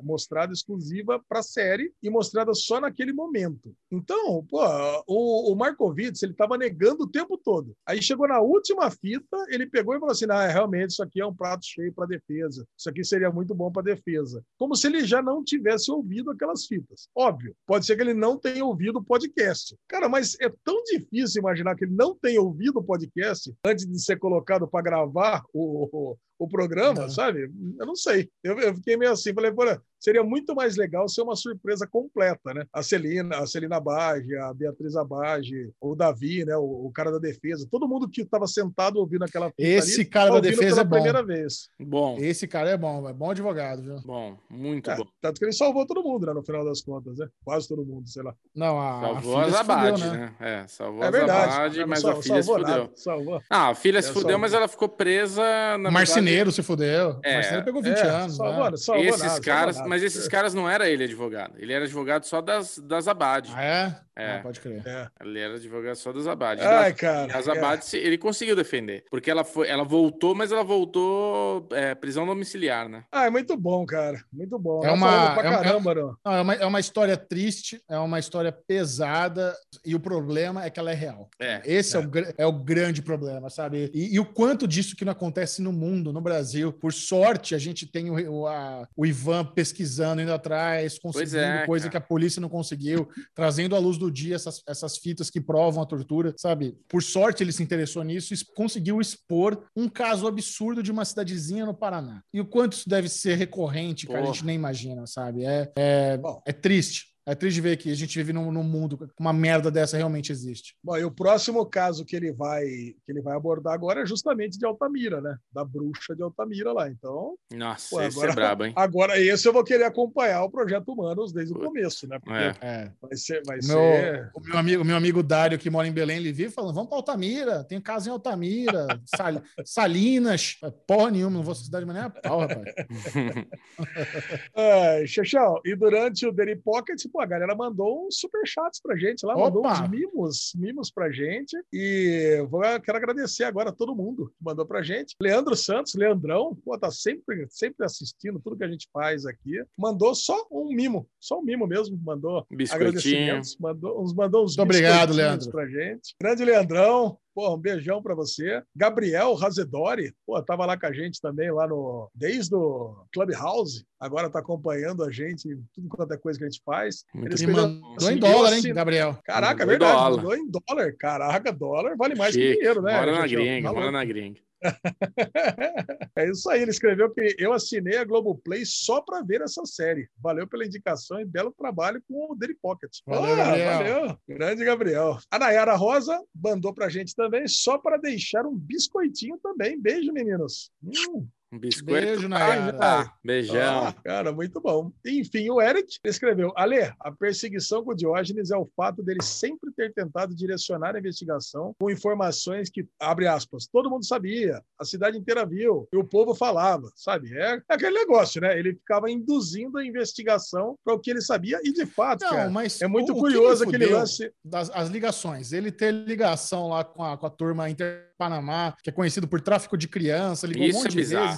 mostrada 0.03 0.53
exclusiva 0.53 1.23
para 1.29 1.39
a 1.39 1.43
série 1.43 1.93
e 2.03 2.11
mostrada 2.11 2.53
só 2.53 2.81
naquele 2.81 3.13
momento. 3.13 3.75
Então, 3.93 4.28
pô, 4.49 4.61
o, 5.07 5.53
o 5.53 5.57
Markovitz, 5.57 6.23
ele 6.23 6.33
estava 6.33 6.59
negando 6.59 7.05
o 7.05 7.11
tempo 7.11 7.39
todo. 7.39 7.75
Aí 7.87 8.03
chegou 8.03 8.29
na 8.29 8.41
última 8.41 8.91
fita, 8.91 9.37
ele 9.49 9.67
pegou 9.67 9.95
e 9.95 9.99
falou 9.99 10.13
assim: 10.13 10.27
ah, 10.31 10.47
realmente, 10.47 10.91
isso 10.91 11.03
aqui 11.03 11.21
é 11.21 11.27
um 11.27 11.35
prato 11.35 11.65
cheio 11.65 11.93
para 11.93 12.07
defesa. 12.07 12.67
Isso 12.77 12.89
aqui 12.89 13.05
seria 13.05 13.31
muito 13.31 13.55
bom 13.55 13.71
para 13.71 13.83
defesa. 13.83 14.43
Como 14.59 14.77
se 14.77 14.87
ele 14.87 15.05
já 15.05 15.23
não 15.23 15.43
tivesse 15.43 15.91
ouvido 15.91 16.31
aquelas 16.31 16.67
fitas. 16.67 17.09
Óbvio, 17.15 17.55
pode 17.67 17.87
ser 17.87 17.97
que 17.97 18.03
ele 18.03 18.15
não 18.15 18.39
tenha 18.39 18.65
ouvido 18.65 18.99
o 18.99 19.05
podcast. 19.05 19.77
Cara, 19.89 20.09
mas 20.09 20.37
é 20.41 20.53
tão 20.65 20.83
difícil 20.85 21.41
imaginar 21.41 21.75
que 21.75 21.85
ele 21.85 21.95
não 21.95 22.15
tenha 22.15 22.41
ouvido 22.41 22.79
o 22.79 22.85
podcast 22.85 23.53
antes 23.65 23.87
de 23.87 24.01
ser 24.03 24.19
colocado 24.19 24.69
para 24.69 24.83
gravar 24.83 25.43
o, 25.53 26.17
o 26.39 26.49
programa, 26.49 27.03
não. 27.03 27.11
sabe? 27.11 27.51
Eu 27.79 27.87
não 27.87 27.97
sei. 27.97 28.31
Eu, 28.43 28.59
eu, 28.59 28.75
fiquei 28.75 28.97
meio 28.97 29.13
assim, 29.13 29.35
falei, 29.35 29.51
pô, 29.51 29.65
seria 29.99 30.23
muito 30.23 30.55
mais 30.55 30.77
legal 30.77 31.09
ser 31.09 31.23
uma 31.23 31.35
surpresa 31.35 31.87
completa, 31.87 32.55
né? 32.55 32.65
A 32.73 32.83
Celina, 32.83 33.39
a 33.39 33.47
Celina 33.47 33.81
Bage, 33.81 34.37
a 34.37 34.55
Beatriz 34.55 34.97
Abage, 34.97 35.71
o 35.81 35.95
Davi, 35.95 36.45
né? 36.45 36.57
O, 36.57 36.87
o, 36.87 36.93
cara 36.93 37.11
da 37.11 37.19
defesa, 37.19 37.67
todo 37.71 37.89
mundo 37.89 38.09
que 38.09 38.23
estava 38.23 38.47
sentado 38.47 38.99
ouvindo 38.99 39.25
aquela 39.25 39.53
Esse 39.59 40.03
ali, 40.03 40.11
cara 40.11 40.31
da 40.31 40.41
defesa 40.41 40.83
é 40.83 40.85
bom. 40.85 40.97
primeira 40.97 41.23
vez. 41.23 41.69
Bom. 41.79 42.17
Esse 42.19 42.47
cara 42.47 42.71
é 42.71 42.77
bom, 42.77 43.09
é 43.09 43.13
bom 43.13 43.31
advogado, 43.31 43.83
viu? 43.83 44.01
Bom, 44.05 44.39
muito 44.49 44.91
é, 44.91 44.97
bom. 44.97 45.07
Tanto 45.21 45.39
que 45.39 45.45
ele 45.45 45.53
salvou 45.53 45.85
todo 45.87 46.03
mundo, 46.03 46.27
né? 46.27 46.33
No 46.33 46.45
final 46.45 46.65
das 46.65 46.81
contas, 46.81 47.19
né? 47.19 47.27
Quase 47.45 47.69
todo 47.69 47.85
mundo, 47.85 48.09
sei 48.09 48.23
lá. 48.23 48.35
Não, 48.55 48.81
a 48.81 49.01
salvou 49.01 49.39
a 49.39 49.49
Zabade, 49.49 50.03
né? 50.05 50.17
né? 50.17 50.35
É, 50.41 50.69
salvou 50.69 51.03
é 51.03 51.11
verdade, 51.11 51.41
a 51.41 51.51
Zabade, 51.51 51.85
mas 51.87 52.05
a 52.05 52.23
filha 52.23 52.43
se 52.43 52.49
fudeu. 52.49 52.91
Salvou. 52.95 53.43
Ah, 53.51 53.69
a 53.71 53.75
filha 53.75 54.01
se 54.01 54.11
é, 54.11 54.13
fudeu, 54.13 54.39
mas 54.39 54.55
ela 54.55 54.69
ficou 54.69 54.89
presa 54.89 55.43
na 55.79 55.91
Marceneiro 56.29 56.53
se 56.53 56.63
fudeu. 56.63 57.21
É, 57.23 57.35
Marceneiro 57.35 57.65
pegou 57.65 57.83
20 57.83 57.97
é, 57.97 58.03
anos. 58.03 58.37
Salvou, 58.37 58.71
né? 58.71 58.77
salvou 58.77 59.05
esses 59.05 59.23
nada, 59.23 59.41
caras, 59.41 59.87
mas 59.87 60.03
esses 60.03 60.29
caras 60.29 60.55
não 60.55 60.69
era 60.69 60.89
ele 60.89 61.05
advogado. 61.05 61.55
Ele 61.59 61.73
era 61.73 61.85
advogado 61.85 62.25
só 62.25 62.41
das, 62.41 62.79
das 62.79 63.09
Abad. 63.09 63.51
Ah, 63.55 63.65
é? 63.65 64.09
É. 64.19 64.39
Ah, 64.39 64.41
pode 64.43 64.59
crer. 64.59 64.83
É. 64.85 65.09
Ele 65.21 65.39
era 65.39 65.55
advogado 65.55 65.95
só 65.95 66.13
das 66.13 66.27
Abad. 66.27 66.61
Ai, 66.61 66.93
cara. 66.93 67.39
As 67.39 67.47
Abad, 67.47 67.81
é. 67.95 67.97
ele 67.99 68.19
conseguiu 68.19 68.57
defender. 68.57 69.05
Porque 69.09 69.31
ela, 69.31 69.45
foi, 69.45 69.69
ela 69.69 69.85
voltou, 69.85 70.35
mas 70.35 70.51
ela 70.51 70.65
voltou 70.65 71.69
é, 71.71 71.95
prisão 71.95 72.27
domiciliar, 72.27 72.89
né? 72.89 73.05
Ah, 73.13 73.27
é 73.27 73.31
muito 73.31 73.57
bom, 73.57 73.87
cara. 73.87 74.21
Muito 74.33 74.59
bom. 74.59 74.85
É 74.85 74.91
uma, 74.91 75.35
é, 75.39 75.43
caramba, 75.43 75.93
é, 75.93 75.95
não, 75.95 76.33
é, 76.33 76.41
uma, 76.41 76.55
é 76.55 76.67
uma 76.67 76.81
história 76.81 77.17
triste, 77.17 77.81
é 77.89 77.97
uma 77.97 78.19
história 78.19 78.51
pesada, 78.51 79.55
e 79.85 79.95
o 79.95 80.01
problema 80.01 80.65
é 80.65 80.71
que 80.71 80.81
ela 80.81 80.91
é 80.91 80.95
real. 80.95 81.31
É. 81.39 81.63
Esse 81.65 81.97
é, 81.97 82.01
o, 82.01 82.11
é 82.39 82.47
o 82.47 82.53
grande 82.53 83.01
problema, 83.01 83.49
sabe? 83.49 83.89
E, 83.95 84.15
e, 84.15 84.19
o 84.19 84.25
quanto 84.25 84.67
disso 84.67 84.97
que 84.97 85.05
não 85.05 85.13
acontece 85.13 85.63
no 85.63 85.73
mundo, 85.73 86.13
no 86.19 86.23
Brasil. 86.23 86.73
Por 86.73 86.93
sorte, 86.93 87.55
a 87.55 87.59
gente 87.59 87.87
tem 87.87 88.11
o, 88.11 88.47
a, 88.47 88.87
o 88.97 89.07
Ivan 89.07 89.45
pesquisando, 89.45 90.21
indo 90.21 90.33
atrás, 90.33 90.99
conseguindo 90.99 91.39
é, 91.39 91.67
coisa 91.67 91.85
cara. 91.85 91.91
que 91.93 91.97
a 91.97 92.09
polícia 92.09 92.41
não 92.41 92.49
conseguiu, 92.49 93.09
trazendo 93.35 93.75
à 93.75 93.79
luz 93.79 93.97
do 93.97 94.11
dia 94.11 94.35
essas, 94.35 94.63
essas 94.67 94.99
fitas 94.99 95.31
que 95.31 95.41
provam 95.41 95.83
a 95.83 95.87
tortura, 95.87 96.35
sabe? 96.37 96.77
Por 96.89 97.03
sorte, 97.03 97.43
ele 97.43 97.53
se 97.53 97.63
interessou 97.63 98.03
nisso 98.03 98.35
e 98.35 98.37
conseguiu 98.55 99.01
expor 99.01 99.65
um 99.77 99.89
caso 99.89 100.27
absurdo 100.27 100.83
de 100.83 100.91
uma 100.91 101.05
cidadezinha 101.05 101.65
no 101.65 101.75
Paraná. 101.75 102.23
E 102.33 102.41
o 102.41 102.47
quanto 102.47 102.75
isso 102.75 102.89
deve 102.89 103.09
ser 103.09 103.37
recorrente, 103.37 104.07
cara, 104.07 104.21
Porra. 104.21 104.31
a 104.31 104.35
gente 104.35 104.45
nem 104.45 104.57
imagina, 104.57 105.07
sabe? 105.07 105.45
É, 105.45 105.73
é, 105.79 106.21
é 106.47 106.53
triste. 106.53 107.08
É 107.29 107.35
triste 107.35 107.61
ver 107.61 107.77
que 107.77 107.93
a 107.93 107.95
gente 107.95 108.17
vive 108.17 108.33
num, 108.33 108.51
num 108.51 108.63
mundo 108.63 108.97
que 108.97 109.07
uma 109.21 109.35
merda 109.35 109.71
dessa 109.71 109.99
realmente 109.99 110.33
existe. 110.33 110.75
Bom, 110.83 110.97
e 110.97 111.05
o 111.05 111.11
próximo 111.11 111.67
caso 111.67 112.03
que 112.03 112.17
ele 112.17 112.33
vai 112.33 112.65
que 112.65 113.13
ele 113.13 113.21
vai 113.21 113.37
abordar 113.37 113.75
agora 113.75 114.01
é 114.01 114.07
justamente 114.07 114.59
de 114.59 114.65
Altamira, 114.65 115.21
né? 115.21 115.37
Da 115.53 115.63
bruxa 115.63 116.17
de 116.17 116.23
Altamira 116.23 116.73
lá. 116.73 116.89
Então. 116.89 117.37
Nossa, 117.53 117.91
pô, 117.91 118.01
esse 118.01 118.25
é 118.25 118.33
brabo, 118.33 118.65
hein? 118.65 118.73
Agora, 118.75 119.21
esse 119.21 119.47
eu 119.47 119.53
vou 119.53 119.63
querer 119.63 119.85
acompanhar 119.85 120.43
o 120.43 120.51
projeto 120.51 120.91
Humanos 120.91 121.31
desde 121.31 121.53
o 121.53 121.59
começo, 121.59 122.09
né? 122.09 122.19
Porque 122.19 122.33
é. 122.35 122.57
é. 122.63 122.93
vai 122.99 123.15
ser. 123.15 123.43
Vai 123.45 123.59
o, 123.59 123.67
meu, 123.67 123.79
ser... 123.79 124.31
o 124.35 124.41
meu 124.41 124.57
amigo, 124.57 124.85
meu 124.85 124.97
amigo 124.97 125.23
Dário, 125.23 125.59
que 125.59 125.69
mora 125.69 125.87
em 125.87 125.93
Belém, 125.93 126.17
ele 126.17 126.33
vive 126.33 126.51
falando: 126.51 126.75
vamos 126.75 126.89
para 126.89 126.97
Altamira, 126.97 127.63
tem 127.63 127.79
casa 127.79 128.09
em 128.09 128.13
Altamira, 128.13 128.87
Sal, 129.05 129.43
Salinas, 129.67 130.57
porra 130.87 131.11
nenhuma, 131.11 131.37
não 131.37 131.43
vou 131.43 131.55
cidade 131.55 131.85
de 131.85 131.93
maneira 131.93 132.09
pau, 132.09 132.41
rapaz. 132.41 132.65
é, 134.57 135.07
Xexão, 135.07 135.61
e 135.63 135.77
durante 135.77 136.27
o 136.27 136.33
Daily 136.33 136.57
Pocket, 136.57 137.05
a 137.21 137.27
galera 137.27 137.55
mandou 137.55 138.07
uns 138.07 138.19
superchats 138.19 138.81
pra 138.81 138.97
gente 138.97 139.25
lá, 139.25 139.35
Opa! 139.35 139.45
mandou 139.45 139.67
uns 139.67 139.89
mimos, 139.89 140.53
mimos 140.57 140.91
pra 140.91 141.11
gente. 141.11 141.57
E 141.73 142.45
vou, 142.51 142.63
quero 142.81 142.99
agradecer 142.99 143.45
agora 143.45 143.71
a 143.71 143.73
todo 143.73 143.95
mundo 143.95 144.29
que 144.37 144.45
mandou 144.45 144.67
pra 144.67 144.83
gente. 144.83 145.15
Leandro 145.21 145.57
Santos, 145.57 145.95
Leandrão, 145.95 146.57
pô, 146.65 146.79
tá 146.79 146.91
sempre, 146.91 147.47
sempre 147.51 147.85
assistindo 147.85 148.41
tudo 148.41 148.57
que 148.57 148.65
a 148.65 148.71
gente 148.71 148.89
faz 148.93 149.27
aqui. 149.27 149.63
Mandou 149.77 150.15
só 150.15 150.47
um 150.51 150.69
mimo, 150.75 151.09
só 151.21 151.39
um 151.39 151.43
mimo 151.43 151.67
mesmo, 151.67 151.99
mandou 152.03 152.47
agradecimentos, 152.71 153.57
mandou, 153.59 154.03
uns, 154.03 154.15
mandou 154.15 154.45
uns 154.45 154.57
Muito 154.57 154.69
obrigado, 154.71 155.13
Leandro. 155.13 155.51
pra 155.51 155.67
gente. 155.67 156.15
Grande 156.21 156.45
Leandrão, 156.45 157.19
Pô, 157.39 157.55
um 157.55 157.57
beijão 157.57 158.03
para 158.03 158.17
você. 158.17 158.61
Gabriel 158.75 159.33
Razedori, 159.35 160.13
pô, 160.27 160.43
tava 160.43 160.67
lá 160.67 160.77
com 160.77 160.87
a 160.87 160.93
gente 160.93 161.21
também, 161.21 161.53
lá 161.53 161.69
no. 161.69 162.11
Desde 162.13 162.53
o 162.53 163.07
Clubhouse, 163.13 163.85
agora 164.01 164.29
tá 164.29 164.41
acompanhando 164.41 165.05
a 165.05 165.13
gente, 165.13 165.57
tudo 165.73 165.89
quanto 165.89 166.13
é 166.15 166.17
coisa 166.17 166.37
que 166.37 166.45
a 166.45 166.49
gente 166.49 166.61
faz. 166.67 167.05
Ele 167.15 167.47
mandou 167.47 167.95
assim, 167.97 168.15
em 168.15 168.19
dólar, 168.19 168.53
hein, 168.55 168.75
Gabriel? 168.75 169.19
Caraca, 169.23 169.63
é 169.63 169.67
verdade, 169.67 169.93
dólar. 169.93 170.17
mandou 170.17 170.35
em 170.35 170.51
dólar. 170.51 170.93
Caraca, 170.99 171.53
dólar 171.53 171.97
vale 171.97 172.17
mais 172.17 172.35
Chique. 172.35 172.45
que 172.45 172.55
dinheiro, 172.57 172.83
né? 172.83 172.99
Bora 172.99 173.13
na 173.13 173.27
gringa, 173.29 173.73
bora 173.73 173.91
na 173.93 174.05
gringa. 174.05 174.41
é 176.17 176.31
isso 176.31 176.49
aí, 176.51 176.63
ele 176.63 176.71
escreveu 176.71 177.11
que 177.11 177.37
eu 177.39 177.53
assinei 177.53 177.97
a 177.97 178.05
Globoplay 178.05 178.65
só 178.65 179.01
para 179.01 179.23
ver 179.23 179.41
essa 179.41 179.65
série. 179.65 180.09
Valeu 180.19 180.47
pela 180.47 180.65
indicação 180.65 181.21
e 181.21 181.25
belo 181.25 181.53
trabalho 181.53 182.03
com 182.09 182.33
o 182.33 182.35
Daily 182.35 182.57
Pocket. 182.61 182.99
Valeu, 183.07 183.33
ah, 183.33 183.37
Gabriel. 183.37 183.79
valeu. 183.79 184.19
Grande 184.29 184.65
Gabriel. 184.65 185.19
A 185.31 185.39
Nayara 185.39 185.75
Rosa 185.75 186.21
mandou 186.35 186.75
pra 186.75 186.89
gente 186.89 187.15
também, 187.15 187.47
só 187.47 187.79
para 187.79 187.97
deixar 187.97 188.47
um 188.47 188.55
biscoitinho 188.55 189.39
também. 189.39 189.81
Beijo, 189.81 190.13
meninos. 190.13 190.71
Hum, 190.83 191.29
Um 191.51 191.59
biscoito. 191.59 192.05
Beijo, 192.07 192.29
Nayara. 192.29 192.73
tá. 192.77 193.15
Beijão. 193.25 193.87
Ah, 193.87 193.93
cara, 194.05 194.33
muito 194.33 194.61
bom. 194.61 194.93
Enfim, 195.07 195.49
o 195.49 195.63
Eric 195.63 195.97
escreveu: 196.05 196.53
Ale, 196.55 196.93
a 197.01 197.11
perseguição 197.11 197.83
com 197.83 197.93
o 197.93 197.97
Diógenes 197.97 198.51
é 198.51 198.57
o 198.57 198.69
fato 198.77 199.03
dele 199.03 199.23
sempre 199.23 199.73
ter 199.73 199.93
tentado 199.95 200.35
direcionar 200.35 200.95
a 200.95 200.99
investigação 200.99 201.75
com 201.81 201.91
informações 201.91 202.69
que, 202.69 202.87
abre 203.01 203.27
aspas, 203.27 203.67
todo 203.67 203.89
mundo 203.89 204.05
sabia, 204.05 204.61
a 204.79 204.85
cidade 204.85 205.17
inteira 205.17 205.47
viu, 205.47 205.89
e 205.93 205.97
o 205.97 206.05
povo 206.05 206.35
falava, 206.35 206.91
sabe? 206.95 207.33
É, 207.35 207.55
é 207.57 207.63
aquele 207.75 207.99
negócio, 207.99 208.41
né? 208.43 208.59
Ele 208.59 208.75
ficava 208.75 209.11
induzindo 209.11 209.79
a 209.79 209.87
investigação 209.87 210.77
para 210.85 210.95
o 210.95 210.99
que 210.99 211.11
ele 211.11 211.23
sabia, 211.23 211.59
e 211.65 211.73
de 211.73 211.87
fato, 211.87 212.23
Não, 212.25 212.31
cara, 212.31 212.51
mas 212.51 212.81
é 212.83 212.87
muito 212.87 213.13
o- 213.13 213.19
curioso 213.19 213.65
aquele 213.65 213.87
lance. 213.87 214.31
das 214.45 214.69
as 214.75 214.89
ligações. 214.91 215.53
Ele 215.53 215.73
ter 215.73 215.93
ligação 215.93 216.69
lá 216.69 216.85
com 216.85 217.03
a, 217.03 217.17
com 217.17 217.25
a 217.27 217.31
turma 217.31 217.71
Inter 217.71 218.07
Panamá, 218.19 218.75
que 218.83 218.91
é 218.91 218.93
conhecido 218.93 219.27
por 219.29 219.41
tráfico 219.41 219.79
de 219.79 219.87
criança, 219.89 220.47
ligou 220.47 220.65
Isso 220.67 220.79
um 220.79 220.83
monte 220.83 220.87
é 220.89 220.91
de 220.91 220.97
bizarro. 220.97 221.27
vezes. 221.29 221.38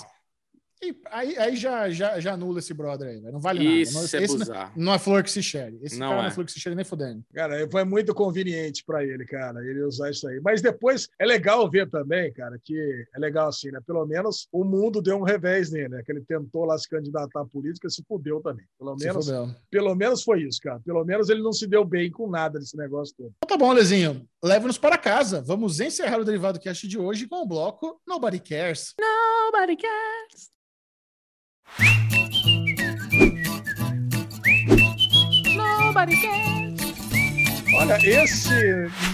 E 0.82 0.96
aí, 1.10 1.36
aí 1.36 1.56
já, 1.56 1.90
já, 1.90 2.18
já 2.20 2.32
anula 2.32 2.58
esse 2.58 2.72
brother 2.72 3.08
aí, 3.08 3.20
velho. 3.20 3.32
Não 3.34 3.40
vale 3.40 3.62
nada. 3.62 3.76
Isso 3.76 3.92
Não, 3.94 4.00
é 4.00 4.04
esse 4.04 4.16
não, 4.32 4.38
bizarro. 4.38 4.72
não 4.76 4.94
é 4.94 4.98
flor 4.98 5.22
que 5.22 5.30
se 5.30 5.42
cheire. 5.42 5.78
Esse 5.82 5.98
Não 5.98 6.08
cara 6.08 6.20
não 6.22 6.24
é. 6.24 6.28
é 6.28 6.30
flor 6.30 6.46
que 6.46 6.52
se 6.52 6.58
cheire 6.60 6.74
nem 6.74 6.84
fudendo. 6.86 7.22
Cara, 7.34 7.68
foi 7.70 7.84
muito 7.84 8.14
conveniente 8.14 8.82
para 8.84 9.04
ele, 9.04 9.26
cara, 9.26 9.60
ele 9.62 9.82
usar 9.82 10.10
isso 10.10 10.26
aí. 10.26 10.40
Mas 10.40 10.62
depois 10.62 11.08
é 11.18 11.26
legal 11.26 11.68
ver 11.70 11.88
também, 11.90 12.32
cara, 12.32 12.58
que 12.62 13.06
é 13.14 13.18
legal 13.18 13.48
assim, 13.48 13.70
né? 13.70 13.78
Pelo 13.86 14.06
menos 14.06 14.48
o 14.50 14.64
mundo 14.64 15.02
deu 15.02 15.16
um 15.18 15.22
revés 15.22 15.70
nele, 15.70 15.88
né? 15.90 16.02
Que 16.02 16.12
ele 16.12 16.22
tentou 16.22 16.64
lá 16.64 16.78
se 16.78 16.88
candidatar 16.88 17.42
à 17.42 17.44
política 17.44 17.86
e 17.86 17.90
se 17.90 18.02
fudeu 18.08 18.40
também. 18.40 18.64
Pelo 18.78 18.98
Se 18.98 19.04
menos, 19.04 19.26
fudeu. 19.26 19.54
pelo 19.70 19.94
menos 19.94 20.22
foi 20.22 20.42
isso, 20.44 20.60
cara. 20.62 20.80
Pelo 20.80 21.04
menos 21.04 21.28
ele 21.28 21.42
não 21.42 21.52
se 21.52 21.66
deu 21.66 21.84
bem 21.84 22.10
com 22.10 22.28
nada 22.30 22.58
desse 22.58 22.76
negócio 22.76 23.14
todo. 23.16 23.32
Então 23.44 23.58
tá 23.58 23.62
bom, 23.62 23.72
Lezinho. 23.72 24.26
Leve-nos 24.42 24.78
para 24.78 24.96
casa. 24.96 25.42
Vamos 25.42 25.78
encerrar 25.78 26.20
o 26.20 26.24
Derivado 26.24 26.58
Cast 26.58 26.88
de 26.88 26.98
hoje 26.98 27.26
com 27.28 27.42
o 27.42 27.46
bloco 27.46 28.00
Nobody 28.06 28.38
Cares. 28.40 28.94
Nobody 28.98 29.76
cares. 29.76 30.48
Nobody 35.56 36.16
cares. 36.20 36.49
Olha, 37.76 37.96
esse 38.04 38.50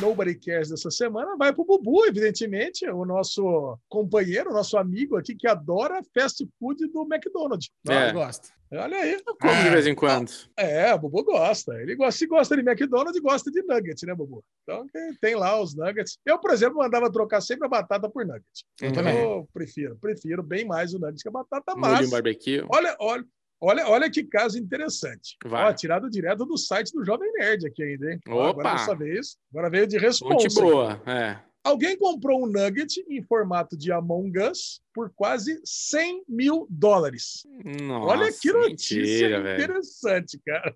Nobody 0.01 0.35
Cares 0.35 0.71
dessa 0.71 0.91
semana 0.91 1.37
vai 1.37 1.53
pro 1.53 1.65
Bubu, 1.65 2.05
evidentemente, 2.07 2.89
o 2.89 3.05
nosso 3.05 3.79
companheiro, 3.89 4.51
o 4.51 4.55
nosso 4.55 4.79
amigo 4.79 5.17
aqui 5.17 5.35
que 5.35 5.47
adora 5.47 6.01
fast 6.15 6.47
food 6.59 6.87
do 6.89 7.03
McDonald's. 7.03 7.69
É. 7.89 8.11
Eu 8.11 8.15
gosto. 8.15 8.49
Olha 8.73 8.97
aí. 8.99 9.23
Como 9.41 9.63
de 9.63 9.71
vez 9.71 9.87
em 9.87 9.95
quando. 9.95 10.33
É, 10.57 10.93
o 10.93 10.99
Bubu 10.99 11.23
gosta. 11.23 11.75
Ele 11.81 11.95
gosta, 11.95 12.19
se 12.19 12.27
gosta 12.27 12.57
de 12.57 12.63
McDonald's, 12.69 13.21
gosta 13.21 13.51
de 13.51 13.63
nuggets, 13.63 14.03
né, 14.03 14.15
Bubu? 14.15 14.43
Então 14.65 14.87
tem- 15.21 15.37
lá 15.37 15.61
os 15.61 15.75
nuggets. 15.77 16.19
Eu, 16.27 16.39
por 16.39 16.51
exemplo, 16.51 16.79
mandava 16.79 17.13
trocar 17.13 17.41
sempre 17.41 17.67
a 17.67 17.71
batata 17.71 18.09
por 18.09 18.27
nuggets. 18.27 18.65
Eu 18.81 18.93
também. 18.93 19.17
eu 19.17 19.49
prefiro, 19.53 19.97
prefiro 20.01 20.43
bem 20.43 20.65
mais 20.65 20.95
o 20.95 20.99
nuggets 20.99 21.23
que 21.23 21.29
a 21.29 21.33
batata, 21.33 21.75
Molho 21.77 21.93
mas 21.93 22.11
barbecue. 22.11 22.65
olha, 22.69 22.97
olha, 22.99 23.25
olha, 23.61 23.89
olha 23.89 24.11
que 24.11 24.25
caso 24.25 24.59
interessante. 24.59 25.37
Vai. 25.45 25.65
Ó, 25.69 25.73
tirado 25.73 26.09
direto 26.11 26.45
do 26.45 26.57
site 26.57 26.93
do 26.93 27.05
Jovem 27.05 27.31
Nerd 27.33 27.67
aqui 27.67 27.83
ainda, 27.83 28.13
hein? 28.13 28.21
Opa! 28.29 28.49
Agora 28.51 28.73
dessa 28.73 28.95
vez, 28.95 29.37
agora 29.53 29.71
veio 29.71 29.87
de 29.87 29.97
Fonte 29.99 30.07
resposta. 30.07 30.61
boa. 30.61 31.03
É. 31.07 31.39
Alguém 31.65 31.99
comprou 31.99 32.45
um 32.45 32.47
nugget 32.47 33.05
em 33.09 33.21
formato 33.25 33.77
de 33.77 33.91
Among 33.91 34.39
Us 34.39 34.81
por 34.95 35.11
quase 35.17 35.61
100 35.65 36.23
mil 36.29 36.65
dólares. 36.71 37.45
Nossa, 37.83 38.07
Olha 38.07 38.33
que 38.33 38.53
notícia 38.53 38.97
mentira, 39.03 39.43
velho. 39.43 39.65
interessante, 39.65 40.41
cara. 40.47 40.73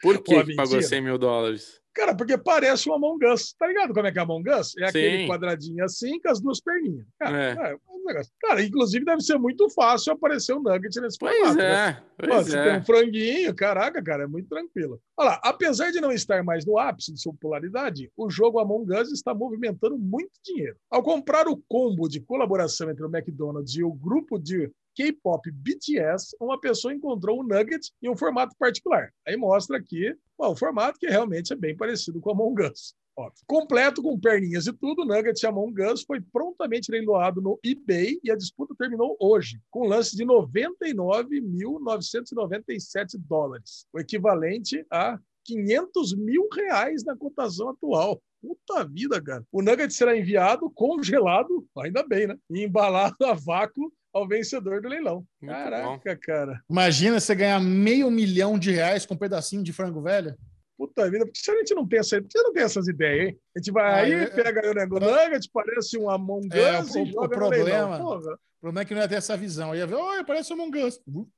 Por 0.00 0.22
que, 0.22 0.34
Pô, 0.34 0.44
que 0.44 0.54
pagou 0.56 0.72
mentira. 0.76 0.88
100 0.88 1.00
mil 1.02 1.18
dólares? 1.18 1.81
Cara, 1.94 2.14
porque 2.14 2.38
parece 2.38 2.88
um 2.88 2.94
Among 2.94 3.24
Us. 3.26 3.52
Tá 3.58 3.66
ligado 3.66 3.92
como 3.92 4.06
é 4.06 4.12
que 4.12 4.18
é 4.18 4.22
Among 4.22 4.48
Us? 4.50 4.76
É 4.78 4.86
aquele 4.86 5.18
Sim. 5.18 5.28
quadradinho 5.28 5.84
assim 5.84 6.18
com 6.20 6.30
as 6.30 6.40
duas 6.40 6.60
perninhas. 6.60 7.06
Cara, 7.18 7.36
É. 7.42 7.72
é, 7.72 7.76
um 7.90 8.04
negócio. 8.06 8.32
Cara, 8.40 8.62
inclusive 8.62 9.04
deve 9.04 9.20
ser 9.22 9.38
muito 9.38 9.68
fácil 9.70 10.12
aparecer 10.12 10.54
um 10.54 10.62
nugget 10.62 11.00
nesse 11.00 11.18
Pois 11.18 11.36
formato. 11.36 11.56
né? 11.58 11.88
é, 12.18 12.26
Pô, 12.26 12.34
pois 12.34 12.46
se 12.46 12.52
tem 12.52 12.60
é. 12.72 12.78
um 12.78 12.84
franguinho, 12.84 13.54
caraca, 13.54 14.02
cara, 14.02 14.24
é 14.24 14.26
muito 14.26 14.48
tranquilo. 14.48 15.00
Olha 15.16 15.30
lá, 15.30 15.40
apesar 15.44 15.90
de 15.92 16.00
não 16.00 16.10
estar 16.10 16.42
mais 16.42 16.64
no 16.66 16.78
ápice 16.78 17.12
de 17.12 17.20
sua 17.20 17.32
popularidade, 17.32 18.10
o 18.16 18.30
jogo 18.30 18.58
Among 18.58 18.90
Us 18.94 19.12
está 19.12 19.34
movimentando 19.34 19.98
muito 19.98 20.30
dinheiro. 20.44 20.76
Ao 20.90 21.02
comprar 21.02 21.46
o 21.46 21.56
combo 21.68 22.08
de 22.08 22.20
colaboração 22.20 22.90
entre 22.90 23.04
o 23.04 23.08
McDonald's 23.14 23.74
e 23.76 23.84
o 23.84 23.92
grupo 23.92 24.38
de 24.38 24.70
K-pop 24.94 25.50
BTS, 25.50 26.36
uma 26.40 26.60
pessoa 26.60 26.94
encontrou 26.94 27.40
um 27.40 27.42
nugget 27.42 27.92
em 28.02 28.08
um 28.08 28.16
formato 28.16 28.54
particular. 28.58 29.12
Aí 29.26 29.36
mostra 29.36 29.78
aqui 29.78 30.14
o 30.38 30.56
formato 30.56 30.98
que 30.98 31.06
realmente 31.06 31.52
é 31.52 31.56
bem 31.56 31.76
parecido 31.76 32.20
com 32.20 32.30
o 32.30 32.32
Among 32.32 32.62
Us. 32.62 32.94
Ó, 33.16 33.30
completo 33.46 34.02
com 34.02 34.18
perninhas 34.18 34.66
e 34.66 34.72
tudo, 34.72 35.02
o 35.02 35.04
Nugget 35.04 35.46
Among 35.46 35.80
Us 35.82 36.02
foi 36.02 36.18
prontamente 36.20 36.90
leiloado 36.90 37.40
no 37.42 37.60
eBay 37.62 38.18
e 38.24 38.30
a 38.30 38.36
disputa 38.36 38.74
terminou 38.76 39.14
hoje, 39.20 39.60
com 39.70 39.86
lance 39.86 40.16
de 40.16 40.24
99.997 40.24 43.18
dólares, 43.18 43.86
o 43.92 44.00
equivalente 44.00 44.82
a 44.90 45.20
500 45.44 46.16
mil 46.16 46.48
reais 46.54 47.04
na 47.04 47.14
cotação 47.14 47.68
atual. 47.68 48.22
Puta 48.40 48.82
vida, 48.84 49.20
cara. 49.20 49.44
O 49.52 49.60
Nugget 49.60 49.92
será 49.92 50.16
enviado 50.16 50.70
congelado, 50.70 51.66
ainda 51.76 52.02
bem, 52.06 52.26
né? 52.26 52.38
E 52.50 52.64
embalado 52.64 53.26
a 53.26 53.34
vácuo 53.34 53.92
ao 54.12 54.26
vencedor 54.28 54.80
do 54.82 54.88
leilão. 54.88 55.24
Muito 55.40 55.54
Caraca, 55.54 56.16
cara. 56.20 56.60
Imagina 56.70 57.18
você 57.20 57.34
ganhar 57.34 57.60
meio 57.60 58.10
milhão 58.10 58.58
de 58.58 58.70
reais 58.70 59.06
com 59.06 59.14
um 59.14 59.18
pedacinho 59.18 59.62
de 59.62 59.72
frango 59.72 60.02
velho. 60.02 60.34
Puta 60.78 61.08
vida, 61.10 61.24
por 61.24 61.32
que 61.32 61.50
a 61.50 61.54
gente 61.58 61.74
não 61.74 61.86
pensa, 61.86 62.20
por 62.20 62.28
que 62.28 62.42
não 62.42 62.52
tem 62.52 62.62
essas 62.64 62.88
ideias, 62.88 63.28
hein? 63.28 63.38
A 63.54 63.58
gente 63.58 63.70
vai 63.72 63.84
Ah, 63.92 63.96
aí, 63.98 64.12
é- 64.14 64.26
pega 64.26 64.60
aí 64.64 64.70
o 64.70 64.74
negócio, 64.74 65.08
nugget, 65.08 65.48
parece 65.52 65.98
um 65.98 66.10
Among 66.10 66.48
Us 66.48 66.54
É, 66.54 66.80
o- 66.80 66.98
e 67.06 67.12
o 67.12 67.20
no 67.22 67.28
problema- 67.28 67.64
leilão. 67.98 68.16
O 68.18 68.38
problema 68.60 68.80
é 68.80 68.84
que 68.84 68.94
não 68.94 69.00
ia 69.02 69.08
ter 69.08 69.14
essa 69.16 69.36
visão. 69.36 69.74
Ia 69.74 69.86
ver, 69.86 69.94
olha, 69.94 70.24
parece 70.24 70.52
um 70.52 70.56
Among 70.56 70.82
Us. 70.84 71.00
Uh. 71.06 71.28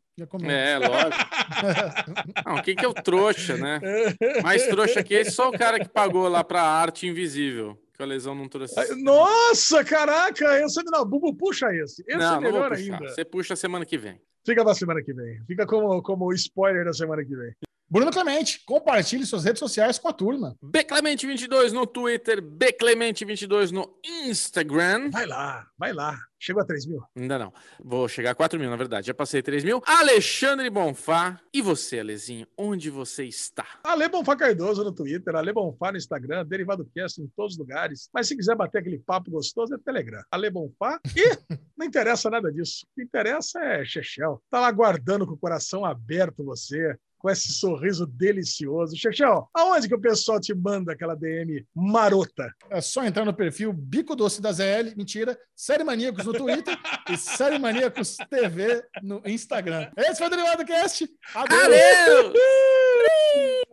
É, 0.49 0.79
lógico. 0.79 1.25
Não, 2.47 2.63
quem 2.63 2.77
que 2.77 2.85
é 2.85 2.89
o 2.89 2.95
trouxa, 2.95 3.57
né? 3.57 3.81
Mais 4.45 4.65
trouxa 4.69 5.03
que 5.03 5.13
esse, 5.13 5.33
só 5.33 5.49
o 5.49 5.53
cara 5.59 5.81
que 5.81 5.89
pagou 5.89 6.29
lá 6.29 6.45
pra 6.45 6.63
arte 6.63 7.07
invisível. 7.09 7.77
Que 7.95 8.03
a 8.03 8.07
lesão 8.07 8.35
não 8.35 8.49
trouxe. 8.49 8.79
Ai, 8.79 8.89
Nossa, 8.97 9.85
caraca, 9.85 10.61
esse 10.61 10.83
não, 10.85 11.05
Bubu 11.05 11.35
puxa 11.35 11.67
esse. 11.73 12.03
Esse 12.07 12.19
não, 12.19 12.37
é 12.37 12.41
melhor 12.41 12.73
ainda. 12.73 13.09
Você 13.09 13.25
puxa 13.25 13.55
semana 13.55 13.87
que 13.87 13.97
vem. 13.97 14.21
Fica 14.45 14.65
pra 14.65 14.75
semana 14.75 15.03
que 15.03 15.13
vem. 15.15 15.41
Fica 15.47 15.65
como, 15.65 16.03
como 16.03 16.33
spoiler 16.33 16.85
da 16.85 16.93
semana 16.93 17.25
que 17.25 17.35
vem. 17.35 17.55
Bruno 17.89 18.11
Clemente, 18.11 18.65
compartilhe 18.65 19.27
suas 19.27 19.45
redes 19.45 19.61
sociais 19.61 19.99
com 19.99 20.09
a 20.09 20.13
turma. 20.13 20.57
Bclemente22 20.65 21.71
no 21.73 21.87
Twitter, 21.87 22.43
Bclemente22 22.43 23.71
no 23.71 23.99
Instagram. 24.27 25.11
Vai 25.11 25.27
lá, 25.27 25.67
vai 25.79 25.93
lá. 25.93 26.19
Chegou 26.39 26.63
a 26.63 26.67
3 26.67 26.87
mil. 26.87 27.03
Ainda 27.17 27.39
não. 27.39 27.53
Vou 27.83 28.09
chegar 28.09 28.33
a 28.33 28.35
4 28.35 28.59
mil, 28.59 28.69
na 28.69 28.77
verdade. 28.77 29.07
Já 29.07 29.15
passei 29.15 29.43
3 29.43 29.65
mil. 29.65 29.83
Alexandre 29.87 30.69
Bonfá. 30.69 31.41
E 31.53 31.63
você, 31.63 32.01
Alezinho? 32.01 32.47
Onde 32.57 32.91
você 32.91 33.25
está? 33.25 33.67
Ale 33.83 34.09
Bonfá 34.09 34.37
Cardoso 34.37 34.85
no 34.85 34.93
Twitter, 34.93 35.35
Ale 35.37 35.53
Bonfá 35.53 35.91
no 35.91 35.97
Instagram, 35.97 36.45
Derivado 36.45 36.85
Cast 36.95 37.21
em 37.23 37.27
todos 37.37 37.53
os 37.53 37.59
lugares. 37.59 38.11
Mas 38.13 38.29
se 38.29 38.37
quiser 38.37 38.57
bater 38.57 38.79
aquele 38.79 38.99
papo 38.99 39.31
gostoso, 39.31 39.75
é 39.75 39.79
Telegram. 39.79 40.23
Ale 40.31 40.51
Bonfá. 40.51 41.01
E 41.17 41.23
não 41.79 41.87
interessa 41.87 42.29
nada 42.29 42.51
disso. 42.53 42.87
O 42.91 42.95
que 42.95 43.03
interessa 43.03 43.61
é 43.61 43.85
Chechel. 43.85 44.43
Tá 44.51 44.61
lá 44.61 44.71
guardando 44.71 45.27
com 45.27 45.33
o 45.35 45.39
coração 45.39 45.85
aberto 45.85 46.45
você. 46.45 46.95
Com 47.25 47.31
esse 47.31 47.55
sorriso 47.55 48.07
delicioso. 48.07 48.95
Chechel, 48.99 49.49
aonde 49.55 49.89
que 49.89 49.95
o 49.95 50.01
pessoal 50.01 50.39
te 50.39 50.55
manda 50.55 50.93
aquela 50.93 51.15
DM 51.15 51.67
marota? 51.75 52.53
É 52.69 52.83
só 52.83 53.03
entrar 53.03 53.25
no 53.25 53.33
perfil 53.33 53.73
Bico 53.73 54.15
Doce 54.15 54.43
da 54.43 54.53
ZL, 54.53 54.95
mentira, 54.95 55.35
Série 55.57 55.85
Maníacos 55.85 56.27
no 56.27 56.35
Twitter 56.35 56.77
e 57.09 57.17
Série 57.17 57.59
Maníacos 57.59 58.19
TV 58.29 58.85
no 59.03 59.23
Instagram. 59.25 59.91
Esse 59.97 60.19
foi 60.19 60.27
o 60.27 60.31
Derivado 60.31 60.67
Cast. 60.67 61.09
Adeus! 61.35 61.63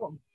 Adeus! 0.00 0.31